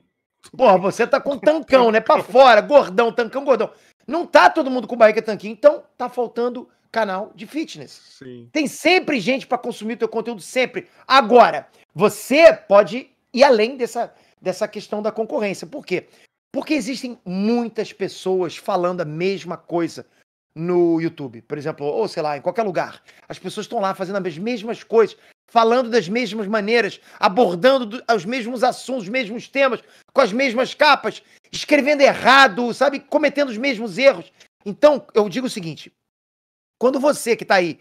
Porra, 0.57 0.79
você 0.79 1.07
tá 1.07 1.21
com 1.21 1.39
tancão, 1.39 1.91
né? 1.91 2.01
Pra 2.01 2.23
fora, 2.23 2.61
gordão, 2.61 3.13
tancão, 3.13 3.45
gordão. 3.45 3.71
Não 4.07 4.27
tá 4.27 4.49
todo 4.49 4.71
mundo 4.71 4.87
com 4.87 4.97
barriga 4.97 5.21
tanquinho, 5.21 5.53
então 5.53 5.83
tá 5.97 6.09
faltando 6.09 6.69
canal 6.91 7.33
de 7.35 7.47
fitness. 7.47 8.17
Sim. 8.19 8.49
Tem 8.53 8.67
sempre 8.67 9.21
gente 9.21 9.47
para 9.47 9.59
consumir 9.59 9.95
o 9.95 9.99
teu 9.99 10.09
conteúdo, 10.09 10.41
sempre. 10.41 10.89
Agora, 11.07 11.69
você 11.95 12.53
pode 12.53 13.11
ir 13.33 13.45
além 13.45 13.77
dessa, 13.77 14.15
dessa 14.41 14.67
questão 14.67 15.03
da 15.03 15.13
concorrência. 15.13 15.67
Por 15.67 15.85
quê? 15.85 16.07
Porque 16.53 16.73
existem 16.75 17.19
muitas 17.25 17.93
pessoas 17.93 18.57
falando 18.57 19.03
a 19.03 19.05
mesma 19.05 19.57
coisa 19.57 20.07
no 20.59 21.01
YouTube, 21.01 21.41
por 21.43 21.57
exemplo, 21.57 21.87
ou 21.87 22.09
sei 22.09 22.23
lá, 22.23 22.37
em 22.37 22.41
qualquer 22.41 22.63
lugar. 22.63 23.01
As 23.29 23.39
pessoas 23.39 23.65
estão 23.65 23.81
lá 23.81 23.95
fazendo 23.95 24.27
as 24.27 24.37
mesmas 24.37 24.83
coisas, 24.83 25.17
falando 25.51 25.89
das 25.89 26.09
mesmas 26.09 26.47
maneiras, 26.47 27.01
abordando 27.19 27.87
do- 27.87 28.05
os 28.15 28.25
mesmos 28.25 28.65
assuntos, 28.65 29.05
os 29.05 29.09
mesmos 29.09 29.49
temas, 29.49 29.81
com 30.13 30.21
as 30.21 30.33
mesmas 30.33 30.75
capas, 30.75 31.23
escrevendo 31.53 32.01
errado, 32.03 32.75
sabe, 32.75 32.99
cometendo 33.01 33.51
os 33.51 33.57
mesmos 33.57 33.97
erros. 33.99 34.33
Então, 34.67 35.07
eu 35.15 35.29
digo 35.29 35.47
o 35.47 35.51
seguinte: 35.51 35.93
quando 36.79 36.99
você 36.99 37.37
que 37.37 37.45
tá 37.45 37.55
aí 37.55 37.79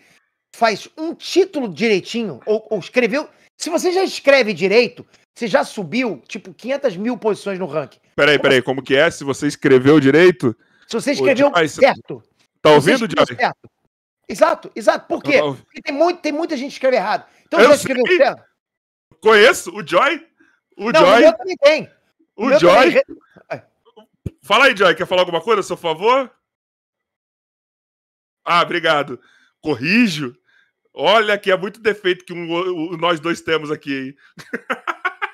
faz 0.55 0.87
um 0.97 1.13
título 1.13 1.67
direitinho, 1.67 2.39
ou, 2.45 2.65
ou 2.69 2.79
escreveu. 2.79 3.27
Se 3.59 3.69
você 3.69 3.91
já 3.91 4.03
escreve 4.03 4.53
direito, 4.53 5.05
você 5.35 5.47
já 5.47 5.63
subiu, 5.63 6.21
tipo, 6.27 6.53
500 6.53 6.95
mil 6.95 7.17
posições 7.17 7.57
no 7.59 7.65
ranking. 7.65 7.99
Peraí, 8.15 8.39
peraí, 8.39 8.61
como 8.61 8.83
que 8.83 8.95
é? 8.95 9.09
Se 9.11 9.23
você 9.23 9.47
escreveu 9.47 9.99
direito, 9.99 10.55
Se 10.87 10.93
você 10.93 11.11
escreveu 11.11 11.51
certo. 11.81 12.23
Tá 12.69 12.75
ouvindo, 12.75 12.99
Joy? 12.99 13.37
certo. 13.37 13.69
Exato, 14.29 14.71
exato. 14.75 15.07
Por 15.07 15.23
quê? 15.23 15.39
Tô- 15.39 15.55
Porque 15.55 15.81
tem, 15.81 15.93
muito, 15.95 16.19
tem 16.21 16.31
muita 16.31 16.55
gente 16.57 16.69
que 16.69 16.73
escreve 16.75 16.97
errado. 16.97 17.25
Então 17.45 17.59
Eu 17.59 17.69
já 17.69 17.75
escreveu 17.75 18.03
certo. 18.17 18.43
Conheço 19.21 19.71
o 19.75 19.85
Joy? 19.87 20.27
O 20.77 20.91
Não, 20.91 21.01
o 21.01 21.05
Joy? 21.05 21.19
meu 21.21 21.33
também 21.37 21.57
tem. 21.57 21.91
O 22.35 22.45
meu 22.47 22.59
Joy? 22.59 23.01
também. 23.01 23.63
Fala 24.43 24.65
aí, 24.65 24.75
Joy, 24.77 24.93
quer 24.95 25.07
falar 25.07 25.21
alguma 25.21 25.41
coisa, 25.41 25.61
a 25.61 25.63
seu 25.63 25.77
favor? 25.77 26.31
Ah, 28.45 28.61
obrigado. 28.61 29.19
Corrijo. 29.61 30.35
Olha 30.93 31.37
que 31.37 31.51
é 31.51 31.57
muito 31.57 31.79
defeito 31.79 32.25
que 32.25 32.33
um- 32.33 32.51
o- 32.93 32.97
nós 32.97 33.19
dois 33.19 33.41
temos 33.41 33.69
aqui? 33.71 34.15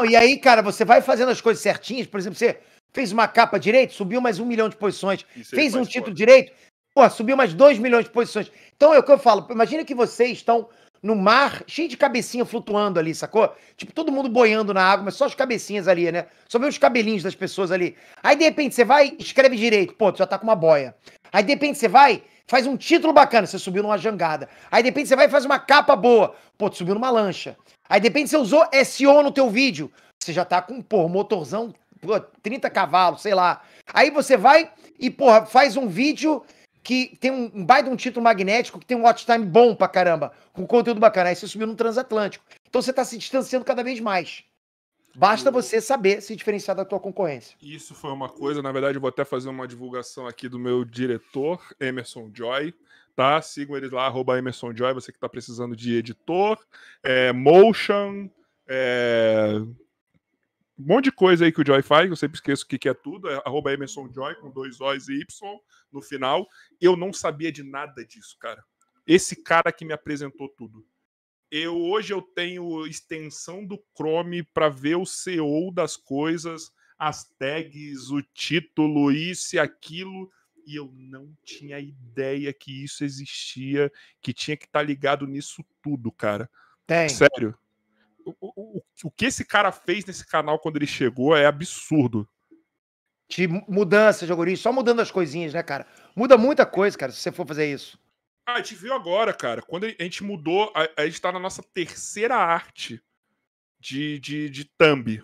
E 0.07 0.15
aí, 0.15 0.37
cara, 0.39 0.61
você 0.61 0.83
vai 0.83 1.01
fazendo 1.01 1.29
as 1.31 1.39
coisas 1.39 1.61
certinhas. 1.61 2.07
Por 2.07 2.19
exemplo, 2.19 2.37
você 2.37 2.59
fez 2.91 3.11
uma 3.11 3.27
capa 3.27 3.59
direito, 3.59 3.93
subiu 3.93 4.19
mais 4.19 4.39
um 4.39 4.45
milhão 4.45 4.67
de 4.67 4.75
posições. 4.75 5.25
Isso 5.35 5.55
fez 5.55 5.73
um 5.75 5.85
título 5.85 6.13
direito, 6.13 6.51
pô, 6.93 7.09
subiu 7.09 7.35
mais 7.35 7.53
2 7.53 7.79
milhões 7.79 8.05
de 8.05 8.11
posições. 8.11 8.51
Então 8.75 8.93
é 8.93 8.99
o 8.99 9.03
que 9.03 9.11
eu 9.11 9.17
falo. 9.17 9.47
Imagina 9.49 9.83
que 9.83 9.95
vocês 9.95 10.31
estão 10.31 10.69
no 11.01 11.15
mar, 11.17 11.63
cheio 11.67 11.89
de 11.89 11.97
cabecinha 11.97 12.45
flutuando 12.45 12.97
ali, 12.97 13.13
sacou? 13.13 13.53
Tipo, 13.75 13.91
todo 13.91 14.11
mundo 14.11 14.29
boiando 14.29 14.73
na 14.73 14.81
água, 14.81 15.03
mas 15.03 15.15
só 15.15 15.25
as 15.25 15.35
cabecinhas 15.35 15.89
ali, 15.89 16.09
né? 16.09 16.27
Só 16.47 16.57
vê 16.57 16.65
os 16.65 16.77
cabelinhos 16.77 17.21
das 17.21 17.35
pessoas 17.35 17.71
ali. 17.73 17.97
Aí, 18.23 18.37
de 18.37 18.45
repente, 18.45 18.73
você 18.73 18.85
vai, 18.85 19.13
escreve 19.19 19.57
direito, 19.57 19.93
pô, 19.95 20.13
tu 20.13 20.19
já 20.19 20.25
tá 20.25 20.39
com 20.39 20.45
uma 20.45 20.55
boia. 20.55 20.95
Aí, 21.33 21.43
de 21.43 21.51
repente, 21.51 21.77
você 21.77 21.89
vai, 21.89 22.23
faz 22.47 22.65
um 22.65 22.77
título 22.77 23.11
bacana, 23.11 23.45
você 23.45 23.59
subiu 23.59 23.83
numa 23.83 23.97
jangada. 23.97 24.47
Aí, 24.71 24.81
de 24.81 24.89
repente, 24.89 25.09
você 25.09 25.15
vai 25.15 25.25
e 25.25 25.29
faz 25.29 25.43
uma 25.43 25.59
capa 25.59 25.93
boa, 25.93 26.33
pô, 26.57 26.69
tu 26.69 26.77
subiu 26.77 26.95
numa 26.95 27.09
lancha. 27.09 27.57
Aí, 27.89 27.99
de 27.99 28.07
repente, 28.07 28.29
você 28.29 28.37
usou 28.37 28.65
SEO 28.85 29.21
no 29.21 29.31
teu 29.31 29.49
vídeo, 29.49 29.91
você 30.17 30.31
já 30.31 30.45
tá 30.45 30.61
com, 30.61 30.81
pô, 30.81 31.09
motorzão, 31.09 31.73
pô, 31.99 32.17
30 32.41 32.69
cavalos, 32.69 33.21
sei 33.21 33.33
lá. 33.33 33.61
Aí 33.93 34.09
você 34.09 34.37
vai 34.37 34.71
e, 34.97 35.09
porra, 35.09 35.45
faz 35.45 35.75
um 35.75 35.89
vídeo 35.89 36.41
que 36.83 37.17
tem 37.19 37.31
um, 37.31 37.51
um 37.53 37.65
baita 37.65 37.89
um 37.89 37.95
título 37.95 38.23
magnético, 38.23 38.79
que 38.79 38.85
tem 38.85 38.97
um 38.97 39.03
watch 39.03 39.25
time 39.25 39.45
bom 39.45 39.73
pra 39.73 39.87
caramba, 39.87 40.33
com 40.51 40.67
conteúdo 40.67 40.99
bacana. 40.99 41.29
Aí 41.29 41.35
você 41.35 41.47
subiu 41.47 41.65
no 41.65 41.75
transatlântico. 41.75 42.43
Então 42.67 42.81
você 42.81 42.91
tá 42.91 43.05
se 43.05 43.17
distanciando 43.17 43.65
cada 43.65 43.83
vez 43.83 43.99
mais. 43.99 44.43
Basta 45.15 45.51
você 45.51 45.79
saber 45.79 46.21
se 46.21 46.35
diferenciar 46.35 46.75
da 46.75 46.83
tua 46.83 46.99
concorrência. 46.99 47.55
Isso 47.61 47.93
foi 47.93 48.11
uma 48.11 48.27
coisa, 48.27 48.63
na 48.63 48.71
verdade, 48.71 48.97
eu 48.97 49.01
vou 49.01 49.09
até 49.09 49.23
fazer 49.23 49.47
uma 49.47 49.67
divulgação 49.67 50.27
aqui 50.27 50.49
do 50.49 50.57
meu 50.57 50.83
diretor, 50.83 51.61
Emerson 51.79 52.31
Joy. 52.33 52.73
Tá? 53.15 53.39
Sigam 53.43 53.77
eles 53.77 53.91
lá, 53.91 54.07
arroba 54.07 54.39
Emerson 54.39 54.75
Joy, 54.75 54.91
você 54.91 55.11
que 55.11 55.17
está 55.17 55.29
precisando 55.29 55.75
de 55.75 55.95
editor, 55.95 56.57
é, 57.03 57.31
motion, 57.31 58.27
é, 58.67 59.61
um 60.77 60.87
monte 60.87 61.05
de 61.05 61.11
coisa 61.11 61.45
aí 61.45 61.51
que 61.51 61.61
o 61.61 61.65
Joy 61.65 61.81
faz, 61.83 62.09
eu 62.09 62.15
sempre 62.15 62.37
esqueço 62.37 62.65
o 62.65 62.67
que, 62.67 62.79
que 62.79 62.89
é 62.89 62.93
tudo, 62.93 63.29
é 63.29 63.41
arroba 63.45 63.71
Emerson 63.71 64.11
Joy, 64.11 64.35
com 64.35 64.49
dois 64.49 64.81
O's 64.81 65.07
e 65.07 65.21
Y 65.21 65.59
no 65.91 66.01
final. 66.01 66.47
Eu 66.81 66.95
não 66.95 67.13
sabia 67.13 67.51
de 67.51 67.63
nada 67.63 68.03
disso, 68.05 68.37
cara. 68.39 68.63
Esse 69.05 69.43
cara 69.43 69.71
que 69.71 69.85
me 69.85 69.93
apresentou 69.93 70.49
tudo. 70.49 70.85
Eu 71.51 71.77
hoje 71.77 72.11
eu 72.11 72.21
tenho 72.21 72.87
extensão 72.87 73.63
do 73.63 73.79
Chrome 73.95 74.41
para 74.41 74.69
ver 74.69 74.95
o 74.95 75.05
CEO 75.05 75.71
das 75.71 75.95
coisas, 75.95 76.71
as 76.97 77.25
tags, 77.37 78.09
o 78.09 78.23
título, 78.33 79.11
isso 79.11 79.55
e 79.55 79.59
aquilo, 79.59 80.31
e 80.65 80.75
eu 80.75 80.91
não 80.95 81.31
tinha 81.43 81.79
ideia 81.79 82.51
que 82.51 82.83
isso 82.83 83.03
existia, 83.03 83.91
que 84.21 84.33
tinha 84.33 84.57
que 84.57 84.65
estar 84.65 84.81
ligado 84.81 85.27
nisso 85.27 85.63
tudo, 85.81 86.11
cara. 86.11 86.49
Tem. 86.87 87.07
Sério. 87.09 87.55
O, 88.25 88.35
o, 88.41 88.83
o- 89.03 89.11
que 89.11 89.25
esse 89.25 89.43
cara 89.45 89.71
fez 89.71 90.05
nesse 90.05 90.25
canal 90.25 90.59
quando 90.59 90.77
ele 90.77 90.87
chegou 90.87 91.35
é 91.35 91.45
absurdo. 91.45 92.27
De 93.29 93.47
mu- 93.47 93.65
mudança 93.67 94.25
de 94.25 94.31
algoritmo, 94.31 94.61
só 94.63 94.71
mudando 94.71 95.01
as 95.01 95.11
coisinhas, 95.11 95.53
né, 95.53 95.63
cara? 95.63 95.87
Muda 96.15 96.37
muita 96.37 96.65
coisa, 96.65 96.97
cara, 96.97 97.11
se 97.11 97.19
você 97.19 97.31
for 97.31 97.47
fazer 97.47 97.71
isso. 97.73 97.97
Ah, 98.45 98.53
a 98.55 98.57
gente 98.57 98.75
viu 98.75 98.93
agora, 98.93 99.33
cara. 99.33 99.61
Quando 99.61 99.85
a 99.85 99.89
gente 100.03 100.23
mudou, 100.23 100.71
a, 100.75 101.01
a 101.01 101.05
gente 101.05 101.19
tá 101.21 101.31
na 101.31 101.39
nossa 101.39 101.63
terceira 101.63 102.35
arte 102.35 103.01
de, 103.79 104.19
de, 104.19 104.49
de 104.49 104.65
thumb. 104.77 105.23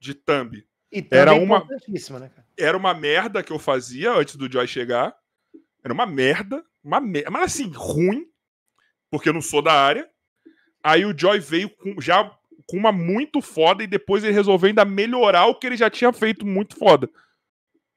De 0.00 0.14
thumb. 0.14 0.66
E 0.92 1.06
Era 1.10 1.30
também 1.32 1.44
uma- 1.46 1.58
importantíssima, 1.58 2.18
né, 2.18 2.28
cara? 2.28 2.46
Era 2.58 2.76
uma 2.76 2.92
merda 2.94 3.42
que 3.42 3.52
eu 3.52 3.58
fazia 3.58 4.12
antes 4.12 4.34
do 4.36 4.50
Joy 4.50 4.66
chegar. 4.66 5.16
Era 5.84 5.94
uma 5.94 6.06
merda. 6.06 6.64
Uma 6.82 7.00
merda. 7.00 7.30
Mas 7.30 7.52
assim, 7.54 7.70
ruim. 7.74 8.26
Porque 9.10 9.28
eu 9.28 9.32
não 9.32 9.40
sou 9.42 9.62
da 9.62 9.72
área. 9.72 10.10
Aí 10.82 11.04
o 11.04 11.16
Joy 11.16 11.40
veio 11.40 11.70
com, 11.70 12.00
já 12.00 12.24
com 12.66 12.76
uma 12.76 12.92
muito 12.92 13.40
foda 13.40 13.82
e 13.82 13.86
depois 13.86 14.22
ele 14.22 14.32
resolveu 14.32 14.68
ainda 14.68 14.84
melhorar 14.84 15.46
o 15.46 15.54
que 15.54 15.66
ele 15.66 15.76
já 15.76 15.90
tinha 15.90 16.12
feito 16.12 16.46
muito 16.46 16.76
foda. 16.76 17.10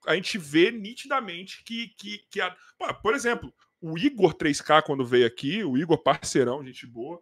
A 0.06 0.16
gente 0.16 0.38
vê 0.38 0.72
nitidamente 0.72 1.64
que. 1.64 1.90
que, 1.98 2.20
que 2.30 2.42
a... 2.42 2.56
Por 3.02 3.14
exemplo, 3.14 3.54
o 3.82 3.98
Igor 3.98 4.34
3K, 4.34 4.84
quando 4.84 5.06
veio 5.06 5.28
aqui, 5.28 5.64
o 5.64 5.78
Igor 5.78 5.98
parceirão, 5.98 6.64
gente 6.66 6.86
boa. 6.88 7.22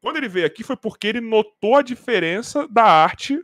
Quando 0.00 0.16
ele 0.16 0.28
veio 0.28 0.46
aqui 0.46 0.64
foi 0.64 0.76
porque 0.76 1.06
ele 1.06 1.20
notou 1.20 1.76
a 1.76 1.82
diferença 1.82 2.66
da 2.68 2.84
arte 2.84 3.42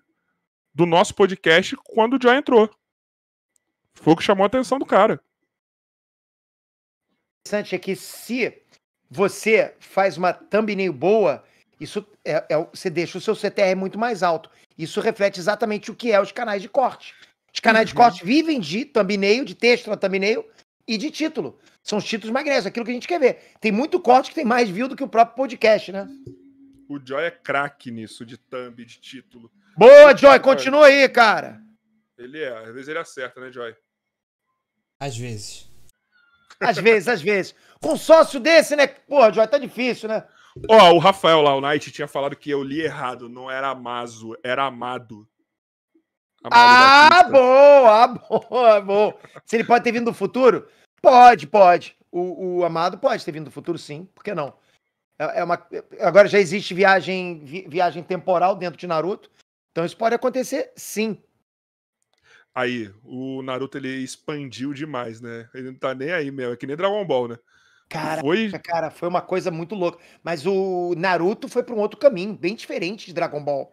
do 0.75 0.87
nosso 0.87 1.15
podcast 1.15 1.77
quando 1.77 2.15
o 2.15 2.23
Joy 2.23 2.37
entrou. 2.37 2.71
Foi 3.95 4.13
o 4.13 4.17
que 4.17 4.23
chamou 4.23 4.45
a 4.45 4.47
atenção 4.47 4.79
do 4.79 4.87
cara. 4.87 5.21
interessante 7.41 7.75
é 7.75 7.79
que 7.79 7.97
se 7.97 8.63
você 9.11 9.75
faz 9.79 10.17
uma 10.17 10.33
thumbnail 10.33 10.93
boa, 10.93 11.45
isso 11.81 12.07
é, 12.25 12.45
é 12.51 12.57
o- 12.59 12.69
você 12.73 12.89
deixa 12.91 13.19
o 13.19 13.21
seu 13.21 13.35
CTR 13.35 13.75
muito 13.77 13.99
mais 13.99 14.23
alto. 14.23 14.51
Isso 14.79 15.01
reflete 15.01 15.39
exatamente 15.41 15.91
o 15.91 15.95
que 15.95 16.13
é 16.13 16.21
os 16.21 16.33
canais 16.33 16.61
de 16.63 16.69
corte. 16.69 17.15
Os 17.53 17.61
canais 17.61 17.87
de 17.89 17.95
Uhum. 17.95 18.03
corte 18.03 18.25
vivem 18.25 18.61
de 18.61 18.85
thumbnail, 18.85 19.45
de 19.45 19.55
texto 19.55 19.89
na 19.89 19.97
thumbnail 19.97 20.45
e 20.87 20.97
de 20.99 21.11
título. 21.11 21.59
São 21.83 21.99
os 21.99 22.05
títulos 22.05 22.33
magnéticos, 22.33 22.67
aquilo 22.67 22.85
que 22.85 22.91
a 22.91 22.95
gente 22.95 23.09
quer 23.09 23.21
ver. 23.21 23.53
Tem 23.61 23.71
muito 23.73 23.99
corte 24.01 24.31
que 24.31 24.35
tem 24.35 24.45
mais 24.45 24.69
view 24.69 24.89
do 24.89 24.97
que 24.97 25.05
o 25.05 25.09
próprio 25.09 25.37
podcast, 25.37 25.93
né? 25.93 26.09
O 26.89 26.99
Joy 27.05 27.25
é 27.25 27.31
craque 27.31 27.91
nisso, 27.91 28.25
de 28.27 28.37
thumb, 28.37 28.85
de 28.85 28.99
título. 29.01 29.51
Boa, 29.77 30.17
Joy, 30.17 30.39
continua 30.41 30.87
aí, 30.87 31.09
cara. 31.09 31.61
Ele 32.19 32.43
é, 32.43 32.49
às 32.65 32.73
vezes 32.73 32.89
ele 32.89 32.99
acerta, 32.99 33.41
né, 33.41 33.51
Joy? 33.53 33.75
Às 35.01 35.17
vezes. 35.17 35.69
Às 36.61 36.79
vezes, 36.79 37.09
às 37.09 37.21
vezes. 37.23 37.55
Com 37.81 37.93
um 37.93 37.97
sócio 37.97 38.41
desse, 38.41 38.75
né? 38.77 38.87
Porra, 38.87 39.33
Joy, 39.33 39.47
tá 39.47 39.59
difícil, 39.59 40.09
né? 40.09 40.25
Ó, 40.69 40.93
o 40.95 40.99
Rafael 40.99 41.43
lá, 41.43 41.55
o 41.55 41.61
Knight, 41.61 41.91
tinha 41.93 42.09
falado 42.09 42.37
que 42.37 42.51
eu 42.51 42.63
li 42.63 42.81
errado. 42.81 43.29
Não 43.29 43.51
era 43.51 43.69
Amazo, 43.69 44.37
era 44.43 44.65
Amado. 44.65 45.29
Amado 46.43 46.85
Ah, 46.85 47.25
boa, 47.25 48.07
boa, 48.49 48.81
boa. 48.81 49.19
Se 49.45 49.57
ele 49.57 49.65
pode 49.65 49.85
ter 49.85 49.93
vindo 49.93 50.07
do 50.07 50.15
futuro? 50.15 50.69
Pode, 51.03 51.47
pode. 51.47 51.97
O, 52.11 52.59
o 52.59 52.65
Amado 52.65 52.99
pode 52.99 53.25
ter 53.25 53.33
vindo 53.33 53.45
do 53.45 53.51
futuro, 53.51 53.79
sim. 53.79 54.09
Por 54.15 54.25
que 54.25 54.35
não? 54.35 54.55
É, 55.19 55.41
é 55.41 55.45
uma, 55.45 55.67
agora 56.01 56.29
já 56.29 56.39
existe 56.39 56.75
viagem, 56.75 57.45
vi- 57.45 57.67
viagem 57.69 58.03
temporal 58.03 58.57
dentro 58.57 58.79
de 58.79 58.87
Naruto. 58.87 59.31
Então 59.73 59.85
isso 59.85 59.97
pode 59.97 60.15
acontecer, 60.15 60.73
sim. 60.77 61.23
Aí, 62.55 62.91
o 63.05 63.43
Naruto 63.43 63.77
ele 63.77 64.03
expandiu 64.03 64.73
demais, 64.73 65.21
né? 65.21 65.49
Ele 65.53 65.71
não 65.71 65.79
tá 65.79 65.95
nem 65.95 66.13
aí 66.13 66.31
mesmo. 66.31 66.55
É 66.55 66.57
que 66.57 66.67
nem 66.67 66.75
Dragon 66.77 67.05
Ball, 67.05 67.29
né? 67.29 67.39
Cara, 67.89 68.21
Foi. 68.21 68.51
cara, 68.65 68.91
foi 68.91 69.09
uma 69.09 69.23
coisa 69.23 69.51
muito 69.51 69.75
louca. 69.75 69.99
Mas 70.23 70.45
o 70.47 70.95
Naruto 70.97 71.49
foi 71.49 71.63
para 71.63 71.75
um 71.75 71.79
outro 71.79 71.99
caminho, 71.99 72.35
bem 72.35 72.55
diferente 72.55 73.07
de 73.07 73.13
Dragon 73.13 73.43
Ball. 73.43 73.71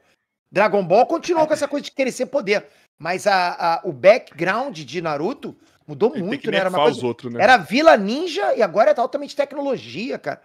Dragon 0.52 0.86
Ball 0.86 1.06
continuou 1.08 1.48
com 1.48 1.54
essa 1.54 1.68
coisa 1.68 1.86
de 1.86 1.92
querer 1.92 2.12
ser 2.12 2.28
poder. 2.28 2.68
Mas 3.00 3.26
a, 3.26 3.76
a- 3.76 3.82
o 3.84 3.92
background 3.92 4.78
de 4.80 5.02
Naruto 5.02 5.56
Mudou 5.86 6.14
Ele 6.16 6.24
muito, 6.24 6.50
né? 6.50 6.58
Era 6.58 6.70
uma 6.70 6.80
coisa. 6.80 7.06
outros, 7.06 7.34
né? 7.34 7.44
Era 7.44 7.58
Vila 7.58 7.98
Ninja 7.98 8.56
e 8.56 8.62
agora 8.62 8.92
é 8.92 9.00
altamente 9.00 9.36
tecnologia, 9.36 10.18
cara. 10.18 10.42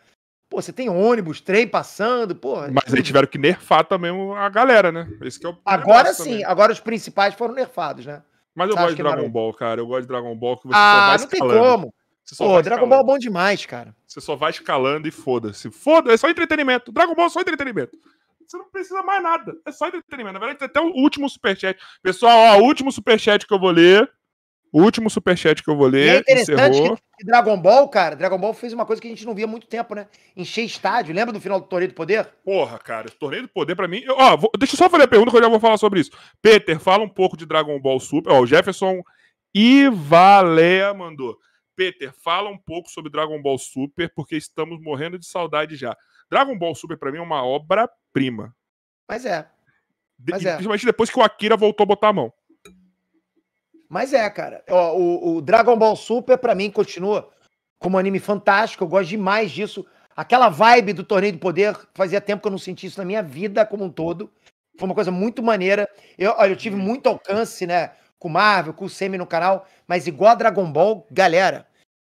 Pô, 0.50 0.60
você 0.60 0.72
tem 0.72 0.88
ônibus, 0.88 1.40
trem 1.40 1.68
passando, 1.68 2.34
porra. 2.34 2.68
Mas 2.72 2.92
aí 2.92 3.02
tiveram 3.02 3.28
que 3.28 3.38
nerfar 3.38 3.84
também 3.84 4.10
a 4.36 4.48
galera, 4.48 4.90
né? 4.90 5.06
Esse 5.22 5.38
que 5.38 5.46
é 5.46 5.50
o 5.50 5.56
Agora 5.64 6.12
sim, 6.12 6.24
também. 6.24 6.44
agora 6.44 6.72
os 6.72 6.80
principais 6.80 7.34
foram 7.34 7.54
nerfados, 7.54 8.06
né? 8.06 8.22
Mas 8.54 8.70
eu 8.70 8.76
gosto 8.76 8.96
de 8.96 9.02
Dragon? 9.02 9.28
Ball, 9.30 9.54
cara. 9.54 9.80
Eu 9.80 9.86
gosto 9.86 10.02
de 10.02 10.08
Dragon 10.08 10.34
Ball 10.34 10.56
que 10.56 10.66
você 10.66 10.74
só 10.74 10.80
Ah, 10.80 11.06
vai 11.06 11.18
não 11.18 11.28
tem 11.28 11.40
como. 11.40 11.94
Pô, 12.36 12.60
Dragon 12.62 12.88
Ball 12.88 13.00
é 13.00 13.04
bom 13.04 13.18
demais, 13.18 13.64
cara. 13.64 13.94
Você 14.06 14.20
só 14.20 14.36
vai 14.36 14.50
escalando 14.50 15.06
e 15.08 15.10
foda-se. 15.10 15.70
Foda, 15.70 16.12
é 16.12 16.16
só 16.16 16.28
entretenimento. 16.28 16.92
Dragon 16.92 17.14
Ball 17.14 17.26
é 17.26 17.30
só 17.30 17.40
entretenimento. 17.40 17.96
Você 18.46 18.56
não 18.56 18.68
precisa 18.70 19.02
mais 19.02 19.22
nada. 19.22 19.54
É 19.66 19.72
só 19.72 19.88
entretenimento. 19.88 20.34
Na 20.34 20.38
verdade, 20.40 20.64
até 20.64 20.80
o 20.80 20.92
último 20.94 21.28
superchat. 21.28 21.78
Pessoal, 22.02 22.38
ó, 22.38 22.58
o 22.60 22.64
último 22.64 22.90
superchat 22.90 23.46
que 23.46 23.52
eu 23.52 23.58
vou 23.58 23.70
ler. 23.70 24.10
O 24.70 24.82
último 24.82 25.08
superchat 25.08 25.62
que 25.62 25.70
eu 25.70 25.76
vou 25.76 25.86
E 25.86 25.88
é 25.88 25.90
ler. 26.12 26.20
interessante 26.20 26.70
encerrou. 26.78 26.96
que, 26.96 27.02
que 27.20 27.24
Dragon 27.24 27.58
Ball, 27.58 27.88
cara, 27.88 28.14
Dragon 28.14 28.36
Ball 28.38 28.52
fez 28.52 28.74
uma 28.74 28.84
coisa 28.84 29.00
que 29.00 29.08
a 29.08 29.10
gente 29.10 29.24
não 29.24 29.34
via 29.34 29.46
há 29.46 29.48
muito 29.48 29.66
tempo, 29.66 29.94
né? 29.94 30.06
Encher 30.36 30.62
estádio. 30.64 31.14
Lembra 31.14 31.32
do 31.32 31.40
final 31.40 31.58
do 31.58 31.66
Torneio 31.66 31.90
do 31.90 31.94
Poder? 31.94 32.28
Porra, 32.44 32.78
cara, 32.78 33.08
torneio 33.10 33.44
do 33.44 33.48
poder 33.48 33.74
pra 33.74 33.88
mim. 33.88 34.02
eu- 34.04 34.14
Ó, 34.18 34.36
vou- 34.36 34.50
deixa 34.58 34.74
eu 34.74 34.78
só 34.78 34.90
fazer 34.90 35.04
a 35.04 35.08
pergunta 35.08 35.30
que 35.30 35.36
eu 35.38 35.42
já 35.42 35.48
vou 35.48 35.58
falar 35.60 35.78
sobre 35.78 36.00
isso. 36.00 36.10
Peter, 36.42 36.78
fala 36.78 37.02
um 37.02 37.08
pouco 37.08 37.34
de 37.34 37.46
Dragon 37.46 37.80
Ball 37.80 37.98
Super. 37.98 38.30
Ó, 38.32 38.40
o 38.42 38.46
Jefferson 38.46 39.00
Ivalea 39.54 40.92
mandou. 40.94 41.36
Peter, 41.78 42.12
fala 42.12 42.50
um 42.50 42.58
pouco 42.58 42.90
sobre 42.90 43.08
Dragon 43.08 43.40
Ball 43.40 43.56
Super, 43.56 44.12
porque 44.12 44.36
estamos 44.36 44.80
morrendo 44.82 45.16
de 45.16 45.24
saudade 45.24 45.76
já. 45.76 45.96
Dragon 46.28 46.58
Ball 46.58 46.74
Super 46.74 46.98
pra 46.98 47.12
mim 47.12 47.18
é 47.18 47.22
uma 47.22 47.44
obra-prima. 47.44 48.52
Mas 49.08 49.24
é. 49.24 49.48
De- 50.18 50.32
Mas 50.32 50.44
é. 50.44 50.54
Principalmente 50.54 50.84
depois 50.84 51.08
que 51.08 51.16
o 51.20 51.22
Akira 51.22 51.56
voltou 51.56 51.84
a 51.84 51.86
botar 51.86 52.08
a 52.08 52.12
mão. 52.12 52.32
Mas 53.88 54.12
é, 54.12 54.28
cara. 54.28 54.64
Ó, 54.68 54.96
o, 54.96 55.36
o 55.36 55.40
Dragon 55.40 55.78
Ball 55.78 55.94
Super, 55.94 56.36
pra 56.36 56.52
mim, 56.52 56.68
continua 56.68 57.30
como 57.78 57.96
um 57.96 58.00
anime 58.00 58.18
fantástico. 58.18 58.82
Eu 58.82 58.88
gosto 58.88 59.08
demais 59.10 59.52
disso. 59.52 59.86
Aquela 60.16 60.48
vibe 60.48 60.92
do 60.92 61.04
Torneio 61.04 61.34
do 61.34 61.38
Poder, 61.38 61.78
fazia 61.94 62.20
tempo 62.20 62.42
que 62.42 62.48
eu 62.48 62.52
não 62.52 62.58
senti 62.58 62.88
isso 62.88 62.98
na 62.98 63.04
minha 63.04 63.22
vida 63.22 63.64
como 63.64 63.84
um 63.84 63.90
todo. 63.90 64.32
Foi 64.76 64.86
uma 64.88 64.96
coisa 64.96 65.12
muito 65.12 65.44
maneira. 65.44 65.88
Eu, 66.18 66.34
olha, 66.36 66.50
eu 66.50 66.56
tive 66.56 66.74
muito 66.74 67.08
alcance, 67.08 67.68
né? 67.68 67.92
Com 68.18 68.28
Marvel, 68.28 68.74
com 68.74 68.86
o 68.86 68.90
Semi 68.90 69.16
no 69.16 69.24
canal, 69.28 69.64
mas 69.86 70.08
igual 70.08 70.32
a 70.32 70.34
Dragon 70.34 70.68
Ball, 70.72 71.06
galera, 71.08 71.67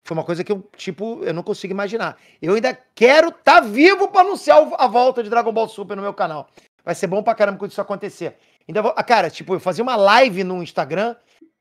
foi 0.03 0.17
uma 0.17 0.23
coisa 0.23 0.43
que 0.43 0.51
eu, 0.51 0.67
tipo, 0.75 1.23
eu 1.23 1.33
não 1.33 1.43
consigo 1.43 1.73
imaginar. 1.73 2.17
Eu 2.41 2.55
ainda 2.55 2.77
quero 2.95 3.29
estar 3.29 3.61
tá 3.61 3.61
vivo 3.61 4.07
pra 4.07 4.21
anunciar 4.21 4.67
a 4.77 4.87
volta 4.87 5.23
de 5.23 5.29
Dragon 5.29 5.51
Ball 5.51 5.69
Super 5.69 5.95
no 5.95 6.01
meu 6.01 6.13
canal. 6.13 6.49
Vai 6.83 6.95
ser 6.95 7.07
bom 7.07 7.21
pra 7.21 7.35
caramba 7.35 7.59
quando 7.59 7.71
isso 7.71 7.81
acontecer. 7.81 8.37
Ainda 8.67 8.81
vou, 8.81 8.93
ah, 8.95 9.03
cara, 9.03 9.29
tipo, 9.29 9.53
eu 9.53 9.59
fazia 9.59 9.83
uma 9.83 9.95
live 9.95 10.43
no 10.43 10.63
Instagram, 10.63 11.15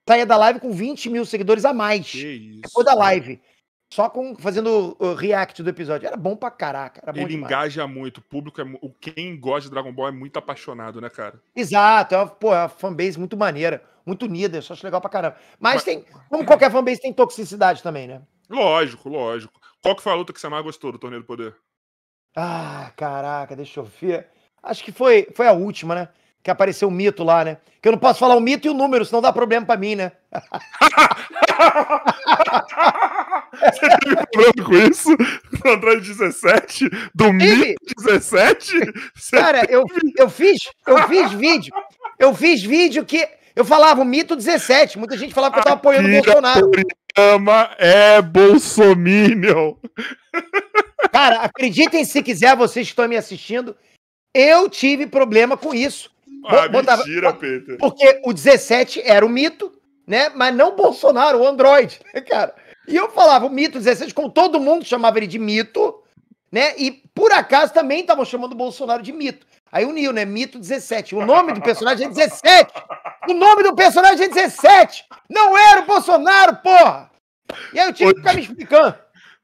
saía 0.09 0.25
da 0.25 0.37
live 0.37 0.61
com 0.61 0.73
20 0.73 1.11
mil 1.11 1.27
seguidores 1.27 1.65
a 1.65 1.73
mais. 1.73 2.11
Que 2.11 2.27
isso. 2.27 2.62
Depois 2.62 2.87
da 2.87 2.95
live. 2.95 3.41
Só 3.93 4.09
com 4.09 4.37
fazendo 4.37 4.97
o 5.01 5.15
react 5.15 5.62
do 5.65 5.71
episódio. 5.71 6.07
Era 6.07 6.17
bom 6.17 6.37
pra 6.37 6.51
caraca. 6.51 7.03
Bom 7.12 7.19
Ele 7.21 7.31
demais. 7.31 7.51
engaja 7.53 7.87
muito. 7.89 8.19
O 8.19 8.23
público 8.23 8.61
é. 8.61 8.65
Quem 9.01 9.39
gosta 9.39 9.62
de 9.69 9.71
Dragon 9.71 9.93
Ball 9.93 10.09
é 10.09 10.12
muito 10.12 10.39
apaixonado, 10.39 11.01
né, 11.01 11.11
cara? 11.11 11.43
Exato. 11.57 12.15
É 12.15 12.19
uma, 12.19 12.27
pô, 12.29 12.55
é 12.55 12.59
uma 12.62 12.69
fanbase 12.69 13.19
muito 13.19 13.37
maneira, 13.37 13.83
muito 14.07 14.27
unida. 14.27 14.59
Eu 14.59 14.62
só 14.62 14.75
acho 14.75 14.87
legal 14.87 15.01
pra 15.01 15.11
caramba. 15.11 15.37
Mas, 15.59 15.75
Mas- 15.75 15.85
tem, 15.85 16.05
como 16.29 16.45
qualquer 16.47 16.71
fanbase, 16.71 17.01
tem 17.01 17.12
toxicidade 17.12 17.83
também, 17.83 18.07
né? 18.07 18.23
Lógico, 18.49 19.09
lógico. 19.09 19.61
Qual 19.83 19.97
que 19.97 20.03
foi 20.03 20.12
a 20.12 20.17
luta 20.17 20.33
que 20.33 20.41
você 20.41 20.49
mais 20.49 20.62
gostou 20.62 20.93
do 20.93 20.99
Torneio 20.99 21.23
do 21.23 21.27
Poder? 21.27 21.57
Ah, 22.37 22.93
caraca, 22.97 23.57
deixa 23.57 23.81
eu 23.81 23.85
ver. 23.85 24.29
Acho 24.62 24.85
que 24.85 24.93
foi, 24.93 25.27
foi 25.35 25.49
a 25.49 25.53
última, 25.53 25.95
né? 25.97 26.09
Que 26.43 26.51
apareceu 26.51 26.89
o 26.89 26.91
mito 26.91 27.23
lá, 27.23 27.45
né? 27.45 27.59
Que 27.83 27.89
eu 27.89 27.93
não 27.93 27.99
posso 27.99 28.19
falar 28.19 28.35
o 28.37 28.41
mito 28.41 28.67
e 28.67 28.71
o 28.71 28.75
número, 28.75 29.05
senão 29.05 29.21
dá 29.23 29.33
problema 29.33 29.65
pra 29.67 29.77
mim, 29.77 29.95
né? 29.95 30.12
Você 33.61 33.89
teve 33.99 34.17
problema 34.33 34.65
com 34.65 34.75
isso? 34.91 35.09
No 35.65 35.71
Android 35.73 36.07
17? 36.07 36.89
Do 37.15 37.27
Tive. 37.39 37.57
Mi 37.57 37.75
17? 37.99 38.73
Você- 39.15 39.37
Cara, 39.37 39.67
eu, 39.71 39.85
eu 40.17 40.29
fiz, 40.31 40.59
eu 40.87 41.09
fiz 41.09 41.33
vídeo. 41.33 41.75
Eu 42.19 42.35
fiz 42.35 42.62
vídeo 42.62 43.05
que 43.05 43.29
eu 43.55 43.65
falava 43.65 44.01
o 44.03 44.05
mito 44.05 44.37
17. 44.37 44.99
Muita 44.99 45.17
gente 45.17 45.35
falava 45.35 45.55
que 45.55 45.61
eu 45.61 45.65
tava 45.65 45.77
apoiando 45.77 46.09
o 46.09 46.12
Bolsonaro. 46.12 46.71
Toriyama 46.71 47.71
é 47.79 48.23
Bolsominion. 48.23 49.75
Cara, 51.12 51.41
acreditem 51.41 52.05
se 52.05 52.23
quiser, 52.23 52.57
vocês 52.57 52.87
que 52.87 52.93
estão 52.93 53.09
me 53.09 53.17
assistindo, 53.17 53.77
eu 54.35 54.69
tive 54.69 55.07
problema 55.07 55.57
com 55.57 55.75
isso. 55.75 56.11
Ah, 56.47 56.69
Botava- 56.69 57.05
mentira, 57.05 57.33
Peter. 57.33 57.77
Porque 57.79 58.21
o 58.25 58.33
17 58.33 59.03
era 59.05 59.25
o 59.25 59.29
mito, 59.29 59.73
né? 60.07 60.31
Mas 60.31 60.55
não 60.55 60.69
o 60.71 60.77
Bolsonaro, 60.77 61.39
o 61.41 61.47
Android, 61.47 62.01
né, 62.15 62.21
cara? 62.21 62.55
E 62.89 62.97
eu 62.97 63.11
falava 63.11 63.47
o 63.47 63.51
mito 63.51 63.79
17, 63.79 64.15
como 64.15 64.31
todo 64.31 64.59
mundo 64.59 64.85
chamava 64.85 65.19
ele 65.19 65.27
de 65.27 65.39
mito, 65.39 66.03
né? 66.51 66.75
E 66.77 66.91
por 67.15 67.33
acaso 67.33 67.73
também 67.73 68.01
estavam 68.01 68.25
chamando 68.25 68.53
o 68.53 68.57
Bolsonaro 68.57 69.03
de 69.03 69.12
mito. 69.12 69.47
Aí 69.71 69.85
uniu, 69.85 70.12
né? 70.12 70.25
Mito 70.25 70.59
17. 70.59 71.15
O 71.15 71.25
nome 71.25 71.53
do 71.53 71.61
personagem 71.62 72.07
é 72.07 72.09
17. 72.11 72.73
O 73.29 73.35
nome 73.35 73.62
do 73.62 73.75
personagem 73.75 74.25
é 74.25 74.29
17. 74.29 75.05
Não 75.29 75.57
era 75.57 75.83
o 75.83 75.87
Bolsonaro, 75.87 76.57
porra. 76.57 77.09
E 77.73 77.79
aí 77.79 77.89
eu 77.89 77.93
tive 77.93 78.12
que 78.15 78.21
ficar 78.21 78.35
me 78.35 78.41
explicando. 78.43 78.97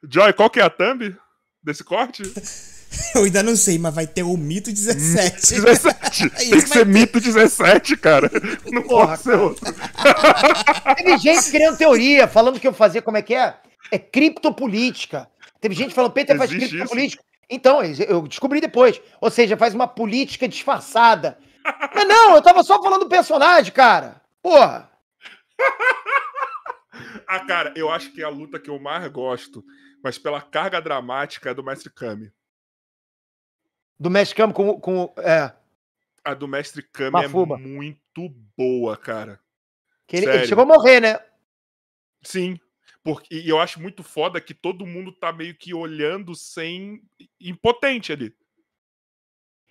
Joy, 0.08 0.32
qual 0.32 0.50
que 0.50 0.58
é 0.58 0.64
a 0.64 0.70
thumb 0.70 1.16
desse 1.62 1.84
corte? 1.84 2.22
Eu 3.14 3.24
ainda 3.24 3.42
não 3.42 3.56
sei, 3.56 3.78
mas 3.78 3.94
vai 3.94 4.06
ter 4.06 4.22
o 4.22 4.36
Mito 4.36 4.72
17. 4.72 5.60
17. 5.60 6.30
Tem 6.36 6.50
Isso 6.50 6.66
que 6.66 6.68
ser 6.68 6.86
mito 6.86 7.20
17, 7.20 7.96
cara. 7.96 8.30
Não 8.70 8.82
Porra, 8.82 9.08
pode 9.08 9.22
ser 9.22 9.38
outro. 9.38 9.64
Teve 10.96 11.18
gente 11.18 11.50
criando 11.50 11.78
teoria, 11.78 12.26
falando 12.26 12.60
que 12.60 12.66
eu 12.66 12.72
fazia, 12.72 13.02
como 13.02 13.16
é 13.16 13.22
que 13.22 13.34
é? 13.34 13.56
É 13.90 13.98
criptopolítica. 13.98 15.28
Teve 15.60 15.74
gente 15.74 15.94
falando, 15.94 16.12
Peter 16.12 16.36
faz 16.36 16.50
criptopolítica. 16.50 17.22
Então, 17.48 17.82
eu 17.82 18.22
descobri 18.22 18.60
depois. 18.60 19.00
Ou 19.20 19.30
seja, 19.30 19.56
faz 19.56 19.74
uma 19.74 19.86
política 19.86 20.48
disfarçada. 20.48 21.38
Mas 21.94 22.06
não, 22.06 22.34
eu 22.34 22.42
tava 22.42 22.62
só 22.62 22.82
falando 22.82 23.02
do 23.04 23.08
personagem, 23.08 23.72
cara. 23.72 24.20
Porra. 24.42 24.90
Ah, 27.26 27.40
cara, 27.40 27.72
eu 27.76 27.90
acho 27.90 28.12
que 28.12 28.22
é 28.22 28.24
a 28.24 28.28
luta 28.28 28.58
que 28.58 28.70
eu 28.70 28.78
mais 28.78 29.06
gosto, 29.10 29.64
mas 30.02 30.18
pela 30.18 30.40
carga 30.40 30.80
dramática 30.80 31.50
é 31.50 31.54
do 31.54 31.64
Mestre 31.64 31.92
Kami. 31.92 32.32
Do 33.98 34.10
mexicano 34.10 34.52
com, 34.52 34.78
com. 34.78 35.12
É. 35.18 35.52
A 36.24 36.34
do 36.34 36.48
Mestre 36.48 36.82
Kami 36.82 37.10
Mafuba. 37.12 37.54
é 37.54 37.58
muito 37.58 38.28
boa, 38.56 38.96
cara. 38.96 39.40
Que 40.06 40.16
ele, 40.16 40.26
ele 40.26 40.46
chegou 40.46 40.62
a 40.62 40.66
morrer, 40.66 41.00
né? 41.00 41.18
Sim. 42.22 42.58
Porque, 43.02 43.36
e 43.36 43.48
eu 43.48 43.60
acho 43.60 43.80
muito 43.80 44.02
foda 44.02 44.40
que 44.40 44.52
todo 44.52 44.86
mundo 44.86 45.12
tá 45.12 45.32
meio 45.32 45.54
que 45.54 45.72
olhando 45.72 46.34
sem. 46.34 47.00
impotente 47.40 48.12
ali. 48.12 48.34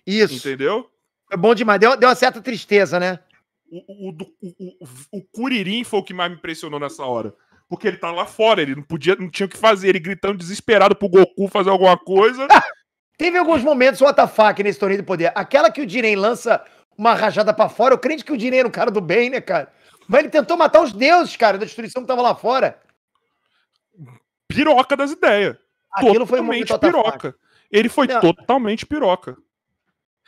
Isso. 0.06 0.34
Entendeu? 0.34 0.90
Foi 1.28 1.36
bom 1.36 1.54
demais. 1.54 1.78
Deu, 1.78 1.96
deu 1.96 2.08
uma 2.08 2.14
certa 2.14 2.40
tristeza, 2.40 2.98
né? 2.98 3.18
O, 3.68 4.08
o, 4.08 4.16
o, 4.40 4.76
o, 4.80 5.18
o 5.18 5.22
Kuririn 5.22 5.84
foi 5.84 6.00
o 6.00 6.04
que 6.04 6.14
mais 6.14 6.30
me 6.30 6.36
impressionou 6.38 6.80
nessa 6.80 7.04
hora. 7.04 7.34
Porque 7.68 7.88
ele 7.88 7.96
tá 7.96 8.12
lá 8.12 8.26
fora, 8.26 8.62
ele 8.62 8.76
não 8.76 8.82
podia, 8.82 9.16
não 9.16 9.28
tinha 9.28 9.46
o 9.46 9.48
que 9.48 9.56
fazer, 9.56 9.88
ele 9.88 9.98
gritando 9.98 10.38
desesperado 10.38 10.94
pro 10.94 11.08
Goku 11.08 11.48
fazer 11.48 11.70
alguma 11.70 11.98
coisa. 11.98 12.46
Teve 13.16 13.38
alguns 13.38 13.62
momentos 13.62 14.00
WTF 14.00 14.62
nesse 14.62 14.78
torneio 14.78 15.02
do 15.02 15.06
poder. 15.06 15.32
Aquela 15.34 15.70
que 15.70 15.80
o 15.80 15.86
Diren 15.86 16.16
lança 16.16 16.62
uma 16.98 17.14
rajada 17.14 17.52
pra 17.54 17.68
fora. 17.68 17.94
Eu 17.94 17.98
creio 17.98 18.22
que 18.22 18.32
o 18.32 18.36
Diren 18.36 18.58
era 18.58 18.68
um 18.68 18.70
cara 18.70 18.90
do 18.90 19.00
bem, 19.00 19.30
né, 19.30 19.40
cara? 19.40 19.72
Mas 20.08 20.20
ele 20.20 20.28
tentou 20.30 20.56
matar 20.56 20.82
os 20.82 20.92
deuses, 20.92 21.34
cara, 21.36 21.58
da 21.58 21.64
destruição 21.64 22.02
que 22.02 22.08
tava 22.08 22.22
lá 22.22 22.34
fora. 22.34 22.78
Piroca 24.48 24.96
das 24.96 25.10
ideias. 25.12 25.56
Aquilo 25.92 26.26
foi 26.26 26.38
totalmente 26.38 26.58
muito 26.70 26.74
WTF. 26.74 26.92
piroca. 26.92 27.34
Ele 27.70 27.88
foi 27.88 28.06
Não. 28.06 28.20
totalmente 28.20 28.86
piroca. 28.86 29.36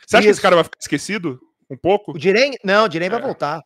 Você 0.05 0.17
acha 0.17 0.23
que 0.23 0.29
esse 0.29 0.37
Isso. 0.37 0.41
cara 0.41 0.55
vai 0.55 0.63
ficar 0.63 0.77
esquecido? 0.79 1.39
Um 1.69 1.77
pouco? 1.77 2.11
O 2.13 2.17
Diren, 2.17 2.53
não, 2.63 2.85
o 2.85 2.89
Diren 2.89 3.09
vai 3.09 3.19
É. 3.19 3.21
voltar. 3.23 3.61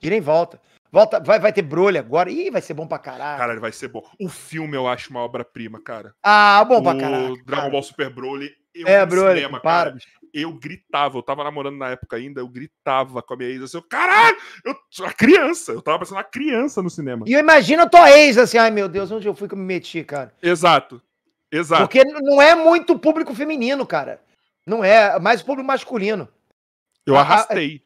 Diren 0.00 0.20
volta. 0.20 0.60
Volta, 0.92 1.18
vai, 1.20 1.40
vai 1.40 1.52
ter 1.54 1.62
brolha 1.62 2.00
agora. 2.00 2.30
Ih, 2.30 2.50
vai 2.50 2.60
ser 2.60 2.74
bom 2.74 2.86
pra 2.86 2.98
caralho. 2.98 3.38
Cara, 3.38 3.52
ele 3.52 3.60
vai 3.60 3.72
ser 3.72 3.88
bom. 3.88 4.02
O 4.20 4.28
filme 4.28 4.76
eu 4.76 4.86
acho 4.86 5.08
uma 5.08 5.20
obra-prima, 5.20 5.80
cara. 5.82 6.14
Ah, 6.22 6.62
bom 6.68 6.82
pra 6.82 6.94
o 6.94 6.98
caralho. 6.98 7.44
Dragon 7.46 7.70
Ball 7.70 7.82
Super 7.82 8.10
Broly. 8.10 8.50
Eu 8.74 8.86
É, 8.86 9.04
Broly, 9.04 9.36
cinema, 9.36 9.60
para, 9.60 9.92
cara, 9.92 10.02
eu 10.32 10.52
gritava, 10.52 11.18
eu 11.18 11.22
tava 11.22 11.44
namorando 11.44 11.76
na 11.76 11.90
época 11.90 12.16
ainda, 12.16 12.40
eu 12.40 12.48
gritava 12.48 13.22
com 13.22 13.34
a 13.34 13.36
minha 13.36 13.50
ex, 13.50 13.62
assim, 13.62 13.76
eu, 13.76 13.82
caralho, 13.82 14.36
eu 14.64 14.74
sou 14.90 15.04
uma 15.04 15.12
criança, 15.12 15.72
eu 15.72 15.82
tava 15.82 15.98
parecendo 15.98 16.16
uma 16.16 16.24
criança 16.24 16.82
no 16.82 16.88
cinema. 16.88 17.24
E 17.28 17.34
eu 17.34 17.40
imagino 17.40 17.82
a 17.82 17.88
tua 17.88 18.10
ex 18.10 18.38
assim, 18.38 18.56
ai 18.56 18.70
meu 18.70 18.88
Deus, 18.88 19.10
onde 19.10 19.28
eu 19.28 19.34
fui 19.34 19.46
que 19.46 19.52
eu 19.52 19.58
me 19.58 19.64
meti, 19.64 20.02
cara? 20.04 20.32
Exato, 20.42 21.02
exato. 21.50 21.82
Porque 21.82 22.02
não 22.02 22.40
é 22.40 22.54
muito 22.54 22.98
público 22.98 23.34
feminino, 23.34 23.86
cara. 23.86 24.22
Não 24.66 24.82
é, 24.82 25.16
é 25.16 25.18
mais 25.18 25.42
público 25.42 25.66
masculino. 25.66 26.26
Eu 27.04 27.16
arrastei. 27.16 27.82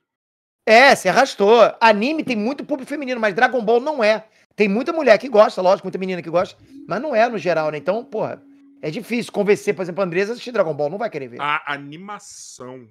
É, 0.66 0.94
se 0.96 1.08
arrastou. 1.08 1.60
Anime 1.80 2.24
tem 2.24 2.36
muito 2.36 2.64
público 2.64 2.88
feminino, 2.88 3.20
mas 3.20 3.34
Dragon 3.34 3.64
Ball 3.64 3.80
não 3.80 4.02
é. 4.02 4.26
Tem 4.56 4.68
muita 4.68 4.92
mulher 4.92 5.16
que 5.18 5.28
gosta, 5.28 5.62
lógico, 5.62 5.86
muita 5.86 5.98
menina 5.98 6.20
que 6.20 6.30
gosta, 6.30 6.58
mas 6.88 7.00
não 7.00 7.14
é 7.14 7.28
no 7.28 7.38
geral, 7.38 7.70
né? 7.70 7.78
Então, 7.78 8.02
porra, 8.04 8.42
é 8.82 8.90
difícil 8.90 9.30
convencer, 9.30 9.74
por 9.74 9.82
exemplo, 9.82 10.02
a 10.02 10.06
Andresa 10.06 10.32
a 10.32 10.34
assistir 10.34 10.50
Dragon 10.50 10.74
Ball, 10.74 10.90
não 10.90 10.98
vai 10.98 11.10
querer 11.10 11.28
ver. 11.28 11.40
A 11.40 11.62
animação 11.72 12.88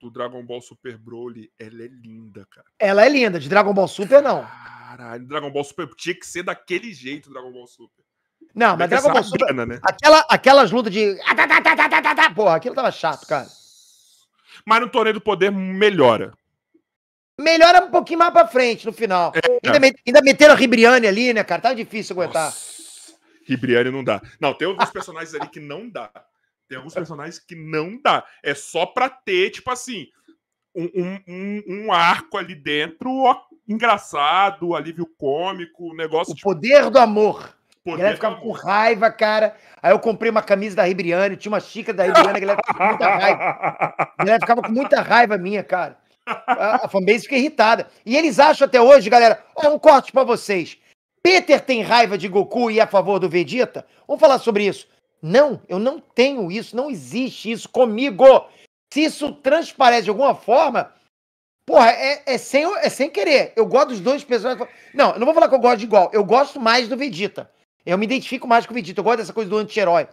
do 0.00 0.10
Dragon 0.10 0.42
Ball 0.44 0.62
Super 0.62 0.96
Broly, 0.96 1.52
ela 1.58 1.82
é 1.82 1.88
linda, 1.88 2.46
cara. 2.50 2.66
Ela 2.78 3.04
é 3.04 3.08
linda, 3.08 3.38
de 3.38 3.48
Dragon 3.48 3.72
Ball 3.72 3.86
Super 3.86 4.22
não. 4.22 4.44
Caralho, 4.44 5.26
Dragon 5.26 5.50
Ball 5.52 5.64
Super 5.64 5.88
tinha 5.94 6.14
que 6.14 6.26
ser 6.26 6.42
daquele 6.42 6.92
jeito, 6.92 7.30
Dragon 7.30 7.52
Ball 7.52 7.66
Super. 7.66 8.04
Não, 8.54 8.76
mas 8.76 8.88
Dragon 8.88 9.12
Ball 9.12 9.22
Super. 9.22 9.46
grana, 9.46 9.66
né? 9.66 9.80
Aquela, 9.82 10.20
aquelas 10.28 10.70
lutas 10.70 10.92
de. 10.92 11.18
ah, 11.26 11.34
tá, 11.34 11.46
tá, 11.46 12.14
tá, 12.14 12.30
Porra, 12.30 12.56
aquilo 12.56 12.74
tava 12.74 12.90
chato, 12.90 13.26
cara. 13.26 13.46
Mas 14.66 14.80
no 14.80 14.88
Torneio 14.88 15.14
do 15.14 15.20
Poder 15.20 15.50
melhora. 15.50 16.32
Melhora 17.40 17.84
um 17.84 17.90
pouquinho 17.90 18.18
mais 18.20 18.32
pra 18.32 18.46
frente 18.46 18.86
no 18.86 18.92
final. 18.92 19.32
Ainda, 19.64 19.80
met- 19.80 20.00
ainda 20.06 20.22
meteram 20.22 20.54
a 20.54 20.56
Ribriane 20.56 21.06
ali, 21.06 21.32
né, 21.32 21.42
cara? 21.42 21.60
Tá 21.62 21.74
difícil 21.74 22.14
aguentar. 22.14 22.44
Nossa, 22.46 23.12
Ribriane 23.46 23.90
não 23.90 24.04
dá. 24.04 24.22
Não, 24.40 24.54
tem 24.54 24.68
alguns 24.68 24.90
personagens 24.90 25.34
ali 25.34 25.48
que 25.48 25.60
não 25.60 25.88
dá. 25.88 26.10
Tem 26.68 26.78
alguns 26.78 26.94
personagens 26.94 27.38
que 27.38 27.54
não 27.56 28.00
dá. 28.02 28.24
É 28.42 28.54
só 28.54 28.86
pra 28.86 29.08
ter, 29.08 29.50
tipo 29.50 29.70
assim, 29.70 30.06
um, 30.74 30.88
um, 31.28 31.62
um- 31.86 31.92
arco 31.92 32.38
ali 32.38 32.54
dentro, 32.54 33.10
ó, 33.24 33.36
engraçado, 33.68 34.74
alívio 34.74 35.06
cômico, 35.18 35.92
um 35.92 35.96
negócio 35.96 36.32
O 36.32 36.36
de 36.36 36.42
poder 36.42 36.88
do 36.88 36.98
amor. 36.98 37.42
A 37.44 37.84
poder. 37.84 37.98
galera 37.98 38.14
ficava 38.16 38.36
com 38.36 38.50
raiva, 38.52 39.10
cara. 39.10 39.56
Aí 39.82 39.92
eu 39.92 39.98
comprei 39.98 40.30
uma 40.30 40.42
camisa 40.42 40.76
da 40.76 40.84
Ribriane, 40.84 41.36
tinha 41.36 41.52
uma 41.52 41.60
xícara 41.60 41.96
da 41.98 42.04
Ribriane, 42.04 42.36
a 42.36 42.40
galera 42.40 42.60
ficava 42.64 42.78
com 42.78 42.84
muita 42.86 43.08
raiva. 43.16 43.42
A 43.98 44.24
galera 44.24 44.40
ficava 44.40 44.62
com 44.62 44.72
muita 44.72 45.00
raiva 45.02 45.36
minha, 45.36 45.62
cara. 45.62 45.98
A, 46.26 46.88
fanbase 46.88 47.22
fica 47.22 47.36
irritada. 47.36 47.88
E 48.04 48.16
eles 48.16 48.38
acham 48.38 48.66
até 48.66 48.80
hoje, 48.80 49.10
galera, 49.10 49.44
ó, 49.54 49.68
um 49.68 49.78
corte 49.78 50.12
pra 50.12 50.24
vocês. 50.24 50.78
Peter 51.22 51.60
tem 51.60 51.82
raiva 51.82 52.18
de 52.18 52.28
Goku 52.28 52.70
e 52.70 52.78
é 52.78 52.82
a 52.82 52.86
favor 52.86 53.18
do 53.18 53.28
Vegeta? 53.28 53.86
Vamos 54.06 54.20
falar 54.20 54.38
sobre 54.38 54.66
isso. 54.66 54.86
Não, 55.22 55.62
eu 55.68 55.78
não 55.78 55.98
tenho 55.98 56.52
isso, 56.52 56.76
não 56.76 56.90
existe 56.90 57.50
isso 57.50 57.68
comigo. 57.68 58.46
Se 58.92 59.04
isso 59.04 59.32
transparece 59.32 60.04
de 60.04 60.10
alguma 60.10 60.34
forma, 60.34 60.92
porra, 61.66 61.90
é, 61.90 62.22
é 62.26 62.38
sem, 62.38 62.64
é 62.76 62.90
sem 62.90 63.08
querer. 63.08 63.52
Eu 63.56 63.64
gosto 63.66 63.88
dos 63.88 64.00
dois 64.00 64.22
personagens. 64.22 64.68
Não, 64.92 65.12
eu 65.12 65.18
não 65.18 65.24
vou 65.24 65.34
falar 65.34 65.48
que 65.48 65.54
eu 65.54 65.60
gosto 65.60 65.78
de 65.78 65.86
igual. 65.86 66.10
Eu 66.12 66.22
gosto 66.24 66.60
mais 66.60 66.88
do 66.88 66.96
Vegeta. 66.96 67.50
Eu 67.86 67.96
me 67.96 68.04
identifico 68.04 68.46
mais 68.46 68.66
com 68.66 68.72
o 68.72 68.74
Vegeta. 68.74 69.00
Eu 69.00 69.04
gosto 69.04 69.18
dessa 69.18 69.32
coisa 69.32 69.48
do 69.48 69.56
anti-herói. 69.56 70.08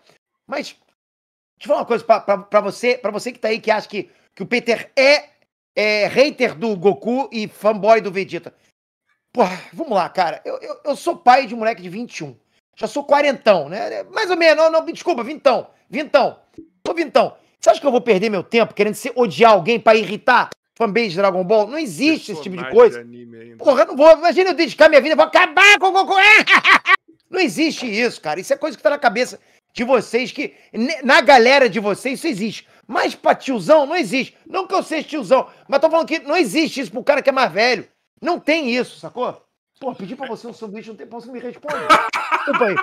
Mas, 0.47 0.67
deixa 0.67 1.63
eu 1.63 1.67
falar 1.67 1.79
uma 1.79 1.85
coisa 1.85 2.03
pra 2.03 2.61
você, 2.61 2.97
pra 2.97 3.11
você 3.11 3.31
que 3.31 3.39
tá 3.39 3.49
aí, 3.49 3.59
que 3.59 3.69
acha 3.69 3.87
que, 3.87 4.09
que 4.33 4.43
o 4.43 4.47
Peter 4.47 4.91
é, 4.97 5.29
é 5.75 6.07
hater 6.07 6.55
do 6.55 6.75
Goku 6.75 7.29
e 7.31 7.47
fanboy 7.47 8.01
do 8.01 8.11
Vegeta. 8.11 8.53
Porra, 9.33 9.61
vamos 9.73 9.93
lá, 9.93 10.09
cara. 10.09 10.41
Eu, 10.43 10.57
eu, 10.57 10.79
eu 10.85 10.95
sou 10.95 11.15
pai 11.17 11.47
de 11.47 11.55
um 11.55 11.59
moleque 11.59 11.81
de 11.81 11.89
21. 11.89 12.35
Já 12.75 12.87
sou 12.87 13.03
quarentão, 13.03 13.69
né? 13.69 14.03
Mais 14.11 14.29
ou 14.29 14.37
menos. 14.37 14.63
Não, 14.63 14.71
não, 14.71 14.85
desculpa, 14.85 15.23
vintão. 15.23 15.67
Vintão. 15.89 16.39
Sou 16.85 16.95
vintão. 16.95 17.35
Você 17.59 17.69
acha 17.69 17.79
que 17.79 17.85
eu 17.85 17.91
vou 17.91 18.01
perder 18.01 18.29
meu 18.29 18.43
tempo 18.43 18.73
querendo 18.73 18.95
se 18.95 19.11
odiar 19.15 19.51
alguém 19.51 19.79
pra 19.79 19.95
irritar 19.95 20.49
fanbase 20.75 21.09
de 21.09 21.15
Dragon 21.17 21.43
Ball? 21.43 21.67
Não 21.67 21.77
existe 21.77 22.31
esse 22.31 22.41
tipo 22.41 22.57
de 22.57 22.69
coisa. 22.69 23.01
ainda. 23.01 23.57
Porra, 23.57 23.83
eu 23.83 23.87
não 23.87 23.95
vou. 23.95 24.11
Imagina 24.13 24.49
eu 24.49 24.55
dedicar 24.55 24.89
minha 24.89 25.01
vida, 25.01 25.15
vou 25.15 25.25
acabar 25.25 25.77
com 25.79 25.87
o 25.87 25.91
Goku. 25.91 26.15
Não 27.29 27.39
existe 27.39 27.85
isso, 27.85 28.19
cara. 28.19 28.41
Isso 28.41 28.53
é 28.53 28.57
coisa 28.57 28.75
que 28.75 28.83
tá 28.83 28.89
na 28.89 28.97
cabeça 28.97 29.39
de 29.73 29.85
vocês, 29.85 30.33
que 30.33 30.53
na 31.01 31.21
galera 31.21 31.69
de 31.69 31.79
vocês 31.79 32.19
isso 32.19 32.27
existe. 32.27 32.67
Mas 32.87 33.15
pra 33.15 33.35
tiozão, 33.35 33.85
não 33.85 33.95
existe. 33.95 34.37
Não 34.45 34.67
que 34.67 34.73
eu 34.73 34.83
seja 34.83 35.07
tiozão, 35.07 35.49
mas 35.67 35.79
tô 35.79 35.89
falando 35.89 36.07
que 36.07 36.19
não 36.19 36.35
existe 36.35 36.81
isso 36.81 36.91
pro 36.91 37.03
cara 37.03 37.21
que 37.21 37.29
é 37.29 37.33
mais 37.33 37.51
velho. 37.51 37.87
Não 38.21 38.39
tem 38.39 38.69
isso, 38.69 38.99
sacou? 38.99 39.41
Pô, 39.79 39.95
pedi 39.95 40.15
pra 40.15 40.27
você 40.27 40.45
um 40.47 40.53
sanduíche 40.53 40.91
um 40.91 40.95
tempão, 40.95 41.19
você 41.19 41.31
me 41.31 41.39
responde. 41.39 41.73
Desculpa 42.35 42.65
aí. 42.65 42.75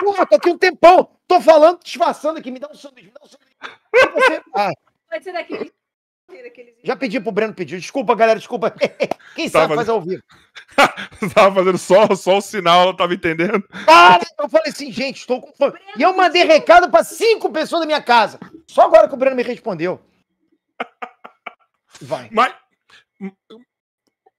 Porra, 0.00 0.26
tô 0.26 0.36
aqui 0.36 0.50
um 0.50 0.58
tempão. 0.58 1.10
Tô 1.28 1.40
falando, 1.40 1.80
disfarçando 1.82 2.38
aqui. 2.38 2.50
Me 2.50 2.58
dá 2.58 2.68
um 2.70 2.74
sanduíche, 2.74 3.06
me 3.08 3.12
dá 3.12 3.20
um 3.24 3.28
sanduíche. 3.28 3.56
Você- 4.14 4.42
Ah, 4.54 4.70
Pode 5.08 5.24
ser 5.24 5.32
daquele. 5.32 5.72
Já 6.84 6.96
pedi 6.96 7.20
pro 7.20 7.32
Breno 7.32 7.54
pedir. 7.54 7.78
Desculpa, 7.80 8.14
galera, 8.14 8.38
desculpa. 8.38 8.70
Quem 9.34 9.48
sabe 9.48 9.64
Tava- 9.68 9.74
faz 9.76 9.88
ao 9.88 10.00
vivo. 10.00 10.22
tava 11.34 11.54
fazendo 11.54 11.78
só, 11.78 12.14
só 12.14 12.38
o 12.38 12.40
sinal, 12.40 12.88
eu 12.88 12.94
tava 12.94 13.14
entendendo. 13.14 13.62
Para! 13.84 14.24
Eu 14.38 14.48
falei 14.48 14.70
assim, 14.70 14.90
gente, 14.92 15.18
estou 15.18 15.40
com 15.40 15.52
fome. 15.52 15.78
E 15.96 16.02
eu 16.02 16.16
mandei 16.16 16.44
recado 16.44 16.90
para 16.90 17.04
cinco 17.04 17.50
pessoas 17.50 17.80
da 17.80 17.86
minha 17.86 18.02
casa. 18.02 18.38
Só 18.66 18.82
agora 18.82 19.08
que 19.08 19.14
o 19.14 19.16
Breno 19.16 19.36
me 19.36 19.42
respondeu. 19.42 20.00
Vai. 22.00 22.28
Mas. 22.32 22.54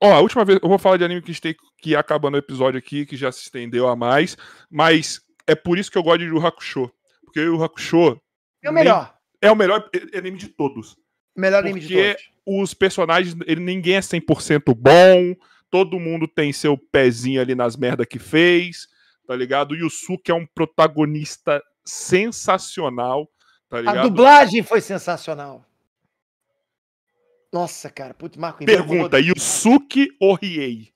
Ó, 0.02 0.14
a 0.14 0.20
última 0.20 0.46
vez. 0.46 0.60
Eu 0.62 0.70
vou 0.70 0.78
falar 0.78 0.98
de 0.98 1.04
anime 1.06 1.22
que, 1.22 1.32
estei, 1.32 1.56
que 1.80 1.92
ia 1.92 2.00
acabando 2.00 2.36
o 2.36 2.40
episódio 2.40 2.78
aqui, 2.78 3.06
que 3.06 3.18
já 3.18 3.32
se 3.32 3.42
estendeu 3.42 3.88
a 3.88 3.96
mais. 3.96 4.38
Mas 4.70 5.22
é 5.48 5.56
por 5.56 5.78
isso 5.78 5.92
que 5.92 5.98
eu 5.98 6.04
gosto 6.04 6.20
de 6.20 6.26
Yu 6.26 6.46
Hakusho. 6.46 6.92
Porque 7.24 7.40
o 7.40 7.56
Yu 7.56 7.64
Hakusho 7.64 8.22
É 8.64 8.70
o 8.70 8.74
melhor. 8.74 9.16
é 9.42 9.52
o 9.52 9.56
melhor 9.56 9.90
anime 10.16 10.38
de 10.38 10.50
todos. 10.50 10.96
Melhor 11.38 11.64
anime 11.64 11.80
de 11.80 11.88
Porque 11.88 12.14
todos. 12.46 12.64
os 12.64 12.74
personagens, 12.74 13.36
ele, 13.46 13.62
ninguém 13.62 13.96
é 13.96 14.00
100% 14.00 14.74
bom, 14.76 15.36
todo 15.70 16.00
mundo 16.00 16.28
tem 16.28 16.52
seu 16.52 16.78
pezinho 16.78 17.40
ali 17.40 17.54
nas 17.54 17.76
merda 17.76 18.06
que 18.06 18.20
fez, 18.20 18.88
tá 19.28 19.36
ligado? 19.36 19.72
O 19.72 19.76
Yusuke 19.76 20.32
é 20.32 20.34
um 20.34 20.46
protagonista 20.46 21.64
sensacional, 21.86 23.30
tá 23.70 23.78
A 23.78 23.82
ligado? 23.82 24.10
dublagem 24.10 24.64
foi 24.64 24.82
sensacional. 24.82 25.64
Nossa, 27.54 27.90
cara. 27.90 28.14
Putz, 28.14 28.36
Marco 28.36 28.66
Pergunta, 28.66 29.20
Yusuke 29.20 30.10
ou 30.20 30.34
Riei? 30.34 30.92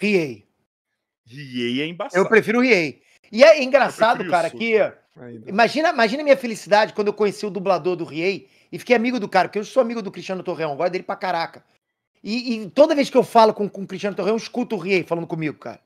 Riei 0.00 0.48
Riei. 1.28 1.82
É 1.82 1.86
embaçado. 1.86 2.22
Eu 2.22 2.28
prefiro 2.28 2.58
o 2.58 2.62
Riei. 2.62 3.02
E 3.30 3.44
é 3.44 3.62
engraçado, 3.62 4.26
cara, 4.28 4.48
isso. 4.48 4.56
que... 4.56 4.74
ainda. 5.16 5.48
Imagina, 5.48 5.90
imagina 5.90 6.22
a 6.22 6.24
minha 6.24 6.36
felicidade 6.36 6.94
quando 6.94 7.08
eu 7.08 7.12
conheci 7.12 7.44
o 7.44 7.50
dublador 7.50 7.94
do 7.96 8.04
Riei 8.04 8.48
e 8.70 8.78
fiquei 8.78 8.94
amigo 8.94 9.18
do 9.18 9.28
cara, 9.28 9.48
porque 9.48 9.58
eu 9.58 9.64
sou 9.64 9.80
amigo 9.80 10.02
do 10.02 10.10
Cristiano 10.10 10.42
Torreão, 10.42 10.76
gosto 10.76 10.92
dele 10.92 11.04
pra 11.04 11.16
caraca. 11.16 11.64
E, 12.22 12.54
e 12.54 12.70
toda 12.70 12.94
vez 12.94 13.08
que 13.08 13.16
eu 13.16 13.22
falo 13.22 13.54
com, 13.54 13.68
com 13.68 13.82
o 13.82 13.86
Cristiano 13.86 14.16
Torreão, 14.16 14.34
eu 14.34 14.38
escuto 14.38 14.76
o 14.76 14.78
Riei 14.78 15.02
falando 15.04 15.26
comigo, 15.26 15.58
cara. 15.58 15.80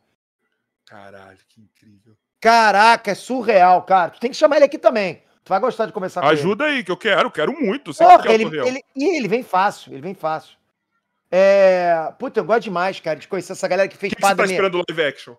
Caralho, 0.86 1.38
que 1.48 1.60
incrível. 1.60 2.14
Caraca, 2.40 3.10
é 3.10 3.14
surreal, 3.14 3.82
cara. 3.82 4.10
Tu 4.10 4.20
tem 4.20 4.30
que 4.30 4.36
chamar 4.36 4.56
ele 4.56 4.64
aqui 4.64 4.76
também. 4.76 5.22
Tu 5.44 5.48
vai 5.48 5.60
gostar 5.60 5.86
de 5.86 5.92
conversar 5.92 6.20
com 6.20 6.26
ele. 6.26 6.38
Ajuda 6.38 6.64
aí, 6.64 6.84
que 6.84 6.90
eu 6.90 6.96
quero, 6.96 7.30
quero 7.30 7.52
muito. 7.52 7.94
Porra, 7.94 8.20
quero 8.20 8.34
ele, 8.34 8.58
ele, 8.58 8.84
e 8.94 9.16
ele 9.16 9.28
vem 9.28 9.42
fácil, 9.42 9.92
ele 9.92 10.02
vem 10.02 10.14
fácil. 10.14 10.56
É... 11.30 12.12
Puta, 12.18 12.40
eu 12.40 12.44
gosto 12.44 12.64
demais, 12.64 13.00
cara, 13.00 13.18
de 13.18 13.28
conhecer 13.28 13.52
essa 13.52 13.68
galera 13.68 13.88
que 13.88 13.96
fez 13.96 14.12
que, 14.12 14.16
que 14.16 14.26
você 14.26 14.34
tá 14.34 14.44
esperando 14.44 14.82
live 14.88 15.02
action? 15.02 15.34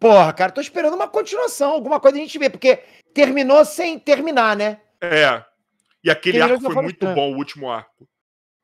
Porra, 0.00 0.32
cara, 0.32 0.50
tô 0.50 0.60
esperando 0.60 0.94
uma 0.94 1.06
continuação, 1.06 1.70
alguma 1.70 2.00
coisa 2.00 2.16
a 2.16 2.20
gente 2.20 2.38
vê, 2.38 2.50
porque 2.50 2.82
terminou 3.14 3.64
sem 3.64 3.98
terminar, 3.98 4.56
né? 4.56 4.80
É. 5.00 5.44
E 6.04 6.10
aquele 6.10 6.40
arco 6.40 6.60
foi 6.60 6.82
muito 6.82 7.06
bom, 7.14 7.32
o 7.32 7.36
último 7.36 7.70
arco. 7.70 8.08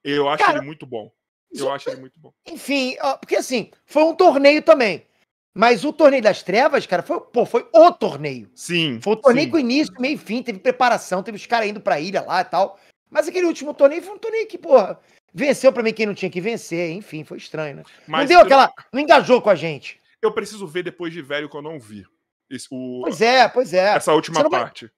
Eu 0.02 0.28
acho 0.28 0.44
Cara, 0.44 0.58
ele 0.58 0.67
muito 0.67 0.86
bom. 0.86 1.10
Eu 1.52 1.73
acho 1.73 1.89
ele 1.91 2.00
muito 2.00 2.18
bom. 2.18 2.33
Enfim, 2.47 2.97
porque 3.20 3.36
assim, 3.36 3.70
foi 3.86 4.02
um 4.05 4.15
torneio 4.15 4.62
também. 4.62 5.07
Mas 5.55 5.84
o 5.84 5.92
torneio 5.92 6.23
das 6.23 6.42
trevas, 6.42 6.86
cara, 6.86 7.02
foi, 7.02 7.20
pô, 7.20 7.44
foi 7.44 7.68
o 7.73 7.91
torneio. 7.92 8.50
Sim. 8.55 9.00
Foi 9.02 9.15
um 9.15 9.20
torneio 9.20 9.47
sim. 9.47 9.50
com 9.50 9.58
início, 9.58 9.92
meio 9.99 10.15
e 10.15 10.18
fim, 10.18 10.42
teve 10.42 10.58
preparação, 10.58 11.23
teve 11.23 11.36
os 11.36 11.47
caras 11.47 11.68
indo 11.68 11.81
pra 11.81 11.99
ilha 11.99 12.23
lá 12.23 12.42
e 12.42 12.44
tal. 12.44 12.78
Mas 13.10 13.26
aquele 13.26 13.47
último 13.47 13.75
torneio 13.75 14.02
foi 14.02 14.15
um 14.15 14.18
torneio 14.18 14.47
que, 14.47 14.58
porra, 14.58 15.00
venceu 15.33 15.73
pra 15.73 15.83
mim 15.83 15.92
quem 15.92 16.07
não 16.07 16.15
tinha 16.15 16.31
que 16.31 16.41
vencer, 16.41 16.91
enfim, 16.92 17.25
foi 17.25 17.39
estranho, 17.39 17.76
né? 17.76 17.83
não 17.86 17.92
Mas 18.07 18.28
deu 18.28 18.39
eu- 18.39 18.44
aquela. 18.44 18.73
Não 18.92 19.00
engajou 19.00 19.41
com 19.42 19.50
a 19.50 19.55
gente. 19.55 19.99
Eu 20.23 20.33
preciso 20.33 20.67
ver 20.67 20.83
depois 20.83 21.12
de 21.12 21.23
velho 21.23 21.49
que 21.49 21.57
eu 21.57 21.62
não 21.62 21.81
vi. 21.81 22.05
Esse- 22.50 22.68
o- 22.70 23.00
Pois 23.02 23.20
é, 23.20 23.49
pois 23.49 23.73
é. 23.75 23.97
essa 23.97 24.12
última 24.12 24.42
não 24.42 24.50
vai- 24.50 24.60
parte. 24.60 24.91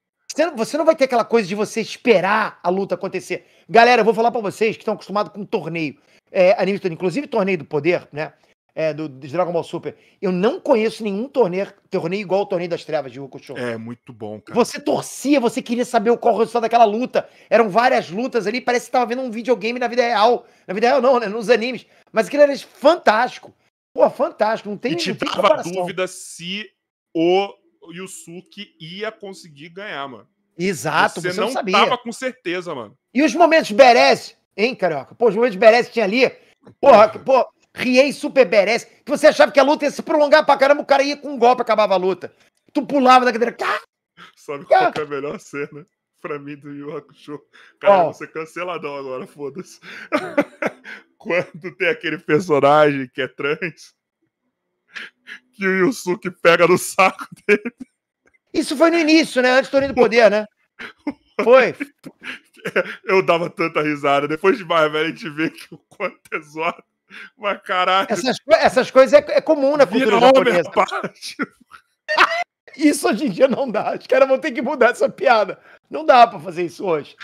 Você 0.57 0.77
não, 0.77 0.85
vai 0.85 0.95
ter 0.95 1.05
aquela 1.05 1.25
coisa 1.25 1.49
de 1.49 1.55
você 1.55 1.81
esperar 1.81 2.61
a 2.63 2.71
luta 2.71 2.95
acontecer. 2.95 3.47
Galera, 3.69 4.01
eu 4.01 4.05
vou 4.05 4.15
falar 4.15 4.31
pra 4.31 4.41
vocês 4.41 4.77
que 4.77 4.83
estão 4.83 4.95
acostumados 4.95 5.33
com 5.33 5.45
torneio. 5.45 5.97
É, 6.31 6.53
anime, 6.61 6.81
inclusive 6.85 7.27
torneio 7.27 7.59
do 7.59 7.65
poder, 7.65 8.09
né? 8.13 8.33
É, 8.73 8.95
do, 8.95 9.09
do 9.09 9.27
Dragon 9.27 9.53
Ball 9.53 9.65
Super. 9.65 9.97
Eu 10.23 10.31
não 10.31 10.61
conheço 10.61 11.03
nenhum 11.03 11.29
torneio, 11.29 11.73
torneio 11.91 12.21
igual 12.21 12.43
ao 12.43 12.47
torneio 12.47 12.71
das 12.71 12.85
trevas 12.85 13.11
de 13.11 13.19
Hokusho. 13.19 13.57
É 13.57 13.77
muito 13.77 14.13
bom, 14.13 14.41
cara. 14.41 14.55
Você 14.55 14.79
torcia, 14.79 15.41
você 15.41 15.61
queria 15.61 15.85
saber 15.85 16.17
qual 16.19 16.37
o 16.37 16.39
resultado 16.39 16.63
daquela 16.63 16.85
luta. 16.85 17.29
Eram 17.51 17.69
várias 17.69 18.09
lutas 18.09 18.47
ali, 18.47 18.61
parece 18.61 18.87
que 18.87 18.93
tava 18.93 19.07
vendo 19.07 19.23
um 19.23 19.31
videogame 19.31 19.81
na 19.81 19.89
vida 19.89 20.03
real. 20.03 20.47
Na 20.69 20.73
vida 20.73 20.87
real 20.87 21.03
não, 21.03 21.19
né? 21.19 21.27
Nos 21.27 21.51
animes. 21.51 21.85
Mas 22.13 22.29
aquilo 22.29 22.45
era 22.45 22.57
fantástico. 22.57 23.53
Pô, 23.93 24.09
fantástico. 24.09 24.71
Não 24.71 24.79
tem, 24.79 24.93
E 24.93 24.97
te 24.97 25.11
não 25.11 25.17
tem 25.17 25.29
dava 25.29 25.63
dúvida 25.65 26.07
se 26.07 26.71
o 27.13 27.53
Yusuke 27.89 28.75
ia 28.81 29.11
conseguir 29.11 29.71
ganhar, 29.71 30.07
mano. 30.09 30.29
Exato, 30.59 31.21
você, 31.21 31.33
você 31.33 31.41
não, 31.41 31.47
não 31.47 31.55
sabia. 31.55 31.73
tava 31.79 31.99
com 31.99 32.13
certeza, 32.13 32.75
mano. 32.75 32.97
E 33.15 33.23
os 33.23 33.35
momentos 33.35 33.71
Beres, 33.73 34.37
hein, 34.57 34.75
Carioca? 34.75 35.15
Pô, 35.15 35.29
os 35.29 35.35
momentos 35.35 35.57
Beres 35.57 35.87
que 35.87 35.95
tinha 35.95 36.05
ali. 36.05 36.31
Porra, 36.81 37.09
que, 37.09 37.19
pô, 37.19 37.47
Riei 37.75 38.13
Super 38.13 38.47
Beres. 38.47 38.85
Que 38.85 39.11
você 39.11 39.29
achava 39.29 39.51
que 39.51 39.61
a 39.61 39.63
luta 39.63 39.85
ia 39.85 39.91
se 39.91 40.03
prolongar 40.03 40.45
pra 40.45 40.57
caramba, 40.59 40.83
o 40.83 40.87
cara 40.87 41.03
ia 41.03 41.17
com 41.17 41.31
um 41.31 41.39
golpe 41.39 41.61
e 41.61 41.65
acabava 41.65 41.95
a 41.95 41.97
luta. 41.97 42.33
Tu 42.73 42.85
pulava 42.85 43.25
da 43.25 43.33
cadeira. 43.33 43.53
Cá, 43.53 43.81
Sabe 44.37 44.67
Cara. 44.67 44.87
qual 44.87 44.93
que 44.93 45.01
é 45.01 45.03
a 45.03 45.07
melhor 45.07 45.41
cena? 45.41 45.87
Pra 46.21 46.39
mim, 46.39 46.57
do 46.57 46.71
Yu 46.71 46.97
Hakusho. 46.97 47.41
Cara, 47.81 48.01
eu 48.01 48.05
vou 48.05 48.15
ser 48.15 48.31
canceladão 48.31 48.95
agora, 48.97 49.27
foda-se. 49.27 49.81
Quando 51.17 51.75
tem 51.77 51.89
aquele 51.89 52.19
personagem 52.19 53.09
que 53.13 53.23
é 53.23 53.29
trans, 53.29 53.95
que 55.53 55.67
o 55.67 55.87
Yusuke 55.87 56.31
pega 56.31 56.67
no 56.67 56.79
saco 56.79 57.27
dele. 57.47 57.75
Isso 58.53 58.77
foi 58.77 58.91
no 58.91 58.99
início, 58.99 59.43
né? 59.43 59.51
Antes 59.51 59.69
do 59.69 59.73
Torneio 59.73 59.93
do 59.93 60.01
Poder, 60.01 60.31
né? 60.31 60.47
Foi. 61.43 61.75
Eu 63.05 63.25
dava 63.25 63.49
tanta 63.49 63.81
risada. 63.81 64.29
Depois 64.29 64.59
de 64.59 64.65
mais 64.65 64.93
velho, 64.93 65.07
a 65.07 65.09
gente 65.09 65.31
vê 65.31 65.49
que 65.49 65.75
o 65.75 65.79
quanto 65.89 66.21
é 66.33 66.41
zoado. 66.41 66.83
Mas 67.37 67.61
caralho. 67.63 68.07
Essas, 68.11 68.37
essas 68.47 68.91
coisas 68.91 69.13
é, 69.13 69.37
é 69.37 69.41
comum 69.41 69.77
na 69.77 69.87
cultura 69.87 70.17
homem, 70.17 70.53
japonesa. 70.53 70.71
Isso 72.77 73.09
hoje 73.09 73.27
em 73.27 73.31
dia 73.31 73.49
não 73.49 73.71
dá. 73.71 73.97
Os 73.99 74.07
caras 74.07 74.29
vão 74.29 74.39
ter 74.39 74.53
que 74.53 74.63
mudar 74.63 74.91
essa 74.91 75.09
piada. 75.09 75.59
Não 75.89 76.05
dá 76.05 76.27
pra 76.27 76.39
fazer 76.39 76.65
isso 76.65 76.85
hoje. 76.85 77.17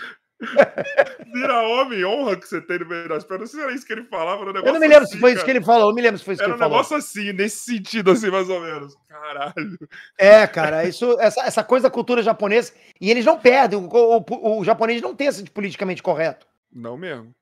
Vira 1.33 1.61
homem, 1.61 2.05
honra 2.05 2.37
que 2.37 2.47
você 2.47 2.61
tem 2.61 2.79
no 2.79 2.85
meio 2.87 3.09
das 3.09 3.23
pernas. 3.23 3.41
Não 3.41 3.47
sei 3.47 3.59
se 3.59 3.65
era 3.65 3.73
isso 3.75 3.85
que 3.85 3.93
ele 3.93 4.03
falava. 4.03 4.43
Um 4.43 4.47
Eu 4.49 4.73
não 4.73 4.79
me 4.79 4.87
lembro 4.87 5.05
se 5.07 5.13
assim, 5.13 5.19
foi 5.19 5.31
isso 5.31 5.39
cara. 5.41 5.45
que 5.45 5.57
ele 5.57 5.65
falou. 5.65 5.89
Eu 5.89 5.95
me 5.95 6.01
lembro 6.01 6.17
se 6.19 6.23
foi 6.25 6.33
isso 6.35 6.43
Era 6.43 6.51
que 6.53 6.53
um 6.53 6.55
ele 6.55 6.63
falou. 6.63 6.77
negócio 6.77 6.97
assim, 6.97 7.33
nesse 7.33 7.57
sentido, 7.65 8.11
assim, 8.11 8.29
mais 8.29 8.49
ou 8.49 8.61
menos. 8.61 8.95
Caralho. 9.07 9.77
É, 10.17 10.45
cara, 10.47 10.85
isso, 10.85 11.17
essa, 11.19 11.41
essa 11.41 11.63
coisa 11.63 11.83
da 11.83 11.91
cultura 11.93 12.21
japonesa. 12.21 12.73
E 13.01 13.09
eles 13.09 13.25
não 13.25 13.39
perdem. 13.39 13.79
O, 13.79 13.89
o- 13.91 14.59
o 14.59 14.63
japonês 14.63 15.01
não 15.01 15.15
tem 15.15 15.27
esse 15.27 15.43
de 15.43 15.49
politicamente 15.51 16.03
correto. 16.03 16.45
Não 16.71 16.97
mesmo. 16.97 17.33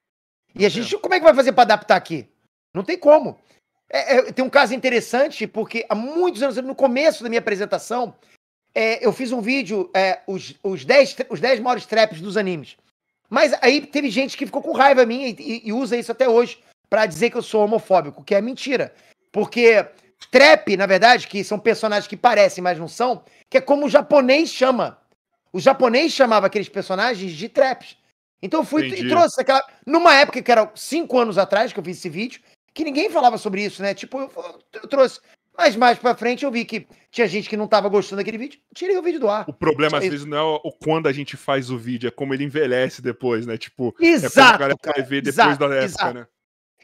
E 0.56 0.66
a 0.66 0.70
gente, 0.70 0.98
como 1.00 1.14
é 1.14 1.20
que 1.20 1.26
vai 1.26 1.34
fazer 1.36 1.52
pra 1.52 1.64
adaptar 1.64 1.96
aqui? 1.98 2.28
Não 2.74 2.84
tem 2.84 2.98
como. 2.98 3.38
É, 3.90 4.18
é, 4.18 4.22
tem 4.32 4.44
um 4.44 4.50
caso 4.50 4.74
interessante, 4.74 5.46
porque 5.46 5.86
há 5.90 5.96
muitos 5.96 6.42
anos, 6.42 6.56
no 6.58 6.74
começo 6.76 7.22
da 7.24 7.30
minha 7.30 7.40
apresentação, 7.40 8.16
é, 8.74 9.06
eu 9.06 9.12
fiz 9.14 9.32
um 9.32 9.42
vídeo, 9.42 9.90
é, 9.94 10.22
os, 10.28 10.56
os, 10.64 10.84
10, 10.86 11.18
os 11.30 11.40
10 11.40 11.60
maiores 11.60 11.86
traps 11.86 12.20
dos 12.22 12.36
animes. 12.38 12.78
Mas 13.30 13.54
aí 13.62 13.82
teve 13.82 14.10
gente 14.10 14.38
que 14.38 14.46
ficou 14.46 14.62
com 14.62 14.72
raiva 14.72 15.06
minha 15.06 15.30
e, 15.30 15.62
e- 15.66 15.74
usa 15.74 15.98
isso 15.98 16.12
até 16.12 16.28
hoje 16.28 16.60
pra 16.90 17.06
dizer 17.06 17.30
que 17.30 17.38
eu 17.38 17.42
sou 17.42 17.64
homofóbico, 17.64 18.24
que 18.24 18.36
é 18.36 18.42
mentira. 18.42 18.94
Porque 19.32 19.86
trap, 20.32 20.78
na 20.78 20.86
verdade, 20.86 21.28
que 21.28 21.44
são 21.44 21.60
personagens 21.60 22.08
que 22.08 22.18
parecem, 22.18 22.64
mas 22.64 22.80
não 22.80 22.88
são, 22.88 23.24
que 23.50 23.58
é 23.58 23.62
como 23.62 23.86
o 23.86 23.90
japonês 23.90 24.50
chama. 24.50 24.98
O 25.52 25.60
japonês 25.60 26.12
chamava 26.12 26.48
aqueles 26.48 26.70
personagens 26.70 27.32
de 27.32 27.50
traps. 27.50 27.98
Então 28.42 28.60
eu 28.62 28.66
fui 28.66 28.88
Entendi. 28.88 29.08
e 29.08 29.10
trouxe 29.10 29.42
aquela. 29.42 29.66
Numa 29.86 30.14
época 30.16 30.42
que 30.42 30.52
era 30.52 30.70
cinco 30.76 31.18
anos 31.18 31.38
atrás 31.38 31.74
que 31.74 31.80
eu 31.80 31.84
fiz 31.84 31.98
esse 31.98 32.10
vídeo, 32.10 32.42
que 32.74 32.84
ninguém 32.84 33.10
falava 33.10 33.38
sobre 33.38 33.64
isso, 33.64 33.82
né? 33.82 33.94
Tipo, 33.94 34.20
eu, 34.20 34.62
eu 34.74 34.88
trouxe. 34.88 35.20
Mas 35.58 35.76
mais 35.76 35.98
pra 35.98 36.16
frente 36.16 36.44
eu 36.44 36.52
vi 36.52 36.66
que 36.66 36.86
tinha 37.10 37.28
gente 37.28 37.48
que 37.48 37.56
não 37.56 37.68
tava 37.68 37.88
gostando 37.88 38.18
daquele 38.20 38.38
vídeo, 38.38 38.60
tirei 38.74 38.98
o 38.98 39.02
vídeo 39.02 39.20
do 39.20 39.30
ar. 39.30 39.46
O 39.48 39.54
problema, 39.54 39.98
às 39.98 40.04
vezes, 40.04 40.26
não 40.26 40.38
é 40.38 40.42
o 40.42 40.62
o 40.66 40.72
quando 40.72 41.08
a 41.08 41.14
gente 41.14 41.38
faz 41.38 41.70
o 41.70 41.78
vídeo, 41.78 42.08
é 42.08 42.12
como 42.12 42.34
ele 42.34 42.44
envelhece 42.44 43.02
depois, 43.02 43.46
né? 43.46 43.58
Tipo, 43.58 43.96
é 44.02 44.06
Exato, 44.06 44.60
galera 44.60 44.78
cara, 44.78 44.98
vai 44.98 45.06
ver 45.06 45.22
depois 45.22 45.48
exato, 45.48 45.60
da 45.60 45.76
época, 45.76 45.86
exato. 45.86 46.14
né? 46.14 46.28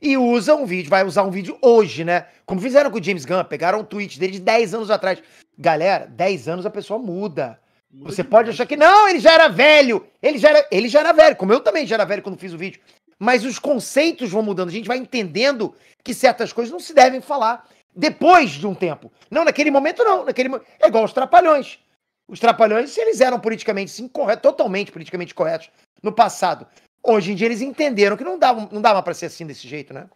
E 0.02 0.18
usa 0.18 0.56
um 0.56 0.66
vídeo, 0.66 0.90
vai 0.90 1.04
usar 1.04 1.24
um 1.24 1.30
vídeo 1.30 1.58
hoje, 1.62 2.04
né? 2.04 2.26
Como 2.46 2.60
fizeram 2.60 2.90
com 2.90 2.98
o 2.98 3.04
James 3.04 3.24
Gunn, 3.24 3.44
pegaram 3.44 3.82
um 3.82 3.84
tweet 3.84 4.20
dele 4.20 4.34
de 4.34 4.40
10 4.40 4.74
anos 4.74 4.90
atrás. 4.90 5.22
Galera, 5.58 6.08
10 6.08 6.48
anos 6.48 6.66
a 6.66 6.72
pessoa 6.72 6.98
muda. 6.98 7.60
Você 7.94 8.24
pode 8.24 8.50
achar 8.50 8.66
que 8.66 8.78
não, 8.78 9.10
ele 9.10 9.20
já 9.20 9.34
era 9.34 9.48
velho. 9.50 10.08
Ele 10.22 10.38
já 10.38 10.50
era, 10.50 10.68
ele 10.72 10.88
já 10.88 11.02
era 11.02 11.12
velho, 11.12 11.36
como 11.36 11.54
eu 11.54 11.60
também 11.60 11.86
já 11.86 11.96
era 11.96 12.06
velho 12.06 12.24
quando 12.24 12.40
fiz 12.40 12.54
o 12.54 12.58
vídeo. 12.58 12.82
Mas 13.20 13.46
os 13.46 13.60
conceitos 13.60 14.32
vão 14.32 14.42
mudando, 14.42 14.70
a 14.70 14.72
gente 14.72 14.88
vai 14.88 14.98
entendendo 14.98 15.76
que 16.04 16.14
certas 16.14 16.52
coisas 16.52 16.72
não 16.72 16.80
se 16.80 16.94
devem 16.94 17.22
falar 17.22 17.68
depois 17.96 18.52
de 18.52 18.66
um 18.66 18.76
tempo. 18.76 19.12
Não, 19.30 19.44
naquele 19.44 19.72
momento 19.72 20.04
não, 20.04 20.26
naquele 20.26 20.50
é 20.80 20.88
igual 20.88 21.04
os 21.04 21.14
trapalhões. 21.14 21.80
Os 22.28 22.40
trapalhões, 22.40 22.98
eles 22.98 23.20
eram 23.20 23.40
politicamente 23.40 23.92
sim, 23.92 24.08
corretos, 24.08 24.44
totalmente 24.44 24.92
politicamente 24.92 25.36
corretos 25.36 25.70
no 26.02 26.14
passado. 26.14 26.66
Hoje 27.04 27.32
em 27.32 27.36
dia 27.36 27.48
eles 27.48 27.62
entenderam 27.62 28.16
que 28.16 28.24
não 28.24 28.40
dava, 28.40 28.70
não 28.72 28.82
dava 28.82 29.02
para 29.04 29.14
ser 29.14 29.26
assim 29.26 29.46
desse 29.46 29.68
jeito, 29.68 29.94
né? 29.94 30.10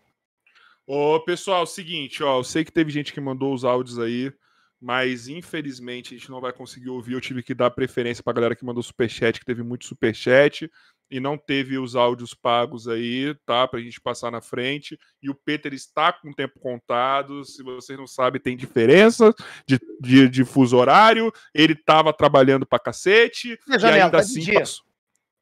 Ô, 0.87 1.19
pessoal, 1.19 1.65
seguinte, 1.65 2.23
ó, 2.23 2.39
eu 2.39 2.43
sei 2.43 2.63
que 2.63 2.71
teve 2.71 2.91
gente 2.91 3.11
que 3.11 3.19
mandou 3.19 3.53
os 3.53 3.65
áudios 3.65 3.97
aí, 3.97 4.31
mas 4.79 5.27
infelizmente 5.27 6.13
a 6.13 6.17
gente 6.17 6.29
não 6.29 6.39
vai 6.39 6.53
conseguir 6.53 6.89
ouvir. 6.89 7.13
Eu 7.13 7.21
tive 7.21 7.41
que 7.41 7.55
dar 7.55 7.71
preferência 7.71 8.23
pra 8.23 8.33
galera 8.33 8.55
que 8.55 8.63
mandou 8.63 8.83
superchat, 8.83 9.39
que 9.39 9.45
teve 9.45 9.63
muito 9.63 9.85
superchat, 9.85 10.71
e 11.09 11.19
não 11.19 11.37
teve 11.37 11.77
os 11.77 11.95
áudios 11.95 12.33
pagos 12.33 12.87
aí, 12.87 13.35
tá? 13.45 13.67
Pra 13.67 13.79
gente 13.79 14.01
passar 14.01 14.31
na 14.31 14.41
frente. 14.41 14.97
E 15.21 15.29
o 15.29 15.35
Peter 15.35 15.73
está 15.73 16.11
com 16.11 16.29
o 16.29 16.33
tempo 16.33 16.59
contado. 16.59 17.43
Se 17.45 17.61
vocês 17.63 17.97
não 17.97 18.07
sabem, 18.07 18.41
tem 18.41 18.57
diferença 18.57 19.33
de, 19.67 19.79
de, 20.01 20.27
de 20.29 20.43
fuso 20.43 20.75
horário. 20.77 21.31
Ele 21.53 21.75
tava 21.75 22.11
trabalhando 22.11 22.65
pra 22.65 22.79
cacete. 22.79 23.59
E 23.67 23.73
a 23.73 23.75
E 23.75 23.79
janela, 23.79 24.03
ainda 24.05 24.17
tá 24.17 24.23
de 24.23 24.23
assim 24.31 24.39
dia. 24.41 24.59
passou. 24.59 24.85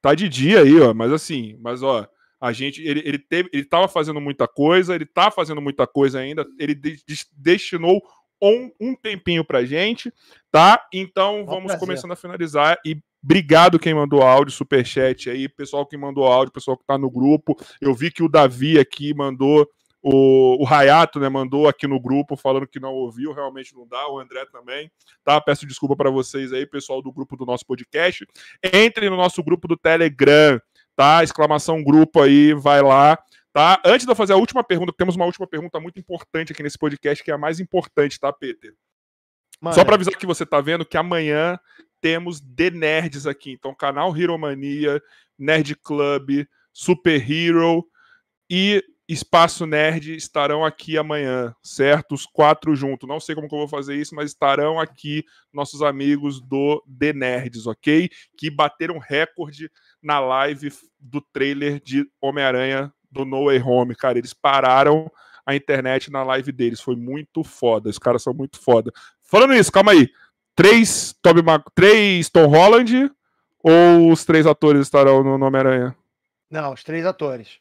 Tá 0.01 0.13
de 0.13 0.27
dia 0.27 0.61
aí, 0.61 0.79
ó. 0.81 0.93
Mas 0.93 1.11
assim, 1.13 1.57
mas 1.61 1.81
ó, 1.81 2.05
a 2.41 2.51
gente, 2.51 2.81
ele, 2.85 3.01
ele 3.05 3.17
teve, 3.17 3.49
ele 3.53 3.63
tava 3.63 3.87
fazendo 3.87 4.19
muita 4.19 4.47
coisa, 4.47 4.93
ele 4.93 5.05
tá 5.05 5.31
fazendo 5.31 5.61
muita 5.61 5.87
coisa 5.87 6.19
ainda. 6.19 6.45
Ele 6.59 6.75
de- 6.75 7.01
des- 7.07 7.25
destinou 7.31 8.01
um, 8.41 8.69
um 8.81 8.93
tempinho 8.93 9.45
pra 9.45 9.63
gente, 9.63 10.13
tá? 10.51 10.85
Então 10.93 11.45
vamos 11.45 11.67
prazer. 11.67 11.79
começando 11.79 12.11
a 12.11 12.15
finalizar 12.17 12.77
e 12.85 12.97
Obrigado 13.23 13.79
quem 13.79 13.93
mandou 13.93 14.21
áudio, 14.21 14.53
superchat 14.53 15.29
aí, 15.29 15.47
pessoal 15.47 15.85
que 15.85 15.95
mandou 15.95 16.25
áudio, 16.25 16.51
pessoal 16.51 16.77
que 16.77 16.85
tá 16.85 16.97
no 16.97 17.09
grupo. 17.09 17.55
Eu 17.79 17.93
vi 17.93 18.11
que 18.11 18.21
o 18.21 18.27
Davi 18.27 18.77
aqui 18.77 19.13
mandou, 19.13 19.65
o, 20.01 20.61
o 20.61 20.65
Rayato, 20.65 21.21
né, 21.21 21.29
mandou 21.29 21.65
aqui 21.65 21.87
no 21.87 22.01
grupo 22.01 22.35
falando 22.35 22.67
que 22.67 22.81
não 22.81 22.91
ouviu, 22.93 23.31
realmente 23.31 23.73
não 23.73 23.87
dá, 23.87 24.09
o 24.09 24.19
André 24.19 24.45
também, 24.51 24.91
tá? 25.23 25.39
Peço 25.39 25.65
desculpa 25.65 25.95
para 25.95 26.09
vocês 26.09 26.51
aí, 26.51 26.65
pessoal 26.65 27.01
do 27.01 27.13
grupo 27.13 27.37
do 27.37 27.45
nosso 27.45 27.65
podcast. 27.65 28.27
Entrem 28.61 29.09
no 29.09 29.15
nosso 29.15 29.41
grupo 29.41 29.69
do 29.69 29.77
Telegram, 29.77 30.59
tá? 30.93 31.23
Exclamação 31.23 31.81
grupo 31.81 32.21
aí, 32.21 32.53
vai 32.53 32.81
lá, 32.81 33.17
tá? 33.53 33.81
Antes 33.85 34.05
de 34.05 34.11
eu 34.11 34.15
fazer 34.17 34.33
a 34.33 34.37
última 34.37 34.65
pergunta, 34.65 34.91
temos 34.97 35.15
uma 35.15 35.25
última 35.25 35.47
pergunta 35.47 35.79
muito 35.79 35.97
importante 35.97 36.51
aqui 36.51 36.61
nesse 36.61 36.77
podcast, 36.77 37.23
que 37.23 37.31
é 37.31 37.33
a 37.33 37.37
mais 37.37 37.61
importante, 37.61 38.19
tá, 38.19 38.33
Peter? 38.33 38.73
Mano, 39.61 39.75
Só 39.75 39.85
para 39.85 39.95
avisar 39.95 40.13
que 40.17 40.25
você 40.25 40.45
tá 40.45 40.59
vendo 40.59 40.83
que 40.83 40.97
amanhã 40.97 41.57
temos 42.03 42.41
The 42.41 42.69
Nerds 42.69 43.25
aqui. 43.25 43.53
Então, 43.53 43.73
canal 43.73 44.15
Hero 44.15 44.37
Mania, 44.37 45.01
Nerd 45.39 45.73
Club, 45.77 46.45
Super 46.73 47.31
Hero 47.31 47.87
e 48.49 48.83
Espaço 49.07 49.65
Nerd 49.65 50.13
estarão 50.13 50.65
aqui 50.65 50.97
amanhã, 50.97 51.55
certo? 51.63 52.13
Os 52.13 52.25
quatro 52.25 52.75
juntos. 52.75 53.07
Não 53.07 53.21
sei 53.21 53.35
como 53.35 53.47
que 53.47 53.55
eu 53.55 53.59
vou 53.59 53.67
fazer 53.69 53.95
isso, 53.95 54.13
mas 54.15 54.31
estarão 54.31 54.79
aqui 54.79 55.23
nossos 55.53 55.81
amigos 55.81 56.41
do 56.41 56.83
The 56.99 57.13
Nerds, 57.13 57.67
ok? 57.67 58.09
Que 58.37 58.49
bateram 58.49 58.99
recorde 58.99 59.71
na 60.01 60.19
live 60.19 60.73
do 60.99 61.21
trailer 61.21 61.81
de 61.81 62.05
Homem-Aranha 62.19 62.93
do 63.09 63.23
No 63.23 63.45
Way 63.45 63.61
Home. 63.61 63.95
Cara, 63.95 64.17
eles 64.17 64.33
pararam 64.33 65.09
a 65.45 65.55
internet 65.55 66.11
na 66.11 66.23
live 66.23 66.51
deles. 66.51 66.81
Foi 66.81 66.97
muito 66.97 67.43
foda. 67.45 67.89
Os 67.89 67.99
caras 67.99 68.23
são 68.23 68.33
muito 68.33 68.59
foda. 68.59 68.91
Falando 69.21 69.53
isso, 69.53 69.71
calma 69.71 69.93
aí. 69.93 70.09
Três, 70.55 71.15
Toby 71.21 71.41
Mag... 71.41 71.63
três 71.73 72.29
Tom 72.29 72.45
Holland 72.47 73.11
ou 73.63 74.11
os 74.11 74.23
três 74.25 74.45
atores 74.45 74.81
estarão 74.81 75.23
no 75.23 75.43
Homem-Aranha? 75.45 75.95
Não, 76.49 76.73
os 76.73 76.83
três 76.83 77.05
atores. 77.05 77.57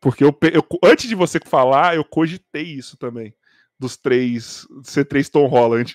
Porque 0.00 0.24
eu, 0.24 0.36
eu- 0.52 0.66
antes 0.84 1.08
de 1.08 1.14
você 1.14 1.38
falar, 1.44 1.96
eu 1.96 2.04
cogitei 2.04 2.62
isso 2.62 2.96
também. 2.96 3.34
Dos 3.78 3.96
três, 3.96 4.66
ser 4.84 5.04
três 5.06 5.28
Tom 5.28 5.46
Holland. 5.46 5.92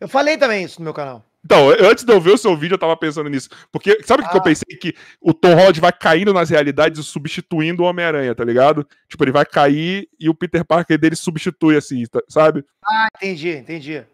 Eu 0.00 0.08
falei 0.08 0.36
também 0.36 0.64
isso 0.64 0.78
no 0.80 0.84
meu 0.84 0.94
canal. 0.94 1.24
Então, 1.44 1.68
antes 1.68 2.04
de 2.04 2.12
eu 2.12 2.20
ver 2.20 2.30
o 2.32 2.38
seu 2.38 2.56
vídeo, 2.56 2.74
eu 2.74 2.78
tava 2.78 2.96
pensando 2.96 3.28
nisso. 3.28 3.50
Porque, 3.70 4.02
sabe 4.02 4.22
o 4.22 4.24
que, 4.24 4.30
que 4.30 4.36
eu 4.36 4.40
Ah. 4.40 4.44
pensei? 4.44 4.76
Que 4.78 4.94
o 5.20 5.34
Tom 5.34 5.54
Holland 5.54 5.78
vai 5.78 5.92
caindo 5.92 6.32
nas 6.32 6.48
realidades 6.48 6.98
e 7.00 7.04
substituindo 7.04 7.82
o 7.82 7.86
Homem-Aranha, 7.86 8.34
tá 8.34 8.44
ligado? 8.44 8.86
Tipo, 9.08 9.24
ele 9.24 9.32
vai 9.32 9.44
cair 9.44 10.08
e 10.18 10.28
o 10.30 10.34
Peter 10.34 10.64
Parker 10.64 10.98
dele 10.98 11.16
substitui, 11.16 11.76
assim, 11.76 12.04
tá- 12.06 12.22
sabe? 12.28 12.64
Ah, 12.82 13.08
entendi, 13.16 13.50
entendi. 13.50 14.04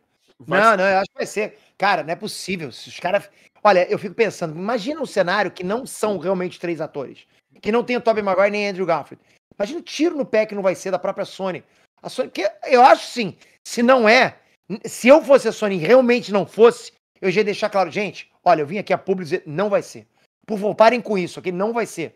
Vai 0.40 0.60
não, 0.60 0.76
não, 0.78 0.84
eu 0.84 0.98
acho 0.98 1.10
que 1.10 1.16
vai 1.16 1.26
ser. 1.26 1.58
Cara, 1.76 2.02
não 2.02 2.12
é 2.12 2.16
possível. 2.16 2.72
Se 2.72 2.88
os 2.88 2.98
caras. 2.98 3.28
Olha, 3.62 3.86
eu 3.90 3.98
fico 3.98 4.14
pensando, 4.14 4.56
imagina 4.56 5.02
um 5.02 5.06
cenário 5.06 5.50
que 5.50 5.62
não 5.62 5.84
são 5.84 6.16
realmente 6.16 6.58
três 6.58 6.80
atores. 6.80 7.26
Que 7.60 7.70
não 7.70 7.84
tem 7.84 7.96
o 7.96 8.00
Tobey 8.00 8.22
Maguire 8.22 8.50
nem 8.50 8.68
Andrew 8.68 8.86
Garfield. 8.86 9.22
Imagina 9.58 9.80
o 9.80 9.82
tiro 9.82 10.16
no 10.16 10.24
pé 10.24 10.46
que 10.46 10.54
não 10.54 10.62
vai 10.62 10.74
ser 10.74 10.90
da 10.90 10.98
própria 10.98 11.26
Sony. 11.26 11.62
A 12.02 12.08
Sony, 12.08 12.30
que 12.30 12.50
eu 12.64 12.82
acho 12.82 13.06
sim, 13.06 13.36
se 13.62 13.82
não 13.82 14.08
é, 14.08 14.38
se 14.86 15.08
eu 15.08 15.22
fosse 15.22 15.46
a 15.46 15.52
Sony 15.52 15.74
e 15.74 15.78
realmente 15.78 16.32
não 16.32 16.46
fosse, 16.46 16.92
eu 17.20 17.30
já 17.30 17.40
ia 17.40 17.44
deixar 17.44 17.68
claro, 17.68 17.90
gente, 17.90 18.30
olha, 18.42 18.62
eu 18.62 18.66
vim 18.66 18.78
aqui 18.78 18.94
a 18.94 18.98
público 18.98 19.24
dizer, 19.24 19.42
não 19.44 19.68
vai 19.68 19.82
ser. 19.82 20.06
Por 20.46 20.56
favor, 20.56 20.74
parem 20.74 21.02
com 21.02 21.18
isso, 21.18 21.38
aqui 21.38 21.52
não 21.52 21.74
vai 21.74 21.84
ser. 21.84 22.14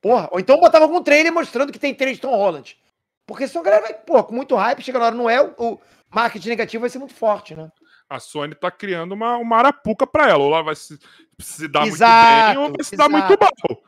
Porra, 0.00 0.28
ou 0.30 0.38
então 0.38 0.60
botava 0.60 0.84
algum 0.84 1.02
trailer 1.02 1.32
mostrando 1.32 1.72
que 1.72 1.78
tem 1.78 1.92
três 1.92 2.20
Tom 2.20 2.36
Holland. 2.36 2.78
Porque 3.26 3.48
senão 3.48 3.62
a 3.62 3.64
galera 3.64 3.82
vai, 3.82 3.94
pô, 3.94 4.22
com 4.22 4.34
muito 4.34 4.54
hype, 4.54 4.82
chega 4.82 5.00
na 5.00 5.06
hora, 5.06 5.14
não 5.16 5.28
é, 5.28 5.42
o 5.42 5.80
marketing 6.14 6.48
negativo 6.50 6.80
vai 6.82 6.90
ser 6.90 6.98
muito 6.98 7.14
forte, 7.14 7.54
né? 7.54 7.70
A 8.08 8.20
Sony 8.20 8.54
tá 8.54 8.70
criando 8.70 9.12
uma, 9.12 9.36
uma 9.36 9.56
arapuca 9.58 10.06
pra 10.06 10.28
ela. 10.28 10.44
Ou 10.44 10.52
ela 10.54 10.62
vai 10.62 10.76
se, 10.76 10.98
se 11.40 11.66
dar 11.68 11.86
Exato, 11.86 12.28
muito 12.28 12.54
bem, 12.54 12.64
ou 12.64 12.72
vai 12.76 12.84
se 12.84 12.96
dar 12.96 13.08
muito 13.08 13.24
exato. 13.26 13.40
mal. 13.68 13.82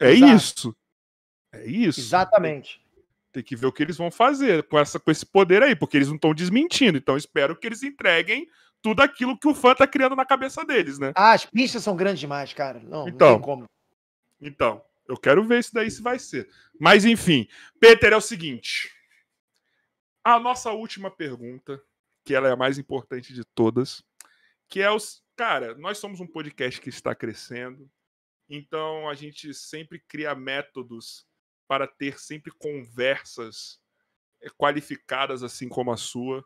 É 0.00 0.10
Exato. 0.12 0.32
isso. 0.36 0.76
É 1.52 1.66
isso. 1.66 2.00
Exatamente. 2.00 2.84
Tem 3.32 3.42
que 3.42 3.56
ver 3.56 3.66
o 3.66 3.72
que 3.72 3.82
eles 3.82 3.96
vão 3.96 4.10
fazer 4.10 4.62
com, 4.64 4.78
essa, 4.78 5.00
com 5.00 5.10
esse 5.10 5.24
poder 5.24 5.62
aí, 5.62 5.74
porque 5.74 5.96
eles 5.96 6.08
não 6.08 6.16
estão 6.16 6.34
desmentindo. 6.34 6.98
Então 6.98 7.16
espero 7.16 7.56
que 7.56 7.66
eles 7.66 7.82
entreguem 7.82 8.46
tudo 8.82 9.00
aquilo 9.00 9.38
que 9.38 9.48
o 9.48 9.54
fã 9.54 9.74
tá 9.74 9.86
criando 9.86 10.14
na 10.14 10.26
cabeça 10.26 10.62
deles, 10.64 10.98
né? 10.98 11.12
Ah, 11.16 11.32
as 11.32 11.46
pistas 11.46 11.82
são 11.82 11.96
grandes 11.96 12.20
demais, 12.20 12.52
cara. 12.52 12.80
Não, 12.80 13.08
Então. 13.08 13.30
não 13.30 13.36
tem 13.36 13.44
como. 13.44 13.64
Então, 14.40 14.82
eu 15.08 15.16
quero 15.16 15.42
ver 15.42 15.60
isso 15.60 15.72
daí 15.72 15.90
se 15.90 16.02
vai 16.02 16.18
ser. 16.18 16.48
Mas 16.78 17.04
enfim, 17.06 17.48
Peter, 17.80 18.12
é 18.12 18.16
o 18.16 18.20
seguinte. 18.20 18.93
A 20.24 20.40
nossa 20.40 20.72
última 20.72 21.10
pergunta, 21.10 21.78
que 22.24 22.34
ela 22.34 22.48
é 22.48 22.52
a 22.52 22.56
mais 22.56 22.78
importante 22.78 23.34
de 23.34 23.44
todas, 23.44 24.02
que 24.68 24.80
é 24.80 24.90
os. 24.90 25.22
Cara, 25.36 25.74
nós 25.74 25.98
somos 25.98 26.18
um 26.18 26.26
podcast 26.26 26.80
que 26.80 26.88
está 26.88 27.14
crescendo, 27.14 27.90
então 28.48 29.06
a 29.08 29.14
gente 29.14 29.52
sempre 29.52 29.98
cria 30.08 30.34
métodos 30.34 31.26
para 31.68 31.86
ter 31.86 32.18
sempre 32.18 32.52
conversas 32.52 33.80
eh, 34.40 34.48
qualificadas 34.56 35.42
assim 35.42 35.68
como 35.68 35.92
a 35.92 35.96
sua, 35.96 36.42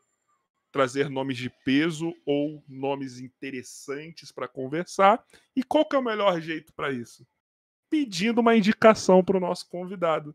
trazer 0.73 1.09
nomes 1.09 1.37
de 1.37 1.51
peso 1.65 2.13
ou 2.27 2.65
nomes 2.67 3.21
interessantes 3.21 4.33
para 4.33 4.49
conversar. 4.49 5.25
E 5.55 5.63
qual 5.63 5.87
que 5.87 5.95
é 5.95 5.99
o 5.99 6.05
melhor 6.05 6.41
jeito 6.41 6.73
para 6.73 6.91
isso? 6.91 7.25
Pedindo 7.89 8.41
uma 8.41 8.57
indicação 8.57 9.23
para 9.23 9.37
o 9.37 9.41
nosso 9.41 9.69
convidado. 9.69 10.35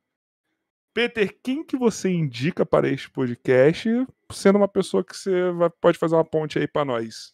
Peter, 0.93 1.35
quem 1.41 1.63
que 1.63 1.75
você 1.77 2.09
indica 2.09 2.65
para 2.65 2.87
este 2.87 3.09
podcast, 3.09 3.89
sendo 4.31 4.57
uma 4.57 4.67
pessoa 4.67 5.03
que 5.03 5.15
você 5.17 5.51
vai, 5.51 5.69
pode 5.69 5.97
fazer 5.97 6.15
uma 6.15 6.23
ponte 6.25 6.59
aí 6.59 6.67
para 6.67 6.85
nós? 6.85 7.33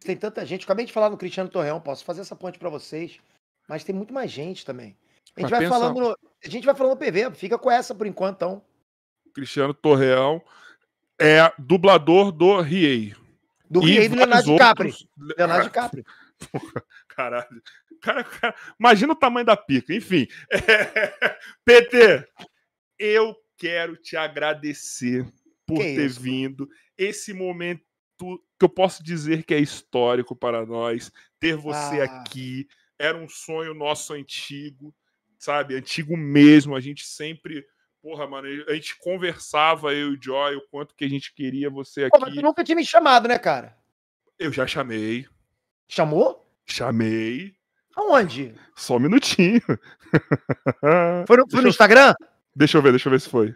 Tem 0.00 0.16
tanta 0.16 0.44
gente. 0.44 0.64
Acabei 0.64 0.84
de 0.84 0.92
falar 0.92 1.08
no 1.08 1.16
Cristiano 1.16 1.48
Torreão, 1.48 1.80
posso 1.80 2.04
fazer 2.04 2.20
essa 2.20 2.36
ponte 2.36 2.58
para 2.58 2.68
vocês, 2.68 3.18
mas 3.68 3.84
tem 3.84 3.94
muito 3.94 4.12
mais 4.12 4.30
gente 4.30 4.64
também. 4.66 4.96
A 5.36 5.40
gente, 5.40 5.42
Mas 5.42 5.50
vai 5.50 5.60
pensa- 5.60 5.70
falando 5.78 6.00
no, 6.00 6.10
a 6.44 6.48
gente 6.48 6.66
vai 6.66 6.74
falando 6.74 6.92
no 6.92 6.98
PV, 6.98 7.30
fica 7.34 7.56
com 7.58 7.70
essa 7.70 7.94
por 7.94 8.06
enquanto, 8.06 8.36
então. 8.36 8.62
Cristiano 9.34 9.72
Torreão 9.72 10.42
é 11.20 11.50
dublador 11.58 12.30
do 12.32 12.60
Riei. 12.60 13.14
Do 13.70 13.82
E 13.86 13.98
Rio 13.98 14.10
do 14.10 14.16
Leonardo 14.16 14.56
vários 14.56 14.56
DiCaprio. 14.56 14.90
outros- 14.92 15.08
Leonardo 15.38 15.64
DiCaprio. 15.64 16.04
Caralho. 17.08 17.62
Cara, 18.02 18.24
cara, 18.24 18.54
imagina 18.78 19.12
o 19.12 19.16
tamanho 19.16 19.44
da 19.46 19.56
pica. 19.56 19.94
Enfim. 19.94 20.26
PT, 21.64 22.26
eu 22.98 23.36
quero 23.56 23.96
te 23.96 24.16
agradecer 24.16 25.24
por 25.66 25.78
Que 25.78 25.94
ter 25.96 26.06
isso, 26.06 26.20
vindo. 26.20 26.68
Esse 26.96 27.32
momento 27.32 27.82
que 28.18 28.64
eu 28.64 28.68
posso 28.68 29.02
dizer 29.02 29.44
que 29.44 29.54
é 29.54 29.58
histórico 29.60 30.34
para 30.34 30.64
nós. 30.66 31.12
Ter 31.38 31.56
você 31.56 32.00
Ah. 32.00 32.04
aqui 32.04 32.66
era 32.98 33.16
um 33.16 33.28
sonho 33.28 33.74
nosso 33.74 34.12
antigo, 34.12 34.92
sabe? 35.38 35.76
Antigo 35.76 36.16
mesmo. 36.16 36.74
A 36.74 36.80
gente 36.80 37.06
sempre. 37.06 37.64
Porra, 38.02 38.26
mano, 38.28 38.48
a 38.68 38.74
gente 38.74 38.96
conversava, 38.98 39.92
eu 39.92 40.12
e 40.12 40.16
o 40.16 40.22
Joy, 40.22 40.56
o 40.56 40.66
quanto 40.68 40.94
que 40.94 41.04
a 41.04 41.08
gente 41.08 41.34
queria 41.34 41.68
você 41.68 42.08
Pô, 42.08 42.18
mas 42.20 42.28
aqui. 42.30 42.38
tu 42.38 42.42
nunca 42.42 42.62
tinha 42.64 42.76
me 42.76 42.84
chamado, 42.84 43.26
né, 43.28 43.38
cara? 43.38 43.76
Eu 44.38 44.52
já 44.52 44.66
chamei. 44.68 45.26
Chamou? 45.88 46.48
Chamei. 46.64 47.54
Aonde? 47.98 48.54
Só 48.76 48.96
um 48.96 49.00
minutinho. 49.00 49.60
Foi 51.26 51.36
no, 51.36 51.44
foi 51.50 51.60
no 51.60 51.66
eu- 51.66 51.70
Instagram? 51.70 52.14
Deixa 52.54 52.78
eu 52.78 52.82
ver, 52.82 52.90
deixa 52.90 53.08
eu 53.08 53.10
ver 53.10 53.20
se 53.20 53.28
foi. 53.28 53.52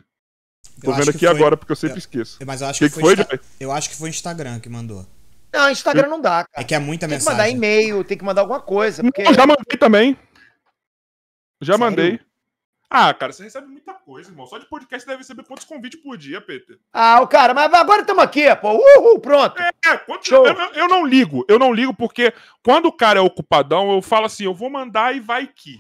Tô 0.83 0.91
Eu 0.91 0.95
vendo 0.95 1.11
aqui 1.11 1.21
foi- 1.21 1.29
agora 1.29 1.57
porque 1.57 1.73
eu 1.73 1.77
sempre 1.77 1.99
esqueço. 1.99 2.39
Mas 2.47 2.61
eu 2.61 2.67
acho 2.69 2.77
O 2.85 2.87
que, 2.87 2.91
que, 2.91 2.95
que 2.97 3.01
foi, 3.01 3.15
Insta-? 3.15 3.41
Eu 3.59 3.73
acho 3.73 3.89
que 3.91 3.97
foi 3.97 4.09
o 4.09 4.11
Instagram 4.11 4.61
que 4.61 4.69
mandou. 4.69 5.07
Não, 5.53 5.71
Instagram 5.71 6.09
não 6.09 6.21
dá, 6.21 6.41
É 6.41 6.55
cara. 6.55 6.67
que 6.67 6.75
é 6.75 6.79
muita 6.79 7.07
Tem 7.09 7.19
que 7.19 7.25
mandar 7.25 7.37
mensagem. 7.45 7.57
e-mail, 7.57 8.05
tem 8.05 8.17
que 8.19 8.25
mandar 8.25 8.41
alguma 8.43 8.61
coisa. 8.61 9.03
Porque... 9.03 9.23
Não, 9.23 9.35
já 9.35 9.47
mandei 9.47 9.79
também. 9.79 10.17
Já 11.61 11.75
Sério? 11.75 11.81
mandei. 11.81 12.21
Ah, 12.95 13.15
cara, 13.15 13.33
você 13.33 13.45
recebe 13.45 13.67
muita 13.69 13.95
coisa, 13.95 14.31
irmão. 14.31 14.47
Só 14.47 14.59
de 14.59 14.67
podcast 14.69 15.07
deve 15.07 15.19
receber 15.19 15.45
quantos 15.45 15.65
convites 15.65 15.99
por 16.03 16.19
dia, 16.19 16.43
Peter? 16.43 16.79
Ah, 16.93 17.21
o 17.23 17.27
cara, 17.27 17.55
mas 17.55 17.73
agora 17.73 18.03
estamos 18.03 18.23
aqui, 18.23 18.55
pô. 18.57 18.73
Uhul, 18.73 19.19
pronto. 19.19 19.59
É, 19.61 19.97
quantos... 20.05 20.29
Show. 20.29 20.47
Eu, 20.47 20.55
eu- 20.75 20.89
não 20.89 21.07
ligo. 21.07 21.43
Eu 21.49 21.59
não 21.59 21.73
ligo 21.73 21.95
porque 21.95 22.35
quando 22.62 22.87
o 22.87 22.93
cara 22.93 23.19
é 23.19 23.23
ocupadão, 23.23 23.93
eu 23.93 24.03
falo 24.03 24.27
assim, 24.27 24.45
eu 24.45 24.53
vou 24.53 24.69
mandar 24.69 25.17
e 25.17 25.21
vai 25.21 25.47
que. 25.47 25.79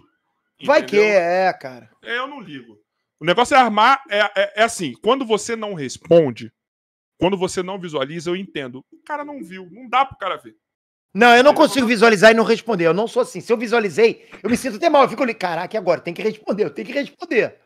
Vai 0.64 0.82
que 0.84 0.98
é, 0.98 1.52
cara. 1.52 1.90
É, 2.02 2.16
eu 2.16 2.26
não 2.26 2.40
ligo. 2.40 2.78
O 3.20 3.24
negócio 3.26 3.54
é 3.54 3.58
armar. 3.58 4.02
É, 4.08 4.20
é, 4.34 4.52
é 4.56 4.62
assim, 4.62 4.94
quando 5.02 5.26
você 5.26 5.54
não 5.54 5.74
responde, 5.74 6.50
quando 7.18 7.36
você 7.36 7.62
não 7.62 7.78
visualiza, 7.78 8.30
eu 8.30 8.36
entendo. 8.36 8.84
O 8.90 9.02
cara 9.04 9.24
não 9.24 9.44
viu. 9.44 9.68
Não 9.70 9.88
dá 9.88 10.04
pro 10.04 10.16
cara 10.16 10.36
ver. 10.36 10.56
Não, 11.14 11.36
eu 11.36 11.44
não 11.44 11.52
consigo 11.54 11.86
visualizar 11.86 12.30
e 12.30 12.34
não 12.34 12.44
responder. 12.44 12.86
Eu 12.86 12.94
não 12.94 13.06
sou 13.06 13.22
assim. 13.22 13.40
Se 13.40 13.52
eu 13.52 13.56
visualizei, 13.58 14.26
eu 14.42 14.48
me 14.48 14.56
sinto 14.56 14.76
até 14.76 14.88
mal. 14.88 15.02
Eu 15.02 15.08
fico 15.08 15.22
ali, 15.22 15.34
caraca, 15.34 15.76
e 15.76 15.78
agora? 15.78 16.00
Tem 16.00 16.14
que 16.14 16.22
responder, 16.22 16.64
eu 16.64 16.70
tenho 16.70 16.86
que 16.86 16.92
responder. 16.94 17.58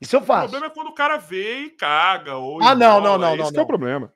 Isso 0.00 0.16
eu 0.16 0.20
O 0.20 0.24
faço. 0.24 0.48
problema 0.50 0.66
é 0.66 0.74
quando 0.74 0.88
o 0.88 0.94
cara 0.94 1.16
vê 1.18 1.60
e 1.64 1.70
caga. 1.70 2.36
Ou 2.36 2.62
Ah, 2.62 2.74
não, 2.74 2.98
enrola. 2.98 3.02
não, 3.02 3.18
não, 3.18 3.34
Esse 3.34 3.42
não, 3.44 3.50
que 3.52 3.56
é 3.56 3.58
o 3.58 3.62
não. 3.62 3.66
problema. 3.66 4.12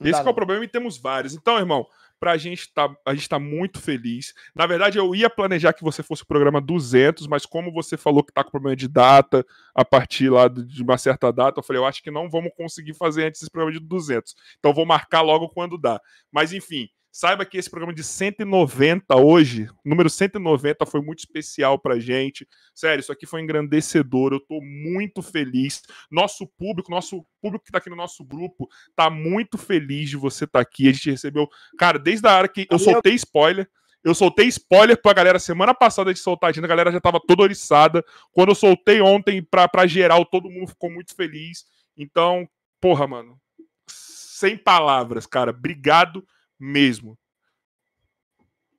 Não 0.00 0.10
Esse 0.10 0.18
é 0.18 0.22
o 0.22 0.26
não. 0.26 0.34
problema 0.34 0.64
e 0.64 0.68
temos 0.68 0.98
vários. 0.98 1.34
Então, 1.34 1.58
irmão, 1.58 1.86
pra 2.18 2.36
gente 2.36 2.72
tá, 2.72 2.88
a 3.06 3.14
gente 3.14 3.28
tá 3.28 3.38
muito 3.38 3.80
feliz. 3.80 4.32
Na 4.54 4.66
verdade, 4.66 4.96
eu 4.98 5.14
ia 5.14 5.28
planejar 5.30 5.72
que 5.74 5.82
você 5.84 6.02
fosse 6.02 6.22
o 6.22 6.26
programa 6.26 6.60
200, 6.60 7.26
mas 7.26 7.44
como 7.46 7.70
você 7.72 7.96
falou 7.96 8.24
que 8.24 8.32
tá 8.32 8.42
com 8.42 8.50
problema 8.50 8.74
de 8.76 8.88
data, 8.88 9.44
a 9.74 9.84
partir 9.84 10.28
lá 10.30 10.48
de 10.48 10.64
de 10.64 10.82
uma 10.82 10.96
certa 10.98 11.30
data, 11.32 11.60
eu 11.60 11.62
falei, 11.64 11.80
eu 11.80 11.86
acho 11.86 12.02
que 12.02 12.10
não 12.10 12.28
vamos 12.30 12.50
conseguir 12.56 12.94
fazer 12.94 13.26
antes 13.26 13.42
esse 13.42 13.50
programa 13.50 13.78
de 13.78 13.84
200. 13.86 14.34
Então, 14.58 14.72
vou 14.74 14.86
marcar 14.86 15.20
logo 15.20 15.48
quando 15.50 15.76
dá. 15.78 16.00
Mas, 16.32 16.52
enfim, 16.52 16.88
saiba 17.12 17.44
que 17.44 17.58
esse 17.58 17.68
programa 17.68 17.92
de 17.92 18.02
190 18.02 19.14
hoje, 19.16 19.68
número 19.84 20.08
190, 20.08 20.86
foi 20.86 21.02
muito 21.02 21.18
especial 21.18 21.78
pra 21.78 21.98
gente. 21.98 22.48
Sério, 22.74 23.00
isso 23.00 23.12
aqui 23.12 23.26
foi 23.26 23.42
engrandecedor. 23.42 24.32
Eu 24.32 24.40
tô 24.40 24.60
muito 24.62 25.20
feliz. 25.20 25.82
Nosso 26.10 26.46
público, 26.58 26.90
nosso 26.90 27.22
público 27.40 27.66
que 27.66 27.70
tá 27.70 27.78
aqui 27.78 27.90
no 27.90 27.96
nosso 27.96 28.24
grupo, 28.24 28.66
tá 28.96 29.10
muito 29.10 29.58
feliz 29.58 30.08
de 30.08 30.16
você 30.16 30.44
estar 30.44 30.60
aqui. 30.60 30.88
A 30.88 30.92
gente 30.92 31.10
recebeu, 31.10 31.46
cara, 31.78 31.98
desde 31.98 32.26
a 32.26 32.34
hora 32.34 32.48
que 32.48 32.66
eu 32.70 32.78
soltei 32.78 33.14
spoiler. 33.14 33.68
Eu 34.02 34.14
soltei 34.14 34.48
spoiler 34.48 35.00
pra 35.00 35.12
galera 35.12 35.38
semana 35.38 35.72
passada 35.72 36.12
de 36.12 36.18
soltar 36.18 36.48
a 36.48 36.50
agenda, 36.50 36.66
a 36.66 36.68
galera 36.68 36.90
já 36.90 37.00
tava 37.00 37.20
toda 37.24 37.42
oriçada. 37.42 38.02
Quando 38.32 38.48
eu 38.48 38.54
soltei 38.54 39.00
ontem 39.00 39.40
pra, 39.40 39.68
pra 39.68 39.86
geral, 39.86 40.24
todo 40.24 40.50
mundo 40.50 40.70
ficou 40.70 40.90
muito 40.90 41.14
feliz. 41.14 41.64
Então, 41.96 42.48
porra, 42.80 43.06
mano, 43.06 43.38
sem 43.86 44.56
palavras, 44.56 45.24
cara. 45.24 45.52
Obrigado 45.52 46.24
mesmo. 46.62 47.18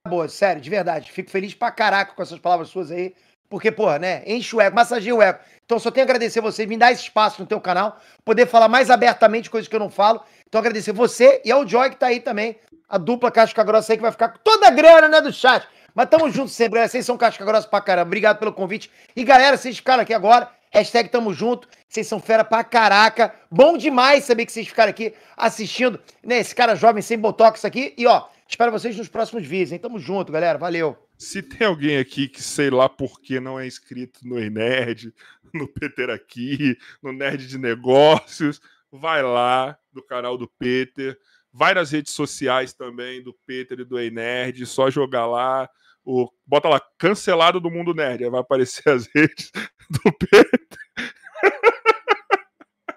Boa, 0.07 0.29
sério, 0.29 0.61
de 0.61 0.69
verdade. 0.69 1.11
Fico 1.11 1.29
feliz 1.29 1.53
pra 1.53 1.71
caraca 1.71 2.13
com 2.13 2.21
essas 2.21 2.39
palavras 2.39 2.69
suas 2.69 2.91
aí. 2.91 3.13
Porque, 3.49 3.71
porra, 3.71 3.99
né? 3.99 4.23
Enche 4.25 4.55
o 4.55 4.61
ego, 4.61 4.75
massageia 4.75 5.13
o 5.13 5.21
ego. 5.21 5.39
Então, 5.65 5.77
só 5.77 5.91
tenho 5.91 6.03
a 6.03 6.07
agradecer 6.07 6.41
você, 6.41 6.65
me 6.65 6.77
dar 6.77 6.91
esse 6.91 7.03
espaço 7.03 7.41
no 7.41 7.47
teu 7.47 7.61
canal, 7.61 7.99
poder 8.25 8.47
falar 8.47 8.67
mais 8.67 8.89
abertamente 8.89 9.49
coisas 9.49 9.67
que 9.67 9.75
eu 9.75 9.79
não 9.79 9.89
falo. 9.89 10.23
Então, 10.47 10.59
agradecer 10.59 10.91
você 10.91 11.41
e 11.45 11.51
ao 11.51 11.67
Joy 11.67 11.91
que 11.91 11.97
tá 11.97 12.07
aí 12.07 12.19
também, 12.19 12.57
a 12.89 12.97
dupla 12.97 13.29
Casca 13.29 13.63
Grossa 13.63 13.93
aí 13.93 13.97
que 13.97 14.01
vai 14.01 14.11
ficar 14.11 14.29
com 14.29 14.39
toda 14.39 14.67
a 14.67 14.71
grana, 14.71 15.07
né, 15.07 15.21
do 15.21 15.31
chat. 15.31 15.67
Mas 15.93 16.09
tamo 16.09 16.29
junto 16.29 16.49
sempre, 16.49 16.75
galera. 16.75 16.89
Vocês 16.89 17.05
são 17.05 17.17
Casca 17.17 17.45
Grossa 17.45 17.67
pra 17.67 17.81
caramba. 17.81 18.07
Obrigado 18.07 18.39
pelo 18.39 18.53
convite. 18.53 18.89
E, 19.15 19.23
galera, 19.23 19.55
vocês 19.55 19.77
ficaram 19.77 20.01
aqui 20.03 20.13
agora. 20.13 20.49
Hashtag 20.73 21.09
tamo 21.09 21.31
junto. 21.33 21.67
Vocês 21.87 22.07
são 22.07 22.19
fera 22.19 22.43
pra 22.43 22.63
caraca. 22.63 23.35
Bom 23.49 23.77
demais 23.77 24.23
saber 24.23 24.43
que 24.47 24.51
vocês 24.51 24.67
ficaram 24.67 24.89
aqui 24.89 25.13
assistindo, 25.37 25.99
né? 26.23 26.39
Esse 26.39 26.55
cara 26.55 26.75
jovem 26.75 27.03
sem 27.03 27.17
botox 27.17 27.63
aqui. 27.63 27.93
E, 27.95 28.07
ó, 28.07 28.27
espero 28.49 28.71
vocês 28.71 28.97
nos 28.97 29.07
próximos 29.07 29.45
vídeos, 29.45 29.71
hein? 29.71 29.77
Tamo 29.77 29.99
junto, 29.99 30.31
galera. 30.31 30.57
Valeu. 30.57 30.97
Se 31.15 31.43
tem 31.43 31.67
alguém 31.67 31.99
aqui 31.99 32.27
que 32.27 32.41
sei 32.41 32.71
lá 32.71 32.89
por 32.89 33.21
que 33.21 33.39
não 33.39 33.59
é 33.59 33.67
inscrito 33.67 34.27
no 34.27 34.39
Nerd, 34.39 35.13
no 35.53 35.67
Peter 35.67 36.09
aqui, 36.09 36.75
no 37.03 37.13
Nerd 37.13 37.45
de 37.45 37.59
Negócios, 37.59 38.59
vai 38.91 39.21
lá 39.21 39.77
do 39.93 40.01
canal 40.01 40.39
do 40.39 40.47
Peter, 40.47 41.15
vai 41.51 41.75
nas 41.75 41.91
redes 41.91 42.13
sociais 42.13 42.73
também 42.73 43.21
do 43.21 43.31
Peter 43.45 43.79
e 43.79 43.85
do 43.85 43.97
Nerd, 43.97 44.65
só 44.65 44.89
jogar 44.89 45.27
lá, 45.27 45.69
o, 46.03 46.29
bota 46.45 46.67
lá 46.67 46.81
cancelado 46.97 47.59
do 47.59 47.71
mundo 47.71 47.93
nerd, 47.93 48.23
aí 48.23 48.29
vai 48.29 48.41
aparecer 48.41 48.87
as 48.91 49.07
redes 49.13 49.51
do 50.03 50.11
Peter. 50.13 50.49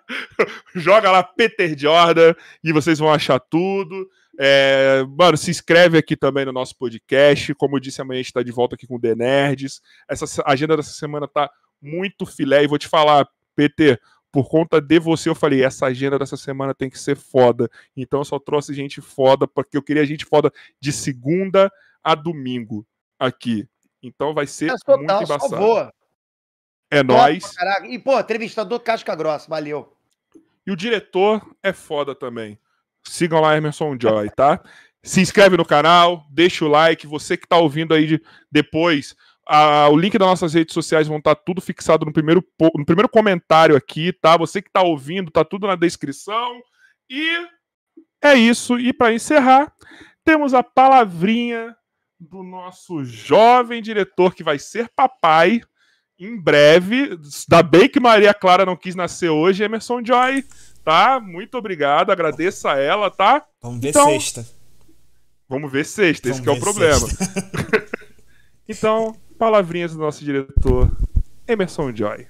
Joga 0.75 1.11
lá 1.11 1.23
Peter 1.23 1.77
Jordan 1.77 2.35
e 2.63 2.73
vocês 2.73 2.99
vão 2.99 3.13
achar 3.13 3.41
tudo. 3.41 4.09
É, 4.39 5.05
mano, 5.19 5.37
se 5.37 5.51
inscreve 5.51 5.99
aqui 5.99 6.17
também 6.17 6.45
no 6.45 6.53
nosso 6.53 6.77
podcast. 6.77 7.55
Como 7.55 7.77
eu 7.77 7.81
disse, 7.81 8.01
amanhã 8.01 8.21
a 8.21 8.23
gente 8.23 8.33
tá 8.33 8.43
de 8.43 8.53
volta 8.53 8.75
aqui 8.75 8.87
com 8.87 8.97
o 8.97 9.01
The 9.01 9.15
Nerds. 9.15 9.81
Essa 10.09 10.43
agenda 10.47 10.77
dessa 10.77 10.93
semana 10.93 11.27
tá 11.27 11.51
muito 11.81 12.27
filé. 12.27 12.63
E 12.63 12.69
vou 12.69 12.79
te 12.79 12.89
falar, 12.89 13.27
PT, 13.55 13.99
por 14.31 14.49
conta 14.49 14.81
de 14.81 14.99
você, 14.99 15.31
eu 15.31 15.35
falei, 15.35 15.65
essa 15.65 15.87
agenda 15.87 16.19
dessa 16.19 16.37
semana 16.37 16.75
tem 16.75 16.91
que 16.91 16.99
ser 16.99 17.17
foda. 17.17 17.71
Então 17.97 18.21
eu 18.21 18.25
só 18.25 18.39
trouxe 18.39 18.75
gente 18.75 19.01
foda, 19.01 19.49
porque 19.49 19.77
eu 19.77 19.83
queria 19.83 20.05
gente 20.05 20.27
foda 20.27 20.53
de 20.81 20.93
segunda 20.93 21.73
a 22.05 22.15
domingo 22.15 22.87
aqui. 23.19 23.67
Então 24.03 24.35
vai 24.35 24.47
ser 24.47 24.67
Mas 24.67 24.81
muito 24.87 25.07
total, 25.07 25.23
embaçado. 25.23 25.93
É 26.91 27.03
nóis. 27.03 27.55
caraca. 27.55 27.87
E, 27.87 27.99
pô, 27.99 28.19
entrevistador 28.19 28.81
Casca 28.81 29.15
Grossa. 29.15 29.49
Valeu. 29.49 29.93
E 30.67 30.71
o 30.71 30.77
diretor 30.77 31.41
é 31.63 31.73
foda 31.73 32.15
também. 32.15 32.59
Sigam 33.07 33.41
lá 33.41 33.57
Emerson 33.57 33.97
Joy, 34.01 34.31
tá? 34.31 34.61
Se 35.03 35.21
inscreve 35.21 35.57
no 35.57 35.65
canal, 35.65 36.25
deixa 36.31 36.65
o 36.65 36.69
like. 36.69 37.07
Você 37.07 37.37
que 37.37 37.47
tá 37.47 37.57
ouvindo 37.57 37.95
aí 37.95 38.07
de- 38.07 38.23
depois, 38.51 39.15
a- 39.47 39.89
o 39.89 39.97
link 39.97 40.19
das 40.19 40.27
nossas 40.27 40.55
redes 40.55 40.75
sociais 40.75 41.07
vão 41.07 41.19
estar 41.19 41.37
tudo 41.37 41.61
fixado 41.61 42.05
no 42.05 42.13
primeiro, 42.13 42.45
no 42.75 42.85
primeiro 42.85 43.09
comentário 43.09 43.77
aqui, 43.77 44.13
tá? 44.13 44.37
Você 44.37 44.61
que 44.61 44.71
tá 44.73 44.83
ouvindo, 44.83 45.31
tá 45.31 45.45
tudo 45.45 45.67
na 45.69 45.77
descrição. 45.77 46.61
E 47.09 47.47
é 48.21 48.35
isso. 48.35 48.79
E 48.81 48.93
para 48.93 49.13
encerrar, 49.15 49.73
temos 50.25 50.53
a 50.53 50.65
palavrinha 50.65 51.77
do 52.19 52.43
nosso 52.43 53.05
jovem 53.05 53.81
diretor 53.81 54.35
que 54.35 54.43
vai 54.43 54.59
ser 54.59 54.89
papai 54.97 55.61
em 56.19 56.37
breve. 56.37 57.19
Ainda 57.51 57.63
bem 57.63 57.89
que 57.89 58.01
Maria 58.01 58.35
Clara 58.35 58.67
não 58.67 58.77
quis 58.77 58.95
nascer 58.95 59.29
hoje, 59.29 59.65
Emerson 59.65 60.05
Joy, 60.05 60.45
tá? 60.85 61.21
Muito 61.21 61.57
obrigado, 61.57 62.11
agradeço 62.11 62.67
a 62.69 62.79
ela, 62.79 63.11
tá? 63.11 63.45
Vamos 63.63 63.81
ver 63.81 63.89
Então, 63.91 64.07
sexta. 64.09 64.47
Vamos 65.49 65.71
ver 65.71 65.85
sexta, 65.85 66.29
esse 66.29 66.41
Vamos 66.41 66.45
que 66.45 66.49
é 66.49 66.53
o 66.53 66.55
ver 66.55 66.61
problema. 66.61 67.07
Então, 68.69 69.17
palavrinhas 69.39 69.93
do 69.93 70.01
nosso 70.01 70.25
diretor. 70.25 70.91
Emerson 71.47 71.95
Joy. 71.95 72.27